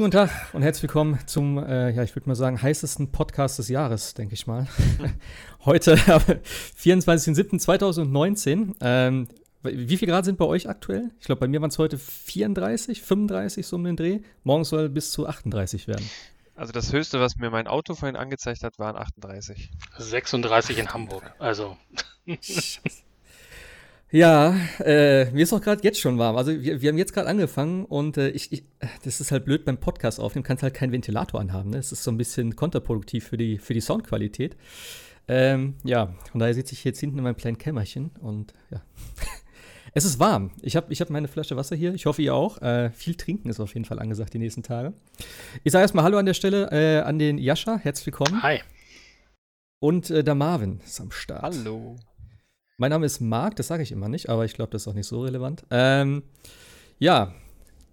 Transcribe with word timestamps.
Schönen 0.00 0.12
guten 0.12 0.28
Tag 0.28 0.54
und 0.54 0.62
herzlich 0.62 0.84
willkommen 0.84 1.18
zum, 1.26 1.58
äh, 1.58 1.90
ja, 1.90 2.02
ich 2.02 2.16
würde 2.16 2.26
mal 2.26 2.34
sagen, 2.34 2.62
heißesten 2.62 3.12
Podcast 3.12 3.58
des 3.58 3.68
Jahres, 3.68 4.14
denke 4.14 4.32
ich 4.32 4.46
mal. 4.46 4.66
Heute, 5.66 5.92
am 6.06 6.22
24.07.2019. 6.80 8.76
Ähm, 8.80 9.28
wie 9.62 9.98
viel 9.98 10.08
Grad 10.08 10.24
sind 10.24 10.38
bei 10.38 10.46
euch 10.46 10.70
aktuell? 10.70 11.10
Ich 11.20 11.26
glaube, 11.26 11.40
bei 11.40 11.48
mir 11.48 11.60
waren 11.60 11.68
es 11.68 11.78
heute 11.78 11.98
34, 11.98 13.02
35 13.02 13.66
so 13.66 13.76
um 13.76 13.84
den 13.84 13.96
Dreh. 13.96 14.20
Morgen 14.42 14.64
soll 14.64 14.88
bis 14.88 15.10
zu 15.10 15.26
38 15.26 15.86
werden. 15.86 16.08
Also 16.54 16.72
das 16.72 16.94
Höchste, 16.94 17.20
was 17.20 17.36
mir 17.36 17.50
mein 17.50 17.66
Auto 17.66 17.94
vorhin 17.94 18.16
angezeigt 18.16 18.64
hat, 18.64 18.78
waren 18.78 18.96
38. 18.96 19.70
36 19.98 20.78
in 20.78 20.94
Hamburg. 20.94 21.30
Also. 21.38 21.76
Ja, 24.12 24.56
äh, 24.80 25.30
mir 25.30 25.44
ist 25.44 25.52
auch 25.52 25.60
gerade 25.60 25.82
jetzt 25.84 26.00
schon 26.00 26.18
warm. 26.18 26.36
Also 26.36 26.50
wir, 26.50 26.80
wir 26.80 26.88
haben 26.88 26.98
jetzt 26.98 27.12
gerade 27.12 27.28
angefangen 27.28 27.84
und 27.84 28.16
äh, 28.16 28.30
ich, 28.30 28.52
ich, 28.52 28.64
das 29.04 29.20
ist 29.20 29.30
halt 29.30 29.44
blöd 29.44 29.64
beim 29.64 29.78
Podcast 29.78 30.18
aufnehmen, 30.18 30.42
kannst 30.42 30.64
halt 30.64 30.74
keinen 30.74 30.90
Ventilator 30.90 31.40
anhaben. 31.40 31.70
Ne? 31.70 31.76
Das 31.76 31.92
ist 31.92 32.02
so 32.02 32.10
ein 32.10 32.16
bisschen 32.16 32.56
kontraproduktiv 32.56 33.28
für 33.28 33.36
die, 33.36 33.58
für 33.58 33.72
die 33.72 33.80
Soundqualität. 33.80 34.56
Ähm, 35.28 35.74
ja, 35.84 36.14
von 36.32 36.40
daher 36.40 36.54
sitze 36.54 36.72
ich 36.72 36.82
jetzt 36.82 36.98
hinten 36.98 37.18
in 37.18 37.24
meinem 37.24 37.36
kleinen 37.36 37.58
Kämmerchen 37.58 38.10
und 38.20 38.52
ja. 38.72 38.82
es 39.94 40.04
ist 40.04 40.18
warm. 40.18 40.50
Ich 40.60 40.74
habe 40.74 40.92
ich 40.92 41.00
hab 41.00 41.08
meine 41.08 41.28
Flasche 41.28 41.56
Wasser 41.56 41.76
hier. 41.76 41.94
Ich 41.94 42.06
hoffe, 42.06 42.20
ihr 42.20 42.34
auch. 42.34 42.60
Äh, 42.62 42.90
viel 42.90 43.14
trinken 43.14 43.48
ist 43.48 43.60
auf 43.60 43.74
jeden 43.74 43.84
Fall 43.84 44.00
angesagt 44.00 44.34
die 44.34 44.40
nächsten 44.40 44.64
Tage. 44.64 44.92
Ich 45.62 45.70
sage 45.70 45.82
erstmal 45.82 46.02
Hallo 46.02 46.18
an 46.18 46.26
der 46.26 46.34
Stelle 46.34 46.68
äh, 46.72 47.02
an 47.02 47.20
den 47.20 47.38
Jascha. 47.38 47.78
Herzlich 47.78 48.06
willkommen. 48.06 48.42
Hi. 48.42 48.58
Und 49.78 50.10
äh, 50.10 50.24
der 50.24 50.34
Marvin 50.34 50.80
ist 50.84 51.00
am 51.00 51.12
Start. 51.12 51.42
Hallo. 51.42 51.96
Mein 52.80 52.92
Name 52.92 53.04
ist 53.04 53.20
Marc, 53.20 53.56
das 53.56 53.66
sage 53.66 53.82
ich 53.82 53.92
immer 53.92 54.08
nicht, 54.08 54.30
aber 54.30 54.46
ich 54.46 54.54
glaube, 54.54 54.70
das 54.70 54.82
ist 54.82 54.88
auch 54.88 54.94
nicht 54.94 55.06
so 55.06 55.20
relevant. 55.20 55.64
Ähm, 55.70 56.22
ja, 56.98 57.34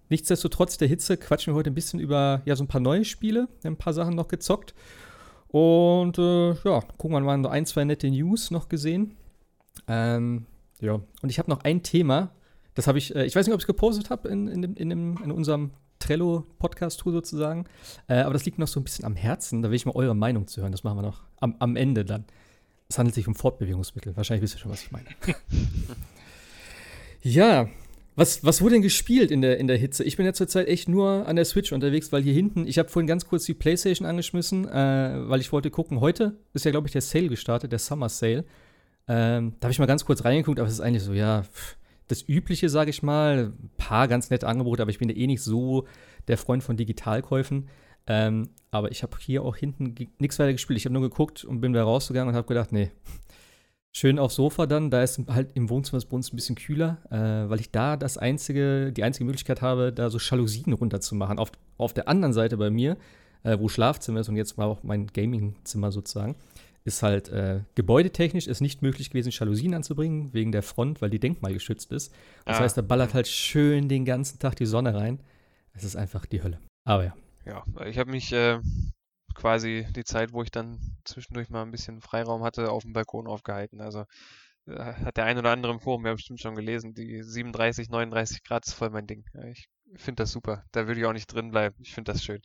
nichtsdestotrotz 0.08 0.78
der 0.78 0.88
Hitze 0.88 1.18
quatschen 1.18 1.52
wir 1.52 1.58
heute 1.58 1.68
ein 1.70 1.74
bisschen 1.74 2.00
über 2.00 2.40
ja, 2.46 2.56
so 2.56 2.64
ein 2.64 2.68
paar 2.68 2.80
neue 2.80 3.04
Spiele, 3.04 3.48
ein 3.64 3.76
paar 3.76 3.92
Sachen 3.92 4.14
noch 4.14 4.28
gezockt. 4.28 4.74
Und 5.48 6.16
äh, 6.16 6.54
ja, 6.54 6.80
gucken 6.96 7.10
wir 7.10 7.20
mal 7.20 7.36
noch 7.36 7.50
ein, 7.50 7.66
zwei 7.66 7.84
nette 7.84 8.08
News 8.08 8.50
noch 8.50 8.70
gesehen. 8.70 9.14
Ähm, 9.88 10.46
ja, 10.80 10.94
und 10.94 11.28
ich 11.28 11.38
habe 11.38 11.50
noch 11.50 11.64
ein 11.64 11.82
Thema, 11.82 12.30
das 12.72 12.86
habe 12.86 12.96
ich, 12.96 13.14
äh, 13.14 13.26
ich 13.26 13.36
weiß 13.36 13.46
nicht, 13.46 13.52
ob 13.52 13.60
ich 13.60 13.64
es 13.64 13.66
gepostet 13.66 14.08
habe 14.08 14.30
in, 14.30 14.48
in, 14.48 14.62
in, 14.74 14.90
in 14.90 15.30
unserem 15.30 15.72
Trello-Podcast-Tool 15.98 17.12
sozusagen, 17.12 17.66
äh, 18.06 18.20
aber 18.20 18.32
das 18.32 18.46
liegt 18.46 18.58
noch 18.58 18.68
so 18.68 18.80
ein 18.80 18.84
bisschen 18.84 19.04
am 19.04 19.16
Herzen, 19.16 19.60
da 19.60 19.68
will 19.68 19.76
ich 19.76 19.84
mal 19.84 19.96
eure 19.96 20.16
Meinung 20.16 20.46
zu 20.46 20.62
hören. 20.62 20.72
Das 20.72 20.82
machen 20.82 20.96
wir 20.96 21.02
noch 21.02 21.24
am, 21.40 21.56
am 21.58 21.76
Ende 21.76 22.06
dann. 22.06 22.24
Es 22.90 22.98
handelt 22.98 23.14
sich 23.14 23.28
um 23.28 23.34
Fortbewegungsmittel. 23.34 24.16
Wahrscheinlich 24.16 24.42
wisst 24.42 24.56
ihr 24.56 24.60
schon, 24.60 24.70
was 24.70 24.82
ich 24.82 24.90
meine. 24.90 25.04
ja, 27.22 27.68
was, 28.16 28.42
was 28.44 28.62
wurde 28.62 28.76
denn 28.76 28.82
gespielt 28.82 29.30
in 29.30 29.42
der, 29.42 29.58
in 29.58 29.66
der 29.66 29.76
Hitze? 29.76 30.04
Ich 30.04 30.16
bin 30.16 30.24
ja 30.24 30.32
zurzeit 30.32 30.68
echt 30.68 30.88
nur 30.88 31.28
an 31.28 31.36
der 31.36 31.44
Switch 31.44 31.70
unterwegs, 31.72 32.12
weil 32.12 32.22
hier 32.22 32.32
hinten, 32.32 32.66
ich 32.66 32.78
habe 32.78 32.88
vorhin 32.88 33.06
ganz 33.06 33.26
kurz 33.26 33.44
die 33.44 33.52
Playstation 33.52 34.08
angeschmissen, 34.08 34.66
äh, 34.66 35.28
weil 35.28 35.40
ich 35.40 35.52
wollte 35.52 35.70
gucken, 35.70 36.00
heute 36.00 36.38
ist 36.54 36.64
ja, 36.64 36.70
glaube 36.70 36.88
ich, 36.88 36.92
der 36.92 37.02
Sale 37.02 37.28
gestartet, 37.28 37.72
der 37.72 37.78
Summer 37.78 38.08
Sale. 38.08 38.46
Ähm, 39.06 39.54
da 39.60 39.66
habe 39.66 39.72
ich 39.72 39.78
mal 39.78 39.86
ganz 39.86 40.06
kurz 40.06 40.24
reingeguckt, 40.24 40.58
aber 40.58 40.66
es 40.66 40.74
ist 40.74 40.80
eigentlich 40.80 41.02
so, 41.02 41.12
ja, 41.12 41.44
das 42.08 42.26
Übliche, 42.26 42.70
sage 42.70 42.88
ich 42.88 43.02
mal. 43.02 43.52
Ein 43.52 43.70
paar 43.76 44.08
ganz 44.08 44.30
nette 44.30 44.48
Angebote, 44.48 44.80
aber 44.80 44.90
ich 44.90 44.98
bin 44.98 45.10
ja 45.10 45.14
eh 45.14 45.26
nicht 45.26 45.42
so 45.42 45.86
der 46.26 46.38
Freund 46.38 46.62
von 46.62 46.78
Digitalkäufen. 46.78 47.68
Ähm, 48.08 48.48
aber 48.70 48.90
ich 48.90 49.02
habe 49.02 49.16
hier 49.20 49.44
auch 49.44 49.54
hinten 49.54 49.94
nichts 50.18 50.38
weiter 50.38 50.52
gespielt. 50.52 50.78
Ich 50.78 50.86
habe 50.86 50.94
nur 50.94 51.02
geguckt 51.02 51.44
und 51.44 51.60
bin 51.60 51.72
da 51.74 51.84
rausgegangen 51.84 52.30
und 52.30 52.36
habe 52.36 52.48
gedacht, 52.48 52.72
nee, 52.72 52.90
schön 53.92 54.18
aufs 54.18 54.36
Sofa 54.36 54.66
dann. 54.66 54.90
Da 54.90 55.02
ist 55.02 55.20
halt 55.28 55.50
im 55.54 55.68
Wohnzimmer 55.68 56.02
bei 56.08 56.16
uns 56.16 56.32
ein 56.32 56.36
bisschen 56.36 56.56
kühler, 56.56 56.98
äh, 57.10 57.50
weil 57.50 57.60
ich 57.60 57.70
da 57.70 57.96
das 57.96 58.16
einzige, 58.16 58.92
die 58.92 59.04
einzige 59.04 59.26
Möglichkeit 59.26 59.62
habe, 59.62 59.92
da 59.92 60.10
so 60.10 60.18
Jalousien 60.18 60.72
runterzumachen. 60.72 61.38
Auf, 61.38 61.52
auf 61.76 61.92
der 61.92 62.08
anderen 62.08 62.32
Seite 62.32 62.56
bei 62.56 62.70
mir, 62.70 62.96
äh, 63.42 63.58
wo 63.58 63.68
Schlafzimmer 63.68 64.20
ist 64.20 64.28
und 64.28 64.36
jetzt 64.36 64.56
mal 64.56 64.66
auch 64.66 64.82
mein 64.82 65.06
Gamingzimmer 65.06 65.92
sozusagen, 65.92 66.34
ist 66.84 67.02
halt 67.02 67.28
äh, 67.28 67.60
gebäudetechnisch 67.74 68.46
ist 68.46 68.62
nicht 68.62 68.80
möglich 68.80 69.10
gewesen, 69.10 69.30
Jalousien 69.30 69.74
anzubringen, 69.74 70.32
wegen 70.32 70.52
der 70.52 70.62
Front, 70.62 71.02
weil 71.02 71.10
die 71.10 71.18
denkmalgeschützt 71.18 71.92
ist. 71.92 72.14
Das 72.46 72.56
ah. 72.56 72.60
heißt, 72.60 72.78
da 72.78 72.82
ballert 72.82 73.12
halt 73.12 73.28
schön 73.28 73.90
den 73.90 74.06
ganzen 74.06 74.38
Tag 74.38 74.56
die 74.56 74.64
Sonne 74.64 74.94
rein. 74.94 75.20
Es 75.74 75.84
ist 75.84 75.96
einfach 75.96 76.24
die 76.24 76.42
Hölle. 76.42 76.58
Aber 76.84 77.04
ja 77.04 77.14
ja, 77.48 77.64
ich 77.86 77.98
habe 77.98 78.10
mich 78.10 78.32
äh, 78.32 78.60
quasi 79.34 79.86
die 79.94 80.04
Zeit, 80.04 80.32
wo 80.32 80.42
ich 80.42 80.50
dann 80.50 80.78
zwischendurch 81.04 81.48
mal 81.48 81.62
ein 81.62 81.70
bisschen 81.70 82.00
Freiraum 82.00 82.42
hatte, 82.42 82.70
auf 82.70 82.82
dem 82.82 82.92
Balkon 82.92 83.26
aufgehalten. 83.26 83.80
Also 83.80 84.04
äh, 84.66 84.78
hat 84.78 85.16
der 85.16 85.24
ein 85.24 85.38
oder 85.38 85.50
andere 85.50 85.72
im 85.72 85.80
Forum 85.80 86.06
ja 86.06 86.12
bestimmt 86.12 86.40
schon 86.40 86.54
gelesen, 86.54 86.94
die 86.94 87.22
37, 87.22 87.88
39 87.88 88.44
Grad 88.44 88.66
ist 88.66 88.74
voll 88.74 88.90
mein 88.90 89.06
Ding. 89.06 89.24
Ich 89.52 89.68
finde 89.96 90.22
das 90.22 90.32
super. 90.32 90.64
Da 90.72 90.86
würde 90.86 91.00
ich 91.00 91.06
auch 91.06 91.12
nicht 91.12 91.32
drin 91.32 91.50
bleiben. 91.50 91.76
Ich 91.80 91.94
finde 91.94 92.12
das 92.12 92.22
schön. 92.22 92.42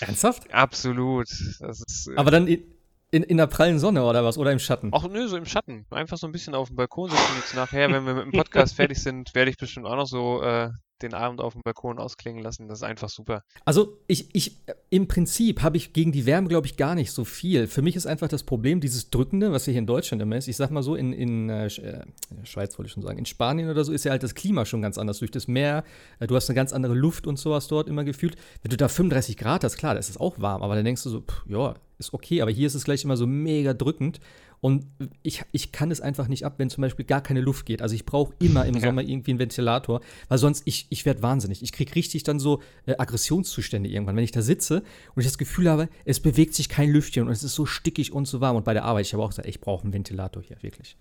Ernsthaft? 0.00 0.52
Absolut. 0.52 1.30
Ist, 1.30 2.08
äh, 2.08 2.16
Aber 2.16 2.30
dann 2.30 2.48
in, 2.48 2.64
in, 3.10 3.22
in, 3.22 3.36
der 3.36 3.46
prallen 3.46 3.78
Sonne 3.78 4.04
oder 4.04 4.24
was? 4.24 4.36
Oder 4.36 4.52
im 4.52 4.58
Schatten? 4.58 4.90
Ach 4.92 5.06
nö, 5.08 5.28
so 5.28 5.36
im 5.36 5.46
Schatten. 5.46 5.86
Einfach 5.90 6.18
so 6.18 6.26
ein 6.26 6.32
bisschen 6.32 6.54
auf 6.54 6.68
dem 6.68 6.76
Balkon 6.76 7.10
sitzen. 7.10 7.36
Jetzt 7.36 7.54
nachher, 7.54 7.90
wenn 7.90 8.04
wir 8.04 8.14
mit 8.14 8.24
dem 8.24 8.32
Podcast 8.32 8.74
fertig 8.76 9.00
sind, 9.00 9.34
werde 9.34 9.50
ich 9.50 9.56
bestimmt 9.56 9.86
auch 9.86 9.96
noch 9.96 10.06
so 10.06 10.42
äh, 10.42 10.70
den 11.02 11.14
Abend 11.14 11.40
auf 11.40 11.52
dem 11.52 11.62
Balkon 11.62 11.98
ausklingen 11.98 12.42
lassen. 12.42 12.68
Das 12.68 12.78
ist 12.78 12.82
einfach 12.82 13.08
super. 13.08 13.42
Also 13.64 13.98
ich, 14.06 14.34
ich 14.34 14.58
im 14.90 15.08
Prinzip 15.08 15.62
habe 15.62 15.76
ich 15.76 15.92
gegen 15.92 16.12
die 16.12 16.26
Wärme, 16.26 16.48
glaube 16.48 16.66
ich, 16.66 16.76
gar 16.76 16.94
nicht 16.94 17.12
so 17.12 17.24
viel. 17.24 17.66
Für 17.66 17.82
mich 17.82 17.96
ist 17.96 18.06
einfach 18.06 18.28
das 18.28 18.42
Problem, 18.42 18.80
dieses 18.80 19.10
Drückende, 19.10 19.52
was 19.52 19.64
hier 19.64 19.74
in 19.74 19.86
Deutschland 19.86 20.22
immer 20.22 20.36
ist. 20.36 20.48
Ich 20.48 20.56
sag 20.56 20.70
mal 20.70 20.82
so, 20.82 20.94
in, 20.94 21.12
in 21.12 21.50
äh, 21.50 21.66
äh 21.66 22.04
Schweiz 22.44 22.78
wollte 22.78 22.88
ich 22.88 22.92
schon 22.92 23.02
sagen, 23.02 23.18
in 23.18 23.26
Spanien 23.26 23.70
oder 23.70 23.84
so 23.84 23.92
ist 23.92 24.04
ja 24.04 24.12
halt 24.12 24.22
das 24.22 24.34
Klima 24.34 24.64
schon 24.64 24.82
ganz 24.82 24.98
anders. 24.98 25.18
Durch 25.18 25.30
das 25.30 25.48
Meer, 25.48 25.84
äh, 26.20 26.26
du 26.26 26.36
hast 26.36 26.48
eine 26.48 26.56
ganz 26.56 26.72
andere 26.72 26.94
Luft 26.94 27.26
und 27.26 27.38
sowas 27.38 27.68
dort 27.68 27.88
immer 27.88 28.04
gefühlt. 28.04 28.36
Wenn 28.62 28.70
du 28.70 28.76
da 28.76 28.88
35 28.88 29.36
Grad 29.36 29.64
hast, 29.64 29.76
klar, 29.76 29.94
das 29.94 30.08
ist 30.08 30.20
auch 30.20 30.40
warm, 30.40 30.62
aber 30.62 30.74
dann 30.74 30.84
denkst 30.84 31.02
du 31.02 31.10
so, 31.10 31.24
ja, 31.46 31.74
ist 31.98 32.14
okay, 32.14 32.42
aber 32.42 32.50
hier 32.50 32.66
ist 32.66 32.74
es 32.74 32.84
gleich 32.84 33.04
immer 33.04 33.16
so 33.16 33.26
mega 33.26 33.74
drückend. 33.74 34.20
Und 34.60 34.86
ich, 35.22 35.44
ich 35.52 35.70
kann 35.70 35.90
es 35.90 36.00
einfach 36.00 36.26
nicht 36.26 36.44
ab, 36.44 36.54
wenn 36.58 36.68
zum 36.68 36.82
Beispiel 36.82 37.04
gar 37.04 37.20
keine 37.20 37.40
Luft 37.40 37.66
geht. 37.66 37.80
Also 37.80 37.94
ich 37.94 38.04
brauche 38.04 38.34
immer 38.40 38.66
im 38.66 38.74
ja. 38.74 38.80
Sommer 38.80 39.02
irgendwie 39.02 39.30
einen 39.30 39.38
Ventilator, 39.38 40.00
weil 40.28 40.38
sonst 40.38 40.62
ich, 40.64 40.86
ich 40.90 41.06
werde 41.06 41.22
wahnsinnig. 41.22 41.62
Ich 41.62 41.72
kriege 41.72 41.94
richtig 41.94 42.24
dann 42.24 42.40
so 42.40 42.60
äh, 42.86 42.96
Aggressionszustände 42.98 43.88
irgendwann, 43.88 44.16
wenn 44.16 44.24
ich 44.24 44.32
da 44.32 44.42
sitze 44.42 44.82
und 45.14 45.20
ich 45.20 45.26
das 45.26 45.38
Gefühl 45.38 45.70
habe, 45.70 45.88
es 46.04 46.20
bewegt 46.20 46.54
sich 46.54 46.68
kein 46.68 46.90
Lüftchen 46.90 47.26
und 47.26 47.32
es 47.32 47.44
ist 47.44 47.54
so 47.54 47.66
stickig 47.66 48.12
und 48.12 48.26
so 48.26 48.40
warm. 48.40 48.56
Und 48.56 48.64
bei 48.64 48.74
der 48.74 48.84
Arbeit, 48.84 49.06
ich 49.06 49.12
habe 49.12 49.22
auch 49.22 49.30
gesagt, 49.30 49.48
ich 49.48 49.60
brauche 49.60 49.84
einen 49.84 49.92
Ventilator 49.92 50.42
hier, 50.42 50.56
wirklich. 50.62 50.96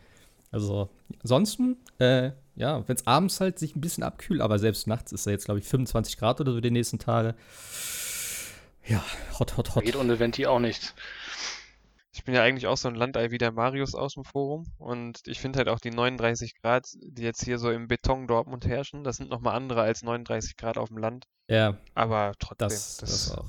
Also 0.52 0.90
ansonsten, 1.22 1.78
äh, 2.00 2.32
ja, 2.56 2.88
wenn 2.88 2.96
es 2.96 3.06
abends 3.06 3.40
halt 3.40 3.60
sich 3.60 3.76
ein 3.76 3.82
bisschen 3.82 4.04
abkühlt, 4.04 4.42
aber 4.42 4.60
selbst 4.60 4.88
nachts 4.88 5.12
ist 5.12 5.26
er 5.26 5.34
jetzt, 5.34 5.46
glaube 5.46 5.60
ich, 5.60 5.66
25 5.66 6.18
Grad 6.18 6.40
oder 6.40 6.54
so 6.54 6.62
die 6.62 6.72
nächsten 6.72 7.00
Tage. 7.00 7.36
Ja, 8.88 9.04
hot, 9.40 9.58
hot, 9.58 9.76
hot. 9.76 9.84
Geht 9.84 9.98
ohne 9.98 10.20
Venti 10.20 10.46
auch 10.46 10.60
nichts. 10.60 10.94
Ich 12.18 12.24
bin 12.24 12.34
ja 12.34 12.42
eigentlich 12.42 12.66
auch 12.66 12.78
so 12.78 12.88
ein 12.88 12.96
Landei 12.96 13.30
wie 13.30 13.38
der 13.38 13.52
Marius 13.52 13.94
aus 13.94 14.16
dem 14.16 14.24
Forum 14.24 14.66
und 14.80 15.20
ich 15.28 15.40
finde 15.40 15.60
halt 15.60 15.70
auch 15.70 15.80
die 15.80 15.92
39 15.92 16.60
Grad, 16.60 16.88
die 17.00 17.22
jetzt 17.22 17.44
hier 17.44 17.60
so 17.60 17.70
im 17.70 17.88
Beton 17.88 18.26
Dortmund 18.26 18.66
herrschen, 18.66 19.04
das 19.04 19.18
sind 19.18 19.30
nochmal 19.30 19.56
andere 19.56 19.84
als 19.84 20.02
39 20.02 20.58
Grad 20.58 20.80
auf 20.80 20.90
dem 20.90 20.98
Land. 20.98 21.26
Ja. 21.48 21.78
Aber 21.94 22.34
trotzdem. 22.40 22.70
Das, 22.70 22.98
das, 22.98 23.10
das 23.12 23.38
auch. 23.38 23.46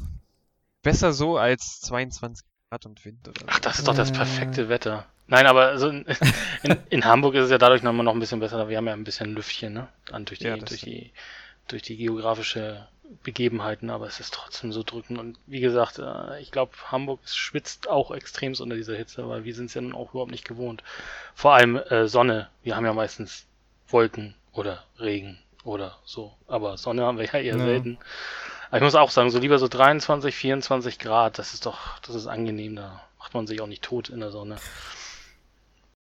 Besser 0.83 1.15
so 1.15 1.39
als 1.39 1.81
22 1.81 2.45
Grad 2.69 2.85
und 2.85 3.03
Wind. 3.07 3.27
Oder 3.27 3.41
so. 3.41 3.47
Ach, 3.49 3.59
das 3.61 3.79
ist 3.79 3.89
doch 3.89 3.97
das 3.97 4.13
perfekte 4.13 4.69
Wetter. 4.69 5.07
Nein, 5.29 5.47
aber 5.47 5.69
also 5.69 5.89
in, 5.89 6.05
in, 6.63 6.77
in, 6.91 7.05
Hamburg 7.07 7.37
ist 7.37 7.45
es 7.45 7.51
ja 7.51 7.59
dadurch 7.59 7.83
nochmal 7.83 8.05
noch 8.05 8.13
ein 8.13 8.21
bisschen 8.21 8.41
besser. 8.41 8.69
Wir 8.69 8.77
haben 8.77 8.87
ja 8.87 8.93
ein 8.93 9.05
bisschen 9.05 9.33
Lüftchen, 9.33 9.73
ne? 9.73 9.89
An, 10.13 10.27
durch, 10.27 10.41
die, 10.41 10.47
ja, 10.47 10.59
durch, 10.59 10.83
die, 10.83 11.13
durch 11.69 11.81
die 11.81 11.97
geografische 11.97 12.87
Begebenheiten, 13.23 13.91
aber 13.91 14.07
es 14.07 14.21
ist 14.21 14.35
trotzdem 14.35 14.73
so 14.73 14.83
drückend. 14.83 15.19
Und 15.19 15.39
wie 15.47 15.61
gesagt, 15.61 15.99
äh, 15.99 16.41
ich 16.41 16.51
glaube, 16.51 16.73
Hamburg 16.91 17.21
schwitzt 17.25 17.89
auch 17.89 18.11
extremst 18.11 18.61
unter 18.61 18.77
dieser 18.77 18.97
Hitze, 18.97 19.29
weil 19.29 19.45
wir 19.45 19.55
sind 19.55 19.67
es 19.67 19.75
ja 19.75 19.81
nun 19.81 19.95
auch 19.95 20.11
überhaupt 20.11 20.31
nicht 20.31 20.47
gewohnt. 20.47 20.83
Vor 21.35 21.55
allem 21.55 21.77
äh, 21.77 22.09
Sonne. 22.09 22.49
Wir 22.63 22.77
haben 22.77 22.85
ja 22.85 22.93
meistens 22.93 23.47
Wolken 23.89 24.35
oder 24.53 24.85
Regen 24.99 25.39
oder 25.65 25.99
so. 26.05 26.35
Aber 26.47 26.77
Sonne 26.77 27.05
haben 27.05 27.19
wir 27.19 27.27
ja 27.27 27.39
eher 27.39 27.57
ja. 27.57 27.65
selten. 27.65 27.99
Aber 28.69 28.79
ich 28.79 28.83
muss 28.83 28.95
auch 28.95 29.11
sagen, 29.11 29.31
so 29.31 29.39
lieber 29.39 29.59
so 29.59 29.69
23, 29.69 30.35
24 30.35 30.99
Grad, 30.99 31.39
das 31.39 31.55
ist 31.55 31.65
doch, 31.65 31.99
das 32.01 32.15
ist 32.15 32.27
angenehm. 32.27 32.77
Da 32.77 33.03
macht 33.19 33.35
man 33.35 33.47
sich 33.47 33.61
auch 33.61 33.67
nicht 33.67 33.83
tot 33.83 34.11
in 34.11 34.21
der 34.21 34.31
Sonne. 34.31 34.57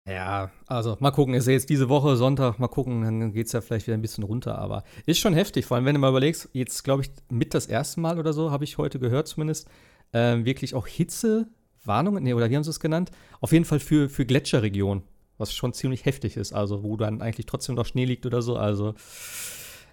Ja, 0.08 0.50
also 0.66 0.98
mal 1.00 1.12
gucken, 1.12 1.36
ist 1.36 1.46
ja 1.46 1.54
jetzt 1.54 1.70
diese 1.70 1.88
Woche 1.88 2.16
Sonntag, 2.16 2.58
mal 2.58 2.68
gucken, 2.68 3.04
dann 3.04 3.34
geht 3.34 3.46
es 3.46 3.52
ja 3.54 3.62
vielleicht 3.62 3.86
wieder 3.86 3.96
ein 3.96 4.02
bisschen 4.02 4.24
runter, 4.24 4.58
aber 4.58 4.84
ist 5.06 5.20
schon 5.20 5.36
heftig, 5.36 5.66
vor 5.66 5.78
allem 5.78 5.86
wenn 5.86 5.94
du 5.94 6.02
mal 6.02 6.10
überlegst, 6.10 6.50
jetzt 6.54 6.84
glaube 6.84 7.04
ich 7.04 7.12
mit 7.30 7.54
das 7.54 7.68
erste 7.68 8.00
Mal 8.00 8.18
oder 8.18 8.34
so, 8.34 8.50
habe 8.50 8.64
ich 8.64 8.80
heute 8.80 8.98
gehört 8.98 9.28
zumindest, 9.28 9.70
äh, 10.12 10.44
wirklich 10.44 10.74
auch 10.74 10.88
Hitzewarnungen, 10.88 12.24
nee, 12.24 12.34
oder 12.34 12.50
wie 12.50 12.56
haben 12.56 12.64
sie 12.64 12.72
es 12.72 12.80
genannt? 12.80 13.12
Auf 13.42 13.52
jeden 13.52 13.64
Fall 13.64 13.80
für, 13.80 14.10
für 14.10 14.26
Gletscherregionen, 14.26 15.04
was 15.38 15.54
schon 15.54 15.72
ziemlich 15.72 16.04
heftig 16.06 16.36
ist, 16.36 16.52
also 16.52 16.84
wo 16.84 16.98
dann 16.98 17.22
eigentlich 17.22 17.46
trotzdem 17.46 17.76
noch 17.76 17.86
Schnee 17.86 18.06
liegt 18.06 18.26
oder 18.26 18.42
so, 18.42 18.56
also 18.56 18.96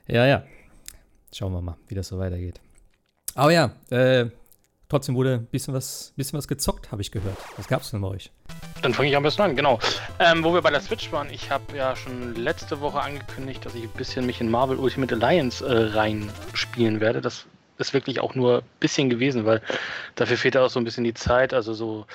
ja, 0.07 0.27
ja. 0.27 0.43
Schauen 1.35 1.53
wir 1.53 1.61
mal, 1.61 1.77
wie 1.87 1.95
das 1.95 2.09
so 2.09 2.19
weitergeht. 2.19 2.63
Aber 3.35 3.53
ja, 3.53 3.73
äh, 3.91 4.31
Trotzdem 4.88 5.17
wurde 5.17 5.35
ein 5.35 5.46
bisschen 5.46 5.75
was, 5.75 6.14
bisschen 6.17 6.38
was 6.38 6.49
gezockt, 6.49 6.93
habe 6.93 7.02
ich 7.02 7.11
gehört. 7.11 7.37
Was 7.58 7.69
gab 7.69 7.82
es 7.82 7.90
denn 7.90 8.00
bei 8.00 8.08
euch? 8.08 8.32
Dann 8.81 8.94
fange 8.94 9.11
ich 9.11 9.17
am 9.17 9.23
besten 9.23 9.43
an, 9.43 9.55
genau. 9.55 9.79
Ähm, 10.19 10.43
wo 10.43 10.55
wir 10.55 10.62
bei 10.62 10.70
der 10.70 10.81
Switch 10.81 11.12
waren, 11.12 11.29
ich 11.29 11.50
habe 11.50 11.76
ja 11.76 11.94
schon 11.94 12.35
letzte 12.35 12.81
Woche 12.81 13.02
angekündigt, 13.02 13.67
dass 13.67 13.75
ich 13.75 13.82
ein 13.82 13.90
bisschen 13.90 14.25
mich 14.25 14.40
in 14.40 14.50
Marvel 14.50 14.79
Ultimate 14.79 15.14
Alliance 15.14 15.62
äh, 15.62 15.94
reinspielen 15.94 17.00
werde. 17.00 17.20
Das 17.20 17.44
ist 17.76 17.93
wirklich 17.93 18.20
auch 18.20 18.35
nur 18.35 18.58
ein 18.58 18.64
bisschen 18.81 19.11
gewesen, 19.11 19.44
weil 19.44 19.61
dafür 20.14 20.38
fehlt 20.38 20.56
auch 20.56 20.70
so 20.70 20.81
ein 20.81 20.85
bisschen 20.85 21.05
die 21.05 21.14
Zeit. 21.14 21.52
Also 21.52 21.75
so 21.75 22.06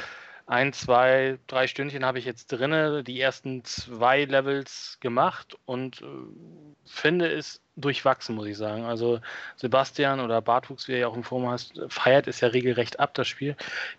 ein, 0.48 0.74
zwei, 0.74 1.38
drei 1.46 1.68
Stündchen 1.68 2.04
habe 2.04 2.18
ich 2.18 2.26
jetzt 2.26 2.48
drinne, 2.48 3.04
die 3.04 3.22
ersten 3.22 3.64
zwei 3.66 4.26
Levels 4.26 4.98
gemacht 5.00 5.56
und 5.66 6.02
äh, 6.02 6.06
finde 6.86 7.32
es 7.32 7.62
durchwachsen, 7.76 8.36
muss 8.36 8.48
ich 8.48 8.58
sagen. 8.58 8.86
Also 8.86 9.20
Sebastian 9.56 10.20
oder 10.20 10.42
Bartwuchs, 10.42 10.88
wie 10.88 10.94
er 10.94 11.00
ja 11.00 11.08
auch 11.08 11.16
im 11.16 11.24
Forum 11.24 11.50
hast, 11.50 11.80
feiert 11.88 12.28
es 12.28 12.42
ja 12.42 12.50
regelrecht 12.50 13.00
ab, 13.00 13.14
das 13.14 13.28
Spiel. 13.28 13.56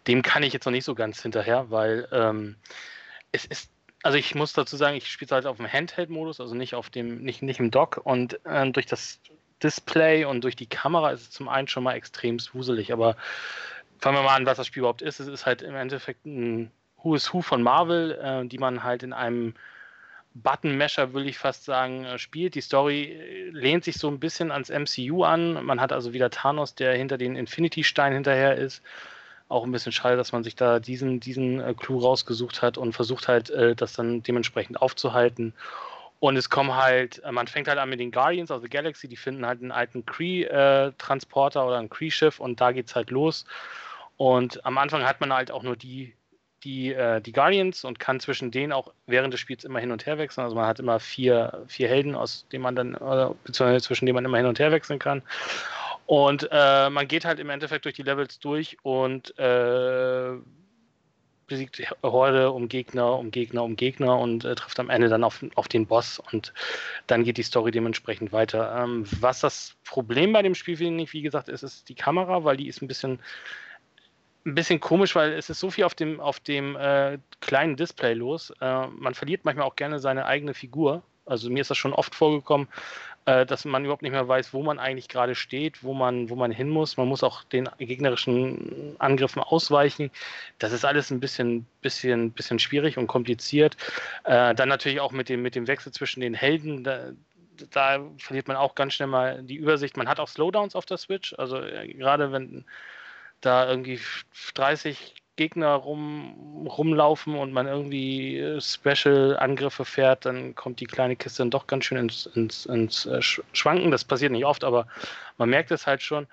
Dem 0.06 0.22
kann 0.22 0.42
ich 0.42 0.52
jetzt 0.52 0.64
noch 0.64 0.72
nicht 0.72 0.84
so 0.84 0.94
ganz 0.94 1.20
hinterher, 1.22 1.70
weil 1.70 2.08
ähm, 2.12 2.56
es 3.32 3.44
ist 3.44 3.70
also 4.04 4.18
ich 4.18 4.34
muss 4.34 4.52
dazu 4.52 4.76
sagen, 4.76 4.96
ich 4.96 5.10
spiele 5.10 5.28
es 5.28 5.32
halt 5.32 5.46
auf 5.46 5.56
dem 5.56 5.66
Handheld-Modus, 5.66 6.38
also 6.38 6.54
nicht 6.54 6.74
auf 6.74 6.90
dem, 6.90 7.22
nicht, 7.22 7.40
nicht 7.40 7.58
im 7.58 7.70
Dock 7.70 8.02
und 8.04 8.38
ähm, 8.44 8.74
durch 8.74 8.84
das 8.84 9.18
Display 9.62 10.26
und 10.26 10.44
durch 10.44 10.56
die 10.56 10.66
Kamera 10.66 11.10
ist 11.10 11.22
es 11.22 11.30
zum 11.30 11.48
einen 11.48 11.68
schon 11.68 11.84
mal 11.84 11.94
extrem 11.94 12.38
wuselig, 12.52 12.92
aber 12.92 13.16
fangen 13.98 14.18
wir 14.18 14.22
mal 14.22 14.36
an, 14.36 14.44
was 14.44 14.58
das 14.58 14.66
Spiel 14.66 14.80
überhaupt 14.80 15.00
ist. 15.00 15.20
Es 15.20 15.26
ist 15.26 15.46
halt 15.46 15.62
im 15.62 15.74
Endeffekt 15.74 16.26
ein 16.26 16.70
Who 17.02 17.14
is 17.14 17.32
Who 17.32 17.40
von 17.40 17.62
Marvel, 17.62 18.12
äh, 18.22 18.46
die 18.46 18.58
man 18.58 18.82
halt 18.82 19.02
in 19.02 19.14
einem 19.14 19.54
Button-Mesher, 20.34 21.14
will 21.14 21.28
ich 21.28 21.38
fast 21.38 21.64
sagen, 21.64 22.04
äh, 22.04 22.18
spielt. 22.18 22.54
Die 22.54 22.60
Story 22.60 23.04
äh, 23.04 23.50
lehnt 23.50 23.84
sich 23.84 23.96
so 23.96 24.08
ein 24.08 24.20
bisschen 24.20 24.50
ans 24.50 24.70
MCU 24.70 25.24
an. 25.24 25.64
Man 25.64 25.80
hat 25.80 25.92
also 25.92 26.12
wieder 26.12 26.30
Thanos, 26.30 26.74
der 26.74 26.94
hinter 26.94 27.18
den 27.18 27.36
Infinity-Stein 27.36 28.12
hinterher 28.12 28.56
ist. 28.56 28.82
Auch 29.48 29.64
ein 29.64 29.72
bisschen 29.72 29.92
schade, 29.92 30.16
dass 30.16 30.32
man 30.32 30.42
sich 30.42 30.56
da 30.56 30.80
diesen, 30.80 31.20
diesen 31.20 31.60
äh, 31.60 31.74
Clou 31.74 31.98
rausgesucht 31.98 32.62
hat 32.62 32.78
und 32.78 32.92
versucht 32.92 33.28
halt, 33.28 33.52
das 33.76 33.92
dann 33.92 34.22
dementsprechend 34.22 34.80
aufzuhalten. 34.80 35.54
Und 36.24 36.38
es 36.38 36.48
kommen 36.48 36.74
halt, 36.74 37.20
man 37.30 37.46
fängt 37.46 37.68
halt 37.68 37.78
an 37.78 37.90
mit 37.90 38.00
den 38.00 38.10
Guardians 38.10 38.50
of 38.50 38.62
the 38.62 38.68
Galaxy, 38.70 39.08
die 39.08 39.16
finden 39.16 39.44
halt 39.44 39.60
einen 39.60 39.70
alten 39.70 40.06
Kree-Transporter 40.06 41.60
äh, 41.60 41.64
oder 41.64 41.76
ein 41.76 41.90
Kree-Schiff 41.90 42.40
und 42.40 42.62
da 42.62 42.72
geht's 42.72 42.96
halt 42.96 43.10
los. 43.10 43.44
Und 44.16 44.64
am 44.64 44.78
Anfang 44.78 45.04
hat 45.04 45.20
man 45.20 45.34
halt 45.34 45.50
auch 45.50 45.62
nur 45.62 45.76
die, 45.76 46.14
die, 46.64 46.92
äh, 46.92 47.20
die 47.20 47.32
Guardians 47.32 47.84
und 47.84 47.98
kann 47.98 48.20
zwischen 48.20 48.50
denen 48.50 48.72
auch 48.72 48.92
während 49.06 49.32
des 49.32 49.40
Spiels 49.40 49.64
immer 49.64 49.78
hin 49.78 49.92
und 49.92 50.06
her 50.06 50.18
wechseln. 50.18 50.44
Also 50.44 50.56
man 50.56 50.66
hat 50.66 50.80
immer 50.80 50.98
vier, 50.98 51.64
vier 51.68 51.88
Helden, 51.88 52.14
aus 52.14 52.46
denen 52.50 52.62
man 52.62 52.74
dann, 52.74 52.94
äh, 52.94 53.28
beziehungsweise 53.44 53.84
zwischen 53.84 54.06
denen 54.06 54.16
man 54.16 54.24
immer 54.24 54.38
hin 54.38 54.46
und 54.46 54.58
her 54.58 54.72
wechseln 54.72 54.98
kann. 54.98 55.22
Und 56.06 56.48
äh, 56.50 56.90
man 56.90 57.08
geht 57.08 57.24
halt 57.24 57.38
im 57.38 57.50
Endeffekt 57.50 57.84
durch 57.84 57.94
die 57.94 58.02
Levels 58.02 58.38
durch 58.38 58.76
und 58.82 59.38
äh, 59.38 60.32
besiegt 61.46 61.82
Horde 62.02 62.50
um 62.50 62.68
Gegner, 62.68 63.18
um 63.18 63.30
Gegner, 63.30 63.64
um 63.64 63.76
Gegner 63.76 64.18
und 64.18 64.44
äh, 64.44 64.54
trifft 64.54 64.80
am 64.80 64.90
Ende 64.90 65.08
dann 65.08 65.24
auf, 65.24 65.44
auf 65.54 65.68
den 65.68 65.86
Boss 65.86 66.20
und 66.32 66.52
dann 67.06 67.24
geht 67.24 67.36
die 67.36 67.42
Story 67.42 67.70
dementsprechend 67.70 68.32
weiter. 68.32 68.82
Ähm, 68.82 69.04
was 69.20 69.40
das 69.40 69.76
Problem 69.84 70.32
bei 70.32 70.42
dem 70.42 70.54
Spiel, 70.54 70.76
finde 70.76 71.04
ich, 71.04 71.12
wie 71.12 71.22
gesagt, 71.22 71.48
ist, 71.48 71.62
ist 71.62 71.88
die 71.88 71.94
Kamera, 71.94 72.44
weil 72.44 72.56
die 72.56 72.68
ist 72.68 72.82
ein 72.82 72.88
bisschen 72.88 73.18
ein 74.46 74.54
bisschen 74.54 74.80
komisch, 74.80 75.14
weil 75.14 75.32
es 75.32 75.48
ist 75.48 75.60
so 75.60 75.70
viel 75.70 75.84
auf 75.84 75.94
dem, 75.94 76.20
auf 76.20 76.40
dem 76.40 76.76
äh, 76.76 77.18
kleinen 77.40 77.76
Display 77.76 78.14
los. 78.14 78.52
Äh, 78.60 78.86
man 78.88 79.14
verliert 79.14 79.44
manchmal 79.44 79.66
auch 79.66 79.76
gerne 79.76 79.98
seine 79.98 80.26
eigene 80.26 80.54
Figur. 80.54 81.02
Also 81.26 81.48
mir 81.48 81.62
ist 81.62 81.70
das 81.70 81.78
schon 81.78 81.94
oft 81.94 82.14
vorgekommen, 82.14 82.68
äh, 83.24 83.46
dass 83.46 83.64
man 83.64 83.84
überhaupt 83.84 84.02
nicht 84.02 84.12
mehr 84.12 84.28
weiß, 84.28 84.52
wo 84.52 84.62
man 84.62 84.78
eigentlich 84.78 85.08
gerade 85.08 85.34
steht, 85.34 85.82
wo 85.82 85.94
man, 85.94 86.28
wo 86.28 86.36
man 86.36 86.50
hin 86.50 86.68
muss. 86.68 86.98
Man 86.98 87.08
muss 87.08 87.22
auch 87.22 87.44
den 87.44 87.70
gegnerischen 87.78 88.96
Angriffen 88.98 89.40
ausweichen. 89.40 90.10
Das 90.58 90.72
ist 90.72 90.84
alles 90.84 91.10
ein 91.10 91.20
bisschen, 91.20 91.66
bisschen, 91.80 92.30
bisschen 92.32 92.58
schwierig 92.58 92.98
und 92.98 93.06
kompliziert. 93.06 93.78
Äh, 94.24 94.54
dann 94.54 94.68
natürlich 94.68 95.00
auch 95.00 95.12
mit 95.12 95.30
dem, 95.30 95.40
mit 95.40 95.54
dem 95.54 95.66
Wechsel 95.66 95.92
zwischen 95.92 96.20
den 96.20 96.34
Helden. 96.34 96.84
Da, 96.84 97.12
da 97.70 98.04
verliert 98.18 98.48
man 98.48 98.58
auch 98.58 98.74
ganz 98.74 98.92
schnell 98.92 99.08
mal 99.08 99.42
die 99.42 99.56
Übersicht. 99.56 99.96
Man 99.96 100.08
hat 100.08 100.20
auch 100.20 100.28
Slowdowns 100.28 100.76
auf 100.76 100.84
der 100.84 100.98
Switch. 100.98 101.34
Also 101.38 101.62
äh, 101.62 101.88
gerade 101.94 102.30
wenn 102.30 102.66
da 103.44 103.68
irgendwie 103.68 104.00
30 104.54 105.14
Gegner 105.36 105.74
rum, 105.74 106.66
rumlaufen 106.68 107.34
und 107.34 107.52
man 107.52 107.66
irgendwie 107.66 108.38
äh, 108.38 108.60
Special-Angriffe 108.60 109.84
fährt, 109.84 110.26
dann 110.26 110.54
kommt 110.54 110.80
die 110.80 110.86
kleine 110.86 111.16
Kiste 111.16 111.42
dann 111.42 111.50
doch 111.50 111.66
ganz 111.66 111.84
schön 111.84 111.98
ins, 111.98 112.26
ins, 112.26 112.66
ins 112.66 113.06
äh, 113.06 113.20
Schwanken. 113.20 113.90
Das 113.90 114.04
passiert 114.04 114.32
nicht 114.32 114.44
oft, 114.44 114.62
aber 114.62 114.86
man 115.36 115.50
merkt 115.50 115.72
es 115.72 115.86
halt 115.86 116.02
schon. 116.02 116.28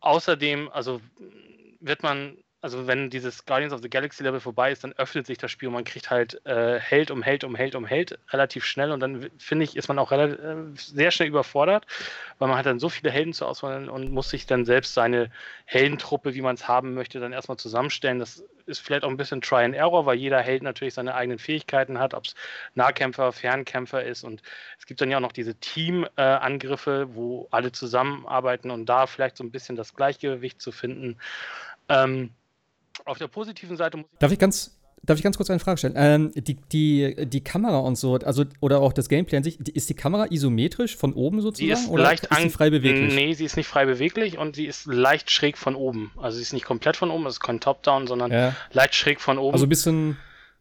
Außerdem, 0.00 0.70
also 0.70 1.00
wird 1.80 2.02
man 2.02 2.36
also 2.60 2.88
wenn 2.88 3.08
dieses 3.08 3.46
Guardians 3.46 3.72
of 3.72 3.82
the 3.82 3.88
Galaxy 3.88 4.24
Level 4.24 4.40
vorbei 4.40 4.72
ist, 4.72 4.82
dann 4.82 4.92
öffnet 4.94 5.26
sich 5.26 5.38
das 5.38 5.50
Spiel 5.50 5.68
und 5.68 5.74
man 5.74 5.84
kriegt 5.84 6.10
halt 6.10 6.44
äh, 6.44 6.80
Held 6.80 7.12
um 7.12 7.22
Held 7.22 7.44
um 7.44 7.54
Held 7.54 7.76
um 7.76 7.86
Held 7.86 8.18
relativ 8.30 8.64
schnell 8.64 8.90
und 8.90 8.98
dann 8.98 9.30
finde 9.38 9.64
ich, 9.64 9.76
ist 9.76 9.86
man 9.86 9.98
auch 9.98 10.10
relativ, 10.10 10.38
äh, 10.38 10.56
sehr 10.74 11.12
schnell 11.12 11.28
überfordert, 11.28 11.86
weil 12.38 12.48
man 12.48 12.58
hat 12.58 12.66
dann 12.66 12.80
so 12.80 12.88
viele 12.88 13.12
Helden 13.12 13.32
zur 13.32 13.48
Auswahl 13.48 13.88
und 13.88 14.10
muss 14.10 14.30
sich 14.30 14.46
dann 14.46 14.64
selbst 14.64 14.94
seine 14.94 15.30
Heldentruppe, 15.66 16.34
wie 16.34 16.42
man 16.42 16.56
es 16.56 16.66
haben 16.66 16.94
möchte, 16.94 17.20
dann 17.20 17.32
erstmal 17.32 17.58
zusammenstellen. 17.58 18.18
Das 18.18 18.42
ist 18.66 18.80
vielleicht 18.80 19.04
auch 19.04 19.08
ein 19.08 19.16
bisschen 19.16 19.40
Try 19.40 19.64
and 19.64 19.76
Error, 19.76 20.04
weil 20.04 20.16
jeder 20.16 20.40
Held 20.40 20.64
natürlich 20.64 20.94
seine 20.94 21.14
eigenen 21.14 21.38
Fähigkeiten 21.38 22.00
hat, 22.00 22.12
ob 22.12 22.24
es 22.26 22.34
Nahkämpfer, 22.74 23.32
Fernkämpfer 23.32 24.02
ist 24.02 24.24
und 24.24 24.42
es 24.78 24.86
gibt 24.86 25.00
dann 25.00 25.10
ja 25.10 25.18
auch 25.18 25.22
noch 25.22 25.32
diese 25.32 25.54
Team-Angriffe, 25.54 27.06
äh, 27.08 27.14
wo 27.14 27.46
alle 27.52 27.70
zusammenarbeiten 27.70 28.72
und 28.72 28.86
da 28.86 29.06
vielleicht 29.06 29.36
so 29.36 29.44
ein 29.44 29.52
bisschen 29.52 29.76
das 29.76 29.94
Gleichgewicht 29.94 30.60
zu 30.60 30.72
finden. 30.72 31.18
Ähm, 31.88 32.30
auf 33.06 33.18
der 33.18 33.28
positiven 33.28 33.76
Seite 33.76 33.96
muss 33.96 34.06
ich. 34.12 34.18
Darf 34.18 34.32
ich 34.32 34.38
ganz, 34.38 34.78
Darf 35.02 35.16
ich 35.16 35.22
ganz 35.22 35.36
kurz 35.36 35.48
eine 35.48 35.60
Frage 35.60 35.78
stellen? 35.78 35.94
Ähm, 35.96 36.32
die, 36.34 36.56
die, 36.72 37.26
die 37.26 37.40
Kamera 37.42 37.78
und 37.78 37.96
so, 37.96 38.16
also 38.16 38.44
oder 38.60 38.80
auch 38.80 38.92
das 38.92 39.08
Gameplay 39.08 39.38
an 39.38 39.44
sich, 39.44 39.56
die, 39.58 39.72
ist 39.72 39.88
die 39.88 39.94
Kamera 39.94 40.26
isometrisch 40.30 40.96
von 40.96 41.12
oben 41.12 41.40
sozusagen? 41.40 41.76
Sie 41.76 41.84
ist 41.84 41.88
oder 41.88 42.02
leicht 42.02 42.26
ist 42.26 42.38
sie 42.38 42.50
frei 42.50 42.70
beweglich? 42.70 43.14
Nee, 43.14 43.32
sie 43.32 43.44
ist 43.44 43.56
nicht 43.56 43.68
frei 43.68 43.86
beweglich 43.86 44.38
und 44.38 44.56
sie 44.56 44.66
ist 44.66 44.86
leicht 44.86 45.30
schräg 45.30 45.56
von 45.56 45.76
oben. 45.76 46.10
Also 46.16 46.36
sie 46.36 46.42
ist 46.42 46.52
nicht 46.52 46.64
komplett 46.64 46.96
von 46.96 47.10
oben, 47.10 47.26
es 47.26 47.34
ist 47.34 47.40
kein 47.40 47.60
Top-Down, 47.60 48.06
sondern 48.06 48.32
ja. 48.32 48.56
leicht 48.72 48.94
schräg 48.94 49.20
von 49.20 49.38
oben. 49.38 49.54
Also 49.54 49.66
ein 49.66 49.68
bisschen, 49.68 50.16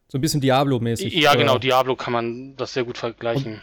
so 0.08 0.18
ein 0.18 0.22
bisschen 0.22 0.42
Diablo-mäßig. 0.42 1.14
Ja, 1.14 1.32
oder? 1.32 1.40
genau, 1.40 1.58
Diablo 1.58 1.96
kann 1.96 2.14
man 2.14 2.56
das 2.58 2.74
sehr 2.74 2.84
gut 2.84 2.98
vergleichen. 2.98 3.54
Und, 3.54 3.62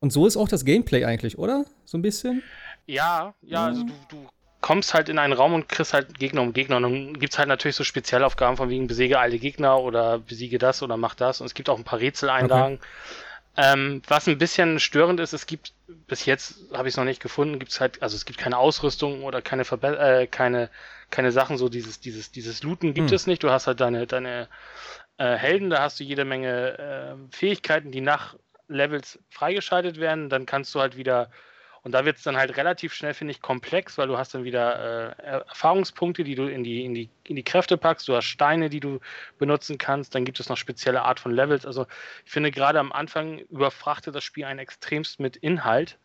und, 0.00 0.10
so 0.12 0.26
ist 0.26 0.36
auch 0.36 0.48
das 0.48 0.64
Gameplay 0.64 1.04
eigentlich, 1.04 1.38
oder? 1.38 1.66
So 1.84 1.98
ein 1.98 2.02
bisschen? 2.02 2.42
Ja, 2.86 3.34
ja, 3.42 3.66
also 3.66 3.82
du, 3.84 3.92
du 4.08 4.28
kommst 4.64 4.94
halt 4.94 5.10
in 5.10 5.18
einen 5.18 5.34
Raum 5.34 5.52
und 5.52 5.68
kriegst 5.68 5.92
halt 5.92 6.18
Gegner 6.18 6.40
um 6.40 6.54
Gegner. 6.54 6.78
Und 6.78 6.84
dann 6.84 7.20
gibt 7.20 7.34
es 7.34 7.38
halt 7.38 7.48
natürlich 7.48 7.76
so 7.76 7.84
Spezialaufgaben 7.84 8.56
von 8.56 8.70
wegen 8.70 8.86
besiege 8.86 9.18
alle 9.18 9.38
Gegner 9.38 9.78
oder 9.78 10.18
besiege 10.18 10.56
das 10.56 10.82
oder 10.82 10.96
mach 10.96 11.14
das. 11.14 11.42
Und 11.42 11.48
es 11.48 11.52
gibt 11.52 11.68
auch 11.68 11.76
ein 11.76 11.84
paar 11.84 11.98
Rätseleinlagen. 11.98 12.78
Okay. 12.78 12.86
Ähm, 13.58 14.00
was 14.08 14.26
ein 14.26 14.38
bisschen 14.38 14.80
störend 14.80 15.20
ist, 15.20 15.34
es 15.34 15.44
gibt, 15.44 15.74
bis 16.08 16.24
jetzt 16.24 16.72
habe 16.72 16.88
ich 16.88 16.94
es 16.94 16.96
noch 16.96 17.04
nicht 17.04 17.20
gefunden, 17.20 17.58
gibt 17.58 17.72
es 17.72 17.80
halt, 17.82 18.02
also 18.02 18.16
es 18.16 18.24
gibt 18.24 18.38
keine 18.38 18.56
Ausrüstung 18.56 19.22
oder 19.22 19.42
keine 19.42 19.66
Verbe 19.66 19.98
äh, 19.98 20.26
keine, 20.26 20.70
keine 21.10 21.30
Sachen, 21.30 21.58
so 21.58 21.68
dieses, 21.68 22.00
dieses, 22.00 22.32
dieses 22.32 22.62
Looten 22.62 22.94
gibt 22.94 23.10
hm. 23.10 23.16
es 23.16 23.26
nicht. 23.26 23.42
Du 23.42 23.50
hast 23.50 23.66
halt 23.66 23.82
deine, 23.82 24.06
deine 24.06 24.48
äh, 25.18 25.34
Helden, 25.34 25.68
da 25.68 25.82
hast 25.82 26.00
du 26.00 26.04
jede 26.04 26.24
Menge 26.24 26.78
äh, 26.78 27.36
Fähigkeiten, 27.36 27.92
die 27.92 28.00
nach 28.00 28.34
Levels 28.68 29.18
freigeschaltet 29.28 30.00
werden. 30.00 30.30
Dann 30.30 30.46
kannst 30.46 30.74
du 30.74 30.80
halt 30.80 30.96
wieder 30.96 31.28
und 31.84 31.92
da 31.92 32.06
wird 32.06 32.16
es 32.16 32.22
dann 32.22 32.38
halt 32.38 32.56
relativ 32.56 32.94
schnell, 32.94 33.12
finde 33.12 33.32
ich, 33.32 33.42
komplex, 33.42 33.98
weil 33.98 34.08
du 34.08 34.16
hast 34.16 34.34
dann 34.34 34.44
wieder 34.44 35.14
äh, 35.18 35.42
Erfahrungspunkte, 35.48 36.24
die 36.24 36.34
du 36.34 36.46
in 36.46 36.64
die, 36.64 36.82
in, 36.82 36.94
die, 36.94 37.10
in 37.24 37.36
die 37.36 37.42
Kräfte 37.42 37.76
packst, 37.76 38.08
du 38.08 38.16
hast 38.16 38.24
Steine, 38.24 38.70
die 38.70 38.80
du 38.80 39.00
benutzen 39.38 39.76
kannst, 39.76 40.14
dann 40.14 40.24
gibt 40.24 40.40
es 40.40 40.48
noch 40.48 40.56
spezielle 40.56 41.02
Art 41.02 41.20
von 41.20 41.30
Levels. 41.30 41.66
Also 41.66 41.86
ich 42.24 42.32
finde 42.32 42.50
gerade 42.50 42.80
am 42.80 42.90
Anfang 42.90 43.38
überfrachtet 43.50 44.14
das 44.14 44.24
Spiel 44.24 44.46
einen 44.46 44.60
extremst 44.60 45.20
mit 45.20 45.36
Inhalt, 45.36 45.98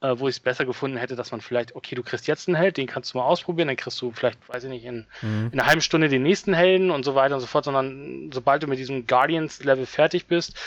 äh, 0.00 0.14
wo 0.16 0.26
ich 0.26 0.36
es 0.36 0.40
besser 0.40 0.64
gefunden 0.64 0.96
hätte, 0.96 1.16
dass 1.16 1.32
man 1.32 1.42
vielleicht, 1.42 1.76
okay, 1.76 1.94
du 1.94 2.02
kriegst 2.02 2.26
jetzt 2.26 2.48
einen 2.48 2.56
Held, 2.56 2.78
den 2.78 2.86
kannst 2.86 3.12
du 3.12 3.18
mal 3.18 3.24
ausprobieren, 3.24 3.68
dann 3.68 3.76
kriegst 3.76 4.00
du 4.00 4.12
vielleicht, 4.12 4.38
weiß 4.48 4.64
ich 4.64 4.70
nicht, 4.70 4.86
in, 4.86 5.06
mhm. 5.20 5.50
in 5.52 5.60
einer 5.60 5.68
halben 5.68 5.82
Stunde 5.82 6.08
den 6.08 6.22
nächsten 6.22 6.54
Helden 6.54 6.90
und 6.90 7.04
so 7.04 7.14
weiter 7.14 7.34
und 7.34 7.42
so 7.42 7.46
fort, 7.46 7.66
sondern 7.66 8.30
sobald 8.32 8.62
du 8.62 8.68
mit 8.68 8.78
diesem 8.78 9.06
Guardians-Level 9.06 9.84
fertig 9.84 10.26
bist, 10.28 10.58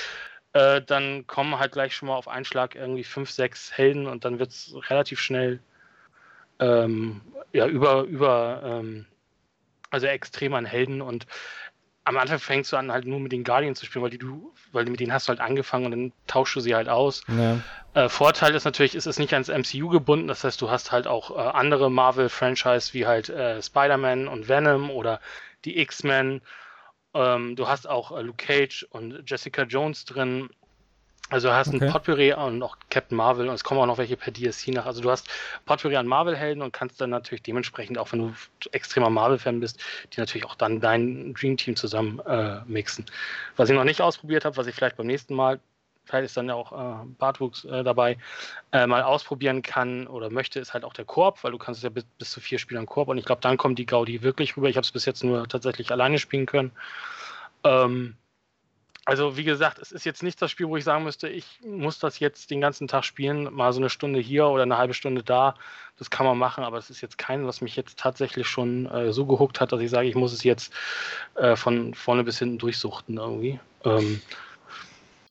äh, 0.53 0.81
dann 0.81 1.27
kommen 1.27 1.60
halt 1.60 1.74
gleich 1.74 1.95
schon 1.95 2.07
mal 2.07 2.15
auf 2.15 2.27
einen 2.27 2.45
Schlag 2.45 2.75
irgendwie 2.75 3.03
fünf, 3.03 3.31
sechs 3.31 3.72
Helden 3.75 4.07
und 4.07 4.25
dann 4.25 4.39
wird 4.39 4.51
es 4.51 4.74
relativ 4.89 5.19
schnell 5.19 5.60
ähm, 6.60 7.22
ja, 7.51 7.67
über, 7.67 8.03
über 8.03 8.62
ähm, 8.63 9.05
also 9.89 10.07
extrem 10.07 10.53
an 10.53 10.65
Helden 10.65 11.01
und 11.01 11.27
am 12.05 12.17
Anfang 12.17 12.39
fängst 12.39 12.72
du 12.72 12.77
an, 12.77 12.91
halt 12.91 13.05
nur 13.05 13.19
mit 13.19 13.31
den 13.31 13.43
Guardians 13.43 13.79
zu 13.79 13.86
spielen, 13.86 14.03
weil 14.03 14.10
die 14.10 14.17
du, 14.17 14.53
weil 14.74 14.86
mit 14.86 15.00
denen 15.00 15.13
hast 15.13 15.27
du 15.27 15.29
halt 15.29 15.39
angefangen 15.39 15.86
und 15.86 15.91
dann 15.91 16.12
tauschst 16.27 16.55
du 16.55 16.60
sie 16.60 16.75
halt 16.75 16.89
aus. 16.89 17.24
Ja. 17.27 17.60
Äh, 17.93 18.10
Vorteil 18.10 18.53
ist 18.55 18.65
natürlich, 18.65 18.95
ist 18.95 19.05
es 19.05 19.19
nicht 19.19 19.33
ans 19.33 19.48
MCU 19.48 19.88
gebunden, 19.88 20.27
das 20.27 20.43
heißt, 20.43 20.62
du 20.62 20.69
hast 20.69 20.91
halt 20.91 21.07
auch 21.07 21.31
äh, 21.31 21.39
andere 21.39 21.89
Marvel-Franchise 21.89 22.93
wie 22.93 23.07
halt 23.07 23.29
äh, 23.29 23.62
Spider-Man 23.62 24.27
und 24.27 24.50
Venom 24.50 24.91
oder 24.91 25.22
die 25.63 25.79
X-Men 25.79 26.41
ähm, 27.13 27.55
du 27.55 27.67
hast 27.67 27.88
auch 27.88 28.12
äh, 28.12 28.22
Luke 28.22 28.43
Cage 28.46 28.86
und 28.89 29.24
Jessica 29.29 29.63
Jones 29.63 30.05
drin. 30.05 30.50
Also 31.29 31.48
du 31.48 31.53
hast 31.55 31.70
okay. 31.70 31.84
ein 31.84 31.91
Potpourri 31.91 32.34
und 32.34 32.62
auch 32.62 32.77
Captain 32.89 33.17
Marvel 33.17 33.48
und 33.48 33.55
es 33.55 33.63
kommen 33.63 33.79
auch 33.79 33.86
noch 33.86 33.98
welche 33.98 34.17
per 34.17 34.32
DSC 34.32 34.72
nach. 34.72 34.86
Also 34.86 35.01
du 35.01 35.10
hast 35.10 35.27
Potpourri 35.65 35.96
an 35.96 36.05
Marvel-Helden 36.05 36.62
und 36.62 36.74
kannst 36.74 37.01
dann 37.01 37.10
natürlich 37.10 37.41
dementsprechend, 37.41 37.98
auch 37.98 38.12
wenn 38.12 38.20
du 38.20 38.34
extremer 38.72 39.10
Marvel-Fan 39.10 39.60
bist, 39.60 39.79
die 40.13 40.20
natürlich 40.20 40.46
auch 40.46 40.55
dann 40.55 40.79
dein 40.79 41.34
Dream 41.34 41.58
Team 41.58 41.75
zusammen 41.75 42.20
äh, 42.20 42.60
mixen. 42.67 43.05
Was 43.55 43.70
ich 43.70 43.75
noch 43.75 43.84
nicht 43.84 44.01
ausprobiert 44.01 44.46
habe, 44.46 44.58
was 44.58 44.67
ich 44.67 44.75
vielleicht 44.75 44.98
beim 44.98 45.08
nächsten 45.08 45.34
Mal 45.34 45.60
vielleicht 46.05 46.25
ist 46.25 46.38
dann 46.38 46.48
ja 46.48 46.55
auch 46.55 46.72
äh, 46.72 47.05
Bartwuchs 47.17 47.65
äh, 47.65 47.83
dabei, 47.83 48.17
äh, 48.72 48.88
mal 48.88 49.03
ausprobieren 49.03 49.62
kann 49.62 50.07
oder 50.07 50.29
möchte, 50.29 50.60
ist 50.60 50.74
halt 50.74 50.83
auch 50.83 50.93
der 50.93 51.05
Koop, 51.05 51.43
weil 51.43 51.51
du 51.51 51.57
kannst 51.57 51.79
es 51.79 51.83
ja 51.83 51.89
bis, 51.89 52.05
bis 52.17 52.31
zu 52.31 52.41
vier 52.41 52.60
Spielern 52.60 52.86
Koop 52.86 53.07
und 53.07 53.17
ich 53.17 53.25
glaube, 53.25 53.41
dann 53.41 53.57
kommt 53.57 53.79
die 53.79 53.86
Gaudi 53.86 54.22
wirklich 54.22 54.57
rüber. 54.57 54.69
Ich 54.69 54.75
habe 54.75 54.86
es 54.86 54.91
bis 54.91 55.05
jetzt 55.05 55.24
nur 55.24 55.48
tatsächlich 55.48 55.91
alleine 55.91 56.19
spielen 56.19 56.45
können. 56.45 56.72
Ähm, 57.63 58.15
also 59.05 59.36
wie 59.36 59.43
gesagt, 59.43 59.79
es 59.79 59.91
ist 59.91 60.05
jetzt 60.05 60.24
nicht 60.24 60.41
das 60.41 60.50
Spiel, 60.50 60.69
wo 60.69 60.77
ich 60.77 60.86
sagen 60.86 61.03
müsste, 61.03 61.27
ich 61.27 61.60
muss 61.65 62.00
das 62.00 62.19
jetzt 62.19 62.51
den 62.51 62.62
ganzen 62.62 62.88
Tag 62.88 63.03
spielen, 63.03 63.53
mal 63.53 63.74
so 63.74 63.81
eine 63.81 63.89
Stunde 63.89 64.19
hier 64.19 64.48
oder 64.48 64.63
eine 64.63 64.77
halbe 64.77 64.93
Stunde 64.93 65.24
da. 65.24 65.55
Das 65.98 66.10
kann 66.10 66.25
man 66.25 66.38
machen, 66.38 66.63
aber 66.63 66.77
es 66.77 66.89
ist 66.89 67.01
jetzt 67.01 67.17
kein, 67.17 67.45
was 67.45 67.60
mich 67.60 67.75
jetzt 67.75 68.00
tatsächlich 68.00 68.48
schon 68.48 68.86
äh, 68.86 69.12
so 69.12 69.25
gehuckt 69.25 69.60
hat, 69.60 69.74
dass 69.74 69.81
ich 69.81 69.89
sage, 69.89 70.07
ich 70.07 70.15
muss 70.15 70.31
es 70.31 70.43
jetzt 70.43 70.74
äh, 71.36 71.57
von 71.57 71.93
vorne 71.93 72.24
bis 72.24 72.39
hinten 72.39 72.57
durchsuchten 72.60 73.17
irgendwie. 73.17 73.60
Ähm, 73.83 74.22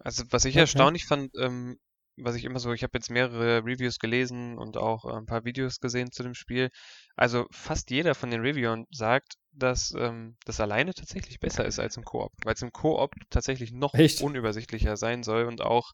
also 0.02 0.25
was 0.30 0.44
ich 0.44 0.54
okay. 0.54 0.61
erstaunlich 0.61 1.06
fand, 1.06 1.30
ähm, 1.38 1.78
was 2.16 2.35
ich 2.37 2.44
immer 2.44 2.59
so, 2.59 2.73
ich 2.73 2.82
habe 2.82 2.92
jetzt 2.94 3.11
mehrere 3.11 3.64
Reviews 3.64 3.99
gelesen 3.99 4.59
und 4.59 4.76
auch 4.76 5.04
äh, 5.04 5.16
ein 5.16 5.26
paar 5.26 5.44
Videos 5.44 5.80
gesehen 5.80 6.12
zu 6.12 6.23
dem 6.23 6.35
Spiel. 6.35 6.71
Also 7.16 7.47
fast 7.50 7.90
jeder 7.90 8.14
von 8.14 8.30
den 8.30 8.42
Reviewern 8.42 8.87
sagt, 8.90 9.35
dass 9.52 9.94
ähm, 9.97 10.37
das 10.44 10.61
alleine 10.61 10.94
tatsächlich 10.94 11.40
besser 11.40 11.64
ist 11.64 11.78
als 11.78 11.97
im 11.97 12.04
Koop, 12.04 12.32
weil 12.44 12.54
es 12.54 12.62
im 12.62 12.73
Koop 12.73 13.14
tatsächlich 13.30 13.73
noch 13.73 13.94
Echt? 13.94 14.21
unübersichtlicher 14.21 14.97
sein 14.97 15.23
soll 15.23 15.44
und 15.44 15.62
auch 15.62 15.92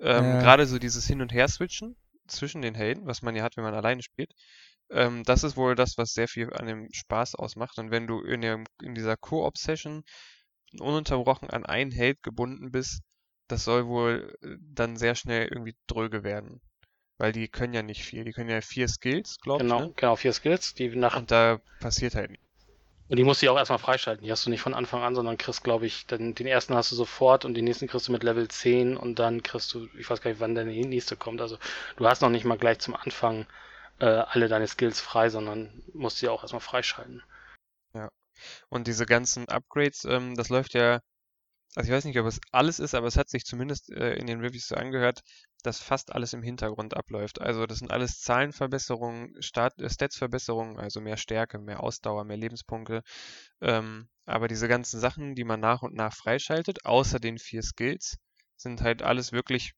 ähm, 0.00 0.24
ja. 0.24 0.40
gerade 0.40 0.66
so 0.66 0.78
dieses 0.78 1.06
Hin- 1.06 1.22
und 1.22 1.32
Her-Switchen 1.32 1.96
zwischen 2.26 2.60
den 2.60 2.74
Helden, 2.74 3.06
was 3.06 3.22
man 3.22 3.34
ja 3.34 3.42
hat, 3.42 3.56
wenn 3.56 3.64
man 3.64 3.74
alleine 3.74 4.02
spielt, 4.02 4.32
ähm, 4.90 5.22
das 5.24 5.42
ist 5.42 5.56
wohl 5.56 5.74
das, 5.74 5.96
was 5.98 6.12
sehr 6.12 6.28
viel 6.28 6.52
an 6.52 6.66
dem 6.66 6.88
Spaß 6.92 7.34
ausmacht. 7.34 7.78
Und 7.78 7.90
wenn 7.90 8.06
du 8.06 8.20
in, 8.20 8.40
der, 8.40 8.62
in 8.82 8.94
dieser 8.94 9.16
Koop-Session 9.16 10.04
ununterbrochen 10.78 11.50
an 11.50 11.64
einen 11.64 11.92
Held 11.92 12.22
gebunden 12.22 12.70
bist, 12.70 13.02
das 13.48 13.64
soll 13.64 13.86
wohl 13.86 14.36
äh, 14.42 14.56
dann 14.60 14.96
sehr 14.96 15.14
schnell 15.14 15.48
irgendwie 15.48 15.76
dröge 15.86 16.24
werden. 16.24 16.60
Weil 17.18 17.32
die 17.32 17.48
können 17.48 17.72
ja 17.72 17.82
nicht 17.82 18.04
viel. 18.04 18.24
Die 18.24 18.32
können 18.32 18.50
ja 18.50 18.60
vier 18.60 18.88
Skills, 18.88 19.38
glaube 19.40 19.64
genau, 19.64 19.80
ich. 19.80 19.86
Ne? 19.86 19.92
Genau, 19.96 20.16
vier 20.16 20.32
Skills, 20.32 20.74
die 20.74 20.88
nach. 20.88 21.16
Und 21.16 21.30
da 21.30 21.60
passiert 21.80 22.14
halt 22.14 22.30
nichts. 22.30 22.46
Und 23.08 23.16
die 23.16 23.24
musst 23.24 23.40
du 23.40 23.46
ja 23.46 23.52
auch 23.52 23.56
erstmal 23.56 23.78
freischalten. 23.78 24.24
Die 24.24 24.32
hast 24.32 24.44
du 24.44 24.50
nicht 24.50 24.60
von 24.60 24.74
Anfang 24.74 25.02
an, 25.02 25.14
sondern 25.14 25.38
kriegst, 25.38 25.62
glaube 25.62 25.86
ich, 25.86 26.06
dann 26.06 26.34
den 26.34 26.46
ersten 26.46 26.74
hast 26.74 26.90
du 26.90 26.96
sofort 26.96 27.44
und 27.44 27.54
den 27.54 27.64
nächsten 27.64 27.86
kriegst 27.86 28.08
du 28.08 28.12
mit 28.12 28.24
Level 28.24 28.48
10 28.48 28.96
und 28.96 29.18
dann 29.18 29.42
kriegst 29.44 29.72
du, 29.72 29.88
ich 29.96 30.10
weiß 30.10 30.20
gar 30.20 30.30
nicht, 30.30 30.40
wann 30.40 30.56
der 30.56 30.64
nächste 30.64 31.16
kommt. 31.16 31.40
Also 31.40 31.56
du 31.96 32.06
hast 32.06 32.20
noch 32.20 32.30
nicht 32.30 32.44
mal 32.44 32.58
gleich 32.58 32.80
zum 32.80 32.96
Anfang 32.96 33.46
äh, 34.00 34.06
alle 34.06 34.48
deine 34.48 34.66
Skills 34.66 35.00
frei, 35.00 35.30
sondern 35.30 35.82
musst 35.94 36.18
sie 36.18 36.28
auch 36.28 36.42
erstmal 36.42 36.60
freischalten. 36.60 37.22
Ja. 37.94 38.10
Und 38.68 38.88
diese 38.88 39.06
ganzen 39.06 39.48
Upgrades, 39.48 40.04
ähm, 40.04 40.34
das 40.34 40.48
läuft 40.48 40.74
ja 40.74 41.00
also 41.76 41.90
ich 41.90 41.94
weiß 41.94 42.06
nicht, 42.06 42.18
ob 42.18 42.26
es 42.26 42.40
alles 42.52 42.78
ist, 42.78 42.94
aber 42.94 43.06
es 43.06 43.18
hat 43.18 43.28
sich 43.28 43.44
zumindest 43.44 43.90
äh, 43.90 44.14
in 44.14 44.26
den 44.26 44.40
Reviews 44.40 44.68
so 44.68 44.76
angehört, 44.76 45.20
dass 45.62 45.78
fast 45.78 46.12
alles 46.12 46.32
im 46.32 46.42
Hintergrund 46.42 46.96
abläuft. 46.96 47.40
Also 47.40 47.66
das 47.66 47.78
sind 47.80 47.90
alles 47.90 48.20
Zahlenverbesserungen, 48.20 49.36
äh, 49.36 49.42
Statsverbesserungen, 49.42 50.78
also 50.78 51.02
mehr 51.02 51.18
Stärke, 51.18 51.58
mehr 51.58 51.82
Ausdauer, 51.82 52.24
mehr 52.24 52.38
Lebenspunkte. 52.38 53.02
Ähm, 53.60 54.08
aber 54.24 54.48
diese 54.48 54.68
ganzen 54.68 55.00
Sachen, 55.00 55.34
die 55.34 55.44
man 55.44 55.60
nach 55.60 55.82
und 55.82 55.94
nach 55.94 56.14
freischaltet, 56.14 56.86
außer 56.86 57.20
den 57.20 57.38
vier 57.38 57.62
Skills, 57.62 58.16
sind 58.56 58.80
halt 58.80 59.02
alles 59.02 59.32
wirklich 59.32 59.74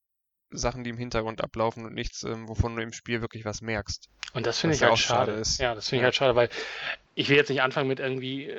Sachen, 0.51 0.85
die 0.85 0.91
im 0.91 0.99
Hintergrund 0.99 1.43
ablaufen 1.43 1.85
und 1.85 1.95
nichts, 1.95 2.25
ähm, 2.25 2.49
wovon 2.49 2.75
du 2.77 2.83
im 2.83 2.93
Spiel 2.93 3.21
wirklich 3.21 3.45
was 3.45 3.61
merkst. 3.61 4.09
Und 4.35 4.47
das 4.47 4.59
finde 4.59 4.77
ich 4.77 4.83
halt 4.83 4.99
schade. 4.99 5.33
schade 5.33 5.41
ist. 5.41 5.59
Ja, 5.59 5.75
das 5.75 5.89
finde 5.89 6.01
ich 6.01 6.05
halt 6.05 6.15
schade, 6.15 6.35
weil 6.37 6.49
ich 7.15 7.29
will 7.29 7.37
jetzt 7.37 7.49
nicht 7.49 7.63
anfangen 7.63 7.89
mit 7.89 8.01
irgendwie 8.01 8.47
äh, 8.47 8.59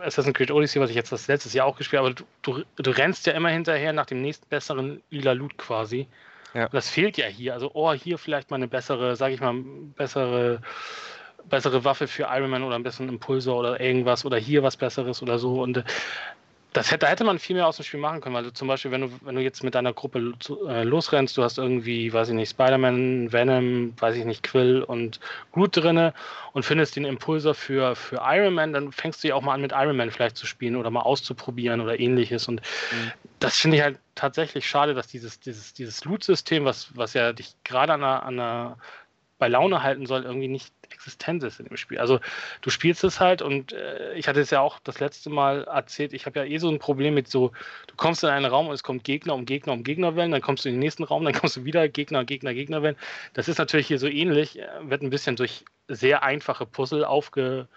Assassin's 0.00 0.36
Creed 0.36 0.50
Odyssey, 0.50 0.80
was 0.80 0.90
ich 0.90 0.96
jetzt 0.96 1.12
das 1.12 1.26
letztes 1.26 1.52
Jahr 1.52 1.66
auch 1.66 1.76
gespielt 1.76 1.98
habe, 1.98 2.10
aber 2.10 2.14
du, 2.14 2.62
du, 2.76 2.82
du 2.82 2.90
rennst 2.90 3.26
ja 3.26 3.32
immer 3.32 3.50
hinterher 3.50 3.92
nach 3.92 4.06
dem 4.06 4.22
nächsten 4.22 4.46
besseren 4.48 5.02
lila 5.10 5.32
Loot 5.32 5.58
quasi. 5.58 6.06
Ja. 6.54 6.68
das 6.70 6.88
fehlt 6.88 7.18
ja 7.18 7.26
hier. 7.26 7.52
Also, 7.52 7.70
oh, 7.74 7.92
hier 7.92 8.16
vielleicht 8.16 8.50
mal 8.50 8.56
eine 8.56 8.68
bessere, 8.68 9.14
sag 9.16 9.32
ich 9.32 9.40
mal, 9.40 9.54
bessere, 9.96 10.62
bessere 11.44 11.84
Waffe 11.84 12.08
für 12.08 12.28
Iron 12.30 12.48
Man 12.48 12.62
oder 12.62 12.76
einen 12.76 12.84
besseren 12.84 13.10
Impulsor 13.10 13.58
oder 13.58 13.80
irgendwas 13.80 14.24
oder 14.24 14.38
hier 14.38 14.62
was 14.62 14.76
Besseres 14.76 15.20
oder 15.20 15.38
so. 15.38 15.60
Und 15.62 15.78
äh, 15.78 15.84
das 16.76 16.90
hätte, 16.90 17.06
da 17.06 17.06
hätte 17.06 17.24
man 17.24 17.38
viel 17.38 17.56
mehr 17.56 17.66
aus 17.66 17.76
dem 17.76 17.84
Spiel 17.84 18.00
machen 18.00 18.20
können, 18.20 18.44
du 18.44 18.52
zum 18.52 18.68
Beispiel, 18.68 18.90
wenn 18.90 19.00
du, 19.00 19.10
wenn 19.22 19.34
du 19.34 19.40
jetzt 19.40 19.64
mit 19.64 19.74
deiner 19.74 19.94
Gruppe 19.94 20.34
äh, 20.68 20.82
losrennst, 20.82 21.34
du 21.36 21.42
hast 21.42 21.56
irgendwie, 21.56 22.12
weiß 22.12 22.28
ich 22.28 22.34
nicht, 22.34 22.50
Spider-Man, 22.50 23.32
Venom, 23.32 23.94
weiß 23.98 24.16
ich 24.16 24.26
nicht, 24.26 24.42
Quill 24.42 24.82
und 24.82 25.18
Groot 25.52 25.74
drinne 25.74 26.12
und 26.52 26.64
findest 26.64 26.96
den 26.96 27.06
Impulser 27.06 27.54
für, 27.54 27.96
für 27.96 28.20
Iron 28.22 28.52
Man, 28.52 28.74
dann 28.74 28.92
fängst 28.92 29.24
du 29.24 29.28
ja 29.28 29.34
auch 29.36 29.40
mal 29.40 29.54
an, 29.54 29.62
mit 29.62 29.72
Iron 29.72 29.96
Man 29.96 30.10
vielleicht 30.10 30.36
zu 30.36 30.46
spielen 30.46 30.76
oder 30.76 30.90
mal 30.90 31.00
auszuprobieren 31.00 31.80
oder 31.80 31.98
ähnliches. 31.98 32.46
Und 32.46 32.60
mhm. 32.92 33.12
das 33.38 33.56
finde 33.56 33.78
ich 33.78 33.82
halt 33.82 33.98
tatsächlich 34.14 34.68
schade, 34.68 34.92
dass 34.92 35.06
dieses, 35.06 35.40
dieses, 35.40 35.72
dieses 35.72 36.04
Loot-System, 36.04 36.66
was, 36.66 36.94
was 36.94 37.14
ja 37.14 37.32
dich 37.32 37.54
gerade 37.64 37.94
an 37.94 38.04
einer, 38.04 38.22
an 38.22 38.38
einer 38.38 38.76
bei 39.38 39.48
Laune 39.48 39.82
halten 39.82 40.06
soll, 40.06 40.24
irgendwie 40.24 40.48
nicht 40.48 40.72
existent 40.92 41.42
ist 41.42 41.60
in 41.60 41.66
dem 41.66 41.76
Spiel. 41.76 41.98
Also 41.98 42.20
du 42.60 42.70
spielst 42.70 43.04
es 43.04 43.20
halt 43.20 43.42
und 43.42 43.72
äh, 43.72 44.14
ich 44.14 44.28
hatte 44.28 44.40
es 44.40 44.50
ja 44.50 44.60
auch 44.60 44.78
das 44.80 45.00
letzte 45.00 45.30
Mal 45.30 45.64
erzählt, 45.64 46.12
ich 46.12 46.26
habe 46.26 46.40
ja 46.40 46.44
eh 46.44 46.58
so 46.58 46.70
ein 46.70 46.78
Problem 46.78 47.14
mit 47.14 47.28
so, 47.28 47.52
du 47.86 47.94
kommst 47.96 48.22
in 48.22 48.30
einen 48.30 48.46
Raum 48.46 48.68
und 48.68 48.74
es 48.74 48.82
kommt 48.82 49.04
Gegner 49.04 49.34
um 49.34 49.46
Gegner 49.46 49.72
um 49.72 49.84
Gegnerwellen, 49.84 50.32
dann 50.32 50.42
kommst 50.42 50.64
du 50.64 50.68
in 50.68 50.76
den 50.76 50.80
nächsten 50.80 51.04
Raum, 51.04 51.24
dann 51.24 51.34
kommst 51.34 51.56
du 51.56 51.64
wieder 51.64 51.88
Gegner, 51.88 52.24
Gegner, 52.24 52.54
Gegnerwellen. 52.54 52.96
Das 53.34 53.48
ist 53.48 53.58
natürlich 53.58 53.86
hier 53.86 53.98
so 53.98 54.08
ähnlich, 54.08 54.58
äh, 54.58 54.68
wird 54.82 55.02
ein 55.02 55.10
bisschen 55.10 55.36
durch 55.36 55.64
sehr 55.88 56.22
einfache 56.22 56.66
Puzzle 56.66 57.04
aufge, 57.04 57.68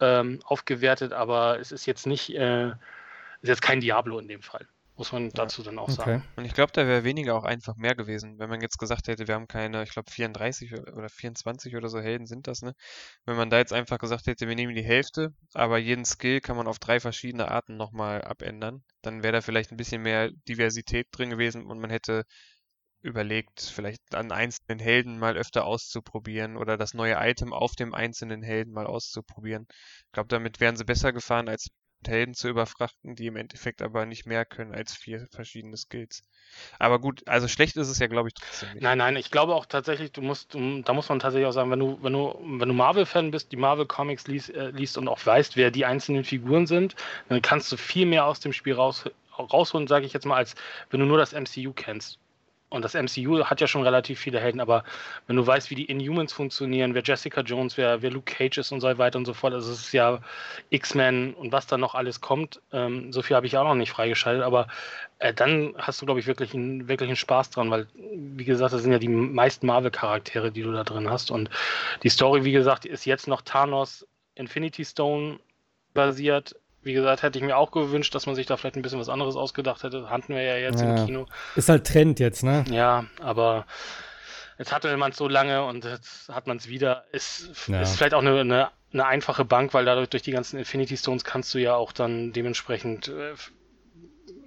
ähm, 0.00 0.40
aufgewertet, 0.44 1.12
aber 1.12 1.60
es 1.60 1.72
ist 1.72 1.86
jetzt 1.86 2.06
nicht, 2.06 2.34
äh, 2.34 2.68
ist 2.68 3.48
jetzt 3.48 3.62
kein 3.62 3.80
Diablo 3.80 4.18
in 4.18 4.28
dem 4.28 4.42
Fall 4.42 4.66
muss 4.96 5.12
man 5.12 5.30
dazu 5.30 5.62
dann 5.62 5.78
auch 5.78 5.88
okay. 5.88 5.94
sagen. 5.94 6.24
Und 6.36 6.44
ich 6.44 6.54
glaube, 6.54 6.72
da 6.72 6.86
wäre 6.86 7.04
weniger 7.04 7.34
auch 7.34 7.44
einfach 7.44 7.76
mehr 7.76 7.94
gewesen, 7.94 8.38
wenn 8.38 8.48
man 8.48 8.60
jetzt 8.60 8.78
gesagt 8.78 9.08
hätte, 9.08 9.26
wir 9.26 9.34
haben 9.34 9.48
keine, 9.48 9.82
ich 9.82 9.90
glaube 9.90 10.10
34 10.10 10.72
oder 10.72 11.08
24 11.08 11.74
oder 11.76 11.88
so 11.88 12.00
Helden 12.00 12.26
sind 12.26 12.46
das, 12.46 12.62
ne? 12.62 12.74
Wenn 13.24 13.36
man 13.36 13.50
da 13.50 13.58
jetzt 13.58 13.72
einfach 13.72 13.98
gesagt 13.98 14.26
hätte, 14.26 14.48
wir 14.48 14.54
nehmen 14.54 14.74
die 14.74 14.84
Hälfte, 14.84 15.32
aber 15.52 15.78
jeden 15.78 16.04
Skill 16.04 16.40
kann 16.40 16.56
man 16.56 16.68
auf 16.68 16.78
drei 16.78 17.00
verschiedene 17.00 17.50
Arten 17.50 17.76
nochmal 17.76 18.22
abändern, 18.22 18.84
dann 19.02 19.22
wäre 19.22 19.32
da 19.32 19.40
vielleicht 19.40 19.72
ein 19.72 19.76
bisschen 19.76 20.02
mehr 20.02 20.30
Diversität 20.48 21.08
drin 21.10 21.30
gewesen 21.30 21.66
und 21.66 21.80
man 21.80 21.90
hätte 21.90 22.24
überlegt, 23.02 23.60
vielleicht 23.60 24.14
an 24.14 24.32
einzelnen 24.32 24.78
Helden 24.78 25.18
mal 25.18 25.36
öfter 25.36 25.66
auszuprobieren 25.66 26.56
oder 26.56 26.78
das 26.78 26.94
neue 26.94 27.16
Item 27.18 27.52
auf 27.52 27.74
dem 27.74 27.94
einzelnen 27.94 28.42
Helden 28.42 28.72
mal 28.72 28.86
auszuprobieren. 28.86 29.66
Ich 30.06 30.12
glaube, 30.12 30.28
damit 30.28 30.58
wären 30.58 30.76
sie 30.76 30.84
besser 30.84 31.12
gefahren, 31.12 31.48
als 31.48 31.68
Helden 32.08 32.34
zu 32.34 32.48
überfrachten, 32.48 33.14
die 33.16 33.26
im 33.26 33.36
Endeffekt 33.36 33.82
aber 33.82 34.06
nicht 34.06 34.26
mehr 34.26 34.44
können 34.44 34.74
als 34.74 34.94
vier 34.94 35.26
verschiedene 35.30 35.76
Skills. 35.76 36.22
Aber 36.78 36.98
gut, 36.98 37.26
also 37.26 37.48
schlecht 37.48 37.76
ist 37.76 37.88
es 37.88 37.98
ja, 37.98 38.06
glaube 38.06 38.28
ich, 38.28 38.34
trotzdem 38.34 38.72
nicht. 38.72 38.82
Nein, 38.82 38.98
nein, 38.98 39.16
ich 39.16 39.30
glaube 39.30 39.54
auch 39.54 39.66
tatsächlich, 39.66 40.12
du 40.12 40.22
musst, 40.22 40.54
da 40.54 40.92
muss 40.92 41.08
man 41.08 41.18
tatsächlich 41.18 41.46
auch 41.46 41.52
sagen, 41.52 41.70
wenn 41.70 41.78
du, 41.78 41.98
wenn 42.02 42.12
du, 42.12 42.38
wenn 42.40 42.68
du 42.68 42.74
Marvel-Fan 42.74 43.30
bist, 43.30 43.52
die 43.52 43.56
Marvel-Comics 43.56 44.26
liest, 44.26 44.50
äh, 44.50 44.70
liest 44.70 44.98
und 44.98 45.08
auch 45.08 45.24
weißt, 45.24 45.56
wer 45.56 45.70
die 45.70 45.84
einzelnen 45.84 46.24
Figuren 46.24 46.66
sind, 46.66 46.94
dann 47.28 47.42
kannst 47.42 47.70
du 47.72 47.76
viel 47.76 48.06
mehr 48.06 48.26
aus 48.26 48.40
dem 48.40 48.52
Spiel 48.52 48.74
raus, 48.74 49.04
rausholen, 49.38 49.88
sage 49.88 50.06
ich 50.06 50.12
jetzt 50.12 50.26
mal, 50.26 50.36
als 50.36 50.54
wenn 50.90 51.00
du 51.00 51.06
nur 51.06 51.18
das 51.18 51.32
MCU 51.32 51.72
kennst. 51.72 52.18
Und 52.74 52.84
das 52.84 52.94
MCU 52.94 53.44
hat 53.44 53.60
ja 53.60 53.66
schon 53.66 53.82
relativ 53.82 54.18
viele 54.18 54.40
Helden, 54.40 54.60
aber 54.60 54.84
wenn 55.26 55.36
du 55.36 55.46
weißt, 55.46 55.70
wie 55.70 55.76
die 55.76 55.84
Inhumans 55.84 56.32
funktionieren, 56.32 56.94
wer 56.94 57.02
Jessica 57.02 57.40
Jones, 57.40 57.76
wer, 57.76 58.02
wer 58.02 58.10
Luke 58.10 58.32
Cage 58.32 58.58
ist 58.58 58.72
und 58.72 58.80
so 58.80 58.98
weiter 58.98 59.18
und 59.18 59.24
so 59.24 59.32
fort, 59.32 59.54
also 59.54 59.72
es 59.72 59.80
ist 59.80 59.92
ja 59.92 60.20
X-Men 60.70 61.34
und 61.34 61.52
was 61.52 61.66
da 61.66 61.78
noch 61.78 61.94
alles 61.94 62.20
kommt, 62.20 62.60
ähm, 62.72 63.12
so 63.12 63.22
viel 63.22 63.36
habe 63.36 63.46
ich 63.46 63.56
auch 63.56 63.64
noch 63.64 63.74
nicht 63.76 63.92
freigeschaltet, 63.92 64.42
aber 64.42 64.66
äh, 65.20 65.32
dann 65.32 65.74
hast 65.78 66.02
du, 66.02 66.06
glaube 66.06 66.20
ich, 66.20 66.26
wirklich 66.26 66.52
einen, 66.52 66.88
wirklich 66.88 67.08
einen 67.08 67.16
Spaß 67.16 67.50
dran, 67.50 67.70
weil, 67.70 67.86
wie 67.94 68.44
gesagt, 68.44 68.72
das 68.72 68.82
sind 68.82 68.92
ja 68.92 68.98
die 68.98 69.08
meisten 69.08 69.66
Marvel-Charaktere, 69.66 70.50
die 70.50 70.62
du 70.62 70.72
da 70.72 70.84
drin 70.84 71.08
hast. 71.08 71.30
Und 71.30 71.50
die 72.02 72.08
Story, 72.08 72.44
wie 72.44 72.52
gesagt, 72.52 72.84
ist 72.84 73.04
jetzt 73.04 73.28
noch 73.28 73.42
Thanos 73.42 74.06
Infinity 74.34 74.84
Stone 74.84 75.38
basiert 75.94 76.56
wie 76.84 76.92
gesagt, 76.92 77.22
hätte 77.22 77.38
ich 77.38 77.44
mir 77.44 77.56
auch 77.56 77.70
gewünscht, 77.70 78.14
dass 78.14 78.26
man 78.26 78.34
sich 78.34 78.46
da 78.46 78.56
vielleicht 78.56 78.76
ein 78.76 78.82
bisschen 78.82 79.00
was 79.00 79.08
anderes 79.08 79.36
ausgedacht 79.36 79.82
hätte. 79.82 80.10
Hatten 80.10 80.34
wir 80.34 80.42
ja 80.42 80.56
jetzt 80.56 80.80
ja. 80.80 80.94
im 80.94 81.06
Kino. 81.06 81.26
Ist 81.56 81.68
halt 81.68 81.86
Trend 81.86 82.20
jetzt, 82.20 82.42
ne? 82.42 82.64
Ja, 82.70 83.06
aber 83.20 83.66
jetzt 84.58 84.72
hatte 84.72 84.96
man 84.96 85.10
es 85.12 85.16
so 85.16 85.28
lange 85.28 85.64
und 85.64 85.84
jetzt 85.84 86.28
hat 86.28 86.46
man 86.46 86.56
es 86.56 86.68
wieder. 86.68 87.04
Ist, 87.12 87.50
ja. 87.68 87.80
ist 87.80 87.96
vielleicht 87.96 88.14
auch 88.14 88.20
eine, 88.20 88.40
eine, 88.40 88.70
eine, 88.92 89.06
einfache 89.06 89.44
Bank, 89.44 89.74
weil 89.74 89.84
dadurch 89.84 90.08
durch 90.08 90.22
die 90.22 90.32
ganzen 90.32 90.58
Infinity 90.58 90.96
Stones 90.96 91.24
kannst 91.24 91.52
du 91.54 91.58
ja 91.58 91.74
auch 91.74 91.92
dann 91.92 92.32
dementsprechend 92.32 93.08
äh, 93.08 93.34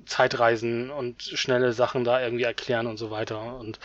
Zeitreisen 0.06 0.90
und 0.90 1.22
schnelle 1.22 1.74
Sachen 1.74 2.04
da 2.04 2.22
irgendwie 2.22 2.44
erklären 2.44 2.88
und 2.88 2.98
so 2.98 3.12
weiter. 3.12 3.58
Und 3.58 3.80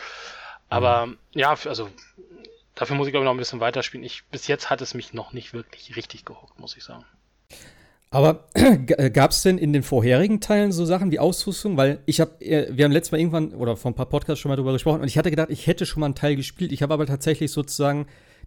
aber 0.69 1.07
mhm. 1.07 1.17
ja, 1.33 1.55
also 1.65 1.89
dafür 2.75 2.95
muss 2.95 3.07
ich 3.07 3.13
glaube 3.13 3.25
ich 3.25 3.27
noch 3.27 3.33
ein 3.33 3.37
bisschen 3.37 3.59
weiterspielen. 3.59 4.05
Ich, 4.05 4.23
bis 4.25 4.47
jetzt 4.47 4.69
hat 4.69 4.81
es 4.81 4.93
mich 4.93 5.13
noch 5.13 5.33
nicht 5.33 5.53
wirklich 5.53 5.95
richtig 5.95 6.25
gehuckt, 6.25 6.59
muss 6.59 6.77
ich 6.77 6.83
sagen. 6.83 7.05
Aber 8.13 8.47
äh, 8.53 9.09
gab 9.09 9.31
es 9.31 9.41
denn 9.41 9.57
in 9.57 9.73
den 9.73 9.81
vorherigen 9.81 10.39
Teilen 10.39 10.71
so 10.71 10.85
Sachen 10.85 11.11
wie 11.11 11.17
Ausrüstung? 11.17 11.77
Weil 11.77 11.97
ich 12.05 12.21
habe, 12.21 12.39
äh, 12.45 12.67
wir 12.71 12.85
haben 12.85 12.91
letztes 12.91 13.11
Mal 13.11 13.17
irgendwann 13.17 13.55
oder 13.55 13.75
vor 13.75 13.89
ein 13.89 13.95
paar 13.95 14.05
Podcasts 14.05 14.39
schon 14.39 14.49
mal 14.49 14.55
drüber 14.55 14.71
gesprochen 14.71 15.01
und 15.01 15.07
ich 15.07 15.17
hatte 15.17 15.31
gedacht, 15.31 15.49
ich 15.49 15.65
hätte 15.65 15.87
schon 15.87 16.01
mal 16.01 16.05
einen 16.05 16.15
Teil 16.15 16.35
gespielt. 16.35 16.71
Ich 16.71 16.83
habe 16.83 16.93
aber 16.93 17.07
tatsächlich 17.07 17.51
sozusagen 17.51 18.05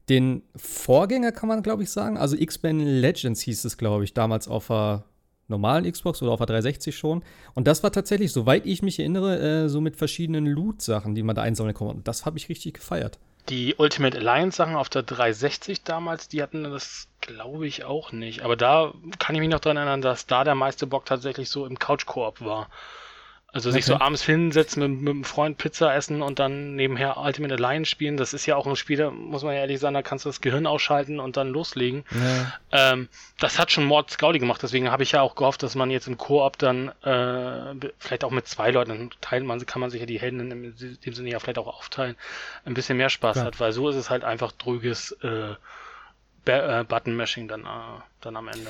den 0.09 0.43
Vorgänger, 0.55 1.33
kann 1.33 1.49
man 1.49 1.65
glaube 1.65 1.83
ich 1.83 1.91
sagen. 1.91 2.17
Also 2.17 2.37
X-Men 2.37 2.79
Legends 2.79 3.41
hieß 3.41 3.65
es, 3.65 3.77
glaube 3.77 4.05
ich, 4.05 4.15
damals 4.15 4.47
auf 4.47 4.69
der 4.69 5.03
normalen 5.49 5.91
Xbox 5.91 6.23
oder 6.23 6.31
auf 6.31 6.39
der 6.39 6.47
360 6.47 6.97
schon. 6.97 7.25
Und 7.55 7.67
das 7.67 7.83
war 7.83 7.91
tatsächlich, 7.91 8.31
soweit 8.31 8.67
ich 8.67 8.83
mich 8.83 9.01
erinnere, 9.01 9.65
äh, 9.65 9.69
so 9.69 9.81
mit 9.81 9.97
verschiedenen 9.97 10.47
Loot-Sachen, 10.47 11.17
die 11.17 11.25
man 11.25 11.35
da 11.35 11.43
einsammeln 11.43 11.75
konnte. 11.75 11.97
Und 11.97 12.07
das 12.07 12.25
habe 12.25 12.39
ich 12.39 12.49
richtig 12.49 12.75
gefeiert. 12.75 13.19
Die 13.49 13.77
Ultimate 13.77 14.19
Alliance 14.19 14.57
Sachen 14.57 14.75
auf 14.75 14.89
der 14.89 15.03
360 15.03 15.85
damals, 15.85 16.29
die 16.29 16.43
hatten 16.43 16.65
das, 16.65 17.09
glaube 17.21 17.67
ich, 17.67 17.85
auch 17.85 18.11
nicht. 18.11 18.43
Aber 18.43 18.57
da 18.57 18.93
kann 19.19 19.35
ich 19.37 19.41
mich 19.41 19.51
noch 19.51 19.61
daran 19.61 19.77
erinnern, 19.77 20.03
dass 20.03 20.27
da 20.27 20.43
der 20.43 20.57
meiste 20.57 20.87
Bock 20.87 21.05
tatsächlich 21.05 21.49
so 21.49 21.65
im 21.65 21.79
Couch-Koop 21.79 22.41
war. 22.41 22.69
Also 23.57 23.71
sich 23.71 23.87
so 23.87 23.99
abends 23.99 24.23
hinsetzen 24.23 24.83
mit, 24.83 25.01
mit 25.01 25.11
einem 25.15 25.25
Freund 25.25 25.57
Pizza 25.57 25.95
essen 25.95 26.21
und 26.21 26.39
dann 26.39 26.75
nebenher 26.75 27.17
Ultimate 27.17 27.55
Alliance 27.55 27.91
spielen, 27.91 28.19
das 28.19 28.35
ist 28.35 28.45
ja 28.45 28.55
auch 28.55 28.67
ein 28.67 28.77
Spiel, 28.77 28.99
da 28.99 29.11
muss 29.11 29.45
man 29.45 29.55
ja 29.55 29.61
ehrlich 29.61 29.81
sagen, 29.81 29.95
da 29.95 30.03
kannst 30.03 30.27
du 30.27 30.29
das 30.29 30.43
Gehirn 30.43 30.67
ausschalten 30.67 31.19
und 31.21 31.39
dann 31.39 31.49
loslegen. 31.49 32.05
Ja. 32.11 32.93
Ähm, 32.93 33.09
das 33.39 33.59
hat 33.59 33.73
schon 33.73 33.87
Mord 33.87 34.11
Scaudi 34.11 34.41
gemacht, 34.41 34.63
deswegen 34.63 34.91
habe 34.91 35.05
ich 35.05 35.13
ja 35.13 35.23
auch 35.23 35.37
gehofft, 35.37 35.63
dass 35.63 35.75
man 35.75 35.91
jetzt 35.91 36.07
im 36.07 36.19
Koop 36.19 36.59
dann 36.59 36.91
äh, 37.03 37.89
vielleicht 37.99 38.25
auch 38.25 38.31
mit 38.31 38.47
zwei 38.47 38.73
Leuten 38.73 39.09
teilen, 39.23 39.47
man 39.47 39.65
kann 39.65 39.81
man 39.81 39.89
sich 39.89 40.01
ja 40.01 40.07
die 40.07 40.21
Helden 40.21 40.53
in 40.53 40.99
dem 41.03 41.15
Sinne 41.15 41.31
ja 41.31 41.39
vielleicht 41.39 41.57
auch 41.57 41.67
aufteilen, 41.67 42.15
ein 42.67 42.75
bisschen 42.75 42.99
mehr 42.99 43.09
Spaß 43.09 43.39
ja. 43.39 43.45
hat, 43.45 43.59
weil 43.59 43.73
so 43.73 43.89
ist 43.89 43.97
es 43.97 44.11
halt 44.11 44.23
einfach 44.23 44.53
drüges 44.53 45.13
äh, 45.23 45.55
äh 46.45 46.85
Button-Mashing 46.85 47.49
dann, 47.49 47.63
äh, 47.63 48.03
dann 48.21 48.37
am 48.37 48.49
Ende. 48.49 48.69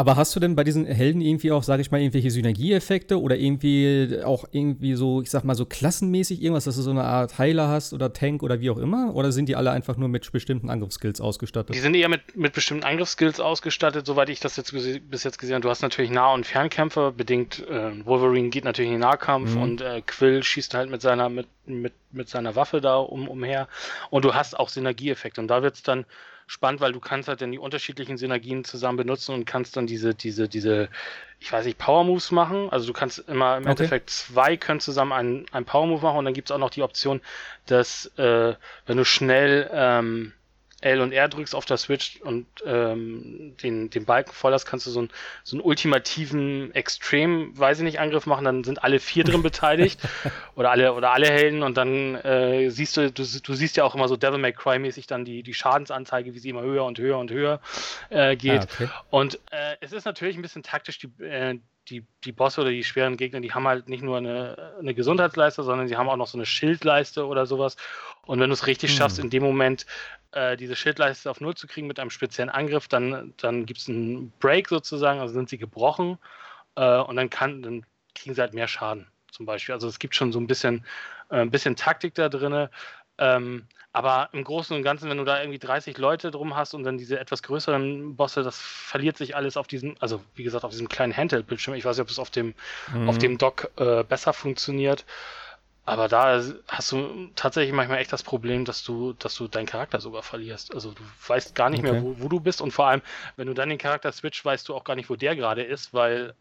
Aber 0.00 0.16
hast 0.16 0.34
du 0.34 0.40
denn 0.40 0.56
bei 0.56 0.64
diesen 0.64 0.86
Helden 0.86 1.20
irgendwie 1.20 1.52
auch, 1.52 1.62
sage 1.62 1.82
ich 1.82 1.90
mal, 1.90 2.00
irgendwelche 2.00 2.30
Synergieeffekte 2.30 3.20
oder 3.20 3.36
irgendwie 3.36 4.18
auch 4.24 4.46
irgendwie 4.50 4.94
so, 4.94 5.20
ich 5.20 5.28
sag 5.30 5.44
mal, 5.44 5.54
so 5.54 5.66
klassenmäßig 5.66 6.40
irgendwas, 6.40 6.64
dass 6.64 6.76
du 6.76 6.80
so 6.80 6.90
eine 6.90 7.04
Art 7.04 7.36
Heiler 7.36 7.68
hast 7.68 7.92
oder 7.92 8.10
Tank 8.10 8.42
oder 8.42 8.60
wie 8.60 8.70
auch 8.70 8.78
immer? 8.78 9.14
Oder 9.14 9.30
sind 9.30 9.50
die 9.50 9.56
alle 9.56 9.72
einfach 9.72 9.98
nur 9.98 10.08
mit 10.08 10.32
bestimmten 10.32 10.70
Angriffsskills 10.70 11.20
ausgestattet? 11.20 11.74
Die 11.74 11.80
sind 11.80 11.94
eher 11.94 12.08
mit, 12.08 12.34
mit 12.34 12.54
bestimmten 12.54 12.84
Angriffsskills 12.84 13.40
ausgestattet, 13.40 14.06
soweit 14.06 14.30
ich 14.30 14.40
das 14.40 14.56
jetzt 14.56 14.72
bis 14.72 15.22
jetzt 15.22 15.38
gesehen 15.38 15.56
habe. 15.56 15.64
Du 15.64 15.68
hast 15.68 15.82
natürlich 15.82 16.10
Nah- 16.10 16.32
und 16.32 16.46
Fernkämpfer, 16.46 17.12
bedingt 17.12 17.68
äh, 17.68 17.90
Wolverine 18.06 18.48
geht 18.48 18.64
natürlich 18.64 18.90
in 18.90 18.94
den 18.94 19.02
Nahkampf 19.02 19.54
mhm. 19.54 19.62
und 19.62 19.80
äh, 19.82 20.00
Quill 20.00 20.42
schießt 20.42 20.72
halt 20.72 20.88
mit 20.88 21.02
seiner, 21.02 21.28
mit, 21.28 21.46
mit, 21.66 21.92
mit 22.10 22.30
seiner 22.30 22.56
Waffe 22.56 22.80
da 22.80 22.96
um, 22.96 23.28
umher. 23.28 23.68
Und 24.08 24.24
du 24.24 24.32
hast 24.32 24.58
auch 24.58 24.70
Synergieeffekte. 24.70 25.42
Und 25.42 25.48
da 25.48 25.62
wird 25.62 25.74
es 25.74 25.82
dann 25.82 26.06
spannend, 26.50 26.80
weil 26.80 26.90
du 26.90 26.98
kannst 26.98 27.28
halt 27.28 27.40
dann 27.42 27.52
die 27.52 27.60
unterschiedlichen 27.60 28.18
Synergien 28.18 28.64
zusammen 28.64 28.96
benutzen 28.96 29.32
und 29.36 29.44
kannst 29.44 29.76
dann 29.76 29.86
diese, 29.86 30.16
diese, 30.16 30.48
diese, 30.48 30.88
ich 31.38 31.52
weiß 31.52 31.64
nicht, 31.64 31.78
Power 31.78 32.02
Moves 32.02 32.32
machen. 32.32 32.68
Also 32.70 32.88
du 32.88 32.92
kannst 32.92 33.20
immer 33.28 33.56
im 33.56 33.62
okay. 33.62 33.70
Endeffekt 33.70 34.10
zwei 34.10 34.56
können 34.56 34.80
zusammen 34.80 35.12
einen, 35.12 35.46
einen 35.52 35.64
Power 35.64 35.86
Move 35.86 36.02
machen 36.02 36.18
und 36.18 36.24
dann 36.24 36.34
gibt 36.34 36.50
es 36.50 36.52
auch 36.52 36.58
noch 36.58 36.70
die 36.70 36.82
Option, 36.82 37.20
dass 37.66 38.06
äh, 38.18 38.54
wenn 38.84 38.96
du 38.96 39.04
schnell 39.04 39.70
ähm, 39.72 40.32
L 40.80 41.00
und 41.00 41.12
R 41.12 41.28
drückst 41.28 41.54
auf 41.54 41.64
der 41.64 41.76
Switch 41.76 42.20
und 42.22 42.46
ähm, 42.64 43.56
den, 43.62 43.90
den 43.90 44.04
Balken 44.04 44.32
voll 44.32 44.52
hast, 44.52 44.64
kannst 44.64 44.86
du 44.86 44.90
so, 44.90 45.02
ein, 45.02 45.10
so 45.44 45.56
einen 45.56 45.64
ultimativen 45.64 46.74
Extreme, 46.74 47.50
weiß 47.58 47.78
ich 47.78 47.84
nicht, 47.84 48.00
Angriff 48.00 48.26
machen, 48.26 48.44
dann 48.44 48.64
sind 48.64 48.82
alle 48.82 48.98
vier 48.98 49.24
drin 49.24 49.42
beteiligt 49.44 50.00
oder 50.54 50.70
alle 50.70 50.94
oder 50.94 51.12
alle 51.12 51.28
Helden 51.28 51.62
und 51.62 51.76
dann 51.76 52.14
äh, 52.16 52.70
siehst 52.70 52.96
du, 52.96 53.10
du, 53.10 53.24
du 53.24 53.54
siehst 53.54 53.76
ja 53.76 53.84
auch 53.84 53.94
immer 53.94 54.08
so 54.08 54.16
Devil 54.16 54.38
May 54.38 54.52
Cry 54.52 54.78
mäßig 54.78 55.06
dann 55.06 55.24
die, 55.24 55.42
die 55.42 55.54
Schadensanzeige, 55.54 56.34
wie 56.34 56.38
sie 56.38 56.48
immer 56.48 56.62
höher 56.62 56.84
und 56.84 56.98
höher 56.98 57.18
und 57.18 57.30
höher 57.30 57.60
äh, 58.08 58.36
geht. 58.36 58.62
Ah, 58.62 58.66
okay. 58.72 58.88
Und 59.10 59.34
äh, 59.50 59.76
es 59.80 59.92
ist 59.92 60.04
natürlich 60.04 60.36
ein 60.36 60.42
bisschen 60.42 60.62
taktisch, 60.62 60.98
die, 60.98 61.22
äh, 61.22 61.58
die, 61.88 62.06
die 62.24 62.32
Bosse 62.32 62.60
oder 62.60 62.70
die 62.70 62.84
schweren 62.84 63.16
Gegner, 63.16 63.40
die 63.40 63.52
haben 63.52 63.66
halt 63.66 63.88
nicht 63.88 64.02
nur 64.02 64.18
eine, 64.18 64.74
eine 64.78 64.94
Gesundheitsleiste, 64.94 65.62
sondern 65.62 65.88
sie 65.88 65.96
haben 65.96 66.08
auch 66.08 66.16
noch 66.16 66.26
so 66.26 66.38
eine 66.38 66.46
Schildleiste 66.46 67.26
oder 67.26 67.46
sowas. 67.46 67.76
Und 68.26 68.38
wenn 68.40 68.50
du 68.50 68.54
es 68.54 68.66
richtig 68.66 68.90
hm. 68.90 68.98
schaffst, 68.98 69.18
in 69.18 69.30
dem 69.30 69.42
Moment 69.42 69.86
äh, 70.32 70.56
diese 70.56 70.76
Schildleiste 70.76 71.30
auf 71.30 71.40
Null 71.40 71.54
zu 71.54 71.66
kriegen 71.66 71.86
mit 71.86 71.98
einem 71.98 72.10
speziellen 72.10 72.50
Angriff, 72.50 72.86
dann, 72.86 73.34
dann 73.38 73.66
gibt 73.66 73.80
es 73.80 73.88
einen 73.88 74.32
Break 74.38 74.68
sozusagen, 74.68 75.20
also 75.20 75.34
sind 75.34 75.48
sie 75.48 75.58
gebrochen 75.58 76.18
äh, 76.76 76.98
und 76.98 77.16
dann, 77.16 77.30
kann, 77.30 77.62
dann 77.62 77.86
kriegen 78.14 78.34
sie 78.34 78.40
halt 78.40 78.54
mehr 78.54 78.68
Schaden 78.68 79.06
zum 79.30 79.46
Beispiel. 79.46 79.72
Also 79.72 79.88
es 79.88 79.98
gibt 79.98 80.14
schon 80.14 80.32
so 80.32 80.38
ein 80.38 80.46
bisschen, 80.46 80.84
äh, 81.30 81.36
ein 81.36 81.50
bisschen 81.50 81.76
Taktik 81.76 82.14
da 82.14 82.28
drin. 82.28 82.68
Ähm, 83.18 83.66
aber 83.92 84.28
im 84.32 84.44
Großen 84.44 84.76
und 84.76 84.82
Ganzen, 84.82 85.10
wenn 85.10 85.18
du 85.18 85.24
da 85.24 85.40
irgendwie 85.40 85.58
30 85.58 85.98
Leute 85.98 86.30
drum 86.30 86.56
hast 86.56 86.74
und 86.74 86.84
dann 86.84 86.96
diese 86.96 87.18
etwas 87.18 87.42
größeren 87.42 88.14
Bosse, 88.14 88.42
das 88.42 88.58
verliert 88.58 89.16
sich 89.16 89.34
alles 89.34 89.56
auf 89.56 89.66
diesem, 89.66 89.96
also 89.98 90.22
wie 90.34 90.44
gesagt, 90.44 90.64
auf 90.64 90.70
diesem 90.70 90.88
kleinen 90.88 91.16
Handheld-Bildschirm. 91.16 91.74
Ich 91.74 91.84
weiß 91.84 91.96
nicht, 91.96 92.02
ob 92.02 92.10
es 92.10 92.18
auf 92.18 92.30
dem, 92.30 92.54
mhm. 92.92 93.08
auf 93.08 93.18
dem 93.18 93.36
Dock 93.36 93.70
äh, 93.76 94.04
besser 94.04 94.32
funktioniert. 94.32 95.04
Aber 95.86 96.06
da 96.06 96.40
hast 96.68 96.92
du 96.92 97.30
tatsächlich 97.34 97.74
manchmal 97.74 97.98
echt 97.98 98.12
das 98.12 98.22
Problem, 98.22 98.64
dass 98.64 98.84
du, 98.84 99.12
dass 99.14 99.34
du 99.34 99.48
deinen 99.48 99.66
Charakter 99.66 100.00
sogar 100.00 100.22
verlierst. 100.22 100.72
Also 100.72 100.92
du 100.92 101.02
weißt 101.26 101.56
gar 101.56 101.68
nicht 101.68 101.80
okay. 101.80 101.92
mehr, 101.92 102.02
wo, 102.02 102.14
wo, 102.20 102.28
du 102.28 102.38
bist. 102.38 102.60
Und 102.60 102.70
vor 102.70 102.86
allem, 102.86 103.02
wenn 103.36 103.48
du 103.48 103.54
dann 103.54 103.70
den 103.70 103.78
Charakter 103.78 104.12
switcht, 104.12 104.44
weißt 104.44 104.68
du 104.68 104.74
auch 104.76 104.84
gar 104.84 104.94
nicht, 104.94 105.10
wo 105.10 105.16
der 105.16 105.34
gerade 105.34 105.62
ist, 105.62 105.92
weil 105.92 106.34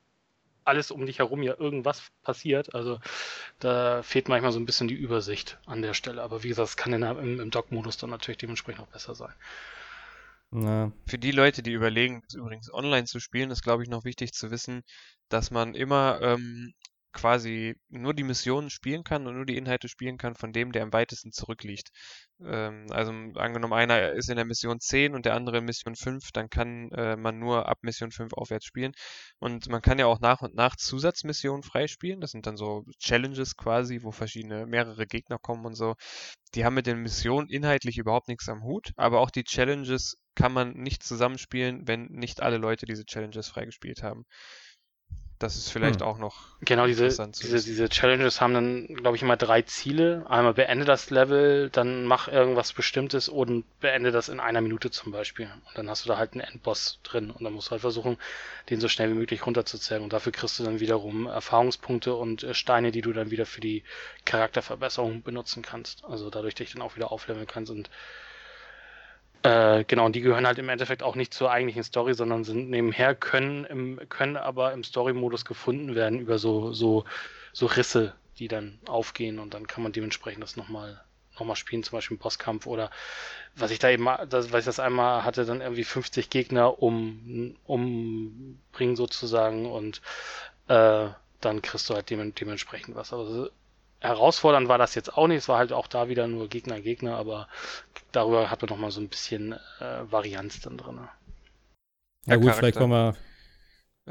alles 0.70 0.92
um 0.92 1.06
dich 1.06 1.20
herum 1.20 1.44
ja 1.44 1.56
irgendwas 1.60 2.12
passiert. 2.24 2.74
Also 2.74 3.00
da 3.60 4.02
fehlt 4.04 4.30
manchmal 4.30 4.52
so 4.52 4.60
ein 4.60 4.66
bisschen 4.66 4.88
die 4.88 4.96
Übersicht 4.96 5.60
an 5.66 5.82
der 5.82 5.94
Stelle. 5.94 6.22
Aber 6.22 6.44
wie 6.44 6.50
gesagt, 6.50 6.70
es 6.70 6.78
kann 6.78 6.94
in, 6.94 7.04
im, 7.04 7.40
im 7.40 7.52
Dock-Modus 7.52 7.98
dann 7.98 8.10
natürlich 8.12 8.38
dementsprechend 8.38 8.82
auch 8.82 8.88
besser 8.88 9.16
sein. 9.16 9.34
Na. 10.52 10.92
Für 11.06 11.20
die 11.20 11.32
Leute, 11.32 11.62
die 11.62 11.74
überlegen, 11.74 12.24
übrigens 12.34 12.74
online 12.74 13.06
zu 13.06 13.20
spielen, 13.20 13.52
ist, 13.52 13.62
glaube 13.62 13.84
ich, 13.84 13.90
noch 13.90 14.04
wichtig 14.04 14.32
zu 14.34 14.50
wissen, 14.50 14.82
dass 15.28 15.52
man 15.52 15.76
immer 15.76 16.20
ähm, 16.22 16.74
quasi 17.12 17.76
nur 17.89 18.13
die 18.13 18.24
Missionen 18.24 18.69
spielen 18.69 19.04
kann 19.04 19.28
und 19.28 19.36
nur 19.36 19.45
die 19.45 19.58
Inhalte 19.58 19.89
spielen 19.89 20.17
kann 20.17 20.36
von 20.36 20.52
dem, 20.54 20.72
der 20.72 20.84
am 20.84 20.93
weitesten 20.93 21.32
zurückliegt. 21.32 21.89
Ähm, 22.41 22.88
also 22.89 23.12
angenommen, 23.36 23.74
einer 23.74 24.13
ist 24.13 24.30
in 24.30 24.36
der 24.36 24.45
Mission 24.45 24.80
10 24.80 25.15
und 25.15 25.26
der 25.26 25.36
andere 25.36 25.58
in 25.58 25.65
Mission 25.65 25.95
5, 25.95 26.32
dann 26.32 26.50
kann 26.50 26.91
äh, 26.91 27.15
man 27.15 27.39
nur 27.39 27.67
ab 27.67 27.80
Mission 27.82 28.12
5 28.12 28.34
aufwärts 28.34 28.65
spielen. 28.65 28.93
Und 29.39 29.67
man 29.69 29.82
kann 29.82 30.00
ja 30.00 30.06
auch 30.06 30.19
nach 30.19 30.41
und 30.41 30.56
nach 30.56 30.76
Zusatzmissionen 30.76 31.63
freispielen. 31.63 32.22
Das 32.22 32.32
sind 32.32 32.48
dann 32.48 32.58
so 32.58 32.86
Challenges 33.00 33.56
quasi, 33.56 34.00
wo 34.04 34.12
verschiedene, 34.12 34.65
mehrere 34.65 35.08
Gegner 35.08 35.38
kommen 35.39 35.65
und 35.65 35.76
so. 35.76 35.95
Die 36.56 36.65
haben 36.65 36.76
mit 36.76 36.88
den 36.88 37.02
Missionen 37.02 37.50
inhaltlich 37.50 37.98
überhaupt 37.98 38.28
nichts 38.28 38.50
am 38.50 38.63
Hut, 38.63 38.91
aber 38.95 39.19
auch 39.19 39.32
die 39.32 39.43
Challenges 39.43 40.15
kann 40.36 40.54
man 40.54 40.74
nicht 40.74 41.04
zusammenspielen, 41.04 41.88
wenn 41.88 42.06
nicht 42.06 42.41
alle 42.41 42.58
Leute 42.58 42.86
diese 42.86 43.06
Challenges 43.06 43.50
freigespielt 43.50 44.04
haben. 44.04 44.26
Das 45.39 45.56
ist 45.56 45.71
vielleicht 45.71 46.02
hm. 46.02 46.08
auch 46.08 46.17
noch. 46.17 46.49
Genau, 46.60 46.86
diese, 46.86 47.08
diese, 47.08 47.63
diese 47.63 47.88
Challenges 47.88 48.41
haben 48.41 48.54
dann, 48.54 48.88
glaube 48.88 49.15
ich, 49.15 49.23
immer 49.23 49.38
drei 49.38 49.62
Ziele. 49.62 50.25
Einmal 50.28 50.54
beende 50.54 50.84
das 50.84 51.10
Level, 51.10 51.69
dann 51.69 52.04
mach 52.04 52.28
irgendwas 52.28 52.73
Bestimmtes 52.73 53.30
und 53.30 53.63
beende 53.80 54.12
das 54.12 54.28
in 54.28 54.41
einer 54.41 54.60
Minute 54.60 54.91
zum 54.91 55.13
Beispiel. 55.13 55.45
Und 55.45 55.78
dann 55.78 55.89
hast 55.89 56.04
du 56.04 56.10
da 56.10 56.17
halt 56.17 56.34
einen 56.34 56.41
Endboss 56.41 56.99
drin 57.04 57.32
und 57.32 57.41
dann 57.41 57.54
musst 57.54 57.67
du 57.67 57.71
halt 57.71 57.82
versuchen, 57.82 58.17
den 58.69 58.82
so 58.82 58.89
schnell 58.89 59.12
wie 59.12 59.17
möglich 59.17 59.45
runterzuzählen. 59.45 60.04
Und 60.04 60.12
dafür 60.12 60.34
kriegst 60.34 60.60
du 60.60 60.63
dann 60.63 60.82
wiederum 60.82 61.28
Erfahrungspunkte 61.28 62.13
und 62.13 62.43
äh, 62.43 62.54
Steine, 62.54 62.91
die 62.91 63.02
du 63.02 63.13
dann 63.13 63.32
wieder 63.32 63.45
für 63.45 63.62
die 63.62 63.84
Charakterverbesserung 64.25 65.23
benutzen 65.23 65.63
kannst. 65.63 66.04
Also 66.04 66.30
dadurch 66.30 66.56
dich 66.56 66.73
dann 66.73 66.82
auch 66.82 66.97
wieder 66.97 67.13
aufleveln 67.13 67.47
kannst 67.47 67.71
und 67.71 67.89
äh, 69.43 69.84
genau, 69.86 70.06
und 70.06 70.15
die 70.15 70.21
gehören 70.21 70.45
halt 70.45 70.60
im 70.60 70.69
Endeffekt 70.69 71.04
auch 71.04 71.15
nicht 71.15 71.34
zur 71.34 71.52
eigentlichen 71.52 71.84
Story, 71.84 72.13
sondern 72.13 72.43
sind 72.43 72.69
nebenher, 72.69 73.15
können, 73.15 73.65
im, 73.65 73.99
können 74.10 74.38
aber 74.38 74.73
im 74.73 74.84
Story-Modus 74.84 75.45
gefunden 75.45 75.95
werden 75.95 76.19
über 76.19 76.38
so, 76.39 76.73
so, 76.73 77.06
so 77.54 77.65
Risse, 77.65 78.13
die 78.38 78.47
dann 78.47 78.80
aufgehen 78.86 79.39
und 79.39 79.54
dann 79.54 79.67
kann 79.67 79.84
man 79.84 79.91
dementsprechend 79.91 80.43
das 80.43 80.58
nochmal 80.58 81.02
noch 81.39 81.45
mal 81.45 81.56
spielen, 81.56 81.84
zum 81.84 81.97
Beispiel 81.97 82.15
im 82.15 82.19
Bosskampf 82.19 82.67
oder 82.67 82.91
was 83.56 83.71
ich 83.71 83.80
da 83.80 83.89
eben, 83.89 84.08
das, 84.30 84.52
was 84.52 84.60
ich 84.60 84.65
das 84.65 84.80
einmal 84.80 85.23
hatte, 85.23 85.45
dann 85.45 85.62
irgendwie 85.62 85.84
50 85.84 86.30
Gegner 86.30 86.82
um, 86.82 87.56
umbringen 87.65 88.95
sozusagen 88.95 89.65
und 89.65 90.02
äh, 90.67 91.08
dann 91.41 91.62
kriegst 91.62 91.89
du 91.89 91.93
halt 91.93 92.10
dementsprechend 92.10 92.95
was. 92.95 93.13
Also 93.13 93.49
herausfordernd 94.00 94.68
war 94.68 94.78
das 94.78 94.96
jetzt 94.96 95.18
auch 95.18 95.28
nicht. 95.28 95.40
Es 95.40 95.50
war 95.50 95.58
halt 95.58 95.74
auch 95.74 95.88
da 95.88 96.10
wieder 96.10 96.28
nur 96.28 96.48
Gegner, 96.48 96.80
Gegner, 96.82 97.18
aber 97.18 97.48
darüber 98.12 98.50
hat 98.50 98.62
man 98.62 98.70
nochmal 98.70 98.92
so 98.92 99.02
ein 99.02 99.10
bisschen 99.10 99.54
äh, 99.80 100.12
Varianz 100.12 100.62
dann 100.62 100.78
drin. 100.78 101.08
Ja, 102.26 102.36
gut, 102.36 102.46
Charakter. 102.46 102.54
vielleicht 102.54 102.78
kommen 102.78 102.94
wir. 102.94 103.16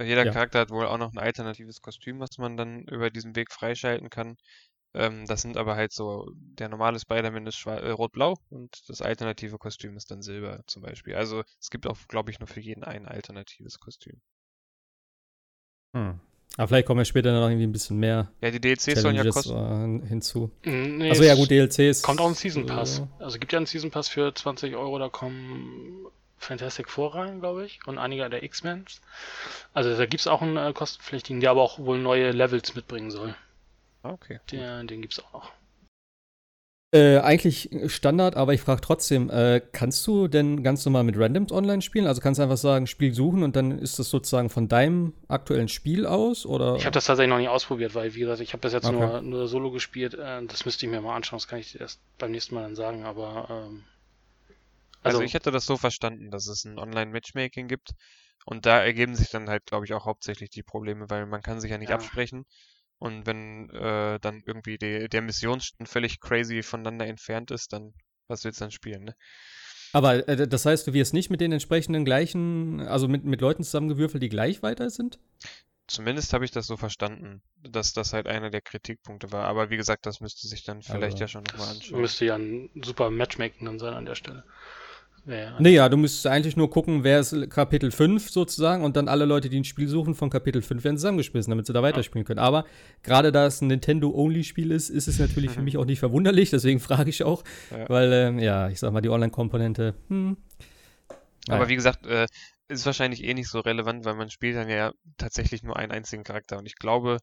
Jeder 0.05 0.25
ja. 0.25 0.33
Charakter 0.33 0.61
hat 0.61 0.71
wohl 0.71 0.87
auch 0.87 0.99
noch 0.99 1.13
ein 1.13 1.19
alternatives 1.19 1.83
Kostüm, 1.83 2.21
was 2.21 2.39
man 2.39 2.57
dann 2.57 2.83
über 2.85 3.11
diesen 3.11 3.35
Weg 3.35 3.53
freischalten 3.53 4.11
kann. 4.11 4.37
Ähm, 4.95 5.27
das 5.27 5.43
sind 5.43 5.57
aber 5.57 5.77
halt 5.77 5.93
so, 5.93 6.31
der 6.35 6.69
normale 6.69 6.99
Spider-Man 6.99 7.47
ist 7.47 7.67
äh, 7.67 7.91
rot-blau 7.91 8.37
und 8.49 8.89
das 8.89 9.03
alternative 9.03 9.59
Kostüm 9.59 9.97
ist 9.97 10.11
dann 10.11 10.23
silber 10.23 10.63
zum 10.67 10.83
Beispiel. 10.83 11.15
Also 11.15 11.43
es 11.61 11.71
gibt 11.71 11.87
auch, 11.87 11.99
glaube 12.09 12.31
ich, 12.31 12.39
nur 12.39 12.47
für 12.47 12.61
jeden 12.61 12.85
ein 12.85 13.07
alternatives 13.07 13.81
Kostüm. 13.81 14.21
Hm. 15.95 16.21
Aber 16.59 16.67
vielleicht 16.67 16.87
kommen 16.89 16.99
wir 16.99 17.05
später 17.05 17.33
noch 17.33 17.47
irgendwie 17.47 17.69
ein 17.69 17.73
bisschen 17.73 17.99
mehr. 17.99 18.33
Ja, 18.41 18.51
die 18.51 18.61
DLCs 18.61 19.01
sollen 19.01 19.15
ja 19.15 19.25
kosten. 19.31 20.03
hinzu. 20.03 20.51
Nee, 20.65 21.09
also 21.09 21.23
ja, 21.23 21.37
gut, 21.37 21.51
DLCs. 21.51 22.03
Kommt 22.03 22.21
auch 22.21 22.27
ein 22.27 22.35
Season 22.35 22.67
Pass. 22.67 22.99
Äh, 22.99 23.23
also 23.23 23.39
gibt 23.39 23.53
ja 23.53 23.59
einen 23.59 23.67
Season 23.67 23.93
Pass 23.93 24.09
für 24.09 24.35
20 24.35 24.75
Euro, 24.75 24.99
da 24.99 25.09
kommen 25.09 26.07
Fantastic 26.37 26.91
Four 26.91 27.15
rein, 27.15 27.39
glaube 27.39 27.65
ich, 27.65 27.79
und 27.87 27.99
einige 27.99 28.29
der 28.29 28.43
X-Men. 28.43 28.87
Also 29.73 29.97
da 29.97 30.05
gibt 30.07 30.21
es 30.21 30.27
auch 30.27 30.43
einen 30.43 30.57
äh, 30.57 30.73
kostenpflichtigen, 30.73 31.41
der 31.41 31.53
aber 31.53 31.63
auch 31.63 31.79
wohl 31.79 31.99
neue 31.99 32.33
Levels 32.33 32.75
mitbringen 32.75 33.13
soll. 33.13 33.37
Ah, 34.03 34.11
okay. 34.11 34.41
Der, 34.51 34.83
den 34.83 35.01
gibt 35.01 35.13
es 35.13 35.25
auch 35.25 35.33
noch. 35.33 35.53
Äh, 36.91 37.19
eigentlich 37.19 37.69
Standard, 37.89 38.35
aber 38.35 38.55
ich 38.55 38.63
frage 38.63 38.81
trotzdem, 38.81 39.29
äh, 39.29 39.61
kannst 39.73 40.07
du 40.07 40.27
denn 40.27 40.63
ganz 40.63 40.87
normal 40.87 41.05
mit 41.05 41.19
Randoms 41.19 41.53
online 41.53 41.83
spielen? 41.83 42.07
Also 42.07 42.23
kannst 42.23 42.39
du 42.39 42.43
einfach 42.43 42.57
sagen, 42.57 42.87
Spiel 42.87 43.13
suchen 43.13 43.43
und 43.43 43.57
dann 43.57 43.79
ist 43.79 43.99
das 43.99 44.09
sozusagen 44.09 44.49
von 44.49 44.69
deinem 44.69 45.13
aktuellen 45.29 45.69
Spiel 45.69 46.07
aus? 46.07 46.47
Oder? 46.47 46.77
Ich 46.77 46.87
habe 46.87 46.95
das 46.95 47.05
tatsächlich 47.05 47.29
noch 47.29 47.41
nie 47.41 47.49
ausprobiert, 47.49 47.95
weil, 47.95 48.15
wie 48.15 48.21
gesagt, 48.21 48.41
ich 48.41 48.55
habe 48.55 48.63
bis 48.63 48.73
jetzt 48.73 48.87
okay. 48.87 48.97
nur, 48.97 49.21
nur 49.21 49.49
Solo 49.49 49.71
gespielt. 49.71 50.15
Äh, 50.15 50.47
das 50.47 50.65
müsste 50.65 50.87
ich 50.87 50.91
mir 50.91 51.03
mal 51.03 51.15
anschauen, 51.15 51.39
das 51.39 51.47
kann 51.47 51.59
ich 51.59 51.79
erst 51.79 52.01
beim 52.17 52.31
nächsten 52.31 52.55
Mal 52.55 52.63
dann 52.63 52.75
sagen, 52.75 53.05
aber. 53.05 53.49
Ähm, 53.51 53.85
also, 55.03 55.19
also 55.19 55.21
ich 55.21 55.35
hätte 55.35 55.51
das 55.51 55.67
so 55.67 55.77
verstanden, 55.77 56.31
dass 56.31 56.47
es 56.47 56.65
ein 56.65 56.79
Online-Matchmaking 56.79 57.69
gibt 57.69 57.91
und 58.47 58.65
da 58.65 58.83
ergeben 58.83 59.15
sich 59.15 59.29
dann 59.29 59.51
halt, 59.51 59.67
glaube 59.67 59.85
ich, 59.85 59.93
auch 59.93 60.07
hauptsächlich 60.07 60.49
die 60.49 60.63
Probleme, 60.63 61.11
weil 61.11 61.27
man 61.27 61.43
kann 61.43 61.61
sich 61.61 61.71
ja 61.71 61.77
nicht 61.77 61.91
ja. 61.91 61.97
absprechen. 61.97 62.47
Und 62.99 63.27
wenn 63.27 63.71
äh, 63.71 64.19
dann 64.21 64.43
irgendwie 64.45 64.77
die, 64.77 65.09
der 65.09 65.23
Missionsstand 65.23 65.89
völlig 65.89 66.21
crazy 66.21 66.63
voneinander 66.63 67.07
entfernt 67.07 67.51
ist, 67.51 67.73
dann 67.73 67.95
was 68.29 68.45
willst 68.45 68.61
du 68.61 68.65
dann 68.65 68.71
spielen, 68.71 69.05
ne? 69.05 69.15
Aber 69.93 70.29
äh, 70.29 70.47
das 70.47 70.67
heißt, 70.67 70.87
du 70.87 70.93
wirst 70.93 71.15
nicht 71.15 71.31
mit 71.31 71.41
den 71.41 71.53
entsprechenden 71.53 72.05
gleichen, 72.05 72.81
also 72.81 73.09
mit, 73.09 73.25
mit 73.25 73.41
Leuten 73.41 73.63
zusammengewürfelt, 73.63 74.23
die 74.23 74.29
gleich 74.29 74.63
weiter 74.63 74.91
sind? 74.91 75.19
Zumindest 75.87 76.35
habe 76.35 76.45
ich 76.45 76.51
das 76.51 76.67
so 76.67 76.77
verstanden, 76.77 77.41
dass 77.63 77.95
das 77.95 78.13
halt 78.13 78.27
einer 78.27 78.51
der 78.51 78.61
Kritikpunkte 78.61 79.33
war. 79.33 79.47
Aber 79.47 79.71
wie 79.71 79.79
gesagt, 79.79 80.05
das 80.05 80.21
müsste 80.21 80.47
sich 80.47 80.63
dann 80.63 80.83
vielleicht 80.83 81.15
also, 81.15 81.19
ja 81.19 81.29
schon 81.29 81.45
nochmal 81.45 81.69
anschauen. 81.71 82.03
Müsste 82.03 82.27
ja 82.27 82.35
ein 82.35 82.69
super 82.85 83.09
Matchmaking 83.09 83.65
dann 83.65 83.79
sein 83.79 83.95
an 83.95 84.05
der 84.05 84.15
Stelle. 84.15 84.45
Ja. 85.29 85.57
Nee, 85.59 85.75
ja, 85.75 85.91
du 85.91 85.99
müsstest 85.99 86.27
eigentlich 86.27 86.57
nur 86.57 86.71
gucken, 86.71 87.05
wer 87.05 87.21
ist 87.21 87.51
Kapitel 87.51 87.91
5 87.91 88.31
sozusagen 88.31 88.83
und 88.83 88.97
dann 88.97 89.09
alle 89.09 89.27
Leute, 89.27 89.51
die 89.51 89.61
ein 89.61 89.65
Spiel 89.65 89.87
suchen 89.87 90.15
von 90.15 90.31
Kapitel 90.31 90.63
5 90.63 90.83
werden 90.83 90.97
zusammengeschmissen, 90.97 91.51
damit 91.51 91.67
sie 91.67 91.75
da 91.75 91.83
weiterspielen 91.83 92.25
können. 92.25 92.39
Aber 92.39 92.65
gerade 93.03 93.31
da 93.31 93.45
es 93.45 93.61
ein 93.61 93.67
Nintendo-Only-Spiel 93.67 94.71
ist, 94.71 94.89
ist 94.89 95.07
es 95.07 95.19
natürlich 95.19 95.51
für 95.51 95.61
mich 95.63 95.77
auch 95.77 95.85
nicht 95.85 95.99
verwunderlich, 95.99 96.49
deswegen 96.49 96.81
frage 96.81 97.11
ich 97.11 97.25
auch, 97.25 97.45
ja. 97.71 97.87
weil, 97.91 98.13
äh, 98.13 98.43
ja, 98.43 98.71
ich 98.71 98.81
sag 98.81 98.91
mal, 98.91 99.03
die 99.03 99.11
Online-Komponente, 99.11 99.95
hm. 100.09 100.39
Aber 101.51 101.69
wie 101.69 101.77
gesagt, 101.77 102.07
äh, 102.07 102.27
ist 102.69 102.87
wahrscheinlich 102.87 103.25
eh 103.25 103.33
nicht 103.33 103.49
so 103.49 103.61
relevant, 103.61 104.05
weil 104.05 104.15
man 104.15 104.31
spielt 104.31 104.57
dann 104.57 104.69
ja 104.69 104.93
tatsächlich 105.17 105.63
nur 105.63 105.77
einen 105.77 105.93
einzigen 105.93 106.25
Charakter 106.25 106.59
und 106.59 106.67
ich 106.67 106.77
glaube, 106.77 107.19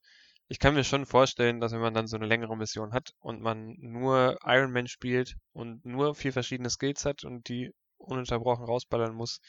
ich 0.48 0.60
kann 0.60 0.76
mir 0.76 0.84
schon 0.84 1.08
vorstellen, 1.08 1.60
dass 1.60 1.72
wenn 1.72 1.82
man 1.82 1.94
dann 1.94 2.08
so 2.08 2.18
eine 2.18 2.28
längere 2.28 2.56
Mission 2.56 2.94
hat 2.94 3.14
und 3.20 3.42
man 3.42 3.76
nur 3.80 4.38
Iron 4.46 4.72
Man 4.72 4.88
spielt 4.88 5.36
und 5.54 5.84
nur 5.86 6.14
vier 6.14 6.34
verschiedene 6.34 6.70
Skills 6.70 7.06
hat 7.06 7.24
und 7.24 7.50
die 7.50 7.72
ununterbrochen 7.98 8.66
rausballern 8.66 9.14
muss, 9.14 9.40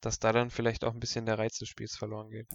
dass 0.00 0.18
da 0.18 0.32
dann 0.32 0.50
vielleicht 0.50 0.84
auch 0.84 0.94
ein 0.94 1.00
bisschen 1.00 1.26
der 1.26 1.38
Reiz 1.38 1.58
des 1.58 1.68
Spiels 1.68 1.96
verloren 1.96 2.30
geht. 2.30 2.46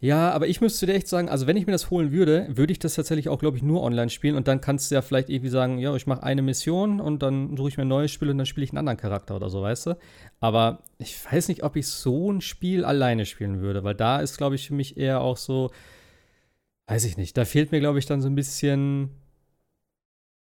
Ja, 0.00 0.30
aber 0.30 0.46
ich 0.46 0.60
müsste 0.60 0.86
dir 0.86 0.94
echt 0.94 1.08
sagen, 1.08 1.28
also 1.28 1.48
wenn 1.48 1.56
ich 1.56 1.66
mir 1.66 1.72
das 1.72 1.90
holen 1.90 2.12
würde, 2.12 2.46
würde 2.50 2.72
ich 2.72 2.78
das 2.78 2.94
tatsächlich 2.94 3.28
auch, 3.28 3.40
glaube 3.40 3.56
ich, 3.56 3.64
nur 3.64 3.82
online 3.82 4.10
spielen 4.10 4.36
und 4.36 4.46
dann 4.46 4.60
kannst 4.60 4.90
du 4.90 4.94
ja 4.94 5.02
vielleicht 5.02 5.28
irgendwie 5.28 5.50
sagen, 5.50 5.78
ja, 5.78 5.92
ich 5.96 6.06
mache 6.06 6.22
eine 6.22 6.40
Mission 6.40 7.00
und 7.00 7.20
dann 7.20 7.56
suche 7.56 7.70
ich 7.70 7.76
mir 7.78 7.84
ein 7.84 7.88
neues 7.88 8.12
Spiel 8.12 8.30
und 8.30 8.38
dann 8.38 8.46
spiele 8.46 8.64
ich 8.64 8.70
einen 8.70 8.78
anderen 8.78 8.96
Charakter 8.96 9.34
oder 9.34 9.50
so, 9.50 9.60
weißt 9.60 9.86
du? 9.86 9.98
Aber 10.38 10.84
ich 10.98 11.16
weiß 11.24 11.48
nicht, 11.48 11.64
ob 11.64 11.74
ich 11.74 11.88
so 11.88 12.30
ein 12.30 12.40
Spiel 12.40 12.84
alleine 12.84 13.26
spielen 13.26 13.60
würde, 13.60 13.82
weil 13.82 13.96
da 13.96 14.20
ist, 14.20 14.36
glaube 14.36 14.54
ich, 14.54 14.68
für 14.68 14.74
mich 14.74 14.96
eher 14.98 15.20
auch 15.20 15.36
so, 15.36 15.72
weiß 16.86 17.04
ich 17.04 17.16
nicht, 17.16 17.36
da 17.36 17.44
fehlt 17.44 17.72
mir, 17.72 17.80
glaube 17.80 17.98
ich, 17.98 18.06
dann 18.06 18.22
so 18.22 18.28
ein 18.28 18.36
bisschen 18.36 19.10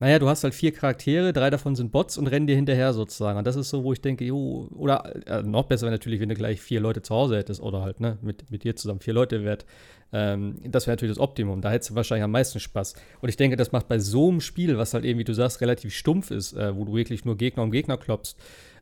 naja, 0.01 0.19
du 0.19 0.29
hast 0.29 0.43
halt 0.43 0.55
vier 0.55 0.73
Charaktere, 0.73 1.33
drei 1.33 1.51
davon 1.51 1.77
sind 1.77 1.93
Bots 1.93 2.19
und 2.19 2.27
rennen 2.27 2.47
dir 2.47 2.57
hinterher 2.57 2.93
sozusagen. 2.93 3.39
Und 3.39 3.47
das 3.47 3.55
ist 3.55 3.71
so, 3.71 3.85
wo 3.85 3.93
ich 3.93 4.01
denke, 4.01 4.25
jo, 4.25 4.69
oder 4.75 5.15
äh, 5.27 5.43
noch 5.43 5.65
besser 5.65 5.87
wäre 5.87 5.95
natürlich, 5.95 6.21
wenn 6.21 6.29
du 6.29 6.35
gleich 6.35 6.61
vier 6.61 6.81
Leute 6.81 7.01
zu 7.01 7.15
Hause 7.15 7.37
hättest 7.37 7.61
oder 7.61 7.83
halt, 7.83 8.01
ne, 8.01 8.19
mit, 8.21 8.51
mit 8.51 8.65
dir 8.65 8.75
zusammen 8.75 9.01
vier 9.01 9.15
Leute 9.15 9.45
wert. 9.45 9.65
Ähm, 10.13 10.57
das 10.65 10.87
wäre 10.87 10.97
natürlich 10.97 11.15
das 11.15 11.23
Optimum. 11.23 11.61
Da 11.61 11.71
hättest 11.71 11.91
du 11.91 11.95
wahrscheinlich 11.95 12.25
am 12.25 12.33
meisten 12.33 12.59
Spaß. 12.59 12.95
Und 13.21 13.29
ich 13.29 13.37
denke, 13.37 13.57
das 13.57 13.71
macht 13.71 13.87
bei 13.87 14.01
so 14.01 14.29
einem 14.29 14.41
Spiel, 14.41 14.77
was 14.79 14.95
halt 14.95 15.05
eben, 15.05 15.19
wie 15.21 15.25
du 15.25 15.33
sagst, 15.33 15.61
relativ 15.61 15.95
stumpf 15.95 16.33
ist, 16.33 16.55
äh, 16.55 16.75
wo 16.75 16.85
du 16.85 16.95
wirklich 16.95 17.25
nur 17.25 17.37
Gegner 17.37 17.63
um 17.63 17.71
Gegner 17.71 17.97
klopfst, 17.97 18.37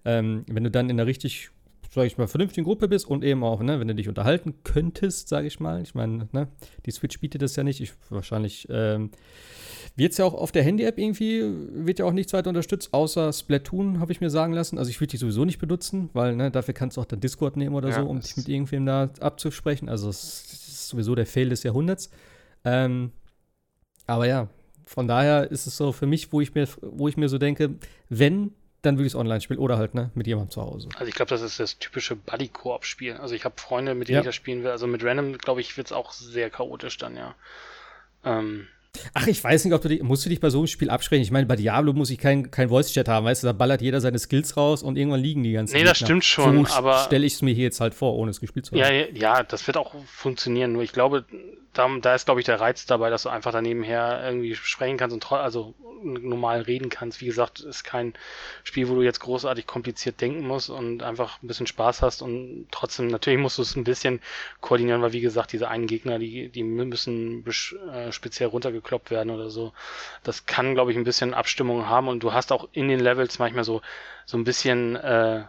ähm, 0.07 0.44
wenn 0.48 0.64
du 0.64 0.70
dann 0.70 0.88
in 0.88 0.98
einer 0.98 1.07
richtig 1.07 1.51
sage 1.90 2.07
ich 2.07 2.16
mal, 2.16 2.27
vernünftigen 2.27 2.64
Gruppe 2.64 2.88
bist 2.88 3.07
und 3.07 3.22
eben 3.22 3.44
auch, 3.44 3.61
ne, 3.61 3.79
wenn 3.79 3.88
du 3.88 3.94
dich 3.94 4.09
unterhalten 4.09 4.55
könntest, 4.64 5.29
sage 5.29 5.46
ich 5.46 5.61
mal. 5.61 5.83
Ich 5.83 5.94
meine, 5.94 6.27
ne, 6.33 6.48
die 6.87 6.90
Switch 6.90 7.20
bietet 7.20 7.42
das 7.42 7.55
ja 7.55 7.64
nicht. 7.64 7.81
Ich 7.83 7.92
wahrscheinlich 8.09 8.66
ähm, 8.70 9.11
wird 9.94 10.12
es 10.12 10.18
ja 10.18 10.24
auch 10.24 10.35
auf 10.35 10.52
der 10.52 10.62
Handy-App 10.62 10.98
irgendwie, 10.98 11.42
wird 11.44 11.98
ja 11.98 12.05
auch 12.05 12.12
nichts 12.12 12.33
weiter 12.33 12.48
unterstützt, 12.48 12.94
außer 12.94 13.33
Splatoon, 13.33 14.00
habe 14.00 14.12
ich 14.12 14.20
mir 14.20 14.31
sagen 14.31 14.52
lassen. 14.52 14.78
Also 14.78 14.90
ich 14.90 15.00
würde 15.00 15.11
die 15.11 15.16
sowieso 15.18 15.44
nicht 15.44 15.59
benutzen, 15.59 16.11
weil 16.12 16.35
ne, 16.35 16.50
dafür 16.50 16.74
kannst 16.74 16.96
du 16.96 17.02
auch 17.02 17.07
dann 17.07 17.20
Discord 17.20 17.57
nehmen 17.57 17.74
oder 17.74 17.90
ja, 17.90 17.96
so, 17.96 18.07
um 18.07 18.20
dich 18.20 18.37
mit 18.37 18.48
irgendwem 18.48 18.87
da 18.87 19.11
abzusprechen. 19.20 19.88
Also 19.88 20.09
es 20.09 20.44
ist 20.52 20.88
sowieso 20.88 21.14
der 21.14 21.26
Fail 21.26 21.50
des 21.50 21.62
Jahrhunderts. 21.62 22.11
Ähm, 22.64 23.12
aber 24.07 24.26
ja, 24.26 24.48
von 24.87 25.07
daher 25.09 25.50
ist 25.50 25.66
es 25.66 25.76
so 25.76 25.92
für 25.92 26.07
mich, 26.07 26.33
wo 26.33 26.40
ich 26.40 26.55
mir, 26.55 26.66
wo 26.81 27.09
ich 27.09 27.16
mir 27.16 27.28
so 27.28 27.38
denke, 27.38 27.74
wenn, 28.09 28.52
dann 28.81 28.96
würde 28.96 29.07
ich 29.07 29.12
es 29.12 29.16
online 29.16 29.40
spielen 29.40 29.61
oder 29.61 29.78
halt 29.78 29.94
ne, 29.94 30.11
mit 30.14 30.26
jemandem 30.26 30.50
zu 30.50 30.62
Hause. 30.62 30.88
Also 30.96 31.07
ich 31.07 31.14
glaube, 31.14 31.28
das 31.28 31.42
ist 31.42 31.61
das 31.61 31.78
typische 31.78 32.16
Buddy-Koop-Spiel. 32.16 33.14
Also 33.14 33.35
ich 33.35 33.44
habe 33.44 33.55
Freunde, 33.59 33.94
mit 33.94 34.09
denen 34.09 34.16
ja. 34.16 34.20
ich 34.20 34.26
das 34.26 34.35
spielen 34.35 34.64
will. 34.64 34.70
Also 34.70 34.87
mit 34.87 35.05
Random, 35.05 35.38
glaube 35.38 35.61
ich, 35.61 35.76
wird 35.76 35.88
es 35.88 35.92
auch 35.92 36.12
sehr 36.12 36.50
chaotisch 36.50 36.98
dann, 36.98 37.16
ja. 37.16 37.35
Ähm, 38.24 38.66
Ach, 39.14 39.26
ich 39.26 39.42
weiß 39.42 39.64
nicht, 39.64 39.74
ob 39.74 39.81
du 39.83 39.88
dich, 39.88 40.02
musst 40.02 40.24
du 40.24 40.28
dich 40.28 40.40
bei 40.40 40.50
so 40.50 40.59
einem 40.59 40.66
Spiel 40.66 40.90
absprechen. 40.90 41.22
Ich 41.22 41.31
meine, 41.31 41.46
bei 41.46 41.57
Diablo 41.57 41.92
muss 41.92 42.11
ich 42.11 42.18
kein, 42.18 42.50
kein 42.50 42.68
Voice-Chat 42.68 43.09
haben, 43.09 43.24
weißt 43.24 43.42
du, 43.42 43.46
da 43.46 43.52
ballert 43.52 43.81
jeder 43.81 44.00
seine 44.00 44.18
Skills 44.18 44.57
raus 44.57 44.83
und 44.83 44.96
irgendwann 44.96 45.20
liegen 45.20 45.42
die 45.42 45.52
ganzen 45.52 45.76
Nee, 45.76 45.85
das 45.85 45.98
stimmt 45.98 46.24
schon, 46.24 46.66
so 46.66 46.74
aber. 46.74 46.98
stelle 46.98 47.24
ich 47.26 47.35
es 47.35 47.42
mir 47.42 47.55
hier 47.55 47.64
jetzt 47.64 47.81
halt 47.81 47.94
vor, 47.94 48.14
ohne 48.16 48.31
es 48.31 48.40
gespielt 48.40 48.66
zu 48.66 48.72
haben. 48.72 48.81
Ja, 48.81 48.90
ja, 48.90 49.42
das 49.42 49.66
wird 49.66 49.76
auch 49.76 49.94
funktionieren, 50.05 50.72
nur 50.72 50.83
ich 50.83 50.92
glaube, 50.92 51.24
da, 51.72 51.88
da 52.00 52.14
ist, 52.14 52.26
glaube 52.26 52.40
ich, 52.40 52.46
der 52.46 52.61
Reiz 52.61 52.85
dabei, 52.87 53.09
dass 53.09 53.22
du 53.22 53.31
einfach 53.31 53.52
daneben 53.52 53.83
her 53.83 54.20
irgendwie 54.24 54.55
sprechen 54.55 54.98
kannst 54.98 55.14
und 55.14 55.33
also 55.33 55.74
normal 56.02 56.62
reden 56.62 56.88
kannst. 56.88 57.20
Wie 57.20 57.26
gesagt, 57.26 57.61
ist 57.61 57.85
kein 57.85 58.14
Spiel, 58.64 58.88
wo 58.88 58.94
du 58.96 59.02
jetzt 59.02 59.20
großartig 59.20 59.66
kompliziert 59.66 60.20
denken 60.20 60.46
musst 60.46 60.70
und 60.70 61.02
einfach 61.02 61.42
ein 61.42 61.46
bisschen 61.46 61.66
Spaß 61.66 62.02
hast 62.02 62.22
und 62.22 62.66
trotzdem, 62.70 63.09
natürlich 63.09 63.38
musst 63.38 63.59
du 63.59 63.62
es 63.62 63.76
ein 63.76 63.85
bisschen 63.85 64.20
koordinieren, 64.61 65.02
weil 65.02 65.12
wie 65.12 65.20
gesagt, 65.20 65.52
diese 65.52 65.68
einen 65.68 65.87
Gegner, 65.87 66.18
die, 66.18 66.48
die 66.48 66.62
müssen 66.62 67.44
äh, 67.46 68.12
speziell 68.12 68.48
runtergekloppt 68.82 69.10
werden 69.10 69.30
oder 69.30 69.50
so. 69.50 69.72
Das 70.22 70.46
kann, 70.46 70.74
glaube 70.74 70.90
ich, 70.92 70.98
ein 70.98 71.04
bisschen 71.04 71.34
Abstimmung 71.34 71.88
haben 71.88 72.08
und 72.08 72.22
du 72.22 72.32
hast 72.32 72.52
auch 72.52 72.68
in 72.72 72.88
den 72.88 73.00
Levels 73.00 73.38
manchmal 73.38 73.64
so, 73.64 73.80
so 74.26 74.36
ein 74.36 74.44
bisschen, 74.44 74.96
äh, 74.96 75.44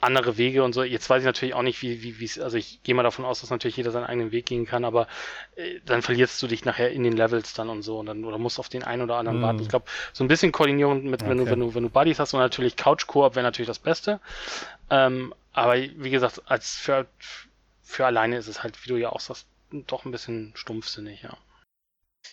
andere 0.00 0.36
Wege 0.36 0.64
und 0.64 0.72
so. 0.72 0.82
Jetzt 0.82 1.08
weiß 1.08 1.22
ich 1.22 1.26
natürlich 1.26 1.54
auch 1.54 1.62
nicht, 1.62 1.80
wie 1.80 2.02
wie 2.02 2.18
wie 2.18 2.24
es, 2.24 2.40
also 2.40 2.56
ich 2.56 2.82
gehe 2.82 2.92
mal 2.92 3.04
davon 3.04 3.24
aus, 3.24 3.40
dass 3.40 3.50
natürlich 3.50 3.76
jeder 3.76 3.92
seinen 3.92 4.06
eigenen 4.06 4.32
Weg 4.32 4.46
gehen 4.46 4.66
kann, 4.66 4.84
aber 4.84 5.06
äh, 5.54 5.78
dann 5.86 6.02
verlierst 6.02 6.42
du 6.42 6.48
dich 6.48 6.64
nachher 6.64 6.90
in 6.90 7.04
den 7.04 7.16
Levels 7.16 7.54
dann 7.54 7.68
und 7.68 7.82
so 7.82 8.00
und 8.00 8.06
dann 8.06 8.24
oder 8.24 8.36
musst 8.36 8.58
auf 8.58 8.68
den 8.68 8.82
einen 8.82 9.02
oder 9.02 9.14
anderen 9.14 9.38
mm. 9.38 9.42
warten. 9.42 9.60
Ich 9.60 9.68
glaube, 9.68 9.84
so 10.12 10.24
ein 10.24 10.28
bisschen 10.28 10.50
Koordinierung 10.50 11.04
mit, 11.04 11.20
wenn 11.20 11.38
okay. 11.38 11.44
du 11.44 11.50
wenn 11.52 11.60
du 11.60 11.74
wenn 11.76 11.82
du 11.84 11.88
Buddies 11.88 12.18
hast 12.18 12.34
und 12.34 12.40
natürlich 12.40 12.74
Couch 12.74 13.06
Koop 13.06 13.36
wäre 13.36 13.44
natürlich 13.44 13.68
das 13.68 13.78
Beste. 13.78 14.18
Ähm, 14.90 15.32
aber 15.52 15.76
wie 15.76 16.10
gesagt, 16.10 16.42
als 16.46 16.74
für 16.78 17.06
für 17.84 18.04
alleine 18.04 18.38
ist 18.38 18.48
es 18.48 18.64
halt, 18.64 18.84
wie 18.84 18.88
du 18.88 18.96
ja 18.96 19.10
auch 19.10 19.20
sagst, 19.20 19.46
doch 19.86 20.04
ein 20.04 20.10
bisschen 20.10 20.50
stumpfsinnig, 20.56 21.22
ja. 21.22 21.36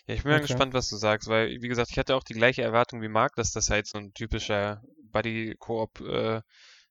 Ja, 0.08 0.16
ich 0.16 0.24
bin 0.24 0.32
okay. 0.32 0.40
mal 0.40 0.48
gespannt, 0.48 0.74
was 0.74 0.90
du 0.90 0.98
sagst, 0.98 1.28
weil, 1.28 1.62
wie 1.62 1.68
gesagt, 1.68 1.92
ich 1.92 1.98
hatte 1.98 2.16
auch 2.16 2.24
die 2.24 2.34
gleiche 2.34 2.62
Erwartung 2.62 3.02
wie 3.02 3.08
Marc, 3.08 3.36
dass 3.36 3.52
das 3.52 3.70
halt 3.70 3.88
so 3.88 3.98
ein 3.98 4.14
typischer 4.14 4.82
Buddy-Koop 5.12 6.02
äh, 6.02 6.42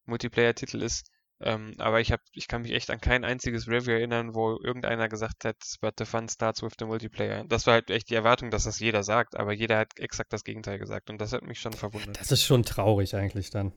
Multiplayer-Titel 0.06 0.82
ist. 0.82 1.10
Ähm, 1.40 1.74
aber 1.78 2.00
ich, 2.00 2.10
hab, 2.10 2.20
ich 2.32 2.48
kann 2.48 2.62
mich 2.62 2.72
echt 2.72 2.90
an 2.90 3.00
kein 3.00 3.24
einziges 3.24 3.68
Review 3.68 3.92
erinnern, 3.92 4.34
wo 4.34 4.58
irgendeiner 4.60 5.08
gesagt 5.08 5.44
hat, 5.44 5.56
but 5.80 5.94
the 5.98 6.04
fun 6.04 6.28
starts 6.28 6.62
with 6.62 6.72
the 6.78 6.84
multiplayer. 6.84 7.44
Das 7.44 7.66
war 7.66 7.74
halt 7.74 7.90
echt 7.90 8.10
die 8.10 8.16
Erwartung, 8.16 8.50
dass 8.50 8.64
das 8.64 8.80
jeder 8.80 9.04
sagt, 9.04 9.36
aber 9.36 9.52
jeder 9.52 9.78
hat 9.78 9.98
exakt 9.98 10.32
das 10.32 10.42
Gegenteil 10.42 10.78
gesagt 10.80 11.10
und 11.10 11.20
das 11.20 11.32
hat 11.32 11.42
mich 11.42 11.60
schon 11.60 11.72
verwundert. 11.72 12.20
Das 12.20 12.32
ist 12.32 12.42
schon 12.42 12.64
traurig 12.64 13.14
eigentlich 13.14 13.50
dann. 13.50 13.72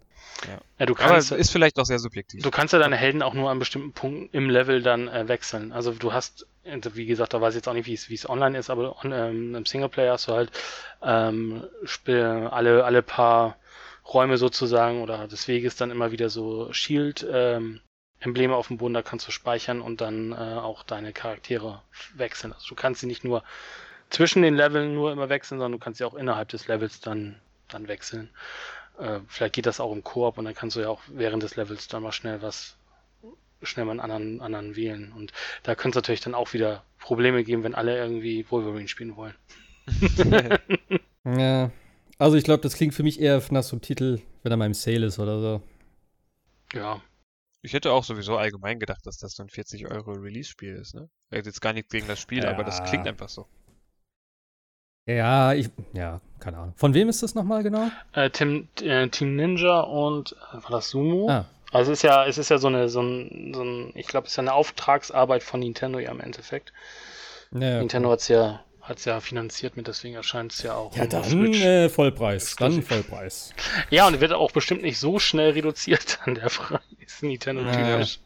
Ja, 0.48 0.60
ja 0.80 0.86
du 0.88 0.96
kannst, 0.96 1.32
aber 1.32 1.40
ist 1.40 1.52
vielleicht 1.52 1.78
auch 1.78 1.86
sehr 1.86 2.00
subjektiv. 2.00 2.42
Du 2.42 2.50
kannst 2.50 2.74
ja 2.74 2.80
deine 2.80 2.98
Helden 2.98 3.22
auch 3.22 3.36
nur 3.36 3.52
an 3.52 3.60
bestimmten 3.60 3.94
Punkten 3.94 4.36
im 4.36 4.50
Level 4.50 4.82
dann 4.82 5.08
äh, 5.08 5.28
wechseln. 5.28 5.72
Also 5.72 5.92
du 5.92 6.14
hast, 6.14 6.48
wie 6.64 7.06
gesagt, 7.06 7.36
da 7.36 7.42
weiß 7.42 7.54
ich 7.54 7.58
jetzt 7.58 7.68
auch 7.68 7.74
nicht, 7.74 7.88
wie 7.88 8.14
es 8.14 8.28
online 8.28 8.58
ist, 8.58 8.72
aber 8.72 9.04
on, 9.04 9.12
ähm, 9.12 9.54
im 9.54 9.66
Singleplayer 9.68 10.14
hast 10.14 10.28
du 10.28 10.34
halt 10.34 10.52
ähm, 11.04 11.64
alle, 12.50 12.84
alle 12.86 13.04
paar 13.04 13.58
Räume 14.06 14.38
sozusagen 14.38 15.02
oder 15.02 15.28
des 15.28 15.48
Weges 15.48 15.76
dann 15.76 15.92
immer 15.92 16.12
wieder 16.12 16.30
so 16.30 16.72
Shield 16.74 17.26
ähm, 17.32 17.82
auf 18.52 18.68
dem 18.68 18.78
Boden, 18.78 18.94
da 18.94 19.02
kannst 19.02 19.28
du 19.28 19.32
speichern 19.32 19.82
und 19.82 20.02
dann 20.02 20.32
äh, 20.32 20.36
auch 20.36 20.84
deine 20.84 21.12
Charaktere 21.12 21.82
wechseln. 22.16 22.54
Also 22.54 22.68
du 22.70 22.76
kannst 22.76 23.02
sie 23.02 23.08
nicht 23.08 23.24
nur 23.24 23.44
zwischen 24.10 24.44
den 24.44 24.56
Leveln 24.56 24.94
nur 24.94 25.12
immer 25.12 25.30
wechseln, 25.30 25.58
sondern 25.58 25.80
du 25.80 25.84
kannst 25.84 25.98
sie 25.98 26.04
auch 26.04 26.14
innerhalb 26.14 26.50
des 26.50 26.68
Levels 26.68 27.00
dann, 27.00 27.40
dann 27.68 27.88
wechseln. 27.88 28.30
Äh, 29.00 29.20
vielleicht 29.28 29.56
geht 29.56 29.66
das 29.66 29.80
auch 29.80 29.92
im 29.92 30.04
Koop 30.04 30.38
und 30.38 30.46
dann 30.46 30.54
kannst 30.54 30.76
du 30.76 30.82
ja 30.82 30.90
auch 30.90 31.02
während 31.08 31.42
des 31.42 31.56
Levels 31.56 31.88
dann 31.88 32.04
mal 32.04 32.12
schnell 32.12 32.42
was, 32.42 32.78
schnell 33.64 33.86
mal 33.86 33.94
einen 33.94 34.02
anderen, 34.02 34.42
anderen 34.42 34.76
wählen. 34.76 35.12
Und 35.14 35.32
da 35.64 35.76
könnte 35.76 35.98
es 35.98 36.04
natürlich 36.04 36.22
dann 36.22 36.36
auch 36.36 36.54
wieder 36.54 36.84
Probleme 37.00 37.44
geben, 37.44 37.64
wenn 37.64 37.76
alle 37.76 37.98
irgendwie 37.98 38.46
Wolverine 38.50 38.88
spielen 38.88 39.16
wollen. 39.16 39.36
ja, 41.26 41.72
also 42.22 42.38
ich 42.38 42.44
glaube, 42.44 42.62
das 42.62 42.76
klingt 42.76 42.94
für 42.94 43.04
mich 43.04 43.20
eher 43.20 43.42
nach 43.50 43.64
so 43.64 43.76
einem 43.76 43.82
Titel, 43.82 44.22
wenn 44.44 44.52
er 44.52 44.58
mal 44.58 44.66
im 44.66 44.74
Sale 44.74 45.06
ist 45.06 45.20
oder 45.20 45.42
so. 45.42 45.62
Ja. 46.74 47.02
Ich 47.64 47.74
hätte 47.74 47.92
auch 47.92 48.04
sowieso 48.04 48.38
allgemein 48.38 48.80
gedacht, 48.80 49.06
dass 49.06 49.18
das 49.18 49.34
so 49.34 49.44
ein 49.44 49.50
40 49.50 49.90
Euro 49.92 50.12
Release-Spiel 50.14 50.76
ist, 50.76 50.96
ne? 50.96 51.10
Jetzt 51.32 51.62
gar 51.62 51.74
nicht 51.74 51.90
gegen 51.90 52.08
das 52.08 52.20
Spiel, 52.20 52.44
ja. 52.44 52.50
aber 52.50 52.64
das 52.64 52.84
klingt 52.84 53.08
einfach 53.08 53.30
so. 53.30 53.48
Ja, 55.06 55.54
ich, 55.54 55.70
ja, 55.94 56.22
keine 56.40 56.58
Ahnung. 56.58 56.74
Von 56.78 56.94
wem 56.94 57.10
ist 57.10 57.24
das 57.24 57.36
nochmal 57.36 57.64
genau? 57.64 57.90
Äh, 58.14 58.30
Team, 58.30 58.68
äh, 58.82 59.08
Team 59.10 59.36
Ninja 59.36 59.82
und 59.82 60.36
äh, 60.52 60.64
war 60.64 60.72
das 60.72 60.90
Sumo? 60.90 61.28
Ah. 61.30 61.46
Also 61.72 61.92
es 61.92 62.00
ist 62.00 62.04
ja, 62.04 62.26
es 62.26 62.38
ist 62.38 62.50
ja 62.50 62.58
so 62.58 62.68
eine, 62.68 62.90
so 62.90 63.02
ein, 63.02 63.54
so 63.54 63.64
ein 63.64 63.92
ich 63.96 64.08
glaube, 64.08 64.28
es 64.28 64.34
ist 64.34 64.38
ja 64.38 64.42
eine 64.42 64.54
Auftragsarbeit 64.54 65.42
von 65.42 65.62
Nintendo 65.62 66.00
ja 66.00 66.12
im 66.12 66.20
Endeffekt. 66.20 66.74
Ja, 67.52 67.80
Nintendo 67.80 68.10
okay. 68.10 68.14
hat 68.14 68.20
es 68.20 68.28
ja, 68.28 68.64
hat's 68.92 69.06
ja 69.06 69.20
finanziert 69.20 69.76
mit, 69.76 69.88
deswegen 69.88 70.16
erscheint 70.16 70.52
es 70.52 70.62
ja 70.62 70.76
auch. 70.76 70.96
Ja, 70.96 71.08
dann 71.08 71.54
äh, 71.54 71.90
Vollpreis, 71.90 72.56
dann 72.58 72.84
Vollpreis. 72.84 73.54
Ja, 73.90 74.08
und 74.08 74.22
wird 74.22 74.34
auch 74.34 74.52
bestimmt 74.52 74.84
nicht 74.84 75.00
so 75.00 75.18
schnell 75.18 75.52
reduziert 75.52 76.20
an 76.26 76.36
der 76.36 76.50
Preis. 76.50 76.82
Nintendo 77.22 77.64
typisch. 77.64 78.20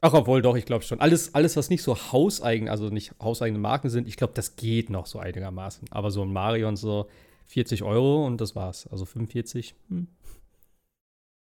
Ach, 0.00 0.12
obwohl 0.14 0.42
doch, 0.42 0.56
ich 0.56 0.66
glaube 0.66 0.84
schon. 0.84 1.00
Alles, 1.00 1.34
alles, 1.34 1.56
was 1.56 1.70
nicht 1.70 1.82
so 1.82 1.96
hauseigen, 1.96 2.68
also 2.68 2.88
nicht 2.88 3.12
hauseigene 3.22 3.60
Marken 3.60 3.88
sind, 3.88 4.08
ich 4.08 4.16
glaube, 4.16 4.32
das 4.34 4.56
geht 4.56 4.90
noch 4.90 5.06
so 5.06 5.20
einigermaßen. 5.20 5.88
Aber 5.92 6.10
so 6.10 6.22
ein 6.22 6.32
Mario 6.32 6.66
und 6.68 6.76
so 6.76 7.08
40 7.46 7.84
Euro 7.84 8.26
und 8.26 8.40
das 8.40 8.56
war's. 8.56 8.88
Also 8.88 9.04
45. 9.04 9.76
Hm. 9.88 10.08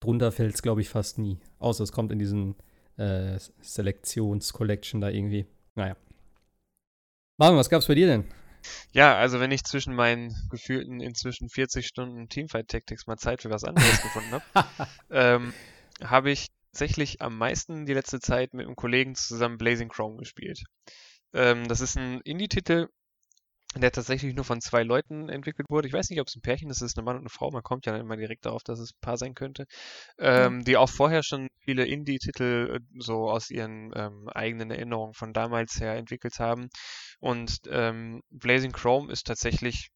Drunter 0.01 0.33
fällt 0.33 0.55
es, 0.55 0.62
glaube 0.62 0.81
ich, 0.81 0.88
fast 0.88 1.18
nie. 1.18 1.38
Außer 1.61 1.85
es 1.85 1.92
kommt 1.92 2.11
in 2.11 2.18
diesen 2.18 2.57
äh, 2.97 3.38
Selektions-Collection 3.61 5.01
da 5.01 5.09
irgendwie. 5.09 5.47
Naja. 5.77 5.97
Marvin, 7.37 7.59
was 7.59 7.71
gab's 7.71 7.87
bei 7.87 7.94
dir 7.94 8.09
denn? 8.09 8.25
Ja, 8.92 9.16
also 9.16 9.40
wenn 9.40 9.51
ich 9.51 9.64
zwischen 9.64 9.94
meinen 9.94 10.35
gefühlten 10.51 11.01
inzwischen 11.01 11.49
40 11.49 11.87
Stunden 11.87 12.29
Teamfight 12.29 12.68
Tactics 12.68 13.07
mal 13.07 13.16
Zeit 13.16 13.42
für 13.42 13.51
was 13.51 13.64
anderes 13.64 14.03
gefunden 14.03 14.33
habe, 14.33 14.44
ähm, 15.11 15.55
habe 16.03 16.31
ich 16.31 16.49
tatsächlich 16.73 17.21
am 17.21 17.37
meisten 17.37 17.87
die 17.87 17.94
letzte 17.94 18.21
Zeit 18.21 18.55
mit 18.55 18.66
einem 18.66 18.77
Kollegen 18.77 19.14
zusammen 19.14 19.59
Blazing 19.59 19.88
Chrome 19.88 20.16
gespielt. 20.16 20.62
Ähm, 21.33 21.66
das 21.68 21.81
ist 21.81 21.97
ein 21.97 22.21
Indie-Titel, 22.23 22.88
der 23.77 23.92
tatsächlich 23.92 24.35
nur 24.35 24.44
von 24.44 24.61
zwei 24.61 24.83
Leuten 24.83 25.29
entwickelt 25.29 25.68
wurde. 25.68 25.88
Ich 25.88 25.94
weiß 25.94 26.09
nicht, 26.09 26.21
ob 26.21 26.29
es 26.29 26.37
ein 26.37 26.40
Pärchen 26.40 26.71
ist, 26.71 26.79
es 26.79 26.92
ist 26.92 26.99
eine 26.99 27.05
Mann 27.05 27.16
und 27.16 27.23
eine 27.23 27.31
Frau. 27.31 27.51
Man 27.51 27.62
kommt 27.62 27.85
ja 27.85 27.92
dann 27.92 28.01
immer 28.01 28.16
direkt 28.16 28.47
darauf, 28.47 28.62
dass 28.62 28.79
es 28.79 28.92
ein 28.92 29.01
Paar 29.01 29.18
sein 29.18 29.35
könnte. 29.35 29.66
Ähm, 30.18 30.64
die 30.64 30.77
auch 30.77 30.88
vorher 30.88 31.23
schon 31.23 31.49
viele 31.64 31.85
Indie-Titel 31.85 32.77
äh, 32.77 32.81
so 32.99 33.29
aus 33.29 33.51
ihren 33.51 33.92
ähm, 33.94 34.29
eigenen 34.29 34.71
Erinnerungen 34.71 35.14
von 35.14 35.33
damals 35.33 35.81
her 35.81 35.97
entwickelt 35.97 36.38
haben. 36.38 36.68
Und 37.20 37.61
ähm, 37.68 38.22
Blazing 38.31 38.72
Chrome 38.72 39.12
ist 39.12 39.26
tatsächlich 39.26 39.90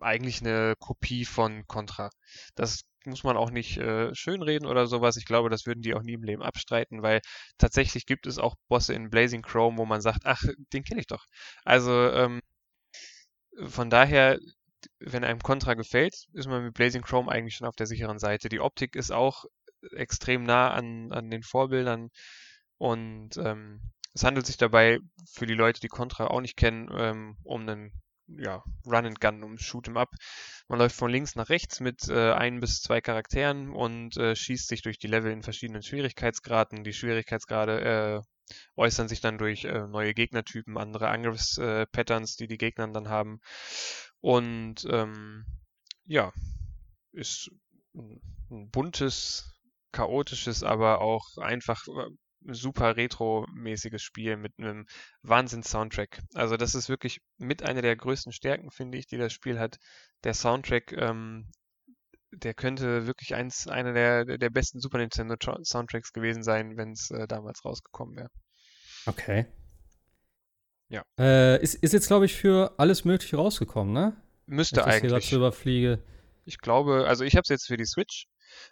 eigentlich 0.00 0.40
eine 0.40 0.74
Kopie 0.78 1.24
von 1.24 1.66
Contra. 1.66 2.10
Das 2.54 2.82
muss 3.04 3.24
man 3.24 3.36
auch 3.36 3.50
nicht 3.50 3.78
äh, 3.78 4.14
schönreden 4.14 4.66
oder 4.66 4.86
sowas. 4.86 5.16
Ich 5.16 5.24
glaube, 5.26 5.48
das 5.48 5.66
würden 5.66 5.82
die 5.82 5.94
auch 5.94 6.02
nie 6.02 6.14
im 6.14 6.24
Leben 6.24 6.42
abstreiten, 6.42 7.02
weil 7.02 7.20
tatsächlich 7.58 8.04
gibt 8.06 8.26
es 8.26 8.38
auch 8.38 8.56
Bosse 8.68 8.94
in 8.94 9.10
Blazing 9.10 9.42
Chrome, 9.42 9.78
wo 9.78 9.86
man 9.86 10.00
sagt, 10.00 10.22
ach, 10.24 10.42
den 10.72 10.82
kenne 10.84 11.00
ich 11.00 11.06
doch. 11.06 11.24
Also 11.64 11.92
ähm, 12.10 12.40
von 13.66 13.90
daher, 13.90 14.38
wenn 15.00 15.24
einem 15.24 15.40
Contra 15.40 15.74
gefällt, 15.74 16.14
ist 16.32 16.48
man 16.48 16.64
mit 16.64 16.74
Blazing 16.74 17.02
Chrome 17.02 17.30
eigentlich 17.30 17.56
schon 17.56 17.66
auf 17.66 17.76
der 17.76 17.86
sicheren 17.86 18.18
Seite. 18.18 18.48
Die 18.48 18.60
Optik 18.60 18.96
ist 18.96 19.12
auch 19.12 19.44
extrem 19.92 20.42
nah 20.42 20.72
an, 20.72 21.12
an 21.12 21.30
den 21.30 21.42
Vorbildern 21.42 22.10
und 22.78 23.36
ähm, 23.38 23.80
es 24.16 24.24
handelt 24.24 24.46
sich 24.46 24.56
dabei 24.56 24.98
für 25.30 25.46
die 25.46 25.54
Leute, 25.54 25.78
die 25.78 25.88
Contra 25.88 26.28
auch 26.28 26.40
nicht 26.40 26.56
kennen, 26.56 26.88
ähm, 26.96 27.36
um 27.44 27.68
einen 27.68 27.92
ja, 28.28 28.64
Run 28.86 29.04
and 29.04 29.20
Gun, 29.20 29.44
um 29.44 29.58
Shoot 29.58 29.88
'em 29.88 29.98
Up. 29.98 30.08
Man 30.68 30.78
läuft 30.78 30.96
von 30.96 31.10
links 31.10 31.36
nach 31.36 31.50
rechts 31.50 31.80
mit 31.80 32.08
äh, 32.08 32.32
ein 32.32 32.58
bis 32.60 32.80
zwei 32.80 33.02
Charakteren 33.02 33.68
und 33.68 34.16
äh, 34.16 34.34
schießt 34.34 34.68
sich 34.68 34.80
durch 34.80 34.98
die 34.98 35.06
Level 35.06 35.30
in 35.30 35.42
verschiedenen 35.42 35.82
Schwierigkeitsgraden. 35.82 36.82
Die 36.82 36.94
Schwierigkeitsgrade 36.94 38.24
äh, 38.48 38.54
äußern 38.74 39.06
sich 39.06 39.20
dann 39.20 39.36
durch 39.36 39.64
äh, 39.64 39.86
neue 39.86 40.14
Gegnertypen, 40.14 40.78
andere 40.78 41.08
Angriffspatterns, 41.08 42.36
die 42.36 42.46
die 42.46 42.58
Gegner 42.58 42.88
dann 42.88 43.10
haben. 43.10 43.40
Und 44.20 44.86
ähm, 44.90 45.44
ja, 46.06 46.32
ist 47.12 47.50
ein 47.94 48.70
buntes, 48.70 49.52
chaotisches, 49.92 50.62
aber 50.62 51.02
auch 51.02 51.36
einfach 51.36 51.86
äh, 51.88 52.10
super 52.42 52.96
retro-mäßiges 52.96 54.02
Spiel 54.02 54.36
mit 54.36 54.52
einem 54.58 54.86
Wahnsinn-Soundtrack. 55.22 56.22
Also 56.34 56.56
das 56.56 56.74
ist 56.74 56.88
wirklich 56.88 57.20
mit 57.38 57.62
einer 57.62 57.82
der 57.82 57.96
größten 57.96 58.32
Stärken, 58.32 58.70
finde 58.70 58.98
ich, 58.98 59.06
die 59.06 59.18
das 59.18 59.32
Spiel 59.32 59.58
hat. 59.58 59.78
Der 60.24 60.34
Soundtrack, 60.34 60.92
ähm, 60.92 61.50
der 62.30 62.54
könnte 62.54 63.06
wirklich 63.06 63.34
eins, 63.34 63.66
einer 63.66 63.92
der, 63.92 64.38
der 64.38 64.50
besten 64.50 64.80
Super 64.80 64.98
Nintendo 64.98 65.36
Soundtracks 65.62 66.12
gewesen 66.12 66.42
sein, 66.42 66.76
wenn 66.76 66.92
es 66.92 67.10
äh, 67.10 67.26
damals 67.26 67.64
rausgekommen 67.64 68.16
wäre. 68.16 68.30
Okay. 69.06 69.46
Ja. 70.88 71.02
Äh, 71.18 71.60
ist, 71.62 71.74
ist 71.74 71.92
jetzt, 71.92 72.06
glaube 72.06 72.26
ich, 72.26 72.34
für 72.34 72.74
alles 72.78 73.04
Mögliche 73.04 73.36
rausgekommen, 73.36 73.92
ne? 73.92 74.16
Müsste 74.46 74.80
ich 74.80 74.86
eigentlich. 74.86 75.28
Hier 75.28 75.38
überfliege. 75.38 76.02
Ich 76.44 76.58
glaube, 76.58 77.06
also 77.08 77.24
ich 77.24 77.34
habe 77.34 77.42
es 77.42 77.48
jetzt 77.48 77.66
für 77.66 77.76
die 77.76 77.86
Switch. 77.86 78.28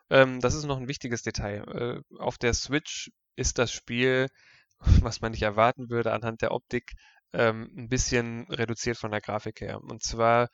Ähm, 0.09 0.40
das 0.40 0.55
ist 0.55 0.64
noch 0.64 0.79
ein 0.79 0.87
wichtiges 0.87 1.22
Detail. 1.22 2.03
Äh, 2.12 2.16
auf 2.18 2.38
der 2.38 2.55
Switch 2.55 3.11
ist 3.37 3.59
das 3.59 3.73
Spiel, 3.73 4.29
was 5.03 5.20
man 5.20 5.33
nicht 5.33 5.42
erwarten 5.42 5.90
würde 5.90 6.12
anhand 6.12 6.42
der 6.42 6.53
Optik, 6.53 6.92
ähm, 7.33 7.70
ein 7.77 7.88
bisschen 7.88 8.47
reduziert 8.49 8.97
von 8.97 9.11
der 9.11 9.20
Grafik 9.20 9.61
her. 9.61 9.81
Und 9.83 10.03
zwar 10.03 10.49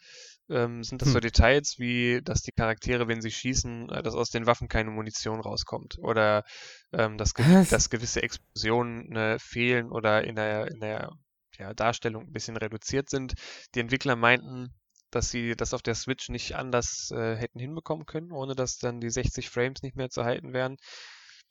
ähm, 0.49 0.83
sind 0.83 1.03
das 1.03 1.09
hm. 1.09 1.13
so 1.13 1.21
Details 1.21 1.79
wie, 1.79 2.21
dass 2.23 2.43
die 2.43 2.53
Charaktere, 2.53 3.07
wenn 3.07 3.21
sie 3.21 3.31
schießen, 3.31 3.91
äh, 3.91 4.03
dass 4.03 4.15
aus 4.15 4.31
den 4.31 4.47
Waffen 4.47 4.69
keine 4.69 4.91
Munition 4.91 5.41
rauskommt 5.41 5.99
oder 5.99 6.45
ähm, 6.93 7.19
dass, 7.19 7.35
ge 7.35 7.45
dass, 7.71 7.91
gewisse 7.91 8.23
Explosionen 8.23 9.15
äh, 9.15 9.39
fehlen 9.39 9.91
oder 9.91 10.25
in 10.25 10.37
der, 10.37 10.69
in 10.69 10.81
der 10.81 11.13
ja, 11.59 11.75
Darstellung 11.75 12.27
ein 12.27 12.33
bisschen 12.33 12.57
reduziert 12.57 13.11
sind. 13.11 13.35
Die 13.75 13.81
Entwickler 13.81 14.17
meinten, 14.17 14.75
dass 15.11 15.31
sie 15.31 15.55
das 15.57 15.75
auf 15.75 15.83
der 15.83 15.95
Switch 15.95 16.31
nicht 16.31 16.55
anders 16.55 17.11
äh, 17.11 17.37
hätten 17.37 17.59
hinbekommen 17.59 18.07
können, 18.07 18.33
ohne 18.33 18.55
dass 18.55 18.79
dann 18.79 19.01
die 19.01 19.11
60 19.11 19.51
Frames 19.51 19.83
nicht 19.83 19.97
mehr 19.97 20.09
zu 20.09 20.25
halten 20.25 20.55
wären. 20.55 20.77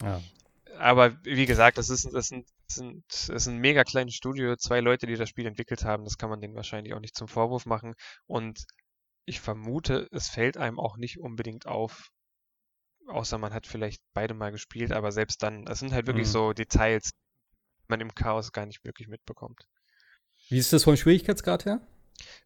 Ja 0.02 0.20
aber 0.78 1.18
wie 1.24 1.46
gesagt, 1.46 1.78
das 1.78 1.90
ist, 1.90 2.06
das, 2.14 2.28
sind, 2.28 2.48
das, 2.68 2.76
sind, 2.76 3.04
das 3.08 3.30
ist 3.30 3.48
ein 3.48 3.58
mega 3.58 3.84
kleines 3.84 4.16
Studio, 4.16 4.56
zwei 4.56 4.80
Leute, 4.80 5.08
die 5.08 5.16
das 5.16 5.30
Spiel 5.30 5.46
entwickelt 5.46 5.84
haben, 5.84 6.04
das 6.04 6.18
kann 6.18 6.30
man 6.30 6.42
denen 6.42 6.56
wahrscheinlich 6.56 6.94
auch 6.94 7.00
nicht 7.00 7.16
zum 7.16 7.28
Vorwurf 7.28 7.66
machen. 7.66 7.96
Und 8.26 8.66
ich 9.26 9.40
vermute, 9.40 10.08
es 10.12 10.30
fällt 10.30 10.58
einem 10.58 10.80
auch 10.80 10.98
nicht 10.98 11.20
unbedingt 11.20 11.66
auf, 11.66 12.10
außer 13.08 13.38
man 13.38 13.54
hat 13.54 13.68
vielleicht 13.68 14.02
beide 14.14 14.34
mal 14.34 14.52
gespielt, 14.52 14.92
aber 14.92 15.12
selbst 15.12 15.44
dann, 15.44 15.66
es 15.68 15.80
sind 15.80 15.92
halt 15.92 16.08
wirklich 16.08 16.28
mhm. 16.28 16.32
so 16.32 16.54
Details, 16.54 17.12
die 17.12 17.86
man 17.88 18.02
im 18.02 18.14
Chaos 18.16 18.52
gar 18.52 18.66
nicht 18.66 18.84
wirklich 18.84 19.08
mitbekommt. 19.08 19.64
Wie 20.50 20.58
ist 20.58 20.74
das 20.74 20.84
vom 20.84 20.96
Schwierigkeitsgrad 20.96 21.66
her? 21.66 21.82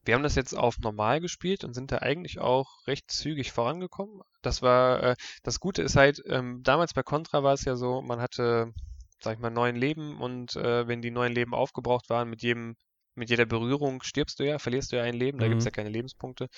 Wir 0.04 0.16
haben 0.16 0.24
das 0.24 0.36
jetzt 0.36 0.54
auf 0.54 0.80
normal 0.80 1.22
gespielt 1.22 1.64
und 1.64 1.74
sind 1.74 1.92
da 1.92 2.00
eigentlich 2.00 2.40
auch 2.40 2.86
recht 2.88 3.10
zügig 3.12 3.52
vorangekommen. 3.52 4.22
Das 4.42 4.62
war, 4.62 5.04
äh, 5.04 5.16
das 5.44 5.60
Gute 5.60 5.82
ist 5.82 5.96
halt, 5.96 6.22
ähm, 6.28 6.62
damals 6.64 6.94
bei 6.94 7.04
Contra 7.04 7.44
war 7.44 7.54
es 7.54 7.66
ja 7.66 7.76
so, 7.76 8.02
man 8.02 8.20
hatte, 8.20 8.74
sag 9.22 9.36
ich 9.36 9.40
mal, 9.40 9.50
neun 9.50 9.76
Leben 9.76 10.20
und 10.20 10.56
äh, 10.56 10.88
wenn 10.88 11.02
die 11.02 11.12
neun 11.12 11.32
Leben 11.32 11.54
aufgebraucht 11.54 12.10
waren, 12.10 12.30
mit 12.30 12.42
jedem, 12.42 12.76
mit 13.16 13.30
jeder 13.30 13.46
Berührung 13.46 14.02
stirbst 14.04 14.40
du 14.40 14.46
ja, 14.46 14.60
verlierst 14.60 14.92
du 14.92 14.98
ja 14.98 15.04
ein 15.04 15.14
Leben, 15.14 15.38
da 15.38 15.46
mhm. 15.46 15.52
gibt 15.52 15.60
es 15.60 15.66
ja 15.66 15.72
keine 15.72 15.90
Lebenspunkte. 15.90 16.50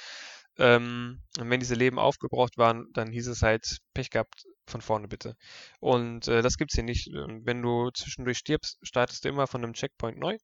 Ähm, 0.58 1.22
und 1.40 1.50
wenn 1.50 1.60
diese 1.60 1.76
Leben 1.76 2.00
aufgebraucht 2.00 2.58
waren, 2.58 2.88
dann 2.94 3.12
hieß 3.12 3.28
es 3.28 3.42
halt, 3.42 3.80
Pech 3.94 4.10
gehabt, 4.10 4.46
von 4.68 4.82
vorne 4.82 5.08
bitte. 5.08 5.36
Und 5.80 6.28
äh, 6.28 6.42
das 6.42 6.58
gibt's 6.58 6.76
hier 6.76 6.84
nicht. 6.84 7.10
Wenn 7.14 7.62
du 7.62 7.92
zwischendurch 7.92 8.38
stirbst, 8.38 8.80
startest 8.82 9.26
du 9.26 9.30
immer 9.30 9.48
von 9.48 9.64
einem 9.64 9.74
Checkpoint 9.74 10.18
neu. 10.18 10.38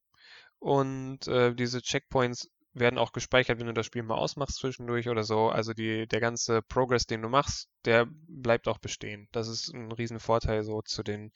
Und 0.58 1.26
äh, 1.26 1.54
diese 1.54 1.82
Checkpoints 1.82 2.48
werden 2.74 2.98
auch 2.98 3.12
gespeichert, 3.12 3.58
wenn 3.58 3.66
du 3.66 3.74
das 3.74 3.86
Spiel 3.86 4.02
mal 4.02 4.14
ausmachst 4.14 4.56
zwischendurch 4.56 5.08
oder 5.08 5.24
so. 5.24 5.48
Also 5.48 5.74
die, 5.74 6.06
der 6.06 6.20
ganze 6.20 6.62
Progress, 6.62 7.06
den 7.06 7.22
du 7.22 7.28
machst, 7.28 7.68
der 7.84 8.06
bleibt 8.28 8.68
auch 8.68 8.78
bestehen. 8.78 9.28
Das 9.32 9.48
ist 9.48 9.72
ein 9.74 9.92
Riesenvorteil 9.92 10.62
so 10.62 10.82
zu 10.82 11.02
den 11.02 11.32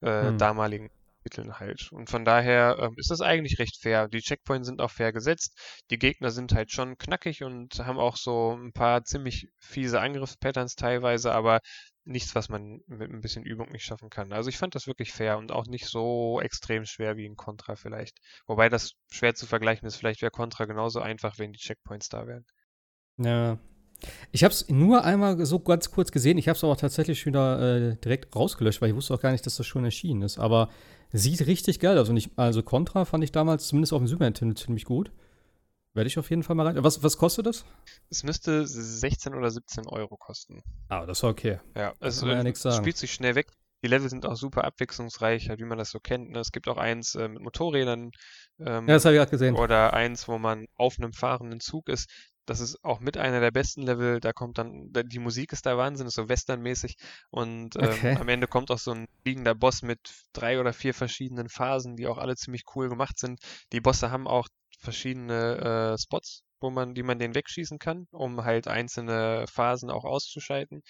äh, 0.00 0.28
hm. 0.28 0.38
damaligen 0.38 0.90
Titeln 1.22 1.58
halt. 1.58 1.90
Und 1.92 2.10
von 2.10 2.24
daher 2.24 2.76
ähm, 2.80 2.94
ist 2.96 3.10
das 3.10 3.20
eigentlich 3.20 3.58
recht 3.58 3.80
fair. 3.80 4.08
Die 4.08 4.20
Checkpoints 4.20 4.66
sind 4.66 4.80
auch 4.80 4.90
fair 4.90 5.12
gesetzt. 5.12 5.58
Die 5.90 5.98
Gegner 5.98 6.30
sind 6.30 6.52
halt 6.52 6.72
schon 6.72 6.98
knackig 6.98 7.42
und 7.42 7.78
haben 7.78 7.98
auch 7.98 8.16
so 8.16 8.56
ein 8.56 8.72
paar 8.72 9.04
ziemlich 9.04 9.48
fiese 9.58 10.00
Angriffspatterns 10.00 10.74
teilweise, 10.74 11.32
aber 11.32 11.60
nichts, 12.04 12.34
was 12.34 12.48
man 12.48 12.80
mit 12.86 13.10
ein 13.10 13.20
bisschen 13.20 13.44
Übung 13.44 13.70
nicht 13.70 13.84
schaffen 13.84 14.10
kann. 14.10 14.32
Also 14.32 14.48
ich 14.48 14.58
fand 14.58 14.74
das 14.74 14.86
wirklich 14.86 15.12
fair 15.12 15.38
und 15.38 15.52
auch 15.52 15.66
nicht 15.66 15.86
so 15.86 16.40
extrem 16.40 16.84
schwer 16.84 17.16
wie 17.16 17.26
in 17.26 17.36
Contra 17.36 17.76
vielleicht. 17.76 18.18
Wobei 18.46 18.68
das 18.68 18.92
schwer 19.10 19.34
zu 19.34 19.46
vergleichen 19.46 19.86
ist. 19.86 19.96
Vielleicht 19.96 20.22
wäre 20.22 20.32
Contra 20.32 20.64
genauso 20.64 21.00
einfach, 21.00 21.38
wenn 21.38 21.52
die 21.52 21.60
Checkpoints 21.60 22.08
da 22.08 22.26
wären. 22.26 22.44
Ja. 23.18 23.58
Ich 24.32 24.42
habe 24.42 24.52
es 24.52 24.68
nur 24.68 25.04
einmal 25.04 25.44
so 25.46 25.60
ganz 25.60 25.90
kurz 25.90 26.10
gesehen. 26.10 26.38
Ich 26.38 26.48
habe 26.48 26.56
es 26.56 26.64
aber 26.64 26.76
tatsächlich 26.76 27.24
wieder 27.24 27.92
äh, 27.92 27.96
direkt 27.98 28.34
rausgelöscht, 28.34 28.82
weil 28.82 28.90
ich 28.90 28.96
wusste 28.96 29.14
auch 29.14 29.20
gar 29.20 29.30
nicht, 29.30 29.46
dass 29.46 29.56
das 29.56 29.66
schon 29.66 29.84
erschienen 29.84 30.22
ist. 30.22 30.38
Aber 30.38 30.70
sieht 31.12 31.46
richtig 31.46 31.78
geil 31.80 31.98
aus. 31.98 32.08
Und 32.08 32.16
ich, 32.16 32.30
also 32.36 32.62
Contra 32.62 33.04
fand 33.04 33.22
ich 33.24 33.32
damals 33.32 33.68
zumindest 33.68 33.92
auf 33.92 34.00
dem 34.00 34.06
Super 34.06 34.24
Nintendo 34.24 34.54
ziemlich 34.54 34.84
gut. 34.84 35.12
Werde 35.94 36.08
ich 36.08 36.18
auf 36.18 36.30
jeden 36.30 36.42
Fall 36.42 36.56
mal 36.56 36.66
rein. 36.66 36.82
Was, 36.82 37.02
was 37.02 37.18
kostet 37.18 37.46
das? 37.46 37.66
Es 38.08 38.22
müsste 38.22 38.66
16 38.66 39.34
oder 39.34 39.50
17 39.50 39.86
Euro 39.86 40.16
kosten. 40.16 40.62
Ah, 40.88 41.04
das 41.04 41.18
ist 41.18 41.24
okay. 41.24 41.60
Ja, 41.76 41.92
also 42.00 42.26
ja 42.28 42.42
nichts 42.42 42.62
sagen. 42.62 42.76
spielt 42.76 42.96
sich 42.96 43.12
schnell 43.12 43.34
weg. 43.34 43.48
Die 43.84 43.88
Level 43.88 44.08
sind 44.08 44.24
auch 44.24 44.36
super 44.36 44.64
abwechslungsreich, 44.64 45.48
halt, 45.48 45.60
wie 45.60 45.64
man 45.64 45.76
das 45.76 45.90
so 45.90 45.98
kennt. 45.98 46.30
Ne? 46.30 46.38
Es 46.38 46.52
gibt 46.52 46.68
auch 46.68 46.76
eins 46.78 47.14
äh, 47.14 47.28
mit 47.28 47.42
Motorrädern, 47.42 48.12
Ähm, 48.60 48.88
ja, 48.88 48.94
das 48.94 49.04
habe 49.04 49.16
ich 49.16 49.18
gerade 49.18 49.30
gesehen. 49.32 49.56
Oder 49.56 49.92
eins, 49.92 50.28
wo 50.28 50.38
man 50.38 50.66
auf 50.76 50.98
einem 50.98 51.12
fahrenden 51.12 51.60
Zug 51.60 51.88
ist. 51.88 52.08
Das 52.46 52.60
ist 52.60 52.84
auch 52.84 53.00
mit 53.00 53.16
einer 53.16 53.40
der 53.40 53.50
besten 53.50 53.82
Level. 53.82 54.20
Da 54.20 54.32
kommt 54.32 54.58
dann, 54.58 54.92
die 54.92 55.18
Musik 55.18 55.52
ist 55.52 55.66
da 55.66 55.76
Wahnsinn, 55.76 56.06
ist 56.06 56.14
so 56.14 56.28
westernmäßig. 56.28 56.96
Und 57.30 57.76
ähm, 57.76 57.82
okay. 57.82 58.16
am 58.16 58.28
Ende 58.28 58.46
kommt 58.46 58.70
auch 58.70 58.78
so 58.78 58.92
ein 58.92 59.06
liegender 59.24 59.54
Boss 59.54 59.82
mit 59.82 60.00
drei 60.32 60.58
oder 60.58 60.72
vier 60.72 60.94
verschiedenen 60.94 61.48
Phasen, 61.48 61.96
die 61.96 62.06
auch 62.06 62.18
alle 62.18 62.36
ziemlich 62.36 62.64
cool 62.74 62.88
gemacht 62.88 63.18
sind. 63.18 63.40
Die 63.72 63.80
Bosse 63.80 64.10
haben 64.10 64.26
auch 64.26 64.48
verschiedene 64.80 65.94
äh, 65.94 65.98
Spots, 65.98 66.42
wo 66.60 66.70
man, 66.70 66.94
die 66.94 67.04
man 67.04 67.18
den 67.18 67.34
wegschießen 67.34 67.78
kann, 67.78 68.06
um 68.10 68.44
halt 68.44 68.66
einzelne 68.66 69.46
Phasen 69.48 69.90
auch 69.90 70.04
auszuschalten. 70.04 70.82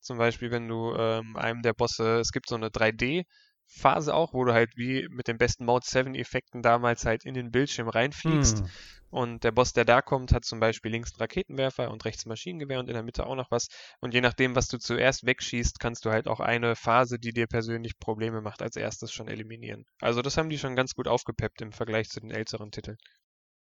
Zum 0.00 0.18
Beispiel, 0.18 0.50
wenn 0.50 0.68
du 0.68 0.94
ähm, 0.94 1.36
einem 1.36 1.62
der 1.62 1.74
Bosse, 1.74 2.20
es 2.20 2.30
gibt 2.30 2.48
so 2.48 2.54
eine 2.54 2.68
3D- 2.68 3.24
Phase 3.70 4.14
auch, 4.14 4.34
wo 4.34 4.44
du 4.44 4.52
halt 4.52 4.76
wie 4.76 5.08
mit 5.10 5.28
den 5.28 5.38
besten 5.38 5.64
Mode 5.64 5.86
7 5.86 6.14
Effekten 6.14 6.60
damals 6.60 7.06
halt 7.06 7.24
in 7.24 7.34
den 7.34 7.50
Bildschirm 7.50 7.88
reinfliegst. 7.88 8.58
Hm. 8.58 8.70
Und 9.10 9.42
der 9.42 9.50
Boss, 9.50 9.72
der 9.72 9.84
da 9.84 10.02
kommt, 10.02 10.32
hat 10.32 10.44
zum 10.44 10.60
Beispiel 10.60 10.92
links 10.92 11.12
einen 11.12 11.20
Raketenwerfer 11.20 11.90
und 11.90 12.04
rechts 12.04 12.26
ein 12.26 12.28
Maschinengewehr 12.28 12.78
und 12.78 12.88
in 12.88 12.94
der 12.94 13.02
Mitte 13.02 13.26
auch 13.26 13.34
noch 13.34 13.50
was. 13.50 13.68
Und 14.00 14.14
je 14.14 14.20
nachdem, 14.20 14.54
was 14.54 14.68
du 14.68 14.78
zuerst 14.78 15.26
wegschießt, 15.26 15.80
kannst 15.80 16.04
du 16.04 16.10
halt 16.10 16.28
auch 16.28 16.38
eine 16.38 16.76
Phase, 16.76 17.18
die 17.18 17.32
dir 17.32 17.48
persönlich 17.48 17.98
Probleme 17.98 18.40
macht, 18.40 18.62
als 18.62 18.76
erstes 18.76 19.12
schon 19.12 19.26
eliminieren. 19.26 19.84
Also 20.00 20.22
das 20.22 20.36
haben 20.36 20.48
die 20.48 20.58
schon 20.58 20.76
ganz 20.76 20.94
gut 20.94 21.08
aufgepeppt 21.08 21.60
im 21.60 21.72
Vergleich 21.72 22.08
zu 22.08 22.20
den 22.20 22.30
älteren 22.30 22.70
Titeln. 22.70 22.98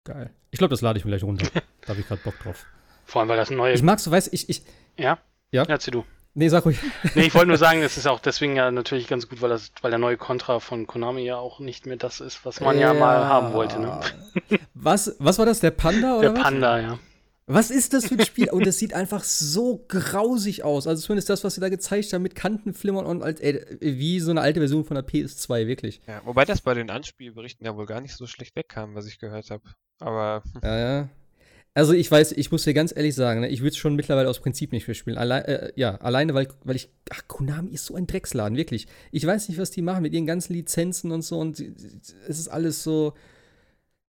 Geil. 0.05 0.35
Ich 0.51 0.59
glaube, 0.59 0.73
das 0.73 0.83
lade 0.83 0.99
ich 0.99 1.05
mir 1.05 1.13
gleich 1.13 1.25
runter. 1.25 1.49
da 1.83 1.89
habe 1.89 2.01
ich 2.01 2.07
gerade 2.07 2.23
Bock 2.23 2.39
drauf. 2.41 2.67
Vor 3.05 3.21
allem, 3.21 3.29
weil 3.29 3.37
das 3.39 3.51
neue. 3.51 3.73
Ich 3.73 3.83
mag 3.83 4.01
so, 4.01 4.11
weißt 4.11 4.33
ich, 4.33 4.49
ich. 4.51 4.63
Ja? 4.99 5.19
Ja. 5.51 5.65
Erzähl 5.65 5.93
du. 5.93 6.05
Nee, 6.35 6.49
sag 6.49 6.65
ruhig. 6.65 6.79
nee, 7.15 7.27
ich 7.27 7.35
wollte 7.35 7.49
nur 7.49 7.59
sagen, 7.59 7.83
es 7.83 7.97
ist 7.97 8.07
auch 8.07 8.21
deswegen 8.21 8.57
ja 8.57 8.71
natürlich 8.71 9.07
ganz 9.07 9.29
gut, 9.29 9.43
weil, 9.43 9.51
das, 9.51 9.71
weil 9.83 9.91
der 9.91 9.99
neue 9.99 10.17
Contra 10.17 10.61
von 10.61 10.87
Konami 10.87 11.23
ja 11.23 11.37
auch 11.37 11.61
nicht 11.61 11.87
mehr 11.87 11.97
das 11.97 12.21
ist, 12.21 12.45
was 12.45 12.61
man 12.61 12.79
ja, 12.79 12.93
ja 12.93 12.99
mal 12.99 13.27
haben 13.27 13.53
wollte. 13.53 13.79
Ne? 13.81 14.01
Was, 14.75 15.15
was 15.19 15.39
war 15.39 15.47
das, 15.47 15.61
der 15.61 15.71
Panda 15.71 16.17
oder 16.17 16.33
Der 16.33 16.41
Panda, 16.41 16.75
was? 16.77 16.83
ja. 16.83 16.99
Was 17.47 17.71
ist 17.71 17.93
das 17.93 18.07
für 18.07 18.15
ein 18.15 18.25
Spiel? 18.25 18.51
Und 18.51 18.67
es 18.67 18.79
sieht 18.79 18.95
einfach 18.95 19.23
so 19.25 19.85
grausig 19.89 20.65
aus. 20.65 20.87
Also 20.87 21.03
zumindest 21.03 21.29
das, 21.29 21.45
was 21.45 21.55
sie 21.55 21.61
da 21.61 21.69
gezeigt 21.69 22.13
haben 22.13 22.23
mit 22.23 22.35
Kantenflimmern 22.35 23.05
und 23.05 23.23
als, 23.23 23.41
ey, 23.41 23.65
wie 23.81 24.21
so 24.21 24.31
eine 24.31 24.41
alte 24.41 24.61
Version 24.61 24.85
von 24.85 24.95
der 24.95 25.07
PS2, 25.07 25.67
wirklich. 25.67 26.01
Ja, 26.07 26.23
wobei 26.25 26.45
das 26.45 26.61
bei 26.61 26.75
den 26.75 26.89
Anspielberichten 26.89 27.67
ja 27.67 27.77
wohl 27.77 27.87
gar 27.87 28.01
nicht 28.01 28.17
so 28.17 28.27
schlecht 28.27 28.57
wegkam, 28.57 28.95
was 28.95 29.07
ich 29.07 29.19
gehört 29.19 29.51
habe. 29.51 29.65
Aber. 29.99 30.43
Ja, 30.63 30.79
ja. 30.79 31.09
Also 31.75 31.95
ich 31.95 32.11
weiß, 32.11 32.33
ich 32.33 32.51
muss 32.53 32.65
dir 32.65 32.75
ganz 32.75 32.95
ehrlich 32.95 33.15
sagen, 33.15 33.41
ne, 33.41 33.49
ich 33.49 33.61
würde 33.61 33.71
es 33.71 33.79
schon 33.79 33.97
mittlerweile 33.97 34.29
aus 34.29 34.41
Prinzip 34.41 34.73
nicht 34.73 34.87
mehr 34.87 34.95
spielen. 34.95 35.17
Alle, 35.17 35.47
äh, 35.47 35.73
ja, 35.75 35.97
alleine, 35.97 36.35
weil, 36.35 36.49
weil 36.65 36.77
ich. 36.77 36.91
Ach, 37.11 37.23
Konami 37.29 37.71
ist 37.71 37.87
so 37.87 37.95
ein 37.95 38.07
Drecksladen, 38.07 38.59
wirklich. 38.59 38.87
Ich 39.11 39.27
weiß 39.27 39.49
nicht, 39.49 39.59
was 39.59 39.71
die 39.71 39.81
machen 39.81 40.03
mit 40.03 40.13
ihren 40.13 40.27
ganzen 40.27 40.53
Lizenzen 40.53 41.13
und 41.13 41.23
so. 41.23 41.39
Und 41.39 41.61
es 41.61 42.39
ist 42.39 42.49
alles 42.49 42.83
so. 42.83 43.15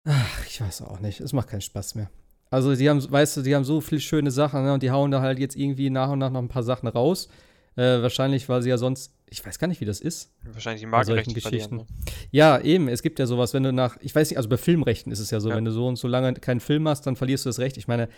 Ach, 0.05 0.47
ich 0.47 0.61
weiß 0.61 0.83
auch 0.83 0.99
nicht. 0.99 1.21
Es 1.21 1.33
macht 1.33 1.49
keinen 1.49 1.61
Spaß 1.61 1.95
mehr. 1.95 2.11
Also, 2.51 2.75
die 2.75 2.89
haben, 2.91 3.11
weißt 3.11 3.37
du, 3.37 3.43
die 3.43 3.55
haben 3.55 3.65
so 3.65 3.81
viele 3.81 4.01
schöne 4.01 4.33
Sachen, 4.33 4.65
ne, 4.65 4.75
und 4.75 4.83
die 4.83 4.91
hauen 4.91 5.13
da 5.13 5.21
halt 5.21 5.39
jetzt 5.39 5.57
irgendwie 5.57 5.91
nach 5.91 6.11
und 6.11 6.19
nach 6.19 6.31
noch 6.31 6.43
ein 6.43 6.49
paar 6.49 6.65
Sachen 6.65 6.89
raus. 6.89 7.29
Äh, 7.77 8.03
wahrscheinlich, 8.03 8.49
weil 8.49 8.63
sie 8.63 8.71
ja 8.71 8.79
sonst 8.79 9.13
ich 9.35 9.45
weiß 9.45 9.59
gar 9.59 9.67
nicht, 9.67 9.81
wie 9.81 9.85
das 9.85 10.01
ist. 10.01 10.33
Wahrscheinlich 10.45 10.81
die 10.81 10.87
Markenrechte 10.87 11.35
Geschichten. 11.35 11.77
Ne? 11.77 11.87
Ja, 12.31 12.61
eben. 12.61 12.89
Es 12.89 13.03
gibt 13.03 13.19
ja 13.19 13.27
sowas, 13.27 13.53
wenn 13.53 13.63
du 13.63 13.73
nach, 13.73 13.97
ich 14.01 14.15
weiß 14.15 14.31
nicht, 14.31 14.37
also 14.37 14.49
bei 14.49 14.57
Filmrechten 14.57 15.11
ist 15.11 15.19
es 15.19 15.31
ja 15.31 15.41
so, 15.41 15.49
ja. 15.49 15.57
wenn 15.57 15.65
du 15.65 15.73
so 15.73 15.87
und 15.87 15.97
so 15.97 16.09
lange 16.09 16.33
keinen 16.35 16.61
Film 16.61 16.87
hast, 16.89 17.07
dann 17.07 17.17
verlierst 17.17 17.45
du 17.45 17.49
das 17.49 17.59
Recht. 17.59 17.77
Ich 17.77 17.89
meine, 17.89 18.09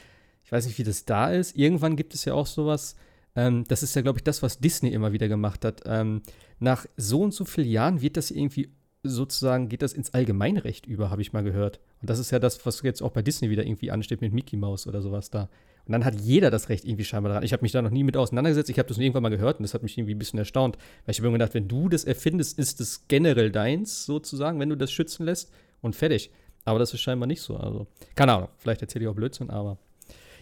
ich 0.45 0.53
weiß 0.53 0.67
nicht, 0.67 0.79
wie 0.79 0.85
das 0.85 1.05
da 1.05 1.33
ist. 1.33 1.57
Irgendwann 1.57 1.97
gibt 1.97 2.15
es 2.15 2.25
ja 2.25 2.35
auch 2.35 2.47
sowas. 2.47 2.97
Ähm, 3.35 3.65
das 3.69 3.83
ist 3.83 3.95
ja, 3.97 4.03
glaube 4.03 4.19
ich, 4.19 4.25
das, 4.25 4.43
was 4.43 4.59
Disney 4.59 4.91
immer 4.91 5.13
wieder 5.13 5.29
gemacht 5.29 5.65
hat. 5.65 5.83
Ähm, 5.87 6.23
nach 6.59 6.87
so 6.97 7.23
und 7.23 7.33
so 7.33 7.45
vielen 7.45 7.69
Jahren 7.69 8.03
wird 8.03 8.17
das 8.17 8.31
irgendwie 8.31 8.71
sozusagen, 9.03 9.69
geht 9.69 9.83
das 9.83 9.93
ins 9.93 10.13
Allgemeinrecht 10.13 10.87
über, 10.87 11.11
habe 11.11 11.23
ich 11.23 11.33
mal 11.33 11.45
gehört. 11.45 11.81
Und 12.01 12.11
das 12.11 12.19
ist 12.19 12.31
ja 12.31 12.39
das, 12.39 12.65
was 12.67 12.83
jetzt 12.83 13.03
auch 13.03 13.13
bei 13.13 13.23
Disney 13.23 13.51
wieder 13.51 13.65
irgendwie 13.65 13.91
ansteht 13.91 14.21
mit 14.21 14.33
Mickey 14.33 14.57
Mouse 14.57 14.87
oder 14.87 15.01
sowas 15.01 15.31
da. 15.31 15.49
Und 15.87 15.93
dann 15.93 16.05
hat 16.05 16.21
jeder 16.21 16.51
das 16.51 16.69
Recht 16.69 16.85
irgendwie 16.85 17.05
scheinbar 17.05 17.33
dran. 17.33 17.43
Ich 17.45 17.53
habe 17.53 17.63
mich 17.63 17.73
da 17.73 17.81
noch 17.81 17.91
nie 17.91 18.03
mit 18.03 18.17
auseinandergesetzt. 18.17 18.71
Ich 18.71 18.79
habe 18.79 18.89
das 18.89 18.97
nur 18.97 19.05
irgendwann 19.05 19.23
mal 19.23 19.29
gehört 19.29 19.59
und 19.59 19.63
das 19.63 19.73
hat 19.73 19.83
mich 19.83 19.97
irgendwie 19.97 20.15
ein 20.15 20.19
bisschen 20.19 20.39
erstaunt. 20.39 20.77
Weil 21.05 21.13
ich 21.13 21.19
habe 21.19 21.29
mir 21.29 21.39
gedacht, 21.39 21.55
wenn 21.55 21.69
du 21.69 21.89
das 21.89 22.05
erfindest, 22.05 22.59
ist 22.59 22.81
es 22.81 23.07
generell 23.07 23.53
deins, 23.53 24.05
sozusagen, 24.05 24.59
wenn 24.59 24.69
du 24.69 24.77
das 24.77 24.91
schützen 24.91 25.25
lässt 25.25 25.53
und 25.81 25.95
fertig. 25.95 26.31
Aber 26.65 26.81
das 26.81 26.93
ist 26.93 27.01
scheinbar 27.01 27.29
nicht 27.29 27.41
so. 27.41 27.57
Also, 27.57 27.87
keine 28.17 28.35
Ahnung, 28.35 28.49
vielleicht 28.59 28.83
erzähle 28.83 29.05
ich 29.05 29.09
auch 29.09 29.15
Blödsinn, 29.15 29.51
aber 29.51 29.79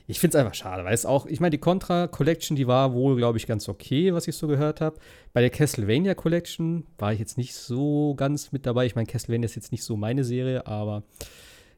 ich 0.07 0.21
finde 0.21 0.37
es 0.37 0.45
einfach 0.45 0.55
schade, 0.55 0.85
weil 0.85 0.93
es 0.93 1.07
auch, 1.07 1.25
ich 1.25 1.41
meine, 1.41 1.51
die 1.51 1.59
Contra 1.59 2.09
Collection, 2.09 2.57
die 2.57 2.67
war 2.67 2.93
wohl, 2.93 3.17
glaube 3.17 3.39
ich, 3.39 3.47
ganz 3.47 3.69
okay, 3.69 4.13
was 4.13 4.29
ich 4.29 4.37
so 4.37 4.47
gehört 4.47 4.83
habe. 4.83 4.99
Bei 5.33 5.41
der 5.41 5.49
Castlevania 5.49 6.15
Collection 6.15 6.87
war 6.99 7.13
ich 7.13 7.19
jetzt 7.19 7.39
nicht 7.39 7.55
so 7.55 8.15
ganz 8.15 8.53
mit 8.53 8.67
dabei. 8.67 8.85
Ich 8.85 8.95
meine, 8.95 9.07
Castlevania 9.07 9.47
ist 9.47 9.57
jetzt 9.57 9.73
nicht 9.73 9.83
so 9.83 9.97
meine 9.97 10.25
Serie, 10.25 10.67
aber 10.67 11.05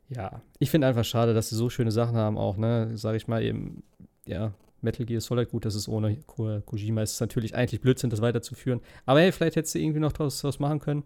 ja, 0.08 0.40
ich 0.58 0.70
finde 0.70 0.86
einfach 0.86 1.04
schade, 1.04 1.34
dass 1.34 1.48
sie 1.48 1.56
so 1.56 1.68
schöne 1.70 1.90
Sachen 1.90 2.16
haben, 2.16 2.38
auch, 2.38 2.56
ne, 2.56 2.96
sage 2.96 3.16
ich 3.16 3.26
mal 3.28 3.42
eben, 3.42 3.82
ja, 4.26 4.52
Metal 4.80 5.06
Gear 5.06 5.20
Solid, 5.20 5.50
gut, 5.50 5.64
das 5.64 5.74
ist 5.74 5.88
ohne 5.88 6.16
Ko 6.22 6.60
Kojima, 6.60 7.02
ist 7.02 7.20
natürlich 7.20 7.54
eigentlich 7.54 7.80
Blödsinn, 7.80 8.10
das 8.10 8.20
weiterzuführen. 8.20 8.80
Aber 9.04 9.20
hey, 9.20 9.32
vielleicht 9.32 9.56
hättest 9.56 9.74
du 9.74 9.78
irgendwie 9.80 10.00
noch 10.00 10.12
draus, 10.12 10.40
draus 10.40 10.58
machen 10.58 10.80
können. 10.80 11.04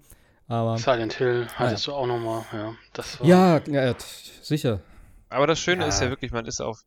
Aber, 0.49 0.77
Silent 0.79 1.15
Hill 1.15 1.47
hattest 1.55 1.87
ja. 1.87 1.93
du 1.93 1.99
auch 1.99 2.07
noch 2.07 2.19
mal, 2.19 2.45
ja. 2.53 2.75
Das 2.93 3.21
war 3.21 3.27
ja, 3.27 3.63
ja, 3.69 3.95
sicher. 4.43 4.81
Aber 5.29 5.47
das 5.47 5.61
Schöne 5.61 5.83
ja. 5.83 5.89
ist 5.89 6.01
ja 6.01 6.11
wirklich, 6.11 6.33
man 6.33 6.45
ist 6.45 6.61
auf 6.61 6.83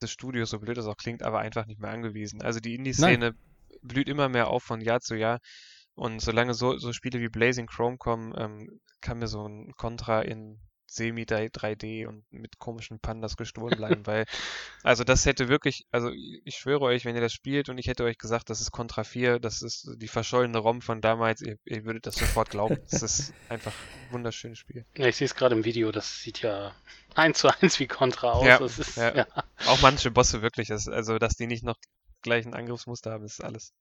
das 0.00 0.10
Studio, 0.10 0.44
so 0.44 0.58
blöd 0.58 0.76
das 0.76 0.86
auch 0.86 0.96
klingt, 0.96 1.22
aber 1.22 1.40
einfach 1.40 1.66
nicht 1.66 1.80
mehr 1.80 1.90
angewiesen. 1.90 2.42
Also 2.42 2.60
die 2.60 2.74
Indie-Szene 2.74 3.34
blüht 3.82 4.08
immer 4.08 4.28
mehr 4.28 4.48
auf 4.48 4.62
von 4.62 4.80
Jahr 4.80 5.00
zu 5.00 5.16
Jahr. 5.16 5.40
Und 5.94 6.20
solange 6.20 6.54
so, 6.54 6.76
so 6.76 6.92
Spiele 6.92 7.18
wie 7.20 7.28
Blazing 7.28 7.66
Chrome 7.66 7.96
kommen, 7.96 8.32
ähm, 8.36 8.80
kann 9.00 9.18
mir 9.18 9.26
so 9.26 9.44
ein 9.44 9.72
Contra 9.76 10.22
in 10.22 10.60
Semi-3D 10.90 12.06
und 12.06 12.24
mit 12.30 12.58
komischen 12.58 12.98
Pandas 12.98 13.36
gestohlen 13.36 13.76
bleiben, 13.78 14.06
weil, 14.06 14.24
also 14.82 15.04
das 15.04 15.26
hätte 15.26 15.48
wirklich, 15.48 15.86
also 15.90 16.10
ich 16.10 16.56
schwöre 16.56 16.82
euch, 16.82 17.04
wenn 17.04 17.14
ihr 17.14 17.20
das 17.20 17.32
spielt 17.32 17.68
und 17.68 17.78
ich 17.78 17.86
hätte 17.86 18.04
euch 18.04 18.18
gesagt, 18.18 18.50
das 18.50 18.60
ist 18.60 18.72
Contra 18.72 19.04
4, 19.04 19.38
das 19.38 19.62
ist 19.62 19.90
die 19.96 20.08
verschollene 20.08 20.58
ROM 20.58 20.80
von 20.80 21.00
damals, 21.00 21.42
ihr, 21.42 21.58
ihr 21.64 21.84
würdet 21.84 22.06
das 22.06 22.16
sofort 22.16 22.50
glauben. 22.50 22.78
Das 22.90 23.02
ist 23.02 23.34
einfach 23.48 23.72
ein 23.72 24.12
wunderschönes 24.12 24.58
Spiel. 24.58 24.84
Ja, 24.96 25.06
ich 25.06 25.16
sehe 25.16 25.26
es 25.26 25.34
gerade 25.34 25.54
im 25.54 25.64
Video, 25.64 25.92
das 25.92 26.20
sieht 26.20 26.40
ja 26.40 26.74
eins 27.14 27.38
zu 27.38 27.48
eins 27.48 27.78
wie 27.78 27.86
Contra 27.86 28.32
aus. 28.32 28.46
Ja, 28.46 28.64
ist, 28.64 28.96
ja. 28.96 29.14
ja. 29.14 29.26
Auch 29.66 29.80
manche 29.82 30.10
Bosse 30.10 30.42
wirklich, 30.42 30.70
also 30.72 31.18
dass 31.18 31.34
die 31.34 31.46
nicht 31.46 31.64
noch 31.64 31.76
gleichen 32.22 32.54
Angriffsmuster 32.54 33.12
haben, 33.12 33.24
ist 33.24 33.42
alles. 33.42 33.72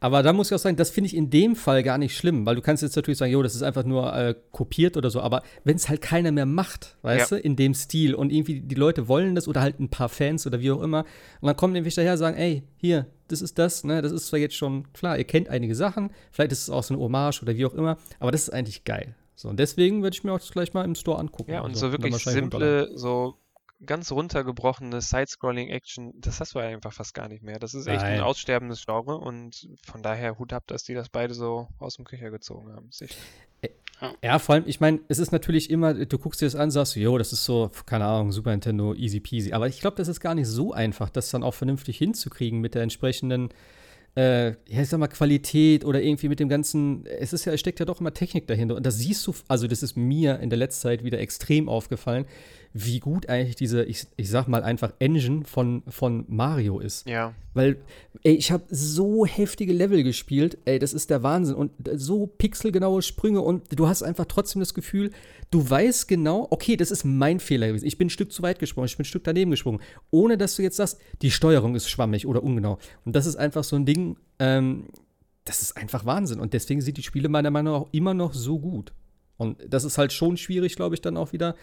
Aber 0.00 0.22
da 0.22 0.32
muss 0.32 0.50
ich 0.50 0.54
auch 0.54 0.58
sagen, 0.58 0.76
das 0.76 0.90
finde 0.90 1.06
ich 1.06 1.16
in 1.16 1.30
dem 1.30 1.56
Fall 1.56 1.82
gar 1.82 1.98
nicht 1.98 2.16
schlimm, 2.16 2.46
weil 2.46 2.56
du 2.56 2.62
kannst 2.62 2.82
jetzt 2.82 2.96
natürlich 2.96 3.18
sagen, 3.18 3.32
jo, 3.32 3.42
das 3.42 3.54
ist 3.54 3.62
einfach 3.62 3.84
nur 3.84 4.14
äh, 4.14 4.34
kopiert 4.52 4.96
oder 4.96 5.10
so, 5.10 5.20
aber 5.20 5.42
wenn 5.64 5.76
es 5.76 5.88
halt 5.88 6.00
keiner 6.00 6.32
mehr 6.32 6.46
macht, 6.46 6.96
weißt 7.02 7.30
ja. 7.30 7.36
du, 7.38 7.42
in 7.42 7.56
dem 7.56 7.74
Stil 7.74 8.14
und 8.14 8.30
irgendwie 8.30 8.60
die 8.60 8.74
Leute 8.74 9.08
wollen 9.08 9.34
das 9.34 9.48
oder 9.48 9.60
halt 9.60 9.80
ein 9.80 9.88
paar 9.88 10.08
Fans 10.08 10.46
oder 10.46 10.60
wie 10.60 10.70
auch 10.70 10.82
immer, 10.82 11.04
und 11.40 11.46
dann 11.46 11.56
kommen 11.56 11.72
nämlich 11.72 11.94
daher 11.94 12.12
und 12.12 12.18
sagen, 12.18 12.36
ey, 12.36 12.62
hier, 12.76 13.06
das 13.28 13.42
ist 13.42 13.58
das, 13.58 13.84
ne, 13.84 14.02
das 14.02 14.12
ist 14.12 14.26
zwar 14.26 14.38
jetzt 14.38 14.54
schon, 14.54 14.92
klar, 14.92 15.18
ihr 15.18 15.24
kennt 15.24 15.48
einige 15.48 15.74
Sachen, 15.74 16.10
vielleicht 16.30 16.52
ist 16.52 16.62
es 16.62 16.70
auch 16.70 16.82
so 16.82 16.94
eine 16.94 17.02
Hommage 17.02 17.42
oder 17.42 17.56
wie 17.56 17.66
auch 17.66 17.74
immer, 17.74 17.96
aber 18.18 18.30
das 18.30 18.42
ist 18.42 18.50
eigentlich 18.50 18.84
geil. 18.84 19.14
So, 19.36 19.48
und 19.48 19.58
deswegen 19.58 20.02
würde 20.02 20.14
ich 20.14 20.22
mir 20.22 20.32
auch 20.32 20.38
das 20.38 20.52
gleich 20.52 20.74
mal 20.74 20.84
im 20.84 20.94
Store 20.94 21.18
angucken. 21.18 21.52
Ja, 21.52 21.60
und 21.60 21.70
also, 21.70 21.86
so 21.86 21.92
wirklich 21.92 22.16
simple, 22.16 22.90
so 22.96 23.36
ganz 23.84 24.12
runtergebrochene 24.12 25.00
Side-Scrolling-Action, 25.00 26.14
das 26.20 26.40
hast 26.40 26.54
du 26.54 26.58
einfach 26.58 26.92
fast 26.92 27.14
gar 27.14 27.28
nicht 27.28 27.42
mehr. 27.42 27.58
Das 27.58 27.74
ist 27.74 27.86
echt 27.86 28.02
Nein. 28.02 28.14
ein 28.14 28.20
aussterbendes 28.20 28.84
Genre 28.84 29.16
und 29.16 29.68
von 29.84 30.02
daher 30.02 30.38
Hut 30.38 30.52
ab, 30.52 30.64
dass 30.66 30.84
die 30.84 30.94
das 30.94 31.08
beide 31.08 31.34
so 31.34 31.68
aus 31.78 31.96
dem 31.96 32.04
Köcher 32.04 32.30
gezogen 32.30 32.72
haben. 32.72 32.90
Sicher. 32.90 33.14
Ja, 34.22 34.38
vor 34.38 34.56
allem, 34.56 34.64
ich 34.66 34.80
meine, 34.80 35.00
es 35.08 35.18
ist 35.18 35.32
natürlich 35.32 35.70
immer, 35.70 35.94
du 35.94 36.18
guckst 36.18 36.40
dir 36.40 36.46
das 36.46 36.56
an, 36.56 36.70
sagst, 36.70 36.96
jo, 36.96 37.16
das 37.16 37.32
ist 37.32 37.44
so, 37.44 37.70
keine 37.86 38.04
Ahnung, 38.04 38.32
Super 38.32 38.50
Nintendo, 38.50 38.92
easy 38.94 39.20
peasy. 39.20 39.52
Aber 39.52 39.68
ich 39.68 39.80
glaube, 39.80 39.96
das 39.96 40.08
ist 40.08 40.20
gar 40.20 40.34
nicht 40.34 40.48
so 40.48 40.72
einfach, 40.72 41.10
das 41.10 41.30
dann 41.30 41.42
auch 41.42 41.54
vernünftig 41.54 41.96
hinzukriegen 41.98 42.60
mit 42.60 42.74
der 42.74 42.82
entsprechenden 42.82 43.50
äh, 44.16 44.50
ja, 44.68 44.82
ich 44.82 44.88
sag 44.88 44.98
mal, 44.98 45.08
Qualität 45.08 45.84
oder 45.84 46.00
irgendwie 46.00 46.28
mit 46.28 46.38
dem 46.38 46.48
ganzen, 46.48 47.04
es 47.06 47.32
ist 47.32 47.44
ja, 47.44 47.52
es 47.52 47.60
steckt 47.60 47.80
ja 47.80 47.86
doch 47.86 48.00
immer 48.00 48.14
Technik 48.14 48.46
dahinter. 48.46 48.76
Und 48.76 48.86
das 48.86 48.98
siehst 48.98 49.26
du, 49.26 49.34
also 49.48 49.66
das 49.66 49.82
ist 49.82 49.96
mir 49.96 50.38
in 50.40 50.50
der 50.50 50.58
letzten 50.58 50.82
Zeit 50.82 51.04
wieder 51.04 51.18
extrem 51.18 51.68
aufgefallen, 51.68 52.26
wie 52.76 52.98
gut 52.98 53.28
eigentlich 53.28 53.54
diese, 53.54 53.84
ich, 53.84 54.08
ich 54.16 54.28
sag 54.28 54.48
mal 54.48 54.64
einfach 54.64 54.92
Engine 54.98 55.44
von, 55.44 55.84
von 55.86 56.24
Mario 56.26 56.80
ist. 56.80 57.08
Ja. 57.08 57.32
Weil, 57.54 57.76
ey, 58.24 58.34
ich 58.34 58.50
habe 58.50 58.64
so 58.68 59.24
heftige 59.24 59.72
Level 59.72 60.02
gespielt, 60.02 60.58
ey, 60.64 60.80
das 60.80 60.92
ist 60.92 61.08
der 61.08 61.22
Wahnsinn. 61.22 61.54
Und 61.54 61.70
so 61.94 62.26
pixelgenaue 62.26 63.00
Sprünge 63.02 63.42
und 63.42 63.78
du 63.78 63.86
hast 63.86 64.02
einfach 64.02 64.24
trotzdem 64.24 64.58
das 64.58 64.74
Gefühl, 64.74 65.12
du 65.52 65.70
weißt 65.70 66.08
genau, 66.08 66.48
okay, 66.50 66.76
das 66.76 66.90
ist 66.90 67.04
mein 67.04 67.38
Fehler 67.38 67.68
gewesen. 67.68 67.86
Ich 67.86 67.96
bin 67.96 68.08
ein 68.08 68.10
Stück 68.10 68.32
zu 68.32 68.42
weit 68.42 68.58
gesprungen, 68.58 68.86
ich 68.86 68.96
bin 68.96 69.04
ein 69.04 69.06
Stück 69.06 69.22
daneben 69.22 69.52
gesprungen. 69.52 69.80
Ohne 70.10 70.36
dass 70.36 70.56
du 70.56 70.62
jetzt 70.62 70.76
sagst, 70.76 70.98
die 71.22 71.30
Steuerung 71.30 71.76
ist 71.76 71.88
schwammig 71.88 72.26
oder 72.26 72.42
ungenau. 72.42 72.78
Und 73.04 73.14
das 73.14 73.26
ist 73.26 73.36
einfach 73.36 73.62
so 73.62 73.76
ein 73.76 73.86
Ding, 73.86 74.16
ähm, 74.40 74.88
das 75.44 75.62
ist 75.62 75.76
einfach 75.76 76.04
Wahnsinn. 76.06 76.40
Und 76.40 76.54
deswegen 76.54 76.80
sind 76.80 76.96
die 76.96 77.04
Spiele 77.04 77.28
meiner 77.28 77.52
Meinung 77.52 77.72
nach 77.72 77.80
auch 77.82 77.92
immer 77.92 78.14
noch 78.14 78.34
so 78.34 78.58
gut. 78.58 78.92
Und 79.36 79.58
das 79.68 79.84
ist 79.84 79.96
halt 79.96 80.12
schon 80.12 80.36
schwierig, 80.36 80.74
glaube 80.74 80.96
ich, 80.96 81.02
dann 81.02 81.16
auch 81.16 81.32
wieder 81.32 81.54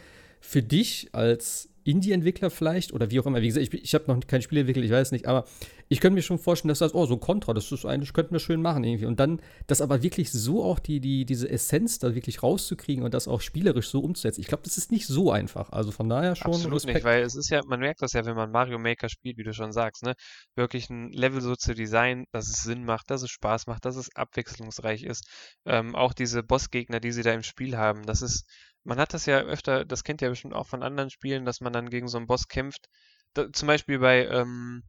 für 0.42 0.62
dich 0.62 1.10
als 1.14 1.70
Indie-Entwickler 1.84 2.50
vielleicht 2.50 2.94
oder 2.94 3.10
wie 3.10 3.20
auch 3.20 3.26
immer. 3.26 3.42
Wie 3.42 3.48
gesagt, 3.48 3.74
ich, 3.74 3.84
ich 3.84 3.94
habe 3.96 4.06
noch 4.08 4.20
kein 4.28 4.42
Spiel 4.42 4.60
entwickelt, 4.60 4.86
ich 4.86 4.92
weiß 4.92 5.12
nicht, 5.12 5.28
aber 5.28 5.46
ich 5.88 6.00
könnte 6.00 6.16
mir 6.16 6.22
schon 6.22 6.39
vorstellen, 6.39 6.70
dass 6.70 6.80
das, 6.80 6.94
oh, 6.94 7.06
so 7.06 7.16
ein 7.16 7.20
Contra, 7.20 7.54
das 7.54 7.72
ist 7.72 7.86
eigentlich, 7.86 8.14
könnten 8.14 8.34
wir 8.34 8.39
schön 8.39 8.62
machen 8.62 8.84
irgendwie. 8.84 9.06
Und 9.06 9.20
dann 9.20 9.42
das 9.68 9.82
aber 9.82 10.04
wirklich 10.04 10.32
so 10.32 10.64
auch 10.64 10.80
die, 10.80 11.00
die, 11.00 11.26
diese 11.26 11.50
Essenz 11.50 12.00
da 12.00 12.16
wirklich 12.16 12.44
rauszukriegen 12.44 13.04
und 13.04 13.14
das 13.14 13.28
auch 13.28 13.42
spielerisch 13.42 13.89
so 13.89 14.00
umzusetzen. 14.00 14.42
Ich 14.42 14.48
glaube, 14.48 14.64
das 14.64 14.78
ist 14.78 14.92
nicht 14.92 15.08
so 15.08 15.32
einfach. 15.32 15.72
Also 15.72 15.92
von 15.92 16.08
daher 16.08 16.36
schon. 16.36 16.54
Absolut 16.54 16.78
Respekt. 16.78 16.96
nicht, 16.96 17.04
weil 17.04 17.24
es 17.24 17.36
ist 17.36 17.50
ja, 17.50 17.62
man 17.66 17.80
merkt 17.80 18.02
das 18.02 18.14
ja, 18.14 18.26
wenn 18.26 18.36
man 18.36 18.52
Mario 18.52 18.80
Maker 18.80 19.10
spielt, 19.10 19.38
wie 19.38 19.44
du 19.44 19.54
schon 19.54 19.72
sagst, 19.72 20.04
ne? 20.04 20.14
Wirklich 20.56 20.89
ein 20.89 21.12
Level 21.12 21.42
so 21.42 21.56
zu 21.56 21.74
designen, 21.74 22.26
dass 22.32 22.48
es 22.48 22.64
Sinn 22.64 22.86
macht, 22.86 23.10
dass 23.10 23.24
es 23.24 23.30
Spaß 23.32 23.68
macht, 23.68 23.86
dass 23.86 23.96
es 23.96 24.16
abwechslungsreich 24.16 25.04
ist. 25.04 25.26
Ähm, 25.66 25.96
auch 25.96 26.14
diese 26.14 26.44
Bossgegner, 26.44 27.00
die 27.00 27.12
sie 27.12 27.24
da 27.24 27.34
im 27.34 27.44
Spiel 27.44 27.76
haben, 27.76 28.06
das 28.06 28.22
ist 28.22 28.46
man 28.84 28.99
hat 28.99 29.13
das 29.13 29.25
ja 29.25 29.39
öfter, 29.39 29.86
das 29.86 30.03
kennt 30.03 30.21
ihr 30.21 30.27
ja 30.27 30.29
bestimmt 30.32 30.53
auch 30.53 30.67
von 30.67 30.84
anderen 30.84 31.09
Spielen, 31.09 31.45
dass 31.45 31.61
man 31.61 31.73
dann 31.73 31.89
gegen 31.89 32.07
so 32.07 32.17
einen 32.17 32.27
Boss 32.27 32.47
kämpft. 32.47 32.88
Da, 33.34 33.51
zum 33.51 33.67
Beispiel 33.67 33.99
bei, 33.99 34.27
ähm, 34.27 34.84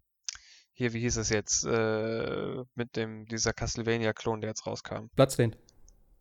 hier, 0.73 0.93
wie 0.93 1.01
hieß 1.01 1.19
es 1.19 1.29
jetzt, 1.29 1.65
äh, 1.65 2.65
mit 2.75 2.97
dem, 2.97 3.27
dieser 3.27 3.53
Castlevania-Klon, 3.53 4.41
der 4.41 4.51
jetzt 4.51 4.67
rauskam. 4.67 5.09
Bloodstained. 5.15 5.59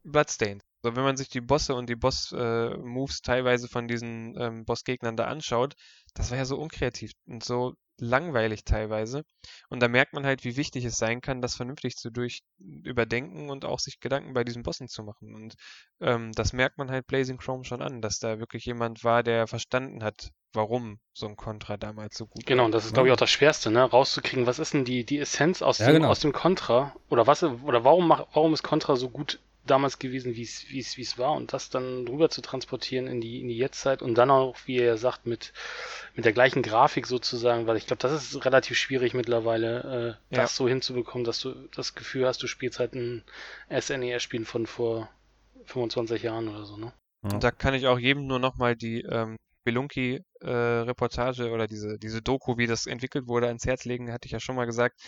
Bloodstained. 0.03 0.63
So, 0.83 0.95
wenn 0.95 1.03
man 1.03 1.15
sich 1.15 1.29
die 1.29 1.41
Bosse 1.41 1.75
und 1.75 1.87
die 1.89 1.95
Boss-Moves 1.95 3.19
äh, 3.19 3.21
teilweise 3.23 3.67
von 3.67 3.87
diesen 3.87 4.35
ähm, 4.39 4.65
Boss-Gegnern 4.65 5.15
da 5.15 5.25
anschaut, 5.25 5.75
das 6.15 6.31
war 6.31 6.37
ja 6.37 6.45
so 6.45 6.57
unkreativ 6.57 7.11
und 7.27 7.43
so 7.43 7.75
langweilig 8.01 8.65
teilweise. 8.65 9.23
Und 9.69 9.81
da 9.81 9.87
merkt 9.87 10.13
man 10.13 10.25
halt, 10.25 10.43
wie 10.43 10.57
wichtig 10.57 10.83
es 10.85 10.97
sein 10.97 11.21
kann, 11.21 11.41
das 11.41 11.55
vernünftig 11.55 11.95
zu 11.95 12.09
durch 12.09 12.41
überdenken 12.59 13.49
und 13.49 13.63
auch 13.63 13.79
sich 13.79 13.99
Gedanken 13.99 14.33
bei 14.33 14.43
diesen 14.43 14.63
Bossen 14.63 14.87
zu 14.87 15.03
machen. 15.03 15.33
Und 15.33 15.55
ähm, 16.01 16.31
das 16.33 16.51
merkt 16.51 16.77
man 16.77 16.91
halt 16.91 17.07
Blazing 17.07 17.37
Chrome 17.37 17.63
schon 17.63 17.81
an, 17.81 18.01
dass 18.01 18.19
da 18.19 18.39
wirklich 18.39 18.65
jemand 18.65 19.03
war, 19.03 19.23
der 19.23 19.47
verstanden 19.47 20.03
hat, 20.03 20.31
warum 20.53 20.99
so 21.13 21.27
ein 21.27 21.35
Contra 21.35 21.77
damals 21.77 22.17
so 22.17 22.25
gut 22.25 22.45
Genau, 22.45 22.65
und 22.65 22.73
das 22.73 22.85
ist, 22.85 22.93
glaube 22.93 23.07
ich, 23.07 23.13
auch 23.13 23.17
das 23.17 23.29
Schwerste, 23.29 23.71
ne? 23.71 23.83
rauszukriegen, 23.83 24.47
was 24.47 24.59
ist 24.59 24.73
denn 24.73 24.83
die, 24.83 25.05
die 25.05 25.19
Essenz 25.19 25.61
aus, 25.61 25.77
ja, 25.77 25.87
dem, 25.87 25.95
genau. 25.95 26.09
aus 26.09 26.19
dem 26.19 26.33
Contra 26.33 26.93
oder 27.09 27.27
was 27.27 27.43
oder 27.43 27.83
warum, 27.83 28.09
warum 28.09 28.53
ist 28.53 28.63
Contra 28.63 28.95
so 28.95 29.09
gut 29.09 29.39
damals 29.65 29.99
gewesen, 29.99 30.35
wie 30.35 30.41
es, 30.41 30.69
wie 30.69 30.79
es, 30.79 30.97
wie 30.97 31.01
es 31.01 31.17
war 31.17 31.33
und 31.33 31.53
das 31.53 31.69
dann 31.69 32.07
rüber 32.07 32.29
zu 32.29 32.41
transportieren 32.41 33.07
in 33.07 33.21
die, 33.21 33.41
in 33.41 33.47
die 33.47 33.57
Jetztzeit 33.57 34.01
und 34.01 34.15
dann 34.15 34.31
auch, 34.31 34.55
wie 34.65 34.77
er 34.77 34.97
sagt, 34.97 35.25
mit, 35.25 35.53
mit 36.15 36.25
der 36.25 36.33
gleichen 36.33 36.61
Grafik 36.61 37.05
sozusagen, 37.05 37.67
weil 37.67 37.77
ich 37.77 37.85
glaube, 37.85 38.01
das 38.01 38.11
ist 38.11 38.45
relativ 38.45 38.77
schwierig 38.77 39.13
mittlerweile, 39.13 40.17
äh, 40.31 40.35
das 40.35 40.51
ja. 40.51 40.55
so 40.57 40.67
hinzubekommen, 40.67 41.25
dass 41.25 41.39
du 41.39 41.53
das 41.75 41.93
Gefühl 41.93 42.25
hast, 42.25 42.41
du 42.41 42.47
spielst 42.47 42.79
halt 42.79 42.93
ein 42.93 43.23
SNES-Spiel 43.69 44.45
von 44.45 44.65
vor 44.65 45.09
25 45.65 46.23
Jahren 46.23 46.47
oder 46.47 46.65
so, 46.65 46.77
ne? 46.77 46.93
Und 47.23 47.43
da 47.43 47.51
kann 47.51 47.75
ich 47.75 47.85
auch 47.85 47.99
jedem 47.99 48.25
nur 48.25 48.39
nochmal 48.39 48.75
die 48.75 49.01
ähm, 49.01 49.37
Belunki-Reportage 49.63 51.47
äh, 51.47 51.51
oder 51.51 51.67
diese, 51.67 51.99
diese 51.99 52.23
Doku, 52.23 52.57
wie 52.57 52.65
das 52.65 52.87
entwickelt 52.87 53.27
wurde, 53.27 53.47
ans 53.47 53.65
Herz 53.65 53.85
legen, 53.85 54.11
hatte 54.11 54.25
ich 54.25 54.31
ja 54.31 54.39
schon 54.39 54.55
mal 54.55 54.65
gesagt 54.65 54.99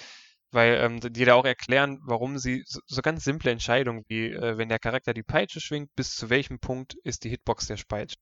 weil 0.54 0.76
ähm, 0.76 1.00
die 1.00 1.26
da 1.26 1.36
auch 1.36 1.46
erklären, 1.46 2.00
warum 2.04 2.38
sie 2.38 2.64
so, 2.66 2.80
so 2.86 3.02
ganz 3.02 3.24
simple 3.24 3.52
Entscheidungen 3.52 4.04
wie, 4.08 4.28
äh, 4.28 4.58
wenn 4.58 4.70
der 4.70 4.80
Charakter 4.80 5.14
die 5.14 5.24
Peitsche 5.24 5.60
schwingt, 5.60 5.94
bis 5.96 6.16
zu 6.16 6.30
welchem 6.30 6.60
Punkt 6.60 6.96
ist 7.04 7.24
die 7.24 7.30
Hitbox 7.30 7.68
der 7.68 7.78
Peitsche. 7.88 8.18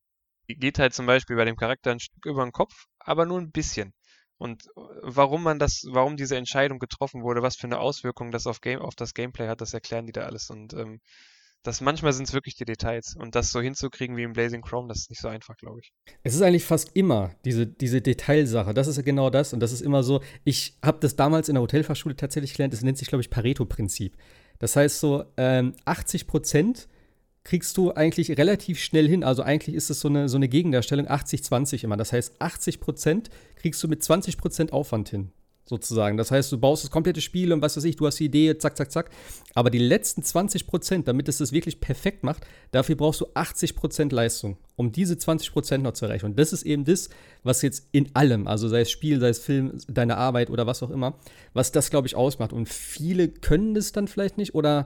Die 0.50 0.56
geht 0.56 0.80
halt 0.80 0.94
zum 0.94 1.06
Beispiel 1.06 1.36
bei 1.36 1.46
dem 1.46 1.56
Charakter 1.56 1.92
ein 1.92 2.00
Stück 2.00 2.26
über 2.26 2.44
den 2.44 2.52
Kopf, 2.52 2.86
aber 3.00 3.26
nur 3.26 3.40
ein 3.40 3.52
bisschen. 3.52 3.94
Und 4.38 4.64
äh, 4.66 4.82
warum 5.04 5.44
man 5.44 5.60
das, 5.60 5.84
warum 5.92 6.18
diese 6.18 6.38
Entscheidung 6.38 6.80
getroffen 6.80 7.22
wurde, 7.22 7.42
was 7.42 7.56
für 7.56 7.68
eine 7.68 7.80
Auswirkung 7.80 8.32
das 8.32 8.48
auf, 8.48 8.62
Game, 8.62 8.80
auf 8.80 8.96
das 8.96 9.14
Gameplay 9.14 9.48
hat, 9.48 9.62
das 9.62 9.74
erklären 9.74 10.08
die 10.08 10.14
da 10.14 10.22
alles. 10.22 10.50
Und 10.50 10.74
ähm, 10.74 11.00
das 11.64 11.82
manchmal 11.82 12.14
sind 12.14 12.28
es 12.28 12.34
wirklich 12.34 12.56
die 12.56 12.66
Details. 12.66 13.16
Und 13.16 13.36
das 13.36 13.52
so 13.52 13.62
hinzukriegen 13.62 14.18
wie 14.18 14.24
im 14.24 14.34
Blazing 14.34 14.62
Chrome, 14.62 14.88
das 14.88 15.00
ist 15.00 15.10
nicht 15.10 15.22
so 15.22 15.28
einfach, 15.28 15.56
glaube 15.58 15.80
ich. 15.82 15.94
Es 16.24 16.34
ist 16.34 16.42
eigentlich 16.42 16.66
fast 16.66 16.96
immer 16.96 17.32
diese, 17.46 17.68
diese 17.68 18.02
Detailsache. 18.02 18.74
Das 18.74 18.88
ist 18.88 18.98
ja 18.98 19.04
genau 19.04 19.30
das. 19.30 19.54
Und 19.54 19.60
das 19.60 19.72
ist 19.72 19.82
immer 19.82 20.04
so, 20.04 20.22
ich 20.44 20.78
habe 20.84 21.00
das 21.00 21.16
damals 21.16 21.50
in 21.50 21.56
der 21.56 21.62
Hotelfachschule 21.62 22.16
tatsächlich 22.16 22.54
gelernt, 22.54 22.74
das 22.74 22.82
nennt 22.82 22.98
sich, 22.98 23.08
glaube 23.08 23.22
ich, 23.22 23.30
Pareto-Prinzip. 23.30 24.18
Das 24.60 24.76
heißt 24.76 25.00
so, 25.00 25.26
ähm, 25.38 25.74
80 25.86 26.28
Prozent 26.28 26.88
kriegst 27.44 27.76
du 27.78 27.92
eigentlich 27.92 28.38
relativ 28.38 28.80
schnell 28.80 29.08
hin. 29.08 29.24
Also 29.24 29.42
eigentlich 29.42 29.76
ist 29.76 29.90
es 29.90 30.00
so 30.00 30.08
eine, 30.08 30.30
so 30.30 30.38
eine 30.38 30.48
Gegendarstellung 30.48 31.08
80-20 31.08 31.84
immer. 31.84 31.98
Das 31.98 32.14
heißt, 32.14 32.40
80 32.40 32.80
Prozent 32.80 33.30
kriegst 33.56 33.82
du 33.84 33.88
mit 33.88 34.04
20 34.04 34.38
Prozent 34.38 34.74
Aufwand 34.74 35.10
hin 35.10 35.32
sozusagen. 35.66 36.18
Das 36.18 36.32
heißt, 36.32 36.52
du 36.52 36.58
baust 36.58 36.84
das 36.84 36.92
komplette 36.92 37.22
Spiel 37.22 37.54
und 37.54 37.62
was 37.62 37.78
weiß 37.78 37.84
ich, 37.86 37.96
du 37.96 38.06
hast 38.06 38.20
die 38.20 38.26
Idee, 38.26 38.58
zack, 38.58 38.78
zack, 38.78 38.92
zack. 38.92 39.10
Aber 39.54 39.70
die 39.70 39.80
letzten 39.80 40.24
20 40.24 40.68
Prozent, 40.68 41.08
damit 41.08 41.28
es 41.30 41.38
das 41.38 41.52
wirklich 41.52 41.80
perfekt 41.80 42.24
macht, 42.24 42.46
dafür 42.72 42.96
brauchst 42.96 43.22
du 43.22 43.28
80 43.34 43.76
Prozent 43.76 44.12
Leistung, 44.12 44.58
um 44.76 44.92
diese 44.92 45.18
20 45.18 45.52
Prozent 45.52 45.84
noch 45.84 45.94
zu 45.94 46.06
erreichen. 46.06 46.26
Und 46.26 46.40
das 46.40 46.54
ist 46.54 46.64
eben 46.64 46.86
das, 46.86 47.10
was 47.44 47.62
jetzt 47.62 47.88
in 47.92 48.14
allem, 48.16 48.48
also 48.48 48.68
sei 48.68 48.82
es 48.82 48.92
Spiel, 48.92 49.20
sei 49.20 49.30
es 49.30 49.40
Film, 49.40 49.78
deine 49.88 50.18
Arbeit 50.18 50.50
oder 50.50 50.68
was 50.68 50.84
auch 50.84 50.90
immer, 50.90 51.16
was 51.54 51.72
das, 51.72 51.90
glaube 51.90 52.08
ich, 52.08 52.16
ausmacht. 52.16 52.54
Und 52.54 52.68
viele 52.68 53.28
können 53.30 53.74
das 53.74 53.92
dann 53.92 54.08
vielleicht 54.08 54.38
nicht 54.38 54.56
oder 54.56 54.86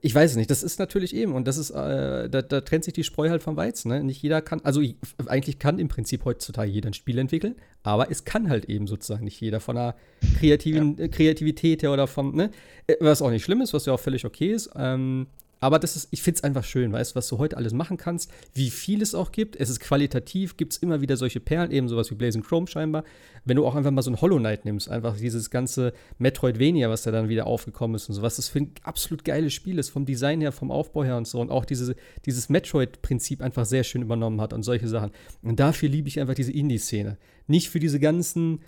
ich 0.00 0.14
weiß 0.14 0.32
es 0.32 0.36
nicht, 0.36 0.50
das 0.50 0.62
ist 0.62 0.78
natürlich 0.78 1.14
eben, 1.14 1.34
und 1.34 1.46
das 1.46 1.56
ist, 1.56 1.70
äh, 1.70 2.28
da, 2.28 2.42
da, 2.42 2.60
trennt 2.60 2.84
sich 2.84 2.94
die 2.94 3.04
Spreu 3.04 3.30
halt 3.30 3.42
vom 3.42 3.56
Weizen. 3.56 3.90
Ne? 3.90 4.02
Nicht 4.02 4.22
jeder 4.22 4.40
kann, 4.40 4.60
also 4.62 4.82
eigentlich 5.26 5.58
kann 5.58 5.78
im 5.78 5.88
Prinzip 5.88 6.24
heutzutage 6.24 6.70
jeder 6.70 6.90
ein 6.90 6.94
Spiel 6.94 7.18
entwickeln, 7.18 7.56
aber 7.82 8.10
es 8.10 8.24
kann 8.24 8.48
halt 8.48 8.66
eben 8.66 8.86
sozusagen 8.86 9.24
nicht 9.24 9.40
jeder 9.40 9.60
von 9.60 9.76
einer 9.76 9.94
kreativen 10.38 10.96
ja. 10.96 11.08
Kreativität 11.08 11.82
her 11.82 11.92
oder 11.92 12.06
vom, 12.06 12.34
ne? 12.34 12.50
Äh, 12.86 12.96
was 13.00 13.22
auch 13.22 13.30
nicht 13.30 13.44
schlimm 13.44 13.60
ist, 13.60 13.72
was 13.72 13.86
ja 13.86 13.92
auch 13.92 14.00
völlig 14.00 14.24
okay 14.24 14.52
ist. 14.52 14.70
Ähm, 14.76 15.26
aber 15.60 15.78
das 15.78 15.96
ist, 15.96 16.08
ich 16.10 16.22
finde 16.22 16.38
es 16.38 16.44
einfach 16.44 16.64
schön, 16.64 16.92
weißt 16.92 17.12
du, 17.12 17.16
was 17.16 17.28
du 17.28 17.38
heute 17.38 17.56
alles 17.56 17.72
machen 17.72 17.96
kannst, 17.96 18.30
wie 18.54 18.70
viel 18.70 19.02
es 19.02 19.14
auch 19.14 19.32
gibt. 19.32 19.56
Es 19.56 19.70
ist 19.70 19.80
qualitativ, 19.80 20.56
gibt 20.56 20.72
es 20.72 20.78
immer 20.78 21.00
wieder 21.00 21.16
solche 21.16 21.40
Perlen, 21.40 21.70
eben 21.70 21.88
sowas 21.88 22.10
wie 22.10 22.14
Blazing 22.14 22.42
Chrome 22.42 22.66
scheinbar. 22.66 23.04
Wenn 23.44 23.56
du 23.56 23.66
auch 23.66 23.74
einfach 23.74 23.90
mal 23.90 24.02
so 24.02 24.10
ein 24.10 24.20
Hollow 24.20 24.38
Knight 24.38 24.64
nimmst, 24.64 24.88
einfach 24.88 25.16
dieses 25.16 25.50
ganze 25.50 25.92
Metroidvania, 26.18 26.88
was 26.90 27.02
da 27.02 27.10
dann 27.10 27.28
wieder 27.28 27.46
aufgekommen 27.46 27.96
ist 27.96 28.08
und 28.08 28.14
sowas, 28.14 28.36
das 28.36 28.48
für 28.48 28.60
ein 28.60 28.72
absolut 28.82 29.24
geiles 29.24 29.52
Spiel 29.52 29.78
ist, 29.78 29.90
vom 29.90 30.04
Design 30.04 30.40
her, 30.40 30.52
vom 30.52 30.70
Aufbau 30.70 31.04
her 31.04 31.16
und 31.16 31.26
so. 31.26 31.40
Und 31.40 31.50
auch 31.50 31.64
diese, 31.64 31.96
dieses 32.24 32.48
Metroid-Prinzip 32.48 33.42
einfach 33.42 33.66
sehr 33.66 33.84
schön 33.84 34.02
übernommen 34.02 34.40
hat 34.40 34.52
und 34.52 34.62
solche 34.62 34.88
Sachen. 34.88 35.10
Und 35.42 35.58
dafür 35.58 35.88
liebe 35.88 36.08
ich 36.08 36.20
einfach 36.20 36.34
diese 36.34 36.52
Indie-Szene. 36.52 37.18
Nicht 37.46 37.70
für 37.70 37.80
diese 37.80 37.98
ganzen 37.98 38.60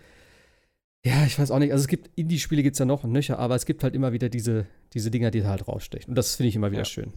ja, 1.04 1.24
ich 1.24 1.38
weiß 1.38 1.50
auch 1.50 1.58
nicht. 1.58 1.72
Also 1.72 1.82
es 1.82 1.88
gibt 1.88 2.10
Indie-Spiele 2.16 2.62
gibt 2.62 2.74
es 2.74 2.78
ja 2.78 2.84
noch 2.84 3.04
und 3.04 3.12
nöcher, 3.12 3.38
aber 3.38 3.54
es 3.54 3.64
gibt 3.64 3.82
halt 3.82 3.94
immer 3.94 4.12
wieder 4.12 4.28
diese, 4.28 4.66
diese 4.92 5.10
Dinger, 5.10 5.30
die 5.30 5.44
halt 5.44 5.66
rausstechen. 5.66 6.10
Und 6.10 6.14
das 6.16 6.36
finde 6.36 6.48
ich 6.48 6.56
immer 6.56 6.70
wieder 6.70 6.82
ja. 6.82 6.86
schön. 6.86 7.12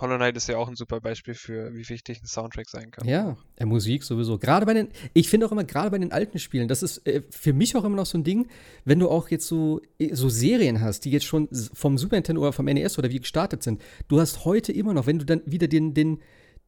Hollow 0.00 0.16
Knight 0.16 0.36
ist 0.36 0.48
ja 0.48 0.56
auch 0.56 0.68
ein 0.68 0.76
super 0.76 1.00
Beispiel 1.00 1.34
für, 1.34 1.74
wie 1.74 1.86
wichtig 1.88 2.22
ein 2.22 2.26
Soundtrack 2.26 2.70
sein 2.70 2.90
kann. 2.90 3.06
Ja, 3.06 3.36
ja 3.58 3.66
Musik 3.66 4.02
sowieso. 4.02 4.38
Gerade 4.38 4.64
bei 4.64 4.72
den, 4.72 4.88
ich 5.12 5.28
finde 5.28 5.46
auch 5.46 5.52
immer, 5.52 5.64
gerade 5.64 5.90
bei 5.90 5.98
den 5.98 6.10
alten 6.10 6.38
Spielen, 6.38 6.68
das 6.68 6.82
ist 6.82 7.06
äh, 7.06 7.22
für 7.28 7.52
mich 7.52 7.76
auch 7.76 7.84
immer 7.84 7.96
noch 7.96 8.06
so 8.06 8.16
ein 8.16 8.24
Ding, 8.24 8.48
wenn 8.86 8.98
du 8.98 9.10
auch 9.10 9.28
jetzt 9.28 9.46
so, 9.46 9.82
äh, 9.98 10.14
so 10.14 10.30
Serien 10.30 10.80
hast, 10.80 11.04
die 11.04 11.10
jetzt 11.10 11.26
schon 11.26 11.48
vom 11.74 11.98
Super 11.98 12.16
Nintendo 12.16 12.40
oder 12.40 12.54
vom 12.54 12.64
NES 12.64 12.98
oder 12.98 13.10
wie 13.10 13.20
gestartet 13.20 13.62
sind. 13.62 13.82
Du 14.08 14.18
hast 14.20 14.46
heute 14.46 14.72
immer 14.72 14.94
noch, 14.94 15.06
wenn 15.06 15.18
du 15.18 15.26
dann 15.26 15.42
wieder 15.44 15.68
den, 15.68 15.92
den, 15.92 16.20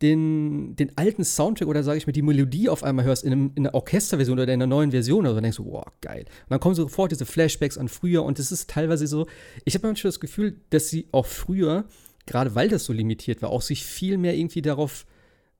den, 0.02 0.74
den 0.76 0.96
alten 0.98 1.24
Soundtrack 1.24 1.68
oder 1.68 1.82
sage 1.82 1.98
ich 1.98 2.06
mir 2.06 2.12
die 2.12 2.22
Melodie 2.22 2.68
auf 2.68 2.82
einmal 2.82 3.04
hörst 3.04 3.24
in, 3.24 3.32
einem, 3.32 3.52
in 3.54 3.66
einer 3.66 3.74
Orchesterversion 3.74 4.38
oder 4.38 4.52
in 4.52 4.60
einer 4.60 4.66
neuen 4.66 4.90
Version, 4.90 5.20
oder 5.20 5.34
dann 5.34 5.44
denkst 5.44 5.58
du, 5.58 5.66
wow, 5.66 5.84
geil. 6.00 6.24
Und 6.24 6.50
dann 6.50 6.60
kommen 6.60 6.74
sofort 6.74 7.12
diese 7.12 7.24
Flashbacks 7.24 7.78
an 7.78 7.88
früher 7.88 8.24
und 8.24 8.38
es 8.38 8.50
ist 8.52 8.68
teilweise 8.68 9.06
so, 9.06 9.26
ich 9.64 9.74
habe 9.74 9.86
manchmal 9.86 10.08
das 10.08 10.20
Gefühl, 10.20 10.56
dass 10.70 10.88
sie 10.88 11.06
auch 11.12 11.26
früher, 11.26 11.84
gerade 12.26 12.54
weil 12.54 12.68
das 12.68 12.84
so 12.84 12.92
limitiert 12.92 13.40
war, 13.40 13.50
auch 13.50 13.62
sich 13.62 13.84
viel 13.84 14.18
mehr 14.18 14.34
irgendwie 14.34 14.62
darauf 14.62 15.06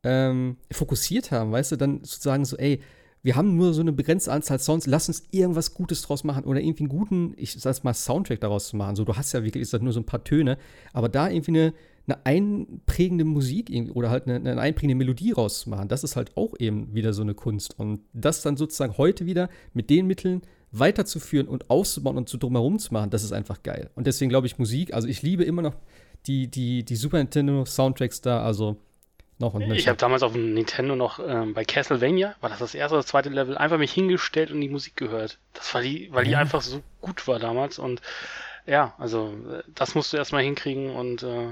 ähm, 0.02 0.56
fokussiert 0.70 1.30
haben, 1.30 1.52
weißt 1.52 1.72
du, 1.72 1.76
dann 1.76 2.02
zu 2.02 2.20
sagen 2.20 2.44
so, 2.44 2.56
ey, 2.56 2.80
wir 3.22 3.36
haben 3.36 3.56
nur 3.56 3.72
so 3.72 3.80
eine 3.80 3.92
begrenzte 3.92 4.32
Anzahl 4.32 4.58
Sounds, 4.58 4.86
lass 4.86 5.08
uns 5.08 5.22
irgendwas 5.30 5.74
Gutes 5.74 6.02
draus 6.02 6.24
machen 6.24 6.44
oder 6.44 6.60
irgendwie 6.60 6.84
einen 6.84 6.88
guten, 6.88 7.34
ich 7.36 7.52
sag's 7.52 7.84
mal, 7.84 7.94
Soundtrack 7.94 8.40
daraus 8.40 8.68
zu 8.68 8.76
machen. 8.76 8.96
So, 8.96 9.04
du 9.04 9.14
hast 9.14 9.32
ja 9.32 9.44
wirklich, 9.44 9.62
ist 9.62 9.72
das 9.72 9.80
nur 9.80 9.92
so 9.92 10.00
ein 10.00 10.06
paar 10.06 10.24
Töne, 10.24 10.58
aber 10.92 11.08
da 11.08 11.30
irgendwie 11.30 11.52
eine, 11.52 11.74
eine 12.08 12.26
einprägende 12.26 13.24
Musik 13.24 13.70
oder 13.94 14.10
halt 14.10 14.26
eine, 14.26 14.36
eine 14.36 14.60
einprägende 14.60 14.96
Melodie 14.96 15.30
rauszumachen, 15.30 15.88
das 15.88 16.02
ist 16.02 16.16
halt 16.16 16.36
auch 16.36 16.54
eben 16.58 16.92
wieder 16.94 17.12
so 17.12 17.22
eine 17.22 17.34
Kunst. 17.34 17.78
Und 17.78 18.00
das 18.12 18.42
dann 18.42 18.56
sozusagen 18.56 18.98
heute 18.98 19.24
wieder 19.24 19.48
mit 19.72 19.88
den 19.88 20.08
Mitteln 20.08 20.42
weiterzuführen 20.72 21.46
und 21.46 21.70
auszubauen 21.70 22.16
und 22.16 22.28
zu 22.28 22.38
drumherum 22.38 22.78
zu 22.80 22.92
machen, 22.92 23.10
das 23.10 23.22
ist 23.22 23.32
einfach 23.32 23.62
geil. 23.62 23.90
Und 23.94 24.08
deswegen 24.08 24.30
glaube 24.30 24.48
ich 24.48 24.58
Musik, 24.58 24.94
also 24.94 25.06
ich 25.06 25.22
liebe 25.22 25.44
immer 25.44 25.62
noch 25.62 25.76
die, 26.26 26.48
die, 26.48 26.84
die 26.84 26.96
Super 26.96 27.18
Nintendo 27.18 27.64
Soundtracks 27.64 28.20
da, 28.20 28.42
also 28.42 28.78
noch 29.42 29.54
und 29.54 29.70
Ich 29.72 29.88
habe 29.88 29.98
damals 29.98 30.22
auf 30.22 30.32
dem 30.32 30.54
Nintendo 30.54 30.96
noch 30.96 31.18
ähm, 31.18 31.52
bei 31.52 31.64
Castlevania, 31.64 32.34
war 32.40 32.48
das 32.48 32.60
das 32.60 32.74
erste 32.74 32.96
oder 32.96 33.04
zweite 33.04 33.28
Level, 33.28 33.58
einfach 33.58 33.76
mich 33.76 33.92
hingestellt 33.92 34.50
und 34.50 34.60
die 34.62 34.68
Musik 34.68 34.96
gehört. 34.96 35.38
Das 35.52 35.74
war 35.74 35.82
die, 35.82 36.08
weil 36.12 36.24
die 36.24 36.36
einfach 36.36 36.62
so 36.62 36.80
gut 37.02 37.28
war 37.28 37.38
damals 37.38 37.78
und 37.78 38.00
ja, 38.66 38.94
also 38.98 39.34
äh, 39.50 39.62
das 39.74 39.94
musst 39.94 40.12
du 40.12 40.16
erstmal 40.16 40.42
hinkriegen 40.42 40.90
und 40.90 41.22
äh, 41.22 41.48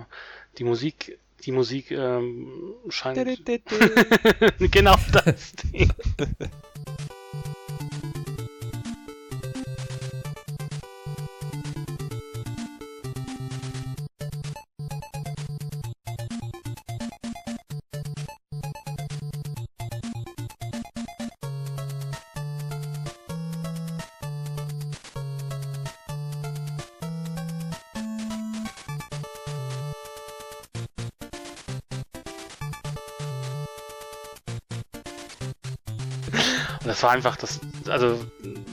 die 0.58 0.64
Musik, 0.64 1.18
die 1.44 1.52
Musik 1.52 1.90
ähm, 1.90 2.72
scheint. 2.88 3.18
genau 4.58 4.96
das 5.12 5.52
Ding. 5.72 5.92
Das 37.00 37.04
war 37.04 37.12
einfach 37.12 37.36
das, 37.36 37.60
also 37.88 38.22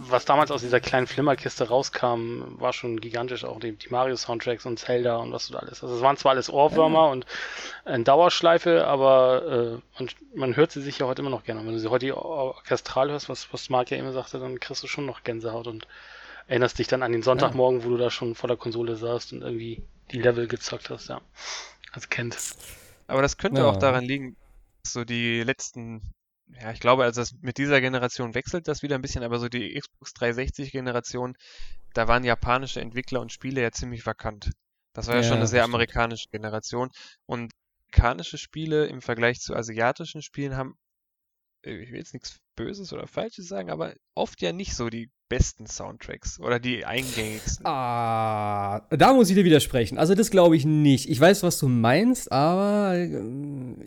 was 0.09 0.25
damals 0.25 0.51
aus 0.51 0.59
dieser 0.59 0.81
kleinen 0.81 1.07
Flimmerkiste 1.07 1.69
rauskam, 1.69 2.41
war 2.59 2.73
schon 2.73 2.99
gigantisch, 2.99 3.45
auch 3.45 3.57
die, 3.57 3.71
die 3.71 3.87
Mario-Soundtracks 3.87 4.65
und 4.65 4.77
Zelda 4.77 5.15
und 5.15 5.31
was 5.31 5.47
du 5.47 5.53
da 5.53 5.59
alles. 5.59 5.81
Also 5.81 5.95
es 5.95 6.01
waren 6.01 6.17
zwar 6.17 6.33
alles 6.33 6.49
Ohrwürmer 6.49 7.05
ja. 7.05 7.11
und 7.11 7.25
in 7.85 8.03
Dauerschleife, 8.03 8.85
aber 8.85 9.79
äh, 9.97 9.97
man, 9.97 10.09
man, 10.35 10.55
hört 10.57 10.73
sie 10.73 10.81
sich 10.81 10.99
ja 10.99 11.05
heute 11.05 11.21
immer 11.21 11.31
noch 11.31 11.45
gerne. 11.45 11.61
Und 11.61 11.67
wenn 11.67 11.73
du 11.75 11.79
sie 11.79 11.89
heute 11.89 12.17
orchestral 12.17 13.09
hörst, 13.11 13.29
was, 13.29 13.47
was 13.53 13.69
Mark 13.69 13.91
ja 13.91 13.97
immer 13.97 14.11
sagte, 14.11 14.39
dann 14.39 14.59
kriegst 14.59 14.83
du 14.83 14.87
schon 14.87 15.05
noch 15.05 15.23
Gänsehaut 15.23 15.67
und 15.67 15.87
erinnerst 16.47 16.79
dich 16.79 16.87
dann 16.87 17.03
an 17.03 17.13
den 17.13 17.23
Sonntagmorgen, 17.23 17.79
ja. 17.79 17.85
wo 17.85 17.91
du 17.91 17.97
da 17.97 18.11
schon 18.11 18.35
vor 18.35 18.49
der 18.49 18.57
Konsole 18.57 18.97
saßt 18.97 19.31
und 19.31 19.41
irgendwie 19.41 19.83
die 20.11 20.19
Level 20.19 20.49
gezockt 20.49 20.89
hast, 20.89 21.07
ja. 21.07 21.21
Als 21.93 22.09
Kind. 22.09 22.37
Aber 23.07 23.21
das 23.21 23.37
könnte 23.37 23.61
ja. 23.61 23.69
auch 23.69 23.77
daran 23.77 24.03
liegen, 24.03 24.35
dass 24.83 24.91
so 24.91 25.05
die 25.05 25.43
letzten, 25.43 26.01
ja, 26.49 26.71
ich 26.71 26.79
glaube, 26.79 27.03
also 27.03 27.23
mit 27.41 27.57
dieser 27.57 27.81
Generation 27.81 28.33
wechselt 28.33 28.67
das 28.67 28.81
wieder 28.81 28.95
ein 28.95 29.01
bisschen, 29.01 29.23
aber 29.23 29.39
so 29.39 29.49
die 29.49 29.79
Xbox 29.79 30.13
360-Generation, 30.15 31.35
da 31.93 32.07
waren 32.07 32.23
japanische 32.23 32.81
Entwickler 32.81 33.21
und 33.21 33.31
Spiele 33.31 33.61
ja 33.61 33.71
ziemlich 33.71 34.05
vakant. 34.05 34.51
Das 34.93 35.07
war 35.07 35.15
ja, 35.15 35.21
ja 35.21 35.27
schon 35.27 35.37
eine 35.37 35.47
sehr 35.47 35.63
amerikanische 35.63 36.29
Generation. 36.29 36.89
Und 37.25 37.51
amerikanische 37.89 38.37
Spiele 38.37 38.87
im 38.87 39.01
Vergleich 39.01 39.39
zu 39.39 39.55
asiatischen 39.55 40.21
Spielen 40.21 40.55
haben 40.55 40.75
äh, 41.63 41.77
ich 41.77 41.91
will 41.91 41.99
jetzt 41.99 42.13
nichts 42.13 42.39
Böses 42.55 42.93
oder 42.93 43.07
Falsches 43.07 43.47
sagen, 43.47 43.69
aber 43.69 43.93
oft 44.15 44.41
ja 44.41 44.51
nicht 44.51 44.75
so 44.75 44.89
die 44.89 45.11
besten 45.29 45.67
Soundtracks 45.67 46.39
oder 46.39 46.59
die 46.59 46.85
eingängigsten. 46.85 47.65
Ah, 47.65 48.81
da 48.89 49.13
muss 49.13 49.29
ich 49.29 49.35
dir 49.35 49.45
widersprechen. 49.45 49.97
Also 49.97 50.15
das 50.15 50.31
glaube 50.31 50.55
ich 50.55 50.65
nicht. 50.65 51.09
Ich 51.09 51.19
weiß, 51.19 51.43
was 51.43 51.59
du 51.59 51.67
meinst, 51.67 52.31
aber 52.31 52.95
äh, 52.95 53.21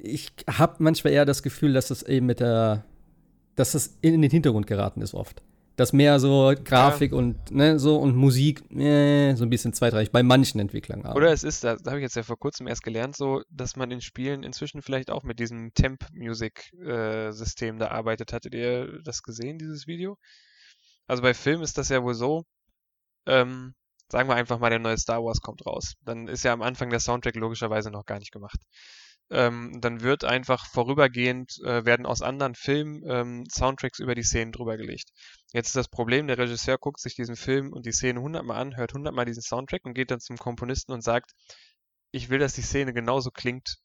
ich 0.03 0.33
habe 0.49 0.77
manchmal 0.79 1.13
eher 1.13 1.25
das 1.25 1.43
Gefühl, 1.43 1.73
dass 1.73 1.89
das 1.89 2.03
eben 2.03 2.27
mit 2.27 2.41
der, 2.41 2.85
dass 3.57 3.73
das 3.73 3.99
in 4.01 4.21
den 4.21 4.31
Hintergrund 4.31 4.67
geraten 4.67 5.03
ist 5.03 5.15
oft 5.15 5.43
dass 5.81 5.95
mehr 5.95 6.21
so 6.21 6.53
Grafik 6.63 7.13
ja. 7.13 7.19
und 7.19 7.51
ne, 7.51 7.79
so 7.79 7.97
und 7.97 8.15
Musik 8.15 8.71
äh, 8.71 9.35
so 9.35 9.45
ein 9.45 9.51
bisschen 9.51 9.73
zweitreich 9.73 10.13
bei 10.13 10.23
manchen 10.23 10.61
Entwicklern. 10.61 11.07
Aber. 11.07 11.17
Oder 11.17 11.33
es 11.33 11.43
ist, 11.43 11.65
da, 11.65 11.77
da 11.77 11.93
habe 11.93 12.01
ich 12.01 12.03
jetzt 12.03 12.17
ja 12.17 12.23
vor 12.23 12.39
kurzem 12.39 12.67
erst 12.67 12.83
gelernt, 12.83 13.17
so, 13.17 13.43
dass 13.49 13.77
man 13.77 13.91
in 13.91 14.03
Spielen 14.03 14.43
inzwischen 14.43 14.83
vielleicht 14.83 15.11
auch 15.11 15.23
mit 15.23 15.39
diesem 15.39 15.73
Temp-Music-System 15.73 17.77
äh, 17.77 17.79
da 17.79 17.89
arbeitet. 17.89 18.35
Hattet 18.35 18.55
ihr 18.55 19.01
das 19.03 19.23
gesehen, 19.23 19.57
dieses 19.57 19.87
Video? 19.87 20.19
Also 21.11 21.23
bei 21.23 21.35
Filmen 21.35 21.63
ist 21.63 21.79
das 21.79 21.89
ja 21.89 22.03
wohl 22.03 22.15
so, 22.15 22.45
ähm, 23.27 23.75
sagen 24.09 24.29
wir 24.29 24.37
einfach 24.37 24.59
mal, 24.59 24.71
der 24.71 24.79
neue 24.79 24.99
Star 24.99 25.23
Wars 25.25 25.41
kommt 25.41 25.67
raus. 25.67 25.95
Dann 26.05 26.29
ist 26.29 26.45
ja 26.45 26.53
am 26.53 26.63
Anfang 26.63 26.91
der 26.91 27.01
Soundtrack 27.01 27.37
logischerweise 27.37 27.91
noch 27.91 28.07
gar 28.07 28.19
nicht 28.19 28.33
gemacht 28.33 28.61
ähm, 29.31 29.81
dann 29.81 30.01
wird 30.03 30.25
einfach 30.25 30.67
vorübergehend, 30.67 31.59
äh, 31.65 31.85
werden 31.85 32.05
aus 32.05 32.21
anderen 32.21 32.55
Filmen 32.55 33.03
ähm, 33.09 33.45
Soundtracks 33.49 34.01
über 34.01 34.15
die 34.15 34.25
Szenen 34.25 34.53
drüber 34.53 34.77
gelegt. 34.77 35.11
Jetzt 35.53 35.69
ist 35.69 35.77
das 35.77 35.89
Problem, 35.89 36.27
der 36.27 36.39
Regisseur 36.39 36.79
guckt 36.79 37.01
sich 37.01 37.15
diesen 37.15 37.37
Film 37.37 37.73
und 37.73 37.87
die 37.87 37.93
Szene 37.93 38.21
hundertmal 38.21 38.61
an, 38.61 38.77
hört 38.77 38.93
hundertmal 38.93 39.25
diesen 39.25 39.43
Soundtrack 39.43 39.85
und 39.85 39.95
geht 39.95 40.11
dann 40.11 40.21
zum 40.21 40.37
Komponisten 40.37 40.93
und 40.93 41.03
sagt, 41.03 41.33
ich 42.11 42.29
will, 42.29 42.41
dass 42.41 42.55
die 42.55 42.63
Szene 42.63 42.93
genauso 42.93 43.31
klingt, 43.31 43.77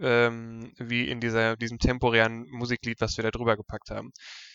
ähm, 0.00 0.72
wie 0.78 1.08
in 1.08 1.20
dieser, 1.20 1.56
diesem 1.56 1.78
temporären 1.78 2.46
Musiklied, 2.50 3.00
was 3.00 3.16
wir 3.16 3.24
da 3.24 3.30
drüber 3.30 3.56
gepackt 3.56 3.90
haben. 3.90 4.12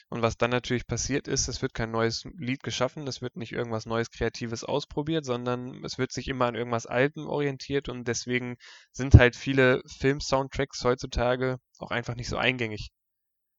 Und 0.10 0.22
was 0.22 0.36
dann 0.36 0.52
natürlich 0.52 0.86
passiert 0.88 1.28
ist, 1.28 1.48
es 1.48 1.62
wird 1.62 1.74
kein 1.74 1.92
neues 1.92 2.26
Lied 2.38 2.64
geschaffen, 2.64 3.08
es 3.08 3.22
wird 3.22 3.38
nicht 3.38 3.54
irgendwas 3.54 3.86
Neues, 3.86 4.12
Kreatives 4.12 4.66
ausprobiert, 4.66 5.24
sondern 5.24 5.84
es 5.86 5.98
wird 5.98 6.12
sich 6.12 6.28
immer 6.28 6.48
an 6.48 6.56
irgendwas 6.56 6.86
Altem 6.86 7.28
orientiert 7.28 7.88
und 7.88 8.08
deswegen 8.08 8.58
sind 8.92 9.14
halt 9.16 9.38
viele 9.38 9.82
Film-Soundtracks 10.00 10.84
heutzutage 10.84 11.60
auch 11.80 11.92
einfach 11.92 12.16
nicht 12.16 12.28
so 12.28 12.36
eingängig. 12.36 12.90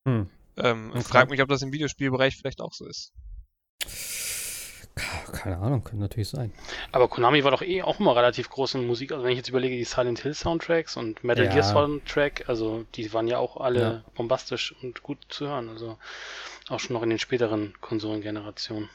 Hm. 0.06 0.28
Ähm, 0.58 0.90
okay. 0.90 0.98
Ich 0.98 1.06
frage 1.06 1.30
mich, 1.30 1.40
ob 1.40 1.48
das 1.48 1.62
im 1.62 1.72
Videospielbereich 1.72 2.36
vielleicht 2.36 2.60
auch 2.60 2.74
so 2.74 2.86
ist. 2.86 3.12
Keine 5.32 5.58
Ahnung, 5.58 5.82
könnte 5.82 6.02
natürlich 6.02 6.28
sein. 6.28 6.52
Aber 6.92 7.08
Konami 7.08 7.42
war 7.42 7.50
doch 7.50 7.62
eh 7.62 7.82
auch 7.82 7.98
immer 8.00 8.14
relativ 8.14 8.50
groß 8.50 8.74
in 8.74 8.86
Musik. 8.86 9.12
Also 9.12 9.24
wenn 9.24 9.32
ich 9.32 9.38
jetzt 9.38 9.48
überlege, 9.48 9.76
die 9.76 9.84
Silent 9.84 10.20
Hill 10.20 10.34
Soundtracks 10.34 10.96
und 10.96 11.24
Metal 11.24 11.46
ja. 11.46 11.52
Gear 11.52 11.64
Soundtrack, 11.64 12.48
also 12.48 12.84
die 12.94 13.12
waren 13.12 13.26
ja 13.26 13.38
auch 13.38 13.56
alle 13.56 13.80
ja. 13.80 14.04
bombastisch 14.14 14.74
und 14.82 15.02
gut 15.02 15.18
zu 15.28 15.48
hören. 15.48 15.68
Also 15.70 15.96
auch 16.68 16.80
schon 16.80 16.94
noch 16.94 17.02
in 17.02 17.10
den 17.10 17.18
späteren 17.18 17.74
Konsolengenerationen. 17.80 18.88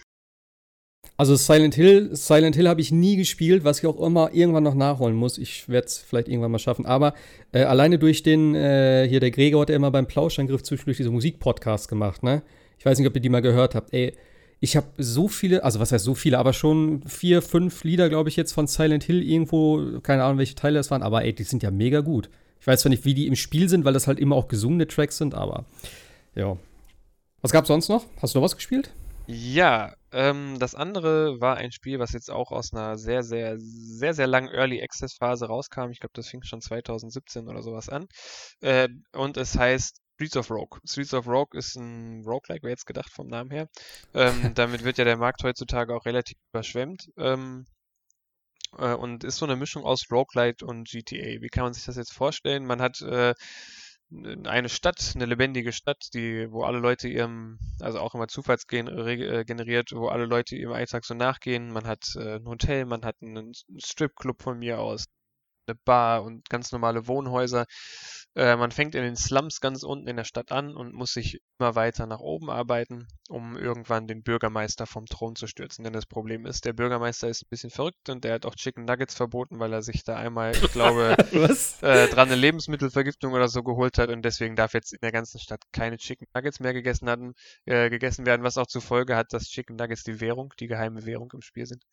Also 1.15 1.35
Silent 1.35 1.73
Hill, 1.73 2.15
Silent 2.15 2.55
Hill 2.55 2.67
habe 2.67 2.81
ich 2.81 2.91
nie 2.91 3.15
gespielt, 3.15 3.63
was 3.63 3.79
ich 3.79 3.87
auch 3.87 3.99
immer 3.99 4.33
irgendwann 4.33 4.63
noch 4.63 4.75
nachholen 4.75 5.15
muss. 5.15 5.39
Ich 5.39 5.67
werde 5.67 5.87
es 5.87 5.97
vielleicht 5.97 6.27
irgendwann 6.27 6.51
mal 6.51 6.59
schaffen. 6.59 6.85
Aber 6.85 7.15
äh, 7.51 7.63
alleine 7.63 7.97
durch 7.97 8.21
den, 8.21 8.53
äh, 8.53 9.07
hier 9.09 9.19
der 9.19 9.31
Gregor 9.31 9.61
hat 9.61 9.69
ja 9.69 9.75
immer 9.75 9.89
beim 9.89 10.05
Plauschangriff 10.05 10.61
zwischendurch 10.61 10.97
diese 10.97 11.09
Musikpodcast 11.09 11.87
gemacht, 11.87 12.21
ne? 12.21 12.43
Ich 12.77 12.85
weiß 12.85 12.99
nicht, 12.99 13.07
ob 13.07 13.15
ihr 13.15 13.21
die 13.21 13.29
mal 13.29 13.41
gehört 13.41 13.73
habt. 13.73 13.91
Ey, 13.93 14.15
ich 14.59 14.75
habe 14.75 14.87
so 14.97 15.27
viele, 15.27 15.63
also 15.63 15.79
was 15.79 15.91
heißt 15.91 16.03
so 16.03 16.15
viele, 16.15 16.39
aber 16.39 16.53
schon 16.53 17.03
vier, 17.07 17.41
fünf 17.41 17.83
Lieder, 17.83 18.09
glaube 18.09 18.29
ich, 18.29 18.35
jetzt 18.35 18.53
von 18.53 18.67
Silent 18.67 19.03
Hill 19.03 19.21
irgendwo, 19.21 19.99
keine 20.01 20.23
Ahnung, 20.23 20.39
welche 20.39 20.55
Teile 20.55 20.79
das 20.79 20.89
waren, 20.89 21.03
aber 21.03 21.23
ey, 21.23 21.33
die 21.33 21.43
sind 21.43 21.63
ja 21.63 21.71
mega 21.71 22.01
gut. 22.01 22.29
Ich 22.59 22.65
weiß 22.65 22.81
zwar 22.81 22.89
nicht, 22.89 23.05
wie 23.05 23.13
die 23.13 23.27
im 23.27 23.35
Spiel 23.35 23.69
sind, 23.69 23.85
weil 23.85 23.93
das 23.93 24.07
halt 24.07 24.19
immer 24.19 24.35
auch 24.35 24.47
gesungene 24.47 24.87
Tracks 24.87 25.17
sind, 25.17 25.35
aber 25.35 25.65
ja. 26.35 26.57
Was 27.41 27.51
gab's 27.51 27.67
sonst 27.67 27.87
noch? 27.87 28.05
Hast 28.21 28.33
du 28.33 28.39
noch 28.39 28.45
was 28.45 28.55
gespielt? 28.55 28.91
Ja, 29.27 29.93
ähm, 30.11 30.57
das 30.57 30.73
andere 30.73 31.39
war 31.41 31.57
ein 31.57 31.71
Spiel, 31.71 31.99
was 31.99 32.13
jetzt 32.13 32.31
auch 32.31 32.51
aus 32.51 32.73
einer 32.73 32.97
sehr, 32.97 33.23
sehr, 33.23 33.57
sehr, 33.59 34.13
sehr 34.13 34.25
langen 34.25 34.47
Early 34.47 34.81
Access 34.81 35.13
Phase 35.13 35.45
rauskam. 35.47 35.91
Ich 35.91 35.99
glaube, 35.99 36.13
das 36.13 36.29
fing 36.29 36.41
schon 36.43 36.61
2017 36.61 37.47
oder 37.47 37.61
sowas 37.61 37.89
an. 37.89 38.07
Äh, 38.61 38.87
und 39.11 39.37
es 39.37 39.57
heißt 39.57 39.99
Streets 40.17 40.35
of 40.35 40.49
Rogue. 40.49 40.79
Streets 40.83 41.13
of 41.13 41.27
Rogue 41.27 41.55
ist 41.57 41.75
ein 41.75 42.23
Roguelike, 42.25 42.63
wäre 42.63 42.71
jetzt 42.71 42.87
gedacht 42.87 43.11
vom 43.13 43.27
Namen 43.27 43.51
her. 43.51 43.69
Ähm, 44.15 44.33
damit 44.55 44.83
wird 44.83 44.97
ja 44.97 45.05
der 45.05 45.17
Markt 45.17 45.43
heutzutage 45.43 45.95
auch 45.95 46.05
relativ 46.05 46.37
überschwemmt. 46.51 47.07
Ähm, 47.17 47.67
äh, 48.79 48.95
und 48.95 49.23
ist 49.23 49.37
so 49.37 49.45
eine 49.45 49.55
Mischung 49.55 49.83
aus 49.83 50.07
Roguelite 50.11 50.65
und 50.65 50.89
GTA. 50.89 51.39
Wie 51.41 51.49
kann 51.49 51.65
man 51.65 51.73
sich 51.73 51.85
das 51.85 51.97
jetzt 51.97 52.13
vorstellen? 52.13 52.65
Man 52.65 52.81
hat 52.81 52.99
äh, 53.01 53.35
eine 54.11 54.69
Stadt, 54.69 55.11
eine 55.13 55.25
lebendige 55.25 55.71
Stadt, 55.71 56.09
die, 56.15 56.51
wo 56.51 56.63
alle 56.63 56.79
Leute 56.79 57.07
ihrem, 57.09 57.59
also 57.79 57.99
auch 57.99 58.15
immer 58.15 58.27
zufallsgeneriert, 58.27 59.91
wo 59.91 60.07
alle 60.07 60.25
Leute 60.25 60.55
ihrem 60.55 60.73
Alltag 60.73 61.05
so 61.05 61.13
nachgehen. 61.13 61.71
Man 61.71 61.85
hat 61.85 62.15
äh, 62.15 62.37
ein 62.37 62.45
Hotel, 62.47 62.85
man 62.85 63.03
hat 63.03 63.17
einen 63.21 63.51
Stripclub 63.77 64.41
von 64.41 64.57
mir 64.57 64.79
aus, 64.79 65.05
eine 65.67 65.77
Bar 65.85 66.23
und 66.23 66.49
ganz 66.49 66.71
normale 66.71 67.07
Wohnhäuser. 67.07 67.65
Äh, 68.37 68.55
man 68.55 68.69
fängt 68.69 68.93
in 68.93 69.01
den 69.01 69.15
Slums 69.15 69.61
ganz 69.61 69.81
unten 69.81 70.07
in 70.07 70.15
der 70.15 70.23
Stadt 70.23 70.51
an 70.51 70.75
und 70.75 70.93
muss 70.93 71.13
sich 71.13 71.41
immer 71.57 71.73
weiter 71.73 72.05
nach 72.05 72.19
oben 72.19 72.51
arbeiten, 72.51 73.07
um 73.29 73.57
irgendwann 73.57 74.05
den 74.05 74.21
Bürgermeister 74.21 74.85
vom 74.85 75.07
Thron 75.07 75.35
zu 75.35 75.47
stürzen. 75.47 75.83
Denn 75.83 75.93
das 75.93 76.05
Problem 76.05 76.45
ist, 76.45 76.63
der 76.63 76.73
Bürgermeister 76.73 77.29
ist 77.29 77.41
ein 77.41 77.49
bisschen 77.49 77.71
verrückt 77.71 78.09
und 78.09 78.23
der 78.23 78.35
hat 78.35 78.45
auch 78.45 78.53
Chicken 78.53 78.85
Nuggets 78.85 79.15
verboten, 79.15 79.59
weil 79.59 79.73
er 79.73 79.81
sich 79.81 80.03
da 80.03 80.17
einmal, 80.17 80.51
ich 80.51 80.71
glaube, 80.71 81.15
äh, 81.81 82.07
dran 82.09 82.27
eine 82.27 82.35
Lebensmittelvergiftung 82.35 83.33
oder 83.33 83.47
so 83.47 83.63
geholt 83.63 83.97
hat 83.97 84.09
und 84.09 84.21
deswegen 84.23 84.55
darf 84.55 84.75
jetzt 84.75 84.93
in 84.93 84.99
der 85.01 85.11
ganzen 85.11 85.39
Stadt 85.39 85.63
keine 85.71 85.97
Chicken 85.97 86.27
Nuggets 86.35 86.59
mehr 86.59 86.73
gegessen, 86.73 87.09
hatten, 87.09 87.33
äh, 87.65 87.89
gegessen 87.89 88.27
werden, 88.27 88.43
was 88.43 88.59
auch 88.59 88.67
zur 88.67 88.83
Folge 88.83 89.15
hat, 89.15 89.33
dass 89.33 89.45
Chicken 89.45 89.77
Nuggets 89.77 90.03
die 90.03 90.21
Währung, 90.21 90.53
die 90.59 90.67
geheime 90.67 91.07
Währung 91.07 91.31
im 91.33 91.41
Spiel 91.41 91.65
sind. 91.65 91.83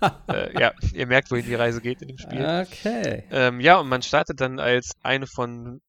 äh, 0.28 0.60
ja, 0.60 0.72
ihr 0.92 1.06
merkt, 1.06 1.30
wohin 1.30 1.44
die 1.44 1.54
Reise 1.54 1.80
geht 1.80 2.02
in 2.02 2.08
dem 2.08 2.18
Spiel. 2.18 2.40
Okay. 2.40 3.24
Ähm, 3.30 3.60
ja, 3.60 3.78
und 3.78 3.88
man 3.88 4.02
startet 4.02 4.40
dann 4.40 4.60
als 4.60 4.92
eine 5.02 5.26
von 5.26 5.80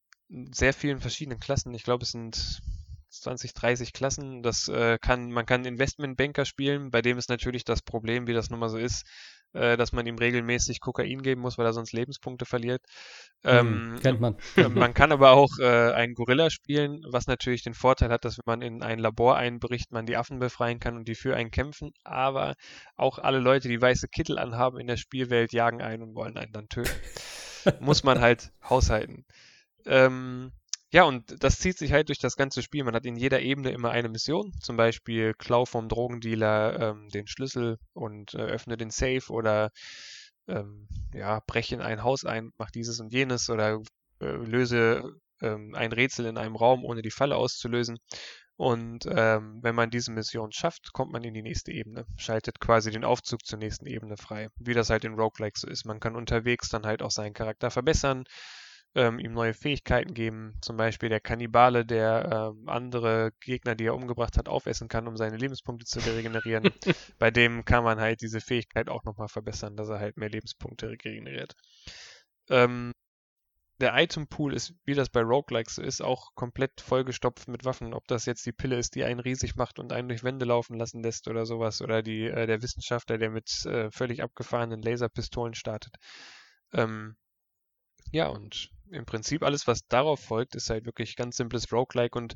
sehr 0.51 0.73
vielen 0.73 0.99
verschiedenen 0.99 1.39
Klassen. 1.39 1.73
Ich 1.73 1.83
glaube, 1.83 2.03
es 2.03 2.11
sind 2.11 2.61
20, 3.09 3.53
30 3.53 3.93
Klassen. 3.93 4.43
Das 4.43 4.67
äh, 4.67 4.97
kann, 4.99 5.31
man 5.31 5.45
kann 5.45 5.65
Investmentbanker 5.65 6.45
spielen. 6.45 6.91
Bei 6.91 7.01
dem 7.01 7.17
ist 7.17 7.29
natürlich 7.29 7.63
das 7.63 7.81
Problem, 7.81 8.27
wie 8.27 8.33
das 8.33 8.49
nun 8.49 8.59
mal 8.59 8.69
so 8.69 8.77
ist, 8.77 9.05
äh, 9.53 9.77
dass 9.77 9.91
man 9.91 10.05
ihm 10.05 10.17
regelmäßig 10.17 10.79
Kokain 10.79 11.21
geben 11.21 11.41
muss, 11.41 11.57
weil 11.57 11.65
er 11.65 11.73
sonst 11.73 11.91
Lebenspunkte 11.91 12.45
verliert. 12.45 12.81
Hm, 13.43 13.93
ähm, 13.93 13.99
kennt 14.01 14.21
man. 14.21 14.35
man 14.73 14.93
kann 14.93 15.11
aber 15.11 15.31
auch 15.31 15.57
äh, 15.59 15.91
einen 15.91 16.13
Gorilla 16.13 16.49
spielen, 16.49 17.01
was 17.09 17.27
natürlich 17.27 17.63
den 17.63 17.73
Vorteil 17.73 18.09
hat, 18.09 18.25
dass 18.25 18.37
wenn 18.37 18.43
man 18.45 18.61
in 18.61 18.83
ein 18.83 18.99
Labor 18.99 19.37
einbricht, 19.37 19.91
man 19.91 20.05
die 20.05 20.17
Affen 20.17 20.39
befreien 20.39 20.79
kann 20.79 20.95
und 20.95 21.07
die 21.07 21.15
für 21.15 21.35
einen 21.35 21.51
kämpfen. 21.51 21.91
Aber 22.03 22.55
auch 22.95 23.17
alle 23.17 23.39
Leute, 23.39 23.67
die 23.67 23.81
weiße 23.81 24.07
Kittel 24.07 24.37
anhaben 24.37 24.79
in 24.79 24.87
der 24.87 24.97
Spielwelt, 24.97 25.51
jagen 25.53 25.81
ein 25.81 26.01
und 26.01 26.15
wollen 26.15 26.37
einen 26.37 26.53
dann 26.53 26.69
töten. 26.69 26.91
muss 27.79 28.03
man 28.03 28.21
halt 28.21 28.51
haushalten. 28.63 29.25
Ähm, 29.85 30.51
ja, 30.91 31.03
und 31.03 31.43
das 31.43 31.59
zieht 31.59 31.77
sich 31.77 31.91
halt 31.91 32.09
durch 32.09 32.19
das 32.19 32.35
ganze 32.35 32.61
Spiel. 32.63 32.83
Man 32.83 32.95
hat 32.95 33.05
in 33.05 33.15
jeder 33.15 33.41
Ebene 33.41 33.71
immer 33.71 33.91
eine 33.91 34.09
Mission, 34.09 34.53
zum 34.59 34.77
Beispiel 34.77 35.33
Klau 35.35 35.65
vom 35.65 35.87
Drogendealer 35.87 36.79
ähm, 36.79 37.09
den 37.09 37.27
Schlüssel 37.27 37.77
und 37.93 38.33
äh, 38.33 38.37
öffne 38.37 38.77
den 38.77 38.89
Safe 38.89 39.23
oder 39.29 39.71
ähm, 40.47 40.87
ja, 41.13 41.41
breche 41.45 41.75
in 41.75 41.81
ein 41.81 42.03
Haus 42.03 42.25
ein, 42.25 42.51
mach 42.57 42.71
dieses 42.71 42.99
und 42.99 43.13
jenes 43.13 43.49
oder 43.49 43.81
äh, 44.19 44.25
löse 44.25 45.13
ähm, 45.41 45.75
ein 45.75 45.91
Rätsel 45.91 46.25
in 46.25 46.37
einem 46.37 46.55
Raum, 46.55 46.83
ohne 46.83 47.01
die 47.01 47.11
Falle 47.11 47.35
auszulösen. 47.35 47.99
Und 48.55 49.05
ähm, 49.09 49.59
wenn 49.61 49.75
man 49.75 49.89
diese 49.89 50.11
Mission 50.11 50.51
schafft, 50.51 50.91
kommt 50.91 51.13
man 51.13 51.23
in 51.23 51.33
die 51.33 51.41
nächste 51.41 51.71
Ebene, 51.71 52.05
schaltet 52.17 52.59
quasi 52.59 52.91
den 52.91 53.05
Aufzug 53.05 53.45
zur 53.45 53.57
nächsten 53.57 53.85
Ebene 53.85 54.17
frei. 54.17 54.49
Wie 54.57 54.73
das 54.73 54.89
halt 54.89 55.05
in 55.05 55.13
Roguelikes 55.13 55.61
so 55.61 55.67
ist. 55.69 55.85
Man 55.85 56.01
kann 56.01 56.15
unterwegs 56.15 56.67
dann 56.67 56.85
halt 56.85 57.01
auch 57.01 57.11
seinen 57.11 57.33
Charakter 57.33 57.71
verbessern, 57.71 58.25
ähm, 58.95 59.19
ihm 59.19 59.33
neue 59.33 59.53
Fähigkeiten 59.53 60.13
geben. 60.13 60.53
Zum 60.61 60.77
Beispiel 60.77 61.09
der 61.09 61.19
Kannibale, 61.19 61.85
der 61.85 62.53
ähm, 62.53 62.67
andere 62.67 63.31
Gegner, 63.39 63.75
die 63.75 63.85
er 63.85 63.95
umgebracht 63.95 64.37
hat, 64.37 64.49
aufessen 64.49 64.87
kann, 64.87 65.07
um 65.07 65.17
seine 65.17 65.37
Lebenspunkte 65.37 65.85
zu 65.85 65.99
regenerieren. 65.99 66.63
Bei 67.19 67.31
dem 67.31 67.65
kann 67.65 67.83
man 67.83 67.99
halt 67.99 68.21
diese 68.21 68.41
Fähigkeit 68.41 68.89
auch 68.89 69.03
nochmal 69.03 69.27
verbessern, 69.27 69.75
dass 69.75 69.89
er 69.89 69.99
halt 69.99 70.17
mehr 70.17 70.29
Lebenspunkte 70.29 70.89
regeneriert. 70.89 71.53
Ähm, 72.49 72.93
der 73.79 73.95
Item-Pool 73.95 74.53
ist, 74.53 74.73
wie 74.83 74.93
das 74.93 75.09
bei 75.09 75.21
Roguelikes 75.21 75.75
so 75.75 75.81
ist, 75.81 76.01
auch 76.01 76.35
komplett 76.35 76.81
vollgestopft 76.81 77.47
mit 77.47 77.63
Waffen. 77.63 77.93
Ob 77.93 78.07
das 78.07 78.25
jetzt 78.25 78.45
die 78.45 78.51
Pille 78.51 78.77
ist, 78.77 78.95
die 78.95 79.05
einen 79.05 79.21
riesig 79.21 79.55
macht 79.55 79.79
und 79.79 79.93
einen 79.93 80.09
durch 80.09 80.23
Wände 80.23 80.45
laufen 80.45 80.77
lassen 80.77 81.01
lässt 81.01 81.29
oder 81.29 81.45
sowas. 81.45 81.81
Oder 81.81 82.03
die, 82.03 82.25
äh, 82.25 82.45
der 82.45 82.61
Wissenschaftler, 82.61 83.17
der 83.17 83.29
mit 83.29 83.65
äh, 83.65 83.89
völlig 83.91 84.21
abgefahrenen 84.21 84.81
Laserpistolen 84.81 85.53
startet. 85.53 85.95
Ähm, 86.73 87.15
ja, 88.11 88.27
und 88.27 88.69
im 88.91 89.05
Prinzip 89.05 89.43
alles, 89.43 89.67
was 89.67 89.87
darauf 89.87 90.19
folgt, 90.19 90.55
ist 90.55 90.69
halt 90.69 90.85
wirklich 90.85 91.15
ganz 91.15 91.37
simples 91.37 91.71
Roguelike 91.71 92.17
und 92.17 92.33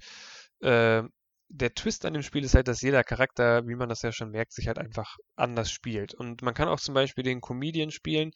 äh, 0.61 1.03
der 1.49 1.73
Twist 1.75 2.05
an 2.05 2.13
dem 2.13 2.23
Spiel 2.23 2.43
ist 2.43 2.55
halt, 2.55 2.67
dass 2.67 2.81
jeder 2.81 3.03
Charakter, 3.03 3.67
wie 3.67 3.75
man 3.75 3.89
das 3.89 4.01
ja 4.01 4.11
schon 4.11 4.31
merkt, 4.31 4.53
sich 4.53 4.67
halt 4.67 4.79
einfach 4.79 5.17
anders 5.35 5.71
spielt. 5.71 6.13
Und 6.15 6.41
man 6.41 6.55
kann 6.55 6.67
auch 6.67 6.79
zum 6.79 6.95
Beispiel 6.95 7.23
den 7.23 7.41
Comedian 7.41 7.91
spielen 7.91 8.31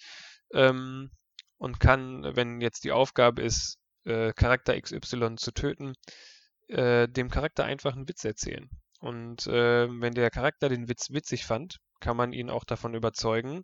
ähm, 0.54 1.10
und 1.58 1.80
kann, 1.80 2.24
wenn 2.36 2.62
jetzt 2.62 2.84
die 2.84 2.92
Aufgabe 2.92 3.42
ist, 3.42 3.80
äh, 4.04 4.34
Charakter 4.34 4.80
XY 4.80 5.36
zu 5.38 5.52
töten, 5.52 5.94
äh, 6.68 7.08
dem 7.08 7.30
Charakter 7.30 7.66
einfach 7.66 7.96
einen 7.96 8.08
Witz 8.08 8.24
erzählen. 8.24 8.70
Und 9.00 9.48
äh, 9.48 9.88
wenn 9.90 10.14
der 10.14 10.30
Charakter 10.30 10.70
den 10.70 10.88
Witz 10.88 11.10
witzig 11.12 11.46
fand, 11.46 11.78
kann 12.00 12.18
man 12.18 12.34
ihn 12.34 12.50
auch 12.50 12.66
davon 12.66 12.94
überzeugen, 12.94 13.64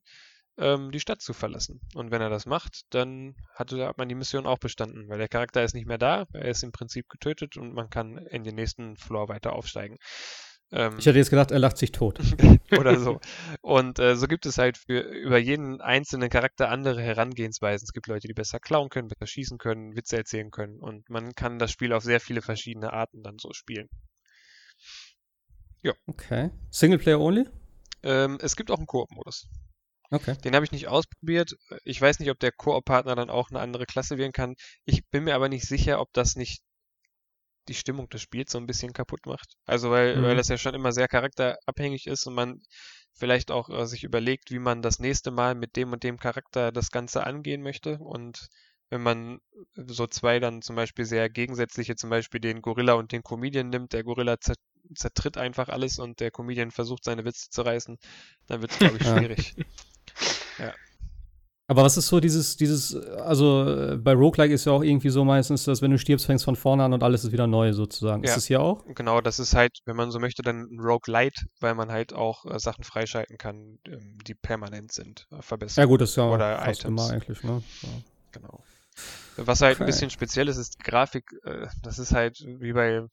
ähm, 0.58 0.91
die 0.91 0.99
Stadt 0.99 1.22
zu 1.22 1.34
verlassen. 1.34 1.82
Und 1.95 2.12
wenn 2.12 2.22
er 2.22 2.30
das 2.30 2.45
macht, 2.45 2.82
dann 2.91 3.36
hat, 3.56 3.72
hat 3.72 3.97
man 3.97 4.10
die 4.10 4.16
Mission 4.16 4.45
auch 4.45 4.60
bestanden, 4.60 5.10
weil 5.10 5.18
der 5.18 5.28
Charakter 5.28 5.64
ist 5.64 5.74
nicht 5.74 5.88
mehr 5.88 5.97
da, 5.97 6.26
er 6.34 6.45
ist 6.45 6.64
im 6.64 6.72
Prinzip 6.72 7.10
getötet 7.10 7.58
und 7.58 7.74
man 7.74 7.89
kann 7.89 8.18
in 8.18 8.43
den 8.43 8.56
nächsten 8.56 8.95
Floor 8.97 9.30
weiter 9.30 9.54
aufsteigen. 9.54 9.97
Ähm, 10.72 10.95
ich 10.97 11.06
hätte 11.06 11.20
jetzt 11.20 11.30
gedacht, 11.30 11.51
er 11.51 11.60
lacht 11.60 11.78
sich 11.78 11.91
tot. 11.91 12.20
oder 12.78 12.99
so. 12.99 13.20
Und 13.62 13.99
äh, 13.99 14.16
so 14.16 14.28
gibt 14.28 14.45
es 14.45 14.58
halt 14.58 14.78
für 14.78 14.99
über 14.99 15.38
jeden 15.38 15.82
einzelnen 15.82 16.30
Charakter 16.30 16.70
andere 16.70 17.01
Herangehensweisen. 17.01 17.86
Es 17.86 17.93
gibt 17.93 18.08
Leute, 18.08 18.28
die 18.28 18.34
besser 18.34 18.60
klauen 18.60 18.89
können, 18.89 19.08
besser 19.08 19.28
schießen 19.28 19.58
können, 19.60 19.95
Witze 19.95 20.18
erzählen 20.18 20.49
können 20.49 20.80
und 20.80 21.10
man 21.10 21.34
kann 21.34 21.60
das 21.60 21.72
Spiel 21.72 21.93
auf 21.93 22.04
sehr 22.04 22.20
viele 22.20 22.41
verschiedene 22.41 22.91
Arten 22.91 23.22
dann 23.24 23.38
so 23.39 23.54
spielen. 23.54 23.88
Ja. 25.84 25.93
Okay. 26.08 26.49
Singleplayer 26.72 27.20
only? 27.20 27.45
Ähm, 28.01 28.38
es 28.41 28.56
gibt 28.56 28.72
auch 28.72 28.78
einen 28.78 28.88
Koop-Modus. 28.88 29.47
Okay. 30.14 30.36
Den 30.43 30.53
habe 30.53 30.64
ich 30.64 30.72
nicht 30.72 30.88
ausprobiert. 30.88 31.55
Ich 31.84 31.99
weiß 31.99 32.20
nicht, 32.20 32.30
ob 32.30 32.39
der 32.39 32.51
Koop-Partner 32.51 33.16
dann 33.16 33.32
auch 33.32 33.49
eine 33.49 33.59
andere 33.59 33.88
Klasse 33.88 34.20
wählen 34.20 34.32
kann. 34.32 34.53
Ich 34.86 35.07
bin 35.09 35.24
mir 35.24 35.34
aber 35.34 35.49
nicht 35.49 35.68
sicher, 35.68 35.99
ob 35.99 36.14
das 36.14 36.36
nicht 36.36 36.61
die 37.68 37.74
Stimmung 37.74 38.09
des 38.09 38.22
Spiels 38.22 38.51
so 38.51 38.59
ein 38.59 38.68
bisschen 38.68 38.93
kaputt 38.93 39.26
macht. 39.26 39.55
Also 39.66 39.89
weil, 39.89 40.18
mhm. 40.18 40.24
weil 40.24 40.36
das 40.36 40.49
ja 40.49 40.57
schon 40.57 40.76
immer 40.76 40.91
sehr 40.91 41.07
charakterabhängig 41.07 42.05
ist 42.05 42.28
und 42.28 42.36
man 42.36 42.61
vielleicht 43.14 43.49
auch 43.49 43.70
äh, 43.70 43.88
sich 43.88 44.03
überlegt, 44.03 44.51
wie 44.51 44.59
man 44.59 44.84
das 44.84 44.99
nächste 44.99 45.32
Mal 45.32 45.55
mit 45.55 45.76
dem 45.78 45.91
und 45.91 46.03
dem 46.03 46.20
Charakter 46.20 46.72
das 46.72 46.91
Ganze 46.91 47.26
angehen 47.26 47.64
möchte. 47.64 47.97
Und 47.97 48.49
wenn 48.89 49.01
man 49.01 49.39
so 49.76 50.05
zwei 50.05 50.39
dann 50.39 50.61
zum 50.61 50.76
Beispiel 50.76 51.05
sehr 51.05 51.28
gegensätzliche, 51.28 51.95
zum 51.95 52.11
Beispiel 52.11 52.39
den 52.39 52.61
Gorilla 52.61 52.93
und 52.93 53.11
den 53.11 53.24
Comedian 53.24 53.70
nimmt, 53.70 53.93
der 53.93 54.03
Gorilla 54.03 54.38
zertritt 54.93 55.38
einfach 55.38 55.70
alles 55.70 55.97
und 55.97 56.20
der 56.20 56.30
Comedian 56.30 56.70
versucht 56.70 57.03
seine 57.03 57.26
Witze 57.26 57.49
zu 57.49 57.64
reißen, 57.64 57.97
dann 58.45 58.61
wird 58.61 58.72
es, 58.72 58.78
glaube 58.78 58.97
ich, 58.97 59.03
schwierig. 59.07 59.55
Ja. 60.60 60.74
Aber 61.68 61.84
was 61.84 61.95
ist 61.95 62.08
so 62.08 62.20
dieses, 62.20 62.58
dieses, 62.58 62.93
also 62.93 63.66
äh, 63.68 63.95
bei 63.95 64.14
Roguelike 64.14 64.54
ist 64.54 64.66
ja 64.66 64.74
auch 64.74 64.84
irgendwie 64.84 65.10
so 65.10 65.24
meistens, 65.24 65.64
dass 65.64 65.82
wenn 65.82 65.91
du 65.91 65.97
stirbst, 65.97 66.26
fängst 66.26 66.43
von 66.43 66.58
vorne 66.58 66.84
an 66.84 66.93
und 66.93 67.04
alles 67.04 67.24
ist 67.24 67.32
wieder 67.32 67.47
neu 67.47 67.72
sozusagen. 67.72 68.22
Ja, 68.24 68.30
ist 68.30 68.36
das 68.36 68.45
hier 68.45 68.62
auch? 68.62 68.84
Genau, 68.93 69.22
das 69.22 69.39
ist 69.39 69.56
halt, 69.56 69.80
wenn 69.86 69.95
man 69.95 70.12
so 70.12 70.20
möchte, 70.20 70.41
dann 70.41 70.68
ein 70.70 70.80
Roguelite, 70.80 71.45
weil 71.62 71.74
man 71.74 71.89
halt 71.89 72.14
auch 72.14 72.45
äh, 72.45 72.60
Sachen 72.60 72.84
freischalten 72.84 73.38
kann, 73.38 73.80
ähm, 73.88 74.18
die 74.28 74.36
permanent 74.36 74.91
sind, 74.91 75.26
äh, 75.32 75.41
verbessern. 75.41 75.84
Ja 75.84 75.86
gut, 75.86 76.01
das 76.01 76.10
ist 76.12 76.18
ja 76.18 76.30
Oder 76.30 76.58
fast 76.58 76.82
Items. 76.82 77.01
immer 77.01 77.14
eigentlich, 77.14 77.43
ne? 77.43 77.64
Ja. 77.82 77.89
Genau. 78.34 78.64
Was 79.38 79.62
halt 79.62 79.78
okay. 79.78 79.84
ein 79.84 79.88
bisschen 79.88 80.10
speziell 80.10 80.49
ist, 80.49 80.58
ist 80.58 80.78
die 80.80 80.84
Grafik. 80.84 81.32
Äh, 81.43 81.68
das 81.82 81.97
ist 81.97 82.12
halt 82.12 82.43
wie 82.45 82.74
bei 82.74 83.04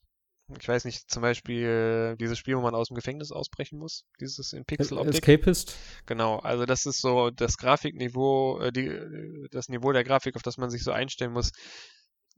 ich 0.58 0.68
weiß 0.68 0.84
nicht, 0.84 1.10
zum 1.10 1.22
Beispiel 1.22 2.16
dieses 2.18 2.38
Spiel, 2.38 2.56
wo 2.56 2.60
man 2.60 2.74
aus 2.74 2.88
dem 2.88 2.94
Gefängnis 2.94 3.32
ausbrechen 3.32 3.78
muss, 3.78 4.04
dieses 4.20 4.52
in 4.52 4.64
Pixel-Optik. 4.64 5.14
Escapist. 5.14 5.76
Genau, 6.06 6.38
also 6.38 6.66
das 6.66 6.86
ist 6.86 7.00
so 7.00 7.30
das 7.30 7.56
Grafikniveau, 7.56 8.60
äh, 8.60 8.72
die, 8.72 9.48
das 9.50 9.68
Niveau 9.68 9.92
der 9.92 10.04
Grafik, 10.04 10.36
auf 10.36 10.42
das 10.42 10.56
man 10.56 10.70
sich 10.70 10.82
so 10.82 10.92
einstellen 10.92 11.32
muss. 11.32 11.52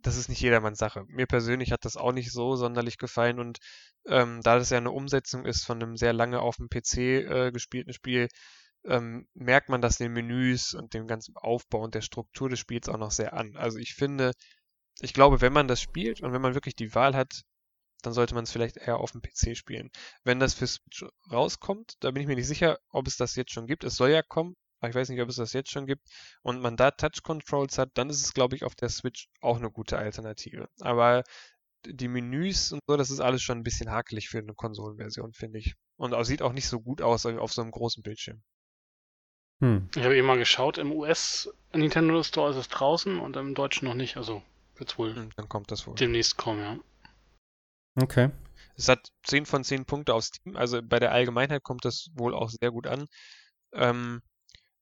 Das 0.00 0.16
ist 0.16 0.28
nicht 0.28 0.40
jedermanns 0.40 0.78
Sache. 0.78 1.04
Mir 1.06 1.26
persönlich 1.26 1.70
hat 1.70 1.84
das 1.84 1.96
auch 1.96 2.12
nicht 2.12 2.32
so 2.32 2.56
sonderlich 2.56 2.98
gefallen 2.98 3.38
und 3.38 3.58
ähm, 4.06 4.40
da 4.42 4.58
das 4.58 4.70
ja 4.70 4.78
eine 4.78 4.90
Umsetzung 4.90 5.46
ist 5.46 5.64
von 5.64 5.80
einem 5.80 5.96
sehr 5.96 6.12
lange 6.12 6.40
auf 6.40 6.56
dem 6.56 6.68
PC 6.68 6.96
äh, 6.98 7.50
gespielten 7.52 7.92
Spiel, 7.92 8.28
ähm, 8.84 9.28
merkt 9.34 9.68
man 9.68 9.80
das 9.80 9.98
den 9.98 10.12
Menüs 10.12 10.74
und 10.74 10.94
dem 10.94 11.06
ganzen 11.06 11.36
Aufbau 11.36 11.82
und 11.82 11.94
der 11.94 12.00
Struktur 12.00 12.48
des 12.48 12.58
Spiels 12.58 12.88
auch 12.88 12.98
noch 12.98 13.12
sehr 13.12 13.32
an. 13.34 13.56
Also 13.56 13.78
ich 13.78 13.94
finde, 13.94 14.32
ich 15.00 15.14
glaube, 15.14 15.40
wenn 15.40 15.52
man 15.52 15.68
das 15.68 15.80
spielt 15.80 16.20
und 16.22 16.32
wenn 16.32 16.42
man 16.42 16.54
wirklich 16.54 16.74
die 16.74 16.94
Wahl 16.94 17.14
hat, 17.14 17.42
dann 18.02 18.12
sollte 18.12 18.34
man 18.34 18.44
es 18.44 18.52
vielleicht 18.52 18.76
eher 18.76 18.98
auf 18.98 19.12
dem 19.12 19.22
PC 19.22 19.56
spielen. 19.56 19.90
Wenn 20.24 20.40
das 20.40 20.54
für 20.54 20.66
Switch 20.66 21.04
rauskommt, 21.30 21.96
da 22.00 22.10
bin 22.10 22.22
ich 22.22 22.28
mir 22.28 22.36
nicht 22.36 22.46
sicher, 22.46 22.78
ob 22.90 23.06
es 23.06 23.16
das 23.16 23.36
jetzt 23.36 23.52
schon 23.52 23.66
gibt. 23.66 23.84
Es 23.84 23.96
soll 23.96 24.10
ja 24.10 24.22
kommen, 24.22 24.56
aber 24.80 24.90
ich 24.90 24.94
weiß 24.94 25.08
nicht, 25.08 25.20
ob 25.20 25.28
es 25.28 25.36
das 25.36 25.52
jetzt 25.52 25.70
schon 25.70 25.86
gibt. 25.86 26.06
Und 26.42 26.60
man 26.60 26.76
da 26.76 26.90
Touch 26.90 27.22
Controls 27.22 27.78
hat, 27.78 27.90
dann 27.94 28.10
ist 28.10 28.22
es, 28.22 28.34
glaube 28.34 28.56
ich, 28.56 28.64
auf 28.64 28.74
der 28.74 28.88
Switch 28.88 29.28
auch 29.40 29.56
eine 29.56 29.70
gute 29.70 29.96
Alternative. 29.96 30.68
Aber 30.80 31.22
die 31.86 32.08
Menüs 32.08 32.72
und 32.72 32.80
so, 32.86 32.96
das 32.96 33.10
ist 33.10 33.20
alles 33.20 33.42
schon 33.42 33.58
ein 33.58 33.64
bisschen 33.64 33.90
hakelig 33.90 34.28
für 34.28 34.38
eine 34.38 34.54
Konsolenversion, 34.54 35.32
finde 35.32 35.58
ich. 35.58 35.74
Und 35.96 36.14
auch, 36.14 36.24
sieht 36.24 36.42
auch 36.42 36.52
nicht 36.52 36.68
so 36.68 36.80
gut 36.80 37.02
aus 37.02 37.26
auf 37.26 37.52
so 37.52 37.62
einem 37.62 37.70
großen 37.70 38.02
Bildschirm. 38.02 38.42
Hm. 39.60 39.88
Ich 39.94 40.02
habe 40.02 40.16
eben 40.16 40.26
mal 40.26 40.38
geschaut, 40.38 40.78
im 40.78 40.90
US 40.90 41.48
Nintendo 41.72 42.20
Store 42.22 42.50
ist 42.50 42.56
es 42.56 42.68
draußen 42.68 43.20
und 43.20 43.36
im 43.36 43.54
Deutschen 43.54 43.86
noch 43.86 43.94
nicht. 43.94 44.16
Also 44.16 44.42
wird 44.76 44.90
es 44.90 44.98
wohl. 44.98 45.14
Hm, 45.14 45.30
dann 45.36 45.48
kommt 45.48 45.70
das 45.70 45.86
wohl. 45.86 45.94
Demnächst 45.94 46.36
kommen, 46.36 46.60
ja. 46.60 46.78
Okay. 47.94 48.30
Es 48.76 48.88
hat 48.88 49.08
10 49.24 49.46
von 49.46 49.64
10 49.64 49.84
Punkte 49.84 50.14
auf 50.14 50.24
Steam, 50.24 50.56
also 50.56 50.80
bei 50.82 50.98
der 50.98 51.12
Allgemeinheit 51.12 51.62
kommt 51.62 51.84
das 51.84 52.08
wohl 52.14 52.34
auch 52.34 52.50
sehr 52.50 52.70
gut 52.70 52.86
an. 52.86 53.06
Ähm, 53.74 54.22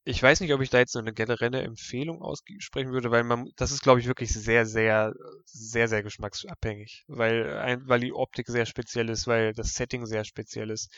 ich 0.04 0.22
weiß 0.22 0.40
nicht, 0.40 0.52
ob 0.54 0.60
ich 0.62 0.70
da 0.70 0.78
jetzt 0.78 0.96
eine 0.96 1.12
generelle 1.12 1.62
Empfehlung 1.62 2.22
aussprechen 2.22 2.92
würde, 2.92 3.10
weil 3.10 3.22
man, 3.24 3.50
das 3.56 3.70
ist, 3.70 3.82
glaube 3.82 4.00
ich, 4.00 4.06
wirklich 4.06 4.32
sehr, 4.32 4.64
sehr, 4.64 5.12
sehr, 5.44 5.88
sehr 5.88 6.02
geschmacksabhängig, 6.02 7.04
weil, 7.06 7.82
weil 7.86 8.00
die 8.00 8.12
Optik 8.12 8.48
sehr 8.48 8.66
speziell 8.66 9.10
ist, 9.10 9.26
weil 9.26 9.52
das 9.52 9.74
Setting 9.74 10.06
sehr 10.06 10.24
speziell 10.24 10.70
ist. 10.70 10.90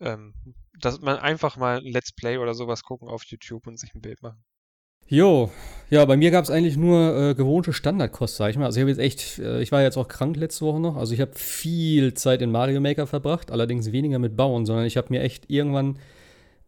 Ähm, 0.00 0.34
dass 0.80 1.00
man 1.00 1.18
einfach 1.18 1.56
mal 1.56 1.80
Let's 1.82 2.12
Play 2.12 2.38
oder 2.38 2.54
sowas 2.54 2.82
gucken 2.82 3.08
auf 3.08 3.22
YouTube 3.24 3.66
und 3.68 3.78
sich 3.78 3.94
ein 3.94 4.00
Bild 4.00 4.20
machen. 4.22 4.42
Jo, 5.12 5.50
ja, 5.90 6.06
bei 6.06 6.16
mir 6.16 6.30
gab 6.30 6.42
es 6.42 6.50
eigentlich 6.50 6.78
nur 6.78 7.14
äh, 7.14 7.34
gewohnte 7.34 7.74
Standardkost, 7.74 8.36
sag 8.36 8.48
ich 8.48 8.56
mal. 8.56 8.64
Also 8.64 8.78
ich 8.78 8.80
habe 8.80 8.90
jetzt 8.92 8.98
echt, 8.98 9.40
äh, 9.40 9.60
ich 9.60 9.70
war 9.70 9.82
jetzt 9.82 9.98
auch 9.98 10.08
krank 10.08 10.38
letzte 10.38 10.64
Woche 10.64 10.80
noch. 10.80 10.96
Also 10.96 11.12
ich 11.12 11.20
habe 11.20 11.32
viel 11.34 12.14
Zeit 12.14 12.40
in 12.40 12.50
Mario 12.50 12.80
Maker 12.80 13.06
verbracht, 13.06 13.50
allerdings 13.50 13.92
weniger 13.92 14.18
mit 14.18 14.38
Bauen, 14.38 14.64
sondern 14.64 14.86
ich 14.86 14.96
habe 14.96 15.08
mir 15.10 15.20
echt 15.20 15.50
irgendwann 15.50 15.98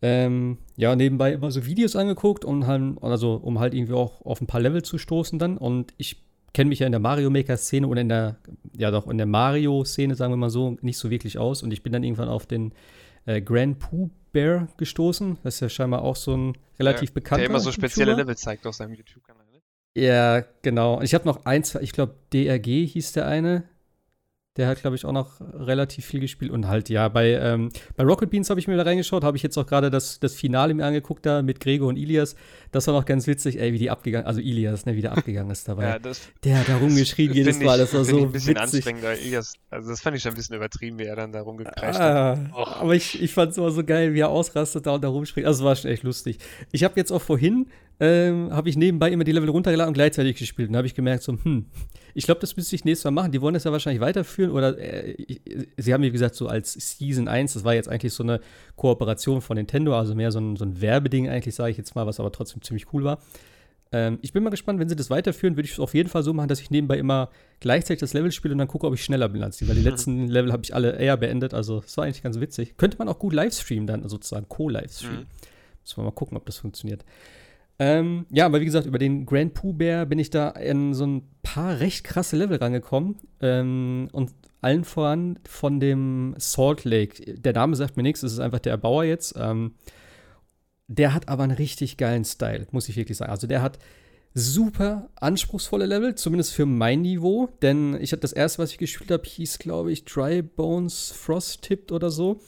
ähm, 0.03 0.59
ja 0.77 0.95
nebenbei 0.95 1.33
immer 1.33 1.51
so 1.51 1.65
Videos 1.65 1.97
angeguckt, 1.97 2.45
um 2.45 2.67
halt, 2.67 2.83
also 3.01 3.37
um 3.37 3.61
halt 3.61 3.73
irgendwie 3.73 3.95
auch 3.95 4.21
auf 4.27 4.43
ein 4.43 4.47
paar 4.47 4.61
Level 4.61 4.83
zu 4.83 4.99
stoßen 4.99 5.39
dann. 5.39 5.57
Und 5.57 5.95
ich 5.97 6.19
kenne 6.53 6.69
mich 6.69 6.81
ja 6.81 6.87
in 6.87 6.93
der 6.93 7.01
Mario 7.01 7.31
Maker 7.31 7.57
Szene 7.57 7.89
oder 7.89 8.03
in 8.03 8.11
der, 8.11 8.37
ja 8.77 8.91
doch 8.91 9.09
in 9.09 9.17
der 9.17 9.27
Mario 9.27 9.87
Szene, 9.87 10.17
sagen 10.17 10.35
wir 10.35 10.37
mal 10.37 10.51
so, 10.51 10.77
nicht 10.83 10.99
so 10.99 11.09
wirklich 11.09 11.39
aus. 11.39 11.63
Und 11.63 11.73
ich 11.73 11.83
bin 11.83 11.95
dann 11.95 12.05
irgendwann 12.05 12.29
auf 12.29 12.45
den 12.45 12.73
äh, 13.27 13.41
Grand 13.41 13.79
Pooh 13.79 14.11
Bear 14.33 14.69
gestoßen. 14.77 15.39
Das 15.43 15.55
ist 15.55 15.61
ja 15.61 15.69
scheinbar 15.71 16.03
auch 16.03 16.17
so 16.17 16.37
ein 16.37 16.59
relativ 16.79 17.11
ja, 17.11 17.15
bekannter. 17.15 17.43
Der 17.43 17.51
immer 17.51 17.61
so 17.61 17.73
spezielle 17.73 18.11
YouTuber. 18.11 18.23
Level 18.25 18.37
zeigt 18.37 18.67
auf 18.67 18.75
seinem 18.75 18.95
YouTube-Kanal. 18.95 19.47
Ne? 19.53 19.63
Ja, 19.97 20.45
genau. 20.63 21.01
Ich 21.01 21.15
habe 21.15 21.25
noch 21.25 21.47
eins, 21.47 21.75
ich 21.77 21.93
glaube, 21.93 22.17
DRG 22.33 22.87
hieß 22.87 23.13
der 23.13 23.27
eine. 23.27 23.65
Der 24.57 24.69
hat, 24.69 24.81
glaube 24.81 24.95
ich, 24.95 25.05
auch 25.05 25.13
noch 25.13 25.41
relativ 25.41 26.05
viel 26.05 26.21
gespielt. 26.21 26.53
Und 26.53 26.69
halt, 26.69 26.89
ja, 26.89 27.09
bei, 27.09 27.33
ähm, 27.33 27.71
bei 27.97 28.05
Rocket 28.05 28.31
Beans 28.31 28.51
habe 28.51 28.61
ich 28.61 28.69
mir 28.69 28.77
da 28.77 28.85
reingeschaut, 28.85 29.25
habe 29.25 29.37
ich 29.37 29.43
jetzt 29.43 29.57
auch 29.59 29.67
gerade 29.67 29.91
das, 29.91 30.21
das 30.21 30.35
Finale 30.35 30.75
mir 30.75 30.85
angeguckt 30.85 31.27
da 31.27 31.43
mit 31.43 31.59
Gregor 31.59 31.89
und 31.89 31.97
Ilias. 31.97 32.37
Das 32.75 32.89
war 32.89 32.95
noch 32.95 33.05
ganz 33.05 33.29
witzig, 33.29 33.61
ey, 33.61 33.73
wie 33.73 33.79
die 33.79 33.89
abgegangen, 33.89 34.27
also 34.27 34.41
Ilias, 34.41 34.85
ne, 34.85 34.97
wie 34.97 35.01
der 35.01 35.13
abgegangen 35.17 35.53
ist 35.53 35.69
dabei. 35.69 35.85
Ja, 35.85 35.99
das, 36.01 36.23
der 36.43 36.59
hat 36.59 36.69
da 36.69 36.77
rumgeschrien 36.77 37.33
jedes 37.33 37.61
Mal, 37.61 37.79
das 37.79 37.95
war 37.95 38.05
so 38.05 38.25
ein 38.25 38.33
bisschen 38.33 38.57
witzig. 38.57 38.85
anstrengend, 38.85 39.05
Ilias, 39.25 39.55
also 39.71 39.91
das 39.91 40.01
fand 40.01 40.17
ich 40.17 40.25
schon 40.25 40.33
ein 40.33 40.37
bisschen 40.37 40.57
übertrieben, 40.57 40.99
wie 40.99 41.05
er 41.05 41.15
dann 41.15 41.31
da 41.31 41.43
rumgekreischt 41.43 42.01
ah, 42.01 42.37
hat. 42.37 42.81
Aber 42.81 42.93
ich, 42.97 43.23
ich 43.23 43.33
fand 43.33 43.53
es 43.53 43.59
immer 43.59 43.71
so 43.71 43.85
geil, 43.85 44.13
wie 44.13 44.21
er 44.21 44.29
ausrastet 44.29 44.87
da 44.87 44.97
und 44.97 45.05
da 45.05 45.09
rumspringt. 45.09 45.47
Also, 45.47 45.65
war 45.65 45.77
schon 45.77 45.93
echt 45.93 46.03
lustig. 46.03 46.39
Ich 46.73 46.83
habe 46.83 46.95
jetzt 46.97 47.13
auch 47.13 47.23
vorhin 47.23 47.67
ähm, 48.01 48.53
habe 48.53 48.69
ich 48.69 48.77
nebenbei 48.77 49.11
immer 49.11 49.25
die 49.25 49.33
Level 49.33 49.49
runtergeladen 49.49 49.89
und 49.89 49.95
gleichzeitig 49.95 50.37
gespielt. 50.37 50.69
Und 50.69 50.73
da 50.73 50.79
habe 50.79 50.87
ich 50.87 50.95
gemerkt, 50.95 51.23
so, 51.23 51.33
hm, 51.33 51.67
ich 52.13 52.25
glaube, 52.25 52.41
das 52.41 52.57
müsste 52.57 52.75
ich 52.75 52.85
nächstes 52.85 53.05
Mal 53.05 53.13
machen. 53.13 53.33
Die 53.33 53.41
wollen 53.41 53.55
das 53.55 53.65
ja 53.65 53.73
wahrscheinlich 53.73 54.01
weiterführen. 54.01 54.51
Oder 54.51 54.77
äh, 54.79 55.15
sie 55.77 55.95
haben, 55.95 56.03
wie 56.03 56.11
gesagt, 56.11 56.35
so 56.35 56.49
als 56.49 56.73
Season 56.73 57.29
1, 57.29 57.55
das 57.55 57.65
war 57.65 57.75
jetzt 57.75 57.89
eigentlich 57.89 58.13
so 58.13 58.25
eine 58.25 58.41
Kooperation 58.77 59.41
von 59.41 59.57
Nintendo, 59.57 59.97
also 59.97 60.15
mehr 60.15 60.33
so 60.33 60.41
ein, 60.41 60.57
so 60.57 60.65
ein 60.65 60.81
Werbeding 60.81 61.29
eigentlich, 61.29 61.55
sage 61.55 61.71
ich 61.71 61.77
jetzt 61.77 61.95
mal, 61.95 62.07
was 62.07 62.19
aber 62.19 62.33
trotzdem 62.33 62.63
ziemlich 62.65 62.93
cool 62.93 63.05
war. 63.05 63.19
Ähm, 63.93 64.19
ich 64.23 64.33
bin 64.33 64.43
mal 64.43 64.51
gespannt, 64.51 64.81
wenn 64.81 64.89
sie 64.89 64.97
das 64.97 65.09
weiterführen, 65.09 65.57
würde 65.57 65.67
ich 65.67 65.75
es 65.75 65.81
auf 65.81 65.95
jeden 65.95 66.09
Fall 66.09 66.23
so 66.23 66.33
machen, 66.33 66.49
dass 66.49 66.61
ich 66.61 66.71
nebenbei 66.71 66.99
immer 66.99 67.31
gleichzeitig 67.61 68.01
das 68.01 68.13
Level 68.13 68.33
spiele 68.33 68.53
und 68.53 68.59
dann 68.59 68.67
gucke, 68.69 68.87
ob 68.87 68.95
ich 68.95 69.05
schneller 69.05 69.29
bin 69.29 69.43
als 69.43 69.59
die. 69.59 69.69
Weil 69.69 69.77
die 69.77 69.83
letzten 69.89 70.27
Level 70.27 70.53
habe 70.53 70.63
ich 70.65 70.75
alle 70.75 70.99
eher 70.99 71.17
beendet. 71.17 71.55
Also, 71.55 71.83
es 71.87 71.97
war 71.97 72.05
eigentlich 72.05 72.23
ganz 72.23 72.41
witzig. 72.41 72.77
Könnte 72.77 72.99
man 72.99 73.09
auch 73.09 73.19
gut 73.19 73.33
livestreamen 73.33 73.87
dann, 73.87 74.03
also 74.03 74.17
sozusagen 74.17 74.49
Co-Livestream. 74.49 75.21
Mhm. 75.21 75.27
Müssen 75.83 75.97
wir 75.99 76.05
mal 76.05 76.11
gucken, 76.11 76.37
ob 76.37 76.47
das 76.47 76.59
funktioniert. 76.59 77.05
Ähm, 77.79 78.27
ja, 78.31 78.47
aber 78.47 78.61
wie 78.61 78.65
gesagt, 78.65 78.87
über 78.87 78.99
den 78.99 79.27
Grand 79.27 79.55
Pooh 79.55 79.73
Bear 79.73 80.07
bin 80.07 80.19
ich 80.19 80.31
da 80.31 80.49
in 80.51 80.95
so 80.95 81.07
ein 81.07 81.23
paar 81.43 81.81
recht 81.81 82.05
krasse 82.05 82.37
Level 82.37 82.57
rangekommen. 82.57 83.17
Ähm, 83.41 84.09
und 84.13 84.33
allen 84.61 84.85
voran 84.85 85.39
von 85.47 85.79
dem 85.79 86.35
Salt 86.39 86.85
Lake. 86.85 87.35
Der 87.39 87.53
Name 87.53 87.77
sagt 87.77 87.97
mir 87.97 88.03
nichts, 88.03 88.23
es 88.23 88.33
ist 88.33 88.39
einfach 88.39 88.61
der 88.61 88.73
Erbauer 88.73 89.05
jetzt. 89.05 89.35
Ähm, 89.39 89.75
der 90.89 91.15
hat 91.15 91.29
aber 91.29 91.45
einen 91.45 91.57
richtig 91.57 91.97
geilen 91.97 92.25
Style, 92.25 92.67
muss 92.71 92.89
ich 92.89 92.97
wirklich 92.97 93.19
sagen. 93.19 93.31
Also 93.31 93.47
der 93.47 93.63
hat 93.63 93.79
super 94.35 95.09
anspruchsvolle 95.17 95.87
Level, 95.87 96.17
zumindest 96.17 96.53
für 96.53 96.67
mein 96.67 97.03
Niveau. 97.03 97.49
Denn 97.63 97.97
ich 98.01 98.13
hatte 98.13 98.21
das 98.21 98.33
erste, 98.33 98.63
was 98.63 98.73
ich 98.73 98.79
gespielt 98.79 99.11
habe, 99.11 99.25
hieß, 99.25 99.59
glaube 99.59 99.93
ich, 99.93 100.05
Dry 100.05 100.43
Bones 100.43 101.13
Frost 101.13 101.63
Tipped 101.63 101.93
oder 101.93 102.11
so. 102.11 102.41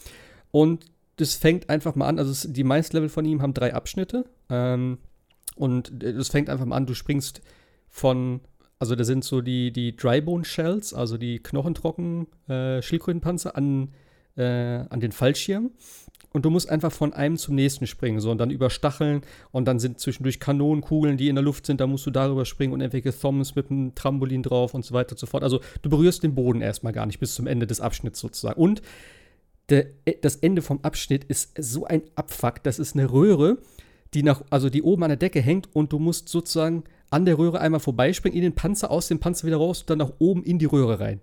Und 0.50 0.86
das 1.16 1.34
fängt 1.34 1.70
einfach 1.70 1.94
mal 1.94 2.08
an. 2.08 2.18
Also 2.18 2.48
die 2.48 2.64
meisten 2.64 2.96
Level 2.96 3.08
von 3.08 3.24
ihm 3.24 3.40
haben 3.40 3.54
drei 3.54 3.72
Abschnitte. 3.72 4.24
Ähm, 4.50 4.98
und 5.54 5.92
das 5.94 6.28
fängt 6.28 6.50
einfach 6.50 6.66
mal 6.66 6.76
an, 6.76 6.86
du 6.86 6.94
springst 6.94 7.40
von, 7.88 8.40
also 8.78 8.94
da 8.94 9.04
sind 9.04 9.24
so 9.24 9.40
die, 9.40 9.72
die 9.72 9.96
Drybone 9.96 10.44
Shells, 10.44 10.92
also 10.92 11.16
die 11.16 11.38
knochentrocken 11.38 12.26
äh, 12.48 12.82
Schildkrötenpanzer 12.82 13.56
an, 13.56 13.94
äh, 14.36 14.44
an 14.44 15.00
den 15.00 15.12
Fallschirm. 15.12 15.70
Und 16.36 16.44
du 16.44 16.50
musst 16.50 16.68
einfach 16.68 16.92
von 16.92 17.14
einem 17.14 17.38
zum 17.38 17.54
nächsten 17.54 17.86
springen, 17.86 18.20
so 18.20 18.30
und 18.30 18.36
dann 18.36 18.50
über 18.50 18.68
Stacheln 18.68 19.22
und 19.52 19.64
dann 19.64 19.78
sind 19.78 20.00
zwischendurch 20.00 20.38
Kanonenkugeln, 20.38 21.16
die 21.16 21.28
in 21.28 21.34
der 21.34 21.42
Luft 21.42 21.64
sind, 21.64 21.80
da 21.80 21.86
musst 21.86 22.04
du 22.04 22.10
darüber 22.10 22.44
springen 22.44 22.74
und 22.74 22.82
irgendwelche 22.82 23.18
Thoms 23.18 23.54
mit 23.54 23.70
einem 23.70 23.94
Trampolin 23.94 24.42
drauf 24.42 24.74
und 24.74 24.84
so 24.84 24.92
weiter 24.92 25.12
und 25.12 25.18
so 25.18 25.26
fort. 25.26 25.42
Also 25.42 25.62
du 25.80 25.88
berührst 25.88 26.22
den 26.24 26.34
Boden 26.34 26.60
erstmal 26.60 26.92
gar 26.92 27.06
nicht 27.06 27.20
bis 27.20 27.34
zum 27.34 27.46
Ende 27.46 27.66
des 27.66 27.80
Abschnitts 27.80 28.20
sozusagen. 28.20 28.60
Und 28.60 28.82
der, 29.70 29.86
das 30.20 30.36
Ende 30.36 30.60
vom 30.60 30.80
Abschnitt 30.82 31.24
ist 31.24 31.54
so 31.58 31.86
ein 31.86 32.02
Abfuck, 32.16 32.62
das 32.64 32.78
ist 32.78 32.94
eine 32.94 33.10
Röhre, 33.10 33.56
die 34.12 34.22
nach, 34.22 34.42
also 34.50 34.68
die 34.68 34.82
oben 34.82 35.04
an 35.04 35.08
der 35.08 35.16
Decke 35.16 35.40
hängt 35.40 35.74
und 35.74 35.90
du 35.90 35.98
musst 35.98 36.28
sozusagen 36.28 36.84
an 37.08 37.24
der 37.24 37.38
Röhre 37.38 37.62
einmal 37.62 37.80
vorbeispringen, 37.80 38.36
in 38.36 38.42
den 38.42 38.54
Panzer, 38.54 38.90
aus 38.90 39.08
dem 39.08 39.20
Panzer 39.20 39.46
wieder 39.46 39.56
raus 39.56 39.80
und 39.80 39.88
dann 39.88 39.98
nach 40.00 40.12
oben 40.18 40.42
in 40.42 40.58
die 40.58 40.66
Röhre 40.66 41.00
rein. 41.00 41.22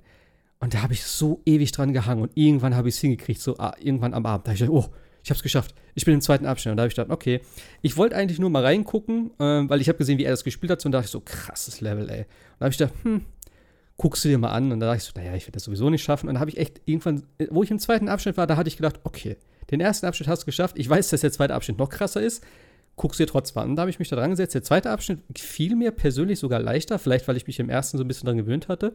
Und 0.60 0.74
da 0.74 0.82
habe 0.82 0.94
ich 0.94 1.04
so 1.04 1.42
ewig 1.46 1.72
dran 1.74 1.92
gehangen 1.92 2.24
und 2.24 2.32
irgendwann 2.36 2.74
habe 2.74 2.88
ich 2.88 2.96
es 2.96 3.02
hingekriegt, 3.02 3.42
so 3.42 3.58
ah, 3.58 3.76
irgendwann 3.80 4.14
am 4.14 4.26
Abend. 4.26 4.48
Da 4.48 4.52
habe 4.52 4.56
ich 4.56 4.62
gedacht, 4.62 4.88
oh, 4.88 4.94
ich 5.24 5.30
habe 5.30 5.38
es 5.38 5.44
geschafft. 5.44 5.74
Ich 5.96 6.06
bin 6.06 6.14
im 6.14 6.22
zweiten 6.22 6.46
Abschnitt. 6.46 6.72
Und 6.72 6.78
da 6.78 6.82
habe 6.82 6.90
ich 6.90 6.96
gedacht, 6.96 7.12
okay, 7.12 7.42
ich 7.82 7.98
wollte 7.98 8.16
eigentlich 8.16 8.40
nur 8.40 8.50
mal 8.50 8.64
reingucken, 8.64 9.32
äh, 9.40 9.70
weil 9.70 9.82
ich 9.82 9.88
habe 9.88 9.98
gesehen, 9.98 10.18
wie 10.18 10.26
er 10.26 10.32
das 10.32 10.44
gespielt 10.44 10.72
hat. 10.72 10.86
Und 10.86 10.92
da 10.92 11.00
dachte 11.00 11.08
ich 11.08 11.12
so, 11.12 11.22
krasses 11.22 11.82
Level, 11.82 12.10
ey. 12.10 12.20
Und 12.20 12.28
da 12.60 12.66
habe 12.66 12.72
ich 12.72 12.78
gedacht, 12.78 12.94
hm, 13.04 13.22
guckst 13.98 14.26
du 14.26 14.30
dir 14.30 14.38
mal 14.38 14.52
an. 14.52 14.72
Und 14.72 14.80
da 14.80 14.88
dachte 14.88 14.98
ich 14.98 15.04
so, 15.04 15.14
naja, 15.16 15.34
ich 15.36 15.44
werde 15.44 15.54
das 15.54 15.64
sowieso 15.64 15.90
nicht 15.90 16.04
schaffen. 16.04 16.28
Und 16.28 16.36
dann 16.36 16.42
habe 16.42 16.52
ich 16.52 16.58
echt 16.58 16.82
irgendwann, 16.86 17.24
wo 17.50 17.64
ich 17.64 17.72
im 17.72 17.80
zweiten 17.80 18.10
Abschnitt 18.10 18.38
war, 18.38 18.48
da 18.48 18.58
hatte 18.58 18.68
ich 18.68 18.78
gedacht, 18.78 19.00
okay, 19.04 19.38
den 19.72 19.80
ersten 19.80 20.06
Abschnitt 20.06 20.28
hast 20.28 20.42
du 20.42 20.46
geschafft. 20.46 20.78
Ich 20.78 20.90
weiß, 20.90 21.10
dass 21.10 21.22
der 21.22 21.32
zweite 21.32 21.54
Abschnitt 21.54 21.78
noch 21.78 21.90
krasser 21.90 22.22
ist 22.22 22.44
guckst 22.96 23.20
dir 23.20 23.28
trotzdem 23.28 23.62
an. 23.62 23.70
Und 23.72 23.76
da 23.76 23.82
habe 23.82 23.90
ich 23.90 24.00
mich 24.00 24.10
da 24.10 24.16
dran 24.16 24.30
gesetzt. 24.30 24.54
Der 24.54 24.64
zweite 24.64 24.92
Abschnitt 24.92 25.20
fiel 25.38 25.76
mir 25.76 25.92
persönlich 25.92 26.40
sogar 26.40 26.60
leichter, 26.60 27.00
vielleicht 27.00 27.28
weil 27.28 27.38
ich 27.38 27.48
mich 27.48 27.60
im 27.60 27.70
ersten 27.70 27.98
so 27.98 28.04
ein 28.04 28.08
bisschen 28.08 28.28
dran 28.28 28.38
gewöhnt 28.38 28.68
hatte. 28.68 28.94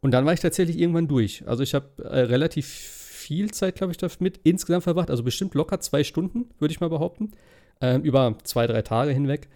Und 0.00 0.10
dann 0.10 0.26
war 0.26 0.34
ich 0.34 0.40
tatsächlich 0.40 0.78
irgendwann 0.78 1.08
durch. 1.08 1.42
Also 1.46 1.62
ich 1.62 1.74
habe 1.74 1.86
äh, 2.02 2.20
relativ 2.20 3.03
viel 3.24 3.50
Zeit, 3.50 3.76
glaube 3.76 3.92
ich, 3.92 3.96
damit 3.96 4.40
insgesamt 4.42 4.84
verbracht. 4.84 5.10
Also 5.10 5.22
bestimmt 5.22 5.54
locker 5.54 5.80
zwei 5.80 6.04
Stunden, 6.04 6.50
würde 6.58 6.72
ich 6.72 6.80
mal 6.80 6.90
behaupten. 6.90 7.32
Ähm, 7.80 8.02
über 8.02 8.36
zwei, 8.44 8.66
drei 8.66 8.82
Tage 8.82 9.12
hinweg. 9.12 9.48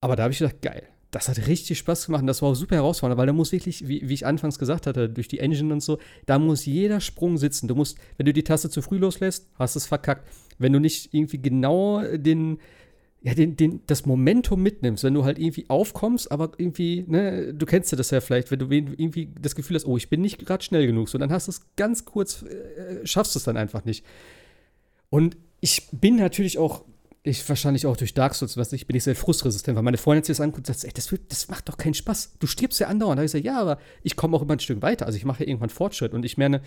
Aber 0.00 0.16
da 0.16 0.24
habe 0.24 0.32
ich 0.32 0.38
gedacht, 0.38 0.62
geil. 0.62 0.84
Das 1.10 1.28
hat 1.28 1.46
richtig 1.46 1.78
Spaß 1.78 2.06
gemacht 2.06 2.20
und 2.20 2.26
das 2.26 2.42
war 2.42 2.50
auch 2.50 2.54
super 2.54 2.76
herausfordernd, 2.76 3.18
weil 3.18 3.26
da 3.26 3.32
muss 3.32 3.52
wirklich, 3.52 3.88
wie, 3.88 4.06
wie, 4.08 4.14
ich 4.14 4.26
anfangs 4.26 4.58
gesagt 4.58 4.86
hatte, 4.86 5.08
durch 5.08 5.26
die 5.26 5.38
Engine 5.38 5.72
und 5.72 5.82
so, 5.82 5.98
da 6.26 6.38
muss 6.38 6.66
jeder 6.66 7.00
Sprung 7.00 7.38
sitzen. 7.38 7.66
Du 7.66 7.74
musst, 7.74 7.98
wenn 8.18 8.26
du 8.26 8.32
die 8.34 8.44
Taste 8.44 8.68
zu 8.68 8.82
früh 8.82 8.98
loslässt, 8.98 9.48
hast 9.58 9.76
es 9.76 9.86
verkackt. 9.86 10.28
Wenn 10.58 10.72
du 10.72 10.80
nicht 10.80 11.14
irgendwie 11.14 11.40
genau 11.40 12.02
den, 12.02 12.58
ja, 13.22 13.34
den, 13.34 13.56
den, 13.56 13.80
das 13.86 14.06
Momentum 14.06 14.62
mitnimmst, 14.62 15.02
wenn 15.02 15.14
du 15.14 15.24
halt 15.24 15.38
irgendwie 15.38 15.68
aufkommst, 15.68 16.30
aber 16.30 16.52
irgendwie, 16.56 17.04
ne, 17.08 17.52
du 17.52 17.66
kennst 17.66 17.90
ja 17.90 17.96
das 17.96 18.10
ja 18.10 18.20
vielleicht, 18.20 18.50
wenn 18.50 18.60
du 18.60 18.70
irgendwie 18.70 19.32
das 19.40 19.56
Gefühl 19.56 19.74
hast, 19.74 19.86
oh, 19.86 19.96
ich 19.96 20.08
bin 20.08 20.20
nicht 20.20 20.38
gerade 20.46 20.62
schnell 20.62 20.86
genug, 20.86 21.08
so 21.08 21.18
dann 21.18 21.32
hast 21.32 21.48
du 21.48 21.50
es 21.50 21.62
ganz 21.76 22.04
kurz, 22.04 22.42
äh, 22.42 23.04
schaffst 23.04 23.34
du 23.34 23.40
es 23.40 23.44
dann 23.44 23.56
einfach 23.56 23.84
nicht. 23.84 24.04
Und 25.10 25.36
ich 25.60 25.88
bin 25.90 26.16
natürlich 26.16 26.58
auch, 26.58 26.84
ich 27.24 27.46
wahrscheinlich 27.48 27.86
auch 27.86 27.96
durch 27.96 28.14
Dark 28.14 28.36
Souls, 28.36 28.56
was 28.56 28.72
ich 28.72 28.86
bin 28.86 28.96
ich 28.96 29.02
sehr 29.02 29.16
frustresistent, 29.16 29.74
weil 29.74 29.82
meine 29.82 29.98
Freundin 29.98 30.22
sich 30.22 30.36
das 30.36 30.40
anguckt 30.40 30.68
und 30.68 30.74
sagt, 30.74 30.84
ey, 30.84 30.92
das, 30.94 31.10
wird, 31.10 31.32
das 31.32 31.48
macht 31.48 31.68
doch 31.68 31.76
keinen 31.76 31.94
Spaß. 31.94 32.36
Du 32.38 32.46
stirbst 32.46 32.78
ja 32.78 32.86
andauernd. 32.86 33.18
Da 33.18 33.20
habe 33.20 33.26
ich 33.26 33.32
gesagt, 33.32 33.44
ja, 33.44 33.60
aber 33.60 33.78
ich 34.02 34.14
komme 34.14 34.36
auch 34.36 34.42
immer 34.42 34.54
ein 34.54 34.60
Stück 34.60 34.80
weiter. 34.82 35.06
Also 35.06 35.16
ich 35.16 35.24
mache 35.24 35.42
ja 35.42 35.48
irgendwann 35.48 35.70
Fortschritt 35.70 36.14
und 36.14 36.24
ich 36.24 36.38
meine, 36.38 36.62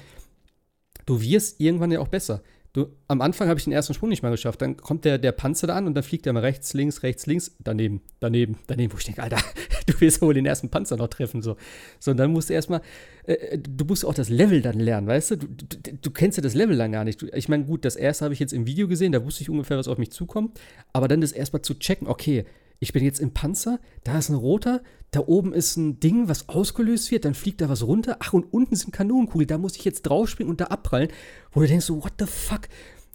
du 1.06 1.22
wirst 1.22 1.62
irgendwann 1.62 1.92
ja 1.92 2.00
auch 2.00 2.10
besser. 2.10 2.44
Du, 2.74 2.88
am 3.10 3.20
Anfang 3.20 3.50
habe 3.50 3.58
ich 3.58 3.66
den 3.66 3.74
ersten 3.74 3.94
Sprung 3.94 4.08
nicht 4.08 4.24
mal 4.24 4.30
geschafft. 4.30 4.62
Dann 4.62 4.78
kommt 4.78 5.04
der, 5.04 5.18
der 5.18 5.34
Panzer 5.34 5.68
da 5.68 5.76
an 5.76 5.88
und 5.88 5.94
dann 5.94 6.04
fliegt 6.04 6.26
er 6.26 6.32
mal 6.32 6.40
rechts, 6.40 6.74
links, 6.74 7.04
rechts, 7.04 7.26
links, 7.26 7.54
daneben, 7.60 8.02
daneben, 8.22 8.60
daneben, 8.68 8.94
wo 8.94 8.98
ich 8.98 9.04
denke, 9.04 9.22
Alter, 9.22 9.40
du 9.88 9.94
willst 10.00 10.22
wohl 10.22 10.34
den 10.34 10.46
ersten 10.46 10.70
Panzer 10.70 10.96
noch 10.96 11.10
treffen. 11.10 11.42
So, 11.42 11.58
so 12.00 12.12
und 12.12 12.18
dann 12.18 12.32
musst 12.32 12.50
du 12.50 12.54
erstmal, 12.54 12.82
äh, 13.26 13.58
du 13.58 13.84
musst 13.84 14.06
auch 14.06 14.14
das 14.14 14.30
Level 14.30 14.62
dann 14.62 14.80
lernen, 14.80 15.06
weißt 15.06 15.32
du? 15.32 15.36
Du, 15.36 15.48
du, 15.48 15.94
du 16.02 16.12
kennst 16.12 16.38
ja 16.38 16.44
das 16.44 16.54
Level 16.54 16.78
dann 16.78 16.94
gar 16.94 17.04
nicht. 17.04 17.22
Ich 17.34 17.50
meine, 17.50 17.66
gut, 17.66 17.84
das 17.84 17.98
erste 17.98 18.24
habe 18.24 18.34
ich 18.34 18.40
jetzt 18.40 18.54
im 18.54 18.66
Video 18.66 18.88
gesehen, 18.88 19.12
da 19.12 19.26
wusste 19.26 19.42
ich 19.42 19.50
ungefähr, 19.50 19.78
was 19.78 19.90
auf 19.90 19.98
mich 19.98 20.12
zukommt. 20.12 20.58
Aber 20.94 21.10
dann 21.10 21.20
das 21.20 21.34
erstmal 21.34 21.64
zu 21.64 21.78
checken, 21.78 22.08
okay, 22.08 22.46
ich 22.82 22.94
bin 22.94 23.04
jetzt 23.04 23.20
im 23.20 23.32
Panzer, 23.32 23.80
da 24.04 24.18
ist 24.18 24.30
ein 24.30 24.36
roter, 24.36 24.82
da 25.12 25.20
oben 25.20 25.54
ist 25.54 25.78
ein 25.78 26.00
Ding, 26.00 26.28
was 26.28 26.50
ausgelöst 26.50 27.12
wird, 27.12 27.26
dann 27.26 27.36
fliegt 27.36 27.62
da 27.62 27.70
was 27.70 27.84
runter. 27.84 28.18
Ach, 28.20 28.34
und 28.34 28.52
unten 28.52 28.76
sind 28.76 28.92
Kanonenkugeln, 28.92 29.48
da 29.48 29.60
muss 29.60 29.78
ich 29.78 29.86
jetzt 29.86 30.02
draufspringen 30.02 30.50
und 30.50 30.60
da 30.60 30.66
abprallen, 30.66 31.10
wo 31.52 31.62
du 31.62 31.68
denkst 31.68 31.86
so, 31.86 32.04
what 32.04 32.14
the 32.18 32.26
fuck? 32.26 32.62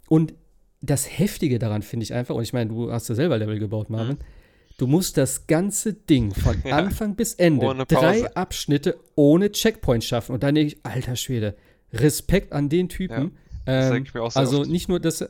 Und 0.07 0.33
das 0.79 1.19
Heftige 1.19 1.59
daran 1.59 1.81
finde 1.81 2.05
ich 2.05 2.13
einfach, 2.13 2.33
und 2.33 2.43
ich 2.43 2.53
meine, 2.53 2.69
du 2.69 2.91
hast 2.93 3.09
ja 3.09 3.15
selber 3.15 3.37
Level 3.37 3.59
gebaut, 3.59 3.89
Marvin, 3.89 4.15
mhm. 4.15 4.77
du 4.77 4.87
musst 4.87 5.17
das 5.17 5.47
ganze 5.47 5.93
Ding 5.93 6.33
von 6.33 6.55
ja. 6.63 6.77
Anfang 6.77 7.17
bis 7.17 7.33
Ende, 7.33 7.85
drei 7.89 8.33
Abschnitte 8.35 8.97
ohne 9.15 9.51
Checkpoint 9.51 10.05
schaffen. 10.05 10.31
Und 10.31 10.43
dann 10.43 10.55
denke 10.55 10.75
ich, 10.75 10.85
alter 10.85 11.17
Schwede, 11.17 11.57
Respekt 11.91 12.53
an 12.53 12.69
den 12.69 12.87
Typen. 12.87 13.37
Ja, 13.65 13.95
ähm, 13.97 14.05
also 14.33 14.61
oft. 14.61 14.69
nicht 14.69 14.87
nur, 14.87 15.01
dass 15.01 15.27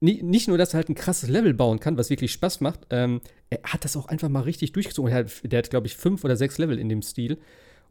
nicht 0.00 0.48
nur, 0.48 0.58
dass 0.58 0.74
er 0.74 0.78
halt 0.78 0.88
ein 0.88 0.94
krasses 0.94 1.28
Level 1.28 1.54
bauen 1.54 1.80
kann, 1.80 1.96
was 1.96 2.10
wirklich 2.10 2.32
Spaß 2.32 2.60
macht, 2.60 2.86
ähm, 2.90 3.20
er 3.48 3.62
hat 3.64 3.84
das 3.84 3.96
auch 3.96 4.06
einfach 4.06 4.28
mal 4.28 4.40
richtig 4.40 4.72
durchgezogen. 4.72 5.10
Der 5.10 5.24
hat, 5.24 5.52
hat 5.52 5.70
glaube 5.70 5.86
ich, 5.86 5.96
fünf 5.96 6.24
oder 6.24 6.36
sechs 6.36 6.58
Level 6.58 6.78
in 6.78 6.88
dem 6.88 7.02
Stil. 7.02 7.38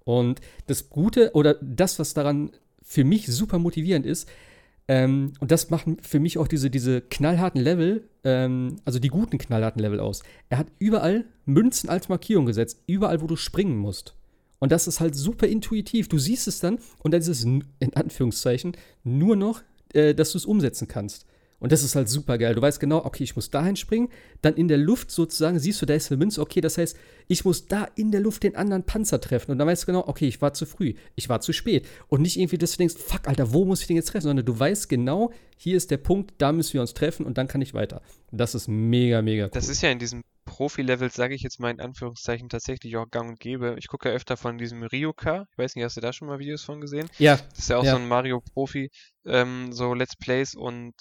Und 0.04 0.40
das 0.68 0.90
Gute 0.90 1.32
oder 1.34 1.56
das, 1.56 1.98
was 1.98 2.14
daran 2.14 2.52
für 2.84 3.04
mich 3.04 3.26
super 3.28 3.58
motivierend 3.58 4.06
ist, 4.06 4.30
ähm, 4.88 5.34
und 5.40 5.52
das 5.52 5.72
machen 5.72 5.98
für 6.02 6.20
mich 6.20 6.38
auch 6.38 6.48
diese, 6.48 6.70
diese 6.70 7.02
knallharten 7.02 7.60
Level, 7.60 8.08
ähm, 8.24 8.76
also 8.86 9.00
die 9.00 9.08
guten 9.08 9.40
knallharten 9.40 9.82
Level 9.82 10.00
aus. 10.00 10.22
Er 10.50 10.60
hat 10.60 10.68
überall 10.78 11.26
Münzen 11.46 11.90
als 11.90 12.08
Markierung 12.08 12.46
gesetzt, 12.46 12.84
überall, 12.86 13.22
wo 13.22 13.28
du 13.28 13.36
springen 13.36 13.78
musst. 13.78 14.14
Und 14.60 14.72
das 14.72 14.88
ist 14.88 15.00
halt 15.00 15.16
super 15.16 15.48
intuitiv. 15.48 16.08
Du 16.08 16.20
siehst 16.20 16.48
es 16.48 16.60
dann 16.60 16.78
und 17.00 17.14
dann 17.14 17.22
ist 17.22 17.28
es 17.28 17.44
in 17.44 17.64
Anführungszeichen 17.96 18.78
nur 19.04 19.36
noch, 19.36 19.64
äh, 19.94 20.14
dass 20.14 20.32
du 20.32 20.38
es 20.38 20.46
umsetzen 20.46 20.88
kannst. 20.88 21.26
Und 21.60 21.72
das 21.72 21.84
ist 21.84 21.96
halt 21.96 22.10
super 22.10 22.38
geil. 22.38 22.56
Du 22.56 22.62
weißt 22.62 22.80
genau, 22.80 23.06
okay, 23.06 23.24
ich 23.24 23.36
muss 23.36 23.50
dahin 23.50 23.76
springen. 23.76 24.10
Dann 24.42 24.56
in 24.56 24.68
der 24.68 24.78
Luft 24.78 25.10
sozusagen 25.10 25.58
siehst 25.60 25.82
du, 25.82 25.86
da 25.86 25.94
ist 25.94 26.12
eine 26.12 26.18
Münze. 26.18 26.42
Okay, 26.42 26.62
das 26.62 26.78
heißt, 26.78 26.98
ich 27.28 27.46
muss 27.46 27.68
da 27.68 27.86
in 27.96 28.12
der 28.12 28.22
Luft 28.22 28.44
den 28.44 28.56
anderen 28.56 28.84
Panzer 28.84 29.22
treffen. 29.22 29.52
Und 29.52 29.58
dann 29.58 29.68
weißt 29.68 29.84
du 29.84 29.88
genau, 29.88 30.08
okay, 30.08 30.28
ich 30.28 30.42
war 30.42 30.54
zu 30.54 30.66
früh. 30.66 30.94
Ich 31.16 31.30
war 31.30 31.42
zu 31.42 31.54
spät. 31.54 31.88
Und 32.08 32.22
nicht 32.22 32.38
irgendwie, 32.38 32.58
dass 32.58 32.72
du 32.72 32.78
denkst, 32.78 32.96
fuck, 32.98 33.28
Alter, 33.28 33.54
wo 33.54 33.66
muss 33.66 33.82
ich 33.82 33.88
den 33.88 33.96
jetzt 33.96 34.10
treffen? 34.10 34.28
Sondern 34.28 34.46
du 34.46 34.58
weißt 34.58 34.90
genau, 34.90 35.32
hier 35.58 35.78
ist 35.78 35.92
der 35.92 35.98
Punkt, 35.98 36.34
da 36.38 36.52
müssen 36.52 36.74
wir 36.74 36.82
uns 36.82 36.94
treffen 36.94 37.26
und 37.26 37.38
dann 37.38 37.48
kann 37.48 37.62
ich 37.62 37.74
weiter. 37.74 38.02
Das 38.32 38.56
ist 38.56 38.68
mega, 38.68 39.22
mega 39.22 39.46
cool. 39.46 39.52
Das 39.54 39.70
ist 39.70 39.82
ja 39.82 39.90
in 39.90 40.00
diesem 40.00 40.22
Profi-Level, 40.46 41.10
sage 41.12 41.34
ich 41.34 41.42
jetzt 41.42 41.60
mal 41.60 41.72
in 41.72 41.80
Anführungszeichen, 41.80 42.50
tatsächlich 42.50 42.96
auch 42.98 43.10
gang 43.10 43.30
und 43.30 43.40
gäbe. 43.40 43.76
Ich 43.78 43.88
gucke 43.88 44.10
ja 44.10 44.16
öfter 44.16 44.38
von 44.38 44.58
diesem 44.58 44.84
Ryoka. 44.84 45.48
Ich 45.52 45.58
weiß 45.58 45.76
nicht, 45.76 45.84
hast 45.84 45.98
du 45.98 46.02
da 46.02 46.14
schon 46.14 46.28
mal 46.28 46.40
Videos 46.40 46.64
von 46.64 46.82
gesehen? 46.82 47.10
Ja. 47.18 47.38
Das 47.38 47.60
ist 47.60 47.70
ja 47.70 47.78
auch 47.78 47.84
ja. 47.84 47.92
so 47.92 47.98
ein 47.98 48.08
Mario-Profi, 48.08 48.92
ähm, 49.26 49.72
so 49.72 49.94
Let's 49.94 50.16
Plays 50.16 50.54
und 50.56 50.94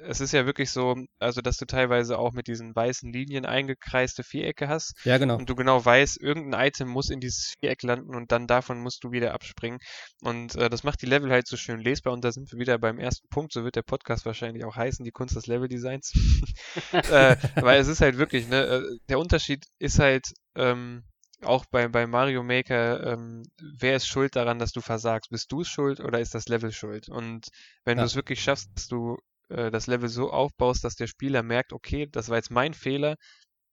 es 0.00 0.20
ist 0.20 0.32
ja 0.32 0.46
wirklich 0.46 0.70
so, 0.70 0.96
also 1.18 1.40
dass 1.40 1.56
du 1.56 1.66
teilweise 1.66 2.18
auch 2.18 2.32
mit 2.32 2.46
diesen 2.46 2.74
weißen 2.74 3.12
Linien 3.12 3.46
eingekreiste 3.46 4.22
Vierecke 4.22 4.68
hast. 4.68 4.94
Ja, 5.04 5.18
genau. 5.18 5.36
Und 5.36 5.48
du 5.48 5.54
genau 5.54 5.84
weißt, 5.84 6.20
irgendein 6.20 6.68
Item 6.68 6.88
muss 6.88 7.10
in 7.10 7.20
dieses 7.20 7.54
Viereck 7.58 7.82
landen 7.82 8.14
und 8.14 8.32
dann 8.32 8.46
davon 8.46 8.80
musst 8.80 9.04
du 9.04 9.10
wieder 9.10 9.34
abspringen. 9.34 9.78
Und 10.22 10.54
äh, 10.56 10.68
das 10.68 10.84
macht 10.84 11.02
die 11.02 11.06
Level 11.06 11.30
halt 11.30 11.46
so 11.46 11.56
schön 11.56 11.80
lesbar 11.80 12.12
und 12.12 12.24
da 12.24 12.32
sind 12.32 12.50
wir 12.52 12.58
wieder 12.58 12.78
beim 12.78 12.98
ersten 12.98 13.28
Punkt, 13.28 13.52
so 13.52 13.64
wird 13.64 13.76
der 13.76 13.82
Podcast 13.82 14.26
wahrscheinlich 14.26 14.64
auch 14.64 14.76
heißen, 14.76 15.04
die 15.04 15.12
Kunst 15.12 15.36
des 15.36 15.46
Leveldesigns. 15.46 16.12
äh, 16.92 17.36
weil 17.56 17.80
es 17.80 17.88
ist 17.88 18.00
halt 18.00 18.18
wirklich, 18.18 18.48
ne, 18.48 18.62
äh, 18.62 18.82
der 19.08 19.18
Unterschied 19.18 19.64
ist 19.78 19.98
halt, 19.98 20.32
ähm, 20.56 21.04
auch 21.42 21.66
bei, 21.66 21.86
bei 21.88 22.06
Mario 22.06 22.42
Maker, 22.42 23.12
ähm, 23.12 23.42
wer 23.78 23.96
ist 23.96 24.06
schuld 24.06 24.36
daran, 24.36 24.58
dass 24.58 24.72
du 24.72 24.80
versagst? 24.80 25.30
Bist 25.30 25.52
du 25.52 25.60
es 25.60 25.68
schuld 25.68 26.00
oder 26.00 26.18
ist 26.18 26.34
das 26.34 26.48
Level 26.48 26.72
schuld? 26.72 27.10
Und 27.10 27.48
wenn 27.84 27.98
ja. 27.98 28.04
du 28.04 28.06
es 28.06 28.16
wirklich 28.16 28.42
schaffst, 28.42 28.70
dass 28.74 28.88
du 28.88 29.18
äh, 29.48 29.70
das 29.70 29.86
Level 29.86 30.08
so 30.08 30.30
aufbaust, 30.30 30.84
dass 30.84 30.96
der 30.96 31.06
Spieler 31.06 31.42
merkt, 31.42 31.72
okay, 31.72 32.06
das 32.10 32.28
war 32.28 32.36
jetzt 32.36 32.50
mein 32.50 32.74
Fehler, 32.74 33.16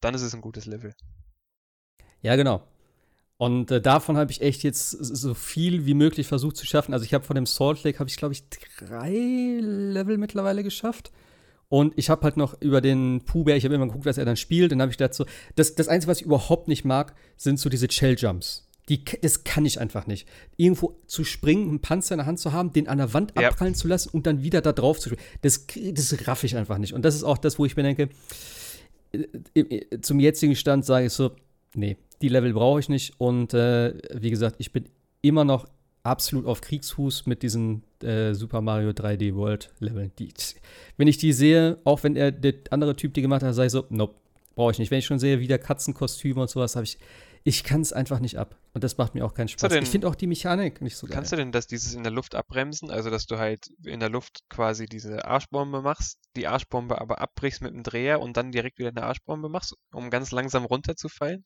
dann 0.02 0.14
ist 0.14 0.22
es 0.22 0.34
ein 0.34 0.42
gutes 0.42 0.66
Level. 0.66 0.94
Ja, 2.22 2.36
genau. 2.36 2.68
Und 3.38 3.72
äh, 3.72 3.82
davon 3.82 4.18
habe 4.18 4.32
ich 4.32 4.42
echt 4.42 4.64
jetzt 4.64 4.92
so 4.92 5.34
viel 5.34 5.86
wie 5.86 5.94
möglich 5.94 6.28
versucht 6.28 6.56
zu 6.56 6.66
schaffen. 6.66 6.94
Also 6.94 7.06
ich 7.06 7.14
habe 7.14 7.26
von 7.26 7.36
dem 7.36 7.46
Salt 7.46 7.84
Lake, 7.84 8.00
habe 8.00 8.10
ich 8.10 8.18
glaube 8.18 8.34
ich 8.34 8.48
drei 8.50 9.12
Level 9.60 10.18
mittlerweile 10.18 10.64
geschafft. 10.64 11.12
Und 11.68 11.98
ich 11.98 12.10
habe 12.10 12.22
halt 12.22 12.38
noch 12.38 12.62
über 12.62 12.82
den 12.82 13.26
Puber, 13.26 13.56
ich 13.56 13.66
habe 13.66 13.74
immer 13.74 13.88
geguckt, 13.88 14.06
was 14.06 14.20
er 14.20 14.26
dann 14.26 14.38
spielt. 14.38 14.72
Dann 14.72 14.82
habe 14.82 14.92
ich 14.92 14.98
dazu, 14.98 15.26
das, 15.56 15.74
das 15.74 15.88
Einzige, 15.88 16.12
was 16.12 16.20
ich 16.20 16.26
überhaupt 16.26 16.68
nicht 16.68 16.86
mag, 16.86 17.16
sind 17.36 17.60
so 17.60 17.68
diese 17.68 17.90
Shell-Jumps. 17.90 18.70
Die, 18.90 19.04
das 19.22 19.44
kann 19.46 19.66
ich 19.66 19.80
einfach 19.80 20.08
nicht. 20.08 20.28
Irgendwo 20.58 20.98
zu 21.08 21.24
springen, 21.24 21.70
einen 21.70 21.80
Panzer 21.80 22.16
in 22.16 22.20
der 22.20 22.26
Hand 22.26 22.40
zu 22.40 22.52
haben, 22.52 22.74
den 22.74 22.88
an 22.88 22.98
der 22.98 23.14
Wand 23.14 23.34
ja. 23.40 23.50
abprallen 23.50 23.76
zu 23.76 23.88
lassen 23.88 24.10
und 24.10 24.28
dann 24.28 24.44
wieder 24.44 24.62
da 24.62 24.74
drauf 24.74 25.00
zu 25.00 25.10
springen. 25.10 25.26
Das, 25.42 25.66
das 25.94 26.28
raff 26.28 26.44
ich 26.44 26.58
einfach 26.58 26.78
nicht. 26.78 26.94
Und 26.94 27.04
das 27.06 27.16
ist 27.16 27.24
auch 27.24 27.38
das, 27.38 27.58
wo 27.60 27.66
ich 27.66 27.78
mir 27.78 27.84
denke, 27.84 28.10
äh, 29.14 30.00
zum 30.02 30.20
jetzigen 30.20 30.56
Stand 30.56 30.86
sage 30.86 31.06
ich 31.06 31.14
so, 31.14 31.32
nee, 31.76 31.98
die 32.22 32.30
Level 32.30 32.54
brauche 32.54 32.80
ich 32.80 32.90
nicht. 32.90 33.14
Und 33.20 33.54
äh, 33.54 33.94
wie 34.14 34.30
gesagt, 34.30 34.56
ich 34.60 34.74
bin 34.74 34.86
immer 35.22 35.46
noch 35.46 35.68
absolut 36.04 36.46
auf 36.46 36.62
Kriegsfuß 36.62 37.26
mit 37.26 37.44
diesen 37.44 37.84
äh, 38.02 38.34
Super 38.34 38.62
Mario 38.62 38.90
3D 38.90 39.36
World 39.36 39.72
Leveln. 39.80 40.12
Die, 40.20 40.30
wenn 40.98 41.08
ich 41.08 41.18
die 41.18 41.32
sehe, 41.32 41.78
auch 41.86 42.04
wenn 42.04 42.16
er 42.16 42.32
der 42.32 42.56
andere 42.70 42.96
Typ 42.96 43.14
die 43.14 43.22
gemacht 43.22 43.44
hat, 43.44 43.56
sage 43.56 43.68
ich 43.68 43.72
so, 43.72 43.86
nope, 43.90 44.16
brauche 44.56 44.72
ich 44.72 44.80
nicht. 44.80 44.92
Wenn 44.92 45.00
ich 45.00 45.06
schon 45.06 45.20
sehe, 45.20 45.40
wie 45.40 45.48
der 45.48 45.60
Katzenkostüme 45.60 46.42
und 46.42 46.50
sowas, 46.50 46.76
habe 46.76 46.84
ich 46.84 46.98
ich 47.44 47.64
kann 47.64 47.82
es 47.82 47.92
einfach 47.92 48.20
nicht 48.20 48.38
ab. 48.38 48.58
Und 48.74 48.84
das 48.84 48.98
macht 48.98 49.16
mir 49.16 49.26
auch 49.26 49.34
keinen 49.34 49.50
Spaß. 49.50 49.70
Denn, 49.70 49.84
ich 49.84 49.90
finde 49.90 50.08
auch 50.08 50.16
die 50.16 50.28
Mechanik 50.28 50.82
nicht 50.82 50.96
so 50.96 51.08
geil. 51.08 51.16
Kannst 51.16 51.32
du 51.32 51.36
denn 51.36 51.52
das 51.52 51.68
dieses 51.68 51.94
in 51.94 52.04
der 52.04 52.12
Luft 52.12 52.36
abbremsen? 52.36 52.90
Also, 52.90 53.10
dass 53.10 53.26
du 53.26 53.38
halt 53.38 53.68
in 53.84 54.00
der 54.00 54.10
Luft 54.10 54.44
quasi 54.50 54.86
diese 54.86 55.26
Arschbombe 55.26 55.82
machst, 55.82 56.20
die 56.36 56.48
Arschbombe 56.48 57.00
aber 57.00 57.22
abbrichst 57.22 57.62
mit 57.62 57.74
dem 57.74 57.84
Dreher 57.84 58.22
und 58.22 58.38
dann 58.38 58.52
direkt 58.52 58.80
wieder 58.80 58.90
eine 58.90 59.04
Arschbombe 59.04 59.50
machst, 59.50 59.76
um 59.94 60.10
ganz 60.10 60.32
langsam 60.32 60.66
runterzufallen? 60.66 61.44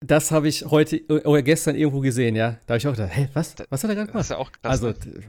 Das 0.00 0.30
habe 0.30 0.48
ich 0.48 0.66
heute 0.66 1.06
oder 1.08 1.42
gestern 1.42 1.74
irgendwo 1.74 2.00
gesehen, 2.00 2.36
ja. 2.36 2.58
Da 2.66 2.74
habe 2.74 2.78
ich 2.78 2.86
auch 2.86 2.92
gedacht, 2.92 3.16
hä, 3.16 3.30
was? 3.32 3.54
Was 3.70 3.82
hat 3.82 3.90
er 3.90 3.94
gerade 3.94 4.08
gemacht? 4.08 4.20
Das 4.20 4.26
ist 4.26 4.30
ja 4.30 4.38
auch 4.38 4.52
krass. 4.52 4.82
Also, 4.82 4.88
ne? 4.88 5.22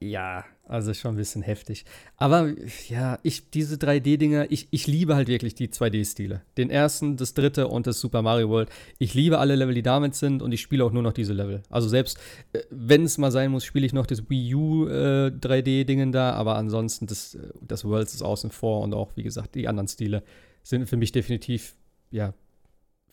Ja, 0.00 0.44
also 0.66 0.92
schon 0.94 1.14
ein 1.14 1.16
bisschen 1.16 1.42
heftig. 1.42 1.84
Aber 2.16 2.52
ja, 2.88 3.18
ich, 3.22 3.50
diese 3.50 3.76
3D-Dinger, 3.76 4.50
ich, 4.50 4.68
ich 4.70 4.86
liebe 4.86 5.14
halt 5.14 5.28
wirklich 5.28 5.54
die 5.54 5.68
2D-Stile. 5.68 6.42
Den 6.56 6.70
ersten, 6.70 7.16
das 7.16 7.34
dritte 7.34 7.68
und 7.68 7.86
das 7.86 8.00
Super 8.00 8.22
Mario 8.22 8.48
World. 8.48 8.70
Ich 8.98 9.14
liebe 9.14 9.38
alle 9.38 9.56
Level, 9.56 9.74
die 9.74 9.82
damit 9.82 10.14
sind 10.14 10.42
und 10.42 10.52
ich 10.52 10.60
spiele 10.60 10.84
auch 10.84 10.92
nur 10.92 11.02
noch 11.02 11.12
diese 11.12 11.32
Level. 11.32 11.62
Also 11.70 11.88
selbst, 11.88 12.18
äh, 12.52 12.60
wenn 12.70 13.04
es 13.04 13.18
mal 13.18 13.30
sein 13.30 13.50
muss, 13.50 13.64
spiele 13.64 13.86
ich 13.86 13.92
noch 13.92 14.06
das 14.06 14.28
Wii 14.28 14.54
U 14.54 14.86
äh, 14.88 15.28
3D-Dingen 15.28 16.12
da, 16.12 16.32
aber 16.32 16.56
ansonsten, 16.56 17.06
das, 17.06 17.34
äh, 17.34 17.48
das 17.60 17.84
Worlds 17.84 18.14
ist 18.14 18.22
außen 18.22 18.50
vor 18.50 18.82
und 18.82 18.94
auch, 18.94 19.12
wie 19.16 19.22
gesagt, 19.22 19.54
die 19.54 19.68
anderen 19.68 19.88
Stile 19.88 20.22
sind 20.62 20.88
für 20.88 20.96
mich 20.96 21.12
definitiv, 21.12 21.76
ja, 22.10 22.34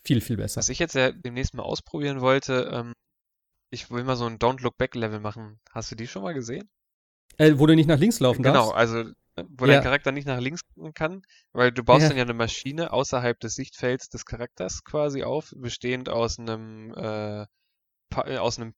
viel, 0.04 0.20
viel 0.20 0.36
besser. 0.36 0.58
Was 0.58 0.68
ich 0.68 0.78
jetzt 0.78 0.94
ja 0.94 1.12
demnächst 1.12 1.54
mal 1.54 1.62
ausprobieren 1.62 2.20
wollte, 2.20 2.70
ähm, 2.72 2.92
ich 3.72 3.90
will 3.90 4.04
mal 4.04 4.16
so 4.16 4.26
ein 4.26 4.38
Don't 4.38 4.62
Look 4.62 4.76
Back 4.76 4.94
Level 4.94 5.18
machen. 5.18 5.58
Hast 5.70 5.90
du 5.90 5.96
die 5.96 6.06
schon 6.06 6.22
mal 6.22 6.34
gesehen? 6.34 6.70
Äh, 7.38 7.54
wo 7.56 7.66
du 7.66 7.74
nicht 7.74 7.88
nach 7.88 7.98
links 7.98 8.20
laufen 8.20 8.42
genau, 8.42 8.72
darfst? 8.72 8.92
Genau, 8.92 9.00
also 9.00 9.10
äh, 9.36 9.44
wo 9.48 9.64
ja. 9.64 9.74
dein 9.74 9.82
Charakter 9.82 10.12
nicht 10.12 10.26
nach 10.26 10.40
links 10.40 10.66
gucken 10.66 10.92
kann, 10.92 11.22
weil 11.52 11.72
du 11.72 11.82
baust 11.82 12.02
ja. 12.02 12.08
dann 12.08 12.18
ja 12.18 12.24
eine 12.24 12.34
Maschine 12.34 12.92
außerhalb 12.92 13.40
des 13.40 13.54
Sichtfelds 13.54 14.10
des 14.10 14.26
Charakters 14.26 14.84
quasi 14.84 15.22
auf, 15.22 15.52
bestehend 15.56 16.10
aus 16.10 16.38
einem 16.38 16.92
äh, 16.94 17.46
äh, 18.20 18.36
aus 18.36 18.58
einem, 18.58 18.74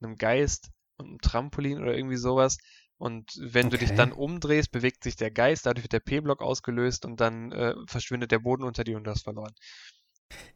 einem 0.00 0.16
Geist 0.16 0.70
und 0.96 1.08
einem 1.08 1.20
Trampolin 1.20 1.80
oder 1.80 1.94
irgendwie 1.94 2.16
sowas. 2.16 2.56
Und 2.96 3.30
wenn 3.38 3.66
okay. 3.66 3.78
du 3.78 3.86
dich 3.86 3.96
dann 3.96 4.12
umdrehst, 4.12 4.72
bewegt 4.72 5.04
sich 5.04 5.16
der 5.16 5.30
Geist, 5.30 5.64
dadurch 5.64 5.84
wird 5.84 5.92
der 5.92 6.00
P-Block 6.00 6.42
ausgelöst 6.42 7.06
und 7.06 7.20
dann 7.20 7.50
äh, 7.52 7.74
verschwindet 7.86 8.30
der 8.30 8.40
Boden 8.40 8.62
unter 8.62 8.84
dir 8.84 8.96
und 8.96 9.04
du 9.04 9.10
hast 9.10 9.24
verloren. 9.24 9.54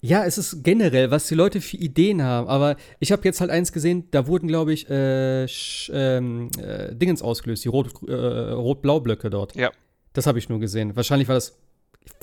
Ja, 0.00 0.24
es 0.24 0.38
ist 0.38 0.62
generell, 0.62 1.10
was 1.10 1.26
die 1.28 1.34
Leute 1.34 1.60
für 1.60 1.76
Ideen 1.76 2.22
haben. 2.22 2.46
Aber 2.48 2.76
ich 3.00 3.10
habe 3.12 3.22
jetzt 3.24 3.40
halt 3.40 3.50
eins 3.50 3.72
gesehen, 3.72 4.08
da 4.10 4.26
wurden, 4.26 4.48
glaube 4.48 4.72
ich, 4.72 4.88
äh, 4.90 5.46
ähm, 5.90 6.50
äh, 6.58 6.94
Dingens 6.94 7.22
ausgelöst, 7.22 7.64
die 7.64 7.68
äh, 7.68 7.72
Rot-Blau-Blöcke 7.72 9.30
dort. 9.30 9.54
Ja. 9.56 9.70
Das 10.12 10.26
habe 10.26 10.38
ich 10.38 10.48
nur 10.48 10.60
gesehen. 10.60 10.94
Wahrscheinlich 10.96 11.28
war 11.28 11.34
das. 11.34 11.58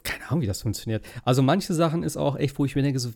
Keine 0.03 0.29
Ahnung, 0.29 0.41
wie 0.41 0.47
das 0.47 0.61
funktioniert. 0.61 1.03
Also 1.25 1.41
manche 1.41 1.73
Sachen 1.73 2.03
ist 2.03 2.17
auch 2.17 2.37
echt, 2.37 2.57
wo 2.59 2.65
ich 2.65 2.75
mir 2.75 2.83
denke, 2.83 2.99
so, 2.99 3.09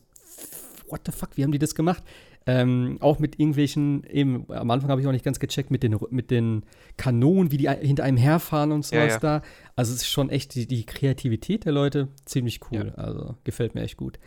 what 0.88 1.02
the 1.06 1.12
fuck, 1.12 1.30
wie 1.36 1.44
haben 1.44 1.52
die 1.52 1.60
das 1.60 1.76
gemacht? 1.76 2.04
Ähm, 2.48 2.98
auch 3.02 3.18
mit 3.18 3.40
irgendwelchen, 3.40 4.04
eben, 4.04 4.46
am 4.52 4.70
Anfang 4.70 4.92
habe 4.92 5.02
ich 5.02 5.08
auch 5.08 5.12
nicht 5.12 5.26
ganz 5.26 5.40
gecheckt, 5.40 5.72
mit 5.72 5.82
den, 5.82 5.98
mit 6.12 6.30
den 6.30 6.64
Kanonen, 6.96 7.52
wie 7.52 7.58
die 7.58 7.70
hinter 7.70 8.04
einem 8.04 8.18
herfahren 8.18 8.72
und 8.72 8.86
sowas 8.86 9.08
ja, 9.08 9.08
ja. 9.08 9.20
da. 9.20 9.42
Also 9.76 9.94
es 9.94 10.02
ist 10.02 10.10
schon 10.10 10.30
echt 10.30 10.54
die, 10.54 10.68
die 10.68 10.86
Kreativität 10.86 11.66
der 11.66 11.72
Leute 11.72 12.10
ziemlich 12.26 12.60
cool. 12.70 12.94
Ja. 12.96 13.04
Also 13.04 13.36
gefällt 13.44 13.74
mir 13.74 13.82
echt 13.82 13.98
gut. 13.98 14.20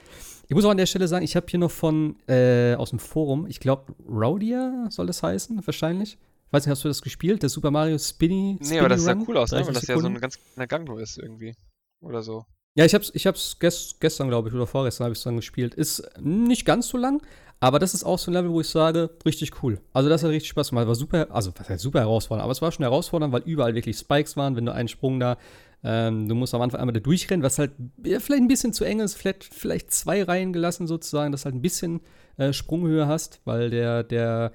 Ich 0.48 0.54
muss 0.54 0.64
auch 0.64 0.70
an 0.70 0.78
der 0.78 0.86
Stelle 0.86 1.06
sagen, 1.06 1.24
ich 1.24 1.36
habe 1.36 1.46
hier 1.48 1.60
noch 1.60 1.70
von, 1.70 2.16
äh, 2.26 2.74
aus 2.74 2.90
dem 2.90 2.98
Forum, 2.98 3.46
ich 3.46 3.60
glaube, 3.60 3.94
Rowdia 4.08 4.86
soll 4.90 5.06
das 5.06 5.22
heißen, 5.22 5.64
wahrscheinlich. 5.64 6.18
Ich 6.46 6.52
weiß 6.52 6.64
nicht, 6.64 6.70
hast 6.70 6.82
du 6.82 6.88
das 6.88 7.02
gespielt? 7.02 7.42
Der 7.42 7.50
Super 7.50 7.70
Mario 7.70 7.98
Spinny? 7.98 8.56
Spinny 8.56 8.70
nee, 8.70 8.78
aber 8.80 8.88
das 8.88 9.02
sah 9.02 9.14
cool 9.28 9.36
aus, 9.36 9.52
ne? 9.52 9.64
weil 9.64 9.74
das 9.74 9.86
ja 9.86 9.98
so 9.98 10.06
ein 10.06 10.18
ganz 10.18 10.38
kleiner 10.38 10.66
Gang 10.66 10.88
nur 10.88 11.00
ist 11.00 11.18
irgendwie. 11.18 11.54
Oder 12.00 12.22
so. 12.22 12.46
Ja, 12.74 12.84
ich 12.84 12.94
hab's, 12.94 13.10
ich 13.12 13.26
hab's 13.26 13.58
gest, 13.58 14.00
gestern, 14.00 14.28
glaube 14.28 14.48
ich, 14.48 14.54
oder 14.54 14.66
vorgestern 14.66 15.06
habe 15.06 15.12
ich 15.12 15.18
es 15.18 15.24
dann 15.24 15.36
gespielt. 15.36 15.74
Ist 15.74 16.02
nicht 16.20 16.64
ganz 16.64 16.88
so 16.88 16.96
lang, 16.96 17.20
aber 17.60 17.78
das 17.78 17.94
ist 17.94 18.04
auch 18.04 18.18
so 18.18 18.30
ein 18.30 18.34
Level, 18.34 18.50
wo 18.50 18.60
ich 18.60 18.68
sage, 18.68 19.10
richtig 19.24 19.62
cool. 19.62 19.80
Also 19.92 20.08
das 20.08 20.22
hat 20.22 20.30
richtig 20.30 20.50
Spaß 20.50 20.70
gemacht. 20.70 20.86
War 20.86 20.94
super, 20.94 21.26
also 21.30 21.52
was 21.56 21.68
heißt 21.68 21.82
super 21.82 22.00
herausfordernd, 22.00 22.44
aber 22.44 22.52
es 22.52 22.62
war 22.62 22.70
schon 22.70 22.84
herausfordernd, 22.84 23.32
weil 23.32 23.42
überall 23.46 23.74
wirklich 23.74 23.96
Spikes 23.96 24.36
waren, 24.36 24.54
wenn 24.56 24.66
du 24.66 24.72
einen 24.72 24.88
Sprung 24.88 25.18
da, 25.18 25.38
ähm, 25.82 26.28
du 26.28 26.34
musst 26.34 26.54
am 26.54 26.62
Anfang 26.62 26.80
einmal 26.80 26.92
da 26.92 27.00
durchrennen, 27.00 27.42
was 27.42 27.58
halt 27.58 27.72
vielleicht 28.02 28.42
ein 28.42 28.48
bisschen 28.48 28.72
zu 28.72 28.84
eng 28.84 29.00
ist, 29.00 29.14
vielleicht, 29.14 29.44
vielleicht 29.44 29.92
zwei 29.92 30.22
Reihen 30.22 30.52
gelassen 30.52 30.86
sozusagen, 30.86 31.32
dass 31.32 31.44
halt 31.44 31.54
ein 31.54 31.62
bisschen 31.62 32.00
äh, 32.36 32.52
Sprunghöhe 32.52 33.06
hast, 33.06 33.40
weil 33.44 33.70
der, 33.70 34.04
der 34.04 34.52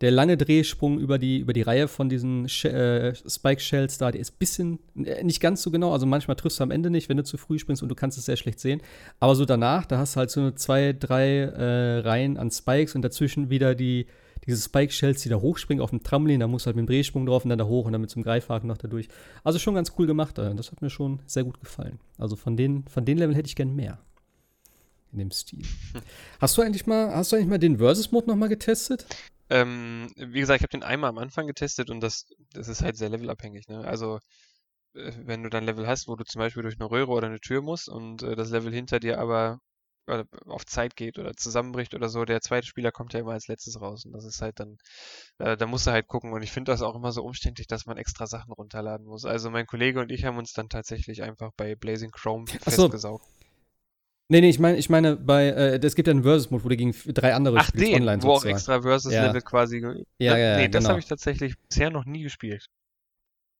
der 0.00 0.10
lange 0.10 0.36
Drehsprung 0.36 0.98
über 0.98 1.18
die, 1.18 1.38
über 1.38 1.52
die 1.52 1.62
Reihe 1.62 1.88
von 1.88 2.08
diesen 2.08 2.48
Sh 2.48 2.66
äh, 2.66 3.14
Spike-Shells 3.14 3.98
da, 3.98 4.10
der 4.10 4.20
ist 4.20 4.34
ein 4.34 4.38
bisschen, 4.38 4.78
äh, 4.94 5.24
nicht 5.24 5.40
ganz 5.40 5.62
so 5.62 5.70
genau. 5.70 5.92
Also 5.92 6.04
manchmal 6.04 6.36
triffst 6.36 6.60
du 6.60 6.64
am 6.64 6.70
Ende 6.70 6.90
nicht, 6.90 7.08
wenn 7.08 7.16
du 7.16 7.24
zu 7.24 7.38
früh 7.38 7.58
springst 7.58 7.82
und 7.82 7.88
du 7.88 7.94
kannst 7.94 8.18
es 8.18 8.26
sehr 8.26 8.36
schlecht 8.36 8.60
sehen. 8.60 8.82
Aber 9.20 9.34
so 9.34 9.44
danach, 9.44 9.86
da 9.86 9.98
hast 9.98 10.14
du 10.14 10.18
halt 10.18 10.30
so 10.30 10.50
zwei, 10.50 10.92
drei 10.92 11.38
äh, 11.38 11.98
Reihen 12.00 12.36
an 12.36 12.50
Spikes 12.50 12.94
und 12.94 13.02
dazwischen 13.02 13.48
wieder 13.48 13.74
die, 13.74 14.06
diese 14.46 14.60
Spike-Shells, 14.60 15.22
die 15.22 15.30
da 15.30 15.36
hochspringen 15.36 15.82
auf 15.82 15.90
dem 15.90 16.02
Trampolin. 16.02 16.40
Da 16.40 16.46
musst 16.46 16.66
du 16.66 16.68
halt 16.68 16.76
mit 16.76 16.86
dem 16.86 16.88
Drehsprung 16.88 17.24
drauf 17.24 17.44
und 17.44 17.50
dann 17.50 17.58
da 17.58 17.64
hoch 17.64 17.86
und 17.86 17.92
dann 17.92 18.02
mit 18.02 18.10
so 18.10 18.16
einem 18.16 18.24
Greifhaken 18.24 18.68
noch 18.68 18.76
da 18.76 18.88
durch. 18.88 19.08
Also 19.44 19.58
schon 19.58 19.74
ganz 19.74 19.92
cool 19.98 20.06
gemacht. 20.06 20.38
Äh, 20.38 20.54
das 20.54 20.72
hat 20.72 20.82
mir 20.82 20.90
schon 20.90 21.20
sehr 21.26 21.44
gut 21.44 21.58
gefallen. 21.58 21.98
Also 22.18 22.36
von 22.36 22.56
den, 22.56 22.84
von 22.88 23.06
den 23.06 23.16
Leveln 23.16 23.34
hätte 23.34 23.48
ich 23.48 23.56
gern 23.56 23.74
mehr 23.74 23.98
in 25.12 25.20
dem 25.20 25.30
Stil. 25.30 25.62
Hast 26.40 26.58
du 26.58 26.62
eigentlich 26.62 26.86
mal, 26.86 27.14
hast 27.14 27.32
du 27.32 27.36
eigentlich 27.36 27.48
mal 27.48 27.58
den 27.58 27.78
Versus-Mode 27.78 28.28
nochmal 28.28 28.50
getestet? 28.50 29.06
Ähm, 29.48 30.12
wie 30.16 30.40
gesagt, 30.40 30.60
ich 30.60 30.62
habe 30.64 30.78
den 30.78 30.82
einmal 30.82 31.10
am 31.10 31.18
Anfang 31.18 31.46
getestet 31.46 31.90
und 31.90 32.00
das, 32.00 32.26
das 32.52 32.68
ist 32.68 32.82
halt 32.82 32.96
sehr 32.96 33.08
levelabhängig. 33.08 33.68
Ne? 33.68 33.84
Also, 33.84 34.20
äh, 34.94 35.12
wenn 35.24 35.42
du 35.42 35.50
dann 35.50 35.64
Level 35.64 35.86
hast, 35.86 36.08
wo 36.08 36.16
du 36.16 36.24
zum 36.24 36.40
Beispiel 36.40 36.62
durch 36.62 36.78
eine 36.80 36.90
Röhre 36.90 37.12
oder 37.12 37.28
eine 37.28 37.40
Tür 37.40 37.62
musst 37.62 37.88
und 37.88 38.22
äh, 38.22 38.36
das 38.36 38.50
Level 38.50 38.72
hinter 38.72 39.00
dir 39.00 39.18
aber 39.20 39.60
äh, 40.06 40.24
auf 40.46 40.66
Zeit 40.66 40.96
geht 40.96 41.18
oder 41.18 41.34
zusammenbricht 41.34 41.94
oder 41.94 42.08
so, 42.08 42.24
der 42.24 42.40
zweite 42.40 42.66
Spieler 42.66 42.92
kommt 42.92 43.12
ja 43.12 43.20
immer 43.20 43.32
als 43.32 43.48
letztes 43.48 43.80
raus 43.80 44.04
und 44.04 44.12
das 44.12 44.24
ist 44.24 44.42
halt 44.42 44.60
dann, 44.60 44.78
äh, 45.38 45.56
da 45.56 45.66
musst 45.66 45.86
du 45.86 45.92
halt 45.92 46.08
gucken 46.08 46.32
und 46.32 46.42
ich 46.42 46.52
finde 46.52 46.72
das 46.72 46.82
auch 46.82 46.94
immer 46.96 47.12
so 47.12 47.22
umständlich, 47.22 47.66
dass 47.66 47.86
man 47.86 47.96
extra 47.98 48.26
Sachen 48.26 48.52
runterladen 48.52 49.06
muss. 49.06 49.24
Also 49.24 49.50
mein 49.50 49.66
Kollege 49.66 50.00
und 50.00 50.10
ich 50.10 50.24
haben 50.24 50.38
uns 50.38 50.52
dann 50.52 50.68
tatsächlich 50.68 51.22
einfach 51.22 51.52
bei 51.56 51.74
Blazing 51.76 52.10
Chrome 52.10 52.46
festgesaugt. 52.62 53.24
Nee, 54.28 54.40
nee, 54.40 54.48
ich 54.48 54.58
meine, 54.58 54.76
ich 54.76 54.90
meine, 54.90 55.16
bei, 55.16 55.46
äh, 55.46 55.80
es 55.80 55.94
gibt 55.94 56.08
ja 56.08 56.12
einen 56.12 56.24
Versus-Mode, 56.24 56.64
wo 56.64 56.68
du 56.68 56.76
gegen 56.76 56.94
drei 57.06 57.34
andere 57.34 57.58
Ach, 57.58 57.66
spielst, 57.66 57.86
den, 57.86 58.00
online 58.00 58.22
wo 58.22 58.34
sozusagen. 58.34 58.52
auch 58.52 58.56
extra 58.56 58.82
Versus-Level 58.82 59.34
ja. 59.34 59.40
quasi. 59.40 59.78
Ja, 59.78 59.92
ja, 60.18 60.36
ja, 60.36 60.56
nee, 60.56 60.68
das 60.68 60.80
genau. 60.80 60.90
habe 60.90 61.00
ich 61.00 61.06
tatsächlich 61.06 61.54
bisher 61.68 61.90
noch 61.90 62.04
nie 62.04 62.22
gespielt. 62.22 62.66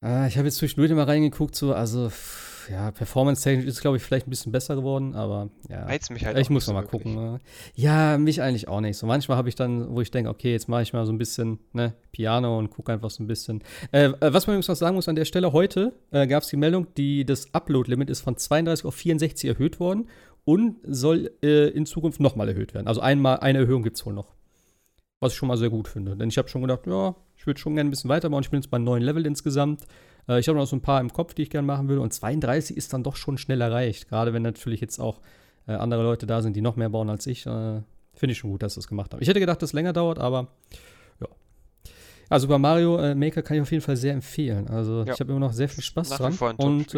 Ah, 0.01 0.27
ich 0.27 0.37
habe 0.37 0.47
jetzt 0.47 0.57
zwischendurch 0.57 0.91
mal 0.91 1.05
reingeguckt, 1.05 1.55
so, 1.55 1.73
also, 1.73 2.11
ja, 2.69 2.91
performance-technisch 2.91 3.65
ist, 3.65 3.81
glaube 3.81 3.97
ich, 3.97 4.03
vielleicht 4.03 4.27
ein 4.27 4.29
bisschen 4.29 4.51
besser 4.51 4.75
geworden, 4.75 5.15
aber 5.15 5.49
ja. 5.69 5.85
Reizt 5.85 6.11
mich 6.11 6.25
halt 6.25 6.37
Ich 6.37 6.49
muss 6.49 6.67
noch 6.67 6.73
mal 6.73 6.83
wirklich. 6.83 7.03
gucken. 7.03 7.15
Ne? 7.15 7.39
Ja, 7.75 8.17
mich 8.17 8.41
eigentlich 8.41 8.67
auch 8.67 8.81
nicht. 8.81 8.97
So 8.97 9.07
manchmal 9.07 9.37
habe 9.37 9.49
ich 9.49 9.55
dann, 9.55 9.95
wo 9.95 10.01
ich 10.01 10.11
denke, 10.11 10.29
okay, 10.29 10.51
jetzt 10.51 10.67
mache 10.67 10.81
ich 10.81 10.93
mal 10.93 11.05
so 11.05 11.11
ein 11.11 11.17
bisschen, 11.17 11.59
ne, 11.73 11.93
Piano 12.11 12.57
und 12.57 12.69
gucke 12.69 12.91
einfach 12.91 13.09
so 13.09 13.23
ein 13.23 13.27
bisschen. 13.27 13.63
Äh, 13.91 14.05
äh 14.05 14.33
was 14.33 14.47
man 14.47 14.55
übrigens 14.55 14.67
noch 14.67 14.75
sagen 14.75 14.95
muss 14.95 15.07
an 15.07 15.15
der 15.15 15.25
Stelle, 15.25 15.53
heute 15.53 15.93
äh, 16.11 16.27
gab 16.27 16.43
es 16.43 16.49
die 16.49 16.57
Meldung, 16.57 16.87
die, 16.95 17.25
das 17.25 17.53
Upload-Limit 17.53 18.09
ist 18.09 18.21
von 18.21 18.37
32 18.37 18.85
auf 18.85 18.95
64 18.95 19.49
erhöht 19.49 19.79
worden 19.79 20.07
und 20.47 20.77
soll 20.87 21.29
äh, 21.43 21.67
in 21.71 21.85
Zukunft 21.85 22.21
nochmal 22.21 22.47
erhöht 22.47 22.73
werden. 22.73 22.87
Also 22.87 23.01
einmal 23.01 23.41
eine 23.41 23.59
Erhöhung 23.59 23.83
gibt 23.83 23.97
es 23.97 24.05
wohl 24.05 24.13
noch. 24.13 24.33
Was 25.19 25.33
ich 25.33 25.37
schon 25.37 25.49
mal 25.49 25.57
sehr 25.57 25.69
gut 25.69 25.89
finde. 25.89 26.15
Denn 26.15 26.29
ich 26.29 26.37
habe 26.37 26.47
schon 26.47 26.61
gedacht, 26.61 26.87
ja, 26.87 27.15
ich 27.35 27.45
würde 27.45 27.59
schon 27.59 27.75
gerne 27.75 27.89
ein 27.89 27.91
bisschen 27.91 28.09
weiterbauen. 28.09 28.43
Ich 28.43 28.49
bin 28.49 28.61
jetzt 28.61 28.69
bei 28.69 28.77
neun 28.77 29.01
Level 29.01 29.25
insgesamt. 29.25 29.83
Äh, 30.29 30.39
ich 30.39 30.47
habe 30.47 30.57
noch 30.57 30.65
so 30.65 30.77
ein 30.77 30.81
paar 30.81 31.01
im 31.01 31.11
Kopf, 31.11 31.33
die 31.33 31.41
ich 31.41 31.49
gerne 31.49 31.67
machen 31.67 31.89
will. 31.89 31.97
Und 31.97 32.13
32 32.13 32.77
ist 32.77 32.93
dann 32.93 33.03
doch 33.03 33.17
schon 33.17 33.37
schnell 33.37 33.59
erreicht. 33.59 34.07
Gerade 34.07 34.31
wenn 34.31 34.41
natürlich 34.41 34.79
jetzt 34.79 34.99
auch 34.99 35.19
äh, 35.67 35.73
andere 35.73 36.01
Leute 36.01 36.25
da 36.25 36.41
sind, 36.41 36.55
die 36.55 36.61
noch 36.61 36.77
mehr 36.77 36.89
bauen 36.89 37.09
als 37.09 37.27
ich. 37.27 37.45
Äh, 37.45 37.81
finde 38.13 38.31
ich 38.31 38.37
schon 38.37 38.51
gut, 38.51 38.63
dass 38.63 38.75
sie 38.75 38.79
das 38.79 38.87
gemacht 38.87 39.13
haben. 39.13 39.21
Ich 39.21 39.27
hätte 39.27 39.41
gedacht, 39.41 39.61
dass 39.61 39.71
es 39.71 39.73
länger 39.73 39.91
dauert, 39.91 40.17
aber 40.17 40.47
ja. 41.19 41.27
Ja, 42.31 42.39
Super 42.39 42.57
Mario 42.57 42.99
äh, 42.99 43.15
Maker 43.15 43.41
kann 43.41 43.57
ich 43.57 43.63
auf 43.63 43.71
jeden 43.71 43.83
Fall 43.83 43.97
sehr 43.97 44.13
empfehlen. 44.13 44.69
Also 44.69 45.03
ja. 45.03 45.13
ich 45.13 45.19
habe 45.19 45.29
immer 45.29 45.41
noch 45.41 45.51
sehr 45.51 45.67
viel 45.67 45.83
Spaß 45.83 46.07
dran. 46.11 46.37
Und 46.55 46.95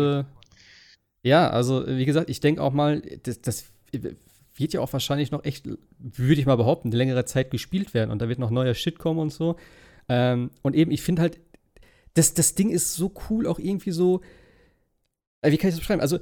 Ja, 1.24 1.50
also 1.50 1.86
wie 1.88 2.06
gesagt, 2.06 2.30
ich 2.30 2.40
denke 2.40 2.62
auch 2.64 2.74
mal, 2.74 3.02
das, 3.24 3.42
das 3.42 3.66
wird 4.56 4.74
ja 4.74 4.82
auch 4.82 4.94
wahrscheinlich 4.94 5.32
noch 5.32 5.44
echt, 5.44 5.68
würde 5.98 6.40
ich 6.40 6.46
mal 6.46 6.56
behaupten, 6.56 6.92
längere 6.92 7.26
Zeit 7.26 7.52
gespielt 7.52 7.94
werden 7.94 8.12
und 8.12 8.22
da 8.22 8.30
wird 8.30 8.40
noch 8.40 8.52
neuer 8.52 8.74
Shit 8.74 9.00
kommen 9.00 9.20
und 9.20 9.32
so. 9.32 9.56
Ähm, 10.08 10.52
und 10.62 10.76
eben, 10.76 10.92
ich 10.92 11.02
finde 11.02 11.22
halt, 11.22 11.40
das, 12.14 12.34
das 12.34 12.56
Ding 12.56 12.70
ist 12.70 12.94
so 12.96 13.14
cool, 13.30 13.48
auch 13.48 13.60
irgendwie 13.60 13.92
so. 13.92 14.22
Äh, 15.42 15.52
wie 15.52 15.58
kann 15.58 15.70
ich 15.70 15.76
das 15.76 15.80
beschreiben? 15.80 16.02
Also, 16.02 16.20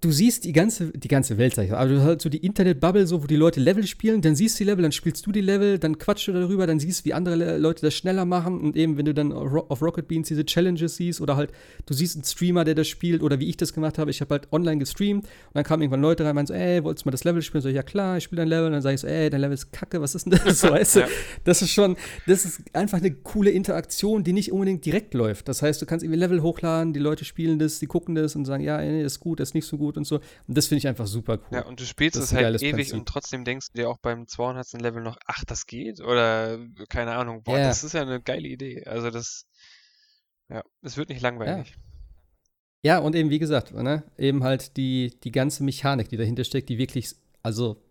du 0.00 0.10
siehst 0.10 0.44
die 0.44 0.52
ganze, 0.52 0.92
die 0.92 1.08
ganze 1.08 1.38
Welt, 1.38 1.54
sag 1.54 1.64
ich 1.64 1.70
mal. 1.70 1.78
Also 1.78 1.94
du 1.94 2.00
hast 2.00 2.06
halt 2.06 2.22
so 2.22 2.28
die 2.28 2.44
Internet-Bubble, 2.44 3.06
so, 3.06 3.22
wo 3.22 3.26
die 3.26 3.36
Leute 3.36 3.60
Level 3.60 3.86
spielen, 3.86 4.20
dann 4.20 4.36
siehst 4.36 4.58
du 4.58 4.64
die 4.64 4.70
Level, 4.70 4.82
dann 4.82 4.92
spielst 4.92 5.26
du 5.26 5.32
die 5.32 5.40
Level, 5.40 5.78
dann 5.78 5.98
quatschst 5.98 6.28
du 6.28 6.32
darüber, 6.32 6.66
dann 6.66 6.78
siehst 6.78 7.00
du, 7.00 7.04
wie 7.06 7.14
andere 7.14 7.58
Leute 7.58 7.82
das 7.82 7.94
schneller 7.94 8.24
machen 8.24 8.60
und 8.60 8.76
eben, 8.76 8.96
wenn 8.96 9.04
du 9.04 9.14
dann 9.14 9.32
auf 9.32 9.82
Rocket 9.82 10.08
Beans 10.08 10.28
diese 10.28 10.44
Challenges 10.44 10.96
siehst 10.96 11.20
oder 11.20 11.36
halt, 11.36 11.52
du 11.86 11.94
siehst 11.94 12.16
einen 12.16 12.24
Streamer, 12.24 12.64
der 12.64 12.74
das 12.74 12.88
spielt 12.88 13.22
oder 13.22 13.40
wie 13.40 13.48
ich 13.48 13.56
das 13.56 13.72
gemacht 13.72 13.98
habe, 13.98 14.10
ich 14.10 14.20
habe 14.20 14.34
halt 14.34 14.52
online 14.52 14.78
gestreamt 14.78 15.24
und 15.24 15.54
dann 15.54 15.64
kamen 15.64 15.82
irgendwann 15.82 16.02
Leute 16.02 16.24
rein 16.24 16.30
und 16.30 16.36
meinten 16.36 16.52
so, 16.52 16.54
ey, 16.54 16.84
wolltest 16.84 17.04
du 17.04 17.08
mal 17.08 17.12
das 17.12 17.24
Level 17.24 17.42
spielen? 17.42 17.62
So, 17.62 17.68
ja 17.68 17.82
klar, 17.82 18.18
ich 18.18 18.24
spiele 18.24 18.42
dein 18.42 18.48
Level 18.48 18.66
und 18.66 18.72
dann 18.72 18.82
sage 18.82 18.94
ich 18.94 19.00
so, 19.00 19.06
ey, 19.06 19.30
dein 19.30 19.40
Level 19.40 19.54
ist 19.54 19.72
kacke, 19.72 20.00
was 20.00 20.14
ist 20.14 20.26
denn 20.26 20.32
das? 20.32 20.58
So, 20.58 20.70
weißt 20.70 20.96
du, 20.96 21.00
ja. 21.00 21.08
das 21.44 21.62
ist 21.62 21.70
schon, 21.70 21.96
das 22.26 22.44
ist 22.44 22.62
einfach 22.72 22.98
eine 22.98 23.12
coole 23.12 23.50
Interaktion, 23.50 24.24
die 24.24 24.32
nicht 24.32 24.50
unbedingt 24.50 24.84
direkt 24.84 25.14
läuft. 25.14 25.46
Das 25.46 25.62
heißt, 25.62 25.80
du 25.80 25.86
kannst 25.86 26.04
irgendwie 26.04 26.18
Level 26.18 26.42
hochladen, 26.42 26.92
die 26.92 26.98
Leute 26.98 27.24
spielen 27.24 27.60
das, 27.60 27.78
die 27.78 27.86
gucken 27.86 28.16
das 28.16 28.34
und 28.34 28.44
sagen, 28.44 28.64
ja, 28.64 28.80
ey, 28.80 29.02
das 29.02 29.12
ist 29.12 29.20
gut, 29.20 29.38
das 29.38 29.47
ist 29.48 29.54
nicht 29.54 29.66
so 29.66 29.78
gut 29.78 29.96
und 29.96 30.04
so. 30.04 30.16
Und 30.16 30.56
das 30.56 30.66
finde 30.66 30.78
ich 30.78 30.88
einfach 30.88 31.06
super 31.06 31.34
cool. 31.34 31.58
Ja, 31.58 31.66
und 31.66 31.80
du 31.80 31.84
spielst 31.84 32.16
es 32.16 32.32
halt 32.32 32.62
ewig 32.62 32.74
Prinzip. 32.74 32.94
und 32.94 33.08
trotzdem 33.08 33.44
denkst 33.44 33.68
du 33.72 33.78
dir 33.78 33.90
auch 33.90 33.98
beim 33.98 34.26
200. 34.26 34.80
Level 34.80 35.02
noch, 35.02 35.18
ach, 35.26 35.44
das 35.44 35.66
geht? 35.66 36.00
Oder 36.00 36.58
keine 36.88 37.12
Ahnung, 37.12 37.42
boah, 37.42 37.56
yeah. 37.56 37.68
das 37.68 37.84
ist 37.84 37.94
ja 37.94 38.02
eine 38.02 38.20
geile 38.20 38.48
Idee. 38.48 38.84
Also 38.84 39.10
das, 39.10 39.46
ja, 40.48 40.62
es 40.82 40.96
wird 40.96 41.08
nicht 41.08 41.22
langweilig. 41.22 41.76
Ja. 42.82 42.94
ja, 42.94 42.98
und 42.98 43.14
eben, 43.14 43.30
wie 43.30 43.38
gesagt, 43.38 43.72
ne, 43.72 44.04
eben 44.16 44.44
halt 44.44 44.76
die, 44.76 45.18
die 45.22 45.32
ganze 45.32 45.64
Mechanik, 45.64 46.08
die 46.08 46.16
dahinter 46.16 46.44
steckt, 46.44 46.68
die 46.68 46.78
wirklich, 46.78 47.14
also 47.42 47.82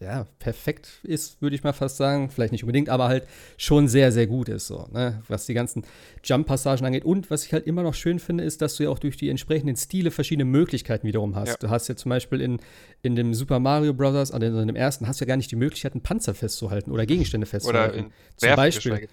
ja, 0.00 0.26
perfekt 0.38 0.88
ist, 1.02 1.40
würde 1.42 1.56
ich 1.56 1.62
mal 1.62 1.72
fast 1.72 1.96
sagen. 1.96 2.30
Vielleicht 2.30 2.52
nicht 2.52 2.64
unbedingt, 2.64 2.88
aber 2.88 3.08
halt 3.08 3.26
schon 3.56 3.88
sehr, 3.88 4.12
sehr 4.12 4.26
gut 4.26 4.48
ist, 4.48 4.66
so, 4.66 4.88
ne? 4.92 5.22
was 5.28 5.46
die 5.46 5.54
ganzen 5.54 5.84
Jump-Passagen 6.24 6.84
angeht. 6.86 7.04
Und 7.04 7.30
was 7.30 7.44
ich 7.44 7.52
halt 7.52 7.66
immer 7.66 7.82
noch 7.82 7.94
schön 7.94 8.18
finde, 8.18 8.44
ist, 8.44 8.62
dass 8.62 8.76
du 8.76 8.84
ja 8.84 8.90
auch 8.90 8.98
durch 8.98 9.16
die 9.16 9.28
entsprechenden 9.28 9.76
Stile 9.76 10.10
verschiedene 10.10 10.44
Möglichkeiten 10.44 11.06
wiederum 11.06 11.36
hast. 11.36 11.48
Ja. 11.48 11.56
Du 11.60 11.70
hast 11.70 11.88
ja 11.88 11.96
zum 11.96 12.10
Beispiel 12.10 12.40
in, 12.40 12.60
in 13.02 13.14
dem 13.14 13.34
Super 13.34 13.58
Mario 13.58 13.92
Bros., 13.92 14.30
also 14.30 14.46
in 14.46 14.66
dem 14.66 14.76
ersten, 14.76 15.06
hast 15.06 15.20
du 15.20 15.24
ja 15.24 15.28
gar 15.28 15.36
nicht 15.36 15.50
die 15.50 15.56
Möglichkeit, 15.56 15.92
einen 15.92 16.02
Panzer 16.02 16.34
festzuhalten 16.34 16.90
oder 16.90 17.06
Gegenstände 17.06 17.46
festzuhalten. 17.46 18.06
Oder 18.06 18.10
zum 18.36 18.56
Beispiel. 18.56 19.08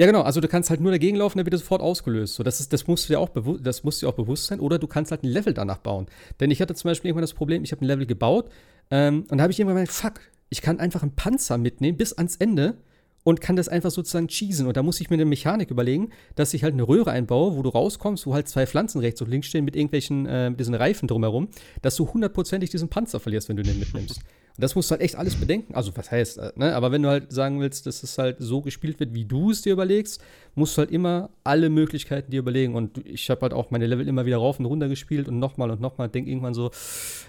Ja, 0.00 0.06
genau. 0.06 0.22
Also 0.22 0.40
du 0.40 0.48
kannst 0.48 0.70
halt 0.70 0.80
nur 0.80 0.92
dagegen 0.92 1.18
laufen, 1.18 1.36
dann 1.36 1.44
wird 1.44 1.52
er 1.52 1.58
sofort 1.58 1.82
ausgelöst. 1.82 2.36
So, 2.36 2.42
das, 2.42 2.58
ist, 2.58 2.72
das, 2.72 2.86
musst 2.86 3.06
du 3.06 3.12
dir 3.12 3.20
auch 3.20 3.28
das 3.60 3.84
musst 3.84 4.00
dir 4.00 4.08
auch 4.08 4.14
bewusst 4.14 4.46
sein. 4.46 4.58
Oder 4.58 4.78
du 4.78 4.86
kannst 4.86 5.10
halt 5.10 5.24
ein 5.24 5.28
Level 5.28 5.52
danach 5.52 5.76
bauen. 5.76 6.06
Denn 6.40 6.50
ich 6.50 6.62
hatte 6.62 6.74
zum 6.74 6.88
Beispiel 6.88 7.10
irgendwann 7.10 7.24
das 7.24 7.34
Problem, 7.34 7.64
ich 7.64 7.72
habe 7.72 7.84
ein 7.84 7.86
Level 7.86 8.06
gebaut 8.06 8.48
ähm, 8.90 9.26
und 9.28 9.36
da 9.36 9.42
habe 9.42 9.52
ich 9.52 9.60
irgendwann 9.60 9.82
gedacht, 9.82 9.94
fuck, 9.94 10.20
ich 10.48 10.62
kann 10.62 10.80
einfach 10.80 11.02
einen 11.02 11.16
Panzer 11.16 11.58
mitnehmen 11.58 11.98
bis 11.98 12.14
ans 12.14 12.36
Ende 12.36 12.78
und 13.24 13.42
kann 13.42 13.56
das 13.56 13.68
einfach 13.68 13.90
sozusagen 13.90 14.28
cheesen. 14.28 14.66
Und 14.66 14.78
da 14.78 14.82
muss 14.82 15.02
ich 15.02 15.10
mir 15.10 15.16
eine 15.16 15.26
Mechanik 15.26 15.70
überlegen, 15.70 16.08
dass 16.34 16.54
ich 16.54 16.64
halt 16.64 16.72
eine 16.72 16.88
Röhre 16.88 17.10
einbaue, 17.10 17.54
wo 17.54 17.62
du 17.62 17.68
rauskommst, 17.68 18.26
wo 18.26 18.32
halt 18.32 18.48
zwei 18.48 18.66
Pflanzen 18.66 19.02
rechts 19.02 19.20
und 19.20 19.28
links 19.28 19.48
stehen 19.48 19.66
mit 19.66 19.76
irgendwelchen, 19.76 20.24
äh, 20.24 20.50
diesen 20.50 20.74
Reifen 20.74 21.08
drumherum, 21.08 21.48
dass 21.82 21.96
du 21.96 22.10
hundertprozentig 22.10 22.70
diesen 22.70 22.88
Panzer 22.88 23.20
verlierst, 23.20 23.50
wenn 23.50 23.58
du 23.58 23.64
den 23.64 23.78
mitnimmst. 23.78 24.22
Und 24.56 24.62
das 24.62 24.74
musst 24.74 24.90
du 24.90 24.92
halt 24.92 25.02
echt 25.02 25.16
alles 25.16 25.36
bedenken. 25.36 25.74
Also, 25.74 25.96
was 25.96 26.10
heißt, 26.10 26.38
äh, 26.38 26.52
ne? 26.56 26.74
Aber 26.74 26.92
wenn 26.92 27.02
du 27.02 27.08
halt 27.08 27.32
sagen 27.32 27.60
willst, 27.60 27.86
dass 27.86 28.02
es 28.02 28.18
halt 28.18 28.36
so 28.40 28.60
gespielt 28.60 29.00
wird, 29.00 29.14
wie 29.14 29.24
du 29.24 29.50
es 29.50 29.62
dir 29.62 29.72
überlegst, 29.72 30.22
musst 30.54 30.76
du 30.76 30.80
halt 30.80 30.90
immer 30.90 31.30
alle 31.44 31.70
Möglichkeiten 31.70 32.30
dir 32.30 32.40
überlegen. 32.40 32.74
Und 32.74 33.06
ich 33.06 33.30
habe 33.30 33.42
halt 33.42 33.54
auch 33.54 33.70
meine 33.70 33.86
Level 33.86 34.06
immer 34.06 34.26
wieder 34.26 34.38
rauf 34.38 34.58
und 34.58 34.66
runter 34.66 34.88
gespielt 34.88 35.28
und 35.28 35.38
nochmal 35.38 35.70
und 35.70 35.80
nochmal. 35.80 36.08
Denk 36.08 36.28
irgendwann 36.28 36.54
so, 36.54 36.70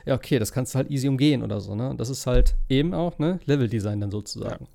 ja, 0.05 0.15
okay, 0.15 0.39
das 0.39 0.51
kannst 0.51 0.73
du 0.73 0.77
halt 0.77 0.89
easy 0.89 1.07
umgehen 1.07 1.43
oder 1.43 1.61
so, 1.61 1.75
ne? 1.75 1.89
Und 1.89 1.99
das 1.99 2.09
ist 2.09 2.27
halt 2.27 2.55
eben 2.69 2.93
auch, 2.93 3.17
ne? 3.19 3.39
Level-Design 3.45 4.01
dann 4.01 4.11
sozusagen. 4.11 4.67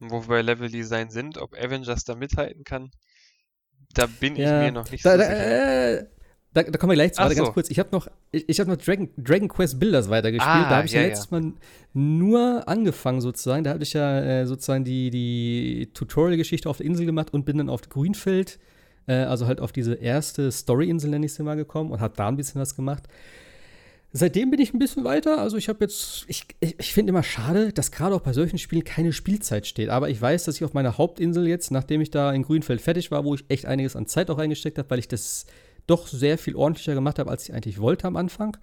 Ja. 0.00 0.10
Wo 0.10 0.20
wir 0.22 0.28
bei 0.28 0.42
Level-Design 0.42 1.10
sind, 1.10 1.38
ob 1.38 1.54
Avengers 1.54 2.04
da 2.04 2.14
mithalten 2.14 2.64
kann, 2.64 2.90
da 3.94 4.06
bin 4.06 4.36
ja, 4.36 4.60
ich 4.60 4.66
mir 4.66 4.72
noch 4.72 4.90
nicht 4.90 5.04
da, 5.04 5.12
so 5.12 5.18
sicher. 5.18 6.00
Äh, 6.00 6.06
da, 6.54 6.62
da, 6.62 6.78
kommen 6.78 6.92
wir 6.92 6.94
gleich 6.94 7.12
zu. 7.12 7.20
Warte, 7.20 7.34
so. 7.34 7.42
ganz 7.42 7.54
kurz. 7.54 7.70
Ich 7.70 7.80
habe 7.80 7.88
noch, 7.90 8.06
ich, 8.30 8.48
ich 8.48 8.60
hab 8.60 8.68
noch 8.68 8.76
Dragon, 8.76 9.10
Dragon 9.16 9.48
Quest 9.48 9.80
Builders 9.80 10.08
weitergespielt. 10.08 10.56
Ah, 10.56 10.70
da 10.70 10.76
habe 10.76 10.86
ich 10.86 10.92
ja, 10.92 11.00
ja 11.00 11.08
letztes. 11.08 11.30
Mal 11.32 11.52
nur 11.92 12.68
angefangen, 12.68 13.20
sozusagen. 13.20 13.64
Da 13.64 13.70
habe 13.70 13.82
ich 13.82 13.92
ja 13.92 14.20
äh, 14.20 14.46
sozusagen 14.46 14.84
die, 14.84 15.10
die 15.10 15.90
Tutorial-Geschichte 15.92 16.68
auf 16.70 16.76
der 16.76 16.86
Insel 16.86 17.06
gemacht 17.06 17.34
und 17.34 17.44
bin 17.44 17.58
dann 17.58 17.68
auf 17.68 17.88
Grünfeld, 17.88 18.60
äh, 19.08 19.14
also 19.14 19.48
halt 19.48 19.60
auf 19.60 19.72
diese 19.72 19.94
erste 19.94 20.50
Story-Insel, 20.52 21.10
nenne 21.10 21.26
ich 21.26 21.34
sie 21.34 21.42
mal, 21.42 21.56
gekommen 21.56 21.90
und 21.90 22.00
habe 22.00 22.14
da 22.16 22.28
ein 22.28 22.36
bisschen 22.36 22.60
was 22.60 22.76
gemacht. 22.76 23.02
Seitdem 24.16 24.52
bin 24.52 24.60
ich 24.60 24.72
ein 24.72 24.78
bisschen 24.78 25.02
weiter. 25.02 25.38
Also 25.38 25.56
ich 25.56 25.68
habe 25.68 25.80
jetzt, 25.80 26.24
ich, 26.28 26.46
ich, 26.60 26.78
ich 26.78 26.94
finde 26.94 27.10
immer 27.10 27.24
schade, 27.24 27.72
dass 27.72 27.90
gerade 27.90 28.14
auch 28.14 28.20
bei 28.20 28.32
solchen 28.32 28.58
Spielen 28.58 28.84
keine 28.84 29.12
Spielzeit 29.12 29.66
steht. 29.66 29.88
Aber 29.88 30.08
ich 30.08 30.22
weiß, 30.22 30.44
dass 30.44 30.54
ich 30.54 30.62
auf 30.62 30.72
meiner 30.72 30.98
Hauptinsel 30.98 31.48
jetzt, 31.48 31.72
nachdem 31.72 32.00
ich 32.00 32.12
da 32.12 32.32
in 32.32 32.44
Grünfeld 32.44 32.80
fertig 32.80 33.10
war, 33.10 33.24
wo 33.24 33.34
ich 33.34 33.44
echt 33.48 33.66
einiges 33.66 33.96
an 33.96 34.06
Zeit 34.06 34.30
auch 34.30 34.38
reingesteckt 34.38 34.78
habe, 34.78 34.88
weil 34.88 35.00
ich 35.00 35.08
das 35.08 35.46
doch 35.86 36.06
sehr 36.06 36.38
viel 36.38 36.56
ordentlicher 36.56 36.94
gemacht 36.94 37.18
habe, 37.18 37.30
als 37.30 37.48
ich 37.48 37.54
eigentlich 37.54 37.80
wollte 37.80 38.06
am 38.06 38.16
Anfang. 38.16 38.56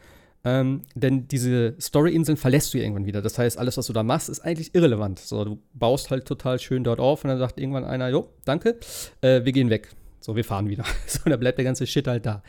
Ähm, 0.44 0.82
denn 0.96 1.28
diese 1.28 1.76
Story-Inseln 1.80 2.38
verlässt 2.38 2.74
du 2.74 2.80
irgendwann 2.80 3.06
wieder. 3.06 3.22
Das 3.22 3.38
heißt, 3.38 3.60
alles, 3.60 3.78
was 3.78 3.86
du 3.86 3.94
da 3.94 4.02
machst, 4.02 4.28
ist 4.28 4.40
eigentlich 4.40 4.74
irrelevant. 4.74 5.20
So, 5.20 5.46
du 5.46 5.62
baust 5.74 6.10
halt 6.10 6.26
total 6.26 6.60
schön 6.60 6.84
dort 6.84 7.00
auf 7.00 7.24
und 7.24 7.30
dann 7.30 7.38
sagt 7.38 7.60
irgendwann 7.60 7.86
einer, 7.86 8.10
jo, 8.10 8.30
danke, 8.44 8.80
äh, 9.22 9.46
wir 9.46 9.52
gehen 9.52 9.70
weg. 9.70 9.90
So, 10.20 10.36
wir 10.36 10.44
fahren 10.44 10.68
wieder. 10.70 10.84
so, 11.08 11.30
dann 11.30 11.40
bleibt 11.40 11.60
der 11.60 11.66
ganze 11.66 11.86
Shit 11.86 12.08
halt 12.08 12.26
da. 12.26 12.42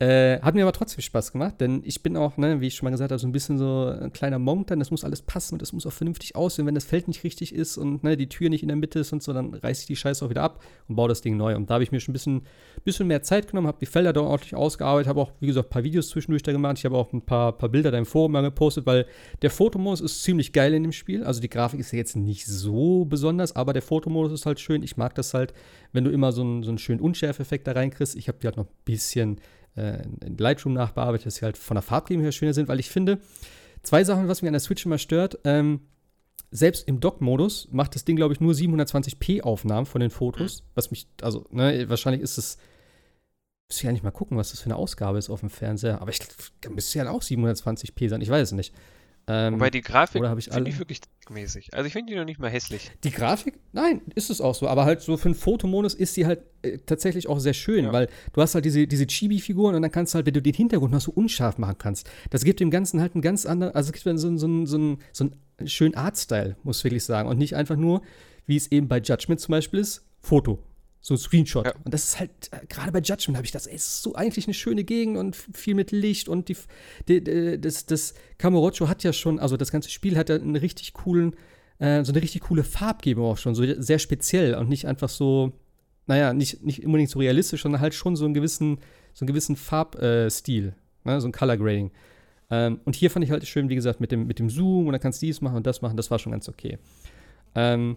Äh, 0.00 0.40
hat 0.40 0.54
mir 0.54 0.62
aber 0.62 0.72
trotzdem 0.72 1.02
Spaß 1.02 1.30
gemacht, 1.30 1.60
denn 1.60 1.82
ich 1.84 2.02
bin 2.02 2.16
auch, 2.16 2.38
ne, 2.38 2.62
wie 2.62 2.68
ich 2.68 2.74
schon 2.74 2.86
mal 2.86 2.90
gesagt 2.90 3.12
habe, 3.12 3.18
so 3.18 3.28
ein 3.28 3.32
bisschen 3.32 3.58
so 3.58 3.84
ein 3.84 4.14
kleiner 4.14 4.38
Monk 4.38 4.68
dann. 4.68 4.78
Das 4.78 4.90
muss 4.90 5.04
alles 5.04 5.20
passen 5.20 5.56
und 5.56 5.62
das 5.62 5.74
muss 5.74 5.84
auch 5.84 5.92
vernünftig 5.92 6.36
aussehen. 6.36 6.64
Wenn 6.64 6.74
das 6.74 6.86
Feld 6.86 7.06
nicht 7.06 7.22
richtig 7.22 7.54
ist 7.54 7.76
und 7.76 8.02
ne, 8.02 8.16
die 8.16 8.30
Tür 8.30 8.48
nicht 8.48 8.62
in 8.62 8.68
der 8.68 8.78
Mitte 8.78 9.00
ist 9.00 9.12
und 9.12 9.22
so, 9.22 9.34
dann 9.34 9.52
reiße 9.52 9.82
ich 9.82 9.86
die 9.86 9.96
Scheiße 9.96 10.24
auch 10.24 10.30
wieder 10.30 10.42
ab 10.42 10.64
und 10.88 10.96
baue 10.96 11.10
das 11.10 11.20
Ding 11.20 11.36
neu. 11.36 11.54
Und 11.54 11.68
da 11.68 11.74
habe 11.74 11.84
ich 11.84 11.92
mir 11.92 12.00
schon 12.00 12.12
ein 12.12 12.14
bisschen, 12.14 12.46
bisschen 12.82 13.08
mehr 13.08 13.22
Zeit 13.22 13.48
genommen, 13.48 13.66
habe 13.66 13.76
die 13.78 13.84
Felder 13.84 14.14
da 14.14 14.22
ordentlich 14.22 14.54
ausgearbeitet, 14.54 15.06
habe 15.06 15.20
auch, 15.20 15.32
wie 15.38 15.48
gesagt, 15.48 15.68
ein 15.68 15.70
paar 15.70 15.84
Videos 15.84 16.08
zwischendurch 16.08 16.42
da 16.44 16.52
gemacht. 16.52 16.78
Ich 16.78 16.86
habe 16.86 16.96
auch 16.96 17.12
ein 17.12 17.20
paar, 17.20 17.52
paar 17.52 17.68
Bilder 17.68 17.90
da 17.90 17.98
im 17.98 18.06
Forum 18.06 18.32
mal 18.32 18.40
gepostet, 18.40 18.86
weil 18.86 19.04
der 19.42 19.50
Fotomodus 19.50 20.00
ist 20.00 20.22
ziemlich 20.22 20.54
geil 20.54 20.72
in 20.72 20.82
dem 20.82 20.92
Spiel. 20.92 21.24
Also 21.24 21.42
die 21.42 21.50
Grafik 21.50 21.78
ist 21.78 21.92
ja 21.92 21.98
jetzt 21.98 22.16
nicht 22.16 22.46
so 22.46 23.04
besonders, 23.04 23.54
aber 23.54 23.74
der 23.74 23.82
Fotomodus 23.82 24.32
ist 24.32 24.46
halt 24.46 24.60
schön. 24.60 24.82
Ich 24.82 24.96
mag 24.96 25.14
das 25.14 25.34
halt, 25.34 25.52
wenn 25.92 26.04
du 26.04 26.10
immer 26.10 26.32
so 26.32 26.40
einen, 26.40 26.62
so 26.62 26.70
einen 26.70 26.78
schönen 26.78 27.00
Unschärfeffekt 27.00 27.66
da 27.66 27.72
reinkriegst. 27.72 28.16
Ich 28.16 28.28
habe 28.28 28.38
die 28.40 28.46
halt 28.46 28.56
noch 28.56 28.64
ein 28.64 28.74
bisschen 28.86 29.36
äh, 29.76 30.02
in 30.24 30.36
Lightroom 30.36 30.72
nachbearbeitet, 30.72 31.26
dass 31.26 31.36
sie 31.36 31.44
halt 31.44 31.56
von 31.56 31.74
der 31.74 31.82
Farbgebung 31.82 32.22
her 32.22 32.32
schöner 32.32 32.54
sind, 32.54 32.68
weil 32.68 32.80
ich 32.80 32.90
finde, 32.90 33.20
zwei 33.82 34.04
Sachen, 34.04 34.28
was 34.28 34.42
mich 34.42 34.48
an 34.48 34.54
der 34.54 34.60
Switch 34.60 34.84
immer 34.84 34.98
stört, 34.98 35.38
ähm, 35.44 35.80
selbst 36.50 36.88
im 36.88 37.00
Dock-Modus 37.00 37.68
macht 37.70 37.94
das 37.94 38.04
Ding, 38.04 38.16
glaube 38.16 38.34
ich, 38.34 38.40
nur 38.40 38.54
720p 38.54 39.42
Aufnahmen 39.42 39.86
von 39.86 40.00
den 40.00 40.10
Fotos, 40.10 40.64
was 40.74 40.90
mich, 40.90 41.06
also, 41.22 41.46
ne, 41.50 41.88
wahrscheinlich 41.88 42.22
ist 42.22 42.38
es, 42.38 42.58
müsste 43.68 43.82
ich 43.82 43.84
ja 43.84 43.92
nicht 43.92 44.02
mal 44.02 44.10
gucken, 44.10 44.36
was 44.36 44.50
das 44.50 44.60
für 44.60 44.66
eine 44.66 44.76
Ausgabe 44.76 45.18
ist 45.18 45.30
auf 45.30 45.40
dem 45.40 45.50
Fernseher, 45.50 46.00
aber 46.00 46.10
ich 46.10 46.18
müsste 46.68 46.98
ja 46.98 47.08
auch 47.10 47.22
720p 47.22 48.08
sein, 48.08 48.20
ich 48.20 48.28
weiß 48.28 48.48
es 48.48 48.52
nicht. 48.52 48.74
Ähm, 49.32 49.54
Wobei 49.54 49.70
die 49.70 49.80
Grafik 49.80 50.24
finde 50.24 50.70
ich 50.70 50.78
wirklich 50.80 51.00
mäßig. 51.28 51.72
Also 51.72 51.86
ich 51.86 51.92
finde 51.92 52.12
die 52.12 52.18
noch 52.18 52.24
nicht 52.24 52.40
mal 52.40 52.50
hässlich. 52.50 52.90
Die 53.04 53.12
Grafik? 53.12 53.60
Nein, 53.70 54.00
ist 54.16 54.28
es 54.28 54.40
auch 54.40 54.56
so. 54.56 54.66
Aber 54.66 54.84
halt 54.84 55.02
so 55.02 55.16
für 55.16 55.26
einen 55.26 55.36
Fotomodus 55.36 55.94
ist 55.94 56.14
sie 56.14 56.26
halt 56.26 56.40
äh, 56.62 56.78
tatsächlich 56.78 57.28
auch 57.28 57.38
sehr 57.38 57.52
schön, 57.52 57.84
ja. 57.84 57.92
weil 57.92 58.08
du 58.32 58.42
hast 58.42 58.56
halt 58.56 58.64
diese, 58.64 58.88
diese 58.88 59.06
Chibi-Figuren 59.06 59.76
und 59.76 59.82
dann 59.82 59.92
kannst 59.92 60.14
du 60.14 60.16
halt, 60.16 60.26
wenn 60.26 60.34
du 60.34 60.42
den 60.42 60.54
Hintergrund 60.54 60.92
noch 60.92 61.00
so 61.00 61.12
unscharf 61.12 61.58
machen 61.58 61.76
kannst, 61.78 62.10
das 62.30 62.42
gibt 62.42 62.58
dem 62.58 62.70
Ganzen 62.70 63.00
halt 63.00 63.14
einen 63.14 63.22
ganz 63.22 63.46
anderen, 63.46 63.72
also 63.72 63.88
es 63.88 63.92
gibt 63.92 64.18
so, 64.18 64.36
so, 64.36 64.36
so, 64.36 64.66
so, 64.66 64.98
so 65.12 65.24
einen 65.58 65.68
schönen 65.68 65.94
Artstyle, 65.94 66.56
muss 66.64 66.78
ich 66.78 66.84
wirklich 66.84 67.04
sagen. 67.04 67.28
Und 67.28 67.38
nicht 67.38 67.54
einfach 67.54 67.76
nur, 67.76 68.02
wie 68.46 68.56
es 68.56 68.72
eben 68.72 68.88
bei 68.88 68.98
Judgment 68.98 69.40
zum 69.40 69.52
Beispiel 69.52 69.78
ist, 69.78 70.04
Foto. 70.18 70.58
So 71.02 71.14
ein 71.14 71.18
Screenshot. 71.18 71.64
Ja. 71.64 71.74
Und 71.84 71.94
das 71.94 72.04
ist 72.04 72.20
halt, 72.20 72.30
äh, 72.50 72.66
gerade 72.68 72.92
bei 72.92 73.00
Judgment 73.00 73.36
habe 73.36 73.46
ich 73.46 73.52
das, 73.52 73.66
ey, 73.66 73.76
ist 73.76 74.02
so 74.02 74.14
eigentlich 74.14 74.46
eine 74.46 74.54
schöne 74.54 74.84
Gegend 74.84 75.16
und 75.16 75.34
viel 75.34 75.74
mit 75.74 75.92
Licht 75.92 76.28
und 76.28 76.48
die, 76.48 76.56
die, 77.08 77.24
die 77.24 77.60
das, 77.60 77.86
das 77.86 78.14
Kamurocho 78.38 78.88
hat 78.88 79.02
ja 79.02 79.12
schon, 79.12 79.38
also 79.38 79.56
das 79.56 79.72
ganze 79.72 79.90
Spiel 79.90 80.18
hat 80.18 80.28
ja 80.28 80.34
einen 80.34 80.56
richtig 80.56 80.92
coolen, 80.92 81.34
äh, 81.78 82.04
so 82.04 82.12
eine 82.12 82.20
richtig 82.20 82.42
coole 82.42 82.64
Farbgebung 82.64 83.24
auch 83.24 83.38
schon, 83.38 83.54
so 83.54 83.64
sehr 83.80 83.98
speziell 83.98 84.54
und 84.54 84.68
nicht 84.68 84.86
einfach 84.86 85.08
so, 85.08 85.52
naja, 86.06 86.34
nicht, 86.34 86.62
nicht 86.62 86.84
unbedingt 86.84 87.08
so 87.08 87.18
realistisch, 87.18 87.62
sondern 87.62 87.80
halt 87.80 87.94
schon 87.94 88.14
so 88.14 88.26
einen 88.26 88.34
gewissen, 88.34 88.78
so 89.14 89.22
einen 89.22 89.28
gewissen 89.28 89.56
Farbstil, 89.56 90.74
äh, 91.06 91.08
ne, 91.08 91.20
so 91.20 91.28
ein 91.28 91.32
Color 91.32 91.56
Grading. 91.56 91.92
Ähm, 92.50 92.80
und 92.84 92.94
hier 92.94 93.10
fand 93.10 93.24
ich 93.24 93.30
halt 93.30 93.46
schön, 93.46 93.70
wie 93.70 93.74
gesagt, 93.74 94.00
mit 94.00 94.12
dem, 94.12 94.26
mit 94.26 94.38
dem 94.38 94.50
Zoom 94.50 94.86
und 94.86 94.92
dann 94.92 95.00
kannst 95.00 95.22
du 95.22 95.26
dies 95.26 95.40
machen 95.40 95.56
und 95.56 95.66
das 95.66 95.80
machen, 95.80 95.96
das 95.96 96.10
war 96.10 96.18
schon 96.18 96.32
ganz 96.32 96.48
okay. 96.48 96.78
Ähm, 97.54 97.96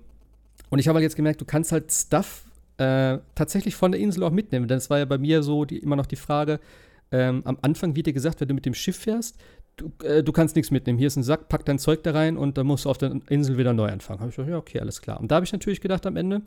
und 0.70 0.80
ich 0.80 0.88
habe 0.88 0.98
halt 0.98 1.04
jetzt 1.04 1.16
gemerkt, 1.16 1.42
du 1.42 1.46
kannst 1.46 1.72
halt 1.72 1.92
Stuff 1.92 2.46
äh, 2.78 3.20
tatsächlich 3.36 3.76
von 3.76 3.92
der 3.92 4.02
Insel 4.02 4.24
auch 4.24 4.32
mitnehmen. 4.32 4.68
Denn 4.68 4.78
es 4.78 4.90
war 4.90 5.00
ja 5.00 5.06
bei 5.06 5.18
mir 5.18 5.44
so 5.44 5.66
die, 5.66 5.80
immer 5.80 5.96
noch 5.96 6.06
die 6.06 6.16
Frage, 6.16 6.60
ähm, 7.12 7.42
am 7.46 7.58
Anfang 7.62 7.96
wird 7.96 8.08
dir 8.08 8.14
gesagt, 8.14 8.42
wenn 8.42 8.48
du 8.48 8.54
mit 8.56 8.66
dem 8.66 8.74
Schiff 8.74 8.98
fährst, 8.98 9.38
du, 9.78 9.92
äh, 10.04 10.24
du 10.24 10.32
kannst 10.32 10.56
nichts 10.56 10.72
mitnehmen. 10.72 10.98
Hier 10.98 11.08
ist 11.08 11.16
ein 11.16 11.24
Sack, 11.24 11.50
pack 11.50 11.66
dein 11.66 11.80
Zeug 11.80 12.04
da 12.04 12.12
rein 12.12 12.38
und 12.38 12.58
dann 12.58 12.66
musst 12.66 12.86
du 12.86 12.90
auf 12.90 12.98
der 12.98 13.20
Insel 13.30 13.58
wieder 13.58 13.74
neu 13.74 13.90
anfangen. 13.90 14.20
Habe 14.20 14.30
ich 14.30 14.36
gesagt, 14.36 14.50
ja, 14.50 14.58
okay, 14.58 14.80
alles 14.80 15.02
klar. 15.02 15.20
Und 15.20 15.32
da 15.32 15.36
habe 15.36 15.46
ich 15.46 15.54
natürlich 15.54 15.82
gedacht 15.82 16.06
am 16.06 16.16
Ende, 16.16 16.42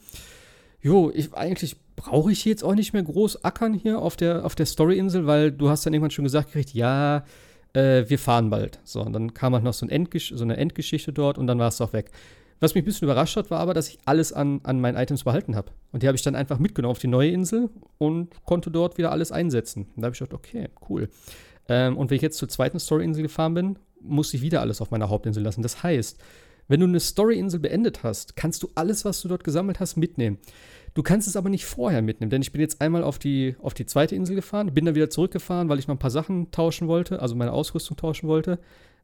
jo, 0.80 1.10
ich, 1.14 1.32
eigentlich 1.34 1.76
brauche 1.96 2.32
ich 2.32 2.44
jetzt 2.44 2.64
auch 2.64 2.74
nicht 2.74 2.92
mehr 2.92 3.02
groß 3.02 3.44
ackern 3.44 3.74
hier 3.74 4.00
auf 4.00 4.16
der, 4.16 4.44
auf 4.44 4.54
der 4.54 4.66
Story-Insel, 4.66 5.26
weil 5.26 5.52
du 5.52 5.68
hast 5.68 5.86
dann 5.86 5.94
irgendwann 5.94 6.10
schon 6.10 6.24
gesagt 6.24 6.48
gekriegt, 6.48 6.74
ja, 6.74 7.24
äh, 7.72 8.04
wir 8.08 8.18
fahren 8.18 8.50
bald. 8.50 8.80
So, 8.84 9.02
und 9.02 9.12
dann 9.12 9.34
kam 9.34 9.54
halt 9.54 9.64
noch 9.64 9.74
so, 9.74 9.86
ein 9.86 9.90
Endgesch 9.90 10.32
so 10.34 10.44
eine 10.44 10.56
Endgeschichte 10.56 11.12
dort 11.12 11.38
und 11.38 11.46
dann 11.46 11.58
war 11.58 11.68
es 11.68 11.80
auch 11.80 11.92
weg. 11.92 12.10
Was 12.60 12.74
mich 12.74 12.82
ein 12.82 12.86
bisschen 12.86 13.06
überrascht 13.06 13.36
hat, 13.36 13.50
war 13.50 13.60
aber, 13.60 13.74
dass 13.74 13.88
ich 13.88 13.98
alles 14.06 14.32
an, 14.32 14.60
an 14.62 14.80
meinen 14.80 14.96
Items 14.96 15.24
behalten 15.24 15.56
habe. 15.56 15.72
Und 15.92 16.02
die 16.02 16.06
habe 16.06 16.16
ich 16.16 16.22
dann 16.22 16.34
einfach 16.34 16.58
mitgenommen 16.58 16.92
auf 16.92 16.98
die 16.98 17.06
neue 17.06 17.30
Insel 17.30 17.68
und 17.98 18.44
konnte 18.44 18.70
dort 18.70 18.96
wieder 18.96 19.12
alles 19.12 19.30
einsetzen. 19.30 19.86
Und 19.94 20.02
da 20.02 20.06
habe 20.06 20.14
ich 20.14 20.18
gedacht, 20.18 20.34
okay, 20.34 20.68
cool. 20.88 21.08
Ähm, 21.68 21.98
und 21.98 22.10
wenn 22.10 22.16
ich 22.16 22.22
jetzt 22.22 22.38
zur 22.38 22.48
zweiten 22.48 22.78
Story-Insel 22.78 23.22
gefahren 23.22 23.54
bin, 23.54 23.78
musste 24.00 24.36
ich 24.36 24.42
wieder 24.42 24.60
alles 24.60 24.80
auf 24.80 24.90
meiner 24.90 25.10
Hauptinsel 25.10 25.42
lassen. 25.42 25.62
Das 25.62 25.82
heißt, 25.82 26.18
wenn 26.68 26.80
du 26.80 26.86
eine 26.86 27.00
Story-Insel 27.00 27.60
beendet 27.60 28.02
hast, 28.02 28.36
kannst 28.36 28.62
du 28.62 28.70
alles, 28.74 29.04
was 29.04 29.20
du 29.20 29.28
dort 29.28 29.44
gesammelt 29.44 29.78
hast, 29.78 29.96
mitnehmen. 29.96 30.38
Du 30.94 31.02
kannst 31.02 31.28
es 31.28 31.36
aber 31.36 31.50
nicht 31.50 31.66
vorher 31.66 32.02
mitnehmen, 32.02 32.30
denn 32.30 32.42
ich 32.42 32.52
bin 32.52 32.60
jetzt 32.60 32.80
einmal 32.80 33.04
auf 33.04 33.18
die, 33.18 33.54
auf 33.60 33.74
die 33.74 33.86
zweite 33.86 34.16
Insel 34.16 34.34
gefahren, 34.34 34.72
bin 34.72 34.86
dann 34.86 34.94
wieder 34.94 35.10
zurückgefahren, 35.10 35.68
weil 35.68 35.78
ich 35.78 35.86
noch 35.88 35.94
ein 35.94 36.00
paar 36.00 36.10
Sachen 36.10 36.50
tauschen 36.50 36.88
wollte, 36.88 37.20
also 37.20 37.34
meine 37.34 37.52
Ausrüstung 37.52 37.96
tauschen 37.96 38.28
wollte. 38.28 38.58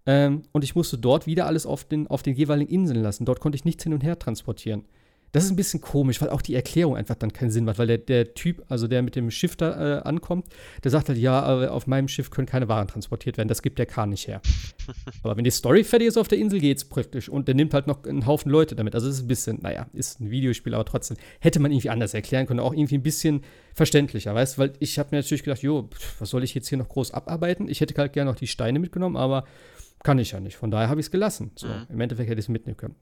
Ähm, 0.06 0.42
und 0.52 0.64
ich 0.64 0.74
musste 0.74 0.98
dort 0.98 1.26
wieder 1.26 1.46
alles 1.46 1.66
auf 1.66 1.84
den, 1.84 2.06
auf 2.08 2.22
den 2.22 2.34
jeweiligen 2.34 2.70
Inseln 2.70 3.02
lassen. 3.02 3.24
Dort 3.24 3.40
konnte 3.40 3.56
ich 3.56 3.64
nichts 3.64 3.84
hin 3.84 3.92
und 3.92 4.02
her 4.02 4.18
transportieren. 4.18 4.84
Das 5.32 5.44
ist 5.44 5.50
ein 5.50 5.56
bisschen 5.56 5.80
komisch, 5.80 6.20
weil 6.20 6.28
auch 6.28 6.42
die 6.42 6.54
Erklärung 6.54 6.94
einfach 6.94 7.14
dann 7.14 7.32
keinen 7.32 7.50
Sinn 7.50 7.64
macht, 7.64 7.78
weil 7.78 7.86
der, 7.86 7.96
der 7.96 8.34
Typ, 8.34 8.62
also 8.68 8.86
der 8.86 9.00
mit 9.00 9.16
dem 9.16 9.30
Schiff 9.30 9.56
da 9.56 10.00
äh, 10.00 10.02
ankommt, 10.02 10.46
der 10.84 10.90
sagt 10.90 11.08
halt, 11.08 11.16
ja, 11.16 11.70
auf 11.70 11.86
meinem 11.86 12.06
Schiff 12.06 12.30
können 12.30 12.46
keine 12.46 12.68
Waren 12.68 12.86
transportiert 12.86 13.38
werden, 13.38 13.48
das 13.48 13.62
gibt 13.62 13.78
der 13.78 13.86
Kahn 13.86 14.10
nicht 14.10 14.28
her. 14.28 14.42
Aber 15.22 15.34
wenn 15.38 15.44
die 15.44 15.50
Story 15.50 15.84
fertig 15.84 16.08
ist 16.08 16.18
auf 16.18 16.28
der 16.28 16.36
Insel, 16.38 16.60
geht's 16.60 16.84
praktisch. 16.84 17.30
Und 17.30 17.48
der 17.48 17.54
nimmt 17.54 17.72
halt 17.72 17.86
noch 17.86 18.04
einen 18.04 18.26
Haufen 18.26 18.52
Leute 18.52 18.76
damit. 18.76 18.94
Also 18.94 19.08
es 19.08 19.16
ist 19.16 19.22
ein 19.22 19.28
bisschen, 19.28 19.58
naja, 19.62 19.86
ist 19.94 20.20
ein 20.20 20.30
Videospiel, 20.30 20.74
aber 20.74 20.84
trotzdem 20.84 21.16
hätte 21.40 21.60
man 21.60 21.72
irgendwie 21.72 21.88
anders 21.88 22.12
erklären 22.12 22.46
können, 22.46 22.60
auch 22.60 22.74
irgendwie 22.74 22.98
ein 22.98 23.02
bisschen 23.02 23.40
verständlicher, 23.72 24.34
weißt 24.34 24.58
du? 24.58 24.60
Weil 24.60 24.72
ich 24.80 24.98
habe 24.98 25.08
mir 25.12 25.22
natürlich 25.22 25.44
gedacht, 25.44 25.62
jo, 25.62 25.88
was 26.18 26.28
soll 26.28 26.44
ich 26.44 26.54
jetzt 26.54 26.68
hier 26.68 26.76
noch 26.76 26.90
groß 26.90 27.12
abarbeiten? 27.12 27.68
Ich 27.68 27.80
hätte 27.80 27.94
halt 27.96 28.12
gerne 28.12 28.30
noch 28.30 28.38
die 28.38 28.46
Steine 28.46 28.78
mitgenommen, 28.78 29.16
aber 29.16 29.44
kann 30.02 30.18
ich 30.18 30.32
ja 30.32 30.40
nicht. 30.40 30.56
Von 30.56 30.70
daher 30.70 30.88
habe 30.88 31.00
ich 31.00 31.06
es 31.06 31.10
gelassen. 31.10 31.52
So, 31.54 31.68
mhm. 31.68 31.86
im 31.88 32.00
Endeffekt 32.00 32.28
hätte 32.28 32.40
ich 32.40 32.46
es 32.46 32.48
mitnehmen 32.48 32.76
können. 32.76 32.96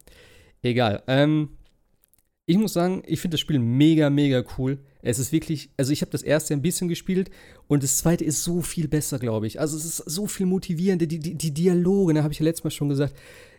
Egal. 0.62 1.02
Ähm, 1.06 1.50
ich 2.46 2.58
muss 2.58 2.72
sagen, 2.72 3.02
ich 3.06 3.20
finde 3.20 3.34
das 3.34 3.40
Spiel 3.40 3.58
mega, 3.58 4.10
mega 4.10 4.42
cool. 4.58 4.80
Es 5.02 5.18
ist 5.18 5.30
wirklich, 5.30 5.70
also 5.76 5.92
ich 5.92 6.02
habe 6.02 6.10
das 6.10 6.22
erste 6.22 6.52
ein 6.52 6.62
bisschen 6.62 6.88
gespielt 6.88 7.30
und 7.68 7.82
das 7.82 7.98
zweite 7.98 8.24
ist 8.24 8.42
so 8.42 8.60
viel 8.60 8.88
besser, 8.88 9.18
glaube 9.18 9.46
ich. 9.46 9.60
Also 9.60 9.76
es 9.76 9.84
ist 9.84 9.96
so 9.98 10.26
viel 10.26 10.46
motivierender, 10.46 11.06
die, 11.06 11.20
die, 11.20 11.34
die 11.36 11.54
Dialoge, 11.54 12.12
da 12.12 12.20
ne, 12.20 12.24
habe 12.24 12.32
ich 12.32 12.40
ja 12.40 12.44
letztes 12.44 12.64
Mal 12.64 12.70
schon 12.70 12.88
gesagt. 12.88 13.14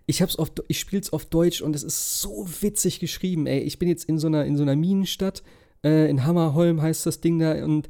Ich 0.08 0.22
hab's 0.22 0.36
auf, 0.36 0.52
ich 0.68 0.80
spiele 0.80 1.02
es 1.02 1.14
auf 1.14 1.26
Deutsch 1.26 1.62
und 1.62 1.76
es 1.76 1.84
ist 1.84 2.20
so 2.20 2.46
witzig 2.60 3.00
geschrieben, 3.00 3.48
ey. 3.48 3.60
Ich 3.60 3.80
bin 3.80 3.88
jetzt 3.88 4.06
in 4.06 4.18
so 4.20 4.28
einer, 4.28 4.46
in 4.46 4.58
so 4.58 4.64
einer 4.64 4.76
Minenstadt, 4.76 5.42
äh, 5.84 6.10
in 6.10 6.26
Hammerholm 6.26 6.82
heißt 6.82 7.06
das 7.06 7.22
Ding 7.22 7.40
da 7.40 7.64
und 7.64 7.88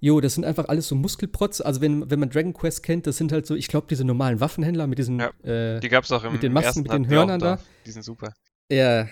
Jo, 0.00 0.20
das 0.20 0.34
sind 0.34 0.44
einfach 0.44 0.68
alles 0.68 0.88
so 0.88 0.94
Muskelprotz. 0.94 1.60
Also 1.60 1.80
wenn, 1.80 2.10
wenn 2.10 2.20
man 2.20 2.30
Dragon 2.30 2.52
Quest 2.52 2.82
kennt, 2.82 3.06
das 3.06 3.16
sind 3.16 3.32
halt 3.32 3.46
so, 3.46 3.54
ich 3.54 3.68
glaube, 3.68 3.86
diese 3.88 4.04
normalen 4.04 4.40
Waffenhändler 4.40 4.86
mit 4.86 4.98
diesen, 4.98 5.18
ja, 5.18 5.30
äh, 5.42 5.80
die 5.80 5.88
gab's 5.88 6.12
auch 6.12 6.24
im 6.24 6.32
mit 6.32 6.42
den 6.42 6.52
Masken, 6.52 6.82
mit 6.82 6.92
den 6.92 7.08
Hörnern 7.08 7.40
da. 7.40 7.58
Die 7.86 7.90
sind 7.90 8.02
super. 8.02 8.34
Ja, 8.70 9.06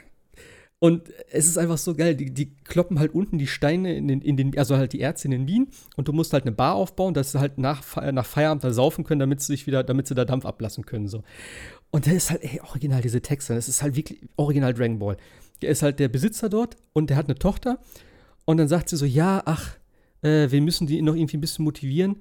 und 0.82 1.12
es 1.30 1.46
ist 1.46 1.58
einfach 1.58 1.78
so 1.78 1.94
geil. 1.94 2.16
Die, 2.16 2.34
die 2.34 2.56
kloppen 2.64 2.98
halt 2.98 3.14
unten 3.14 3.38
die 3.38 3.46
Steine 3.46 3.94
in 3.94 4.08
den, 4.08 4.20
in 4.20 4.36
den, 4.36 4.58
also 4.58 4.76
halt 4.76 4.92
die 4.92 4.98
Erze 4.98 5.28
in 5.28 5.30
den 5.30 5.46
Wien 5.46 5.68
und 5.94 6.08
du 6.08 6.12
musst 6.12 6.32
halt 6.32 6.42
eine 6.42 6.50
Bar 6.50 6.74
aufbauen, 6.74 7.14
dass 7.14 7.30
sie 7.30 7.38
halt 7.38 7.56
nach, 7.56 7.84
nach 8.10 8.26
Feierabend 8.26 8.64
da 8.64 8.72
saufen 8.72 9.04
können, 9.04 9.20
damit 9.20 9.40
sie 9.40 9.52
sich 9.52 9.68
wieder, 9.68 9.84
damit 9.84 10.08
sie 10.08 10.16
da 10.16 10.24
Dampf 10.24 10.44
ablassen 10.44 10.84
können. 10.84 11.06
So. 11.06 11.22
Und 11.92 12.06
der 12.06 12.14
ist 12.14 12.32
halt, 12.32 12.42
ey, 12.42 12.60
original 12.62 13.00
diese 13.00 13.22
Texte. 13.22 13.54
Das 13.54 13.68
ist 13.68 13.80
halt 13.80 13.94
wirklich 13.94 14.26
original 14.34 14.74
Dragon 14.74 14.98
Ball. 14.98 15.16
Der 15.60 15.70
ist 15.70 15.82
halt 15.82 16.00
der 16.00 16.08
Besitzer 16.08 16.48
dort 16.48 16.76
und 16.92 17.10
der 17.10 17.16
hat 17.16 17.26
eine 17.26 17.36
Tochter. 17.36 17.78
Und 18.44 18.56
dann 18.56 18.66
sagt 18.66 18.88
sie 18.88 18.96
so: 18.96 19.06
Ja, 19.06 19.40
ach, 19.44 19.76
äh, 20.22 20.50
wir 20.50 20.60
müssen 20.60 20.86
die 20.86 21.02
noch 21.02 21.14
irgendwie 21.14 21.36
ein 21.36 21.40
bisschen 21.40 21.64
motivieren 21.64 22.16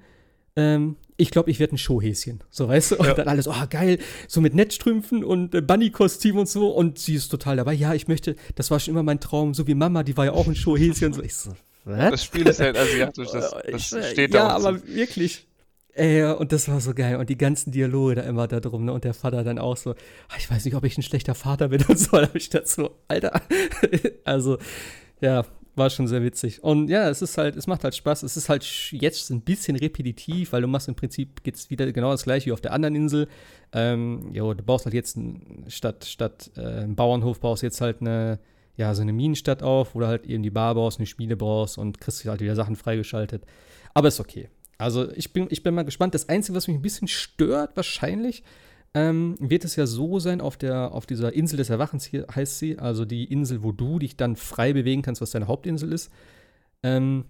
ähm, 0.54 0.96
ich 1.16 1.30
glaube, 1.30 1.50
ich 1.50 1.58
werde 1.60 1.74
ein 1.74 1.78
Showhäschen. 1.78 2.42
So, 2.50 2.68
weißt 2.68 2.92
du? 2.92 2.96
Und 2.96 3.06
ja. 3.06 3.14
dann 3.14 3.28
alles, 3.28 3.48
oh, 3.48 3.54
geil, 3.70 3.98
so 4.28 4.40
mit 4.40 4.54
Netzstrümpfen 4.54 5.24
und 5.24 5.54
äh, 5.54 5.62
Bunny-Kostüm 5.62 6.36
und 6.36 6.48
so. 6.48 6.70
Und 6.70 6.98
sie 6.98 7.14
ist 7.14 7.28
total 7.28 7.56
dabei. 7.56 7.72
Ja, 7.72 7.94
ich 7.94 8.08
möchte, 8.08 8.36
das 8.54 8.70
war 8.70 8.78
schon 8.80 8.92
immer 8.92 9.02
mein 9.02 9.20
Traum, 9.20 9.54
so 9.54 9.66
wie 9.66 9.74
Mama, 9.74 10.02
die 10.02 10.16
war 10.16 10.26
ja 10.26 10.32
auch 10.32 10.46
ein 10.46 10.54
Showhäschen. 10.54 11.12
so, 11.12 11.22
ich 11.22 11.34
so, 11.34 11.52
was? 11.84 12.10
Das 12.10 12.24
Spiel 12.24 12.46
ist 12.46 12.60
halt 12.60 12.76
asiatisch, 12.76 13.30
das, 13.32 13.50
das 13.70 13.92
ich, 13.92 14.06
steht 14.10 14.34
ja, 14.34 14.40
da. 14.40 14.48
Ja, 14.48 14.56
aber 14.56 14.78
so. 14.78 14.86
wirklich. 14.88 15.46
Ey, 15.94 16.24
und 16.24 16.52
das 16.52 16.68
war 16.68 16.80
so 16.80 16.94
geil. 16.94 17.16
Und 17.16 17.28
die 17.28 17.36
ganzen 17.36 17.70
Dialoge 17.70 18.14
da 18.16 18.22
immer 18.22 18.48
da 18.48 18.60
drum, 18.60 18.86
ne? 18.86 18.92
Und 18.92 19.04
der 19.04 19.14
Vater 19.14 19.44
dann 19.44 19.58
auch 19.58 19.76
so, 19.76 19.90
ah, 19.90 20.36
ich 20.38 20.50
weiß 20.50 20.64
nicht, 20.64 20.74
ob 20.74 20.84
ich 20.84 20.96
ein 20.96 21.02
schlechter 21.02 21.34
Vater 21.34 21.68
bin 21.68 21.84
und 21.86 21.98
so. 21.98 22.10
Da 22.16 22.28
habe 22.28 22.38
ich 22.38 22.50
das 22.50 22.74
so, 22.74 22.98
Alter. 23.08 23.40
also, 24.24 24.58
ja, 25.20 25.44
war 25.74 25.90
schon 25.90 26.06
sehr 26.06 26.22
witzig. 26.22 26.62
Und 26.62 26.88
ja, 26.88 27.08
es 27.08 27.22
ist 27.22 27.38
halt, 27.38 27.56
es 27.56 27.66
macht 27.66 27.84
halt 27.84 27.94
Spaß. 27.94 28.22
Es 28.22 28.36
ist 28.36 28.48
halt 28.48 28.64
jetzt 28.92 29.30
ein 29.30 29.40
bisschen 29.40 29.76
repetitiv, 29.76 30.52
weil 30.52 30.62
du 30.62 30.68
machst 30.68 30.88
im 30.88 30.94
Prinzip 30.94 31.42
geht's 31.42 31.70
wieder 31.70 31.90
genau 31.92 32.10
das 32.10 32.24
gleiche 32.24 32.46
wie 32.46 32.52
auf 32.52 32.60
der 32.60 32.72
anderen 32.72 32.94
Insel. 32.94 33.28
Ähm, 33.72 34.30
jo, 34.32 34.52
du 34.52 34.62
baust 34.62 34.84
halt 34.84 34.94
jetzt 34.94 35.16
ein, 35.16 35.64
statt, 35.68 36.04
statt 36.04 36.50
äh, 36.56 36.60
einem 36.60 36.94
Bauernhof 36.94 37.40
baust 37.40 37.62
jetzt 37.62 37.80
halt 37.80 38.00
eine, 38.00 38.38
ja, 38.76 38.94
so 38.94 39.02
eine 39.02 39.12
Minenstadt 39.12 39.62
auf, 39.62 39.94
wo 39.94 40.00
du 40.00 40.06
halt 40.06 40.26
eben 40.26 40.42
die 40.42 40.50
Bar 40.50 40.74
baust, 40.74 40.98
eine 40.98 41.06
Schmiede 41.06 41.36
brauchst 41.36 41.78
und 41.78 42.00
kriegst 42.00 42.24
halt 42.26 42.40
wieder 42.40 42.54
Sachen 42.54 42.76
freigeschaltet. 42.76 43.44
Aber 43.94 44.08
ist 44.08 44.20
okay. 44.20 44.48
Also 44.78 45.10
ich 45.12 45.32
bin, 45.32 45.46
ich 45.50 45.62
bin 45.62 45.74
mal 45.74 45.84
gespannt. 45.84 46.14
Das 46.14 46.28
Einzige, 46.28 46.56
was 46.56 46.68
mich 46.68 46.76
ein 46.76 46.82
bisschen 46.82 47.08
stört, 47.08 47.76
wahrscheinlich, 47.76 48.42
ähm, 48.94 49.36
wird 49.38 49.64
es 49.64 49.76
ja 49.76 49.86
so 49.86 50.18
sein, 50.18 50.40
auf, 50.40 50.56
der, 50.56 50.92
auf 50.92 51.06
dieser 51.06 51.32
Insel 51.32 51.56
des 51.56 51.70
Erwachens 51.70 52.04
hier 52.04 52.26
heißt 52.34 52.58
sie, 52.58 52.78
also 52.78 53.04
die 53.04 53.24
Insel, 53.24 53.62
wo 53.62 53.72
du 53.72 53.98
dich 53.98 54.16
dann 54.16 54.36
frei 54.36 54.72
bewegen 54.72 55.02
kannst, 55.02 55.22
was 55.22 55.30
deine 55.30 55.48
Hauptinsel 55.48 55.92
ist. 55.92 56.10
Ähm, 56.82 57.24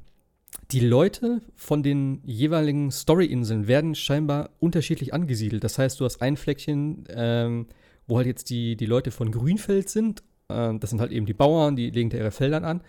die 0.71 0.81
Leute 0.81 1.41
von 1.55 1.83
den 1.83 2.21
jeweiligen 2.25 2.91
Story-Inseln 2.91 3.69
werden 3.69 3.95
scheinbar 3.95 4.51
unterschiedlich 4.59 5.15
angesiedelt. 5.15 5.63
Das 5.63 5.79
heißt, 5.79 6.01
du 6.01 6.05
hast 6.05 6.21
ein 6.21 6.37
Fleckchen, 6.37 7.05
ähm, 7.09 7.67
wo 8.07 8.17
halt 8.17 8.27
jetzt 8.27 8.51
die, 8.51 8.77
die 8.77 8.87
Leute 8.87 9.13
von 9.13 9.31
Grünfeld 9.31 9.89
sind. 9.89 10.23
Ähm, 10.49 10.81
das 10.81 10.91
sind 10.91 11.01
halt 11.01 11.13
eben 11.13 11.27
die 11.27 11.33
Bauern, 11.33 11.77
die 11.77 11.91
legen 11.91 12.11
da 12.11 12.19
ihre 12.19 12.33
Feldern 12.33 12.65
an. 12.65 12.81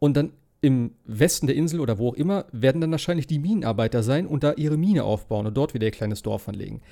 Und 0.00 0.16
dann 0.16 0.32
im 0.60 0.90
Westen 1.04 1.46
der 1.46 1.54
Insel 1.54 1.78
oder 1.78 1.98
wo 1.98 2.08
auch 2.08 2.14
immer 2.14 2.46
werden 2.50 2.80
dann 2.80 2.90
wahrscheinlich 2.90 3.28
die 3.28 3.38
Minenarbeiter 3.38 4.02
sein 4.02 4.26
und 4.26 4.42
da 4.42 4.54
ihre 4.54 4.76
Mine 4.76 5.04
aufbauen 5.04 5.46
und 5.46 5.56
dort 5.56 5.72
wieder 5.72 5.86
ihr 5.86 5.92
kleines 5.92 6.22
Dorf 6.22 6.48
anlegen 6.48 6.82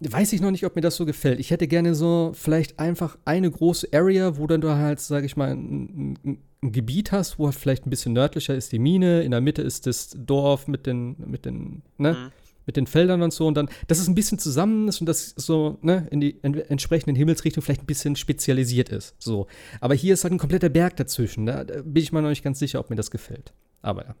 weiß 0.00 0.32
ich 0.32 0.40
noch 0.40 0.50
nicht, 0.50 0.64
ob 0.64 0.76
mir 0.76 0.82
das 0.82 0.96
so 0.96 1.06
gefällt. 1.06 1.40
Ich 1.40 1.50
hätte 1.50 1.66
gerne 1.66 1.94
so 1.94 2.32
vielleicht 2.34 2.78
einfach 2.78 3.18
eine 3.24 3.50
große 3.50 3.88
Area, 3.92 4.36
wo 4.36 4.46
dann 4.46 4.60
du 4.60 4.70
halt, 4.70 5.00
sage 5.00 5.26
ich 5.26 5.36
mal, 5.36 5.50
ein, 5.50 6.16
ein, 6.24 6.38
ein, 6.62 6.72
Gebiet 6.72 7.12
hast, 7.12 7.38
wo 7.38 7.46
halt 7.46 7.54
vielleicht 7.54 7.86
ein 7.86 7.90
bisschen 7.90 8.12
nördlicher 8.12 8.54
ist 8.54 8.72
die 8.72 8.80
Mine, 8.80 9.22
in 9.22 9.30
der 9.30 9.40
Mitte 9.40 9.62
ist 9.62 9.86
das 9.86 10.10
Dorf 10.16 10.66
mit 10.66 10.86
den, 10.86 11.14
mit 11.24 11.44
den, 11.44 11.82
ne, 11.98 12.14
mhm. 12.14 12.32
mit 12.66 12.76
den 12.76 12.88
Feldern 12.88 13.22
und 13.22 13.32
so 13.32 13.46
und 13.46 13.54
dann, 13.54 13.68
dass 13.86 14.00
es 14.00 14.08
ein 14.08 14.16
bisschen 14.16 14.40
zusammen 14.40 14.88
ist 14.88 15.00
und 15.00 15.06
das 15.06 15.34
so, 15.36 15.78
ne, 15.82 16.08
in 16.10 16.20
die 16.20 16.30
in, 16.42 16.54
entsprechenden 16.54 17.14
Himmelsrichtung 17.14 17.62
vielleicht 17.62 17.82
ein 17.82 17.86
bisschen 17.86 18.16
spezialisiert 18.16 18.88
ist. 18.88 19.14
So. 19.20 19.46
Aber 19.80 19.94
hier 19.94 20.14
ist 20.14 20.24
halt 20.24 20.32
ein 20.32 20.38
kompletter 20.38 20.68
Berg 20.68 20.96
dazwischen. 20.96 21.46
Da, 21.46 21.62
da 21.62 21.82
bin 21.82 22.02
ich 22.02 22.10
mir 22.10 22.22
noch 22.22 22.28
nicht 22.28 22.42
ganz 22.42 22.58
sicher, 22.58 22.80
ob 22.80 22.90
mir 22.90 22.96
das 22.96 23.12
gefällt. 23.12 23.52
Aber 23.82 24.04
ja. 24.04 24.14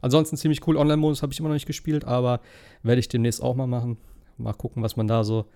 Ansonsten 0.00 0.36
ziemlich 0.36 0.66
cool. 0.66 0.76
Online-Modus 0.76 1.22
habe 1.22 1.32
ich 1.32 1.38
immer 1.38 1.50
noch 1.50 1.54
nicht 1.54 1.66
gespielt, 1.66 2.04
aber 2.04 2.40
werde 2.82 2.98
ich 2.98 3.08
demnächst 3.08 3.42
auch 3.42 3.54
mal 3.54 3.68
machen 3.68 3.98
mal 4.42 4.52
gucken, 4.52 4.82
was 4.82 4.96
man 4.96 5.06
da 5.06 5.24
so 5.24 5.46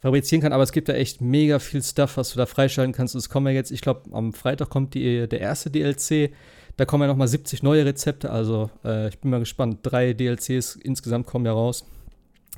fabrizieren 0.00 0.42
kann. 0.42 0.52
Aber 0.52 0.62
es 0.62 0.72
gibt 0.72 0.88
da 0.88 0.94
echt 0.94 1.20
mega 1.20 1.58
viel 1.58 1.82
Stuff, 1.82 2.16
was 2.16 2.32
du 2.32 2.38
da 2.38 2.46
freischalten 2.46 2.92
kannst. 2.92 3.14
Es 3.14 3.28
kommen 3.28 3.46
ja 3.46 3.52
jetzt, 3.52 3.70
ich 3.70 3.80
glaube, 3.80 4.02
am 4.12 4.32
Freitag 4.32 4.68
kommt 4.68 4.94
die, 4.94 5.28
der 5.28 5.40
erste 5.40 5.70
DLC. 5.70 6.32
Da 6.76 6.84
kommen 6.84 7.02
ja 7.02 7.08
noch 7.08 7.16
mal 7.16 7.28
70 7.28 7.62
neue 7.62 7.84
Rezepte. 7.84 8.30
Also 8.30 8.70
äh, 8.84 9.08
ich 9.08 9.18
bin 9.18 9.30
mal 9.30 9.40
gespannt. 9.40 9.78
Drei 9.82 10.12
DLCs 10.12 10.76
insgesamt 10.76 11.26
kommen 11.26 11.46
ja 11.46 11.52
raus. 11.52 11.86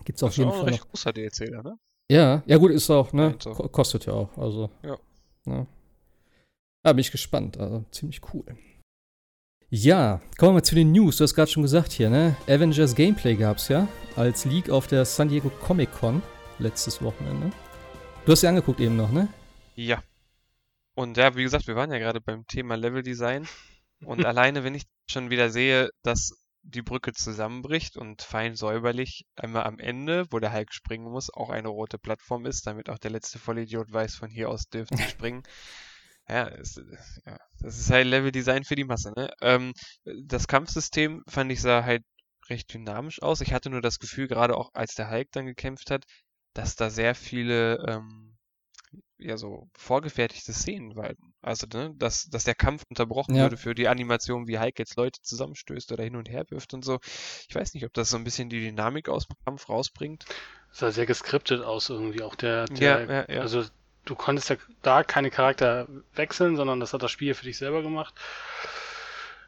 Gibt 0.05 0.19
es 0.19 0.23
auf 0.23 0.36
jeden 0.36 0.51
Fall. 0.51 0.61
Ein 0.61 0.69
recht 0.69 0.89
großer 0.89 1.12
DLC 1.12 1.51
da, 1.51 1.62
ne? 1.62 1.78
Ja, 2.11 2.43
ja 2.47 2.56
gut, 2.59 2.70
ist 2.70 2.90
auch, 2.90 3.12
ne? 3.12 3.35
So. 3.43 3.51
Kostet 3.51 4.06
ja 4.06 4.12
auch. 4.12 4.36
Also. 4.36 4.70
Ja. 4.82 4.98
Ne? 5.47 5.66
Da 6.82 6.93
bin 6.93 7.01
ich 7.01 7.11
gespannt. 7.11 7.59
Also 7.59 7.85
ziemlich 7.90 8.20
cool. 8.32 8.44
Ja, 9.70 10.20
kommen 10.39 10.57
wir 10.57 10.62
zu 10.62 10.74
den 10.74 10.93
News. 10.93 11.16
Du 11.16 11.24
hast 11.24 11.35
gerade 11.35 11.51
schon 11.51 11.62
gesagt 11.62 11.93
hier, 11.93 12.11
ne? 12.11 12.36
Avengers 12.47 12.95
Gameplay 12.95 13.35
gab's 13.35 13.69
ja 13.69 13.89
als 14.15 14.45
Leak 14.45 14.70
auf 14.70 14.86
der 14.86 15.05
San 15.05 15.28
Diego 15.28 15.51
Comic 15.51 15.91
Con 15.93 16.23
letztes 16.59 17.03
Wochenende. 17.03 17.51
Du 18.24 18.32
hast 18.32 18.43
sie 18.43 18.47
angeguckt 18.47 18.81
eben 18.81 18.97
noch, 18.97 19.11
ne? 19.11 19.28
Ja. 19.74 20.03
Und 20.95 21.16
ja, 21.16 21.35
wie 21.35 21.43
gesagt, 21.43 21.66
wir 21.66 21.77
waren 21.77 21.91
ja 21.91 21.99
gerade 21.99 22.20
beim 22.20 22.47
Thema 22.47 22.77
Level 22.77 23.03
Design. 23.03 23.49
Und 24.05 24.24
alleine, 24.27 24.65
wenn 24.65 24.74
ich 24.74 24.85
schon 25.09 25.31
wieder 25.31 25.51
sehe, 25.51 25.91
dass 26.03 26.32
die 26.62 26.82
Brücke 26.82 27.12
zusammenbricht 27.12 27.97
und 27.97 28.23
fein 28.23 28.55
säuberlich 28.55 29.27
einmal 29.36 29.65
am 29.65 29.78
Ende, 29.78 30.27
wo 30.31 30.39
der 30.39 30.53
Hulk 30.53 30.73
springen 30.73 31.11
muss, 31.11 31.32
auch 31.32 31.51
eine 31.51 31.69
rote 31.69 31.99
Plattform 31.99 32.47
ist, 32.47 32.66
damit 32.66 32.89
auch 32.89 32.99
der 32.99 33.11
letzte 33.11 33.39
Vollidiot 33.39 33.93
weiß, 33.93 34.15
von 34.15 34.31
hier 34.31 34.49
aus 34.49 34.69
dürfen 34.69 34.97
sie 34.97 35.03
springen. 35.09 35.43
Ja, 36.29 36.45
ist, 36.45 36.81
ja, 37.27 37.37
das 37.61 37.79
ist 37.79 37.91
halt 37.91 38.07
Level-Design 38.07 38.65
für 38.65 38.77
die 38.77 38.85
Masse, 38.85 39.13
ne? 39.15 39.31
Ähm, 39.43 39.73
das 40.05 40.49
Kampfsystem 40.49 41.23
fand 41.29 41.53
ich 41.53 41.61
sah 41.61 41.85
halt 41.85 42.03
recht 42.49 42.73
dynamisch 42.73 43.23
aus. 43.23 43.41
Ich 43.41 43.53
hatte 43.53 43.71
nur 43.71 43.83
das 43.83 43.99
Gefühl, 43.99 44.27
gerade 44.29 44.57
auch 44.57 44.71
als 44.75 44.95
der 44.95 45.11
Hulk 45.11 45.29
dann 45.33 45.47
gekämpft 45.47 45.91
hat, 45.91 46.05
dass 46.55 46.77
da 46.77 46.91
sehr 46.91 47.15
viele, 47.15 47.85
ähm, 47.89 48.35
ja 49.19 49.37
so 49.37 49.69
vorgefertigte 49.77 50.53
Szenen 50.53 50.97
weil 50.97 51.17
Also, 51.41 51.67
ne, 51.73 51.95
dass, 51.97 52.25
dass 52.25 52.45
der 52.45 52.55
Kampf 52.55 52.85
unterbrochen 52.89 53.35
ja. 53.35 53.43
würde 53.43 53.57
für 53.57 53.75
die 53.75 53.89
Animation, 53.89 54.47
wie 54.49 54.59
Hulk 54.59 54.79
jetzt 54.79 54.97
Leute 54.97 55.21
zusammenstößt 55.23 55.93
oder 55.93 56.05
hin 56.05 56.17
und 56.17 56.29
her 56.29 56.45
wirft 56.51 56.75
und 56.75 56.85
so. 56.85 57.01
Ich 57.49 57.55
weiß 57.55 57.75
nicht, 57.75 57.85
ob 57.85 57.93
das 57.93 58.11
so 58.11 58.17
ein 58.17 58.25
bisschen 58.25 58.49
die 58.49 58.61
Dynamik 58.61 59.09
aus 59.09 59.27
dem 59.27 59.37
Kampf 59.45 59.69
rausbringt. 59.69 60.25
Das 60.71 60.79
sah 60.79 60.91
sehr 60.91 61.07
geskriptet 61.07 61.63
aus 61.63 61.91
irgendwie, 61.91 62.23
auch 62.23 62.35
der, 62.35 62.67
der 62.67 63.07
ja, 63.07 63.13
ja, 63.13 63.35
ja. 63.35 63.41
also 63.41 63.65
du 64.05 64.15
konntest 64.15 64.51
ja 64.51 64.57
da 64.83 65.03
keine 65.03 65.31
Charakter 65.31 65.89
wechseln, 66.15 66.57
sondern 66.57 66.81
das 66.81 66.93
hat 66.93 67.03
das 67.03 67.11
Spiel 67.11 67.35
für 67.35 67.45
dich 67.45 67.59
selber 67.59 67.83
gemacht. 67.83 68.15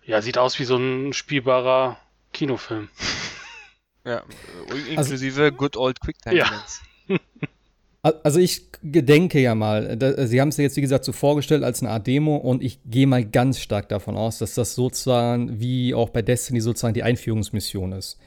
Ja, 0.04 0.22
sieht 0.22 0.38
aus 0.38 0.58
wie 0.58 0.64
so 0.64 0.76
ein 0.76 1.12
spielbarer 1.12 1.98
Kinofilm. 2.32 2.88
Ja, 4.04 4.22
also 4.70 4.88
inklusive 4.88 5.42
also, 5.42 5.56
Good 5.56 5.76
Old 5.76 6.00
Quicktime 6.00 6.36
ja. 6.36 6.64
Also 8.22 8.38
ich 8.38 8.70
gedenke 8.84 9.40
ja 9.40 9.56
mal, 9.56 9.96
da, 9.96 10.28
Sie 10.28 10.40
haben 10.40 10.50
es 10.50 10.58
ja 10.58 10.62
jetzt 10.62 10.76
wie 10.76 10.80
gesagt 10.80 11.04
so 11.04 11.10
vorgestellt 11.10 11.64
als 11.64 11.82
eine 11.82 11.90
Art 11.90 12.06
Demo 12.06 12.36
und 12.36 12.62
ich 12.62 12.78
gehe 12.84 13.08
mal 13.08 13.24
ganz 13.24 13.58
stark 13.58 13.88
davon 13.88 14.16
aus, 14.16 14.38
dass 14.38 14.54
das 14.54 14.76
sozusagen 14.76 15.58
wie 15.58 15.92
auch 15.92 16.10
bei 16.10 16.22
Destiny 16.22 16.60
sozusagen 16.60 16.94
die 16.94 17.02
Einführungsmission 17.02 17.90
ist. 17.90 18.20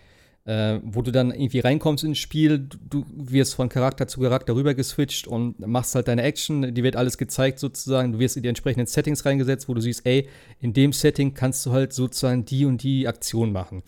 Äh, 0.49 0.81
wo 0.83 1.03
du 1.03 1.11
dann 1.11 1.29
irgendwie 1.29 1.59
reinkommst 1.59 2.03
ins 2.03 2.17
Spiel, 2.17 2.57
du, 2.89 3.05
wirst 3.11 3.53
von 3.53 3.69
Charakter 3.69 4.07
zu 4.07 4.19
Charakter 4.19 4.55
rüber 4.55 4.73
geswitcht 4.73 5.27
und 5.27 5.59
machst 5.59 5.93
halt 5.93 6.07
deine 6.07 6.23
Action, 6.23 6.73
die 6.73 6.81
wird 6.81 6.95
alles 6.95 7.19
gezeigt 7.19 7.59
sozusagen, 7.59 8.13
du 8.13 8.17
wirst 8.17 8.35
in 8.35 8.41
die 8.41 8.49
entsprechenden 8.49 8.87
Settings 8.87 9.23
reingesetzt, 9.27 9.69
wo 9.69 9.75
du 9.75 9.81
siehst, 9.81 10.07
ey, 10.07 10.27
in 10.59 10.73
dem 10.73 10.91
Setting 10.91 11.35
kannst 11.35 11.63
du 11.67 11.71
halt 11.71 11.93
sozusagen 11.93 12.45
die 12.45 12.65
und 12.65 12.81
die 12.81 13.07
Aktion 13.07 13.51
machen. 13.51 13.83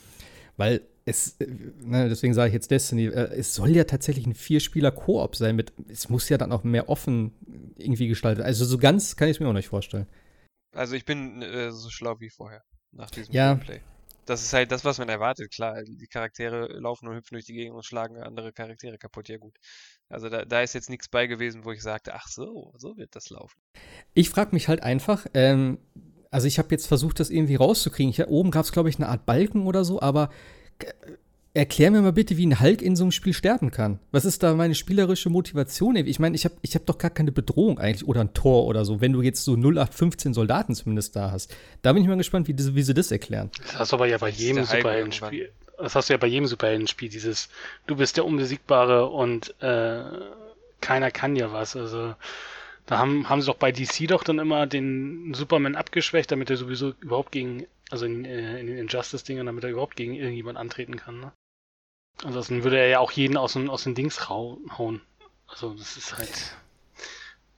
Weil 0.55 0.81
es, 1.05 1.35
äh, 1.39 1.47
ne, 1.81 2.09
deswegen 2.09 2.35
sage 2.35 2.49
ich 2.49 2.53
jetzt 2.53 2.69
Destiny, 2.69 3.07
äh, 3.07 3.33
es 3.33 3.55
soll 3.55 3.75
ja 3.75 3.85
tatsächlich 3.85 4.27
ein 4.27 4.35
Vierspieler-Koop 4.35 5.35
sein. 5.35 5.55
Mit, 5.55 5.73
es 5.89 6.09
muss 6.09 6.29
ja 6.29 6.37
dann 6.37 6.51
auch 6.51 6.63
mehr 6.63 6.89
offen 6.89 7.31
irgendwie 7.75 8.07
gestaltet. 8.07 8.45
Also 8.45 8.65
so 8.65 8.77
ganz 8.77 9.15
kann 9.15 9.29
ich 9.29 9.37
es 9.37 9.39
mir 9.39 9.47
auch 9.47 9.53
nicht 9.53 9.69
vorstellen. 9.69 10.05
Also 10.75 10.93
ich 10.93 11.05
bin 11.05 11.41
äh, 11.41 11.71
so 11.71 11.89
schlau 11.89 12.19
wie 12.19 12.29
vorher 12.29 12.61
nach 12.91 13.09
diesem 13.09 13.33
ja. 13.33 13.55
Gameplay. 13.55 13.81
Das 14.25 14.43
ist 14.43 14.53
halt 14.53 14.71
das, 14.71 14.85
was 14.85 14.97
man 14.97 15.09
erwartet. 15.09 15.51
Klar, 15.51 15.83
die 15.83 16.07
Charaktere 16.07 16.67
laufen 16.79 17.07
und 17.07 17.15
hüpfen 17.15 17.35
durch 17.35 17.45
die 17.45 17.53
Gegend 17.53 17.75
und 17.75 17.85
schlagen 17.85 18.17
andere 18.17 18.53
Charaktere 18.53 18.97
kaputt. 18.97 19.29
Ja 19.29 19.37
gut. 19.37 19.57
Also 20.09 20.29
da, 20.29 20.45
da 20.45 20.61
ist 20.61 20.73
jetzt 20.73 20.89
nichts 20.89 21.07
bei 21.07 21.27
gewesen, 21.27 21.65
wo 21.65 21.71
ich 21.71 21.81
sagte, 21.81 22.13
ach 22.13 22.27
so, 22.27 22.73
so 22.77 22.97
wird 22.97 23.15
das 23.15 23.29
laufen. 23.29 23.59
Ich 24.13 24.29
frage 24.29 24.51
mich 24.53 24.67
halt 24.67 24.83
einfach, 24.83 25.25
ähm, 25.33 25.79
also 26.29 26.47
ich 26.47 26.59
habe 26.59 26.69
jetzt 26.71 26.87
versucht, 26.87 27.19
das 27.19 27.29
irgendwie 27.29 27.55
rauszukriegen. 27.55 28.13
Hier 28.13 28.29
oben 28.29 28.51
gab 28.51 28.65
es, 28.65 28.71
glaube 28.71 28.89
ich, 28.89 28.97
eine 28.97 29.09
Art 29.09 29.25
Balken 29.25 29.65
oder 29.65 29.83
so, 29.83 30.01
aber 30.01 30.29
erklär 31.53 31.91
mir 31.91 32.01
mal 32.01 32.13
bitte, 32.13 32.37
wie 32.37 32.45
ein 32.45 32.59
Hulk 32.59 32.81
in 32.81 32.95
so 32.95 33.03
einem 33.03 33.11
Spiel 33.11 33.33
sterben 33.33 33.71
kann. 33.71 33.99
Was 34.11 34.25
ist 34.25 34.43
da 34.43 34.53
meine 34.53 34.75
spielerische 34.75 35.29
Motivation? 35.29 35.95
Ich 35.95 36.19
meine, 36.19 36.35
ich 36.35 36.45
habe 36.45 36.55
ich 36.61 36.75
hab 36.75 36.85
doch 36.85 36.97
gar 36.97 37.11
keine 37.11 37.31
Bedrohung 37.31 37.79
eigentlich 37.79 38.07
oder 38.07 38.21
ein 38.21 38.33
Tor 38.33 38.65
oder 38.65 38.85
so, 38.85 39.01
wenn 39.01 39.11
du 39.11 39.21
jetzt 39.21 39.43
so 39.43 39.53
0815 39.53 40.33
Soldaten 40.33 40.75
zumindest 40.75 41.15
da 41.15 41.31
hast. 41.31 41.55
Da 41.81 41.93
bin 41.93 42.03
ich 42.03 42.07
mal 42.07 42.17
gespannt, 42.17 42.47
wie, 42.47 42.55
wie 42.57 42.83
sie 42.83 42.93
das 42.93 43.11
erklären. 43.11 43.51
Das 43.61 43.79
hast 43.79 43.91
du 43.91 43.97
aber 43.97 44.07
ja 44.07 44.17
bei 44.17 44.29
jedem 44.29 44.63
Superheldenspiel. 44.63 45.51
Das 45.77 45.95
hast 45.95 46.09
du 46.09 46.13
ja 46.13 46.17
bei 46.17 46.27
jedem 46.27 46.45
Superheldenspiel, 46.45 47.09
dieses, 47.09 47.49
du 47.87 47.95
bist 47.95 48.15
der 48.15 48.25
Unbesiegbare 48.25 49.07
und 49.07 49.55
äh, 49.61 50.03
keiner 50.79 51.11
kann 51.11 51.35
dir 51.35 51.51
was. 51.51 51.75
Also 51.75 52.13
da 52.85 52.97
haben, 52.99 53.27
haben 53.29 53.41
sie 53.41 53.47
doch 53.47 53.55
bei 53.55 53.71
DC 53.71 54.07
doch 54.07 54.23
dann 54.23 54.37
immer 54.37 54.67
den 54.67 55.33
Superman 55.33 55.75
abgeschwächt, 55.75 56.31
damit 56.31 56.49
er 56.49 56.57
sowieso 56.57 56.93
überhaupt 57.01 57.31
gegen 57.31 57.65
also 57.91 58.05
in, 58.05 58.25
äh, 58.25 58.59
in 58.59 58.67
den 58.67 58.77
Injustice-Dingern, 58.77 59.45
damit 59.45 59.63
er 59.63 59.69
überhaupt 59.69 59.95
gegen 59.95 60.15
irgendjemand 60.15 60.57
antreten 60.57 60.95
kann, 60.95 61.19
ne? 61.19 61.33
Ansonsten 62.23 62.63
würde 62.63 62.79
er 62.79 62.87
ja 62.87 62.99
auch 62.99 63.11
jeden 63.11 63.37
aus, 63.37 63.53
den, 63.53 63.69
aus 63.69 63.83
den 63.83 63.95
Dings 63.95 64.29
hauen. 64.29 65.01
Also 65.47 65.73
das 65.73 65.97
ist 65.97 66.17
halt. 66.17 66.55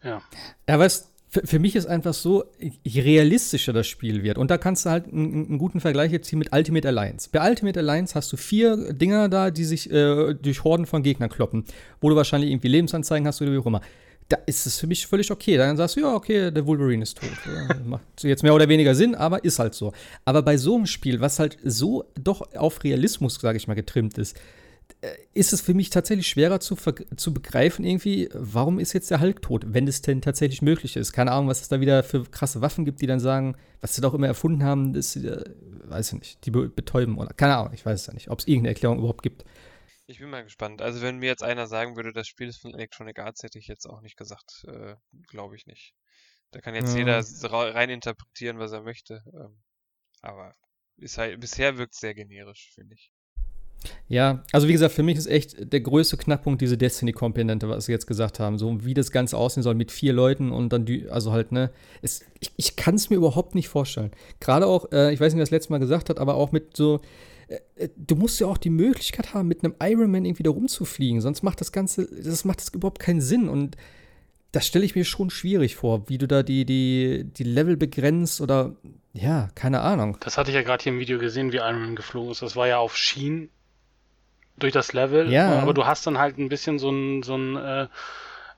Ja. 0.04 0.22
Ja, 0.68 0.80
weißt 0.80 1.14
für, 1.34 1.48
für 1.48 1.60
mich 1.60 1.76
ist 1.76 1.88
einfach 1.88 2.14
so, 2.14 2.44
je 2.84 3.02
realistischer 3.02 3.74
das 3.74 3.88
Spiel 3.88 4.22
wird, 4.22 4.38
und 4.38 4.52
da 4.52 4.60
kannst 4.60 4.86
du 4.86 4.92
halt 4.92 5.08
einen, 5.08 5.48
einen, 5.48 5.58
guten 5.58 5.80
Vergleich 5.80 6.12
jetzt 6.12 6.28
ziehen 6.28 6.38
mit 6.38 6.54
Ultimate 6.54 6.88
Alliance. 6.88 7.28
Bei 7.32 7.50
Ultimate 7.50 7.80
Alliance 7.80 8.14
hast 8.14 8.32
du 8.32 8.38
vier 8.38 8.94
Dinger 8.94 9.30
da, 9.30 9.50
die 9.50 9.64
sich 9.64 9.92
äh, 9.92 10.36
durch 10.36 10.64
Horden 10.64 10.86
von 10.86 11.02
Gegnern 11.02 11.30
kloppen, 11.30 11.66
wo 12.02 12.10
du 12.10 12.16
wahrscheinlich 12.16 12.52
irgendwie 12.52 12.68
Lebensanzeigen 12.68 13.28
hast 13.28 13.42
oder 13.42 13.52
wie 13.52 13.58
auch 13.58 13.66
immer 13.66 13.82
da 14.30 14.38
ist 14.46 14.66
es 14.66 14.80
für 14.80 14.88
mich 14.88 15.08
völlig 15.08 15.32
okay. 15.32 15.58
Dann 15.58 15.78
sagst 15.78 15.96
du, 15.96 16.02
ja, 16.02 16.14
okay, 16.14 16.52
der 16.52 16.66
Wolverine 16.66 17.04
ist 17.04 17.18
tot. 17.18 17.30
macht 17.86 18.04
jetzt 18.24 18.44
mehr 18.44 18.54
oder 18.54 18.70
weniger 18.70 18.96
Sinn, 18.96 19.16
aber 19.16 19.44
ist 19.44 19.60
halt 19.60 19.74
so. 19.74 19.94
Aber 20.26 20.42
bei 20.42 20.58
so 20.58 20.76
einem 20.76 20.86
Spiel, 20.86 21.20
was 21.22 21.40
halt 21.40 21.58
so 21.64 22.06
doch 22.16 22.42
auf 22.56 22.84
Realismus, 22.84 23.36
sage 23.36 23.58
ich 23.58 23.68
mal, 23.68 23.74
getrimmt 23.74 24.18
ist, 24.18 24.38
äh, 25.02 25.12
ist 25.34 25.54
es 25.54 25.62
für 25.62 25.74
mich 25.74 25.90
tatsächlich 25.90 26.28
schwerer 26.28 26.60
zu, 26.60 26.78
zu 27.16 27.34
begreifen, 27.34 27.86
irgendwie, 27.86 28.30
warum 28.34 28.80
ist 28.80 28.94
jetzt 28.94 29.12
der 29.12 29.20
Hulk 29.20 29.42
tot, 29.42 29.66
wenn 29.68 29.88
es 29.88 30.02
denn 30.02 30.22
tatsächlich 30.22 30.62
möglich 30.62 30.96
ist. 30.96 31.12
Keine 31.12 31.32
Ahnung, 31.32 31.48
was 31.48 31.62
es 31.62 31.68
da 31.68 31.82
wieder 31.82 32.04
für 32.04 32.24
krasse 32.24 32.62
Waffen 32.62 32.86
gibt, 32.86 33.02
die 33.02 33.08
dann 33.08 33.20
sagen, 33.20 33.56
was 33.82 33.96
sie 33.96 34.02
doch 34.02 34.14
immer 34.14 34.28
erfunden 34.28 34.64
haben, 34.64 34.94
das, 34.94 35.16
äh, 35.16 35.44
weiß 35.86 36.14
ich 36.14 36.20
nicht, 36.20 36.46
die 36.46 36.52
betäuben 36.52 37.18
oder 37.18 37.34
keine 37.34 37.58
Ahnung, 37.58 37.74
ich 37.74 37.86
weiß 37.86 38.02
es 38.02 38.08
ja 38.08 38.14
nicht, 38.14 38.30
ob 38.30 38.40
es 38.40 38.48
irgendeine 38.48 38.70
Erklärung 38.70 39.00
überhaupt 39.00 39.24
gibt. 39.24 39.44
Ich 40.06 40.20
bin 40.20 40.30
mal 40.30 40.44
gespannt. 40.44 40.82
Also 40.82 41.02
wenn 41.02 41.20
mir 41.20 41.28
jetzt 41.28 41.44
einer 41.44 41.68
sagen 41.68 41.96
würde, 41.96 42.12
das 42.12 42.28
Spiel 42.28 42.50
ist 42.50 42.62
von 42.62 42.74
Electronic 42.74 43.20
Arts, 43.20 43.44
hätte 43.44 43.60
ich 43.60 43.68
jetzt 43.68 43.86
auch 43.86 44.02
nicht 44.02 44.18
gesagt, 44.18 44.66
äh, 44.68 44.96
glaube 45.28 45.56
ich 45.56 45.66
nicht. 45.66 45.94
Da 46.52 46.60
kann 46.60 46.76
jetzt 46.76 46.94
ja. 46.94 47.00
jeder 47.00 47.74
rein 47.74 47.90
interpretieren, 47.90 48.60
was 48.60 48.74
er 48.74 48.82
möchte. 48.82 49.24
Ähm, 49.34 49.64
aber 50.22 50.54
ist 50.98 51.18
halt, 51.18 51.40
bisher 51.40 51.78
wirkt 51.78 51.94
es 51.94 52.00
sehr 52.00 52.14
generisch, 52.14 52.72
finde 52.76 52.96
ich. 52.96 53.12
Ja, 54.08 54.44
also 54.52 54.68
wie 54.68 54.72
gesagt, 54.74 54.94
für 54.94 55.04
mich 55.04 55.18
ist 55.18 55.26
echt 55.26 55.74
der 55.74 55.82
größte 55.82 56.18
Knackpunkt 56.18 56.62
diese 56.62 56.78
Destiny-Komponente, 56.78 57.68
was 57.68 57.86
sie 57.86 57.92
jetzt 57.92 58.08
gesagt 58.08 58.40
haben. 58.40 58.58
So 58.58 58.86
wie 58.86 58.94
das 58.94 59.12
Ganze 59.12 59.38
aussehen 59.38 59.64
soll 59.64 59.76
mit 59.76 59.92
vier 59.92 60.14
Leuten 60.14 60.52
und 60.52 60.72
dann, 60.72 60.86
die, 60.86 61.10
also 61.10 61.32
halt, 61.32 61.52
ne. 61.52 61.72
Es, 62.02 62.24
ich 62.40 62.52
ich 62.56 62.76
kann 62.76 62.96
es 62.96 63.10
mir 63.10 63.16
überhaupt 63.16 63.56
nicht 63.56 63.68
vorstellen. 63.70 64.12
Gerade 64.40 64.68
auch, 64.68 64.92
äh, 64.92 65.14
ich 65.14 65.20
weiß 65.20 65.34
nicht, 65.34 65.40
wer 65.40 65.44
das 65.44 65.52
letzte 65.52 65.72
Mal 65.74 65.80
gesagt 65.80 66.10
hat, 66.10 66.20
aber 66.20 66.36
auch 66.36 66.52
mit 66.52 66.78
so, 66.78 67.02
du 67.96 68.16
musst 68.16 68.40
ja 68.40 68.48
auch 68.48 68.58
die 68.58 68.70
Möglichkeit 68.70 69.34
haben, 69.34 69.48
mit 69.48 69.64
einem 69.64 69.76
Ironman 69.82 70.26
irgendwie 70.26 70.44
da 70.44 70.52
rumzufliegen, 70.52 71.22
sonst 71.22 71.44
macht 71.44 71.62
das 71.62 71.72
Ganze, 71.72 72.08
das 72.24 72.46
macht 72.46 72.62
das 72.62 72.70
überhaupt 72.70 73.00
keinen 73.00 73.22
Sinn 73.22 73.50
und 73.50 73.78
das 74.52 74.68
stelle 74.68 74.86
ich 74.86 74.96
mir 74.96 75.04
schon 75.04 75.32
schwierig 75.32 75.76
vor, 75.76 76.08
wie 76.10 76.20
du 76.20 76.28
da 76.28 76.44
die, 76.44 76.66
die, 76.66 77.26
die 77.26 77.44
Level 77.44 77.76
begrenzt 77.76 78.40
oder 78.40 78.76
ja, 79.12 79.50
keine 79.56 79.82
Ahnung. 79.82 80.18
Das 80.22 80.38
hatte 80.38 80.52
ich 80.52 80.56
ja 80.56 80.62
gerade 80.62 80.84
hier 80.84 80.94
im 80.94 81.00
Video 81.00 81.18
gesehen, 81.20 81.52
wie 81.52 81.58
Ironman 81.58 81.96
geflogen 81.96 82.32
ist. 82.32 82.42
Das 82.42 82.56
war 82.56 82.68
ja 82.68 82.78
auf 82.78 82.96
Schienen 82.96 83.50
durch 84.58 84.74
das 84.74 84.94
Level, 84.94 85.32
ja. 85.32 85.60
aber 85.60 85.74
du 85.74 85.86
hast 85.86 86.06
dann 86.06 86.20
halt 86.20 86.38
ein 86.38 86.50
bisschen 86.50 86.78
so 86.78 86.92
ein, 86.92 87.24
so 87.24 87.36
ein, 87.36 87.56
äh, 87.56 87.88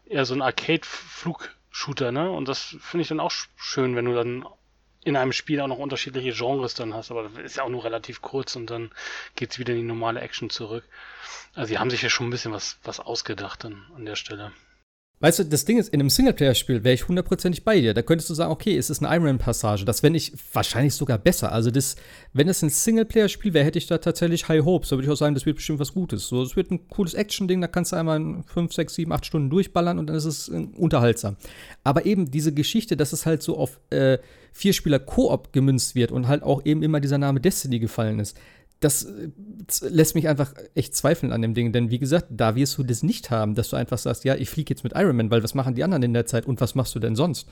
ja, 0.08 0.26
so 0.26 0.34
ein 0.34 0.42
Arcade-Flug-Shooter, 0.42 2.12
ne? 2.12 2.30
Und 2.30 2.48
das 2.48 2.76
finde 2.82 3.04
ich 3.04 3.08
dann 3.08 3.22
auch 3.22 3.32
schön, 3.56 3.96
wenn 3.96 4.06
du 4.06 4.14
dann 4.14 4.46
in 5.06 5.16
einem 5.16 5.32
Spiel 5.32 5.62
auch 5.62 5.68
noch 5.68 5.78
unterschiedliche 5.78 6.34
Genres 6.34 6.74
dann 6.74 6.94
hast, 6.94 7.12
aber 7.12 7.30
das 7.30 7.44
ist 7.44 7.58
ja 7.58 7.64
auch 7.64 7.70
nur 7.70 7.84
relativ 7.84 8.22
kurz 8.22 8.56
und 8.56 8.70
dann 8.70 8.92
geht's 9.36 9.60
wieder 9.60 9.72
in 9.72 9.80
die 9.80 9.86
normale 9.86 10.20
Action 10.20 10.50
zurück. 10.50 10.84
Also 11.54 11.70
sie 11.70 11.78
haben 11.78 11.92
sich 11.92 12.02
ja 12.02 12.10
schon 12.10 12.28
ein 12.28 12.32
bisschen 12.32 12.52
was, 12.52 12.80
was 12.84 13.00
ausgedacht 13.00 13.64
dann 13.64 13.86
an 13.96 14.06
der 14.06 14.16
Stelle. 14.16 14.52
Weißt 15.22 15.40
du, 15.40 15.46
das 15.46 15.64
Ding 15.64 15.78
ist, 15.78 15.94
in 15.94 16.02
einem 16.02 16.10
Singleplayer-Spiel 16.10 16.84
wäre 16.84 16.94
ich 16.94 17.08
hundertprozentig 17.08 17.64
bei 17.64 17.80
dir. 17.80 17.94
Da 17.94 18.02
könntest 18.02 18.30
du 18.30 18.34
sagen, 18.34 18.52
okay, 18.52 18.78
es 18.78 18.90
ist 18.90 19.02
eine 19.02 19.16
Iron-Passage. 19.16 19.86
Das 19.86 20.02
fände 20.02 20.18
ich 20.18 20.34
wahrscheinlich 20.52 20.94
sogar 20.94 21.18
besser. 21.18 21.54
Also, 21.54 21.72
das, 21.72 21.96
wenn 22.34 22.50
es 22.50 22.62
ein 22.62 22.70
Singleplayer-Spiel 22.70 23.54
wäre, 23.54 23.64
hätte 23.64 23.78
ich 23.78 23.88
da 23.88 23.98
tatsächlich 23.98 24.50
High 24.50 24.66
Hopes. 24.66 24.90
Da 24.90 24.98
würde 24.98 25.06
ich 25.06 25.12
auch 25.12 25.18
sagen, 25.18 25.34
das 25.34 25.46
wird 25.46 25.56
bestimmt 25.56 25.80
was 25.80 25.94
Gutes. 25.94 26.28
So, 26.28 26.44
es 26.44 26.58
wird 26.58 26.70
ein 26.70 26.90
cooles 26.90 27.14
Action-Ding, 27.14 27.62
da 27.62 27.68
kannst 27.68 27.94
du 27.94 27.96
einmal 27.96 28.18
in 28.18 28.44
5, 28.44 28.74
6, 28.74 28.94
7, 28.94 29.12
8 29.14 29.26
Stunden 29.26 29.50
durchballern 29.50 30.00
und 30.00 30.08
dann 30.08 30.18
ist 30.18 30.26
es 30.26 30.50
äh, 30.50 30.68
unterhaltsam. 30.76 31.38
Aber 31.86 32.06
eben 32.06 32.30
diese 32.30 32.54
Geschichte, 32.54 32.98
dass 32.98 33.14
es 33.14 33.26
halt 33.26 33.42
so 33.42 33.58
auf 33.58 33.80
äh, 33.92 34.18
Vier-Spieler-Koop 34.52 35.54
gemünzt 35.54 35.96
wird 35.96 36.12
und 36.12 36.28
halt 36.28 36.44
auch 36.44 36.66
eben 36.66 36.84
immer 36.84 37.00
dieser 37.00 37.18
Name 37.18 37.40
Destiny 37.40 37.80
gefallen 37.80 38.20
ist 38.20 38.38
das 38.86 39.04
äh, 39.04 39.30
lässt 39.82 40.16
mich 40.16 40.28
einfach 40.28 40.54
echt 40.76 40.96
zweifeln 40.96 41.32
an 41.32 41.42
dem 41.42 41.54
Ding. 41.54 41.74
Denn 41.74 41.90
wie 41.90 42.00
gesagt, 42.00 42.28
da 42.30 42.56
wirst 42.56 42.78
du 42.78 42.84
das 42.84 43.04
nicht 43.04 43.32
haben, 43.32 43.56
dass 43.56 43.70
du 43.70 43.76
einfach 43.76 43.98
sagst, 43.98 44.24
ja, 44.24 44.36
ich 44.36 44.50
fliege 44.50 44.70
jetzt 44.72 44.84
mit 44.84 44.94
Iron 44.96 45.16
Man, 45.16 45.32
weil 45.32 45.44
was 45.44 45.56
machen 45.56 45.76
die 45.76 45.84
anderen 45.84 46.04
in 46.04 46.14
der 46.14 46.26
Zeit 46.26 46.46
und 46.46 46.62
was 46.62 46.76
machst 46.76 46.94
du 46.96 47.00
denn 47.00 47.16
sonst? 47.16 47.50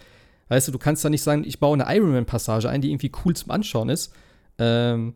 Weißt 0.49 0.68
du, 0.68 0.72
du 0.72 0.77
kannst 0.77 1.03
da 1.03 1.10
nicht 1.10 1.23
sagen, 1.23 1.43
ich 1.43 1.60
baue 1.60 1.73
eine 1.73 1.93
Iron 1.95 2.11
Man-Passage 2.11 2.69
ein, 2.69 2.81
die 2.81 2.91
irgendwie 2.91 3.11
cool 3.26 3.35
zum 3.35 3.51
Anschauen 3.51 3.89
ist. 3.89 4.14
Ähm, 4.60 5.15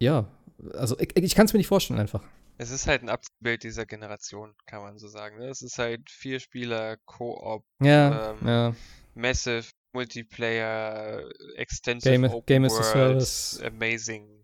ja, 0.00 0.28
also 0.74 0.98
ich, 0.98 1.14
ich 1.16 1.34
kann 1.34 1.46
es 1.46 1.52
mir 1.52 1.58
nicht 1.58 1.66
vorstellen 1.66 2.00
einfach. 2.00 2.22
Es 2.56 2.70
ist 2.70 2.86
halt 2.86 3.02
ein 3.02 3.08
Abbild 3.08 3.62
dieser 3.62 3.86
Generation, 3.86 4.54
kann 4.66 4.82
man 4.82 4.98
so 4.98 5.08
sagen. 5.08 5.38
Ne? 5.38 5.48
Es 5.48 5.62
ist 5.62 5.78
halt 5.78 6.10
vier 6.10 6.40
Spieler, 6.40 6.96
Co-op, 7.04 7.64
ja, 7.80 8.30
ähm, 8.30 8.48
ja. 8.48 8.74
Massive, 9.14 9.66
Multiplayer, 9.92 11.22
Extensive 11.56 12.10
Game, 12.10 12.24
Open 12.24 12.46
Game 12.46 12.62
World, 12.62 12.84
Service. 12.84 13.60
Amazing 13.64 14.37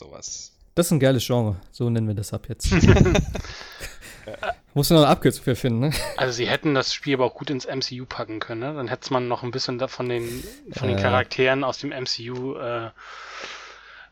Sowas. 0.00 0.52
Das 0.74 0.86
ist 0.86 0.92
ein 0.92 1.00
geiles 1.00 1.26
Genre. 1.26 1.56
So 1.72 1.90
nennen 1.90 2.08
wir 2.08 2.14
das 2.14 2.32
ab 2.32 2.46
jetzt. 2.48 2.72
Muss 4.74 4.88
noch 4.88 4.98
eine 4.98 5.08
Abkürzung 5.08 5.44
für 5.44 5.54
finden, 5.54 5.80
ne? 5.80 5.92
Also 6.16 6.32
sie 6.32 6.48
hätten 6.48 6.74
das 6.74 6.94
Spiel 6.94 7.14
aber 7.14 7.26
auch 7.26 7.34
gut 7.34 7.50
ins 7.50 7.66
MCU 7.66 8.06
packen 8.06 8.40
können, 8.40 8.60
ne? 8.60 8.72
Dann 8.72 8.88
hätte 8.88 9.12
man 9.12 9.28
noch 9.28 9.42
ein 9.42 9.50
bisschen 9.50 9.78
von 9.88 10.08
den, 10.08 10.42
von 10.72 10.88
den 10.88 10.96
Charakteren 10.96 11.64
aus 11.64 11.78
dem 11.78 11.90
MCU 11.90 12.56
äh, 12.56 12.88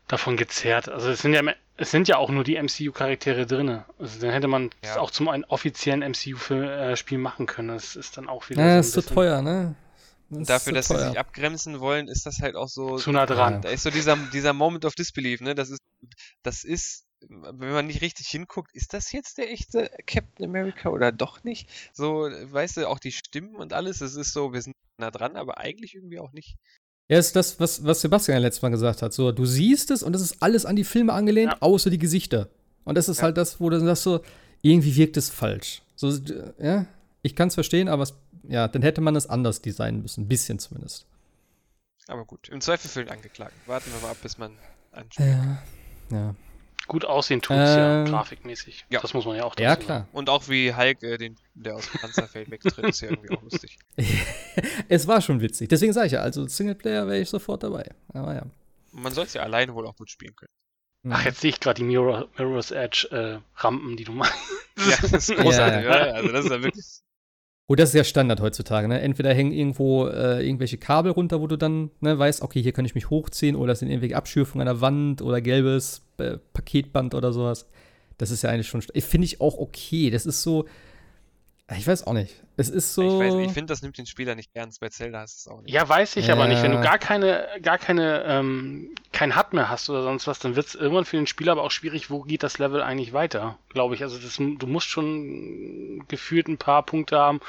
davon 0.07 0.37
gezerrt. 0.37 0.89
Also 0.89 1.09
es 1.09 1.23
sind 1.23 1.33
ja 1.33 1.41
es 1.77 1.89
sind 1.89 2.07
ja 2.07 2.17
auch 2.17 2.29
nur 2.29 2.43
die 2.43 2.61
MCU-Charaktere 2.61 3.47
drin. 3.47 3.81
Also 3.97 4.19
dann 4.19 4.29
hätte 4.29 4.47
man 4.47 4.69
ja. 4.83 4.99
auch 4.99 5.09
zum 5.09 5.27
einen 5.27 5.45
offiziellen 5.45 6.01
MCU-Spiel 6.01 7.17
machen 7.17 7.47
können. 7.47 7.69
Das 7.69 7.95
ist 7.95 8.17
dann 8.17 8.27
auch 8.27 8.47
wieder. 8.49 8.63
Ja, 8.63 8.73
so 8.73 8.79
ist 8.79 8.93
zu 8.93 9.01
so 9.01 9.15
teuer, 9.15 9.41
ne? 9.41 9.73
Dafür, 10.29 10.73
dass 10.73 10.87
teuer. 10.87 10.99
sie 10.99 11.07
sich 11.09 11.19
abgrenzen 11.19 11.79
wollen, 11.79 12.07
ist 12.07 12.25
das 12.25 12.39
halt 12.39 12.55
auch 12.55 12.67
so. 12.67 12.97
Zu 12.97 13.11
nah 13.11 13.25
dran. 13.25 13.61
Da 13.61 13.69
ist 13.69 13.83
so 13.83 13.89
dieser, 13.89 14.15
dieser 14.31 14.53
Moment 14.53 14.85
of 14.85 14.95
Disbelief, 14.95 15.41
ne? 15.41 15.55
Das 15.55 15.69
ist, 15.69 15.81
das 16.43 16.63
ist, 16.63 17.05
wenn 17.27 17.71
man 17.71 17.87
nicht 17.87 18.01
richtig 18.01 18.27
hinguckt, 18.27 18.73
ist 18.73 18.93
das 18.93 19.11
jetzt 19.11 19.37
der 19.37 19.51
echte 19.51 19.89
Captain 20.05 20.45
America 20.45 20.89
oder 20.89 21.11
doch 21.11 21.43
nicht? 21.43 21.69
So, 21.93 22.29
weißt 22.29 22.77
du, 22.77 22.87
auch 22.87 22.99
die 22.99 23.11
Stimmen 23.11 23.55
und 23.55 23.73
alles, 23.73 24.01
es 24.01 24.15
ist 24.15 24.33
so, 24.33 24.53
wir 24.53 24.61
sind 24.61 24.75
nah 24.97 25.11
dran, 25.11 25.35
aber 25.35 25.57
eigentlich 25.57 25.95
irgendwie 25.95 26.19
auch 26.19 26.31
nicht. 26.31 26.57
Ja, 27.09 27.17
ist 27.17 27.35
das, 27.35 27.59
was, 27.59 27.83
was 27.83 28.01
Sebastian 28.01 28.37
ja 28.37 28.41
letztes 28.41 28.61
Mal 28.61 28.69
gesagt 28.69 29.01
hat. 29.01 29.13
So, 29.13 29.31
du 29.31 29.45
siehst 29.45 29.89
es 29.89 30.03
und 30.03 30.15
es 30.15 30.21
ist 30.21 30.43
alles 30.43 30.65
an 30.65 30.75
die 30.75 30.83
Filme 30.83 31.13
angelehnt, 31.13 31.53
ja. 31.53 31.57
außer 31.61 31.89
die 31.89 31.97
Gesichter. 31.97 32.49
Und 32.83 32.95
das 32.95 33.09
ist 33.09 33.17
ja. 33.17 33.23
halt 33.23 33.37
das, 33.37 33.59
wo 33.59 33.69
du 33.69 33.79
sagst 33.79 34.03
so, 34.03 34.21
irgendwie 34.61 34.95
wirkt 34.95 35.17
es 35.17 35.29
falsch. 35.29 35.81
So, 35.95 36.11
ja, 36.59 36.85
ich 37.23 37.35
kann 37.35 37.47
es 37.47 37.55
verstehen, 37.55 37.87
aber 37.87 38.03
es, 38.03 38.13
ja, 38.47 38.67
dann 38.67 38.81
hätte 38.81 39.01
man 39.01 39.15
es 39.15 39.27
anders 39.27 39.61
designen 39.61 40.01
müssen. 40.01 40.23
Ein 40.23 40.27
bisschen 40.27 40.59
zumindest. 40.59 41.05
Aber 42.07 42.25
gut, 42.25 42.49
im 42.49 42.61
Zweifel 42.61 42.89
für 42.89 43.03
den 43.03 43.11
Angeklagten. 43.11 43.59
Warten 43.67 43.91
wir 43.93 44.01
mal 44.01 44.11
ab, 44.11 44.17
bis 44.21 44.37
man 44.37 44.57
anspielt. 44.91 45.29
Ja, 45.29 45.63
ja. 46.11 46.35
Gut 46.87 47.05
aussehen 47.05 47.39
tut 47.39 47.55
es 47.55 47.75
ja, 47.75 47.99
ähm, 47.99 48.07
grafikmäßig. 48.07 48.85
Ja. 48.89 48.99
Das 48.99 49.13
muss 49.13 49.23
man 49.25 49.35
ja 49.35 49.43
auch 49.43 49.55
Ja, 49.59 49.75
klar. 49.75 50.07
Und 50.11 50.27
auch 50.27 50.49
wie 50.49 50.73
Hulk, 50.73 51.03
äh, 51.03 51.19
den, 51.19 51.35
der 51.53 51.75
aus 51.75 51.87
dem 51.91 52.01
Panzerfeld 52.01 52.49
wegtritt, 52.49 52.83
ist 52.85 53.01
ja 53.01 53.11
irgendwie 53.11 53.29
auch 53.37 53.43
lustig. 53.43 53.77
es 54.89 55.07
war 55.07 55.21
schon 55.21 55.39
witzig. 55.39 55.69
Deswegen 55.69 55.93
sage 55.93 56.07
ich 56.07 56.13
ja, 56.13 56.21
also 56.21 56.47
Singleplayer 56.47 57.05
wäre 57.05 57.19
ich 57.19 57.29
sofort 57.29 57.61
dabei. 57.61 57.91
Aber 58.11 58.33
ja. 58.33 58.43
Man 58.91 59.13
soll 59.13 59.25
es 59.25 59.33
ja 59.33 59.43
alleine 59.43 59.75
wohl 59.75 59.85
auch 59.85 59.95
gut 59.95 60.09
spielen 60.09 60.35
können. 60.35 60.51
Ach, 61.09 61.23
jetzt 61.23 61.41
sehe 61.41 61.51
ich 61.51 61.59
gerade 61.59 61.75
die 61.75 61.83
Mirror, 61.83 62.27
Mirror's 62.37 62.71
Edge 62.71 63.07
äh, 63.11 63.39
Rampen, 63.55 63.95
die 63.95 64.03
du 64.03 64.11
meinst. 64.11 64.33
ja, 64.77 64.97
das 64.99 65.13
ist 65.13 65.27
großartig, 65.37 65.85
ja, 65.85 66.07
ja. 66.07 66.13
Also 66.13 66.31
das 66.31 66.45
ist 66.45 66.51
ja 66.51 66.63
wirklich 66.63 66.85
Oh, 67.71 67.75
das 67.75 67.89
ist 67.89 67.95
ja 67.95 68.03
Standard 68.03 68.41
heutzutage, 68.41 68.87
ne? 68.87 68.99
Entweder 68.99 69.31
hängen 69.31 69.51
irgendwo 69.51 70.07
äh, 70.07 70.43
irgendwelche 70.43 70.79
Kabel 70.79 71.11
runter, 71.11 71.39
wo 71.39 71.45
du 71.45 71.55
dann 71.55 71.91
ne, 71.99 72.17
weißt, 72.17 72.41
okay, 72.41 72.63
hier 72.63 72.71
kann 72.71 72.83
ich 72.83 72.95
mich 72.95 73.11
hochziehen, 73.11 73.55
oder 73.55 73.73
es 73.73 73.79
sind 73.79 73.89
irgendwelche 73.89 74.15
Abschürfungen 74.15 74.67
an 74.67 74.73
der 74.73 74.81
Wand 74.81 75.21
oder 75.21 75.39
gelbes 75.39 76.01
äh, 76.17 76.37
Paketband 76.53 77.13
oder 77.13 77.31
sowas. 77.31 77.67
Das 78.17 78.31
ist 78.31 78.41
ja 78.41 78.49
eigentlich 78.49 78.67
schon. 78.67 78.81
Finde 78.81 79.25
ich 79.25 79.39
auch 79.39 79.59
okay. 79.59 80.09
Das 80.09 80.25
ist 80.25 80.41
so. 80.41 80.65
Ich 81.77 81.87
weiß 81.87 82.07
auch 82.07 82.13
nicht. 82.13 82.33
Es 82.57 82.69
ist 82.69 82.95
so. 82.95 83.21
Ich, 83.21 83.47
ich 83.47 83.51
finde, 83.51 83.71
das 83.71 83.81
nimmt 83.83 83.97
den 83.97 84.07
Spieler 84.07 84.33
nicht 84.33 84.49
ernst. 84.55 84.79
Bei 84.79 84.89
Zelda 84.89 85.19
hast 85.19 85.45
du 85.45 85.49
es 85.49 85.55
auch 85.55 85.61
nicht. 85.61 85.71
Ja, 85.71 85.87
weiß 85.87 86.15
ich 86.15 86.27
ja. 86.27 86.33
aber 86.33 86.47
nicht. 86.47 86.63
Wenn 86.63 86.71
du 86.71 86.81
gar 86.81 86.97
keine, 86.97 87.47
gar 87.61 87.77
keine, 87.77 88.23
ähm, 88.25 88.95
kein 89.11 89.35
HUD 89.37 89.53
mehr 89.53 89.69
hast 89.69 89.89
oder 89.89 90.01
sonst 90.01 90.25
was, 90.25 90.39
dann 90.39 90.55
wird 90.55 90.67
es 90.67 90.75
irgendwann 90.75 91.05
für 91.05 91.17
den 91.17 91.27
Spieler 91.27 91.51
aber 91.51 91.63
auch 91.63 91.71
schwierig, 91.71 92.09
wo 92.09 92.21
geht 92.21 92.41
das 92.41 92.57
Level 92.57 92.81
eigentlich 92.81 93.13
weiter, 93.13 93.59
glaube 93.69 93.93
ich. 93.93 94.01
Also 94.01 94.17
das, 94.17 94.37
du 94.37 94.67
musst 94.67 94.87
schon 94.87 96.03
gefühlt 96.07 96.47
ein 96.47 96.57
paar 96.57 96.83
Punkte 96.83 97.19
haben, 97.19 97.39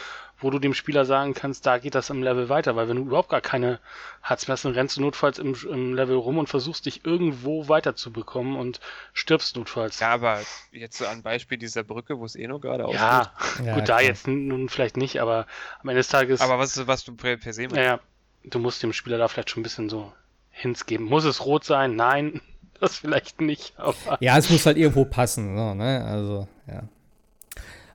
wo 0.41 0.51
du 0.51 0.59
dem 0.59 0.75
Spieler 0.75 1.05
sagen 1.05 1.35
kannst, 1.35 1.67
da 1.67 1.79
geht 1.79 1.95
das 1.95 2.11
im 2.11 2.23
Level 2.23 2.49
weiter, 2.49 2.77
weil 2.77 2.89
wenn 2.89 2.97
du 2.97 3.03
überhaupt 3.03 3.29
gar 3.29 3.41
keine 3.41 3.79
hast, 4.23 4.49
dann 4.49 4.73
rennst 4.73 4.97
du 4.97 5.01
notfalls 5.01 5.39
im, 5.39 5.55
im, 5.71 5.95
Level 5.95 6.17
rum 6.17 6.39
und 6.39 6.49
versuchst 6.49 6.87
dich 6.87 7.05
irgendwo 7.05 7.69
weiterzubekommen 7.69 8.57
und 8.57 8.81
stirbst 9.13 9.57
notfalls. 9.57 10.01
Ja, 10.01 10.11
aber 10.11 10.41
jetzt 10.73 10.99
so 10.99 11.07
ein 11.07 11.23
Beispiel 11.23 11.59
dieser 11.59 11.83
Brücke, 11.83 12.19
wo 12.19 12.25
es 12.25 12.37
eh 12.37 12.47
nur 12.47 12.61
gerade 12.61 12.85
aussieht. 12.85 13.01
Ja, 13.01 13.33
ja, 13.65 13.75
gut, 13.75 13.85
klar. 13.85 13.99
da 13.99 14.01
jetzt 14.01 14.27
nun 14.27 14.69
vielleicht 14.69 14.97
nicht, 14.97 15.21
aber 15.21 15.47
am 15.83 15.89
Ende 15.89 16.01
des 16.01 16.09
Tages. 16.09 16.41
Aber 16.41 16.59
was, 16.59 16.87
was 16.87 17.05
du 17.05 17.15
per, 17.15 17.37
per 17.37 17.53
se 17.53 17.63
meinst. 17.63 17.77
Ja, 17.77 18.01
du 18.45 18.59
musst 18.59 18.83
dem 18.83 18.93
Spieler 18.93 19.19
da 19.19 19.29
vielleicht 19.29 19.51
schon 19.51 19.61
ein 19.61 19.65
bisschen 19.65 19.89
so 19.89 20.13
Hints 20.51 20.87
geben. 20.87 21.05
Muss 21.05 21.25
es 21.25 21.45
rot 21.45 21.65
sein? 21.65 21.97
Nein, 21.97 22.41
das 22.81 22.99
vielleicht 22.99 23.41
nicht, 23.41 23.75
aber. 23.79 24.19
Ja, 24.21 24.39
es 24.39 24.51
muss 24.51 24.67
halt 24.67 24.77
irgendwo 24.77 25.05
passen, 25.05 25.57
so, 25.57 25.75
ne? 25.75 26.05
Also, 26.05 26.49
ja. 26.67 26.83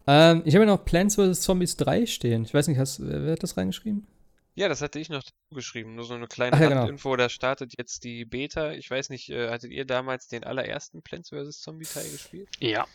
Ähm, 0.07 0.43
ich 0.45 0.55
habe 0.55 0.65
ja 0.65 0.71
noch 0.71 0.85
Plants 0.85 1.15
vs. 1.15 1.41
Zombies 1.41 1.77
3 1.77 2.05
stehen. 2.05 2.43
Ich 2.43 2.53
weiß 2.53 2.67
nicht, 2.67 2.77
hast, 2.77 2.99
wer 3.01 3.31
hat 3.31 3.43
das 3.43 3.57
reingeschrieben? 3.57 4.07
Ja, 4.55 4.69
das 4.69 4.81
hatte 4.81 4.99
ich 4.99 5.09
noch 5.09 5.23
geschrieben. 5.51 5.95
Nur 5.95 6.05
so 6.05 6.13
eine 6.13 6.27
kleine 6.27 6.59
ja, 6.61 6.69
genau. 6.69 6.87
Info. 6.87 7.15
Da 7.15 7.27
startet 7.27 7.73
jetzt 7.77 8.03
die 8.03 8.23
Beta. 8.23 8.71
Ich 8.71 8.89
weiß 8.89 9.09
nicht, 9.09 9.29
äh, 9.29 9.49
hattet 9.49 9.71
ihr 9.71 9.85
damals 9.85 10.27
den 10.27 10.43
allerersten 10.43 11.01
Plants 11.01 11.29
vs. 11.29 11.59
Zombie 11.59 11.85
Teil 11.85 12.09
gespielt? 12.09 12.47
Ja. 12.59 12.87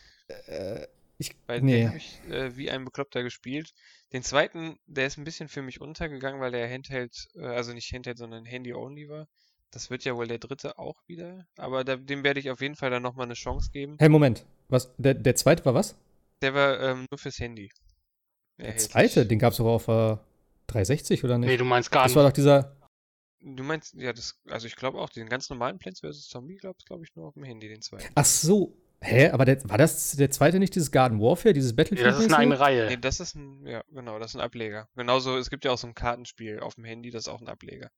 Äh, 0.47 0.87
ich, 1.19 1.35
Bei 1.45 1.59
nee. 1.59 1.85
habe 1.85 1.97
ich 1.97 2.19
äh, 2.31 2.57
wie 2.57 2.71
ein 2.71 2.83
Bekloppter 2.83 3.21
gespielt. 3.21 3.73
Den 4.11 4.23
zweiten, 4.23 4.79
der 4.87 5.05
ist 5.05 5.17
ein 5.17 5.23
bisschen 5.23 5.49
für 5.49 5.61
mich 5.61 5.79
untergegangen, 5.79 6.41
weil 6.41 6.51
der 6.51 6.67
Handheld, 6.67 7.27
äh, 7.35 7.45
also 7.45 7.73
nicht 7.73 7.93
Handheld, 7.93 8.17
sondern 8.17 8.43
Handy-only 8.43 9.07
war. 9.07 9.27
Das 9.69 9.91
wird 9.91 10.03
ja 10.03 10.15
wohl 10.15 10.27
der 10.27 10.39
dritte 10.39 10.79
auch 10.79 10.97
wieder. 11.05 11.45
Aber 11.57 11.83
da, 11.83 11.95
dem 11.95 12.23
werde 12.23 12.39
ich 12.39 12.49
auf 12.49 12.61
jeden 12.61 12.75
Fall 12.75 12.89
dann 12.89 13.03
nochmal 13.03 13.27
eine 13.27 13.35
Chance 13.35 13.69
geben. 13.71 13.97
Hey, 13.99 14.09
Moment. 14.09 14.45
Was? 14.67 14.91
Der, 14.97 15.13
der 15.13 15.35
zweite 15.35 15.63
war 15.63 15.75
was? 15.75 15.95
Der 16.41 16.53
war 16.53 16.79
ähm, 16.79 17.05
nur 17.09 17.17
fürs 17.17 17.39
Handy. 17.39 17.71
Der 18.57 18.77
zweite, 18.77 19.25
den 19.25 19.39
gab 19.39 19.53
es 19.53 19.59
auch 19.59 19.65
auf 19.65 19.87
äh, 19.87 20.17
360 20.67 21.23
oder 21.23 21.37
nicht? 21.37 21.49
Nee, 21.49 21.57
du 21.57 21.65
meinst 21.65 21.91
gar 21.91 22.03
nicht. 22.03 22.11
Das 22.11 22.15
war 22.15 22.29
doch 22.29 22.33
dieser. 22.33 22.75
Du 23.43 23.63
meinst, 23.63 23.95
ja, 23.95 24.13
das, 24.13 24.39
also 24.49 24.67
ich 24.67 24.75
glaube 24.75 24.99
auch, 24.99 25.09
den 25.09 25.27
ganz 25.27 25.49
normalen 25.49 25.79
Plants 25.79 26.01
vs. 26.01 26.27
Zombie 26.27 26.57
glaube 26.57 26.77
glaub 26.85 27.01
ich 27.01 27.15
nur 27.15 27.27
auf 27.27 27.33
dem 27.33 27.43
Handy, 27.43 27.67
den 27.67 27.81
zweiten. 27.81 28.11
Ach 28.15 28.25
so. 28.25 28.77
Hä, 29.03 29.29
aber 29.29 29.45
der, 29.45 29.67
war 29.67 29.79
das 29.79 30.11
der 30.11 30.29
zweite 30.29 30.59
nicht 30.59 30.75
dieses 30.75 30.91
Garden 30.91 31.19
Warfare, 31.19 31.53
dieses 31.53 31.75
Battlefield? 31.75 32.05
Ja, 32.05 32.11
das 32.11 32.19
ist 32.19 32.27
eine 32.27 32.37
eigene 32.37 32.59
Reihe. 32.59 32.85
Nee, 32.85 32.97
das 32.97 33.19
ist 33.19 33.33
ein, 33.33 33.65
ja, 33.65 33.83
genau, 33.89 34.19
das 34.19 34.31
ist 34.31 34.35
ein 34.35 34.41
Ableger. 34.41 34.89
Genauso, 34.95 35.37
es 35.37 35.49
gibt 35.49 35.65
ja 35.65 35.71
auch 35.71 35.77
so 35.79 35.87
ein 35.87 35.95
Kartenspiel 35.95 36.59
auf 36.59 36.75
dem 36.75 36.83
Handy, 36.83 37.09
das 37.09 37.23
ist 37.23 37.27
auch 37.27 37.41
ein 37.41 37.47
Ableger. 37.47 37.89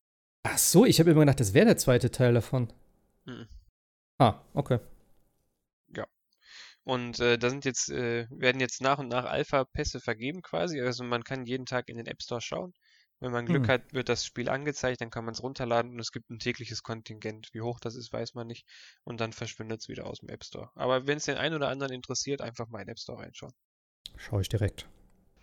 Ach 0.43 0.57
so, 0.57 0.85
ich 0.85 1.01
habe 1.01 1.11
immer 1.11 1.21
gedacht, 1.21 1.41
das 1.41 1.53
wäre 1.53 1.65
der 1.65 1.77
zweite 1.77 2.09
Teil 2.09 2.33
davon. 2.33 2.71
Mhm. 3.25 3.47
Ah, 4.17 4.39
okay. 4.53 4.79
Und 6.83 7.19
äh, 7.19 7.37
da 7.37 7.49
sind 7.49 7.65
jetzt, 7.65 7.89
äh, 7.89 8.27
werden 8.29 8.59
jetzt 8.59 8.81
nach 8.81 8.97
und 8.97 9.07
nach 9.07 9.25
Alpha-Pässe 9.25 10.01
vergeben 10.01 10.41
quasi. 10.41 10.81
Also 10.81 11.03
man 11.03 11.23
kann 11.23 11.45
jeden 11.45 11.65
Tag 11.65 11.87
in 11.87 11.97
den 11.97 12.07
App 12.07 12.21
Store 12.21 12.41
schauen. 12.41 12.73
Wenn 13.19 13.31
man 13.31 13.45
Glück 13.45 13.63
hm. 13.63 13.69
hat, 13.69 13.93
wird 13.93 14.09
das 14.09 14.25
Spiel 14.25 14.49
angezeigt, 14.49 14.99
dann 14.99 15.09
kann 15.09 15.23
man 15.23 15.33
es 15.33 15.41
runterladen 15.41 15.93
und 15.93 15.99
es 15.99 16.11
gibt 16.11 16.29
ein 16.29 16.39
tägliches 16.39 16.83
Kontingent. 16.83 17.47
Wie 17.53 17.61
hoch 17.61 17.79
das 17.79 17.95
ist, 17.95 18.11
weiß 18.11 18.33
man 18.33 18.47
nicht. 18.47 18.67
Und 19.05 19.21
dann 19.21 19.31
verschwindet 19.31 19.79
es 19.79 19.87
wieder 19.87 20.07
aus 20.07 20.19
dem 20.19 20.27
App 20.27 20.43
Store. 20.43 20.71
Aber 20.75 21.07
wenn 21.07 21.17
es 21.17 21.25
den 21.25 21.37
einen 21.37 21.55
oder 21.55 21.69
anderen 21.69 21.93
interessiert, 21.93 22.41
einfach 22.41 22.67
mal 22.67 22.79
in 22.79 22.87
den 22.87 22.91
App 22.91 22.99
Store 22.99 23.21
reinschauen. 23.21 23.53
Schau 24.17 24.41
ich 24.41 24.49
direkt. 24.49 24.89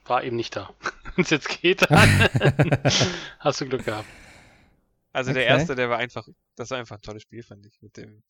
War 0.05 0.23
eben 0.23 0.37
nicht 0.37 0.57
da. 0.57 0.75
Wenn 1.17 1.25
es 1.25 1.31
jetzt 1.31 1.49
geht, 1.49 1.91
dann 1.91 1.99
hast 3.39 3.61
du 3.61 3.67
Glück 3.67 3.85
gehabt. 3.87 4.09
Also 5.13 5.31
okay. 5.31 5.41
der 5.41 5.49
erste, 5.49 5.75
der 5.75 5.89
war 5.89 5.99
einfach, 5.99 6.29
das 6.57 6.71
war 6.71 6.79
einfach 6.79 6.97
ein 6.97 7.03
tolles 7.03 7.23
Spiel, 7.23 7.43
fand 7.43 7.65
ich. 7.67 7.81
Mit 7.81 7.97
dem, 7.97 8.23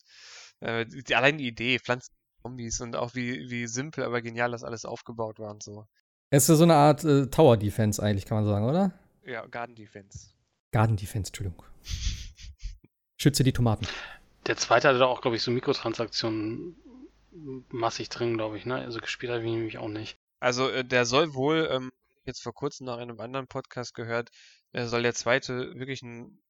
äh, 0.61 0.87
die, 0.87 1.15
allein 1.15 1.39
die 1.39 1.49
Idee, 1.49 1.79
Pflanzen 1.79 2.15
Zombies 2.43 2.81
und 2.81 2.97
auch 2.97 3.15
wie, 3.15 3.51
wie 3.51 3.67
simpel, 3.67 4.05
aber 4.05 4.23
genial 4.23 4.51
das 4.51 4.65
alles 4.65 4.85
aufgebaut 4.85 5.39
war 5.39 5.51
und 5.51 5.63
so. 5.63 5.87
Es 6.31 6.49
ist 6.49 6.59
so 6.59 6.65
eine 6.65 6.75
Art 6.75 7.05
äh, 7.05 7.27
Tower 7.27 7.57
Defense 7.57 8.03
eigentlich, 8.03 8.27
kann 8.27 8.39
man 8.39 8.47
sagen, 8.47 8.65
oder? 8.65 8.93
Ja, 9.25 9.47
Garden 9.47 9.75
Defense. 9.75 10.31
Garden 10.71 10.97
Defense, 10.97 11.31
Entschuldigung. 11.31 11.65
Schütze 13.17 13.43
die 13.43 13.53
Tomaten. 13.53 13.87
Der 14.47 14.57
zweite 14.57 14.89
hatte 14.89 14.99
da 14.99 15.07
auch, 15.07 15.21
glaube 15.21 15.37
ich, 15.37 15.43
so 15.43 15.51
Mikrotransaktionen 15.51 16.77
massig 17.69 18.09
drin, 18.09 18.37
glaube 18.37 18.57
ich, 18.57 18.67
ne? 18.67 18.77
Also 18.77 19.01
gespielt 19.01 19.33
habe 19.33 19.43
ich 19.45 19.51
nämlich 19.51 19.79
auch 19.79 19.89
nicht. 19.89 20.19
Also 20.41 20.69
äh, 20.71 20.85
der 20.85 21.05
soll 21.05 21.35
wohl, 21.35 21.69
ähm, 21.71 21.91
jetzt 22.25 22.43
vor 22.43 22.55
kurzem 22.55 22.87
nach 22.87 22.99
einem 22.99 23.21
anderen 23.21 23.47
Podcast 23.47 23.95
gehört, 23.95 24.31
äh, 24.73 24.87
soll 24.87 25.03
der 25.03 25.15
zweite 25.15 25.79
wirklich 25.79 26.03
ein, 26.03 26.41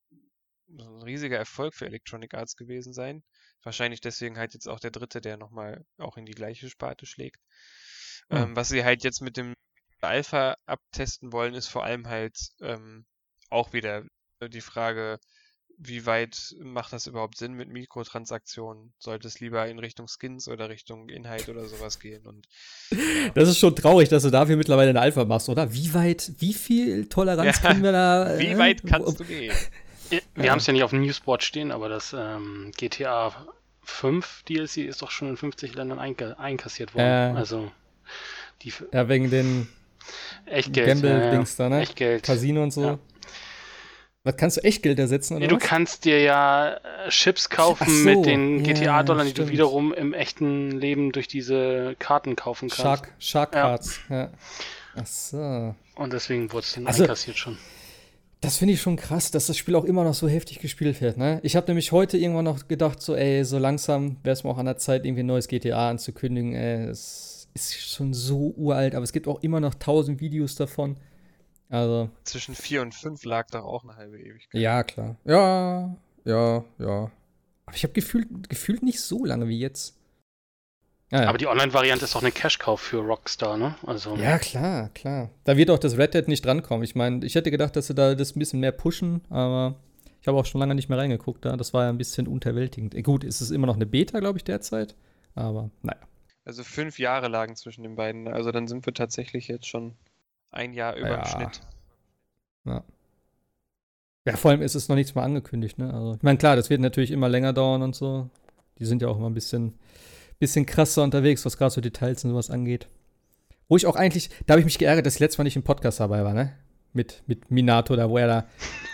ein 0.69 1.03
riesiger 1.03 1.39
Erfolg 1.39 1.75
für 1.75 1.87
Electronic 1.87 2.35
Arts 2.35 2.57
gewesen 2.57 2.93
sein. 2.93 3.23
Wahrscheinlich 3.63 4.01
deswegen 4.01 4.39
halt 4.39 4.55
jetzt 4.55 4.69
auch 4.69 4.81
der 4.81 4.91
dritte, 4.91 5.21
der 5.21 5.37
nochmal 5.37 5.85
auch 5.99 6.17
in 6.17 6.27
die 6.27 6.35
gleiche 6.35 6.71
Sparte 6.71 7.07
schlägt. 7.07 7.41
Mhm. 8.29 8.37
Ähm, 8.37 8.57
was 8.57 8.69
sie 8.69 8.85
halt 8.85 9.05
jetzt 9.05 9.21
mit 9.21 9.37
dem 9.37 9.55
Alpha 10.01 10.57
abtesten 10.67 11.33
wollen, 11.33 11.55
ist 11.55 11.69
vor 11.69 11.85
allem 11.85 12.09
halt 12.09 12.37
ähm, 12.61 13.05
auch 13.51 13.73
wieder 13.73 14.05
die 14.49 14.63
Frage, 14.63 15.19
wie 15.83 16.05
weit 16.05 16.55
macht 16.61 16.93
das 16.93 17.07
überhaupt 17.07 17.39
Sinn 17.39 17.55
mit 17.55 17.69
Mikrotransaktionen? 17.71 18.93
Sollte 18.99 19.29
es 19.29 19.41
lieber 19.41 19.67
in 19.67 19.79
Richtung 19.79 20.09
Skins 20.09 20.47
oder 20.47 20.69
Richtung 20.69 21.09
Inhalt 21.09 21.49
oder 21.49 21.67
sowas 21.67 21.99
gehen? 21.99 22.27
Und, 22.27 22.47
ja. 22.91 23.31
Das 23.35 23.49
ist 23.49 23.59
schon 23.59 23.75
traurig, 23.75 24.09
dass 24.11 24.23
du 24.23 24.31
dafür 24.31 24.57
mittlerweile 24.57 24.91
eine 24.91 25.01
Alpha 25.01 25.25
machst, 25.25 25.49
oder? 25.49 25.73
Wie 25.73 25.93
weit, 25.95 26.33
wie 26.39 26.53
viel 26.53 27.09
Toleranz 27.09 27.61
ja, 27.63 27.69
können 27.69 27.83
wir 27.83 27.93
da? 27.93 28.11
Äh, 28.31 28.39
wie 28.39 28.59
weit 28.59 28.83
kannst 28.85 29.19
du 29.19 29.25
gehen? 29.25 29.55
Wir 30.11 30.45
ja. 30.45 30.51
haben 30.51 30.59
es 30.59 30.67
ja 30.67 30.73
nicht 30.73 30.83
auf 30.83 30.91
dem 30.91 31.03
Newsboard 31.03 31.43
stehen, 31.43 31.73
aber 31.73 31.89
das 31.89 32.15
ähm, 32.17 32.73
GTA 32.77 33.33
5 33.83 34.45
DLC 34.45 34.79
ist 34.79 35.03
doch 35.03 35.11
schon 35.11 35.29
in 35.29 35.37
50 35.37 35.75
Ländern 35.75 35.99
einkassiert 35.99 36.95
worden. 36.95 37.35
Äh, 37.35 37.39
also 37.39 37.71
die 38.63 38.73
ja, 38.93 39.09
wegen 39.09 39.31
den 39.31 39.69
Echtgeld, 40.47 40.89
Gamble-Dings 40.89 41.59
ja, 41.59 41.65
da, 41.65 41.77
ne? 41.77 41.83
Echtgeld. 41.83 42.23
Casino 42.23 42.63
und 42.63 42.73
so. 42.73 42.83
Ja. 42.83 42.99
Was 44.23 44.37
kannst 44.37 44.59
du 44.59 44.65
Echtgeld 44.65 44.99
ersetzen, 44.99 45.37
oder? 45.37 45.45
Ja, 45.45 45.49
du 45.49 45.57
kannst 45.59 46.05
dir 46.05 46.21
ja 46.21 46.75
äh, 46.75 47.09
Chips 47.09 47.49
kaufen 47.49 47.89
so, 47.89 48.05
mit 48.05 48.27
den 48.27 48.63
GTA-Dollar, 48.63 49.25
die 49.25 49.33
du 49.33 49.49
wiederum 49.49 49.95
im 49.95 50.13
echten 50.13 50.73
Leben 50.73 51.13
durch 51.13 51.27
diese 51.27 51.97
Karten 51.99 52.37
kaufen 52.37 52.69
kannst. 52.69 52.83
Shark, 52.83 53.13
Shark 53.19 53.53
Cards, 53.53 54.01
ja. 54.11 54.31
Ach 54.95 55.07
so. 55.07 55.75
Und 55.95 56.13
deswegen 56.13 56.53
wurde 56.53 56.65
es 56.65 56.75
dann 56.75 56.87
also, 56.87 57.05
einkassiert 57.05 57.39
schon 57.39 57.57
Das 58.41 58.57
finde 58.57 58.73
ich 58.75 58.81
schon 58.81 58.97
krass, 58.97 59.31
dass 59.31 59.47
das 59.47 59.59
Spiel 59.59 59.75
auch 59.75 59.85
immer 59.85 60.03
noch 60.03 60.15
so 60.15 60.27
heftig 60.27 60.61
gespielt 60.61 61.01
wird. 61.03 61.19
Ne? 61.19 61.41
Ich 61.43 61.57
habe 61.57 61.67
nämlich 61.67 61.93
heute 61.93 62.17
irgendwann 62.17 62.47
noch 62.47 62.69
gedacht, 62.69 63.03
so, 63.03 63.15
ey, 63.15 63.45
so 63.45 63.59
langsam 63.59 64.17
wäre 64.23 64.33
es 64.33 64.45
mir 64.45 64.51
auch 64.51 64.59
an 64.59 64.65
der 64.67 64.79
Zeit, 64.79 65.05
irgendwie 65.05 65.23
ein 65.23 65.27
neues 65.27 65.47
GTA 65.47 65.91
anzukündigen. 65.91 66.55
Ey, 66.55 66.89
es 66.89 67.49
ist 67.53 67.75
schon 67.75 68.15
so 68.15 68.55
uralt, 68.57 68.95
aber 68.95 69.05
es 69.05 69.13
gibt 69.13 69.29
auch 69.29 69.43
immer 69.43 69.61
noch 69.61 69.75
tausend 69.75 70.21
Videos 70.21 70.55
davon. 70.55 70.97
Also. 71.69 72.09
Zwischen 72.25 72.55
vier 72.55 72.81
und 72.83 72.95
fünf 72.95 73.25
lag 73.25 73.47
doch 73.51 73.65
auch 73.65 73.85
eine 73.85 73.97
halbe 73.97 74.19
Ewigkeit. 74.19 74.61
Ja, 74.61 74.83
klar. 74.85 75.17
Ja, 75.25 75.97
ja, 76.25 76.65
ja. 76.79 77.11
Aber 77.67 77.77
ich 77.77 77.83
habe 77.83 77.93
gefühlt, 77.93 78.49
gefühlt 78.49 78.83
nicht 78.83 79.01
so 79.01 79.25
lange 79.25 79.49
wie 79.49 79.59
jetzt. 79.59 80.00
Ja, 81.11 81.23
ja. 81.23 81.29
Aber 81.29 81.39
die 81.39 81.49
Online-Variante 81.49 82.05
ist 82.05 82.15
doch 82.15 82.23
eine 82.23 82.31
Cash-Kauf 82.31 82.81
für 82.81 82.99
Rockstar, 82.99 83.57
ne? 83.57 83.75
Also, 83.85 84.15
ja, 84.17 84.39
klar, 84.39 84.91
klar. 84.91 85.31
Da 85.45 85.57
wird 85.57 85.71
auch 85.71 85.79
das 85.79 85.99
Red 85.99 86.15
Dead 86.15 86.29
nicht 86.29 86.45
drankommen. 86.45 86.85
Ich 86.85 86.95
meine, 86.95 87.27
ich 87.27 87.35
hätte 87.35 87.51
gedacht, 87.51 87.75
dass 87.75 87.89
sie 87.89 87.95
da 87.95 88.15
das 88.15 88.37
ein 88.37 88.39
bisschen 88.39 88.61
mehr 88.61 88.73
pushen, 88.73 89.23
aber 89.29 89.75
ich 90.21 90.29
habe 90.29 90.39
auch 90.39 90.47
schon 90.47 90.61
lange 90.61 90.75
nicht 90.75 90.89
mehr 90.89 90.99
reingeguckt 90.99 91.45
da. 91.45 91.57
Das 91.57 91.75
war 91.75 91.85
ja 91.85 91.89
ein 91.89 91.99
bisschen 91.99 92.29
unterwältigend. 92.29 93.03
Gut, 93.03 93.25
ist 93.25 93.41
es 93.41 93.51
immer 93.51 93.67
noch 93.67 93.75
eine 93.77 93.87
Beta, 93.87 94.21
glaube 94.21 94.39
ich, 94.39 94.45
derzeit. 94.45 94.95
Aber 95.35 95.71
naja. 95.83 95.99
Also 96.45 96.63
fünf 96.63 96.99
Jahre 96.99 97.29
lagen 97.29 97.57
zwischen 97.57 97.83
den 97.83 97.97
beiden. 97.97 98.29
Also 98.29 98.53
dann 98.53 98.69
sind 98.69 98.87
wir 98.87 98.95
tatsächlich 98.95 99.49
jetzt 99.49 99.67
schon 99.67 99.95
ein 100.51 100.73
Jahr 100.73 100.97
über 100.97 101.11
ja. 101.11 101.23
dem 101.23 101.27
Schnitt. 101.27 101.61
Ja. 102.65 102.85
Ja, 104.27 104.37
vor 104.37 104.51
allem 104.51 104.63
ist 104.63 104.75
es 104.75 104.89
noch 104.89 104.97
nichts 104.97 105.15
mal 105.15 105.25
angekündigt, 105.25 105.79
ne? 105.79 105.93
Also, 105.93 106.15
ich 106.15 106.23
meine, 106.23 106.37
klar, 106.37 106.55
das 106.55 106.69
wird 106.69 106.81
natürlich 106.81 107.11
immer 107.11 107.29
länger 107.29 107.55
dauern 107.55 107.83
und 107.83 107.97
so. 107.97 108.29
Die 108.79 108.85
sind 108.85 109.01
ja 109.01 109.09
auch 109.09 109.17
immer 109.17 109.31
ein 109.31 109.35
bisschen 109.35 109.79
bisschen 110.41 110.67
krasser 110.67 111.05
unterwegs, 111.05 111.45
was 111.45 111.57
gerade 111.57 111.71
so 111.71 111.81
Details 111.81 112.25
und 112.25 112.31
sowas 112.31 112.51
angeht. 112.51 112.89
Wo 113.69 113.77
ich 113.77 113.87
auch 113.87 113.95
eigentlich, 113.95 114.31
da 114.47 114.55
habe 114.55 114.61
ich 114.61 114.65
mich 114.65 114.79
geärgert, 114.79 115.07
dass 115.07 115.15
ich 115.15 115.21
letztes 115.21 115.39
Mal 115.39 115.45
nicht 115.45 115.55
im 115.55 115.63
Podcast 115.63 116.01
dabei 116.01 116.25
war, 116.25 116.35
ne? 116.35 116.57
Mit, 116.93 117.23
mit 117.27 117.53
Minato, 117.53 117.95
da 117.95 118.11
wo 118.11 118.19
er 118.19 118.27
da 118.27 118.49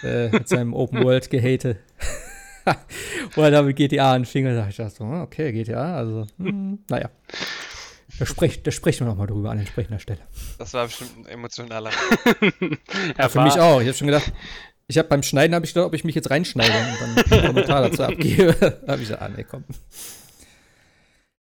äh, 0.06 0.28
mit 0.28 0.48
seinem 0.48 0.74
Open 0.74 1.02
World 1.02 1.30
gehate. 1.30 1.78
wo 3.34 3.42
er 3.42 3.50
da 3.50 3.62
mit 3.62 3.76
GTA 3.76 4.12
anfing, 4.12 4.44
da 4.44 4.54
dachte 4.54 4.70
ich 4.70 4.76
dachte 4.76 4.96
so, 4.96 5.04
ah, 5.04 5.22
okay, 5.22 5.52
GTA, 5.52 5.96
also, 5.96 6.26
hm, 6.36 6.80
naja. 6.90 7.08
Da, 8.18 8.26
sprech, 8.26 8.62
da 8.64 8.70
sprechen 8.70 9.06
wir 9.06 9.10
nochmal 9.10 9.28
drüber 9.28 9.50
an 9.50 9.60
entsprechender 9.60 9.98
Stelle. 9.98 10.20
Das 10.58 10.74
war 10.74 10.86
bestimmt 10.86 11.16
ein 11.16 11.26
emotionaler. 11.26 11.90
ja, 13.16 13.28
für 13.28 13.40
mich 13.40 13.58
auch. 13.58 13.80
Ich 13.80 13.86
habe 13.86 13.96
schon 13.96 14.08
gedacht, 14.08 14.32
ich 14.88 14.98
habe 14.98 15.08
beim 15.08 15.22
Schneiden 15.22 15.54
habe 15.54 15.64
ich 15.64 15.72
gedacht, 15.72 15.86
ob 15.86 15.94
ich 15.94 16.04
mich 16.04 16.14
jetzt 16.14 16.30
reinschneide 16.30 16.72
und 16.72 17.00
dann 17.00 17.32
einen 17.32 17.46
Kommentar 17.46 17.88
dazu 17.88 18.02
abgebe. 18.02 18.54
da 18.60 18.92
habe 18.92 19.02
ich 19.02 19.08
gesagt, 19.08 19.22
ah, 19.22 19.28
nee, 19.28 19.44
komm. 19.44 19.64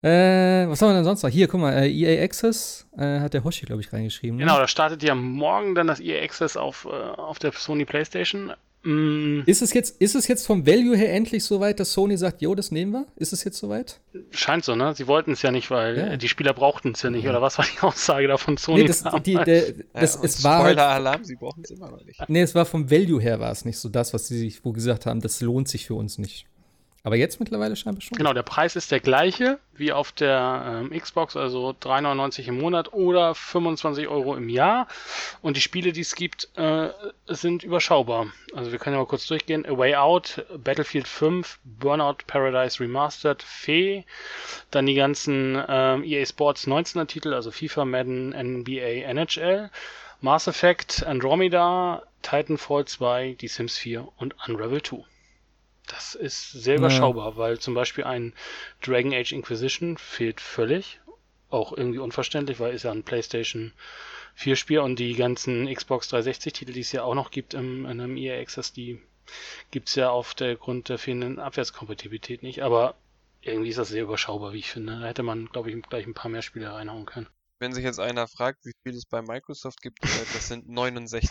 Äh, 0.02 0.66
was 0.66 0.80
haben 0.80 0.90
wir 0.90 0.94
denn 0.94 1.04
sonst 1.04 1.22
noch? 1.22 1.30
Hier, 1.30 1.46
guck 1.46 1.60
mal, 1.60 1.72
äh, 1.72 1.90
EA 1.90 2.24
Access 2.24 2.88
äh, 2.96 3.20
hat 3.20 3.34
der 3.34 3.44
Hoshi, 3.44 3.66
glaube 3.66 3.82
ich, 3.82 3.92
reingeschrieben. 3.92 4.38
Ne? 4.38 4.44
Genau, 4.44 4.58
da 4.58 4.66
startet 4.66 5.02
ja 5.02 5.14
morgen 5.14 5.74
dann 5.74 5.88
das 5.88 6.00
EA 6.00 6.22
Access 6.22 6.56
auf, 6.56 6.86
äh, 6.86 6.88
auf 6.88 7.38
der 7.38 7.52
Sony 7.52 7.84
PlayStation. 7.84 8.52
Mm. 8.82 9.42
Ist, 9.44 9.60
es 9.60 9.74
jetzt, 9.74 10.00
ist 10.00 10.14
es 10.14 10.26
jetzt 10.26 10.46
vom 10.46 10.66
Value 10.66 10.96
her 10.96 11.12
endlich 11.12 11.44
so 11.44 11.60
weit, 11.60 11.80
dass 11.80 11.92
Sony 11.92 12.16
sagt, 12.16 12.40
jo, 12.40 12.54
das 12.54 12.70
nehmen 12.70 12.92
wir? 12.92 13.06
Ist 13.16 13.34
es 13.34 13.44
jetzt 13.44 13.58
soweit? 13.58 14.00
Scheint 14.30 14.64
so, 14.64 14.74
ne? 14.74 14.94
Sie 14.94 15.06
wollten 15.06 15.32
es 15.32 15.42
ja 15.42 15.50
nicht, 15.50 15.70
weil 15.70 15.98
ja. 15.98 16.16
die 16.16 16.28
Spieler 16.28 16.54
brauchten 16.54 16.92
es 16.92 17.02
ja 17.02 17.10
nicht, 17.10 17.24
ja. 17.24 17.30
oder 17.30 17.42
was 17.42 17.58
war 17.58 17.66
die 17.66 17.80
Aussage 17.82 18.26
da 18.26 18.38
von 18.38 18.56
Sony? 18.56 18.82
Nee, 18.82 18.86
das, 18.86 19.04
die, 19.22 19.34
der, 19.34 19.72
das, 19.92 20.14
ja, 20.14 20.20
es 20.22 20.42
war 20.42 20.62
halt 20.62 20.78
Spoiler-Alarm, 20.78 21.24
sie 21.24 21.36
brauchen 21.36 21.62
es 21.62 21.72
immer 21.72 21.90
noch 21.90 22.02
nicht. 22.06 22.26
Nee, 22.28 22.40
es 22.40 22.54
war 22.54 22.64
vom 22.64 22.90
Value 22.90 23.20
her 23.20 23.38
war 23.38 23.52
es 23.52 23.66
nicht 23.66 23.78
so 23.78 23.90
das, 23.90 24.14
was 24.14 24.28
sie 24.28 24.38
sich 24.38 24.64
wo 24.64 24.72
gesagt 24.72 25.04
haben, 25.04 25.20
das 25.20 25.42
lohnt 25.42 25.68
sich 25.68 25.86
für 25.86 25.94
uns 25.94 26.16
nicht. 26.16 26.46
Aber 27.02 27.16
jetzt 27.16 27.40
mittlerweile 27.40 27.76
scheinbar 27.76 28.02
schon. 28.02 28.18
Genau, 28.18 28.34
der 28.34 28.42
Preis 28.42 28.76
ist 28.76 28.90
der 28.90 29.00
gleiche 29.00 29.58
wie 29.72 29.92
auf 29.92 30.12
der 30.12 30.82
ähm, 30.92 30.98
Xbox, 30.98 31.34
also 31.34 31.70
3,99 31.70 32.48
im 32.48 32.58
Monat 32.58 32.92
oder 32.92 33.34
25 33.34 34.06
Euro 34.08 34.36
im 34.36 34.50
Jahr. 34.50 34.86
Und 35.40 35.56
die 35.56 35.62
Spiele, 35.62 35.92
die 35.92 36.02
es 36.02 36.14
gibt, 36.14 36.50
äh, 36.56 36.90
sind 37.26 37.62
überschaubar. 37.62 38.26
Also 38.54 38.72
wir 38.72 38.78
können 38.78 38.96
ja 38.96 39.00
mal 39.00 39.06
kurz 39.06 39.26
durchgehen. 39.26 39.64
A 39.64 39.78
Way 39.78 39.96
Out, 39.96 40.44
Battlefield 40.62 41.08
5, 41.08 41.60
Burnout 41.64 42.18
Paradise 42.26 42.78
Remastered, 42.80 43.42
Fee, 43.42 44.04
dann 44.70 44.84
die 44.84 44.94
ganzen 44.94 45.62
ähm, 45.66 46.04
EA 46.04 46.26
Sports 46.26 46.66
19er 46.66 47.06
Titel, 47.06 47.32
also 47.32 47.50
FIFA, 47.50 47.86
Madden, 47.86 48.28
NBA, 48.30 49.08
NHL, 49.08 49.70
Mass 50.20 50.46
Effect, 50.46 51.06
Andromeda, 51.06 52.02
Titanfall 52.20 52.84
2, 52.84 53.36
Die 53.40 53.48
Sims 53.48 53.78
4 53.78 54.06
und 54.18 54.34
Unravel 54.46 54.82
2. 54.82 54.98
Das 55.90 56.14
ist 56.14 56.52
sehr 56.52 56.76
überschaubar, 56.76 57.32
ja. 57.32 57.36
weil 57.36 57.58
zum 57.58 57.74
Beispiel 57.74 58.04
ein 58.04 58.32
Dragon 58.80 59.12
Age 59.12 59.32
Inquisition 59.32 59.98
fehlt 59.98 60.40
völlig. 60.40 61.00
Auch 61.48 61.76
irgendwie 61.76 61.98
unverständlich, 61.98 62.60
weil 62.60 62.74
ist 62.74 62.84
ja 62.84 62.92
ein 62.92 63.02
PlayStation 63.02 63.72
4 64.36 64.54
Spiel 64.54 64.78
und 64.78 65.00
die 65.00 65.14
ganzen 65.14 65.72
Xbox 65.72 66.08
360 66.08 66.52
Titel, 66.52 66.72
die 66.72 66.80
es 66.80 66.92
ja 66.92 67.02
auch 67.02 67.16
noch 67.16 67.32
gibt 67.32 67.54
im, 67.54 67.86
in 67.86 68.00
einem 68.00 68.16
EA 68.16 68.40
Access, 68.40 68.72
die 68.72 69.00
gibt 69.72 69.88
es 69.88 69.96
ja 69.96 70.10
auf 70.10 70.34
der 70.34 70.54
Grund 70.54 70.88
der 70.88 70.98
fehlenden 70.98 71.40
Abwärtskompatibilität 71.40 72.44
nicht. 72.44 72.62
Aber 72.62 72.94
irgendwie 73.42 73.70
ist 73.70 73.78
das 73.78 73.88
sehr 73.88 74.04
überschaubar, 74.04 74.52
wie 74.52 74.58
ich 74.58 74.70
finde. 74.70 75.00
Da 75.00 75.06
hätte 75.06 75.24
man, 75.24 75.46
glaube 75.46 75.70
ich, 75.70 75.82
gleich 75.82 76.06
ein 76.06 76.14
paar 76.14 76.30
mehr 76.30 76.42
Spiele 76.42 76.72
reinhauen 76.72 77.06
können. 77.06 77.26
Wenn 77.60 77.72
sich 77.72 77.84
jetzt 77.84 78.00
einer 78.00 78.26
fragt, 78.26 78.64
wie 78.64 78.72
viel 78.82 78.96
es 78.96 79.04
bei 79.04 79.22
Microsoft 79.22 79.82
gibt, 79.82 80.02
äh, 80.02 80.08
das 80.32 80.48
sind 80.48 80.68
69. 80.68 81.30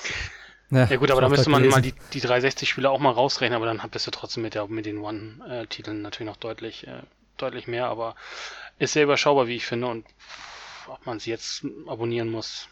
Ja, 0.72 0.86
ja 0.86 0.98
gut, 0.98 1.10
aber 1.10 1.22
da 1.22 1.30
müsste 1.30 1.50
man 1.50 1.64
gelesen. 1.64 1.76
mal 1.76 1.82
die, 1.82 1.94
die 2.14 2.22
360-Spiele 2.22 2.90
auch 2.90 3.00
mal 3.00 3.12
rausrechnen, 3.12 3.56
aber 3.56 3.66
dann 3.66 3.82
bist 3.90 4.06
du 4.06 4.12
trotzdem 4.12 4.44
mit, 4.44 4.54
der, 4.54 4.68
mit 4.68 4.86
den 4.86 5.00
One-Titeln 5.00 6.04
natürlich 6.04 6.30
noch 6.32 6.38
deutlich, 6.38 6.88
äh, 6.88 7.02
deutlich 7.38 7.68
mehr, 7.68 7.88
aber 7.88 8.16
ist 8.78 8.94
sehr 8.94 9.04
überschaubar, 9.04 9.48
wie 9.48 9.56
ich 9.56 9.66
finde, 9.66 9.88
und 9.88 10.06
ob 10.88 11.04
man 11.08 11.20
sie 11.20 11.32
jetzt 11.32 11.66
abonnieren 11.88 12.30
muss. 12.30 12.70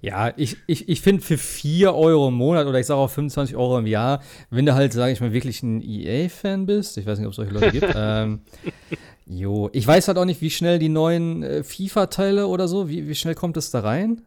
Ja, 0.00 0.32
ich, 0.36 0.56
ich, 0.66 0.88
ich 0.88 1.00
finde 1.00 1.22
für 1.22 1.38
4 1.38 1.94
Euro 1.94 2.28
im 2.28 2.34
Monat 2.34 2.66
oder 2.66 2.78
ich 2.78 2.86
sage 2.86 3.00
auch 3.00 3.10
25 3.10 3.56
Euro 3.56 3.78
im 3.78 3.86
Jahr, 3.86 4.22
wenn 4.50 4.66
du 4.66 4.74
halt, 4.74 4.92
sage 4.92 5.12
ich 5.12 5.20
mal, 5.20 5.32
wirklich 5.32 5.62
ein 5.62 5.80
EA-Fan 5.82 6.66
bist, 6.66 6.96
ich 6.96 7.06
weiß 7.06 7.18
nicht, 7.18 7.26
ob 7.26 7.32
es 7.32 7.36
solche 7.36 7.52
Leute 7.52 7.72
gibt, 7.72 7.92
ähm, 7.96 8.42
jo, 9.38 9.70
ich 9.72 9.86
weiß 9.86 10.08
halt 10.08 10.18
auch 10.18 10.24
nicht, 10.24 10.40
wie 10.40 10.50
schnell 10.50 10.78
die 10.78 10.88
neuen 10.88 11.42
äh, 11.42 11.64
FIFA-Teile 11.64 12.46
oder 12.46 12.68
so, 12.68 12.88
wie, 12.88 13.08
wie 13.08 13.14
schnell 13.14 13.34
kommt 13.34 13.56
es 13.56 13.70
da 13.70 13.80
rein? 13.80 14.22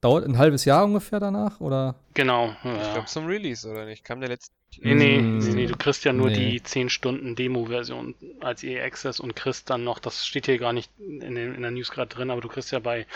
Dauert 0.00 0.26
ein 0.26 0.36
halbes 0.36 0.64
Jahr 0.64 0.84
ungefähr 0.84 1.20
danach, 1.20 1.60
oder? 1.60 1.94
Genau. 2.14 2.54
Ja. 2.64 2.82
Ich 2.82 2.92
glaube 2.92 3.06
zum 3.06 3.26
Release, 3.26 3.68
oder 3.68 3.84
nicht? 3.84 4.04
Kam 4.04 4.20
der 4.20 4.30
letzte. 4.30 4.52
Nee, 4.80 4.94
nee, 4.94 5.18
mm, 5.18 5.38
nee, 5.38 5.54
nee, 5.54 5.66
du 5.66 5.76
kriegst 5.76 6.04
ja 6.04 6.12
nur 6.12 6.30
nee. 6.30 6.52
die 6.52 6.62
10 6.62 6.88
Stunden 6.88 7.36
Demo-Version 7.36 8.14
als 8.40 8.64
EA 8.64 8.84
Access 8.84 9.20
und 9.20 9.36
kriegst 9.36 9.70
dann 9.70 9.84
noch, 9.84 9.98
das 9.98 10.26
steht 10.26 10.46
hier 10.46 10.58
gar 10.58 10.72
nicht 10.72 10.90
in, 10.98 11.34
den, 11.34 11.54
in 11.54 11.62
der 11.62 11.70
News 11.70 11.90
gerade 11.90 12.08
drin, 12.08 12.30
aber 12.30 12.40
du 12.40 12.48
kriegst 12.48 12.72
ja 12.72 12.78
bei 12.78 13.06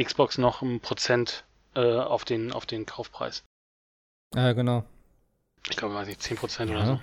Xbox 0.00 0.38
noch 0.38 0.62
ein 0.62 0.80
Prozent 0.80 1.44
äh, 1.74 1.80
auf, 1.80 2.24
den, 2.24 2.52
auf 2.52 2.64
den 2.64 2.86
Kaufpreis. 2.86 3.44
Ja, 4.34 4.52
genau. 4.52 4.84
Ich 5.68 5.76
glaube, 5.76 5.94
weiß 5.94 6.06
nicht, 6.06 6.22
10 6.22 6.36
Prozent 6.36 6.70
ja. 6.70 6.76
oder 6.76 6.86
so. 6.86 7.00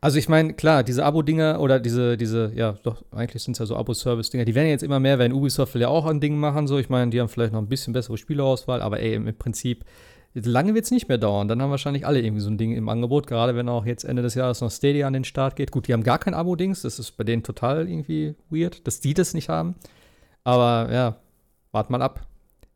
Also 0.00 0.18
ich 0.18 0.28
meine, 0.28 0.54
klar, 0.54 0.82
diese 0.84 1.04
Abo-Dinger 1.04 1.60
oder 1.60 1.80
diese, 1.80 2.16
diese, 2.16 2.52
ja, 2.54 2.72
doch, 2.82 3.02
eigentlich 3.12 3.42
sind 3.42 3.52
es 3.52 3.58
ja 3.58 3.66
so 3.66 3.76
Abo-Service-Dinger, 3.76 4.44
die 4.44 4.54
werden 4.54 4.68
jetzt 4.68 4.82
immer 4.82 5.00
mehr, 5.00 5.18
wenn 5.18 5.32
Ubisoft 5.32 5.74
will 5.74 5.82
ja 5.82 5.88
auch 5.88 6.06
ein 6.06 6.20
Ding 6.20 6.36
machen, 6.36 6.66
so. 6.66 6.78
Ich 6.78 6.90
meine, 6.90 7.10
die 7.10 7.20
haben 7.20 7.28
vielleicht 7.28 7.52
noch 7.52 7.60
ein 7.60 7.68
bisschen 7.68 7.92
bessere 7.92 8.18
Spielerauswahl, 8.18 8.82
aber 8.82 9.00
ey, 9.00 9.14
im 9.14 9.34
Prinzip, 9.38 9.84
lange 10.34 10.74
wird 10.74 10.84
es 10.84 10.90
nicht 10.90 11.08
mehr 11.08 11.18
dauern. 11.18 11.48
Dann 11.48 11.62
haben 11.62 11.70
wahrscheinlich 11.70 12.06
alle 12.06 12.20
irgendwie 12.20 12.42
so 12.42 12.50
ein 12.50 12.58
Ding 12.58 12.72
im 12.72 12.88
Angebot, 12.88 13.26
gerade 13.26 13.56
wenn 13.56 13.68
auch 13.68 13.86
jetzt 13.86 14.04
Ende 14.04 14.22
des 14.22 14.34
Jahres 14.34 14.60
noch 14.60 14.70
Stadia 14.70 15.06
an 15.06 15.14
den 15.14 15.24
Start 15.24 15.56
geht. 15.56 15.70
Gut, 15.70 15.88
die 15.88 15.92
haben 15.92 16.02
gar 16.02 16.18
kein 16.18 16.34
Abo-Dings, 16.34 16.82
das 16.82 16.98
ist 16.98 17.12
bei 17.12 17.24
denen 17.24 17.42
total 17.42 17.88
irgendwie 17.88 18.34
weird, 18.50 18.86
dass 18.86 19.00
die 19.00 19.14
das 19.14 19.32
nicht 19.32 19.48
haben. 19.48 19.76
Aber 20.44 20.92
ja, 20.92 21.16
wart 21.72 21.90
mal 21.90 22.02
ab. 22.02 22.26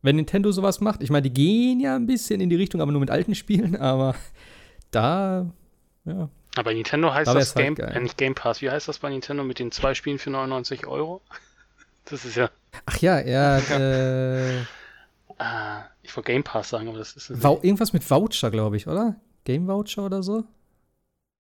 Wenn 0.03 0.17
Nintendo 0.17 0.51
sowas 0.51 0.81
macht, 0.81 1.03
ich 1.03 1.11
meine, 1.11 1.29
die 1.29 1.35
gehen 1.35 1.81
ja 1.81 1.95
ein 1.95 2.07
bisschen 2.07 2.41
in 2.41 2.49
die 2.49 2.57
Richtung, 2.57 2.81
aber 2.81 2.93
nur 2.93 3.01
mit 3.01 3.11
alten 3.11 3.35
Spielen, 3.35 3.77
aber 3.81 4.15
da, 4.91 5.53
ja, 6.07 6.31
aber 6.57 6.75
Nintendo 6.75 7.13
heißt 7.13 7.33
das 7.33 7.55
halt 7.55 7.77
Game, 7.77 7.87
halt 7.87 7.97
äh, 7.97 8.01
nicht 8.01 8.17
Game 8.17 8.35
Pass. 8.35 8.61
Wie 8.61 8.71
heißt 8.71 8.89
das 8.89 8.99
bei 8.99 9.09
Nintendo 9.09 9.45
mit 9.45 9.59
den 9.59 9.71
zwei 9.71 9.95
Spielen 9.95 10.19
für 10.19 10.31
99 10.31 10.87
Euro? 10.87 11.21
Das 12.07 12.25
ist 12.25 12.35
ja. 12.35 12.51
Ach 12.87 12.97
ja, 12.97 13.21
ja. 13.21 13.59
äh, 14.59 14.65
ah, 15.39 15.85
ich 16.03 16.17
wollte 16.17 16.33
Game 16.33 16.43
Pass 16.43 16.71
sagen, 16.71 16.89
aber 16.89 16.99
das 16.99 17.13
ist. 17.13 17.31
Das 17.31 17.45
irgendwas 17.63 17.93
mit 17.93 18.11
Voucher, 18.11 18.51
glaube 18.51 18.79
ich, 18.79 18.89
oder? 18.89 19.21
Game 19.45 19.69
Voucher 19.69 20.07
oder 20.07 20.23
so? 20.23 20.43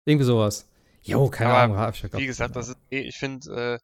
Irgendwie 0.06 0.24
sowas. 0.24 0.66
Jo, 1.02 1.28
keine 1.28 1.50
aber 1.50 1.78
Ahnung. 1.78 1.92
Ich 1.92 2.12
wie 2.12 2.26
gesagt, 2.26 2.56
das 2.56 2.68
ist, 2.68 2.78
eh, 2.90 3.00
ich 3.00 3.18
finde, 3.18 3.50
äh, 3.50 3.78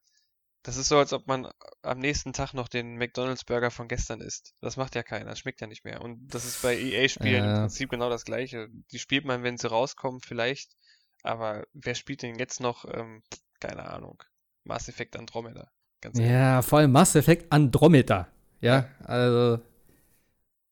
das 0.63 0.77
ist 0.77 0.89
so, 0.89 0.99
als 0.99 1.13
ob 1.13 1.27
man 1.27 1.49
am 1.83 1.99
nächsten 1.99 2.33
Tag 2.33 2.55
noch 2.55 2.69
den 2.69 2.97
McDonalds 2.97 3.45
Burger 3.45 3.71
von 3.71 3.89
gestern 3.89 4.21
isst. 4.21 4.55
Das 4.61 4.77
macht 4.77 4.95
ja 4.95 5.03
keiner, 5.03 5.31
das 5.31 5.41
schmeckt 5.41 5.61
ja 5.61 5.67
nicht 5.67 5.85
mehr. 5.85 6.01
Und 6.01 6.29
das 6.33 6.45
ist 6.45 6.63
bei 6.63 6.79
EA-Spielen 6.79 7.45
ja. 7.45 7.55
im 7.55 7.61
Prinzip 7.63 7.91
genau 7.91 8.09
das 8.09 8.25
Gleiche. 8.25 8.69
Die 8.93 8.99
spielt 8.99 9.25
man, 9.25 9.43
wenn 9.43 9.59
sie 9.59 9.69
rauskommen, 9.69 10.21
vielleicht 10.21 10.77
aber 11.23 11.67
wer 11.73 11.95
spielt 11.95 12.23
denn 12.23 12.39
jetzt 12.39 12.61
noch, 12.61 12.85
ähm, 12.85 13.23
keine 13.61 13.89
Ahnung, 13.89 14.23
Mass 14.65 14.89
Effect 14.89 15.17
Andromeda? 15.17 15.69
Ganz 16.01 16.19
ja, 16.19 16.63
vor 16.63 16.81
allem 16.81 16.93
Mass 16.93 17.15
Effect 17.15 17.53
Andromeda. 17.53 18.29
Ja, 18.61 18.87
also, 19.05 19.61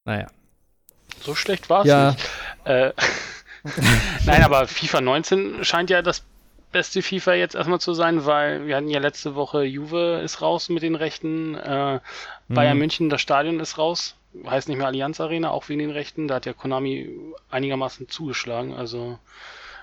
naja. 0.04 0.28
So 1.20 1.34
schlecht 1.34 1.68
war 1.70 1.82
es 1.82 1.86
ja. 1.86 2.10
nicht. 2.10 2.30
Äh, 2.64 2.92
Nein, 4.26 4.42
aber 4.42 4.66
FIFA 4.66 5.00
19 5.02 5.64
scheint 5.64 5.90
ja 5.90 6.02
das 6.02 6.24
beste 6.72 7.02
FIFA 7.02 7.34
jetzt 7.34 7.54
erstmal 7.54 7.80
zu 7.80 7.94
sein, 7.94 8.24
weil 8.24 8.66
wir 8.66 8.76
hatten 8.76 8.88
ja 8.88 9.00
letzte 9.00 9.34
Woche 9.34 9.64
Juve 9.64 10.20
ist 10.24 10.40
raus 10.40 10.68
mit 10.68 10.82
den 10.82 10.94
Rechten, 10.94 11.56
äh, 11.56 12.00
Bayern 12.48 12.74
mhm. 12.74 12.78
München, 12.78 13.10
das 13.10 13.20
Stadion 13.20 13.60
ist 13.60 13.76
raus 13.76 14.16
heißt 14.46 14.68
nicht 14.68 14.78
mehr 14.78 14.86
Allianz 14.86 15.20
Arena, 15.20 15.50
auch 15.50 15.68
wegen 15.68 15.80
den 15.80 15.90
Rechten. 15.90 16.28
Da 16.28 16.36
hat 16.36 16.46
ja 16.46 16.52
Konami 16.52 17.10
einigermaßen 17.50 18.08
zugeschlagen. 18.08 18.74
Also, 18.74 19.18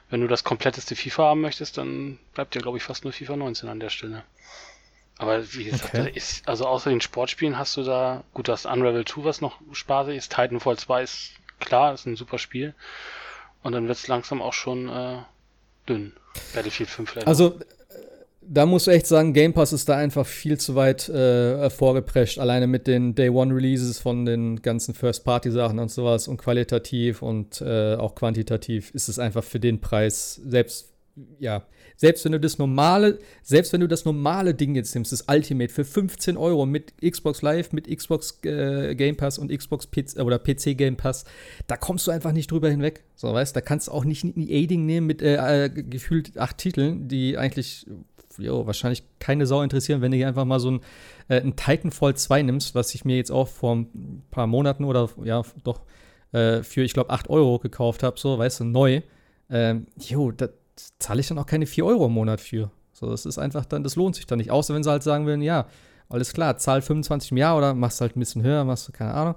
wenn 0.10 0.22
du 0.22 0.28
das 0.28 0.44
kompletteste 0.44 0.96
FIFA 0.96 1.24
haben 1.24 1.42
möchtest, 1.42 1.78
dann 1.78 2.18
bleibt 2.34 2.56
ja, 2.56 2.62
glaube 2.62 2.78
ich, 2.78 2.84
fast 2.84 3.04
nur 3.04 3.14
FIFA 3.14 3.36
19 3.38 3.70
an 3.70 3.80
der 3.80 3.90
Stelle. 3.90 4.24
Aber 5.18 5.54
wie 5.54 5.66
gesagt, 5.66 5.96
okay. 5.96 6.12
ist, 6.14 6.48
also 6.48 6.66
außer 6.66 6.90
den 6.90 7.02
Sportspielen 7.02 7.58
hast 7.58 7.76
du 7.76 7.84
da, 7.84 8.24
gut, 8.34 8.48
das 8.48 8.66
Unravel 8.66 9.06
2, 9.06 9.24
was 9.24 9.42
noch 9.42 9.60
spaßig 9.72 10.16
ist, 10.16 10.34
Titanfall 10.34 10.78
2 10.78 11.04
ist 11.04 11.32
klar, 11.60 11.94
ist 11.94 12.06
ein 12.06 12.16
super 12.16 12.38
Spiel. 12.38 12.76
Und 13.64 13.74
dann 13.74 13.88
wird 13.88 13.98
es 13.98 14.08
langsam 14.08 14.42
auch 14.42 14.54
schon 14.54 14.88
äh, 14.88 15.18
dünn. 15.90 16.14
Battlefield 16.54 16.90
5 16.90 17.10
vielleicht. 17.10 17.28
Also, 17.28 17.50
noch 17.50 17.77
da 18.50 18.66
musst 18.66 18.88
du 18.88 18.92
echt 18.92 19.08
sagen, 19.08 19.34
Game 19.34 19.54
Pass 19.54 19.74
ist 19.74 19.90
da 19.90 19.98
einfach 19.98 20.26
viel 20.26 20.58
zu 20.58 20.76
weit 20.76 21.10
äh, 21.10 21.70
vorgeprescht. 21.70 22.40
Alleine 22.40 22.68
mit 22.68 22.88
den 22.88 23.14
Day 23.14 23.30
One 23.30 23.54
Releases 23.54 24.00
von 24.00 24.26
den 24.26 24.62
ganzen 24.62 24.94
First-Party-Sachen 24.94 25.80
und 25.80 25.92
sowas 25.92 26.28
und 26.28 26.38
qualitativ 26.38 27.22
und 27.22 27.62
äh, 27.62 27.96
auch 27.96 28.16
quantitativ 28.16 28.92
ist 28.92 29.10
es 29.10 29.20
einfach 29.20 29.44
für 29.44 29.60
den 29.60 29.82
Preis, 29.82 30.36
selbst, 30.46 30.94
ja, 31.40 31.66
selbst 31.98 32.24
wenn 32.26 32.32
du 32.32 32.40
das 32.40 32.58
normale, 32.60 33.20
selbst 33.42 33.74
wenn 33.74 33.82
du 33.82 33.88
das 33.88 34.06
normale 34.06 34.54
Ding 34.54 34.76
jetzt 34.76 34.94
nimmst, 34.94 35.12
das 35.12 35.26
Ultimate 35.28 35.74
für 35.74 35.84
15 35.84 36.38
Euro 36.38 36.66
mit 36.66 36.94
Xbox 37.02 37.42
Live, 37.42 37.74
mit 37.74 37.88
Xbox 37.88 38.40
äh, 38.44 38.96
Game 38.96 39.18
Pass 39.18 39.40
und 39.40 39.52
Xbox 39.52 39.90
PC, 39.90 40.20
oder 40.20 40.38
PC 40.38 40.78
Game 40.78 40.96
Pass, 40.96 41.26
da 41.66 41.76
kommst 41.76 42.06
du 42.08 42.12
einfach 42.12 42.32
nicht 42.32 42.52
drüber 42.52 42.70
hinweg. 42.70 43.04
So, 43.16 43.34
weißt, 43.34 43.56
da 43.56 43.62
kannst 43.62 43.88
du 43.88 43.92
auch 43.92 44.06
nicht 44.06 44.24
ein 44.24 44.38
EA-Ding 44.38 44.86
nehmen 44.86 45.08
mit 45.08 45.24
äh, 45.24 45.66
äh, 45.66 45.70
gefühlt 45.70 46.38
acht 46.38 46.60
Titeln, 46.60 47.08
die 47.08 47.36
eigentlich 47.36 47.88
jo, 48.38 48.66
wahrscheinlich 48.66 49.04
keine 49.20 49.46
Sau 49.46 49.62
interessieren, 49.62 50.02
wenn 50.02 50.12
du 50.12 50.18
hier 50.18 50.28
einfach 50.28 50.46
mal 50.46 50.60
so 50.60 50.72
ein, 50.72 50.82
äh, 51.28 51.42
ein 51.42 51.56
Titanfall 51.56 52.16
2 52.16 52.44
nimmst, 52.44 52.76
was 52.76 52.94
ich 52.96 53.06
mir 53.06 53.18
jetzt 53.18 53.32
auch 53.32 53.48
vor 53.48 53.76
ein 53.76 54.24
paar 54.32 54.48
Monaten 54.48 54.84
oder 54.84 55.10
ja, 55.24 55.42
doch 55.64 55.82
äh, 56.32 56.64
für, 56.64 56.84
ich 56.84 56.94
glaube, 56.94 57.10
8 57.10 57.30
Euro 57.30 57.60
gekauft 57.60 58.04
habe, 58.04 58.20
so, 58.20 58.38
weißt 58.38 58.62
du, 58.62 58.64
neu. 58.66 59.02
Ähm, 59.50 59.88
jo, 60.00 60.32
da 60.32 60.50
zahle 61.00 61.22
ich 61.22 61.28
dann 61.28 61.40
auch 61.40 61.46
keine 61.46 61.66
4 61.66 61.86
Euro 61.86 62.06
im 62.08 62.14
Monat 62.14 62.42
für. 62.42 62.72
So, 62.94 63.10
das 63.10 63.26
ist 63.26 63.38
einfach 63.38 63.66
dann, 63.66 63.84
das 63.84 63.96
lohnt 63.96 64.16
sich 64.16 64.26
dann 64.26 64.40
nicht. 64.40 64.52
Außer 64.52 64.74
wenn 64.74 64.84
sie 64.84 64.90
halt 64.90 65.04
sagen 65.04 65.26
würden, 65.26 65.42
ja, 65.42 65.68
alles 66.10 66.34
klar, 66.34 66.58
zahl 66.58 66.82
25 66.82 67.32
im 67.32 67.38
Jahr 67.38 67.58
oder 67.58 67.74
machst 67.74 68.02
halt 68.02 68.16
ein 68.16 68.20
bisschen 68.20 68.44
höher, 68.44 68.64
machst 68.64 68.88
du, 68.88 68.92
keine 68.92 69.14
Ahnung. 69.14 69.36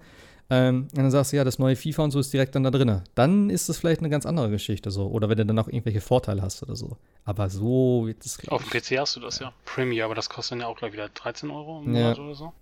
Ähm, 0.52 0.89
und 0.90 0.98
dann 0.98 1.10
sagst 1.12 1.32
du, 1.32 1.36
ja, 1.36 1.44
das 1.44 1.60
neue 1.60 1.77
FIFA 1.77 2.05
und 2.05 2.10
so 2.10 2.18
ist 2.18 2.32
direkt 2.32 2.56
dann 2.56 2.64
da 2.64 2.72
drin. 2.72 3.02
Dann 3.14 3.51
ist 3.51 3.68
das 3.68 3.78
vielleicht 3.78 4.01
eine 4.01 4.10
ganz 4.10 4.27
andere 4.27 4.51
Geschichte 4.51 4.90
so. 4.90 5.06
Oder 5.06 5.28
wenn 5.28 5.39
du 5.39 5.47
dann 5.47 5.59
auch 5.60 5.68
irgendwelche 5.68 6.01
Vorteile 6.01 6.43
hast 6.43 6.62
oder 6.64 6.74
so. 6.74 6.97
Aber 7.24 7.48
so 7.48 8.06
wird 8.06 8.24
es, 8.27 8.48
Auf 8.48 8.68
dem 8.68 8.70
PC 8.70 8.98
hast 8.98 9.14
du 9.14 9.20
das 9.20 9.39
ja. 9.39 9.52
Premier, 9.64 10.05
aber 10.05 10.16
das 10.16 10.28
kostet 10.28 10.52
dann 10.52 10.60
ja 10.60 10.66
auch 10.66 10.77
gleich 10.77 10.93
wieder 10.93 11.09
13 11.09 11.51
Euro 11.51 11.81
im 11.81 11.93
Monat 11.93 12.18
oder 12.18 12.35
so. 12.35 12.52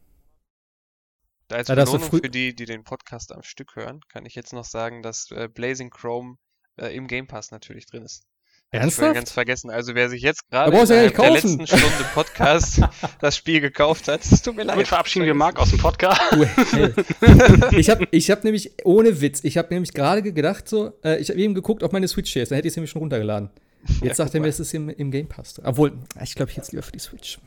Da 1.48 1.56
als 1.56 1.68
ja, 1.68 1.74
Belohnung 1.76 2.02
für 2.02 2.28
die, 2.28 2.54
die 2.54 2.66
den 2.66 2.84
Podcast 2.84 3.32
am 3.32 3.42
Stück 3.42 3.74
hören, 3.74 4.02
kann 4.08 4.26
ich 4.26 4.34
jetzt 4.34 4.52
noch 4.52 4.66
sagen, 4.66 5.02
dass 5.02 5.30
äh, 5.30 5.48
Blazing 5.48 5.88
Chrome 5.88 6.36
äh, 6.76 6.94
im 6.94 7.06
Game 7.06 7.26
Pass 7.26 7.50
natürlich 7.50 7.86
drin 7.86 8.02
ist. 8.02 8.27
Ernsthaft? 8.70 9.08
Ich 9.08 9.14
ganz 9.14 9.32
vergessen. 9.32 9.70
Also 9.70 9.94
wer 9.94 10.10
sich 10.10 10.20
jetzt 10.20 10.50
gerade 10.50 10.70
in 10.70 10.86
ja 10.86 11.08
der 11.08 11.30
letzten 11.30 11.66
Stunde 11.66 11.86
Podcast 12.14 12.82
das 13.18 13.36
Spiel 13.36 13.62
gekauft 13.62 14.08
hat, 14.08 14.20
es 14.22 14.42
tut 14.42 14.56
mir 14.56 14.64
leid. 14.64 14.76
Gut, 14.76 14.88
verabschieden 14.88 15.24
wir 15.24 15.34
Marc 15.34 15.58
aus 15.58 15.70
dem 15.70 15.78
Podcast. 15.78 16.20
ich 17.72 17.88
habe 17.88 18.06
ich 18.10 18.30
hab 18.30 18.44
nämlich, 18.44 18.72
ohne 18.84 19.22
Witz, 19.22 19.42
ich 19.42 19.56
habe 19.56 19.72
nämlich 19.72 19.94
gerade 19.94 20.22
gedacht 20.22 20.68
so, 20.68 20.92
äh, 21.02 21.18
ich 21.18 21.30
habe 21.30 21.40
eben 21.40 21.54
geguckt, 21.54 21.82
ob 21.82 21.94
meine 21.94 22.08
Switch 22.08 22.30
hier 22.30 22.42
ist, 22.42 22.50
dann 22.50 22.56
hätte 22.56 22.68
ich 22.68 22.72
es 22.72 22.76
nämlich 22.76 22.90
schon 22.90 23.00
runtergeladen. 23.00 23.48
Jetzt 23.86 24.02
ja, 24.02 24.14
sagt 24.14 24.34
er 24.34 24.40
mir, 24.40 24.48
es 24.48 24.60
ist 24.60 24.74
im, 24.74 24.90
im 24.90 25.10
Game 25.10 25.28
Pass. 25.28 25.54
Obwohl, 25.64 25.96
ich 26.22 26.34
glaube, 26.34 26.50
ich 26.50 26.56
jetzt 26.58 26.72
lieber 26.72 26.82
für 26.82 26.92
die 26.92 26.98
Switch. 26.98 27.38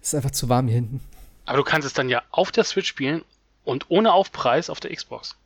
Es 0.00 0.08
ist 0.08 0.14
einfach 0.14 0.30
zu 0.30 0.48
warm 0.48 0.68
hier 0.68 0.76
hinten. 0.76 1.00
Aber 1.44 1.58
du 1.58 1.64
kannst 1.64 1.86
es 1.86 1.92
dann 1.92 2.08
ja 2.08 2.22
auf 2.30 2.50
der 2.50 2.64
Switch 2.64 2.88
spielen 2.88 3.22
und 3.64 3.90
ohne 3.90 4.14
Aufpreis 4.14 4.70
auf 4.70 4.80
der 4.80 4.94
Xbox. 4.94 5.36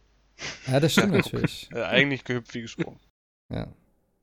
Ja, 0.69 0.79
das 0.79 0.93
stimmt 0.93 1.13
natürlich. 1.15 1.69
Ja, 1.75 1.89
eigentlich 1.89 2.23
gehüpft 2.23 2.55
wie 2.55 2.61
gesprungen. 2.61 3.01
Ja. 3.53 3.67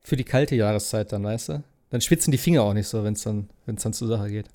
Für 0.06 0.14
die 0.14 0.22
kalte 0.22 0.54
Jahreszeit 0.54 1.10
dann, 1.10 1.24
weißt 1.24 1.48
du? 1.48 1.64
Dann 1.90 2.00
schwitzen 2.00 2.30
die 2.30 2.38
Finger 2.38 2.62
auch 2.62 2.74
nicht 2.74 2.86
so, 2.86 3.02
wenn 3.02 3.14
es 3.14 3.24
dann, 3.24 3.50
dann 3.66 3.76
zur 3.92 4.06
Sache 4.06 4.30
geht. 4.30 4.46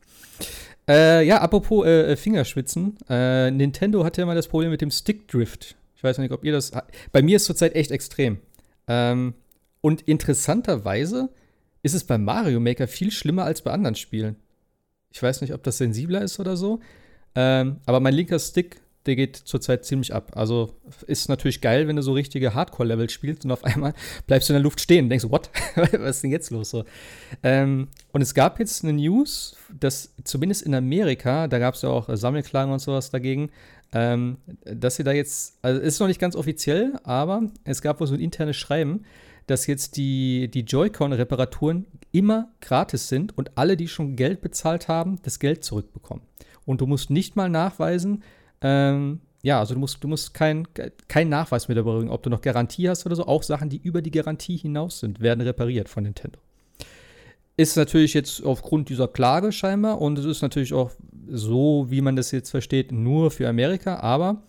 Äh, 0.88 1.26
ja, 1.28 1.42
apropos 1.42 1.86
äh, 1.86 2.16
Fingerschwitzen. 2.16 2.98
Äh, 3.10 3.52
Nintendo 3.52 4.06
hat 4.06 4.16
ja 4.16 4.26
mal 4.26 4.34
das 4.34 4.48
Problem 4.48 4.72
mit 4.72 4.80
dem 4.80 4.92
Stickdrift. 4.92 5.76
Ich 5.98 6.06
weiß 6.06 6.20
nicht, 6.20 6.32
ob 6.32 6.46
ihr 6.46 6.54
das. 6.54 6.72
Bei 7.12 7.22
mir 7.22 7.36
ist 7.36 7.44
zurzeit 7.44 7.76
echt 7.76 7.92
extrem. 7.92 8.40
Ähm, 8.88 9.34
und 9.82 10.04
interessanterweise 10.04 11.28
ist 11.84 11.96
es 11.96 12.06
bei 12.06 12.18
Mario 12.18 12.62
Maker 12.62 12.88
viel 12.88 13.12
schlimmer 13.12 13.44
als 13.44 13.62
bei 13.62 13.72
anderen 13.72 13.96
Spielen. 13.96 14.38
Ich 15.12 15.22
weiß 15.22 15.42
nicht, 15.42 15.54
ob 15.54 15.64
das 15.64 15.80
sensibler 15.80 16.22
ist 16.22 16.40
oder 16.40 16.56
so. 16.56 16.80
Ähm, 17.36 17.82
aber 17.86 18.00
mein 18.00 18.14
linker 18.14 18.40
Stick 18.40 18.81
der 19.06 19.16
geht 19.16 19.36
zurzeit 19.36 19.86
ziemlich 19.86 20.14
ab. 20.14 20.32
Also 20.36 20.76
ist 21.08 21.30
natürlich 21.30 21.62
geil, 21.62 21.88
wenn 21.88 21.96
du 21.96 22.04
so 22.04 22.14
richtige 22.14 22.54
Hardcore-Level 22.54 23.10
spielst 23.10 23.46
und 23.46 23.52
auf 23.52 23.64
einmal 23.64 23.94
bleibst 24.28 24.50
du 24.50 24.54
in 24.54 24.56
der 24.56 24.64
Luft 24.64 24.80
stehen 24.80 25.06
und 25.06 25.10
denkst, 25.10 25.26
what? 25.30 25.50
Was 25.76 26.18
ist 26.18 26.24
denn 26.24 26.32
jetzt 26.32 26.52
los? 26.52 26.70
So. 26.70 26.86
Ähm, 27.44 27.88
und 28.12 28.22
es 28.22 28.34
gab 28.34 28.60
jetzt 28.60 28.84
eine 28.84 28.94
News, 28.94 29.56
dass 29.80 30.14
zumindest 30.24 30.62
in 30.64 30.76
Amerika, 30.76 31.48
da 31.48 31.58
gab 31.60 31.76
es 31.76 31.82
ja 31.82 31.90
auch 31.90 32.10
Sammelklagen 32.16 32.72
und 32.72 32.80
sowas 32.80 33.10
dagegen, 33.10 33.50
ähm, 33.94 34.38
dass 34.64 34.96
sie 34.96 35.04
da 35.04 35.12
jetzt, 35.12 35.58
also 35.62 35.80
ist 35.82 36.00
noch 36.00 36.08
nicht 36.08 36.20
ganz 36.20 36.36
offiziell, 36.36 36.94
aber 37.04 37.44
es 37.64 37.82
gab 37.82 38.00
wohl 38.00 38.08
so 38.08 38.14
ein 38.14 38.22
internes 38.22 38.56
Schreiben, 38.56 39.04
dass 39.48 39.68
jetzt 39.68 39.98
die, 39.98 40.50
die 40.50 40.62
Joy-Con-Reparaturen 40.62 41.88
immer 42.12 42.52
gratis 42.62 43.10
sind 43.10 43.38
und 43.38 43.58
alle, 43.58 43.76
die 43.76 43.88
schon 43.88 44.16
Geld 44.16 44.42
bezahlt 44.42 44.88
haben, 44.88 45.20
das 45.24 45.40
Geld 45.40 45.64
zurückbekommen. 45.64 46.24
Und 46.66 46.82
du 46.82 46.88
musst 46.88 47.10
nicht 47.10 47.36
mal 47.36 47.50
nachweisen, 47.50 48.24
ähm, 48.62 49.22
ja, 49.44 49.60
also 49.60 49.74
du 49.74 49.80
musst, 49.80 50.04
du 50.04 50.08
musst 50.08 50.34
keinen 50.34 50.68
kein 51.08 51.30
Nachweis 51.30 51.68
mehr 51.68 51.76
darüber 51.76 51.98
bringen, 51.98 52.12
ob 52.12 52.22
du 52.24 52.30
noch 52.30 52.42
Garantie 52.42 52.88
hast 52.90 53.06
oder 53.06 53.16
so. 53.16 53.26
Auch 53.26 53.44
Sachen, 53.44 53.70
die 53.70 53.78
über 53.78 54.02
die 54.02 54.12
Garantie 54.12 54.58
hinaus 54.58 55.00
sind, 55.00 55.20
werden 55.20 55.42
repariert 55.42 55.90
von 55.90 56.04
Nintendo. 56.04 56.40
Ist 57.58 57.76
natürlich 57.76 58.14
jetzt 58.14 58.44
aufgrund 58.44 58.90
dieser 58.90 59.08
Klage 59.08 59.52
scheinbar 59.52 60.00
und 60.00 60.18
es 60.18 60.26
ist 60.26 60.42
natürlich 60.42 60.74
auch 60.74 60.92
so, 61.28 61.88
wie 61.90 62.02
man 62.02 62.16
das 62.16 62.32
jetzt 62.32 62.50
versteht, 62.50 62.92
nur 62.92 63.32
für 63.32 63.48
Amerika, 63.48 64.00
aber 64.00 64.44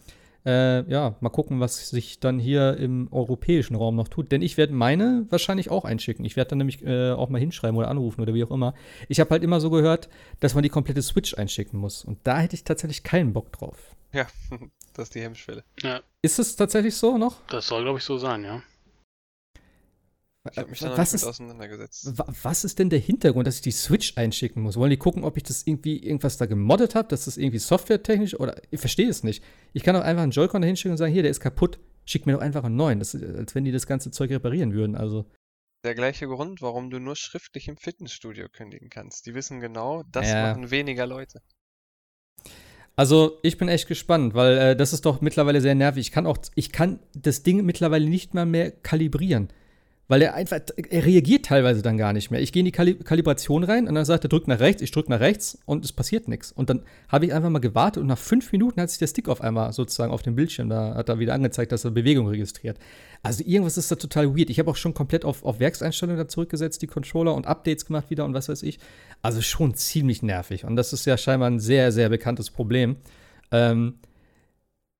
äh, 0.44 0.88
ja, 0.90 1.16
mal 1.20 1.30
gucken, 1.30 1.60
was 1.60 1.88
sich 1.90 2.20
dann 2.20 2.38
hier 2.38 2.76
im 2.76 3.08
europäischen 3.12 3.76
Raum 3.76 3.96
noch 3.96 4.08
tut. 4.08 4.32
Denn 4.32 4.42
ich 4.42 4.56
werde 4.56 4.72
meine 4.72 5.26
wahrscheinlich 5.30 5.70
auch 5.70 5.84
einschicken. 5.84 6.24
Ich 6.24 6.36
werde 6.36 6.50
dann 6.50 6.58
nämlich 6.58 6.84
äh, 6.84 7.12
auch 7.12 7.28
mal 7.28 7.38
hinschreiben 7.38 7.76
oder 7.76 7.88
anrufen 7.88 8.20
oder 8.20 8.34
wie 8.34 8.44
auch 8.44 8.50
immer. 8.50 8.74
Ich 9.08 9.20
habe 9.20 9.30
halt 9.30 9.42
immer 9.42 9.60
so 9.60 9.70
gehört, 9.70 10.08
dass 10.40 10.54
man 10.54 10.62
die 10.62 10.68
komplette 10.68 11.02
Switch 11.02 11.34
einschicken 11.34 11.78
muss. 11.78 12.04
Und 12.04 12.18
da 12.24 12.38
hätte 12.38 12.54
ich 12.54 12.64
tatsächlich 12.64 13.02
keinen 13.02 13.32
Bock 13.32 13.52
drauf. 13.52 13.94
Ja, 14.12 14.26
das 14.94 15.04
ist 15.08 15.14
die 15.14 15.22
Hemmschwelle. 15.22 15.64
Ja. 15.80 16.00
Ist 16.22 16.38
es 16.38 16.56
tatsächlich 16.56 16.96
so 16.96 17.18
noch? 17.18 17.36
Das 17.48 17.66
soll, 17.66 17.82
glaube 17.82 17.98
ich, 17.98 18.04
so 18.04 18.18
sein, 18.18 18.44
ja. 18.44 18.62
Ich 20.50 20.58
habe 20.58 20.70
mich 20.70 20.80
da 20.80 20.88
noch 20.88 20.98
was 20.98 21.14
ist, 21.14 21.24
auseinandergesetzt. 21.24 22.14
Was 22.42 22.64
ist 22.64 22.78
denn 22.80 22.90
der 22.90 22.98
Hintergrund, 22.98 23.46
dass 23.46 23.56
ich 23.56 23.62
die 23.62 23.70
Switch 23.70 24.16
einschicken 24.16 24.60
muss? 24.62 24.76
Wollen 24.76 24.90
die 24.90 24.96
gucken, 24.96 25.22
ob 25.22 25.36
ich 25.36 25.44
das 25.44 25.64
irgendwie 25.66 25.98
irgendwas 25.98 26.36
da 26.36 26.46
gemoddet 26.46 26.96
habe, 26.96 27.06
dass 27.08 27.26
das 27.26 27.36
irgendwie 27.36 27.58
softwaretechnisch 27.58 28.38
oder 28.38 28.60
ich 28.70 28.80
verstehe 28.80 29.08
es 29.08 29.22
nicht. 29.22 29.44
Ich 29.72 29.84
kann 29.84 29.94
doch 29.94 30.02
einfach 30.02 30.24
einen 30.24 30.32
Joy-Con 30.32 30.62
da 30.62 30.66
hinschicken 30.66 30.92
und 30.92 30.98
sagen, 30.98 31.12
hier, 31.12 31.22
der 31.22 31.30
ist 31.30 31.38
kaputt, 31.38 31.78
schick 32.04 32.26
mir 32.26 32.32
doch 32.32 32.40
einfach 32.40 32.64
einen 32.64 32.74
neuen. 32.74 32.98
Das 32.98 33.14
ist, 33.14 33.22
als 33.22 33.54
wenn 33.54 33.64
die 33.64 33.70
das 33.70 33.86
ganze 33.86 34.10
Zeug 34.10 34.30
reparieren 34.30 34.72
würden. 34.72 34.96
Also. 34.96 35.30
Der 35.84 35.94
gleiche 35.94 36.26
Grund, 36.26 36.60
warum 36.60 36.90
du 36.90 36.98
nur 36.98 37.14
schriftlich 37.14 37.68
im 37.68 37.76
Fitnessstudio 37.76 38.48
kündigen 38.48 38.90
kannst. 38.90 39.26
Die 39.26 39.34
wissen 39.34 39.60
genau, 39.60 40.02
das 40.10 40.28
ja. 40.28 40.48
machen 40.48 40.72
weniger 40.72 41.06
Leute. 41.06 41.40
Also 42.96 43.38
ich 43.42 43.58
bin 43.58 43.68
echt 43.68 43.86
gespannt, 43.88 44.34
weil 44.34 44.58
äh, 44.58 44.76
das 44.76 44.92
ist 44.92 45.06
doch 45.06 45.20
mittlerweile 45.20 45.60
sehr 45.60 45.74
nervig. 45.74 46.00
Ich 46.08 46.12
kann 46.12 46.26
auch, 46.26 46.38
ich 46.56 46.72
kann 46.72 46.98
das 47.14 47.42
Ding 47.42 47.64
mittlerweile 47.64 48.08
nicht 48.08 48.34
mal 48.34 48.44
mehr 48.44 48.70
kalibrieren. 48.70 49.48
Weil 50.12 50.20
er 50.20 50.34
einfach, 50.34 50.60
er 50.90 51.06
reagiert 51.06 51.46
teilweise 51.46 51.80
dann 51.80 51.96
gar 51.96 52.12
nicht 52.12 52.30
mehr. 52.30 52.42
Ich 52.42 52.52
gehe 52.52 52.60
in 52.60 52.66
die 52.66 52.70
Kali 52.70 52.96
Kalibration 52.96 53.64
rein 53.64 53.88
und 53.88 53.94
dann 53.94 54.04
sagt 54.04 54.26
er, 54.26 54.28
drück 54.28 54.46
nach 54.46 54.60
rechts, 54.60 54.82
ich 54.82 54.90
drück 54.90 55.08
nach 55.08 55.20
rechts 55.20 55.56
und 55.64 55.86
es 55.86 55.92
passiert 55.94 56.28
nichts. 56.28 56.52
Und 56.52 56.68
dann 56.68 56.82
habe 57.08 57.24
ich 57.24 57.32
einfach 57.32 57.48
mal 57.48 57.60
gewartet 57.60 58.02
und 58.02 58.08
nach 58.08 58.18
fünf 58.18 58.52
Minuten 58.52 58.78
hat 58.78 58.90
sich 58.90 58.98
der 58.98 59.06
Stick 59.06 59.26
auf 59.30 59.40
einmal 59.40 59.72
sozusagen 59.72 60.12
auf 60.12 60.20
dem 60.20 60.34
Bildschirm, 60.34 60.68
da 60.68 60.96
hat 60.96 61.08
er 61.08 61.18
wieder 61.18 61.32
angezeigt, 61.32 61.72
dass 61.72 61.86
er 61.86 61.92
Bewegung 61.92 62.28
registriert. 62.28 62.76
Also 63.22 63.42
irgendwas 63.46 63.78
ist 63.78 63.90
da 63.90 63.96
total 63.96 64.36
weird. 64.36 64.50
Ich 64.50 64.58
habe 64.58 64.70
auch 64.70 64.76
schon 64.76 64.92
komplett 64.92 65.24
auf, 65.24 65.46
auf 65.46 65.60
Werkseinstellungen 65.60 66.18
da 66.18 66.28
zurückgesetzt, 66.28 66.82
die 66.82 66.88
Controller 66.88 67.34
und 67.34 67.46
Updates 67.46 67.86
gemacht 67.86 68.10
wieder 68.10 68.26
und 68.26 68.34
was 68.34 68.50
weiß 68.50 68.64
ich. 68.64 68.80
Also 69.22 69.40
schon 69.40 69.72
ziemlich 69.76 70.22
nervig. 70.22 70.66
Und 70.66 70.76
das 70.76 70.92
ist 70.92 71.06
ja 71.06 71.16
scheinbar 71.16 71.48
ein 71.48 71.58
sehr, 71.58 71.90
sehr 71.90 72.10
bekanntes 72.10 72.50
Problem. 72.50 72.96
Ähm, 73.50 73.94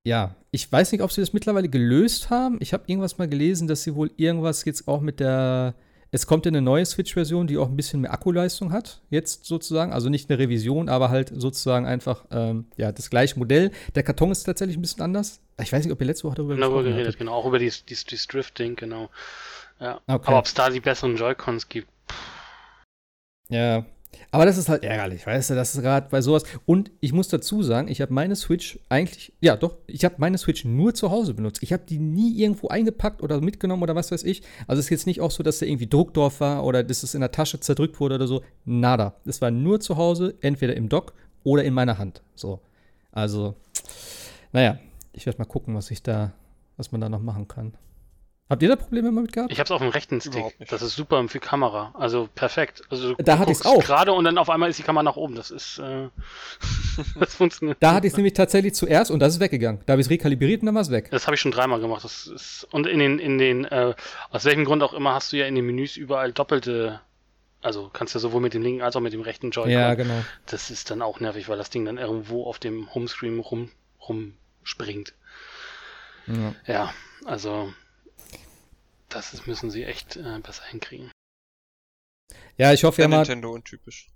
ja, 0.05 0.35
ich 0.51 0.71
weiß 0.71 0.93
nicht, 0.93 1.03
ob 1.03 1.13
sie 1.13 1.21
das 1.21 1.33
mittlerweile 1.33 1.69
gelöst 1.69 2.31
haben. 2.31 2.59
Ich 2.61 2.73
habe 2.73 2.85
irgendwas 2.87 3.19
mal 3.19 3.29
gelesen, 3.29 3.69
dass 3.69 3.83
sie 3.83 3.95
wohl 3.95 4.11
irgendwas 4.17 4.65
jetzt 4.65 4.89
auch 4.89 5.01
mit 5.01 5.21
der. 5.21 5.75
Es 6.15 6.27
kommt 6.27 6.47
eine 6.47 6.61
neue 6.61 6.85
Switch-Version, 6.85 7.47
die 7.47 7.57
auch 7.57 7.71
ein 7.71 7.77
bisschen 7.77 8.03
mehr 8.03 8.13
Akkuleistung 8.13 8.71
hat, 8.71 9.01
jetzt 9.09 9.47
sozusagen. 9.47 9.95
Also 9.95 10.11
nicht 10.11 10.29
eine 10.29 10.39
Revision, 10.39 10.91
aber 10.91 11.09
halt 11.09 11.33
sozusagen 11.35 11.87
einfach 11.87 12.27
ähm, 12.31 12.67
ja, 12.77 12.93
das 12.93 13.09
gleiche 13.09 13.39
Modell. 13.39 13.71
Der 13.95 14.03
Karton 14.03 14.31
ist 14.31 14.43
tatsächlich 14.43 14.77
ein 14.77 14.83
bisschen 14.83 15.01
anders. 15.01 15.41
Ich 15.59 15.73
weiß 15.73 15.83
nicht, 15.85 15.93
ob 15.93 15.99
ihr 16.03 16.07
letzte 16.07 16.25
Woche 16.25 16.35
darüber 16.35 16.55
genau, 16.55 16.69
gesprochen 16.69 16.97
geredet, 16.97 17.17
genau, 17.17 17.33
auch 17.33 17.47
über 17.47 17.59
dieses, 17.59 17.87
dieses, 17.87 18.05
dieses 18.05 18.27
Drifting, 18.27 18.77
genau. 18.77 19.09
Ja. 19.81 20.03
Okay. 20.07 20.27
Aber 20.27 20.41
ob 20.41 20.45
es 20.45 20.53
da 20.53 20.69
die 20.69 20.81
besseren 20.81 21.17
Joy-Cons 21.17 21.71
gibt. 21.71 21.89
Ja, 23.49 23.87
Aber 24.31 24.47
das 24.47 24.57
ist 24.57 24.69
halt 24.69 24.83
ärgerlich, 24.83 25.27
weißt 25.27 25.51
du, 25.51 25.55
das 25.55 25.75
ist 25.75 25.83
gerade 25.83 26.09
bei 26.11 26.23
sowas. 26.23 26.45
Und 26.65 26.91
ich 27.01 27.13
muss 27.13 27.29
dazu 27.29 27.63
sagen, 27.63 27.89
ich 27.89 28.01
habe 28.01 28.13
meine 28.15 28.35
Switch 28.37 28.79
eigentlich, 28.89 29.33
ja 29.41 29.57
doch, 29.57 29.77
ich 29.87 30.05
habe 30.05 30.15
meine 30.19 30.39
Switch 30.39 30.65
nur 30.65 30.95
zu 30.95 31.11
Hause 31.11 31.35
benutzt. 31.35 31.63
Ich 31.63 31.73
habe 31.73 31.83
die 31.87 31.99
nie 31.99 32.39
irgendwo 32.39 32.69
eingepackt 32.69 33.23
oder 33.23 33.41
mitgenommen 33.41 33.83
oder 33.83 33.95
was 33.95 34.11
weiß 34.11 34.25
ich. 34.25 34.43
Also 34.67 34.81
es 34.81 34.87
ist 34.87 34.91
jetzt 34.91 35.07
nicht 35.07 35.21
auch 35.21 35.31
so, 35.31 35.43
dass 35.43 35.59
da 35.59 35.67
irgendwie 35.67 35.87
Druckdorf 35.87 36.41
war 36.41 36.65
oder 36.65 36.83
dass 36.83 37.03
es 37.03 37.15
in 37.15 37.21
der 37.21 37.33
Tasche 37.33 37.61
zerdrückt 37.61 38.01
wurde 38.01 38.15
oder 38.15 38.27
so. 38.27 38.43
Nada. 38.65 39.15
Es 39.25 39.41
war 39.41 39.51
nur 39.51 39.81
zu 39.81 39.97
Hause, 39.97 40.35
entweder 40.41 40.77
im 40.77 40.89
Dock 40.89 41.13
oder 41.45 41.65
in 41.65 41.75
meiner 41.75 41.99
Hand. 41.99 42.23
So. 42.35 42.61
Also, 43.11 43.55
naja, 44.53 44.79
ich 45.13 45.27
werde 45.27 45.39
mal 45.39 45.45
gucken, 45.45 45.75
was 45.75 45.91
ich 45.91 46.03
da, 46.03 46.33
was 46.77 46.93
man 46.93 47.01
da 47.01 47.09
noch 47.09 47.21
machen 47.21 47.49
kann. 47.49 47.75
Habt 48.53 48.63
ihr 48.63 48.69
da 48.69 48.77
Probleme 48.77 49.11
mit 49.11 49.33
gehabt? 49.33 49.51
Ich 49.51 49.59
habe 49.59 49.65
es 49.65 49.71
auf 49.71 49.81
dem 49.81 49.89
rechten 49.89 50.21
Stick. 50.21 50.45
Das 50.69 50.83
ist 50.83 50.95
super 50.95 51.27
für 51.27 51.41
Kamera. 51.41 51.95
Also 51.99 52.29
perfekt. 52.35 52.83
Also 52.91 53.15
da 53.15 53.39
hatte 53.39 53.51
ich 53.51 53.57
es 53.57 53.65
auch. 53.65 53.83
Gerade 53.83 54.13
und 54.13 54.25
dann 54.25 54.37
auf 54.37 54.51
einmal 54.51 54.69
ist 54.69 54.79
die 54.79 54.83
Kamera 54.83 55.03
nach 55.03 55.17
oben. 55.17 55.37
Das 55.37 55.51
ist, 55.51 55.79
äh, 55.79 56.09
das 57.19 57.35
funktioniert. 57.35 57.79
Da 57.81 57.95
hatte 57.95 58.07
ich 58.07 58.13
es 58.13 58.17
nämlich 58.19 58.35
tatsächlich 58.35 58.75
zuerst 58.75 59.11
und 59.11 59.21
das 59.21 59.33
ist 59.33 59.41
weggegangen. 59.41 59.81
Da 59.87 59.93
habe 59.93 60.03
ich 60.03 60.07
es 60.07 60.11
rekalibriert 60.11 60.61
und 60.61 60.67
dann 60.67 60.75
war 60.75 60.83
es 60.83 60.91
weg. 60.91 61.09
Das 61.11 61.27
habe 61.27 61.35
ich 61.35 61.41
schon 61.41 61.51
dreimal 61.51 61.81
gemacht. 61.81 62.05
Das 62.05 62.27
ist, 62.27 62.69
und 62.73 62.87
in 62.87 62.99
den, 62.99 63.19
in 63.19 63.39
den, 63.39 63.65
äh, 63.65 63.95
aus 64.29 64.45
welchem 64.45 64.67
Grund 64.67 64.83
auch 64.83 64.93
immer 64.93 65.15
hast 65.15 65.33
du 65.33 65.39
ja 65.39 65.47
in 65.47 65.55
den 65.55 65.65
Menüs 65.65 65.97
überall 65.97 66.31
doppelte 66.33 67.01
also 67.63 67.89
kannst 67.91 68.15
du 68.15 68.19
sowohl 68.19 68.43
mit 68.43 68.53
dem 68.53 68.61
linken 68.61 68.83
als 68.83 68.97
auch 68.97 69.01
mit 69.01 69.15
dem 69.15 69.23
rechten 69.23 69.51
Joy-Con. 69.51 69.73
Ja, 69.73 69.95
genau. 69.95 70.23
Das 70.45 70.71
ist 70.71 70.91
dann 70.91 71.01
auch 71.01 71.21
nervig, 71.21 71.49
weil 71.49 71.57
das 71.57 71.71
Ding 71.71 71.87
dann 71.87 71.97
irgendwo 71.97 72.45
auf 72.45 72.59
dem 72.59 72.95
Homescreen 72.95 73.39
rum, 73.39 73.71
rumspringt. 74.07 75.15
Ja. 76.27 76.55
ja, 76.67 76.95
also 77.25 77.73
das 79.13 79.47
müssen 79.47 79.71
sie 79.71 79.85
echt 79.85 80.17
äh, 80.17 80.39
besser 80.43 80.65
hinkriegen. 80.65 81.11
Ja, 82.57 82.73
ich 82.73 82.85
hoffe 82.85 83.03
ja, 83.03 83.09
mal. 83.09 83.19
Nintendo 83.19 83.53
untypisch. 83.53 84.09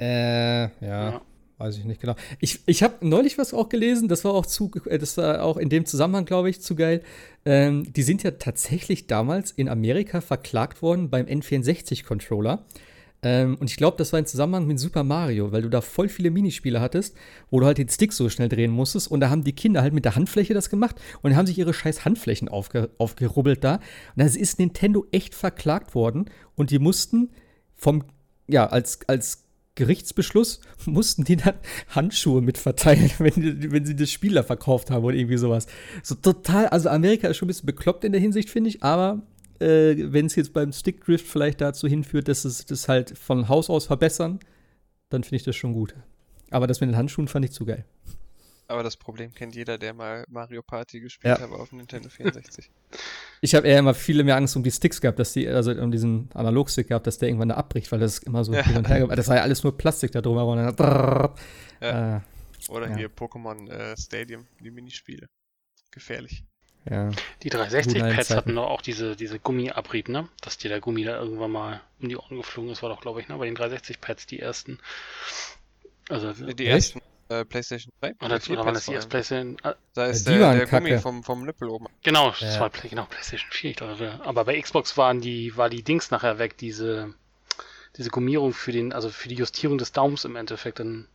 Äh, 0.00 0.62
ja, 0.64 0.68
ja, 0.80 1.22
weiß 1.58 1.78
ich 1.78 1.84
nicht 1.84 2.00
genau. 2.00 2.16
Ich, 2.40 2.60
ich 2.66 2.82
habe 2.82 3.06
neulich 3.06 3.38
was 3.38 3.54
auch 3.54 3.68
gelesen, 3.68 4.08
das 4.08 4.24
war 4.24 4.34
auch 4.34 4.46
zu, 4.46 4.70
äh, 4.86 4.98
das 4.98 5.16
war 5.16 5.42
auch 5.42 5.56
in 5.56 5.68
dem 5.68 5.86
Zusammenhang, 5.86 6.24
glaube 6.24 6.50
ich, 6.50 6.60
zu 6.60 6.74
geil. 6.74 7.02
Ähm, 7.44 7.92
die 7.92 8.02
sind 8.02 8.22
ja 8.22 8.32
tatsächlich 8.32 9.06
damals 9.06 9.50
in 9.52 9.68
Amerika 9.68 10.20
verklagt 10.20 10.82
worden 10.82 11.10
beim 11.10 11.26
N64-Controller 11.26 12.64
ähm, 13.24 13.56
und 13.58 13.70
ich 13.70 13.78
glaube, 13.78 13.96
das 13.96 14.12
war 14.12 14.20
im 14.20 14.26
Zusammenhang 14.26 14.66
mit 14.66 14.78
Super 14.78 15.02
Mario, 15.02 15.50
weil 15.50 15.62
du 15.62 15.70
da 15.70 15.80
voll 15.80 16.10
viele 16.10 16.30
Minispiele 16.30 16.80
hattest, 16.80 17.16
wo 17.50 17.58
du 17.58 17.66
halt 17.66 17.78
den 17.78 17.88
Stick 17.88 18.12
so 18.12 18.28
schnell 18.28 18.50
drehen 18.50 18.70
musstest. 18.70 19.10
Und 19.10 19.20
da 19.20 19.30
haben 19.30 19.44
die 19.44 19.54
Kinder 19.54 19.80
halt 19.80 19.94
mit 19.94 20.04
der 20.04 20.14
Handfläche 20.14 20.52
das 20.52 20.68
gemacht 20.68 21.00
und 21.22 21.34
haben 21.34 21.46
sich 21.46 21.58
ihre 21.58 21.72
scheiß 21.72 22.04
Handflächen 22.04 22.48
aufge 22.48 22.90
aufgerubbelt 22.98 23.64
da. 23.64 23.76
Und 23.76 23.82
da 24.16 24.26
ist 24.26 24.58
Nintendo 24.58 25.06
echt 25.10 25.34
verklagt 25.34 25.94
worden 25.94 26.26
und 26.54 26.70
die 26.70 26.78
mussten 26.78 27.30
vom, 27.74 28.04
ja, 28.46 28.66
als, 28.66 29.00
als 29.08 29.44
Gerichtsbeschluss 29.74 30.60
mussten 30.84 31.24
die 31.24 31.36
dann 31.36 31.54
Handschuhe 31.88 32.42
mitverteilen, 32.42 33.10
wenn, 33.18 33.72
wenn 33.72 33.86
sie 33.86 33.96
das 33.96 34.10
Spieler 34.10 34.44
verkauft 34.44 34.90
haben 34.90 35.02
oder 35.02 35.16
irgendwie 35.16 35.38
sowas. 35.38 35.66
So 36.02 36.14
total, 36.14 36.66
also 36.66 36.90
Amerika 36.90 37.28
ist 37.28 37.38
schon 37.38 37.46
ein 37.46 37.48
bisschen 37.48 37.66
bekloppt 37.66 38.04
in 38.04 38.12
der 38.12 38.20
Hinsicht, 38.20 38.50
finde 38.50 38.68
ich, 38.68 38.82
aber 38.82 39.22
äh, 39.64 40.12
wenn 40.12 40.26
es 40.26 40.36
jetzt 40.36 40.52
beim 40.52 40.72
Stickdrift 40.72 41.26
vielleicht 41.26 41.60
dazu 41.60 41.88
hinführt, 41.88 42.28
dass 42.28 42.44
es 42.44 42.66
das 42.66 42.88
halt 42.88 43.16
von 43.18 43.48
Haus 43.48 43.70
aus 43.70 43.86
verbessern, 43.86 44.40
dann 45.08 45.24
finde 45.24 45.36
ich 45.36 45.44
das 45.44 45.56
schon 45.56 45.72
gut. 45.72 45.94
Aber 46.50 46.66
das 46.66 46.80
mit 46.80 46.90
den 46.90 46.96
Handschuhen 46.96 47.28
fand 47.28 47.44
ich 47.44 47.52
zu 47.52 47.64
geil. 47.64 47.84
Aber 48.66 48.82
das 48.82 48.96
Problem 48.96 49.32
kennt 49.34 49.54
jeder, 49.54 49.76
der 49.76 49.92
mal 49.92 50.24
Mario 50.28 50.62
Party 50.62 51.00
gespielt 51.00 51.38
ja. 51.38 51.44
hat 51.44 51.50
auf 51.50 51.72
Nintendo 51.72 52.08
64. 52.08 52.70
ich 53.42 53.54
habe 53.54 53.68
eher 53.68 53.78
immer 53.78 53.92
viele 53.92 54.24
mehr 54.24 54.36
Angst 54.36 54.56
um 54.56 54.62
die 54.62 54.70
Sticks 54.70 55.00
gehabt, 55.00 55.18
dass 55.18 55.34
die, 55.34 55.46
also 55.46 55.72
um 55.72 55.90
diesen 55.90 56.30
Analogstick 56.32 56.88
gehabt, 56.88 57.06
dass 57.06 57.18
der 57.18 57.28
irgendwann 57.28 57.50
da 57.50 57.56
abbricht, 57.56 57.92
weil 57.92 58.00
das 58.00 58.18
immer 58.18 58.42
so 58.42 58.54
ja. 58.54 58.64
hin 58.64 58.76
und 58.76 58.88
her 58.88 59.06
Das 59.08 59.28
war 59.28 59.36
ja 59.36 59.42
alles 59.42 59.62
nur 59.62 59.76
Plastik 59.76 60.12
da 60.12 60.22
drum, 60.22 60.38
aber 60.38 60.56
dann, 60.56 61.34
ja. 61.82 62.16
äh, 62.16 62.20
Oder 62.70 62.94
hier 62.96 63.10
Pokémon 63.10 63.68
äh, 63.68 63.96
Stadium, 63.98 64.46
die 64.60 64.70
Minispiele. 64.70 65.28
Gefährlich. 65.90 66.44
Ja. 66.88 67.10
Die 67.42 67.50
360-Pads 67.50 68.30
hatten 68.30 68.54
doch 68.54 68.68
auch 68.68 68.82
diese, 68.82 69.16
diese 69.16 69.38
Gummiabrieb, 69.38 70.08
ne? 70.08 70.28
Dass 70.42 70.58
dir 70.58 70.68
der 70.68 70.80
Gummi 70.80 71.04
da 71.04 71.18
irgendwann 71.18 71.50
mal 71.50 71.80
um 72.00 72.08
die 72.08 72.16
Ohren 72.16 72.36
geflogen 72.36 72.70
ist, 72.70 72.82
war 72.82 72.90
doch, 72.90 73.00
glaube 73.00 73.20
ich, 73.20 73.28
ne? 73.28 73.36
Bei 73.36 73.46
den 73.46 73.56
360-Pads 73.56 74.26
die 74.26 74.40
ersten. 74.40 74.78
Also, 76.10 76.32
die 76.32 76.66
ersten 76.66 77.00
äh, 77.30 77.44
PlayStation 77.46 77.90
3 78.00 78.14
oder, 78.20 78.36
oder 78.50 78.64
waren 78.66 78.74
das 78.74 78.84
die 78.84 78.92
ersten 78.92 79.08
PlayStation? 79.08 79.56
Ah, 79.62 79.74
da 79.94 80.06
ist 80.06 80.28
die 80.28 80.36
der, 80.36 80.54
der 80.54 80.66
Gummi 80.66 80.98
vom, 80.98 81.24
vom 81.24 81.46
Nippel 81.46 81.68
oben. 81.68 81.86
Genau, 82.02 82.28
ja. 82.28 82.34
das 82.40 82.60
war 82.60 82.68
genau 82.70 83.06
PlayStation 83.06 83.50
4, 83.50 83.70
ich 83.70 83.76
glaube. 83.76 84.20
Aber 84.22 84.44
bei 84.44 84.60
Xbox 84.60 84.98
waren 84.98 85.22
die, 85.22 85.56
war 85.56 85.70
die 85.70 85.82
Dings 85.82 86.10
nachher 86.10 86.38
weg, 86.38 86.58
diese, 86.58 87.14
diese 87.96 88.10
Gummierung 88.10 88.52
für 88.52 88.72
den, 88.72 88.92
also 88.92 89.08
für 89.08 89.28
die 89.28 89.36
Justierung 89.36 89.78
des 89.78 89.92
Daums 89.92 90.26
im 90.26 90.36
Endeffekt. 90.36 90.80
Dann 90.80 91.08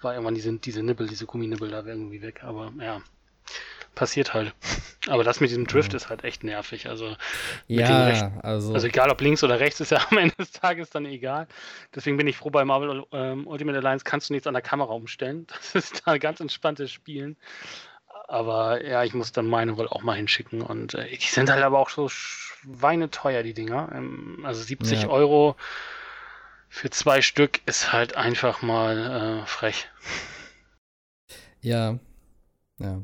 war 0.00 0.14
irgendwann 0.14 0.34
diese, 0.34 0.52
diese 0.54 0.82
Nippel, 0.82 1.08
diese 1.08 1.26
Gumminippel 1.26 1.70
da 1.70 1.84
irgendwie 1.84 2.22
weg. 2.22 2.42
Aber 2.42 2.72
ja, 2.80 3.02
passiert 3.98 4.32
halt. 4.32 4.54
Aber 5.08 5.24
das 5.24 5.40
mit 5.40 5.50
diesem 5.50 5.66
Drift 5.66 5.92
ist 5.94 6.08
halt 6.08 6.22
echt 6.22 6.44
nervig. 6.44 6.88
Also, 6.88 7.16
ja, 7.66 8.32
also. 8.42 8.72
Also, 8.72 8.86
egal 8.86 9.10
ob 9.10 9.20
links 9.20 9.42
oder 9.42 9.58
rechts, 9.58 9.80
ist 9.80 9.90
ja 9.90 10.06
am 10.10 10.18
Ende 10.18 10.36
des 10.36 10.52
Tages 10.52 10.90
dann 10.90 11.04
egal. 11.04 11.48
Deswegen 11.94 12.16
bin 12.16 12.26
ich 12.26 12.36
froh, 12.36 12.50
bei 12.50 12.64
Marvel 12.64 13.04
ähm, 13.12 13.46
Ultimate 13.46 13.78
Alliance 13.78 14.04
kannst 14.04 14.28
du 14.28 14.34
nichts 14.34 14.46
an 14.46 14.54
der 14.54 14.62
Kamera 14.62 14.92
umstellen. 14.92 15.46
Das 15.58 15.74
ist 15.74 16.02
da 16.06 16.16
ganz 16.18 16.40
entspanntes 16.40 16.90
Spielen. 16.90 17.36
Aber 18.28 18.84
ja, 18.84 19.04
ich 19.04 19.14
muss 19.14 19.32
dann 19.32 19.46
meine 19.46 19.76
wohl 19.76 19.88
auch 19.88 20.02
mal 20.02 20.16
hinschicken. 20.16 20.62
Und 20.62 20.94
äh, 20.94 21.16
die 21.16 21.26
sind 21.26 21.50
halt 21.50 21.62
aber 21.62 21.78
auch 21.78 21.90
so 21.90 22.08
schweineteuer, 22.08 23.42
die 23.42 23.54
Dinger. 23.54 23.90
Ähm, 23.92 24.44
also 24.44 24.62
70 24.62 25.02
ja. 25.02 25.08
Euro 25.08 25.56
für 26.68 26.90
zwei 26.90 27.22
Stück 27.22 27.60
ist 27.66 27.92
halt 27.92 28.16
einfach 28.16 28.62
mal 28.62 29.42
äh, 29.42 29.46
frech. 29.46 29.88
Ja, 31.60 31.98
ja. 32.78 33.02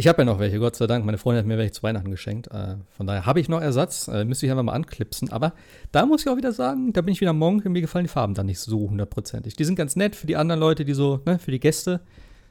Ich 0.00 0.08
habe 0.08 0.22
ja 0.22 0.24
noch 0.24 0.38
welche, 0.38 0.58
Gott 0.58 0.76
sei 0.76 0.86
Dank. 0.86 1.04
Meine 1.04 1.18
Freundin 1.18 1.40
hat 1.40 1.46
mir 1.46 1.58
welche 1.58 1.72
zu 1.72 1.82
Weihnachten 1.82 2.10
geschenkt. 2.10 2.46
Äh, 2.46 2.76
von 2.96 3.06
daher 3.06 3.26
habe 3.26 3.38
ich 3.38 3.50
noch 3.50 3.60
Ersatz. 3.60 4.08
Äh, 4.08 4.24
müsste 4.24 4.46
ich 4.46 4.50
einfach 4.50 4.64
mal 4.64 4.72
anklipsen. 4.72 5.30
Aber 5.30 5.52
da 5.92 6.06
muss 6.06 6.22
ich 6.22 6.28
auch 6.30 6.38
wieder 6.38 6.52
sagen, 6.52 6.94
da 6.94 7.02
bin 7.02 7.12
ich 7.12 7.20
wieder 7.20 7.34
Monk. 7.34 7.66
Mir 7.66 7.82
gefallen 7.82 8.06
die 8.06 8.08
Farben 8.08 8.32
dann 8.32 8.46
nicht 8.46 8.60
so 8.60 8.88
hundertprozentig. 8.88 9.56
Die 9.56 9.64
sind 9.64 9.76
ganz 9.76 9.96
nett 9.96 10.16
für 10.16 10.26
die 10.26 10.36
anderen 10.36 10.58
Leute, 10.58 10.86
die 10.86 10.94
so, 10.94 11.20
ne, 11.26 11.38
für 11.38 11.50
die 11.50 11.60
Gäste. 11.60 12.00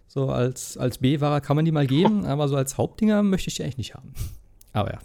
So 0.06 0.30
als, 0.30 0.78
als 0.78 1.00
B-Wahrer 1.00 1.42
kann 1.42 1.56
man 1.56 1.66
die 1.66 1.72
mal 1.72 1.88
geben. 1.88 2.24
Aber 2.28 2.48
so 2.50 2.56
als 2.56 2.78
Hauptdinger 2.78 3.24
möchte 3.24 3.48
ich 3.48 3.56
die 3.56 3.64
eigentlich 3.64 3.80
nicht 3.80 3.96
haben. 3.96 4.14
Aber 4.74 4.92
ja. 4.92 5.00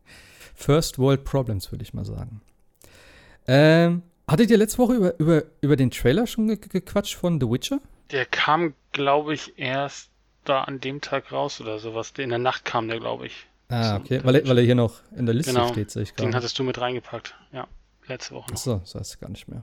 First 0.54 0.98
World 0.98 1.24
Problems, 1.24 1.70
würde 1.70 1.82
ich 1.82 1.92
mal 1.92 2.06
sagen. 2.06 2.40
Ähm, 3.46 4.00
hattet 4.26 4.50
ihr 4.50 4.56
letzte 4.56 4.78
Woche 4.78 4.94
über, 4.94 5.20
über, 5.20 5.42
über 5.60 5.76
den 5.76 5.90
Trailer 5.90 6.26
schon 6.26 6.48
gequatscht 6.48 7.16
von 7.16 7.38
The 7.38 7.46
Witcher? 7.46 7.78
Der 8.10 8.24
kam, 8.24 8.72
glaube 8.92 9.34
ich, 9.34 9.52
erst 9.58 10.10
da 10.44 10.62
an 10.62 10.80
dem 10.80 11.00
Tag 11.00 11.32
raus 11.32 11.60
oder 11.60 11.78
sowas. 11.78 12.12
In 12.16 12.30
der 12.30 12.38
Nacht 12.38 12.64
kam 12.64 12.88
der, 12.88 12.98
glaube 12.98 13.26
ich. 13.26 13.46
Ah, 13.68 13.96
okay. 13.96 14.20
Weil 14.24 14.36
er, 14.36 14.48
weil 14.48 14.58
er 14.58 14.64
hier 14.64 14.74
noch 14.74 15.00
in 15.16 15.26
der 15.26 15.34
Liste 15.34 15.52
genau. 15.52 15.68
steht, 15.68 15.90
sehe 15.90 16.02
ich 16.02 16.14
gerade. 16.14 16.28
Den 16.28 16.34
hattest 16.34 16.58
du 16.58 16.64
mit 16.64 16.80
reingepackt. 16.80 17.36
Ja, 17.52 17.68
letzte 18.06 18.34
Woche. 18.34 18.52
Achso, 18.52 18.78
das 18.78 18.94
heißt 18.94 19.20
gar 19.20 19.30
nicht 19.30 19.46
mehr. 19.48 19.62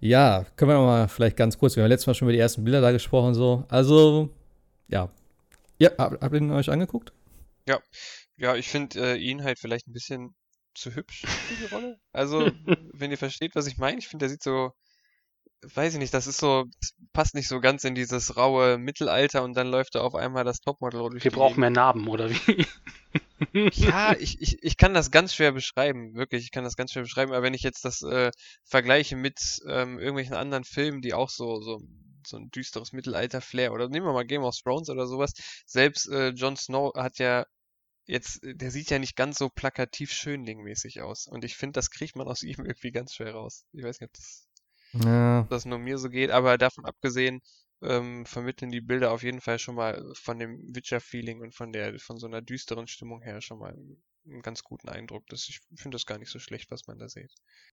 Ja, 0.00 0.44
können 0.56 0.70
wir 0.70 0.74
noch 0.74 0.86
mal 0.86 1.08
vielleicht 1.08 1.36
ganz 1.36 1.56
kurz. 1.56 1.76
Wir 1.76 1.84
haben 1.84 1.88
letztes 1.88 2.08
Mal 2.08 2.14
schon 2.14 2.26
über 2.26 2.32
die 2.32 2.40
ersten 2.40 2.64
Bilder 2.64 2.80
da 2.80 2.90
gesprochen. 2.90 3.34
So. 3.34 3.64
Also, 3.68 4.30
ja. 4.88 5.08
Ja, 5.78 5.90
habt 5.96 6.32
ihr 6.32 6.40
ihn 6.40 6.50
euch 6.50 6.70
angeguckt? 6.70 7.12
Ja. 7.68 7.78
Ja, 8.36 8.56
ich 8.56 8.68
finde 8.68 9.14
äh, 9.14 9.16
ihn 9.16 9.44
halt 9.44 9.60
vielleicht 9.60 9.86
ein 9.86 9.92
bisschen 9.92 10.34
zu 10.74 10.92
hübsch 10.94 11.24
für 11.26 11.54
die 11.54 11.72
Rolle. 11.72 12.00
Also, 12.12 12.50
wenn 12.92 13.12
ihr 13.12 13.18
versteht, 13.18 13.54
was 13.54 13.68
ich 13.68 13.78
meine, 13.78 13.98
ich 13.98 14.08
finde, 14.08 14.24
der 14.24 14.30
sieht 14.30 14.42
so 14.42 14.72
weiß 15.74 15.94
ich 15.94 15.98
nicht, 15.98 16.12
das 16.12 16.26
ist 16.26 16.38
so, 16.38 16.64
das 16.80 16.94
passt 17.12 17.34
nicht 17.34 17.48
so 17.48 17.60
ganz 17.60 17.84
in 17.84 17.94
dieses 17.94 18.36
raue 18.36 18.78
Mittelalter 18.78 19.42
und 19.42 19.54
dann 19.54 19.68
läuft 19.68 19.94
da 19.94 20.00
auf 20.00 20.14
einmal 20.14 20.44
das 20.44 20.60
Topmodel 20.60 21.10
durch. 21.10 21.24
Wir 21.24 21.30
brauchen 21.30 21.60
mehr 21.60 21.70
Narben, 21.70 22.08
oder 22.08 22.30
wie? 22.30 22.66
ja, 23.74 24.16
ich, 24.18 24.40
ich, 24.40 24.62
ich 24.62 24.76
kann 24.76 24.94
das 24.94 25.10
ganz 25.10 25.34
schwer 25.34 25.52
beschreiben, 25.52 26.14
wirklich, 26.14 26.44
ich 26.44 26.50
kann 26.50 26.64
das 26.64 26.76
ganz 26.76 26.92
schwer 26.92 27.02
beschreiben, 27.02 27.32
aber 27.32 27.42
wenn 27.42 27.54
ich 27.54 27.62
jetzt 27.62 27.84
das 27.84 28.02
äh, 28.02 28.30
vergleiche 28.64 29.16
mit 29.16 29.60
ähm, 29.66 29.98
irgendwelchen 29.98 30.34
anderen 30.34 30.64
Filmen, 30.64 31.00
die 31.00 31.14
auch 31.14 31.30
so, 31.30 31.60
so, 31.60 31.80
so 32.26 32.36
ein 32.36 32.50
düsteres 32.50 32.92
Mittelalter-Flair, 32.92 33.72
oder 33.72 33.88
nehmen 33.88 34.06
wir 34.06 34.12
mal 34.12 34.26
Game 34.26 34.42
of 34.42 34.56
Thrones 34.56 34.90
oder 34.90 35.06
sowas, 35.06 35.32
selbst 35.66 36.08
äh, 36.08 36.30
Jon 36.30 36.56
Snow 36.56 36.92
hat 36.94 37.18
ja 37.18 37.46
jetzt, 38.04 38.40
der 38.42 38.70
sieht 38.70 38.90
ja 38.90 38.98
nicht 38.98 39.16
ganz 39.16 39.38
so 39.38 39.48
plakativ 39.48 40.12
schönlingmäßig 40.12 41.02
aus 41.02 41.26
und 41.28 41.44
ich 41.44 41.56
finde, 41.56 41.74
das 41.74 41.90
kriegt 41.90 42.16
man 42.16 42.26
aus 42.26 42.42
ihm 42.42 42.64
irgendwie 42.64 42.90
ganz 42.90 43.14
schwer 43.14 43.34
raus. 43.34 43.64
Ich 43.72 43.84
weiß 43.84 44.00
nicht, 44.00 44.08
ob 44.08 44.14
das 44.14 44.48
ja. 44.92 45.46
das 45.50 45.64
nur 45.64 45.78
mir 45.78 45.98
so 45.98 46.08
geht, 46.08 46.30
aber 46.30 46.58
davon 46.58 46.84
abgesehen 46.84 47.40
ähm, 47.82 48.24
vermitteln 48.26 48.70
die 48.70 48.80
Bilder 48.80 49.12
auf 49.12 49.22
jeden 49.22 49.40
Fall 49.40 49.58
schon 49.58 49.74
mal 49.74 50.04
von 50.14 50.38
dem 50.38 50.60
Witcher-Feeling 50.74 51.40
und 51.40 51.54
von 51.54 51.72
der, 51.72 51.98
von 51.98 52.18
so 52.18 52.26
einer 52.26 52.40
düsteren 52.40 52.86
Stimmung 52.86 53.22
her 53.22 53.40
schon 53.40 53.58
mal 53.58 53.76
einen 54.24 54.42
ganz 54.42 54.62
guten 54.62 54.88
Eindruck. 54.88 55.26
Das, 55.28 55.48
ich 55.48 55.60
finde 55.74 55.96
das 55.96 56.06
gar 56.06 56.18
nicht 56.18 56.30
so 56.30 56.38
schlecht, 56.38 56.70
was 56.70 56.86
man 56.86 56.98
da 56.98 57.08
sieht. 57.08 57.32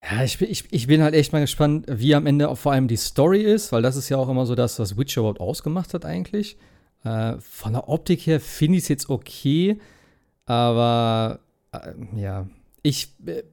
Ja, 0.03 0.23
ich 0.23 0.37
bin, 0.37 0.49
ich, 0.49 0.65
ich 0.71 0.87
bin 0.87 1.01
halt 1.01 1.15
echt 1.15 1.31
mal 1.31 1.39
gespannt, 1.39 1.85
wie 1.87 2.15
am 2.15 2.25
Ende 2.25 2.49
auch 2.49 2.57
vor 2.57 2.73
allem 2.73 2.87
die 2.87 2.97
Story 2.97 3.41
ist, 3.41 3.71
weil 3.71 3.81
das 3.81 3.95
ist 3.95 4.09
ja 4.09 4.17
auch 4.17 4.29
immer 4.29 4.45
so 4.45 4.55
das, 4.55 4.77
was 4.79 4.97
Witcher 4.97 5.21
überhaupt 5.21 5.39
ausgemacht 5.39 5.93
hat 5.93 6.05
eigentlich. 6.05 6.57
Äh, 7.03 7.37
von 7.39 7.73
der 7.73 7.87
Optik 7.87 8.27
her 8.27 8.39
finde 8.39 8.77
ich 8.77 8.83
es 8.83 8.89
jetzt 8.89 9.09
okay, 9.09 9.79
aber 10.45 11.39
äh, 11.71 11.93
ja, 12.15 12.49
ich, 12.81 13.09
äh, 13.25 13.43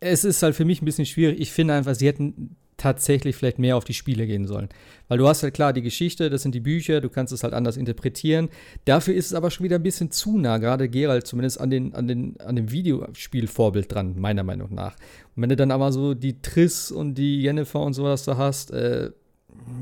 es 0.00 0.24
ist 0.24 0.42
halt 0.42 0.54
für 0.54 0.64
mich 0.64 0.80
ein 0.80 0.86
bisschen 0.86 1.06
schwierig. 1.06 1.40
Ich 1.40 1.52
finde 1.52 1.74
einfach, 1.74 1.94
sie 1.94 2.06
hätten 2.06 2.56
tatsächlich 2.80 3.36
vielleicht 3.36 3.58
mehr 3.58 3.76
auf 3.76 3.84
die 3.84 3.94
Spiele 3.94 4.26
gehen 4.26 4.46
sollen. 4.46 4.70
Weil 5.08 5.18
du 5.18 5.28
hast 5.28 5.42
halt 5.42 5.52
klar 5.52 5.72
die 5.72 5.82
Geschichte, 5.82 6.30
das 6.30 6.42
sind 6.42 6.54
die 6.54 6.60
Bücher, 6.60 7.00
du 7.00 7.10
kannst 7.10 7.32
es 7.32 7.42
halt 7.42 7.52
anders 7.52 7.76
interpretieren. 7.76 8.48
Dafür 8.86 9.14
ist 9.14 9.26
es 9.26 9.34
aber 9.34 9.50
schon 9.50 9.64
wieder 9.64 9.76
ein 9.76 9.82
bisschen 9.82 10.10
zu 10.10 10.38
nah, 10.38 10.56
gerade 10.58 10.88
Gerald 10.88 11.26
zumindest 11.26 11.60
an, 11.60 11.68
den, 11.70 11.94
an, 11.94 12.08
den, 12.08 12.40
an 12.40 12.56
dem 12.56 12.70
Videospielvorbild 12.70 13.92
dran, 13.92 14.18
meiner 14.18 14.44
Meinung 14.44 14.74
nach. 14.74 14.94
Und 15.36 15.42
wenn 15.42 15.50
du 15.50 15.56
dann 15.56 15.70
aber 15.70 15.92
so 15.92 16.14
die 16.14 16.40
Triss 16.40 16.90
und 16.90 17.16
die 17.16 17.42
Jennifer 17.42 17.80
und 17.80 17.92
sowas 17.92 18.24
da 18.24 18.38
hast, 18.38 18.70
äh, 18.70 19.10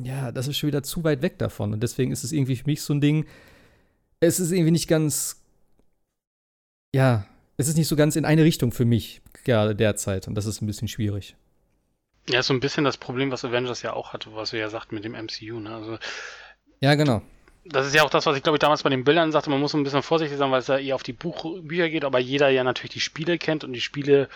ja, 0.03 0.33
das 0.33 0.49
ist 0.49 0.57
schon 0.57 0.69
wieder 0.69 0.83
zu 0.83 1.05
weit 1.05 1.23
weg 1.23 1.39
davon. 1.39 1.73
Und 1.73 1.83
deswegen 1.83 2.11
ist 2.11 2.25
es 2.25 2.33
irgendwie 2.33 2.57
für 2.57 2.67
mich 2.67 2.83
so 2.83 2.93
ein 2.95 3.01
Ding, 3.01 3.27
es 4.19 4.41
ist 4.41 4.51
irgendwie 4.51 4.73
nicht 4.73 4.89
ganz, 4.89 5.41
ja, 6.93 7.27
es 7.57 7.69
ist 7.69 7.77
nicht 7.77 7.89
so 7.89 7.95
ganz 7.95 8.17
in 8.17 8.25
eine 8.25 8.43
Richtung 8.43 8.73
für 8.73 8.85
mich 8.85 9.23
gerade 9.45 9.77
derzeit. 9.77 10.27
Und 10.27 10.35
das 10.35 10.47
ist 10.47 10.63
ein 10.63 10.67
bisschen 10.67 10.89
schwierig. 10.89 11.37
Ja, 12.29 12.43
so 12.43 12.53
ein 12.53 12.61
bisschen 12.61 12.85
das 12.85 12.97
Problem, 12.97 13.31
was 13.31 13.45
Avengers 13.45 13.83
ja 13.83 13.95
auch 13.95 14.13
hatte, 14.13 14.35
was 14.35 14.53
wir 14.53 14.61
ja 14.61 14.69
sagten 14.69 14.95
mit 14.95 15.05
dem 15.05 15.13
MCU. 15.13 15.61
Ne? 15.61 15.75
Also, 15.75 15.99
ja, 16.81 16.95
genau. 16.95 17.23
Das 17.65 17.87
ist 17.87 17.95
ja 17.95 18.03
auch 18.03 18.11
das, 18.11 18.25
was 18.27 18.37
ich 18.37 18.43
glaube 18.43 18.57
ich 18.57 18.61
damals 18.61 18.83
bei 18.83 18.91
den 18.91 19.05
Bildern 19.05 19.33
sagte. 19.33 19.51
Man 19.51 19.61
muss 19.61 19.75
ein 19.75 19.83
bisschen 19.83 20.03
vorsichtig 20.03 20.39
sein, 20.39 20.51
weil 20.51 20.61
es 20.61 20.69
ja 20.69 20.79
eher 20.79 20.95
auf 20.95 21.03
die 21.03 21.13
Buch 21.13 21.61
Bücher 21.61 21.89
geht, 21.89 22.05
aber 22.05 22.19
jeder 22.19 22.49
ja 22.49 22.65
natürlich 22.65 22.93
die 22.93 23.01
Spiele 23.01 23.39
kennt 23.39 23.65
und 23.65 23.73
die 23.73 23.81
Spiele 23.81 24.29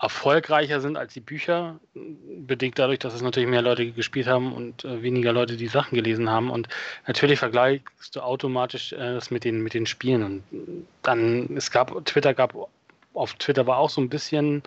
erfolgreicher 0.00 0.80
sind 0.80 0.96
als 0.96 1.12
die 1.12 1.20
Bücher, 1.20 1.80
bedingt 1.94 2.78
dadurch, 2.78 3.00
dass 3.00 3.14
es 3.14 3.22
natürlich 3.22 3.48
mehr 3.48 3.62
Leute 3.62 3.90
gespielt 3.90 4.28
haben 4.28 4.52
und 4.52 4.84
äh, 4.84 5.02
weniger 5.02 5.32
Leute 5.32 5.56
die 5.56 5.66
Sachen 5.66 5.96
gelesen 5.96 6.30
haben. 6.30 6.50
Und 6.50 6.68
natürlich 7.06 7.40
vergleichst 7.40 8.14
du 8.14 8.20
automatisch 8.20 8.92
äh, 8.92 9.14
das 9.14 9.32
mit 9.32 9.42
den, 9.42 9.60
mit 9.60 9.74
den 9.74 9.86
Spielen. 9.86 10.22
Und 10.22 10.86
dann, 11.02 11.56
es 11.56 11.72
gab, 11.72 12.04
Twitter 12.04 12.32
gab, 12.32 12.54
auf 13.12 13.34
Twitter 13.34 13.66
war 13.66 13.78
auch 13.78 13.90
so 13.90 14.00
ein 14.00 14.08
bisschen 14.08 14.62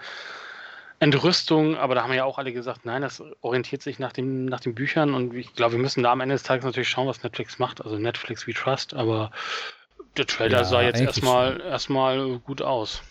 Entrüstung, 1.01 1.75
aber 1.77 1.95
da 1.95 2.03
haben 2.03 2.13
ja 2.13 2.25
auch 2.25 2.37
alle 2.37 2.53
gesagt, 2.53 2.85
nein, 2.85 3.01
das 3.01 3.23
orientiert 3.41 3.81
sich 3.81 3.97
nach, 3.97 4.13
dem, 4.13 4.45
nach 4.45 4.59
den 4.59 4.75
Büchern 4.75 5.15
und 5.15 5.33
ich 5.33 5.55
glaube, 5.55 5.73
wir 5.73 5.79
müssen 5.79 6.03
da 6.03 6.11
am 6.11 6.21
Ende 6.21 6.35
des 6.35 6.43
Tages 6.43 6.63
natürlich 6.63 6.89
schauen, 6.89 7.07
was 7.07 7.23
Netflix 7.23 7.57
macht, 7.57 7.83
also 7.83 7.97
Netflix 7.97 8.45
We 8.45 8.53
Trust, 8.53 8.93
aber 8.93 9.31
der 10.15 10.27
Trailer 10.27 10.59
ja, 10.59 10.63
sah 10.63 10.83
jetzt 10.83 11.01
erstmal, 11.01 11.59
erstmal 11.59 12.37
gut 12.39 12.61
aus. 12.61 13.01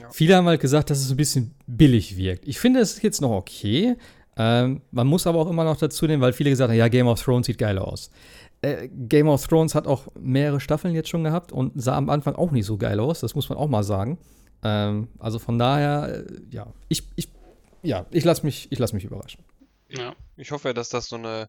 Ja. 0.00 0.08
Viele 0.12 0.36
haben 0.36 0.46
halt 0.46 0.60
gesagt, 0.60 0.90
dass 0.90 1.00
es 1.00 1.10
ein 1.10 1.16
bisschen 1.16 1.52
billig 1.66 2.16
wirkt. 2.16 2.46
Ich 2.46 2.60
finde, 2.60 2.78
es 2.78 2.94
ist 2.94 3.02
jetzt 3.02 3.20
noch 3.20 3.32
okay. 3.32 3.96
Ähm, 4.36 4.82
man 4.92 5.08
muss 5.08 5.26
aber 5.26 5.40
auch 5.40 5.50
immer 5.50 5.64
noch 5.64 5.78
dazu 5.78 6.06
nehmen, 6.06 6.22
weil 6.22 6.32
viele 6.32 6.50
gesagt 6.50 6.70
haben, 6.70 6.78
ja, 6.78 6.86
Game 6.86 7.08
of 7.08 7.20
Thrones 7.20 7.46
sieht 7.46 7.58
geil 7.58 7.76
aus. 7.78 8.10
Äh, 8.60 8.88
Game 8.88 9.26
of 9.26 9.44
Thrones 9.48 9.74
hat 9.74 9.88
auch 9.88 10.06
mehrere 10.14 10.60
Staffeln 10.60 10.94
jetzt 10.94 11.08
schon 11.08 11.24
gehabt 11.24 11.50
und 11.50 11.72
sah 11.74 11.96
am 11.96 12.08
Anfang 12.08 12.36
auch 12.36 12.52
nicht 12.52 12.66
so 12.66 12.76
geil 12.76 13.00
aus, 13.00 13.18
das 13.18 13.34
muss 13.34 13.48
man 13.48 13.58
auch 13.58 13.68
mal 13.68 13.82
sagen. 13.82 14.18
Ähm, 14.62 15.08
also 15.18 15.38
von 15.38 15.58
daher, 15.58 16.24
äh, 16.26 16.40
ja, 16.50 16.72
ich, 16.88 17.02
ich, 17.16 17.28
ja, 17.82 18.06
ich 18.10 18.24
lasse 18.24 18.44
mich, 18.44 18.68
lass 18.70 18.92
mich 18.92 19.04
überraschen. 19.04 19.44
Ja, 19.88 20.14
ich 20.36 20.50
hoffe, 20.52 20.72
dass 20.72 20.88
das 20.88 21.06
so 21.08 21.16
eine, 21.16 21.48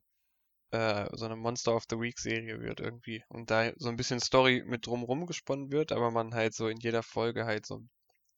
äh, 0.71 1.07
so 1.13 1.25
eine 1.25 1.35
Monster 1.35 1.75
of 1.75 1.85
the 1.89 1.99
Week 1.99 2.19
Serie 2.19 2.59
wird 2.59 2.79
irgendwie 2.79 3.23
und 3.29 3.51
da 3.51 3.71
so 3.77 3.89
ein 3.89 3.95
bisschen 3.95 4.19
Story 4.19 4.63
mit 4.65 4.87
drumrum 4.87 5.25
gesponnen 5.25 5.71
wird, 5.71 5.91
aber 5.91 6.11
man 6.11 6.33
halt 6.33 6.53
so 6.55 6.67
in 6.67 6.77
jeder 6.77 7.03
Folge 7.03 7.45
halt 7.45 7.65
so 7.65 7.81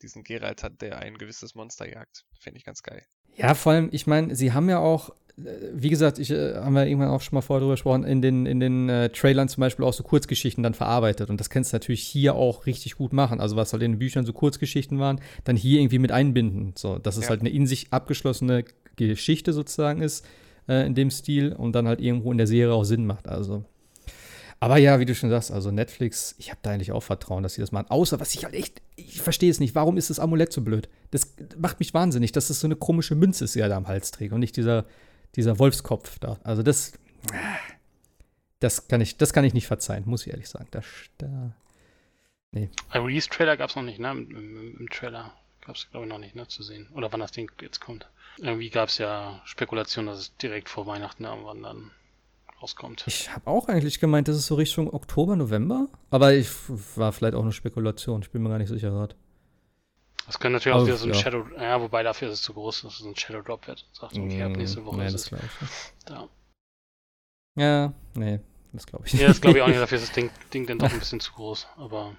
diesen 0.01 0.23
Geralt 0.23 0.63
hat, 0.63 0.81
der 0.81 0.99
ein 0.99 1.17
gewisses 1.17 1.55
Monster 1.55 1.89
jagt. 1.89 2.25
Finde 2.39 2.57
ich 2.57 2.65
ganz 2.65 2.83
geil. 2.83 3.05
Ja, 3.37 3.53
vor 3.53 3.73
allem, 3.73 3.89
ich 3.91 4.07
meine, 4.07 4.35
sie 4.35 4.53
haben 4.53 4.69
ja 4.69 4.79
auch 4.79 5.11
äh, 5.37 5.71
wie 5.73 5.89
gesagt, 5.89 6.19
ich 6.19 6.31
äh, 6.31 6.55
haben 6.55 6.73
wir 6.73 6.85
irgendwann 6.85 7.09
auch 7.09 7.21
schon 7.21 7.35
mal 7.35 7.41
vorher 7.41 7.61
drüber 7.61 7.73
gesprochen, 7.73 8.03
in 8.03 8.21
den, 8.21 8.45
in 8.45 8.59
den 8.59 8.89
äh, 8.89 9.09
Trailern 9.09 9.49
zum 9.49 9.61
Beispiel 9.61 9.85
auch 9.85 9.93
so 9.93 10.03
Kurzgeschichten 10.03 10.63
dann 10.63 10.73
verarbeitet. 10.73 11.29
Und 11.29 11.39
das 11.39 11.49
kannst 11.49 11.73
du 11.73 11.75
natürlich 11.75 12.03
hier 12.03 12.35
auch 12.35 12.65
richtig 12.65 12.95
gut 12.95 13.13
machen. 13.13 13.39
Also, 13.39 13.55
was 13.55 13.73
halt 13.73 13.83
in 13.83 13.93
den 13.93 13.99
Büchern 13.99 14.25
so 14.25 14.33
Kurzgeschichten 14.33 14.99
waren, 14.99 15.19
dann 15.43 15.55
hier 15.55 15.79
irgendwie 15.79 15.99
mit 15.99 16.11
einbinden. 16.11 16.73
So, 16.75 16.97
dass 16.97 17.17
es 17.17 17.23
ja. 17.23 17.29
halt 17.29 17.41
eine 17.41 17.49
in 17.49 17.67
sich 17.67 17.87
abgeschlossene 17.91 18.65
Geschichte 18.95 19.53
sozusagen 19.53 20.01
ist, 20.01 20.25
äh, 20.67 20.85
in 20.85 20.95
dem 20.95 21.11
Stil 21.11 21.53
und 21.53 21.73
dann 21.73 21.87
halt 21.87 21.99
irgendwo 21.99 22.31
in 22.31 22.37
der 22.37 22.47
Serie 22.47 22.73
auch 22.73 22.85
Sinn 22.85 23.05
macht. 23.05 23.27
Also. 23.27 23.65
Aber 24.59 24.77
ja, 24.77 24.99
wie 24.99 25.05
du 25.05 25.13
schon 25.13 25.29
sagst, 25.29 25.51
also 25.51 25.69
Netflix, 25.69 26.35
ich 26.37 26.49
habe 26.49 26.59
da 26.63 26.71
eigentlich 26.71 26.91
auch 26.91 27.03
Vertrauen, 27.03 27.43
dass 27.43 27.55
sie 27.55 27.61
das 27.61 27.71
machen. 27.71 27.87
Außer, 27.89 28.19
was 28.19 28.33
ich 28.33 28.45
halt 28.45 28.55
echt, 28.55 28.81
ich 28.95 29.21
verstehe 29.21 29.51
es 29.51 29.59
nicht, 29.59 29.75
warum 29.75 29.97
ist 29.97 30.09
das 30.09 30.19
Amulett 30.19 30.53
so 30.53 30.61
blöd? 30.61 30.89
Das 31.11 31.33
macht 31.57 31.79
mich 31.79 31.93
wahnsinnig, 31.93 32.31
dass 32.31 32.49
es 32.49 32.61
so 32.61 32.67
eine 32.67 32.75
komische 32.75 33.15
Münze 33.15 33.45
ist, 33.45 33.55
die 33.55 33.59
er 33.59 33.69
da 33.69 33.77
am 33.77 33.87
Hals 33.87 34.11
trägt 34.11 34.33
und 34.33 34.39
nicht 34.39 34.55
dieser 34.55 34.85
dieser 35.35 35.59
Wolfskopf 35.59 36.19
da. 36.19 36.39
Also 36.43 36.63
das, 36.63 36.93
das 38.59 38.87
kann 38.87 39.01
ich, 39.01 39.17
das 39.17 39.33
kann 39.33 39.43
ich 39.43 39.53
nicht 39.53 39.67
verzeihen, 39.67 40.03
muss 40.05 40.25
ich 40.25 40.31
ehrlich 40.31 40.49
sagen. 40.49 40.67
Das, 40.71 40.85
da, 41.17 41.53
nee. 42.51 42.69
Release-Trailer 42.93 43.57
gab 43.57 43.69
es 43.69 43.75
noch 43.75 43.83
nicht, 43.83 43.99
ne? 43.99 44.11
Im, 44.11 44.31
im, 44.31 44.77
im 44.79 44.89
Trailer 44.89 45.33
gab 45.61 45.75
es, 45.75 45.89
glaube 45.89 46.05
ich, 46.05 46.11
noch 46.11 46.19
nicht, 46.19 46.35
ne? 46.35 46.47
Zu 46.47 46.63
sehen. 46.63 46.87
Oder 46.93 47.11
wann 47.11 47.19
das 47.19 47.31
Ding 47.31 47.51
jetzt 47.61 47.81
kommt. 47.81 48.07
Irgendwie 48.37 48.69
gab 48.69 48.89
es 48.89 48.97
ja 48.97 49.41
Spekulationen, 49.45 50.11
dass 50.11 50.19
es 50.19 50.37
direkt 50.37 50.69
vor 50.69 50.87
Weihnachten 50.87 51.25
irgendwann 51.25 51.63
dann 51.63 51.91
rauskommt. 52.61 53.03
Ich 53.07 53.33
habe 53.33 53.47
auch 53.47 53.67
eigentlich 53.67 53.99
gemeint, 53.99 54.27
das 54.27 54.37
ist 54.37 54.47
so 54.47 54.55
Richtung 54.55 54.93
Oktober, 54.93 55.35
November. 55.35 55.87
Aber 56.09 56.33
ich 56.33 56.49
war 56.95 57.11
vielleicht 57.11 57.35
auch 57.35 57.43
eine 57.43 57.51
Spekulation. 57.51 58.21
Ich 58.21 58.31
bin 58.31 58.41
mir 58.43 58.49
gar 58.49 58.57
nicht 58.57 58.69
sicher 58.69 58.89
gerade. 58.89 59.15
Das 60.25 60.39
könnte 60.39 60.53
natürlich 60.53 60.75
auch 60.75 60.85
wieder 60.85 60.97
so 60.97 61.05
ein 61.05 61.13
ja. 61.13 61.19
Shadow, 61.19 61.45
ja, 61.55 61.79
wobei 61.79 62.01
dafür 62.01 62.29
ist 62.29 62.35
es 62.35 62.41
zu 62.41 62.53
groß, 62.53 62.81
dass 62.81 62.99
es 62.99 63.05
ein 63.05 63.15
Shadow 63.15 63.41
Drop 63.41 63.67
wird. 63.67 63.85
Sagt, 63.93 64.17
okay, 64.17 64.41
ab 64.41 64.51
mm, 64.51 64.53
nächste 64.53 64.83
Woche 64.83 64.97
nee, 64.97 65.07
ist 65.07 65.31
es. 65.31 65.31
Ja. 66.09 66.27
ja, 67.55 67.93
nee, 68.15 68.39
das 68.73 68.87
glaube 68.87 69.05
ich 69.05 69.13
nicht. 69.13 69.21
Ja, 69.21 69.27
das 69.27 69.39
glaube 69.39 69.57
ich 69.57 69.63
auch 69.63 69.67
nicht, 69.67 69.79
dafür 69.79 69.99
ist 69.99 70.07
das 70.07 70.15
Ding, 70.15 70.31
Ding 70.53 70.65
dann 70.65 70.79
doch 70.79 70.91
ein 70.91 70.97
bisschen 70.97 71.19
zu 71.19 71.31
groß, 71.33 71.67
aber 71.77 72.15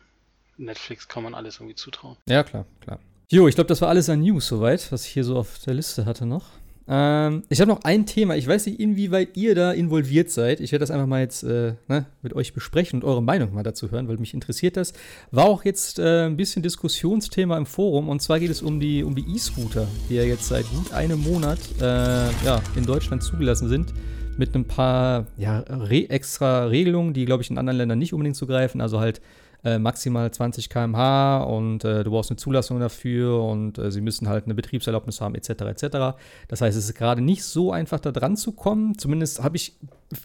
Netflix 0.57 1.09
kann 1.09 1.25
man 1.25 1.35
alles 1.35 1.57
irgendwie 1.57 1.75
zutrauen. 1.75 2.17
Ja, 2.29 2.45
klar, 2.45 2.65
klar. 2.81 3.01
Jo, 3.29 3.49
ich 3.49 3.57
glaube, 3.57 3.69
das 3.69 3.81
war 3.81 3.89
alles 3.89 4.09
an 4.09 4.21
News 4.21 4.47
soweit, 4.47 4.93
was 4.93 5.05
ich 5.05 5.13
hier 5.13 5.25
so 5.25 5.37
auf 5.37 5.59
der 5.59 5.75
Liste 5.75 6.07
hatte 6.07 6.27
noch. 6.27 6.45
Ähm, 6.89 7.43
ich 7.49 7.61
habe 7.61 7.71
noch 7.71 7.83
ein 7.83 8.07
Thema. 8.07 8.37
Ich 8.37 8.47
weiß 8.47 8.67
nicht, 8.67 8.79
inwieweit 8.79 9.37
ihr 9.37 9.55
da 9.55 9.73
involviert 9.73 10.31
seid. 10.31 10.61
Ich 10.61 10.73
werde 10.73 10.83
das 10.83 10.91
einfach 10.91 11.07
mal 11.07 11.21
jetzt 11.21 11.43
äh, 11.43 11.75
ne, 11.89 12.07
mit 12.23 12.35
euch 12.35 12.53
besprechen 12.53 13.01
und 13.03 13.09
eure 13.09 13.23
Meinung 13.23 13.55
mal 13.55 13.63
dazu 13.63 13.91
hören, 13.91 14.09
weil 14.09 14.19
mich 14.19 14.35
interessiert 14.35 14.77
das. 14.77 14.93
War 15.31 15.47
auch 15.47 15.65
jetzt 15.65 15.99
äh, 15.99 16.27
ein 16.27 16.37
bisschen 16.37 16.63
Diskussionsthema 16.63 17.57
im 17.57 17.67
Forum. 17.67 18.09
Und 18.09 18.23
zwar 18.23 18.39
geht 18.39 18.51
es 18.51 18.63
um 18.63 18.79
die 18.79 19.03
um 19.03 19.17
E-Scooter, 19.17 19.89
die 20.09 20.15
ja 20.15 20.23
jetzt 20.23 20.47
seit 20.47 20.69
gut 20.71 20.93
einem 20.93 21.21
Monat 21.23 21.59
äh, 21.81 21.85
ja, 21.85 22.63
in 22.77 22.87
Deutschland 22.87 23.23
zugelassen 23.23 23.69
sind. 23.69 23.93
Mit 24.39 24.55
ein 24.55 24.67
paar 24.67 25.27
ja, 25.39 25.61
re 25.61 26.11
extra 26.11 26.67
Regelungen, 26.67 27.15
die, 27.15 27.25
glaube 27.25 27.43
ich, 27.43 27.51
in 27.51 27.57
anderen 27.57 27.79
Ländern 27.79 27.99
nicht 27.99 28.13
unbedingt 28.13 28.37
zugreifen. 28.37 28.81
Also 28.81 29.01
halt 29.01 29.23
äh, 29.67 29.81
maximal 29.81 30.31
20 30.31 30.71
km/h 30.71 31.43
und 31.43 31.85
äh, 31.85 32.05
du 32.05 32.13
brauchst 32.13 32.31
eine 32.31 32.37
Zulassung 32.37 32.79
dafür 32.79 33.43
und 33.43 33.79
äh, 33.79 33.91
sie 33.91 34.01
müssen 34.01 34.29
halt 34.29 34.45
eine 34.45 34.55
Betriebserlaubnis 34.55 35.21
haben, 35.21 35.35
etc. 35.35 35.51
etc. 35.63 36.17
Das 36.47 36.61
heißt, 36.61 36.79
es 36.79 36.85
ist 36.85 36.95
gerade 36.95 37.21
nicht 37.21 37.43
so 37.43 37.73
einfach, 37.73 37.99
da 37.99 38.13
dran 38.13 38.37
zu 38.37 38.53
kommen. 38.53 38.97
Zumindest 38.97 39.43
habe 39.43 39.57
ich 39.57 39.77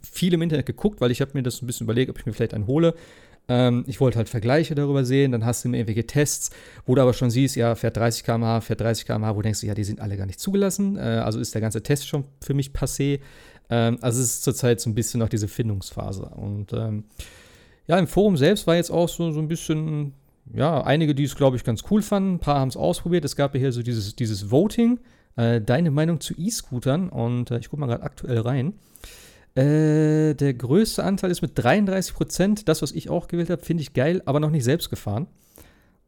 viel 0.03 0.35
im 0.35 0.43
Internet 0.43 0.68
geguckt, 0.68 1.01
weil 1.01 1.09
ich 1.09 1.22
habe 1.22 1.31
mir 1.34 1.41
das 1.41 1.59
ein 1.63 1.65
bisschen 1.65 1.85
überlegt, 1.85 2.11
ob 2.11 2.19
ich 2.19 2.27
mir 2.27 2.34
vielleicht 2.34 2.53
einen 2.53 2.68
hole. 2.68 2.93
Ähm, 3.47 3.84
ich 3.88 3.99
wollte 3.99 4.19
halt 4.19 4.30
Vergleiche 4.30 4.76
darüber 4.76 5.03
sehen, 5.05 5.31
dann 5.31 5.43
hast 5.43 5.63
du 5.63 5.69
immer 5.69 5.77
irgendwelche 5.77 6.05
Tests, 6.05 6.51
wo 6.85 6.93
du 6.93 7.01
aber 7.01 7.13
schon 7.13 7.31
siehst, 7.31 7.55
ja, 7.55 7.73
fährt 7.73 7.97
30 7.97 8.23
km/h, 8.23 8.61
fährt 8.61 8.81
30 8.81 9.07
km/h, 9.07 9.31
wo 9.31 9.39
du 9.39 9.43
denkst, 9.43 9.63
ja, 9.63 9.73
die 9.73 9.84
sind 9.84 10.01
alle 10.01 10.18
gar 10.18 10.27
nicht 10.27 10.39
zugelassen. 10.39 10.97
Äh, 10.97 11.01
also 11.26 11.39
ist 11.39 11.55
der 11.55 11.61
ganze 11.61 11.81
Test 11.81 12.07
schon 12.07 12.26
für 12.41 12.53
mich 12.53 12.73
passé. 12.73 13.22
Ähm, 13.72 13.97
also 14.01 14.22
es 14.22 14.35
ist 14.35 14.43
zurzeit 14.43 14.80
so 14.80 14.88
ein 14.91 14.93
bisschen 14.93 15.19
noch 15.19 15.30
diese 15.30 15.47
Findungsphase. 15.47 16.26
Und 16.26 16.73
ähm, 16.73 17.05
ja, 17.87 17.97
im 17.97 18.07
Forum 18.07 18.37
selbst 18.37 18.67
war 18.67 18.75
jetzt 18.75 18.91
auch 18.91 19.09
so, 19.09 19.31
so 19.31 19.39
ein 19.39 19.47
bisschen, 19.47 20.13
ja, 20.53 20.81
einige, 20.83 21.15
die 21.15 21.23
es, 21.23 21.35
glaube 21.35 21.57
ich, 21.57 21.63
ganz 21.63 21.83
cool 21.89 22.01
fanden. 22.01 22.35
Ein 22.35 22.39
paar 22.39 22.59
haben 22.59 22.69
es 22.69 22.77
ausprobiert. 22.77 23.25
Es 23.25 23.35
gab 23.35 23.53
ja 23.53 23.59
hier 23.59 23.71
so 23.71 23.83
dieses, 23.83 24.15
dieses 24.15 24.51
Voting. 24.51 24.99
Äh, 25.35 25.61
deine 25.61 25.91
Meinung 25.91 26.19
zu 26.19 26.33
E-Scootern. 26.37 27.09
Und 27.09 27.51
äh, 27.51 27.59
ich 27.59 27.69
gucke 27.69 27.79
mal 27.79 27.87
gerade 27.87 28.03
aktuell 28.03 28.39
rein. 28.39 28.73
Äh, 29.55 30.33
der 30.35 30.53
größte 30.53 31.03
Anteil 31.03 31.31
ist 31.31 31.41
mit 31.41 31.51
33 31.55 32.13
Prozent. 32.13 32.69
Das, 32.69 32.81
was 32.81 32.91
ich 32.91 33.09
auch 33.09 33.27
gewählt 33.27 33.49
habe, 33.49 33.63
finde 33.63 33.81
ich 33.81 33.93
geil, 33.93 34.21
aber 34.25 34.39
noch 34.39 34.51
nicht 34.51 34.63
selbst 34.63 34.89
gefahren. 34.89 35.27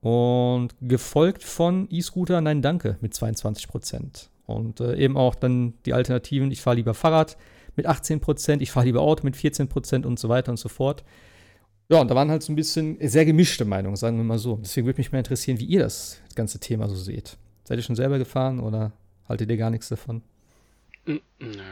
Und 0.01 0.75
gefolgt 0.81 1.43
von 1.43 1.87
E-Scooter, 1.89 2.41
nein, 2.41 2.61
danke, 2.61 2.97
mit 3.01 3.13
22 3.13 3.67
Prozent. 3.67 4.29
Und 4.45 4.81
äh, 4.81 4.95
eben 4.95 5.17
auch 5.17 5.35
dann 5.35 5.73
die 5.85 5.93
Alternativen, 5.93 6.51
ich 6.51 6.61
fahre 6.61 6.75
lieber 6.75 6.93
Fahrrad 6.93 7.37
mit 7.75 7.85
18 7.85 8.19
Prozent, 8.19 8.61
ich 8.61 8.71
fahre 8.71 8.85
lieber 8.85 9.01
Auto 9.01 9.23
mit 9.23 9.35
14 9.35 9.69
Prozent 9.69 10.05
und 10.05 10.19
so 10.19 10.29
weiter 10.29 10.51
und 10.51 10.57
so 10.57 10.69
fort. 10.69 11.03
Ja, 11.93 12.01
und 12.01 12.09
da 12.09 12.15
waren 12.15 12.31
halt 12.31 12.41
so 12.41 12.51
ein 12.51 12.55
bisschen 12.55 12.97
sehr 13.07 13.23
gemischte 13.23 13.65
Meinungen, 13.65 13.97
sagen 13.97 14.17
wir 14.17 14.23
mal 14.23 14.39
so. 14.39 14.55
Deswegen 14.55 14.87
würde 14.87 14.97
mich 14.97 15.11
mal 15.11 15.19
interessieren, 15.19 15.59
wie 15.59 15.65
ihr 15.65 15.81
das 15.81 16.19
ganze 16.33 16.59
Thema 16.59 16.89
so 16.89 16.95
seht. 16.95 17.37
Seid 17.65 17.77
ihr 17.77 17.83
schon 17.83 17.95
selber 17.95 18.17
gefahren 18.17 18.59
oder 18.59 18.93
haltet 19.29 19.51
ihr 19.51 19.57
gar 19.57 19.69
nichts 19.69 19.89
davon? 19.89 20.23
Nö. 21.05 21.19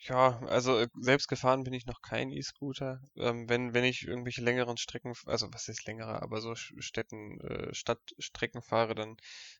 ja, 0.00 0.40
also 0.48 0.80
äh, 0.80 0.88
selbst 1.00 1.28
gefahren 1.28 1.62
bin 1.62 1.74
ich 1.74 1.86
noch 1.86 2.02
kein 2.02 2.32
E-Scooter. 2.32 3.00
Ähm, 3.16 3.48
wenn, 3.48 3.72
wenn 3.72 3.84
ich 3.84 4.08
irgendwelche 4.08 4.42
längeren 4.42 4.78
Strecken, 4.78 5.12
also 5.26 5.46
was 5.52 5.68
ist 5.68 5.86
längere, 5.86 6.22
aber 6.22 6.40
so 6.40 6.56
Städten, 6.56 7.40
äh, 7.42 7.72
Stadtstrecken 7.72 8.62
fahre, 8.62 8.96
dann 8.96 9.16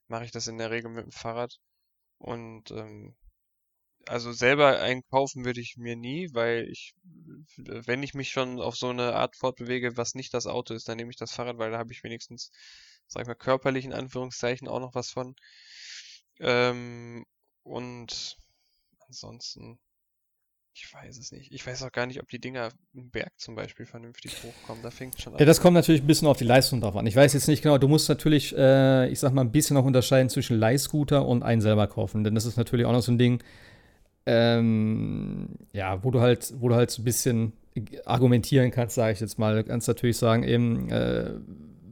mache 0.09 0.25
ich 0.25 0.33
das 0.33 0.49
in 0.49 0.59
der 0.59 0.73
Regel 0.73 0.91
mit 0.91 1.05
dem 1.05 1.13
Fahrrad. 1.13 1.61
Und 2.19 2.73
ähm, 2.73 3.15
also 4.07 4.33
selber 4.33 4.81
einkaufen 4.81 5.45
würde 5.45 5.61
ich 5.61 5.77
mir 5.77 5.97
nie, 5.97 6.29
weil 6.33 6.69
ich, 6.69 6.95
wenn 7.57 8.03
ich 8.03 8.15
mich 8.15 8.31
schon 8.31 8.61
auf 8.61 8.77
so 8.77 8.89
eine 8.89 9.15
Art 9.15 9.37
fortbewege, 9.37 9.97
was 9.97 10.15
nicht 10.15 10.35
das 10.35 10.47
Auto 10.47 10.75
ist, 10.75 10.89
dann 10.89 10.97
nehme 10.97 11.11
ich 11.11 11.17
das 11.17 11.33
Fahrrad, 11.33 11.59
weil 11.59 11.71
da 11.71 11.79
habe 11.79 11.93
ich 11.93 12.03
wenigstens 12.03 12.51
sag 13.13 13.23
ich 13.23 13.29
mal, 13.29 13.35
körperlich 13.35 13.85
in 13.85 13.93
Anführungszeichen 13.93 14.69
auch 14.69 14.81
noch 14.81 14.95
was 14.95 15.11
von. 15.11 15.35
Ähm, 16.41 17.25
und 17.63 18.37
ansonsten, 19.07 19.79
ich 20.75 20.93
weiß 20.93 21.19
es 21.19 21.31
nicht. 21.33 21.53
Ich 21.53 21.67
weiß 21.67 21.83
auch 21.83 21.93
gar 21.93 22.07
nicht, 22.07 22.21
ob 22.21 22.29
die 22.29 22.41
Dinger 22.41 22.71
im 22.95 23.11
Berg 23.11 23.31
zum 23.37 23.55
Beispiel 23.55 23.85
vernünftig 23.85 24.43
hochkommen. 24.43 24.83
Da 24.83 24.91
fängt 24.91 25.21
schon 25.21 25.35
an. 25.35 25.39
Ja, 25.39 25.45
das 25.45 25.61
kommt 25.61 25.75
natürlich 25.75 26.01
ein 26.01 26.07
bisschen 26.07 26.29
auf 26.29 26.39
die 26.39 26.45
Leistung 26.45 26.81
drauf 26.81 26.97
an. 26.97 27.07
Ich 27.07 27.15
weiß 27.15 27.35
jetzt 27.35 27.49
nicht 27.49 27.63
genau, 27.63 27.77
du 27.77 27.89
musst 27.89 28.09
natürlich, 28.09 28.57
äh, 28.57 29.09
ich 29.11 29.21
sag 29.21 29.35
mal, 29.35 29.43
ein 29.43 29.53
bisschen 29.53 29.75
noch 29.75 29.85
unterscheiden 29.85 30.31
zwischen 30.31 30.59
Leihscooter 30.59 31.27
und 31.27 31.43
einen 31.43 31.61
selber 31.61 31.87
kaufen. 31.87 32.25
Denn 32.25 32.35
das 32.35 32.47
ist 32.47 32.57
natürlich 32.57 32.87
auch 32.87 32.93
noch 32.93 33.03
so 33.03 33.13
ein 33.13 33.19
Ding, 33.19 33.43
ähm, 34.27 35.49
ja, 35.73 36.03
wo 36.05 36.11
du 36.11 36.21
halt, 36.21 36.53
wo 36.59 36.69
du 36.69 36.75
halt 36.75 36.91
so 36.91 37.03
ein 37.03 37.05
bisschen 37.05 37.53
argumentieren 38.05 38.71
kannst, 38.71 38.95
sage 38.95 39.13
ich 39.13 39.21
jetzt 39.21 39.39
mal. 39.39 39.57
Du 39.57 39.65
kannst 39.65 39.89
natürlich 39.89 40.17
sagen, 40.17 40.43
eben, 40.45 40.91
äh, 40.91 41.31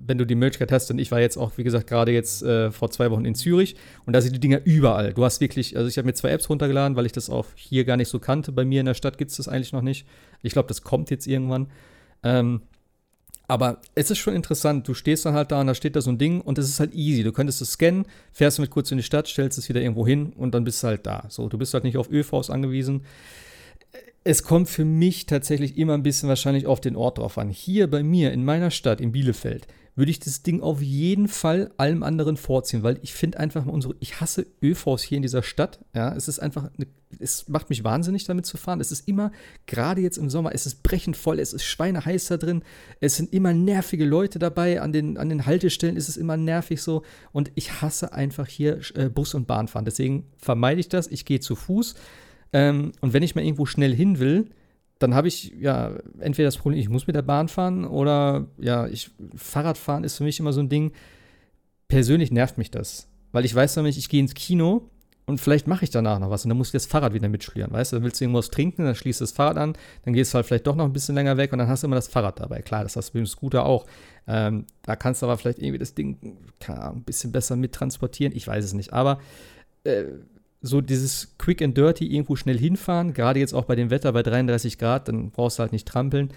wenn 0.06 0.18
du 0.18 0.26
die 0.26 0.34
Möglichkeit 0.34 0.72
hast, 0.72 0.90
und 0.90 0.98
ich 0.98 1.10
war 1.10 1.20
jetzt 1.20 1.36
auch, 1.36 1.52
wie 1.56 1.62
gesagt, 1.62 1.86
gerade 1.86 2.12
jetzt 2.12 2.42
äh, 2.42 2.70
vor 2.70 2.90
zwei 2.90 3.10
Wochen 3.10 3.24
in 3.24 3.34
Zürich 3.34 3.76
und 4.06 4.12
da 4.12 4.20
sind 4.20 4.34
die 4.34 4.40
Dinger 4.40 4.60
überall. 4.64 5.14
Du 5.14 5.24
hast 5.24 5.40
wirklich, 5.40 5.76
also 5.76 5.88
ich 5.88 5.98
habe 5.98 6.06
mir 6.06 6.14
zwei 6.14 6.30
Apps 6.30 6.50
runtergeladen, 6.50 6.96
weil 6.96 7.06
ich 7.06 7.12
das 7.12 7.30
auch 7.30 7.46
hier 7.54 7.84
gar 7.84 7.96
nicht 7.96 8.08
so 8.08 8.18
kannte. 8.18 8.52
Bei 8.52 8.64
mir 8.64 8.80
in 8.80 8.86
der 8.86 8.94
Stadt 8.94 9.18
gibt 9.18 9.30
es 9.30 9.36
das 9.36 9.48
eigentlich 9.48 9.72
noch 9.72 9.82
nicht. 9.82 10.06
Ich 10.42 10.52
glaube, 10.52 10.68
das 10.68 10.82
kommt 10.82 11.10
jetzt 11.10 11.26
irgendwann. 11.26 11.68
Ähm, 12.22 12.62
aber 13.50 13.78
es 13.94 14.10
ist 14.10 14.18
schon 14.18 14.34
interessant, 14.34 14.86
du 14.86 14.94
stehst 14.94 15.26
dann 15.26 15.34
halt 15.34 15.50
da 15.50 15.60
und 15.60 15.66
da 15.66 15.74
steht 15.74 15.96
da 15.96 16.00
so 16.00 16.10
ein 16.10 16.18
Ding 16.18 16.40
und 16.40 16.56
es 16.56 16.68
ist 16.68 16.78
halt 16.78 16.94
easy. 16.94 17.24
Du 17.24 17.32
könntest 17.32 17.60
es 17.60 17.72
scannen, 17.72 18.06
fährst 18.32 18.60
mit 18.60 18.70
kurz 18.70 18.90
in 18.92 18.96
die 18.96 19.02
Stadt, 19.02 19.26
stellst 19.26 19.58
es 19.58 19.68
wieder 19.68 19.80
irgendwo 19.80 20.06
hin 20.06 20.32
und 20.36 20.54
dann 20.54 20.64
bist 20.64 20.82
du 20.82 20.86
halt 20.86 21.04
da. 21.04 21.24
So, 21.28 21.48
du 21.48 21.58
bist 21.58 21.74
halt 21.74 21.84
nicht 21.84 21.96
auf 21.96 22.10
ÖVs 22.10 22.48
angewiesen 22.48 23.02
es 24.22 24.42
kommt 24.42 24.68
für 24.68 24.84
mich 24.84 25.26
tatsächlich 25.26 25.78
immer 25.78 25.94
ein 25.94 26.02
bisschen 26.02 26.28
wahrscheinlich 26.28 26.66
auf 26.66 26.80
den 26.80 26.96
Ort 26.96 27.18
drauf 27.18 27.38
an. 27.38 27.48
Hier 27.48 27.90
bei 27.90 28.02
mir 28.02 28.32
in 28.32 28.44
meiner 28.44 28.70
Stadt, 28.70 29.00
in 29.00 29.12
Bielefeld, 29.12 29.66
würde 29.96 30.10
ich 30.10 30.20
das 30.20 30.42
Ding 30.42 30.60
auf 30.62 30.80
jeden 30.80 31.28
Fall 31.28 31.72
allem 31.76 32.02
anderen 32.02 32.36
vorziehen, 32.36 32.82
weil 32.82 32.98
ich 33.02 33.12
finde 33.12 33.40
einfach 33.40 33.66
unsere, 33.66 33.94
ich 34.00 34.20
hasse 34.20 34.46
ÖVs 34.62 35.02
hier 35.02 35.16
in 35.16 35.22
dieser 35.22 35.42
Stadt. 35.42 35.80
Ja, 35.94 36.14
es 36.14 36.28
ist 36.28 36.38
einfach, 36.38 36.70
eine, 36.76 36.86
es 37.18 37.48
macht 37.48 37.70
mich 37.70 37.82
wahnsinnig 37.82 38.24
damit 38.24 38.46
zu 38.46 38.56
fahren. 38.56 38.80
Es 38.80 38.92
ist 38.92 39.08
immer, 39.08 39.32
gerade 39.66 40.00
jetzt 40.00 40.16
im 40.16 40.30
Sommer, 40.30 40.54
es 40.54 40.64
ist 40.64 40.82
brechend 40.82 41.16
voll, 41.16 41.38
es 41.38 41.52
ist 41.52 41.64
schweineheiß 41.64 42.28
da 42.28 42.36
drin, 42.36 42.62
es 43.00 43.16
sind 43.16 43.32
immer 43.32 43.52
nervige 43.52 44.04
Leute 44.04 44.38
dabei, 44.38 44.80
an 44.80 44.92
den, 44.92 45.18
an 45.18 45.28
den 45.28 45.44
Haltestellen 45.44 45.96
ist 45.96 46.08
es 46.08 46.16
immer 46.16 46.36
nervig 46.36 46.80
so 46.80 47.02
und 47.32 47.50
ich 47.54 47.82
hasse 47.82 48.12
einfach 48.12 48.46
hier 48.46 48.80
äh, 48.94 49.08
Bus 49.08 49.34
und 49.34 49.46
Bahn 49.46 49.68
fahren. 49.68 49.84
Deswegen 49.84 50.26
vermeide 50.38 50.80
ich 50.80 50.88
das, 50.88 51.08
ich 51.08 51.24
gehe 51.24 51.40
zu 51.40 51.56
Fuß. 51.56 51.94
Ähm, 52.52 52.92
und 53.00 53.12
wenn 53.12 53.22
ich 53.22 53.34
mal 53.34 53.44
irgendwo 53.44 53.66
schnell 53.66 53.94
hin 53.94 54.18
will, 54.18 54.50
dann 54.98 55.14
habe 55.14 55.28
ich 55.28 55.54
ja 55.58 55.94
entweder 56.18 56.48
das 56.48 56.58
Problem, 56.58 56.78
ich 56.78 56.88
muss 56.88 57.06
mit 57.06 57.16
der 57.16 57.22
Bahn 57.22 57.48
fahren 57.48 57.84
oder 57.86 58.46
ja, 58.58 58.86
ich, 58.86 59.10
Fahrradfahren 59.34 60.04
ist 60.04 60.18
für 60.18 60.24
mich 60.24 60.38
immer 60.38 60.52
so 60.52 60.60
ein 60.60 60.68
Ding. 60.68 60.92
Persönlich 61.88 62.30
nervt 62.30 62.58
mich 62.58 62.70
das, 62.70 63.08
weil 63.32 63.44
ich 63.44 63.54
weiß 63.54 63.76
nämlich, 63.76 63.96
ich 63.96 64.08
gehe 64.08 64.20
ins 64.20 64.34
Kino 64.34 64.90
und 65.26 65.40
vielleicht 65.40 65.66
mache 65.66 65.84
ich 65.84 65.90
danach 65.90 66.18
noch 66.18 66.28
was 66.30 66.44
und 66.44 66.50
dann 66.50 66.58
muss 66.58 66.68
ich 66.68 66.72
das 66.72 66.86
Fahrrad 66.86 67.14
wieder 67.14 67.28
mitschlieren, 67.28 67.72
weißt 67.72 67.92
du? 67.92 67.96
Dann 67.96 68.04
willst 68.04 68.20
du 68.20 68.24
irgendwas 68.24 68.50
trinken, 68.50 68.84
dann 68.84 68.94
schließt 68.94 69.22
das 69.22 69.32
Fahrrad 69.32 69.56
an, 69.56 69.72
dann 70.04 70.12
gehst 70.12 70.32
du 70.32 70.36
halt 70.36 70.46
vielleicht 70.46 70.66
doch 70.66 70.76
noch 70.76 70.84
ein 70.84 70.92
bisschen 70.92 71.14
länger 71.14 71.36
weg 71.38 71.52
und 71.52 71.60
dann 71.60 71.68
hast 71.68 71.82
du 71.82 71.86
immer 71.86 71.96
das 71.96 72.08
Fahrrad 72.08 72.38
dabei. 72.38 72.60
Klar, 72.60 72.82
das 72.82 72.96
hast 72.96 73.14
du 73.14 73.18
mit 73.18 73.26
dem 73.26 73.30
Scooter 73.30 73.64
auch. 73.64 73.86
Ähm, 74.26 74.66
da 74.82 74.96
kannst 74.96 75.22
du 75.22 75.26
aber 75.26 75.38
vielleicht 75.38 75.58
irgendwie 75.58 75.78
das 75.78 75.94
Ding 75.94 76.36
Ahnung, 76.66 76.96
ein 76.98 77.04
bisschen 77.04 77.32
besser 77.32 77.56
mittransportieren, 77.56 78.36
ich 78.36 78.46
weiß 78.46 78.64
es 78.64 78.74
nicht. 78.74 78.92
Aber 78.92 79.18
äh, 79.84 80.04
so 80.62 80.80
dieses 80.80 81.34
Quick 81.38 81.62
and 81.62 81.76
Dirty 81.76 82.06
irgendwo 82.06 82.36
schnell 82.36 82.58
hinfahren, 82.58 83.14
gerade 83.14 83.40
jetzt 83.40 83.54
auch 83.54 83.64
bei 83.64 83.76
dem 83.76 83.90
Wetter 83.90 84.12
bei 84.12 84.22
33 84.22 84.78
Grad, 84.78 85.08
dann 85.08 85.30
brauchst 85.30 85.58
du 85.58 85.62
halt 85.62 85.72
nicht 85.72 85.88
trampeln. 85.88 86.30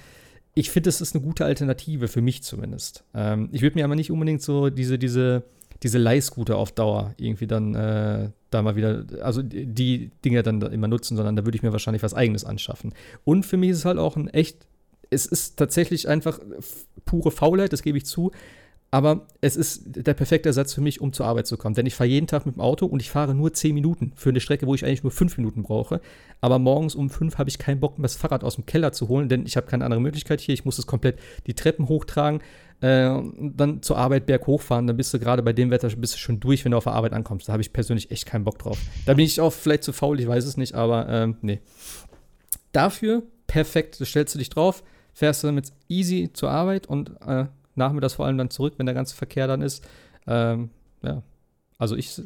Ich 0.56 0.70
finde, 0.70 0.88
das 0.88 1.02
ist 1.02 1.16
eine 1.16 1.24
gute 1.24 1.46
Alternative, 1.46 2.08
für 2.08 2.22
mich 2.22 2.44
zumindest. 2.44 3.04
Ähm, 3.14 3.50
ich 3.52 3.62
würde 3.62 3.78
mir 3.78 3.86
aber 3.86 3.96
nicht 3.96 4.12
unbedingt 4.12 4.42
so 4.42 4.70
diese, 4.70 4.98
diese, 4.98 5.44
diese 5.82 5.98
Leihscooter 5.98 6.58
auf 6.58 6.72
Dauer 6.72 7.14
irgendwie 7.18 7.48
dann 7.48 7.76
äh, 7.76 8.30
da 8.50 8.62
mal 8.62 8.76
wieder, 8.76 9.04
also 9.22 9.42
die 9.42 10.12
Dinge 10.24 10.44
dann 10.44 10.62
immer 10.62 10.88
nutzen, 10.88 11.18
sondern 11.18 11.36
da 11.36 11.46
würde 11.46 11.56
ich 11.58 11.64
mir 11.64 11.72
wahrscheinlich 11.72 12.04
was 12.04 12.14
Eigenes 12.14 12.46
anschaffen. 12.46 12.94
Und 13.26 13.46
für 13.46 13.58
mich 13.58 13.72
ist 13.72 13.80
es 13.80 13.86
halt 13.86 13.98
auch 13.98 14.16
ein 14.16 14.28
echt, 14.30 14.68
es 15.10 15.26
ist 15.26 15.58
tatsächlich 15.58 16.08
einfach 16.08 16.40
pure 17.06 17.32
Faulheit, 17.32 17.74
das 17.74 17.82
gebe 17.82 17.98
ich 17.98 18.06
zu. 18.06 18.32
Aber 18.94 19.26
es 19.42 19.56
ist 19.56 19.82
der 19.86 20.14
perfekte 20.14 20.50
Ersatz 20.50 20.76
für 20.76 20.82
mich, 20.82 21.02
um 21.02 21.14
zur 21.14 21.26
Arbeit 21.26 21.48
zu 21.48 21.58
kommen. 21.58 21.74
Denn 21.74 21.88
ich 21.88 21.96
fahre 21.96 22.08
jeden 22.08 22.28
Tag 22.28 22.46
mit 22.46 22.58
dem 22.58 22.62
Auto 22.62 22.86
und 22.86 23.02
ich 23.02 23.10
fahre 23.10 23.34
nur 23.34 23.52
10 23.52 23.74
Minuten 23.74 24.12
für 24.16 24.30
eine 24.30 24.40
Strecke, 24.40 24.68
wo 24.68 24.76
ich 24.76 24.86
eigentlich 24.86 25.02
nur 25.02 25.12
5 25.12 25.36
Minuten 25.38 25.64
brauche. 25.64 26.00
Aber 26.42 26.60
morgens 26.60 26.94
um 26.94 27.10
5 27.10 27.40
habe 27.40 27.50
ich 27.50 27.58
keinen 27.58 27.80
Bock, 27.80 27.96
das 27.98 28.16
Fahrrad 28.16 28.44
aus 28.44 28.54
dem 28.54 28.68
Keller 28.68 28.92
zu 28.92 29.08
holen, 29.08 29.30
denn 29.30 29.48
ich 29.48 29.58
habe 29.58 29.66
keine 29.66 29.84
andere 29.84 30.00
Möglichkeit 30.00 30.42
hier. 30.42 30.54
Ich 30.54 30.64
muss 30.64 30.78
es 30.78 30.86
komplett 30.86 31.18
die 31.48 31.56
Treppen 31.56 31.90
hochtragen, 31.90 32.42
äh, 32.82 33.20
dann 33.40 33.82
zur 33.82 33.98
Arbeit 33.98 34.28
berghoch 34.28 34.62
fahren. 34.62 34.86
Dann 34.86 34.96
bist 34.96 35.12
du 35.12 35.18
gerade 35.18 35.42
bei 35.42 35.54
dem 35.54 35.72
Wetter 35.72 35.90
bist 35.90 36.14
du 36.14 36.20
schon 36.20 36.40
durch, 36.40 36.64
wenn 36.64 36.74
du 36.74 36.78
auf 36.78 36.84
der 36.84 36.94
Arbeit 36.94 37.14
ankommst. 37.14 37.48
Da 37.48 37.54
habe 37.54 37.64
ich 37.64 37.74
persönlich 37.74 38.12
echt 38.12 38.28
keinen 38.28 38.44
Bock 38.44 38.60
drauf. 38.60 38.78
Da 39.08 39.16
bin 39.16 39.26
ich 39.26 39.42
auch 39.42 39.54
vielleicht 39.54 39.86
zu 39.86 39.92
faul, 39.92 40.20
ich 40.20 40.28
weiß 40.28 40.46
es 40.46 40.56
nicht, 40.56 40.76
aber 40.76 41.10
ähm, 41.10 41.38
nee. 41.42 41.62
Dafür 42.74 43.24
perfekt, 43.48 44.00
stellst 44.06 44.36
du 44.36 44.38
dich 44.38 44.52
drauf, 44.52 44.84
fährst 45.16 45.42
du 45.42 45.48
damit 45.48 45.74
easy 45.90 46.30
zur 46.32 46.52
Arbeit 46.52 46.86
und 46.86 47.20
äh, 47.26 47.46
nachmittags 47.76 48.14
vor 48.14 48.26
allem 48.26 48.38
dann 48.38 48.50
zurück, 48.50 48.76
wenn 48.78 48.86
der 48.86 48.96
ganze 48.96 49.16
Verkehr 49.16 49.48
dann 49.48 49.62
ist. 49.62 49.88
Ähm, 50.28 50.70
ja, 51.02 51.24
also 51.78 51.96
ich. 51.96 52.22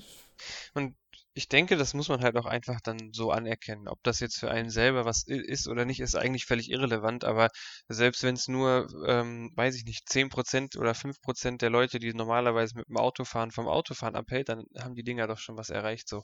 Und 0.73 0.95
ich 1.37 1.47
denke, 1.47 1.77
das 1.77 1.93
muss 1.93 2.09
man 2.09 2.21
halt 2.21 2.35
auch 2.35 2.47
einfach 2.47 2.81
dann 2.81 3.13
so 3.13 3.29
anerkennen. 3.29 3.87
Ob 3.87 4.01
das 4.01 4.19
jetzt 4.19 4.39
für 4.39 4.49
einen 4.49 4.71
selber 4.71 5.05
was 5.05 5.23
ist 5.27 5.67
oder 5.67 5.85
nicht, 5.85 5.99
ist 5.99 6.15
eigentlich 6.15 6.45
völlig 6.45 6.71
irrelevant. 6.71 7.25
Aber 7.25 7.49
selbst 7.87 8.23
wenn 8.23 8.33
es 8.33 8.47
nur, 8.47 8.87
ähm, 9.05 9.51
weiß 9.55 9.75
ich 9.75 9.85
nicht, 9.85 10.09
10% 10.09 10.77
oder 10.77 10.95
5% 10.95 11.61
der 11.61 11.69
Leute, 11.69 11.99
die 11.99 12.11
normalerweise 12.11 12.75
mit 12.75 12.87
dem 12.89 12.97
Auto 12.97 13.23
fahren, 13.23 13.51
vom 13.51 13.67
Autofahren 13.67 14.15
abhält, 14.15 14.49
dann 14.49 14.63
haben 14.79 14.95
die 14.95 15.03
Dinger 15.03 15.27
doch 15.27 15.37
schon 15.37 15.57
was 15.57 15.69
erreicht. 15.69 16.09
So 16.09 16.23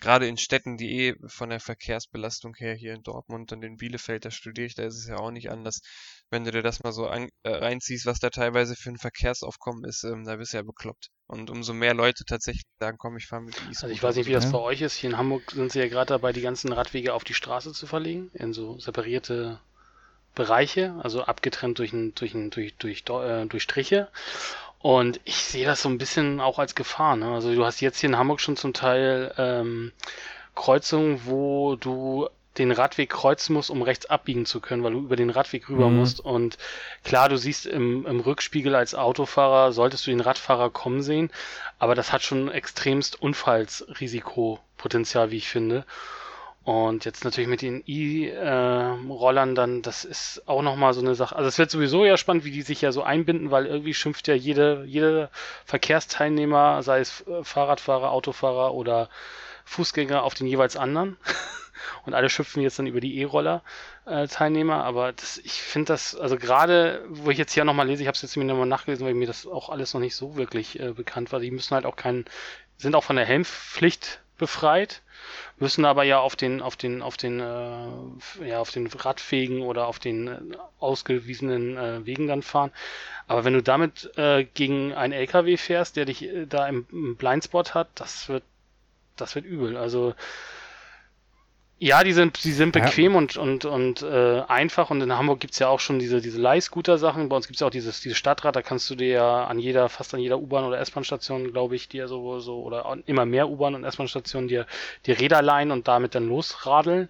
gerade 0.00 0.26
in 0.26 0.36
Städten, 0.36 0.76
die 0.76 1.06
eh 1.06 1.14
von 1.28 1.50
der 1.50 1.60
Verkehrsbelastung 1.60 2.56
her 2.56 2.74
hier 2.74 2.94
in 2.94 3.04
Dortmund 3.04 3.52
und 3.52 3.62
in 3.62 3.76
Bielefeld, 3.76 4.24
da 4.24 4.32
studiere 4.32 4.66
ich, 4.66 4.74
da 4.74 4.82
ist 4.82 4.98
es 4.98 5.06
ja 5.06 5.18
auch 5.18 5.30
nicht 5.30 5.52
anders. 5.52 5.82
Wenn 6.30 6.44
du 6.44 6.50
dir 6.50 6.62
das 6.62 6.82
mal 6.82 6.92
so 6.92 7.06
an, 7.06 7.28
äh, 7.42 7.50
reinziehst, 7.50 8.04
was 8.04 8.18
da 8.18 8.28
teilweise 8.28 8.76
für 8.76 8.90
ein 8.90 8.98
Verkehrsaufkommen 8.98 9.84
ist, 9.84 10.04
ähm, 10.04 10.24
da 10.24 10.36
bist 10.36 10.52
du 10.52 10.58
ja 10.58 10.62
bekloppt. 10.62 11.08
Und 11.26 11.50
umso 11.50 11.72
mehr 11.72 11.94
Leute 11.94 12.24
tatsächlich 12.24 12.64
sagen, 12.78 12.98
komm, 12.98 13.16
ich 13.16 13.26
fahre 13.26 13.42
mit 13.42 13.54
E-Scooter. 13.54 13.82
Also 13.82 13.88
ich 13.88 14.02
weiß 14.02 14.16
nicht, 14.16 14.26
wie 14.26 14.32
das 14.32 14.44
ja. 14.44 14.50
bei 14.50 14.58
euch 14.58 14.82
ist. 14.82 14.96
Hier 14.96 15.10
in 15.10 15.16
Hamburg 15.16 15.50
sind 15.50 15.72
sie 15.72 15.78
ja 15.78 15.88
gerade 15.88 16.08
dabei, 16.08 16.32
die 16.32 16.42
ganzen 16.42 16.72
Radwege 16.72 17.14
auf 17.14 17.24
die 17.24 17.34
Straße 17.34 17.72
zu 17.72 17.86
verlegen, 17.86 18.30
in 18.34 18.52
so 18.52 18.78
separierte 18.78 19.58
Bereiche, 20.34 20.94
also 21.02 21.24
abgetrennt 21.24 21.78
durch, 21.78 21.92
ein, 21.92 22.14
durch, 22.14 22.34
ein, 22.34 22.50
durch, 22.50 22.76
durch, 22.76 23.04
äh, 23.08 23.46
durch 23.46 23.62
Striche. 23.62 24.08
Und 24.80 25.20
ich 25.24 25.36
sehe 25.36 25.66
das 25.66 25.82
so 25.82 25.88
ein 25.88 25.98
bisschen 25.98 26.40
auch 26.40 26.58
als 26.58 26.74
Gefahr. 26.74 27.16
Ne? 27.16 27.32
Also 27.32 27.52
du 27.54 27.64
hast 27.64 27.80
jetzt 27.80 27.98
hier 27.98 28.10
in 28.10 28.16
Hamburg 28.16 28.40
schon 28.40 28.56
zum 28.56 28.72
Teil 28.72 29.34
ähm, 29.36 29.92
Kreuzungen, 30.54 31.22
wo 31.24 31.76
du 31.76 32.28
den 32.58 32.72
Radweg 32.72 33.10
kreuzen 33.10 33.52
musst, 33.54 33.70
um 33.70 33.82
rechts 33.82 34.06
abbiegen 34.06 34.46
zu 34.46 34.60
können, 34.60 34.82
weil 34.82 34.92
du 34.92 35.00
über 35.00 35.16
den 35.16 35.28
Radweg 35.30 35.68
rüber 35.68 35.88
mhm. 35.88 35.96
musst. 35.96 36.20
Und 36.20 36.58
klar, 37.04 37.28
du 37.28 37.36
siehst 37.36 37.66
im, 37.66 38.06
im 38.06 38.20
Rückspiegel 38.20 38.74
als 38.74 38.94
Autofahrer, 38.94 39.72
solltest 39.72 40.06
du 40.06 40.10
den 40.10 40.20
Radfahrer 40.20 40.70
kommen 40.70 41.02
sehen, 41.02 41.30
aber 41.78 41.94
das 41.94 42.12
hat 42.12 42.22
schon 42.22 42.50
extremst 42.50 43.20
Unfallsrisikopotenzial, 43.20 45.30
wie 45.30 45.36
ich 45.36 45.48
finde. 45.48 45.84
Und 46.68 47.06
jetzt 47.06 47.24
natürlich 47.24 47.48
mit 47.48 47.62
den 47.62 47.82
E-Rollern 47.86 49.54
dann, 49.54 49.80
das 49.80 50.04
ist 50.04 50.42
auch 50.44 50.60
nochmal 50.60 50.92
so 50.92 51.00
eine 51.00 51.14
Sache. 51.14 51.34
Also 51.34 51.48
es 51.48 51.56
wird 51.56 51.70
sowieso 51.70 52.04
ja 52.04 52.18
spannend, 52.18 52.44
wie 52.44 52.50
die 52.50 52.60
sich 52.60 52.82
ja 52.82 52.92
so 52.92 53.02
einbinden, 53.02 53.50
weil 53.50 53.64
irgendwie 53.64 53.94
schimpft 53.94 54.28
ja 54.28 54.34
jede, 54.34 54.84
jeder 54.84 55.30
Verkehrsteilnehmer, 55.64 56.82
sei 56.82 57.00
es 57.00 57.24
Fahrradfahrer, 57.42 58.10
Autofahrer 58.10 58.74
oder 58.74 59.08
Fußgänger 59.64 60.22
auf 60.22 60.34
den 60.34 60.46
jeweils 60.46 60.76
anderen. 60.76 61.16
und 62.06 62.14
alle 62.14 62.28
schüpfen 62.30 62.62
jetzt 62.62 62.78
dann 62.78 62.86
über 62.86 63.00
die 63.00 63.18
E-Roller-Teilnehmer. 63.18 64.84
aber 64.84 65.12
das, 65.12 65.38
ich 65.38 65.62
finde 65.62 65.92
das, 65.92 66.14
also 66.16 66.36
gerade, 66.36 67.04
wo 67.08 67.30
ich 67.30 67.38
jetzt 67.38 67.52
hier 67.52 67.64
nochmal 67.64 67.86
lese, 67.86 68.02
ich 68.02 68.08
habe 68.08 68.16
es 68.16 68.22
jetzt 68.22 68.36
mir 68.36 68.44
nochmal 68.44 68.66
nachgelesen, 68.66 69.06
weil 69.06 69.14
mir 69.14 69.26
das 69.26 69.46
auch 69.46 69.70
alles 69.70 69.94
noch 69.94 70.00
nicht 70.00 70.16
so 70.16 70.36
wirklich 70.36 70.78
äh, 70.80 70.92
bekannt 70.92 71.32
war. 71.32 71.40
Die 71.40 71.50
müssen 71.50 71.74
halt 71.74 71.86
auch 71.86 71.96
keinen, 71.96 72.24
sind 72.76 72.94
auch 72.94 73.04
von 73.04 73.16
der 73.16 73.26
Helmpflicht 73.26 74.20
befreit, 74.38 75.02
müssen 75.58 75.84
aber 75.84 76.04
ja 76.04 76.20
auf 76.20 76.36
den, 76.36 76.62
auf 76.62 76.76
den, 76.76 77.02
auf 77.02 77.16
den, 77.16 77.40
äh, 77.40 78.48
ja, 78.48 78.60
auf 78.60 78.70
den 78.70 78.86
radfähigen 78.86 79.62
oder 79.62 79.86
auf 79.86 79.98
den 79.98 80.28
äh, 80.28 80.40
ausgewiesenen 80.78 81.76
äh, 81.76 82.06
Wegen 82.06 82.28
dann 82.28 82.42
fahren. 82.42 82.70
Aber 83.26 83.44
wenn 83.44 83.52
du 83.52 83.62
damit 83.62 84.16
äh, 84.16 84.44
gegen 84.44 84.94
einen 84.94 85.12
LKW 85.12 85.56
fährst, 85.56 85.96
der 85.96 86.06
dich 86.06 86.22
äh, 86.22 86.46
da 86.46 86.66
im, 86.68 86.86
im 86.92 87.16
Blindspot 87.16 87.74
hat, 87.74 87.88
das 87.96 88.28
wird, 88.28 88.44
das 89.16 89.34
wird 89.34 89.44
übel. 89.44 89.76
Also 89.76 90.14
ja, 91.80 92.02
die 92.02 92.12
sind, 92.12 92.42
die 92.42 92.52
sind 92.52 92.72
bequem 92.72 93.12
ja. 93.12 93.18
und, 93.18 93.36
und, 93.36 93.64
und 93.64 94.02
äh, 94.02 94.42
einfach. 94.48 94.90
Und 94.90 95.00
in 95.00 95.12
Hamburg 95.12 95.38
gibt's 95.38 95.60
ja 95.60 95.68
auch 95.68 95.78
schon 95.78 96.00
diese, 96.00 96.20
diese 96.20 96.40
Leihscooter-Sachen. 96.40 97.28
Bei 97.28 97.36
uns 97.36 97.46
gibt's 97.46 97.60
ja 97.60 97.68
auch 97.68 97.72
dieses, 97.72 98.00
dieses 98.00 98.18
Stadtrad, 98.18 98.56
da 98.56 98.62
kannst 98.62 98.90
du 98.90 98.96
dir 98.96 99.08
ja 99.08 99.44
an 99.44 99.60
jeder, 99.60 99.88
fast 99.88 100.12
an 100.12 100.20
jeder 100.20 100.40
U-Bahn 100.40 100.64
oder 100.64 100.80
S-Bahn-Station, 100.80 101.52
glaube 101.52 101.76
ich, 101.76 101.88
dir 101.88 102.08
so, 102.08 102.40
so, 102.40 102.62
oder 102.62 102.96
immer 103.06 103.26
mehr 103.26 103.48
U-Bahn 103.48 103.76
und 103.76 103.84
S-Bahn-Stationen 103.84 104.48
dir 104.48 104.66
die 105.06 105.12
Räder 105.12 105.40
leihen 105.40 105.70
und 105.70 105.86
damit 105.86 106.16
dann 106.16 106.28
losradeln. 106.28 107.08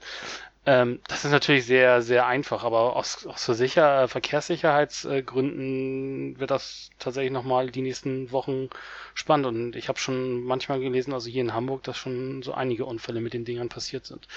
Ähm, 0.68 1.00
das 1.08 1.24
ist 1.24 1.30
natürlich 1.30 1.64
sehr, 1.64 2.02
sehr 2.02 2.26
einfach, 2.26 2.62
aber 2.62 2.94
aus, 2.94 3.26
aus 3.26 3.42
so 3.42 3.54
sicher, 3.54 4.06
Verkehrssicherheitsgründen 4.06 6.38
wird 6.38 6.50
das 6.50 6.90
tatsächlich 6.98 7.32
nochmal 7.32 7.70
die 7.70 7.80
nächsten 7.80 8.30
Wochen 8.32 8.68
spannend. 9.14 9.46
Und 9.46 9.76
ich 9.76 9.88
habe 9.88 9.98
schon 9.98 10.42
manchmal 10.42 10.80
gelesen, 10.80 11.14
also 11.14 11.30
hier 11.30 11.40
in 11.40 11.54
Hamburg, 11.54 11.84
dass 11.84 11.96
schon 11.96 12.42
so 12.42 12.52
einige 12.52 12.84
Unfälle 12.84 13.22
mit 13.22 13.32
den 13.32 13.46
Dingern 13.46 13.70
passiert 13.70 14.04
sind. 14.04 14.28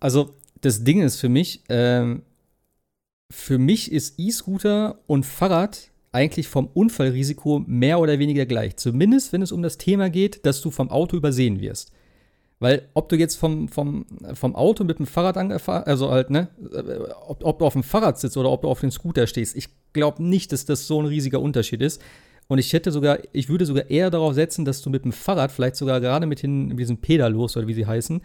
Also 0.00 0.34
das 0.60 0.84
Ding 0.84 1.00
ist 1.00 1.18
für 1.18 1.30
mich, 1.30 1.62
ähm, 1.70 2.20
für 3.32 3.56
mich 3.56 3.90
ist 3.90 4.18
E-Scooter 4.18 4.98
und 5.06 5.24
Fahrrad 5.24 5.88
eigentlich 6.12 6.46
vom 6.46 6.66
Unfallrisiko 6.66 7.64
mehr 7.66 7.98
oder 7.98 8.18
weniger 8.18 8.44
gleich. 8.44 8.76
Zumindest, 8.76 9.32
wenn 9.32 9.40
es 9.40 9.50
um 9.50 9.62
das 9.62 9.78
Thema 9.78 10.10
geht, 10.10 10.44
dass 10.44 10.60
du 10.60 10.70
vom 10.70 10.90
Auto 10.90 11.16
übersehen 11.16 11.62
wirst. 11.62 11.90
Weil 12.60 12.88
ob 12.92 13.08
du 13.08 13.16
jetzt 13.16 13.36
vom, 13.36 13.68
vom, 13.68 14.04
vom 14.34 14.54
Auto 14.54 14.84
mit 14.84 14.98
dem 14.98 15.06
Fahrrad 15.06 15.38
angefahren, 15.38 15.84
also 15.84 16.10
halt, 16.10 16.28
ne, 16.28 16.48
ob, 17.26 17.42
ob, 17.42 17.58
du 17.58 17.64
auf 17.64 17.72
dem 17.72 17.82
Fahrrad 17.82 18.18
sitzt 18.18 18.36
oder 18.36 18.50
ob 18.50 18.62
du 18.62 18.68
auf 18.68 18.80
dem 18.80 18.90
Scooter 18.90 19.26
stehst, 19.26 19.56
ich 19.56 19.70
glaube 19.94 20.22
nicht, 20.22 20.52
dass 20.52 20.66
das 20.66 20.86
so 20.86 21.00
ein 21.00 21.06
riesiger 21.06 21.40
Unterschied 21.40 21.80
ist. 21.80 22.02
Und 22.48 22.58
ich 22.58 22.72
hätte 22.72 22.92
sogar, 22.92 23.18
ich 23.32 23.48
würde 23.48 23.64
sogar 23.64 23.88
eher 23.88 24.10
darauf 24.10 24.34
setzen, 24.34 24.64
dass 24.64 24.82
du 24.82 24.90
mit 24.90 25.04
dem 25.04 25.12
Fahrrad, 25.12 25.52
vielleicht 25.52 25.76
sogar 25.76 26.00
gerade 26.00 26.26
mit, 26.26 26.42
den, 26.42 26.68
mit 26.68 26.80
diesem 26.80 26.98
Pedalos 26.98 27.56
oder 27.56 27.66
wie 27.66 27.74
sie 27.74 27.86
heißen, 27.86 28.20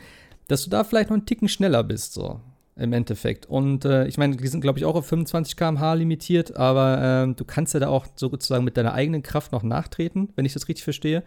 dass 0.48 0.64
du 0.64 0.70
da 0.70 0.84
vielleicht 0.84 1.10
noch 1.10 1.16
einen 1.16 1.26
Ticken 1.26 1.48
schneller 1.48 1.84
bist, 1.84 2.14
so 2.14 2.42
im 2.76 2.92
Endeffekt. 2.92 3.46
Und 3.46 3.86
äh, 3.86 4.06
ich 4.08 4.18
meine, 4.18 4.36
die 4.36 4.48
sind, 4.48 4.60
glaube 4.60 4.80
ich, 4.80 4.86
auch 4.86 4.96
auf 4.96 5.06
25 5.06 5.56
km/h 5.56 5.94
limitiert, 5.94 6.58
aber 6.58 7.28
äh, 7.30 7.34
du 7.34 7.46
kannst 7.46 7.74
ja 7.74 7.80
da 7.80 7.88
auch 7.88 8.06
sozusagen 8.16 8.66
mit 8.66 8.76
deiner 8.76 8.94
eigenen 8.94 9.24
Kraft 9.24 9.54
noch 9.54 9.64
nachtreten, 9.64 10.30
wenn 10.36 10.46
ich 10.46 10.54
das 10.54 10.68
richtig 10.68 10.84
verstehe. 10.84 11.24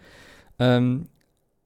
Ähm, 0.58 1.08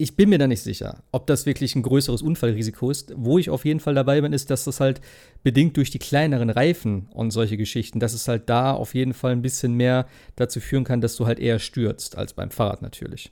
ich 0.02 0.16
bin 0.16 0.30
mir 0.30 0.38
da 0.38 0.48
nicht 0.48 0.62
sicher, 0.62 1.04
ob 1.12 1.28
das 1.28 1.46
wirklich 1.46 1.76
ein 1.76 1.82
größeres 1.82 2.22
Unfallrisiko 2.22 2.90
ist. 2.90 3.12
Wo 3.16 3.38
ich 3.38 3.50
auf 3.50 3.64
jeden 3.64 3.78
Fall 3.78 3.94
dabei 3.94 4.20
bin, 4.20 4.32
ist, 4.32 4.50
dass 4.50 4.64
das 4.64 4.80
halt 4.80 5.00
bedingt 5.44 5.76
durch 5.76 5.90
die 5.90 6.00
kleineren 6.00 6.50
Reifen 6.50 7.06
und 7.12 7.30
solche 7.30 7.56
Geschichten, 7.56 8.00
dass 8.00 8.12
es 8.12 8.26
halt 8.26 8.48
da 8.50 8.72
auf 8.72 8.94
jeden 8.94 9.14
Fall 9.14 9.30
ein 9.30 9.42
bisschen 9.42 9.74
mehr 9.74 10.08
dazu 10.34 10.58
führen 10.58 10.82
kann, 10.82 11.00
dass 11.00 11.14
du 11.14 11.26
halt 11.26 11.38
eher 11.38 11.60
stürzt, 11.60 12.18
als 12.18 12.32
beim 12.32 12.50
Fahrrad 12.50 12.82
natürlich. 12.82 13.30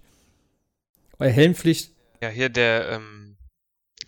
Bei 1.18 1.28
Helmpflicht. 1.28 1.92
Ja, 2.22 2.28
hier 2.28 2.48
der 2.48 2.88
ähm, 2.90 3.36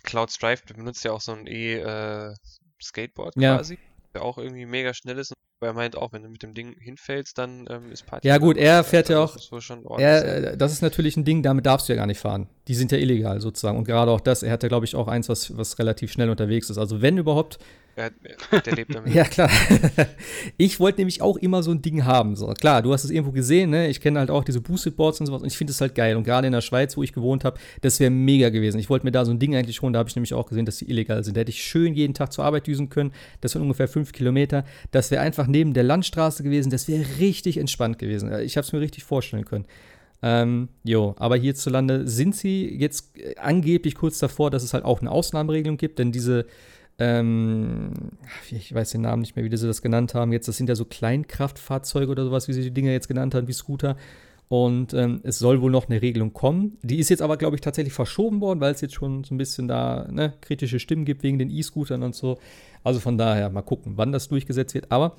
Cloud 0.03 0.31
Strife 0.31 0.63
benutzt 0.73 1.03
ja 1.03 1.11
auch 1.11 1.21
so 1.21 1.33
ein 1.33 1.45
E-Skateboard 1.45 3.35
äh, 3.35 3.39
quasi, 3.41 3.77
der 4.13 4.21
auch 4.21 4.37
irgendwie 4.37 4.65
mega 4.65 4.93
schnell 4.93 5.17
ist 5.17 5.33
weil 5.63 5.69
er 5.69 5.73
meint 5.73 5.95
auch, 5.95 6.11
wenn 6.11 6.23
du 6.23 6.29
mit 6.29 6.43
dem 6.43 6.53
Ding 6.53 6.75
hinfällst, 6.77 7.37
dann 7.37 7.65
ähm, 7.69 7.89
ist 7.89 8.05
Party. 8.05 8.27
Ja, 8.27 8.37
gut, 8.37 8.57
er 8.57 8.83
fährt 8.83 9.07
ja 9.07 9.23
auch. 9.23 9.33
Das, 9.33 9.49
er, 9.97 10.51
äh, 10.51 10.57
das 10.57 10.73
ist 10.73 10.81
natürlich 10.81 11.15
ein 11.15 11.23
Ding, 11.23 11.41
damit 11.41 11.65
darfst 11.65 11.87
du 11.87 11.93
ja 11.93 11.97
gar 11.97 12.05
nicht 12.05 12.19
fahren. 12.19 12.47
Die 12.67 12.75
sind 12.75 12.91
ja 12.91 12.97
illegal 12.97 13.39
sozusagen. 13.39 13.77
Und 13.77 13.85
gerade 13.85 14.11
auch 14.11 14.19
das, 14.19 14.43
er 14.43 14.51
hat 14.51 14.61
ja, 14.61 14.67
glaube 14.67 14.85
ich, 14.85 14.93
auch 14.95 15.07
eins, 15.07 15.29
was, 15.29 15.57
was 15.57 15.79
relativ 15.79 16.11
schnell 16.11 16.29
unterwegs 16.29 16.69
ist. 16.69 16.77
Also, 16.77 17.01
wenn 17.01 17.17
überhaupt, 17.17 17.59
ja, 17.95 18.09
der 18.59 18.73
lebt 18.73 18.95
damit. 18.95 19.13
ja, 19.13 19.23
klar. 19.23 19.51
ich 20.57 20.79
wollte 20.79 21.01
nämlich 21.01 21.21
auch 21.21 21.37
immer 21.37 21.61
so 21.61 21.69
ein 21.69 21.81
Ding 21.81 22.05
haben. 22.05 22.35
So, 22.35 22.47
klar, 22.47 22.81
du 22.81 22.91
hast 22.91 23.03
es 23.03 23.11
irgendwo 23.11 23.31
gesehen, 23.31 23.69
ne? 23.69 23.87
Ich 23.87 24.01
kenne 24.01 24.19
halt 24.19 24.31
auch 24.31 24.43
diese 24.43 24.61
Boosted 24.61 24.95
Boards 24.95 25.19
und 25.19 25.27
sowas 25.27 25.43
und 25.43 25.47
ich 25.47 25.57
finde 25.57 25.71
es 25.71 25.79
halt 25.79 25.93
geil. 25.93 26.15
Und 26.15 26.23
gerade 26.23 26.47
in 26.47 26.53
der 26.53 26.61
Schweiz, 26.61 26.97
wo 26.97 27.03
ich 27.03 27.13
gewohnt 27.13 27.43
habe, 27.43 27.59
das 27.81 27.99
wäre 27.99 28.09
mega 28.09 28.49
gewesen. 28.49 28.79
Ich 28.79 28.89
wollte 28.89 29.05
mir 29.05 29.11
da 29.11 29.25
so 29.25 29.31
ein 29.31 29.37
Ding 29.37 29.55
eigentlich 29.55 29.81
holen, 29.83 29.93
da 29.93 29.99
habe 29.99 30.09
ich 30.09 30.15
nämlich 30.15 30.33
auch 30.33 30.47
gesehen, 30.47 30.65
dass 30.65 30.77
die 30.77 30.89
illegal 30.89 31.23
sind. 31.23 31.37
Da 31.37 31.41
hätte 31.41 31.51
ich 31.51 31.63
schön 31.63 31.93
jeden 31.93 32.15
Tag 32.15 32.33
zur 32.33 32.45
Arbeit 32.45 32.65
düsen 32.65 32.89
können. 32.89 33.11
Das 33.41 33.51
sind 33.51 33.61
ungefähr 33.61 33.87
fünf 33.87 34.11
Kilometer. 34.11 34.65
Das 34.89 35.11
wäre 35.11 35.21
einfach 35.21 35.45
neben 35.53 35.73
der 35.73 35.83
Landstraße 35.83 36.43
gewesen. 36.43 36.69
Das 36.69 36.87
wäre 36.87 37.05
richtig 37.19 37.57
entspannt 37.57 37.99
gewesen. 37.99 38.33
Ich 38.41 38.57
habe 38.57 38.65
es 38.65 38.73
mir 38.73 38.81
richtig 38.81 39.03
vorstellen 39.03 39.45
können. 39.45 39.65
Ähm, 40.21 40.69
jo, 40.83 41.15
aber 41.17 41.37
hierzulande 41.37 42.07
sind 42.07 42.35
sie 42.35 42.67
jetzt 42.77 43.13
angeblich 43.37 43.95
kurz 43.95 44.19
davor, 44.19 44.51
dass 44.51 44.63
es 44.63 44.73
halt 44.73 44.85
auch 44.85 45.01
eine 45.01 45.11
Ausnahmeregelung 45.11 45.77
gibt, 45.77 45.99
denn 45.99 46.11
diese 46.11 46.45
ähm, 46.99 47.91
ich 48.51 48.73
weiß 48.73 48.91
den 48.91 49.01
Namen 49.01 49.21
nicht 49.21 49.35
mehr, 49.35 49.43
wie 49.43 49.57
sie 49.57 49.67
das 49.67 49.81
genannt 49.81 50.13
haben. 50.13 50.31
Jetzt, 50.31 50.47
das 50.47 50.57
sind 50.57 50.69
ja 50.69 50.75
so 50.75 50.85
Kleinkraftfahrzeuge 50.85 52.11
oder 52.11 52.25
sowas, 52.25 52.47
wie 52.47 52.53
sie 52.53 52.61
die 52.61 52.71
Dinger 52.71 52.91
jetzt 52.91 53.07
genannt 53.07 53.35
haben, 53.35 53.47
wie 53.47 53.53
Scooter. 53.53 53.97
Und 54.49 54.93
ähm, 54.93 55.21
es 55.23 55.39
soll 55.39 55.61
wohl 55.61 55.71
noch 55.71 55.89
eine 55.89 56.01
Regelung 56.01 56.33
kommen. 56.33 56.77
Die 56.83 56.99
ist 56.99 57.09
jetzt 57.09 57.21
aber, 57.21 57.37
glaube 57.37 57.55
ich, 57.55 57.61
tatsächlich 57.61 57.93
verschoben 57.93 58.39
worden, 58.41 58.59
weil 58.59 58.73
es 58.73 58.81
jetzt 58.81 58.93
schon 58.93 59.23
so 59.23 59.33
ein 59.33 59.37
bisschen 59.37 59.67
da 59.67 60.07
ne, 60.11 60.33
kritische 60.41 60.79
Stimmen 60.79 61.05
gibt 61.05 61.23
wegen 61.23 61.39
den 61.39 61.49
E-Scootern 61.49 62.03
und 62.03 62.13
so. 62.13 62.37
Also 62.83 62.99
von 62.99 63.17
daher 63.17 63.49
mal 63.49 63.61
gucken, 63.61 63.93
wann 63.95 64.11
das 64.11 64.27
durchgesetzt 64.27 64.75
wird. 64.75 64.91
Aber 64.91 65.15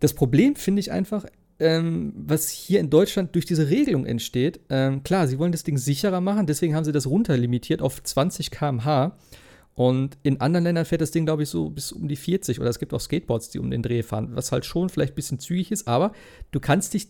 das 0.00 0.14
Problem 0.14 0.56
finde 0.56 0.80
ich 0.80 0.92
einfach, 0.92 1.26
ähm, 1.58 2.12
was 2.16 2.48
hier 2.48 2.80
in 2.80 2.90
Deutschland 2.90 3.34
durch 3.34 3.44
diese 3.44 3.68
Regelung 3.70 4.06
entsteht. 4.06 4.60
Ähm, 4.70 5.02
klar, 5.02 5.28
sie 5.28 5.38
wollen 5.38 5.52
das 5.52 5.62
Ding 5.62 5.78
sicherer 5.78 6.20
machen, 6.20 6.46
deswegen 6.46 6.74
haben 6.74 6.84
sie 6.84 6.92
das 6.92 7.06
runterlimitiert 7.06 7.82
auf 7.82 8.02
20 8.02 8.50
km/h. 8.50 9.16
Und 9.74 10.18
in 10.22 10.40
anderen 10.40 10.64
Ländern 10.64 10.84
fährt 10.84 11.00
das 11.00 11.10
Ding, 11.10 11.24
glaube 11.24 11.42
ich, 11.42 11.48
so 11.48 11.68
bis 11.68 11.90
um 11.90 12.06
die 12.06 12.16
40 12.16 12.60
oder 12.60 12.70
es 12.70 12.78
gibt 12.78 12.94
auch 12.94 13.00
Skateboards, 13.00 13.50
die 13.50 13.58
um 13.58 13.70
den 13.70 13.82
Dreh 13.82 14.04
fahren, 14.04 14.30
was 14.34 14.52
halt 14.52 14.64
schon 14.64 14.88
vielleicht 14.88 15.14
ein 15.14 15.16
bisschen 15.16 15.40
zügig 15.40 15.72
ist, 15.72 15.88
aber 15.88 16.12
du 16.52 16.60
kannst 16.60 16.94
dich 16.94 17.08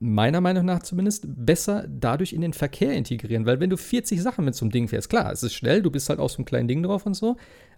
meiner 0.00 0.40
Meinung 0.40 0.64
nach 0.64 0.82
zumindest 0.82 1.24
besser 1.26 1.86
dadurch 1.88 2.32
in 2.32 2.40
den 2.40 2.52
Verkehr 2.52 2.92
integrieren, 2.92 3.46
weil 3.46 3.60
wenn 3.60 3.70
du 3.70 3.76
40 3.76 4.20
Sachen 4.22 4.44
mit 4.44 4.54
so 4.54 4.64
einem 4.64 4.72
Ding 4.72 4.88
fährst, 4.88 5.08
klar, 5.08 5.32
es 5.32 5.42
ist 5.42 5.54
schnell, 5.54 5.82
du 5.82 5.90
bist 5.90 6.08
halt 6.08 6.18
auf 6.18 6.30
so 6.30 6.38
einem 6.38 6.44
kleinen 6.44 6.68
Ding 6.68 6.82
drauf 6.82 7.06
und 7.06 7.14
so, 7.14 7.36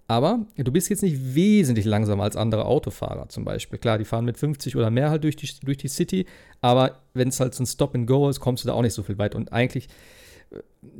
aber 0.09 0.47
du 0.57 0.73
bist 0.73 0.89
jetzt 0.89 1.03
nicht 1.03 1.35
wesentlich 1.35 1.85
langsamer 1.85 2.25
als 2.25 2.37
andere 2.37 2.65
Autofahrer 2.65 3.29
zum 3.29 3.45
Beispiel. 3.45 3.79
Klar, 3.79 3.99
die 3.99 4.05
fahren 4.05 4.25
mit 4.25 4.39
50 4.39 4.77
oder 4.77 4.91
mehr 4.91 5.11
halt 5.11 5.25
durch 5.25 5.37
die, 5.37 5.49
durch 5.65 5.79
die 5.79 5.89
City, 5.89 6.27
aber 6.61 7.01
wenn 7.15 7.29
es 7.29 7.41
halt 7.41 7.55
so 7.55 7.63
ein 7.63 7.67
Stop 7.67 7.95
and 7.95 8.07
Go 8.07 8.29
ist, 8.29 8.41
kommst 8.41 8.65
du 8.65 8.69
da 8.69 8.75
auch 8.75 8.83
nicht 8.83 8.95
so 8.95 9.03
viel 9.03 9.19
weit 9.19 9.35
und 9.35 9.53
eigentlich 9.53 9.89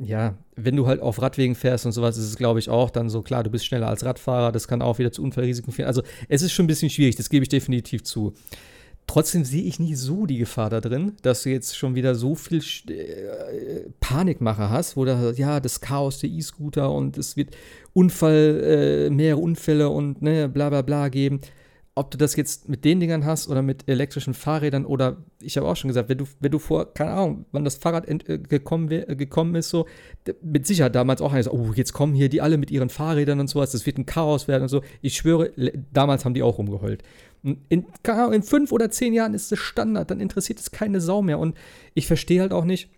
ja, 0.01 0.37
wenn 0.55 0.75
du 0.75 0.87
halt 0.87 1.01
auf 1.01 1.21
Radwegen 1.21 1.55
fährst 1.55 1.85
und 1.85 1.91
sowas, 1.91 2.17
ist 2.17 2.25
es, 2.25 2.35
glaube 2.35 2.59
ich, 2.59 2.69
auch 2.69 2.89
dann 2.89 3.09
so, 3.09 3.21
klar, 3.21 3.43
du 3.43 3.49
bist 3.49 3.65
schneller 3.65 3.87
als 3.87 4.03
Radfahrer, 4.03 4.51
das 4.51 4.67
kann 4.67 4.81
auch 4.81 4.99
wieder 4.99 5.11
zu 5.11 5.23
Unfallrisiken 5.23 5.71
führen. 5.71 5.87
Also 5.87 6.01
es 6.27 6.41
ist 6.41 6.51
schon 6.51 6.65
ein 6.65 6.67
bisschen 6.67 6.89
schwierig, 6.89 7.15
das 7.15 7.29
gebe 7.29 7.43
ich 7.43 7.49
definitiv 7.49 8.03
zu. 8.03 8.33
Trotzdem 9.07 9.45
sehe 9.45 9.63
ich 9.63 9.79
nicht 9.79 9.97
so 9.97 10.25
die 10.25 10.37
Gefahr 10.37 10.69
da 10.69 10.81
drin, 10.81 11.13
dass 11.21 11.43
du 11.43 11.49
jetzt 11.49 11.77
schon 11.77 11.95
wieder 11.95 12.13
so 12.13 12.35
viel 12.35 12.61
äh, 12.89 13.89
Panikmacher 14.01 14.69
hast, 14.69 14.97
wo 14.97 15.05
da, 15.05 15.31
ja, 15.31 15.61
das 15.61 15.79
Chaos 15.79 16.19
der 16.19 16.29
E-Scooter 16.29 16.91
und 16.91 17.17
es 17.17 17.37
wird 17.37 17.55
Unfall, 17.93 19.07
äh, 19.07 19.09
mehrere 19.09 19.39
Unfälle 19.39 19.89
und 19.89 20.21
ne, 20.21 20.49
bla 20.49 20.69
bla 20.69 20.81
bla 20.81 21.07
geben 21.07 21.39
ob 21.97 22.11
du 22.11 22.17
das 22.17 22.35
jetzt 22.35 22.69
mit 22.69 22.85
den 22.85 22.99
Dingern 22.99 23.25
hast 23.25 23.47
oder 23.47 23.63
mit 23.63 23.89
elektrischen 23.89 24.35
Fahrrädern 24.35 24.85
oder 24.85 25.17
ich 25.41 25.57
habe 25.57 25.67
auch 25.67 25.75
schon 25.75 25.87
gesagt, 25.87 26.09
wenn 26.09 26.19
du, 26.19 26.25
wenn 26.39 26.51
du 26.51 26.59
vor, 26.59 26.93
keine 26.93 27.11
Ahnung, 27.11 27.45
wann 27.51 27.65
das 27.65 27.75
Fahrrad 27.75 28.07
ent, 28.07 28.29
äh, 28.29 28.37
gekommen, 28.37 28.91
wär, 28.91 29.09
äh, 29.09 29.15
gekommen 29.15 29.55
ist, 29.55 29.69
so, 29.69 29.87
mit 30.43 30.67
Sicherheit 30.67 30.93
damals 30.93 31.21
auch 31.21 31.33
eines, 31.33 31.49
oh, 31.49 31.71
jetzt 31.73 31.93
kommen 31.93 32.13
hier 32.13 32.29
die 32.29 32.39
alle 32.39 32.57
mit 32.57 32.69
ihren 32.69 32.89
Fahrrädern 32.89 33.39
und 33.39 33.47
sowas, 33.47 33.71
das 33.71 33.87
wird 33.87 33.97
ein 33.97 34.05
Chaos 34.05 34.47
werden 34.47 34.63
und 34.63 34.69
so. 34.69 34.83
Ich 35.01 35.15
schwöre, 35.15 35.51
damals 35.91 36.23
haben 36.23 36.35
die 36.35 36.43
auch 36.43 36.59
rumgeheult. 36.59 37.01
In, 37.43 37.57
in 37.69 38.43
fünf 38.43 38.71
oder 38.71 38.89
zehn 38.89 39.13
Jahren 39.13 39.33
ist 39.33 39.51
das 39.51 39.59
Standard, 39.59 40.11
dann 40.11 40.19
interessiert 40.19 40.59
es 40.59 40.71
keine 40.71 41.01
Sau 41.01 41.21
mehr. 41.21 41.39
Und 41.39 41.57
ich 41.93 42.07
verstehe 42.07 42.41
halt 42.41 42.51
auch 42.51 42.65
nicht, 42.65 42.89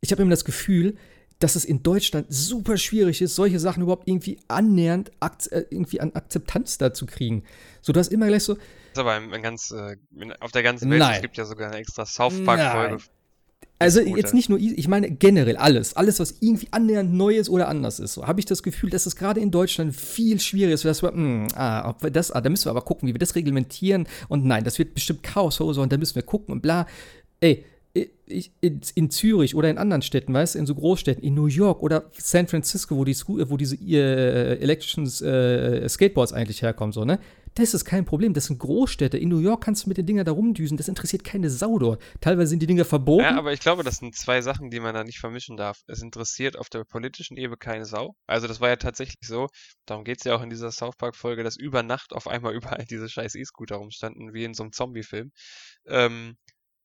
ich 0.00 0.12
habe 0.12 0.22
immer 0.22 0.30
das 0.30 0.44
Gefühl, 0.44 0.96
dass 1.42 1.56
es 1.56 1.64
in 1.64 1.82
Deutschland 1.82 2.26
super 2.28 2.76
schwierig 2.76 3.20
ist, 3.20 3.34
solche 3.34 3.58
Sachen 3.58 3.82
überhaupt 3.82 4.06
irgendwie 4.06 4.38
annähernd 4.48 5.10
äh, 5.50 5.64
irgendwie 5.70 6.00
an 6.00 6.12
Akzeptanz 6.12 6.78
da 6.78 6.94
zu 6.94 7.06
kriegen. 7.06 7.44
So, 7.80 7.92
du 7.92 7.98
hast 7.98 8.12
immer 8.12 8.28
gleich 8.28 8.44
so. 8.44 8.54
Das 8.54 8.62
ist 8.94 8.98
aber 8.98 9.12
ein, 9.12 9.32
ein 9.32 9.42
ganz, 9.42 9.70
äh, 9.72 9.96
auf 10.40 10.52
der 10.52 10.62
ganzen 10.62 10.90
Welt, 10.90 11.00
Nein. 11.00 11.16
es 11.16 11.22
gibt 11.22 11.36
ja 11.36 11.44
sogar 11.44 11.70
eine 11.70 11.78
extra 11.78 12.06
South 12.06 12.44
Park-Folge. 12.44 13.02
Also 13.78 14.00
jetzt 14.00 14.32
nicht 14.32 14.48
nur, 14.48 14.60
ich 14.60 14.86
meine 14.86 15.10
generell 15.10 15.56
alles, 15.56 15.96
alles, 15.96 16.20
was 16.20 16.36
irgendwie 16.38 16.68
annähernd 16.70 17.12
neu 17.12 17.36
ist 17.36 17.50
oder 17.50 17.68
anders 17.68 17.98
ist. 17.98 18.14
So 18.14 18.26
habe 18.26 18.38
ich 18.38 18.46
das 18.46 18.62
Gefühl, 18.62 18.90
dass 18.90 19.06
es 19.06 19.16
gerade 19.16 19.40
in 19.40 19.50
Deutschland 19.50 19.96
viel 19.96 20.38
schwieriger 20.38 20.74
ist. 20.74 20.84
Dass 20.84 21.02
wir, 21.02 21.10
mh, 21.10 21.16
hm, 21.16 21.48
ah, 21.56 21.90
ob 21.90 22.02
wir 22.02 22.10
das, 22.10 22.30
ah, 22.30 22.40
da 22.40 22.48
müssen 22.48 22.66
wir 22.66 22.70
aber 22.70 22.82
gucken, 22.82 23.08
wie 23.08 23.14
wir 23.14 23.18
das 23.18 23.34
reglementieren. 23.34 24.06
Und 24.28 24.44
nein, 24.44 24.62
das 24.62 24.78
wird 24.78 24.94
bestimmt 24.94 25.24
Chaos 25.24 25.56
verursachen. 25.56 25.88
Da 25.88 25.96
müssen 25.96 26.14
wir 26.14 26.22
gucken 26.22 26.52
und 26.52 26.62
bla. 26.62 26.86
Ey, 27.40 27.64
in 28.94 29.10
Zürich 29.10 29.54
oder 29.54 29.68
in 29.68 29.76
anderen 29.76 30.02
Städten, 30.02 30.32
weißt 30.32 30.54
du, 30.54 30.60
in 30.60 30.66
so 30.66 30.74
Großstädten, 30.74 31.22
in 31.22 31.34
New 31.34 31.46
York 31.46 31.82
oder 31.82 32.04
San 32.16 32.46
Francisco, 32.46 32.96
wo, 32.96 33.04
die, 33.04 33.14
wo 33.26 33.56
diese 33.56 33.76
äh, 33.76 34.58
elektrischen 34.60 35.04
äh, 35.26 35.86
Skateboards 35.88 36.32
eigentlich 36.32 36.62
herkommen, 36.62 36.92
so, 36.92 37.04
ne? 37.04 37.18
Das 37.54 37.74
ist 37.74 37.84
kein 37.84 38.04
Problem. 38.04 38.34
Das 38.34 38.46
sind 38.46 38.58
Großstädte. 38.58 39.18
In 39.18 39.28
New 39.28 39.38
York 39.38 39.62
kannst 39.64 39.84
du 39.84 39.88
mit 39.88 39.98
den 39.98 40.06
Dingern 40.06 40.24
da 40.24 40.32
rumdüsen. 40.32 40.76
Das 40.76 40.88
interessiert 40.88 41.24
keine 41.24 41.50
Sau 41.50 41.78
dort. 41.78 42.02
Teilweise 42.20 42.48
sind 42.48 42.60
die 42.60 42.66
Dinger 42.66 42.84
verboten. 42.84 43.24
Ja, 43.24 43.36
aber 43.36 43.52
ich 43.52 43.60
glaube, 43.60 43.82
das 43.82 43.96
sind 43.96 44.16
zwei 44.16 44.40
Sachen, 44.42 44.70
die 44.70 44.80
man 44.80 44.94
da 44.94 45.04
nicht 45.04 45.18
vermischen 45.18 45.56
darf. 45.56 45.80
Es 45.86 46.02
interessiert 46.02 46.58
auf 46.58 46.68
der 46.68 46.84
politischen 46.84 47.36
Ebene 47.36 47.56
keine 47.56 47.84
Sau. 47.84 48.14
Also, 48.26 48.46
das 48.48 48.60
war 48.60 48.68
ja 48.68 48.76
tatsächlich 48.76 49.26
so. 49.26 49.48
Darum 49.86 50.04
geht 50.04 50.18
es 50.18 50.24
ja 50.24 50.34
auch 50.34 50.42
in 50.42 50.50
dieser 50.50 50.70
South 50.70 50.96
Park-Folge, 50.96 51.42
dass 51.44 51.56
über 51.56 51.82
Nacht 51.82 52.12
auf 52.12 52.26
einmal 52.26 52.54
überall 52.54 52.84
diese 52.84 53.08
scheiß 53.08 53.34
E-Scooter 53.34 53.76
rumstanden, 53.76 54.32
wie 54.32 54.44
in 54.44 54.54
so 54.54 54.62
einem 54.62 54.72
Zombie-Film. 54.72 55.32
Ähm, 55.86 56.36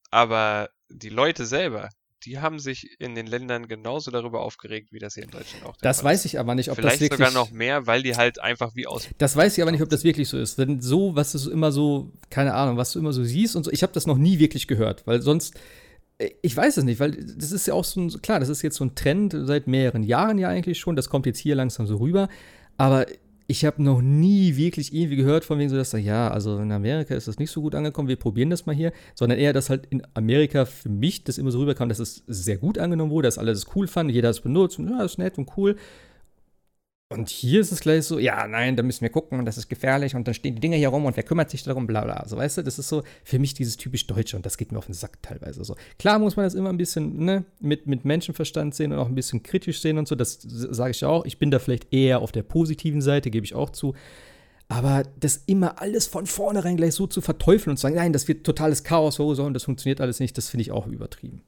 aber 0.10 0.70
die 0.90 1.10
Leute 1.10 1.46
selber, 1.46 1.90
die 2.24 2.40
haben 2.40 2.60
sich 2.60 3.00
in 3.00 3.16
den 3.16 3.28
Ländern 3.28 3.68
genauso 3.68 4.12
darüber 4.12 4.42
aufgeregt, 4.42 4.92
wie 4.92 5.00
das 5.00 5.14
hier 5.14 5.24
in 5.24 5.30
Deutschland 5.30 5.66
auch 5.66 5.76
Das 5.82 6.04
weiß 6.04 6.26
ich 6.26 6.40
aber 6.40 6.56
nicht, 6.56 6.70
ob 6.70 6.78
Vielleicht 6.78 6.96
das 6.96 7.02
wirklich. 7.02 7.28
sogar 7.28 7.32
noch 7.32 7.52
mehr, 7.52 7.88
weil 7.88 8.04
die 8.04 8.16
halt 8.16 8.42
einfach 8.42 8.76
wie 8.76 8.88
aus. 8.88 9.08
Das 9.18 9.36
weiß 9.36 9.58
ich 9.58 9.62
aber 9.62 9.72
nicht, 9.72 9.82
ob 9.82 9.90
das 9.90 10.04
wirklich 10.04 10.28
so 10.28 10.38
ist. 10.38 10.58
Denn 10.58 10.82
so, 10.82 11.16
was 11.16 11.32
du 11.32 11.50
immer 11.52 11.72
so, 11.72 12.12
keine 12.30 12.54
Ahnung, 12.54 12.78
was 12.78 12.92
du 12.92 13.00
immer 13.00 13.14
so 13.14 13.24
siehst 13.24 13.56
und 13.56 13.64
so, 13.64 13.72
ich 13.72 13.84
habe 13.84 13.94
das 13.94 14.08
noch 14.08 14.18
nie 14.18 14.40
wirklich 14.40 14.68
gehört, 14.68 15.06
weil 15.06 15.22
sonst 15.22 15.56
ich 16.42 16.58
weiß 16.58 16.78
es 16.78 16.84
nicht, 16.84 17.00
weil 17.00 17.12
das 17.12 17.52
ist 17.52 17.68
ja 17.68 17.76
auch 17.76 17.84
so 17.84 18.02
ein, 18.02 18.22
klar, 18.22 18.40
das 18.40 18.50
ist 18.50 18.64
jetzt 18.64 18.78
so 18.78 18.84
ein 18.84 18.96
Trend 18.96 19.36
seit 19.40 19.68
mehreren 19.68 20.02
Jahren 20.04 20.40
ja 20.40 20.50
eigentlich 20.50 20.80
schon, 20.80 20.96
das 20.96 21.10
kommt 21.10 21.28
jetzt 21.28 21.38
hier 21.38 21.56
langsam 21.56 21.86
so 21.86 21.98
rüber, 21.98 22.28
aber 22.78 23.06
ich 23.48 23.64
habe 23.64 23.82
noch 23.82 24.02
nie 24.02 24.58
wirklich 24.58 24.94
irgendwie 24.94 25.16
gehört 25.16 25.46
von 25.46 25.58
wegen 25.58 25.70
so, 25.70 25.78
dass 25.78 25.94
ja, 25.94 26.30
also 26.30 26.60
in 26.60 26.72
Amerika 26.72 27.16
ist 27.16 27.30
das 27.30 27.40
nicht 27.40 27.50
so 27.50 27.62
gut 27.62 27.76
angekommen, 27.76 28.10
wir 28.10 28.18
probieren 28.18 28.50
das 28.50 28.66
mal 28.66 28.76
hier, 28.76 28.92
sondern 29.16 29.40
eher, 29.40 29.54
dass 29.54 29.70
halt 29.70 29.86
in 29.90 30.04
Amerika 30.14 30.66
für 30.66 30.90
mich 30.90 31.24
das 31.24 31.38
immer 31.38 31.52
so 31.52 31.60
rüberkam, 31.60 31.88
dass 31.88 32.00
es 32.00 32.24
sehr 32.28 32.58
gut 32.58 32.78
angenommen 32.78 33.12
wurde, 33.12 33.28
dass 33.30 33.38
alle 33.38 33.54
das 33.54 33.66
cool 33.76 33.88
fanden, 33.88 34.14
jeder 34.14 34.30
es 34.30 34.42
benutzt 34.42 34.80
und 34.80 34.90
ja, 34.90 35.02
ist 35.02 35.18
nett 35.18 35.38
und 35.38 35.50
cool. 35.56 35.78
Und 37.10 37.30
hier 37.30 37.62
ist 37.62 37.72
es 37.72 37.80
gleich 37.80 38.04
so, 38.04 38.20
ja, 38.20 38.46
nein, 38.48 38.76
da 38.76 38.84
müssen 38.84 39.02
wir 39.02 39.10
gucken 39.10 39.40
und 39.40 39.46
das 39.46 39.58
ist 39.58 39.70
gefährlich 39.70 40.14
und 40.14 40.28
dann 40.28 40.34
stehen 40.34 40.56
die 40.56 40.60
Dinger 40.60 40.76
hier 40.76 40.90
rum 40.90 41.06
und 41.06 41.16
wer 41.16 41.24
kümmert 41.24 41.50
sich 41.50 41.64
darum, 41.64 41.88
bla 41.88 42.04
bla. 42.04 42.28
So, 42.28 42.36
weißt 42.36 42.58
du, 42.58 42.64
das 42.64 42.80
ist 42.80 42.90
so 42.90 43.02
für 43.24 43.40
mich 43.40 43.54
dieses 43.54 43.78
typisch 43.78 44.06
Deutsche 44.08 44.36
und 44.36 44.46
das 44.46 44.58
geht 44.58 44.74
mir 44.74 44.78
auf 44.78 44.88
den 44.88 44.94
Sack 44.94 45.22
teilweise 45.22 45.64
so. 45.64 45.78
Klar 46.00 46.20
muss 46.20 46.36
man 46.36 46.46
das 46.46 46.54
immer 46.54 46.68
ein 46.68 46.78
bisschen 46.78 47.24
ne, 47.24 47.46
mit, 47.62 47.88
mit 47.88 48.04
Menschenverstand 48.04 48.76
sehen 48.76 48.92
und 48.92 49.00
auch 49.00 49.08
ein 49.08 49.16
bisschen 49.16 49.42
kritisch 49.42 49.80
sehen 49.80 49.98
und 49.98 50.06
so, 50.06 50.16
das 50.16 50.40
sage 50.42 50.92
ich 50.92 51.06
auch. 51.06 51.24
Ich 51.24 51.40
bin 51.40 51.50
da 51.50 51.60
vielleicht 51.60 51.94
eher 51.94 52.20
auf 52.20 52.34
der 52.34 52.44
positiven 52.44 53.02
Seite, 53.02 53.32
gebe 53.32 53.46
ich 53.46 53.56
auch 53.56 53.70
zu. 53.70 53.94
Aber 54.68 55.04
das 55.18 55.44
immer 55.46 55.82
alles 55.82 56.08
von 56.08 56.26
vornherein 56.26 56.76
gleich 56.76 56.94
so 56.94 57.08
zu 57.08 57.22
verteufeln 57.22 57.72
und 57.72 57.78
zu 57.78 57.84
sagen, 57.84 57.96
nein, 57.96 58.12
das 58.12 58.28
wird 58.28 58.46
totales 58.46 58.84
Chaos 58.84 59.16
so 59.16 59.26
und 59.26 59.54
das 59.54 59.64
funktioniert 59.64 60.02
alles 60.02 60.20
nicht, 60.20 60.38
das 60.38 60.50
finde 60.50 60.64
ich 60.64 60.72
auch 60.72 60.88
übertrieben. 60.88 61.42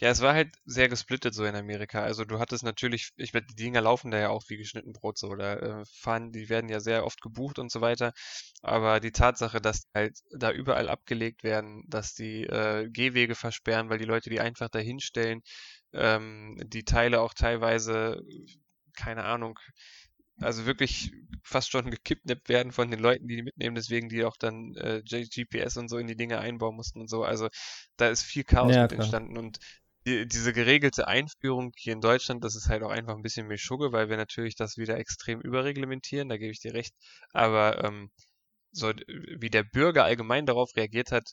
Ja, 0.00 0.08
es 0.08 0.22
war 0.22 0.32
halt 0.34 0.56
sehr 0.64 0.88
gesplittet 0.88 1.34
so 1.34 1.44
in 1.44 1.54
Amerika. 1.54 2.02
Also 2.02 2.24
du 2.24 2.38
hattest 2.38 2.64
natürlich, 2.64 3.10
ich 3.16 3.34
werde 3.34 3.48
die 3.48 3.54
Dinger 3.54 3.82
laufen 3.82 4.10
da 4.10 4.18
ja 4.18 4.30
auch 4.30 4.42
wie 4.48 4.56
geschnitten 4.56 4.94
Brot 4.94 5.18
so 5.18 5.28
oder 5.28 5.62
äh, 5.62 5.84
fahren, 5.92 6.32
die 6.32 6.48
werden 6.48 6.70
ja 6.70 6.80
sehr 6.80 7.04
oft 7.04 7.20
gebucht 7.20 7.58
und 7.58 7.70
so 7.70 7.82
weiter. 7.82 8.12
Aber 8.62 9.00
die 9.00 9.12
Tatsache, 9.12 9.60
dass 9.60 9.82
die 9.82 9.88
halt 9.94 10.18
da 10.38 10.52
überall 10.52 10.88
abgelegt 10.88 11.42
werden, 11.44 11.84
dass 11.86 12.14
die 12.14 12.44
äh, 12.44 12.88
Gehwege 12.90 13.34
versperren, 13.34 13.90
weil 13.90 13.98
die 13.98 14.06
Leute 14.06 14.30
die 14.30 14.40
einfach 14.40 14.70
dahinstellen, 14.70 15.42
ähm, 15.92 16.56
die 16.64 16.84
Teile 16.84 17.20
auch 17.20 17.34
teilweise, 17.34 18.22
keine 18.96 19.24
Ahnung, 19.24 19.58
also 20.38 20.64
wirklich 20.64 21.12
fast 21.42 21.70
schon 21.70 21.90
gekidnappt 21.90 22.48
werden 22.48 22.72
von 22.72 22.90
den 22.90 23.00
Leuten, 23.00 23.28
die 23.28 23.36
die 23.36 23.42
mitnehmen, 23.42 23.74
deswegen 23.74 24.08
die 24.08 24.24
auch 24.24 24.36
dann 24.38 24.74
äh, 24.76 25.02
GPS 25.02 25.76
und 25.76 25.88
so 25.88 25.98
in 25.98 26.06
die 26.06 26.16
Dinge 26.16 26.38
einbauen 26.38 26.76
mussten 26.76 27.00
und 27.00 27.10
so. 27.10 27.24
Also 27.24 27.48
da 27.96 28.08
ist 28.08 28.22
viel 28.22 28.44
Chaos 28.44 28.74
ja, 28.74 28.82
mit 28.82 28.92
entstanden 28.92 29.36
und 29.36 29.58
die, 30.06 30.26
diese 30.26 30.52
geregelte 30.52 31.08
Einführung 31.08 31.72
hier 31.76 31.92
in 31.92 32.00
Deutschland, 32.00 32.44
das 32.44 32.56
ist 32.56 32.68
halt 32.68 32.82
auch 32.82 32.90
einfach 32.90 33.14
ein 33.14 33.22
bisschen 33.22 33.46
mehr 33.46 33.58
Schugge, 33.58 33.92
weil 33.92 34.08
wir 34.08 34.16
natürlich 34.16 34.56
das 34.56 34.76
wieder 34.76 34.98
extrem 34.98 35.40
überreglementieren, 35.40 36.28
da 36.28 36.36
gebe 36.36 36.52
ich 36.52 36.60
dir 36.60 36.74
recht. 36.74 36.94
Aber 37.32 37.84
ähm, 37.84 38.10
so 38.72 38.92
wie 39.38 39.50
der 39.50 39.64
Bürger 39.64 40.04
allgemein 40.04 40.46
darauf 40.46 40.74
reagiert 40.76 41.12
hat, 41.12 41.30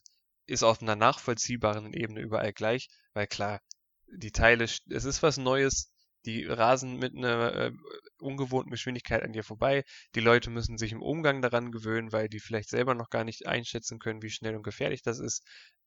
ist 0.47 0.63
auf 0.63 0.81
einer 0.81 0.95
nachvollziehbaren 0.95 1.93
Ebene 1.93 2.21
überall 2.21 2.53
gleich, 2.53 2.89
weil 3.13 3.27
klar, 3.27 3.61
die 4.07 4.31
Teile, 4.31 4.63
es 4.63 5.05
ist 5.05 5.23
was 5.23 5.37
Neues, 5.37 5.91
die 6.27 6.45
rasen 6.45 6.97
mit 6.97 7.15
einer 7.15 7.53
äh, 7.55 7.71
ungewohnten 8.19 8.71
Geschwindigkeit 8.71 9.23
an 9.23 9.33
dir 9.33 9.43
vorbei. 9.43 9.83
Die 10.15 10.19
Leute 10.19 10.49
müssen 10.49 10.77
sich 10.77 10.91
im 10.91 11.01
Umgang 11.01 11.41
daran 11.41 11.71
gewöhnen, 11.71 12.11
weil 12.11 12.29
die 12.29 12.39
vielleicht 12.39 12.69
selber 12.69 12.93
noch 12.95 13.09
gar 13.09 13.23
nicht 13.23 13.47
einschätzen 13.47 13.99
können, 13.99 14.21
wie 14.21 14.29
schnell 14.29 14.55
und 14.55 14.63
gefährlich 14.63 15.01
das 15.01 15.19
ist. 15.19 15.43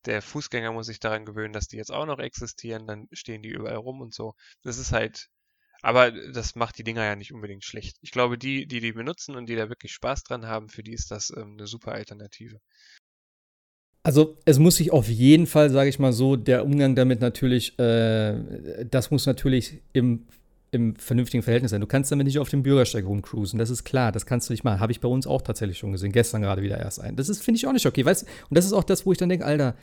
Der 0.07 0.23
Fußgänger 0.23 0.73
muss 0.73 0.87
sich 0.87 1.01
daran 1.01 1.27
gewöhnen, 1.27 1.53
dass 1.53 1.69
die 1.69 1.77
jetzt 1.77 1.93
auch 1.93 2.07
noch 2.07 2.19
existieren, 2.19 2.87
dann 2.87 3.07
stehen 3.13 3.43
die 3.43 3.51
überall 3.51 3.77
rum 3.77 4.01
und 4.01 4.15
so. 4.15 4.35
Das 4.63 4.79
ist 4.79 4.93
halt, 4.93 5.29
aber 5.83 6.11
das 6.13 6.55
macht 6.57 6.79
die 6.79 6.85
Dinger 6.85 7.05
ja 7.05 7.17
nicht 7.17 7.33
unbedingt 7.33 7.65
schlecht. 7.65 7.97
Ich 8.01 8.11
glaube, 8.11 8.39
die, 8.39 8.67
die 8.67 8.81
die 8.81 8.93
benutzen 8.93 9.37
und 9.37 9.47
die 9.49 9.57
da 9.57 9.69
wirklich 9.69 9.93
Spaß 9.93 10.25
dran 10.25 10.47
haben, 10.47 10.69
für 10.71 10.83
die 10.83 10.95
ist 10.95 11.11
das 11.11 11.31
ähm, 11.37 11.57
eine 11.59 11.67
super 11.67 11.93
Alternative. 11.93 12.61
Also 14.03 14.39
es 14.47 14.59
muss 14.59 14.77
sich 14.77 14.93
auf 14.93 15.09
jeden 15.09 15.47
Fall, 15.47 15.69
sage 15.69 15.91
ich 15.91 15.99
mal 15.99 16.13
so, 16.13 16.37
der 16.37 16.65
Umgang 16.65 16.95
damit 16.95 17.21
natürlich, 17.21 17.79
äh, 17.79 18.35
das 18.91 19.11
muss 19.11 19.27
natürlich 19.27 19.83
im, 19.93 20.27
im 20.71 20.97
vernünftigen 20.97 21.43
Verhältnis 21.43 21.73
sein. 21.73 21.83
Du 21.83 21.87
kannst 21.87 22.11
damit 22.11 22.27
nicht 22.27 22.39
auf 22.39 22.49
dem 22.49 22.63
Bürgersteig 22.63 23.05
rumcruisen, 23.05 23.59
das 23.59 23.69
ist 23.69 23.85
klar, 23.85 24.11
das 24.11 24.25
kannst 24.25 24.49
du 24.49 24.55
nicht 24.55 24.65
machen. 24.65 24.81
Habe 24.81 24.93
ich 24.93 25.01
bei 25.01 25.09
uns 25.09 25.27
auch 25.27 25.43
tatsächlich 25.43 25.77
schon 25.77 25.93
gesehen, 25.93 26.13
gestern 26.13 26.41
gerade 26.41 26.63
wieder 26.63 26.79
erst 26.79 27.01
ein. 27.01 27.15
Das 27.15 27.27
finde 27.41 27.59
ich 27.59 27.67
auch 27.67 27.73
nicht 27.73 27.85
okay, 27.85 28.05
weißt 28.05 28.23
Und 28.49 28.57
das 28.57 28.65
ist 28.65 28.73
auch 28.73 28.85
das, 28.85 29.05
wo 29.05 29.13
ich 29.13 29.19
dann 29.19 29.29
denke, 29.29 29.45
Alter, 29.45 29.75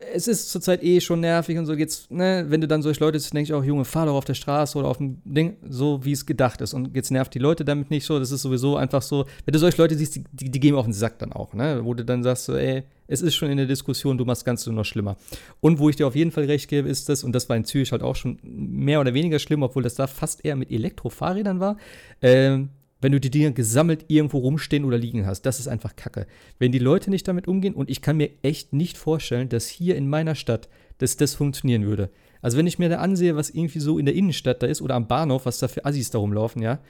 es 0.00 0.28
ist 0.28 0.50
zurzeit 0.50 0.82
eh 0.82 1.00
schon 1.00 1.20
nervig 1.20 1.58
und 1.58 1.66
so 1.66 1.74
jetzt, 1.74 2.10
ne, 2.10 2.46
wenn 2.48 2.60
du 2.60 2.66
dann 2.66 2.82
solche 2.82 3.00
Leute 3.00 3.18
siehst, 3.18 3.34
denke 3.34 3.44
ich 3.44 3.54
auch, 3.54 3.62
Junge, 3.62 3.84
fahr 3.84 4.06
doch 4.06 4.14
auf 4.14 4.24
der 4.24 4.34
Straße 4.34 4.78
oder 4.78 4.88
auf 4.88 4.96
dem 4.96 5.20
Ding, 5.24 5.58
so 5.68 6.04
wie 6.04 6.12
es 6.12 6.24
gedacht 6.24 6.60
ist. 6.62 6.72
Und 6.72 6.94
jetzt 6.96 7.10
nervt 7.10 7.34
die 7.34 7.38
Leute 7.38 7.64
damit 7.64 7.90
nicht 7.90 8.06
so. 8.06 8.18
Das 8.18 8.30
ist 8.30 8.42
sowieso 8.42 8.76
einfach 8.76 9.02
so, 9.02 9.26
wenn 9.44 9.52
du 9.52 9.58
solche 9.58 9.80
Leute 9.80 9.96
siehst, 9.96 10.16
die, 10.16 10.24
die, 10.32 10.50
die 10.50 10.60
gehen 10.60 10.74
auf 10.74 10.86
den 10.86 10.94
Sack 10.94 11.18
dann 11.18 11.32
auch, 11.32 11.52
ne? 11.52 11.80
Wo 11.84 11.92
du 11.92 12.04
dann 12.04 12.22
sagst, 12.22 12.46
so, 12.46 12.56
ey, 12.56 12.84
es 13.08 13.20
ist 13.20 13.34
schon 13.34 13.50
in 13.50 13.58
der 13.58 13.66
Diskussion, 13.66 14.16
du 14.16 14.24
machst 14.24 14.44
ganz 14.44 14.66
noch 14.66 14.84
schlimmer. 14.84 15.16
Und 15.60 15.78
wo 15.78 15.90
ich 15.90 15.96
dir 15.96 16.06
auf 16.06 16.16
jeden 16.16 16.30
Fall 16.30 16.44
recht 16.44 16.68
gebe, 16.68 16.88
ist 16.88 17.08
das, 17.08 17.22
und 17.22 17.32
das 17.32 17.48
war 17.48 17.56
in 17.56 17.64
Zürich 17.64 17.92
halt 17.92 18.02
auch 18.02 18.16
schon 18.16 18.38
mehr 18.42 19.00
oder 19.00 19.12
weniger 19.12 19.38
schlimm, 19.38 19.62
obwohl 19.62 19.82
das 19.82 19.96
da 19.96 20.06
fast 20.06 20.44
eher 20.44 20.56
mit 20.56 20.70
Elektrofahrrädern 20.70 21.60
war, 21.60 21.76
ähm, 22.22 22.70
wenn 23.00 23.12
du 23.12 23.20
die 23.20 23.30
Dinge 23.30 23.52
gesammelt 23.52 24.04
irgendwo 24.08 24.38
rumstehen 24.38 24.84
oder 24.84 24.98
liegen 24.98 25.26
hast. 25.26 25.42
Das 25.42 25.60
ist 25.60 25.68
einfach 25.68 25.96
Kacke. 25.96 26.26
Wenn 26.58 26.72
die 26.72 26.78
Leute 26.78 27.10
nicht 27.10 27.26
damit 27.26 27.48
umgehen, 27.48 27.74
und 27.74 27.90
ich 27.90 28.02
kann 28.02 28.16
mir 28.16 28.30
echt 28.42 28.72
nicht 28.72 28.98
vorstellen, 28.98 29.48
dass 29.48 29.68
hier 29.68 29.96
in 29.96 30.08
meiner 30.08 30.34
Stadt, 30.34 30.68
dass 30.98 31.16
das 31.16 31.34
funktionieren 31.34 31.86
würde. 31.86 32.10
Also 32.42 32.56
wenn 32.56 32.66
ich 32.66 32.78
mir 32.78 32.88
da 32.88 32.98
ansehe, 32.98 33.36
was 33.36 33.50
irgendwie 33.50 33.80
so 33.80 33.98
in 33.98 34.06
der 34.06 34.14
Innenstadt 34.14 34.62
da 34.62 34.66
ist 34.66 34.82
oder 34.82 34.94
am 34.94 35.08
Bahnhof, 35.08 35.46
was 35.46 35.58
da 35.58 35.68
für 35.68 35.84
Assis 35.84 36.10
da 36.10 36.18
rumlaufen, 36.18 36.62
ja, 36.62 36.80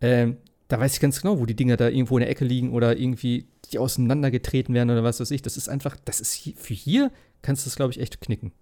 ähm, 0.00 0.36
da 0.68 0.80
weiß 0.80 0.94
ich 0.94 1.00
ganz 1.00 1.22
genau, 1.22 1.38
wo 1.38 1.46
die 1.46 1.54
Dinger 1.54 1.76
da 1.76 1.88
irgendwo 1.88 2.18
in 2.18 2.22
der 2.22 2.30
Ecke 2.30 2.44
liegen 2.44 2.72
oder 2.72 2.96
irgendwie 2.96 3.46
die 3.70 3.78
auseinandergetreten 3.78 4.74
werden 4.74 4.90
oder 4.90 5.04
was 5.04 5.20
weiß 5.20 5.30
ich. 5.30 5.42
Das 5.42 5.56
ist 5.56 5.68
einfach, 5.68 5.96
das 6.04 6.20
ist 6.20 6.32
hier, 6.32 6.54
für 6.56 6.74
hier 6.74 7.12
kannst 7.42 7.64
du 7.64 7.68
das, 7.68 7.76
glaube 7.76 7.92
ich, 7.92 8.00
echt 8.00 8.20
knicken. 8.20 8.52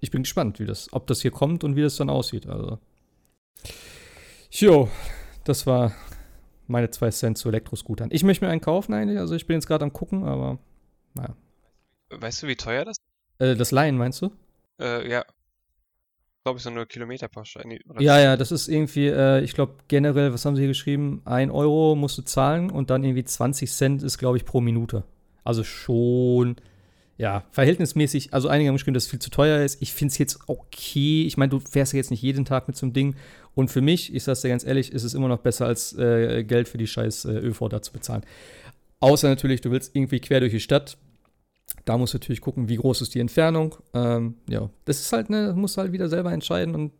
Ich 0.00 0.10
bin 0.10 0.24
gespannt, 0.24 0.58
wie 0.58 0.66
das, 0.66 0.92
ob 0.92 1.06
das 1.06 1.22
hier 1.22 1.30
kommt 1.30 1.62
und 1.62 1.76
wie 1.76 1.82
das 1.82 1.96
dann 1.96 2.10
aussieht. 2.10 2.48
Also. 2.48 2.78
Jo, 4.50 4.88
das 5.44 5.64
war 5.66 5.94
meine 6.72 6.90
zwei 6.90 7.10
Cent 7.10 7.38
zu 7.38 7.48
Elektroscootern. 7.48 8.08
Ich 8.10 8.24
möchte 8.24 8.44
mir 8.44 8.50
einen 8.50 8.60
kaufen 8.60 8.92
eigentlich, 8.92 9.18
also 9.18 9.34
ich 9.34 9.46
bin 9.46 9.54
jetzt 9.54 9.66
gerade 9.66 9.84
am 9.84 9.92
gucken, 9.92 10.24
aber 10.24 10.58
naja. 11.14 11.36
Weißt 12.10 12.42
du, 12.42 12.48
wie 12.48 12.56
teuer 12.56 12.84
das? 12.84 12.96
Äh, 13.38 13.54
das 13.54 13.70
Leihen 13.70 13.96
meinst 13.96 14.20
du? 14.22 14.32
Äh, 14.80 15.08
ja. 15.08 15.24
Glaube 16.44 16.56
ich 16.56 16.64
so 16.64 16.70
eine 16.70 16.86
Kilometerpauschale. 16.86 17.78
Ja, 18.00 18.18
ja, 18.18 18.36
das 18.36 18.50
ist 18.50 18.66
irgendwie, 18.66 19.06
äh, 19.06 19.42
ich 19.42 19.54
glaube 19.54 19.76
generell, 19.86 20.32
was 20.32 20.44
haben 20.44 20.56
sie 20.56 20.62
hier 20.62 20.68
geschrieben? 20.68 21.22
Ein 21.24 21.52
Euro 21.52 21.94
musst 21.94 22.18
du 22.18 22.22
zahlen 22.22 22.70
und 22.70 22.90
dann 22.90 23.04
irgendwie 23.04 23.24
20 23.24 23.70
Cent 23.70 24.02
ist, 24.02 24.18
glaube 24.18 24.38
ich, 24.38 24.44
pro 24.44 24.60
Minute. 24.60 25.04
Also 25.44 25.62
schon 25.62 26.56
ja, 27.22 27.44
verhältnismäßig, 27.52 28.34
also 28.34 28.48
einige 28.48 28.66
haben 28.66 28.74
geschrieben, 28.74 28.94
dass 28.94 29.04
es 29.04 29.10
viel 29.10 29.20
zu 29.20 29.30
teuer 29.30 29.64
ist. 29.64 29.80
Ich 29.80 29.92
finde 29.92 30.10
es 30.10 30.18
jetzt 30.18 30.40
okay. 30.48 31.22
Ich 31.24 31.36
meine, 31.36 31.50
du 31.50 31.60
fährst 31.60 31.92
ja 31.92 31.98
jetzt 31.98 32.10
nicht 32.10 32.20
jeden 32.20 32.44
Tag 32.44 32.66
mit 32.66 32.76
so 32.76 32.84
einem 32.84 32.94
Ding. 32.94 33.14
Und 33.54 33.70
für 33.70 33.80
mich, 33.80 34.12
ich 34.12 34.24
sag's 34.24 34.40
dir 34.40 34.48
ganz 34.48 34.64
ehrlich, 34.64 34.90
ist 34.90 35.04
es 35.04 35.14
immer 35.14 35.28
noch 35.28 35.38
besser, 35.38 35.66
als 35.66 35.96
äh, 35.96 36.42
Geld 36.42 36.66
für 36.66 36.78
die 36.78 36.88
scheiß 36.88 37.26
äh, 37.26 37.34
ÖV 37.34 37.68
da 37.68 37.80
zu 37.80 37.92
bezahlen. 37.92 38.24
Außer 38.98 39.28
natürlich, 39.28 39.60
du 39.60 39.70
willst 39.70 39.94
irgendwie 39.94 40.18
quer 40.18 40.40
durch 40.40 40.50
die 40.50 40.58
Stadt. 40.58 40.98
Da 41.84 41.96
musst 41.96 42.12
du 42.12 42.18
natürlich 42.18 42.40
gucken, 42.40 42.68
wie 42.68 42.74
groß 42.74 43.02
ist 43.02 43.14
die 43.14 43.20
Entfernung. 43.20 43.76
Ähm, 43.94 44.34
ja, 44.48 44.68
das 44.84 44.98
ist 44.98 45.12
halt, 45.12 45.30
ne, 45.30 45.52
musst 45.56 45.78
halt 45.78 45.92
wieder 45.92 46.08
selber 46.08 46.32
entscheiden 46.32 46.74
und 46.74 46.92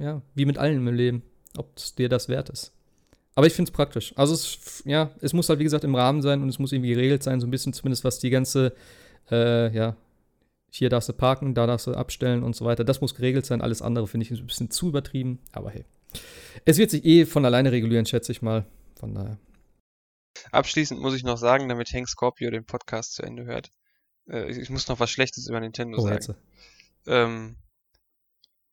ja, 0.00 0.22
wie 0.34 0.46
mit 0.46 0.56
allem 0.56 0.88
im 0.88 0.94
Leben, 0.94 1.22
ob 1.58 1.76
es 1.76 1.94
dir 1.94 2.08
das 2.08 2.30
wert 2.30 2.48
ist. 2.48 2.72
Aber 3.34 3.46
ich 3.46 3.52
finde 3.52 3.68
es 3.68 3.74
praktisch. 3.74 4.14
Also, 4.16 4.32
es, 4.32 4.82
ja, 4.86 5.10
es 5.20 5.34
muss 5.34 5.50
halt, 5.50 5.58
wie 5.58 5.64
gesagt, 5.64 5.84
im 5.84 5.94
Rahmen 5.94 6.22
sein 6.22 6.40
und 6.40 6.48
es 6.48 6.58
muss 6.58 6.72
irgendwie 6.72 6.94
geregelt 6.94 7.22
sein, 7.22 7.40
so 7.40 7.46
ein 7.46 7.50
bisschen 7.50 7.74
zumindest, 7.74 8.04
was 8.04 8.18
die 8.18 8.30
ganze 8.30 8.72
äh, 9.30 9.74
ja, 9.74 9.96
hier 10.70 10.90
darfst 10.90 11.08
du 11.08 11.12
parken, 11.12 11.54
da 11.54 11.66
darfst 11.66 11.86
du 11.86 11.94
abstellen 11.94 12.42
und 12.42 12.54
so 12.54 12.64
weiter. 12.64 12.84
Das 12.84 13.00
muss 13.00 13.14
geregelt 13.14 13.46
sein. 13.46 13.62
Alles 13.62 13.82
andere 13.82 14.06
finde 14.06 14.26
ich 14.26 14.30
ein 14.30 14.46
bisschen 14.46 14.70
zu 14.70 14.88
übertrieben, 14.88 15.40
aber 15.52 15.70
hey. 15.70 15.84
Es 16.64 16.78
wird 16.78 16.90
sich 16.90 17.04
eh 17.04 17.26
von 17.26 17.44
alleine 17.44 17.72
regulieren, 17.72 18.06
schätze 18.06 18.32
ich 18.32 18.42
mal. 18.42 18.66
Von 18.98 19.14
daher. 19.14 19.38
Abschließend 20.52 21.00
muss 21.00 21.14
ich 21.14 21.24
noch 21.24 21.38
sagen, 21.38 21.68
damit 21.68 21.92
Hank 21.92 22.08
Scorpio 22.08 22.50
den 22.50 22.64
Podcast 22.64 23.14
zu 23.14 23.22
Ende 23.22 23.44
hört. 23.44 23.70
Äh, 24.28 24.50
ich 24.50 24.70
muss 24.70 24.88
noch 24.88 25.00
was 25.00 25.10
Schlechtes 25.10 25.48
über 25.48 25.60
Nintendo 25.60 25.98
oh, 25.98 26.02
sagen. 26.02 26.34
Ähm, 27.06 27.56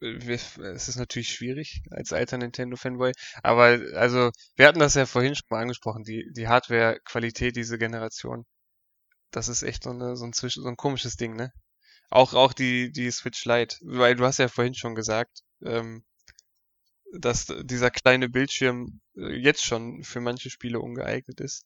es 0.01 0.89
ist 0.89 0.97
natürlich 0.97 1.29
schwierig 1.29 1.81
als 1.89 2.11
alter 2.11 2.37
Nintendo-Fanboy, 2.37 3.13
aber 3.41 3.79
also 3.93 4.31
wir 4.57 4.67
hatten 4.67 4.79
das 4.79 4.95
ja 4.95 5.05
vorhin 5.05 5.33
schon 5.33 5.45
mal 5.49 5.61
angesprochen, 5.61 6.03
die, 6.03 6.29
die 6.35 6.49
Hardware-Qualität 6.49 7.55
dieser 7.55 7.77
Generation 7.77 8.45
das 9.35 9.47
ist 9.49 9.63
echt 9.63 9.83
so, 9.83 9.89
eine, 9.89 10.15
so, 10.15 10.25
ein, 10.25 10.33
so 10.33 10.67
ein 10.67 10.77
komisches 10.77 11.17
Ding, 11.17 11.35
ne? 11.35 11.51
Auch, 12.09 12.33
auch 12.33 12.53
die, 12.53 12.91
die 12.91 13.09
Switch 13.11 13.43
Lite, 13.45 13.77
weil 13.81 14.15
du 14.15 14.25
hast 14.25 14.37
ja 14.37 14.47
vorhin 14.47 14.75
schon 14.75 14.95
gesagt, 14.95 15.41
ähm, 15.63 16.05
dass 17.11 17.47
dieser 17.63 17.91
kleine 17.91 18.29
Bildschirm 18.29 19.01
äh, 19.15 19.35
jetzt 19.35 19.65
schon 19.65 20.03
für 20.03 20.21
manche 20.21 20.49
Spiele 20.49 20.79
ungeeignet 20.79 21.39
ist. 21.39 21.65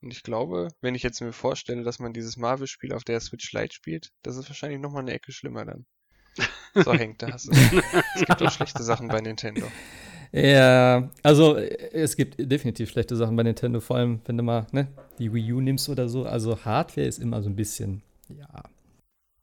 Und 0.00 0.12
ich 0.12 0.22
glaube, 0.22 0.68
wenn 0.80 0.94
ich 0.94 1.02
jetzt 1.02 1.20
mir 1.20 1.32
vorstelle, 1.32 1.84
dass 1.84 1.98
man 1.98 2.12
dieses 2.12 2.36
Marvel-Spiel 2.36 2.92
auf 2.92 3.04
der 3.04 3.20
Switch 3.20 3.52
Lite 3.52 3.74
spielt, 3.74 4.10
das 4.22 4.36
ist 4.36 4.48
wahrscheinlich 4.48 4.80
nochmal 4.80 5.02
eine 5.02 5.12
Ecke 5.12 5.32
schlimmer 5.32 5.64
dann. 5.64 5.86
So 6.74 6.92
hängt 6.94 7.22
das. 7.22 7.48
es 8.14 8.24
gibt 8.24 8.42
auch 8.42 8.50
schlechte 8.50 8.82
Sachen 8.82 9.08
bei 9.08 9.20
Nintendo. 9.20 9.70
Ja, 10.32 11.10
also 11.22 11.56
es 11.56 12.16
gibt 12.16 12.36
definitiv 12.38 12.90
schlechte 12.90 13.16
Sachen 13.16 13.36
bei 13.36 13.42
Nintendo, 13.42 13.80
vor 13.80 13.96
allem 13.96 14.20
wenn 14.24 14.38
du 14.38 14.42
mal 14.42 14.66
ne, 14.72 14.88
die 15.18 15.32
Wii 15.32 15.52
U 15.52 15.60
nimmst 15.60 15.90
oder 15.90 16.08
so. 16.08 16.24
Also 16.24 16.64
Hardware 16.64 17.06
ist 17.06 17.18
immer 17.18 17.42
so 17.42 17.50
ein 17.50 17.56
bisschen, 17.56 18.02
ja. 18.30 18.62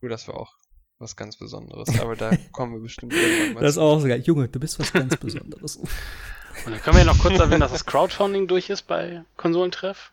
Du, 0.02 0.08
das 0.08 0.28
war 0.28 0.36
auch 0.36 0.56
was 0.98 1.16
ganz 1.16 1.38
Besonderes. 1.38 1.88
Aber 2.00 2.16
da 2.16 2.32
kommen 2.52 2.74
wir 2.74 2.80
bestimmt 2.80 3.14
irgendwann 3.14 3.54
mal 3.54 3.62
Das 3.62 3.72
ist 3.74 3.78
auch 3.78 4.00
so 4.00 4.08
geil. 4.08 4.22
Junge, 4.22 4.48
du 4.48 4.60
bist 4.60 4.80
was 4.80 4.92
ganz 4.92 5.16
Besonderes. 5.18 5.76
Und 6.66 6.72
dann 6.72 6.82
können 6.82 6.98
wir 6.98 7.06
ja 7.06 7.12
noch 7.14 7.20
kurz 7.20 7.40
erwähnen, 7.40 7.62
dass 7.62 7.72
das 7.72 7.86
Crowdfunding 7.86 8.48
durch 8.48 8.70
ist 8.70 8.84
bei 8.84 9.24
Konsolentreff. 9.38 10.12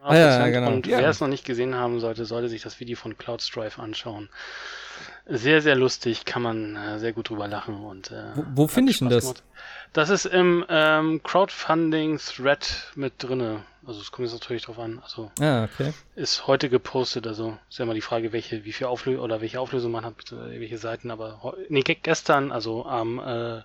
Ah, 0.00 0.16
ja, 0.16 0.48
genau. 0.48 0.72
Und 0.72 0.88
ja. 0.88 0.98
wer 0.98 1.08
es 1.08 1.20
noch 1.20 1.28
nicht 1.28 1.44
gesehen 1.44 1.76
haben 1.76 2.00
sollte, 2.00 2.24
sollte 2.24 2.48
sich 2.48 2.60
das 2.60 2.80
Video 2.80 2.96
von 2.96 3.16
Cloud 3.16 3.40
Strife 3.40 3.80
anschauen. 3.80 4.28
Sehr, 5.26 5.62
sehr 5.62 5.76
lustig, 5.76 6.24
kann 6.24 6.42
man 6.42 6.76
äh, 6.76 6.98
sehr 6.98 7.12
gut 7.12 7.30
drüber 7.30 7.46
lachen. 7.46 7.76
Und, 7.76 8.10
äh, 8.10 8.24
wo 8.34 8.44
wo 8.54 8.66
finde 8.66 8.90
ich 8.90 8.98
denn 8.98 9.08
das? 9.08 9.24
Gemacht. 9.24 9.42
Das 9.92 10.10
ist 10.10 10.24
im 10.24 10.64
ähm, 10.68 11.22
Crowdfunding-Thread 11.22 12.92
mit 12.96 13.14
drinne. 13.18 13.64
Also 13.86 14.00
es 14.00 14.10
kommt 14.10 14.26
jetzt 14.26 14.34
natürlich 14.34 14.64
drauf 14.64 14.78
an. 14.78 15.00
Also 15.02 15.30
ah, 15.40 15.64
okay. 15.64 15.92
ist 16.16 16.46
heute 16.46 16.68
gepostet. 16.68 17.26
Also 17.26 17.56
ist 17.68 17.78
ja 17.78 17.84
mal 17.84 17.94
die 17.94 18.00
Frage, 18.00 18.32
welche, 18.32 18.64
wie 18.64 18.72
viel 18.72 18.86
Auflösung 18.86 19.22
oder 19.22 19.40
welche 19.40 19.60
Auflösung 19.60 19.92
man 19.92 20.04
hat, 20.04 20.14
welche 20.32 20.78
Seiten. 20.78 21.10
Aber 21.10 21.54
nee, 21.68 21.82
gestern, 21.82 22.50
also 22.50 22.86
am 22.86 23.18
äh, 23.18 23.62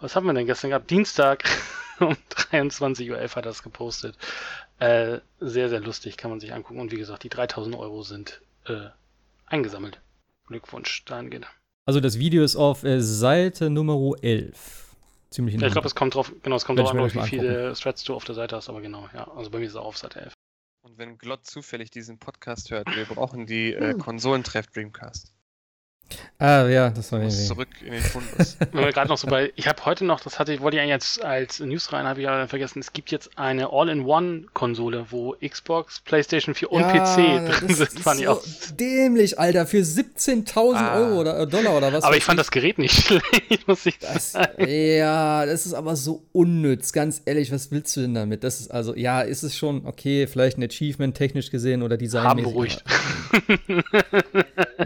was 0.00 0.14
haben 0.14 0.26
wir 0.26 0.34
denn 0.34 0.46
gestern 0.46 0.70
gehabt? 0.70 0.90
Dienstag 0.90 1.44
um 2.00 2.16
23.11 2.30 3.10
Uhr 3.10 3.18
hat 3.20 3.46
das 3.46 3.62
gepostet. 3.62 4.16
Äh, 4.78 5.18
sehr, 5.40 5.68
sehr 5.68 5.80
lustig, 5.80 6.16
kann 6.16 6.30
man 6.30 6.40
sich 6.40 6.52
angucken. 6.52 6.80
Und 6.80 6.92
wie 6.92 6.98
gesagt, 6.98 7.24
die 7.24 7.28
3000 7.28 7.74
Euro 7.74 8.02
sind 8.02 8.40
äh, 8.66 8.90
eingesammelt. 9.46 9.98
Glückwunsch 10.48 11.04
dahingehend. 11.04 11.46
Also 11.86 12.00
das 12.00 12.18
Video 12.18 12.42
ist 12.42 12.56
auf 12.56 12.84
äh, 12.84 13.00
Seite 13.00 13.70
Nummer 13.70 14.14
11 14.20 14.96
ziemlich 15.30 15.54
ja, 15.60 15.66
Ich 15.66 15.72
glaube, 15.72 15.86
es 15.86 15.94
kommt 15.94 16.14
drauf, 16.14 16.32
genau, 16.42 16.56
es 16.56 16.64
kommt 16.64 16.78
drauf 16.78 16.90
an, 16.90 17.14
wie 17.14 17.28
viele 17.28 17.72
Threads 17.74 18.04
du 18.04 18.14
auf 18.14 18.24
der 18.24 18.34
Seite 18.34 18.56
hast, 18.56 18.68
aber 18.68 18.80
genau, 18.80 19.08
ja. 19.14 19.30
Also 19.36 19.50
bei 19.50 19.58
mir 19.58 19.66
ist 19.66 19.72
es 19.72 19.76
auch 19.76 19.86
auf 19.86 19.98
Seite 19.98 20.20
11. 20.20 20.32
Und 20.82 20.98
wenn 20.98 21.18
Glott 21.18 21.46
zufällig 21.46 21.90
diesen 21.90 22.18
Podcast 22.18 22.70
hört, 22.70 22.94
wir 22.94 23.04
brauchen 23.04 23.46
die 23.46 23.72
äh, 23.72 23.94
Konsolentreff 23.98 24.66
Dreamcast. 24.68 25.32
Ah, 26.40 26.68
ja, 26.68 26.90
das 26.90 27.10
war 27.10 27.20
irgendwie. 27.20 27.46
Zurück 27.46 27.68
in 27.84 27.92
den 27.92 28.02
Fundus. 28.02 28.56
Wenn 28.72 28.84
wir 28.84 28.92
gerade 28.92 29.08
noch 29.08 29.18
so 29.18 29.26
bei, 29.26 29.52
ich 29.56 29.66
habe 29.66 29.84
heute 29.84 30.04
noch, 30.04 30.20
das 30.20 30.38
hatte 30.38 30.52
ich, 30.52 30.60
wollte 30.60 30.76
ich 30.76 30.80
eigentlich 30.80 30.92
jetzt 30.92 31.24
als 31.24 31.58
News 31.58 31.92
rein, 31.92 32.06
habe 32.06 32.20
ich 32.20 32.28
aber 32.28 32.46
vergessen, 32.46 32.78
es 32.78 32.92
gibt 32.92 33.10
jetzt 33.10 33.36
eine 33.36 33.72
All-in-One-Konsole, 33.72 35.06
wo 35.10 35.34
Xbox, 35.44 36.00
PlayStation 36.04 36.54
4 36.54 36.70
und 36.70 36.82
ja, 36.82 36.88
PC 36.90 37.16
drin 37.16 37.74
sind, 37.74 38.00
fand 38.00 38.18
so 38.18 38.22
ich 38.22 38.28
auch. 38.28 38.42
Dämlich, 38.78 39.38
Alter, 39.38 39.66
für 39.66 39.78
17.000 39.78 40.74
ah. 40.76 40.96
Euro 40.96 41.20
oder 41.20 41.40
äh, 41.40 41.46
Dollar 41.48 41.76
oder 41.76 41.92
was. 41.92 42.04
Aber 42.04 42.16
ich 42.16 42.24
fand 42.24 42.38
das 42.38 42.52
Gerät 42.52 42.78
nicht 42.78 42.94
schlecht, 43.04 43.66
muss 43.66 43.84
ich 43.84 43.98
das, 43.98 44.32
sagen. 44.32 44.68
Ja, 44.68 45.44
das 45.44 45.66
ist 45.66 45.74
aber 45.74 45.96
so 45.96 46.22
unnütz, 46.30 46.92
ganz 46.92 47.20
ehrlich, 47.24 47.50
was 47.50 47.72
willst 47.72 47.96
du 47.96 48.02
denn 48.02 48.14
damit? 48.14 48.44
Das 48.44 48.60
ist 48.60 48.70
also, 48.70 48.94
ja, 48.94 49.22
ist 49.22 49.42
es 49.42 49.56
schon, 49.56 49.84
okay, 49.86 50.28
vielleicht 50.28 50.56
ein 50.56 50.62
Achievement 50.62 51.16
technisch 51.16 51.50
gesehen 51.50 51.82
oder 51.82 51.96
Design. 51.96 52.22
Haben 52.22 52.42
beruhigt. 52.44 52.84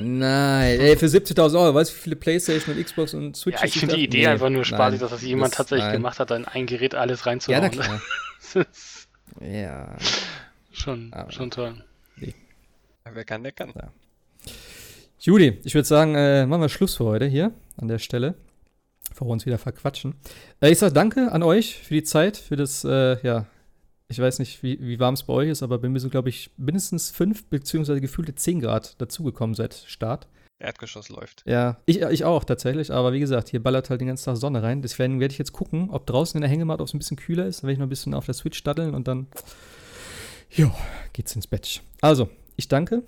Nein, 0.01 0.81
ey, 0.81 0.97
für 0.97 1.09
70.000 1.13 1.59
Euro, 1.59 1.75
weißt 1.75 1.91
du, 1.91 1.97
wie 1.97 2.01
viele 2.01 2.17
Playstation 2.17 2.77
und 2.77 2.85
Xbox 2.85 3.15
und 3.15 3.37
Switch 3.37 3.59
Ja, 3.59 3.65
ich 3.67 3.79
finde 3.79 3.97
die 3.97 4.05
Idee 4.05 4.19
nee, 4.19 4.27
einfach 4.27 4.51
nur 4.51 4.65
spaßig, 4.65 5.01
dass 5.01 5.11
das 5.11 5.23
jemand 5.23 5.53
das, 5.53 5.59
tatsächlich 5.59 5.87
nein. 5.87 5.95
gemacht 5.95 6.19
hat, 6.19 6.31
in 6.31 6.45
ein 6.45 6.67
Gerät 6.67 6.95
alles 6.95 7.27
reinzuhauen. 7.27 7.63
Ja, 7.63 7.69
na 7.69 8.01
klar. 8.51 8.67
ja. 9.41 9.97
Schon, 10.73 11.13
Aber 11.13 11.31
schon 11.31 11.51
toll. 11.51 11.85
Nee. 12.17 12.35
Wer 13.13 13.25
kann, 13.25 13.43
der 13.43 13.53
kann. 13.53 13.73
Ja. 13.75 13.93
Judy, 15.21 15.59
ich 15.63 15.75
würde 15.75 15.87
sagen, 15.87 16.15
äh, 16.15 16.47
machen 16.47 16.63
wir 16.63 16.69
Schluss 16.69 16.97
für 16.97 17.05
heute 17.05 17.27
hier 17.27 17.53
an 17.77 17.89
der 17.89 17.99
Stelle. 17.99 18.35
Bevor 19.09 19.29
wir 19.29 19.33
uns 19.33 19.47
wieder 19.47 19.59
verquatschen. 19.59 20.15
Äh, 20.61 20.73
ich 20.73 20.79
sage 20.79 20.95
danke 20.95 21.31
an 21.31 21.43
euch 21.43 21.79
für 21.79 21.95
die 21.95 22.03
Zeit, 22.03 22.37
für 22.37 22.57
das, 22.57 22.85
äh, 22.85 23.21
ja, 23.23 23.47
ich 24.09 24.19
weiß 24.19 24.39
nicht, 24.39 24.63
wie, 24.63 24.81
wie 24.81 24.99
warm 24.99 25.15
es 25.15 25.23
bei 25.23 25.33
euch 25.33 25.49
ist, 25.49 25.63
aber 25.63 25.79
bei 25.79 25.89
mir 25.89 26.01
sind, 26.01 26.11
glaube 26.11 26.29
ich, 26.29 26.51
mindestens 26.57 27.11
fünf 27.11 27.47
beziehungsweise 27.47 28.01
gefühlte 28.01 28.35
zehn 28.35 28.61
Grad 28.61 29.01
dazugekommen 29.01 29.55
seit 29.55 29.75
Start. 29.75 30.27
Erdgeschoss 30.63 31.09
läuft. 31.09 31.43
Ja, 31.47 31.79
ich, 31.87 32.01
ich 32.01 32.25
auch 32.25 32.45
tatsächlich, 32.45 32.91
aber 32.93 33.13
wie 33.13 33.21
gesagt, 33.21 33.49
hier 33.49 33.63
ballert 33.63 33.91
halt 33.91 34.01
den 34.01 34.09
ganzen 34.09 34.25
Tag 34.25 34.37
Sonne 34.37 34.63
rein. 34.63 34.83
Deswegen 34.83 35.21
werde 35.21 35.33
ich 35.33 35.39
jetzt 35.39 35.53
gucken, 35.53 35.91
ob 35.91 36.07
draußen 36.07 36.39
in 36.39 36.43
der 36.43 36.51
Hängematte, 36.51 36.83
ob 36.83 36.89
es 36.89 36.95
ein 36.95 36.99
bisschen 36.99 37.17
kühler 37.17 37.47
ist. 37.47 37.63
Dann 37.63 37.69
werde 37.69 37.75
ich 37.75 37.79
noch 37.79 37.87
ein 37.87 37.91
bisschen 37.91 38.15
auf 38.15 38.25
der 38.25 38.35
Switch 38.35 38.59
staddeln 38.59 38.95
und 38.95 39.09
dann, 39.09 39.27
jo, 40.51 40.71
geht's 41.13 41.35
ins 41.35 41.47
Bett. 41.47 41.83
Also, 42.01 42.29
ich 42.57 42.69
danke. 42.69 43.03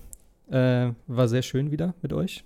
Äh, 0.50 0.92
war 1.06 1.28
sehr 1.28 1.42
schön 1.42 1.70
wieder 1.70 1.94
mit 2.02 2.12
euch. 2.12 2.44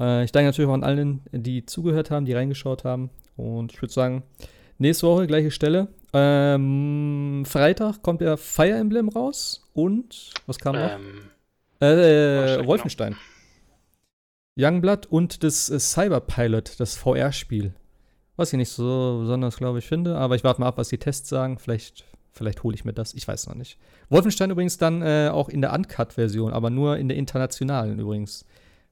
Äh, 0.00 0.24
ich 0.24 0.32
danke 0.32 0.46
natürlich 0.46 0.68
auch 0.68 0.74
an 0.74 0.84
allen, 0.84 1.20
die 1.30 1.64
zugehört 1.64 2.10
haben, 2.10 2.24
die 2.24 2.32
reingeschaut 2.32 2.84
haben. 2.84 3.10
Und 3.36 3.72
ich 3.72 3.80
würde 3.80 3.92
sagen, 3.92 4.22
nächste 4.78 5.06
Woche 5.06 5.26
gleiche 5.26 5.50
Stelle. 5.50 5.88
Ähm, 6.12 7.44
Freitag 7.46 8.02
kommt 8.02 8.20
der 8.20 8.36
Fire 8.36 8.72
Emblem 8.72 9.08
raus 9.08 9.68
und 9.74 10.32
was 10.46 10.58
kam 10.58 10.74
noch? 10.74 10.90
Ähm, 10.90 11.30
äh, 11.80 12.56
äh, 12.56 12.66
Wolfenstein. 12.66 13.12
Genau. 13.12 13.22
Youngblood 14.60 15.06
und 15.06 15.42
das 15.42 15.70
äh, 15.70 15.78
Cyberpilot, 15.78 16.78
das 16.78 16.96
VR-Spiel. 16.96 17.74
Was 18.36 18.52
ich 18.52 18.56
nicht 18.56 18.70
so 18.70 19.18
besonders, 19.20 19.56
glaube 19.56 19.80
ich, 19.80 19.86
finde, 19.86 20.16
aber 20.16 20.34
ich 20.34 20.44
warte 20.44 20.60
mal 20.60 20.68
ab, 20.68 20.78
was 20.78 20.88
die 20.88 20.98
Tests 20.98 21.28
sagen. 21.28 21.58
Vielleicht, 21.58 22.04
vielleicht 22.32 22.62
hole 22.62 22.74
ich 22.74 22.84
mir 22.84 22.92
das. 22.92 23.14
Ich 23.14 23.28
weiß 23.28 23.48
noch 23.48 23.54
nicht. 23.54 23.78
Wolfenstein 24.08 24.50
übrigens 24.50 24.78
dann 24.78 25.02
äh, 25.02 25.28
auch 25.32 25.48
in 25.48 25.60
der 25.60 25.72
Uncut-Version, 25.72 26.52
aber 26.52 26.70
nur 26.70 26.96
in 26.96 27.08
der 27.08 27.16
internationalen 27.16 27.98
übrigens. 27.98 28.46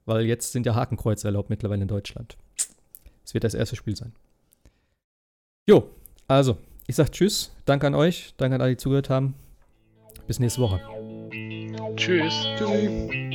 Weil 0.05 0.25
jetzt 0.25 0.51
sind 0.51 0.65
ja 0.65 0.75
Hakenkreuze 0.75 1.27
erlaubt 1.27 1.49
mittlerweile 1.49 1.81
in 1.81 1.87
Deutschland. 1.87 2.37
Es 3.25 3.33
wird 3.33 3.43
das 3.43 3.53
erste 3.53 3.75
Spiel 3.75 3.95
sein. 3.95 4.13
Jo, 5.67 5.89
also, 6.27 6.57
ich 6.87 6.95
sag 6.95 7.11
Tschüss. 7.11 7.51
Danke 7.65 7.87
an 7.87 7.95
euch. 7.95 8.33
Danke 8.37 8.55
an 8.55 8.61
alle, 8.61 8.71
die 8.71 8.77
zugehört 8.77 9.09
haben. 9.09 9.35
Bis 10.25 10.39
nächste 10.39 10.61
Woche. 10.61 10.79
Tschüss. 11.95 12.33
Tschüssi. 12.57 13.28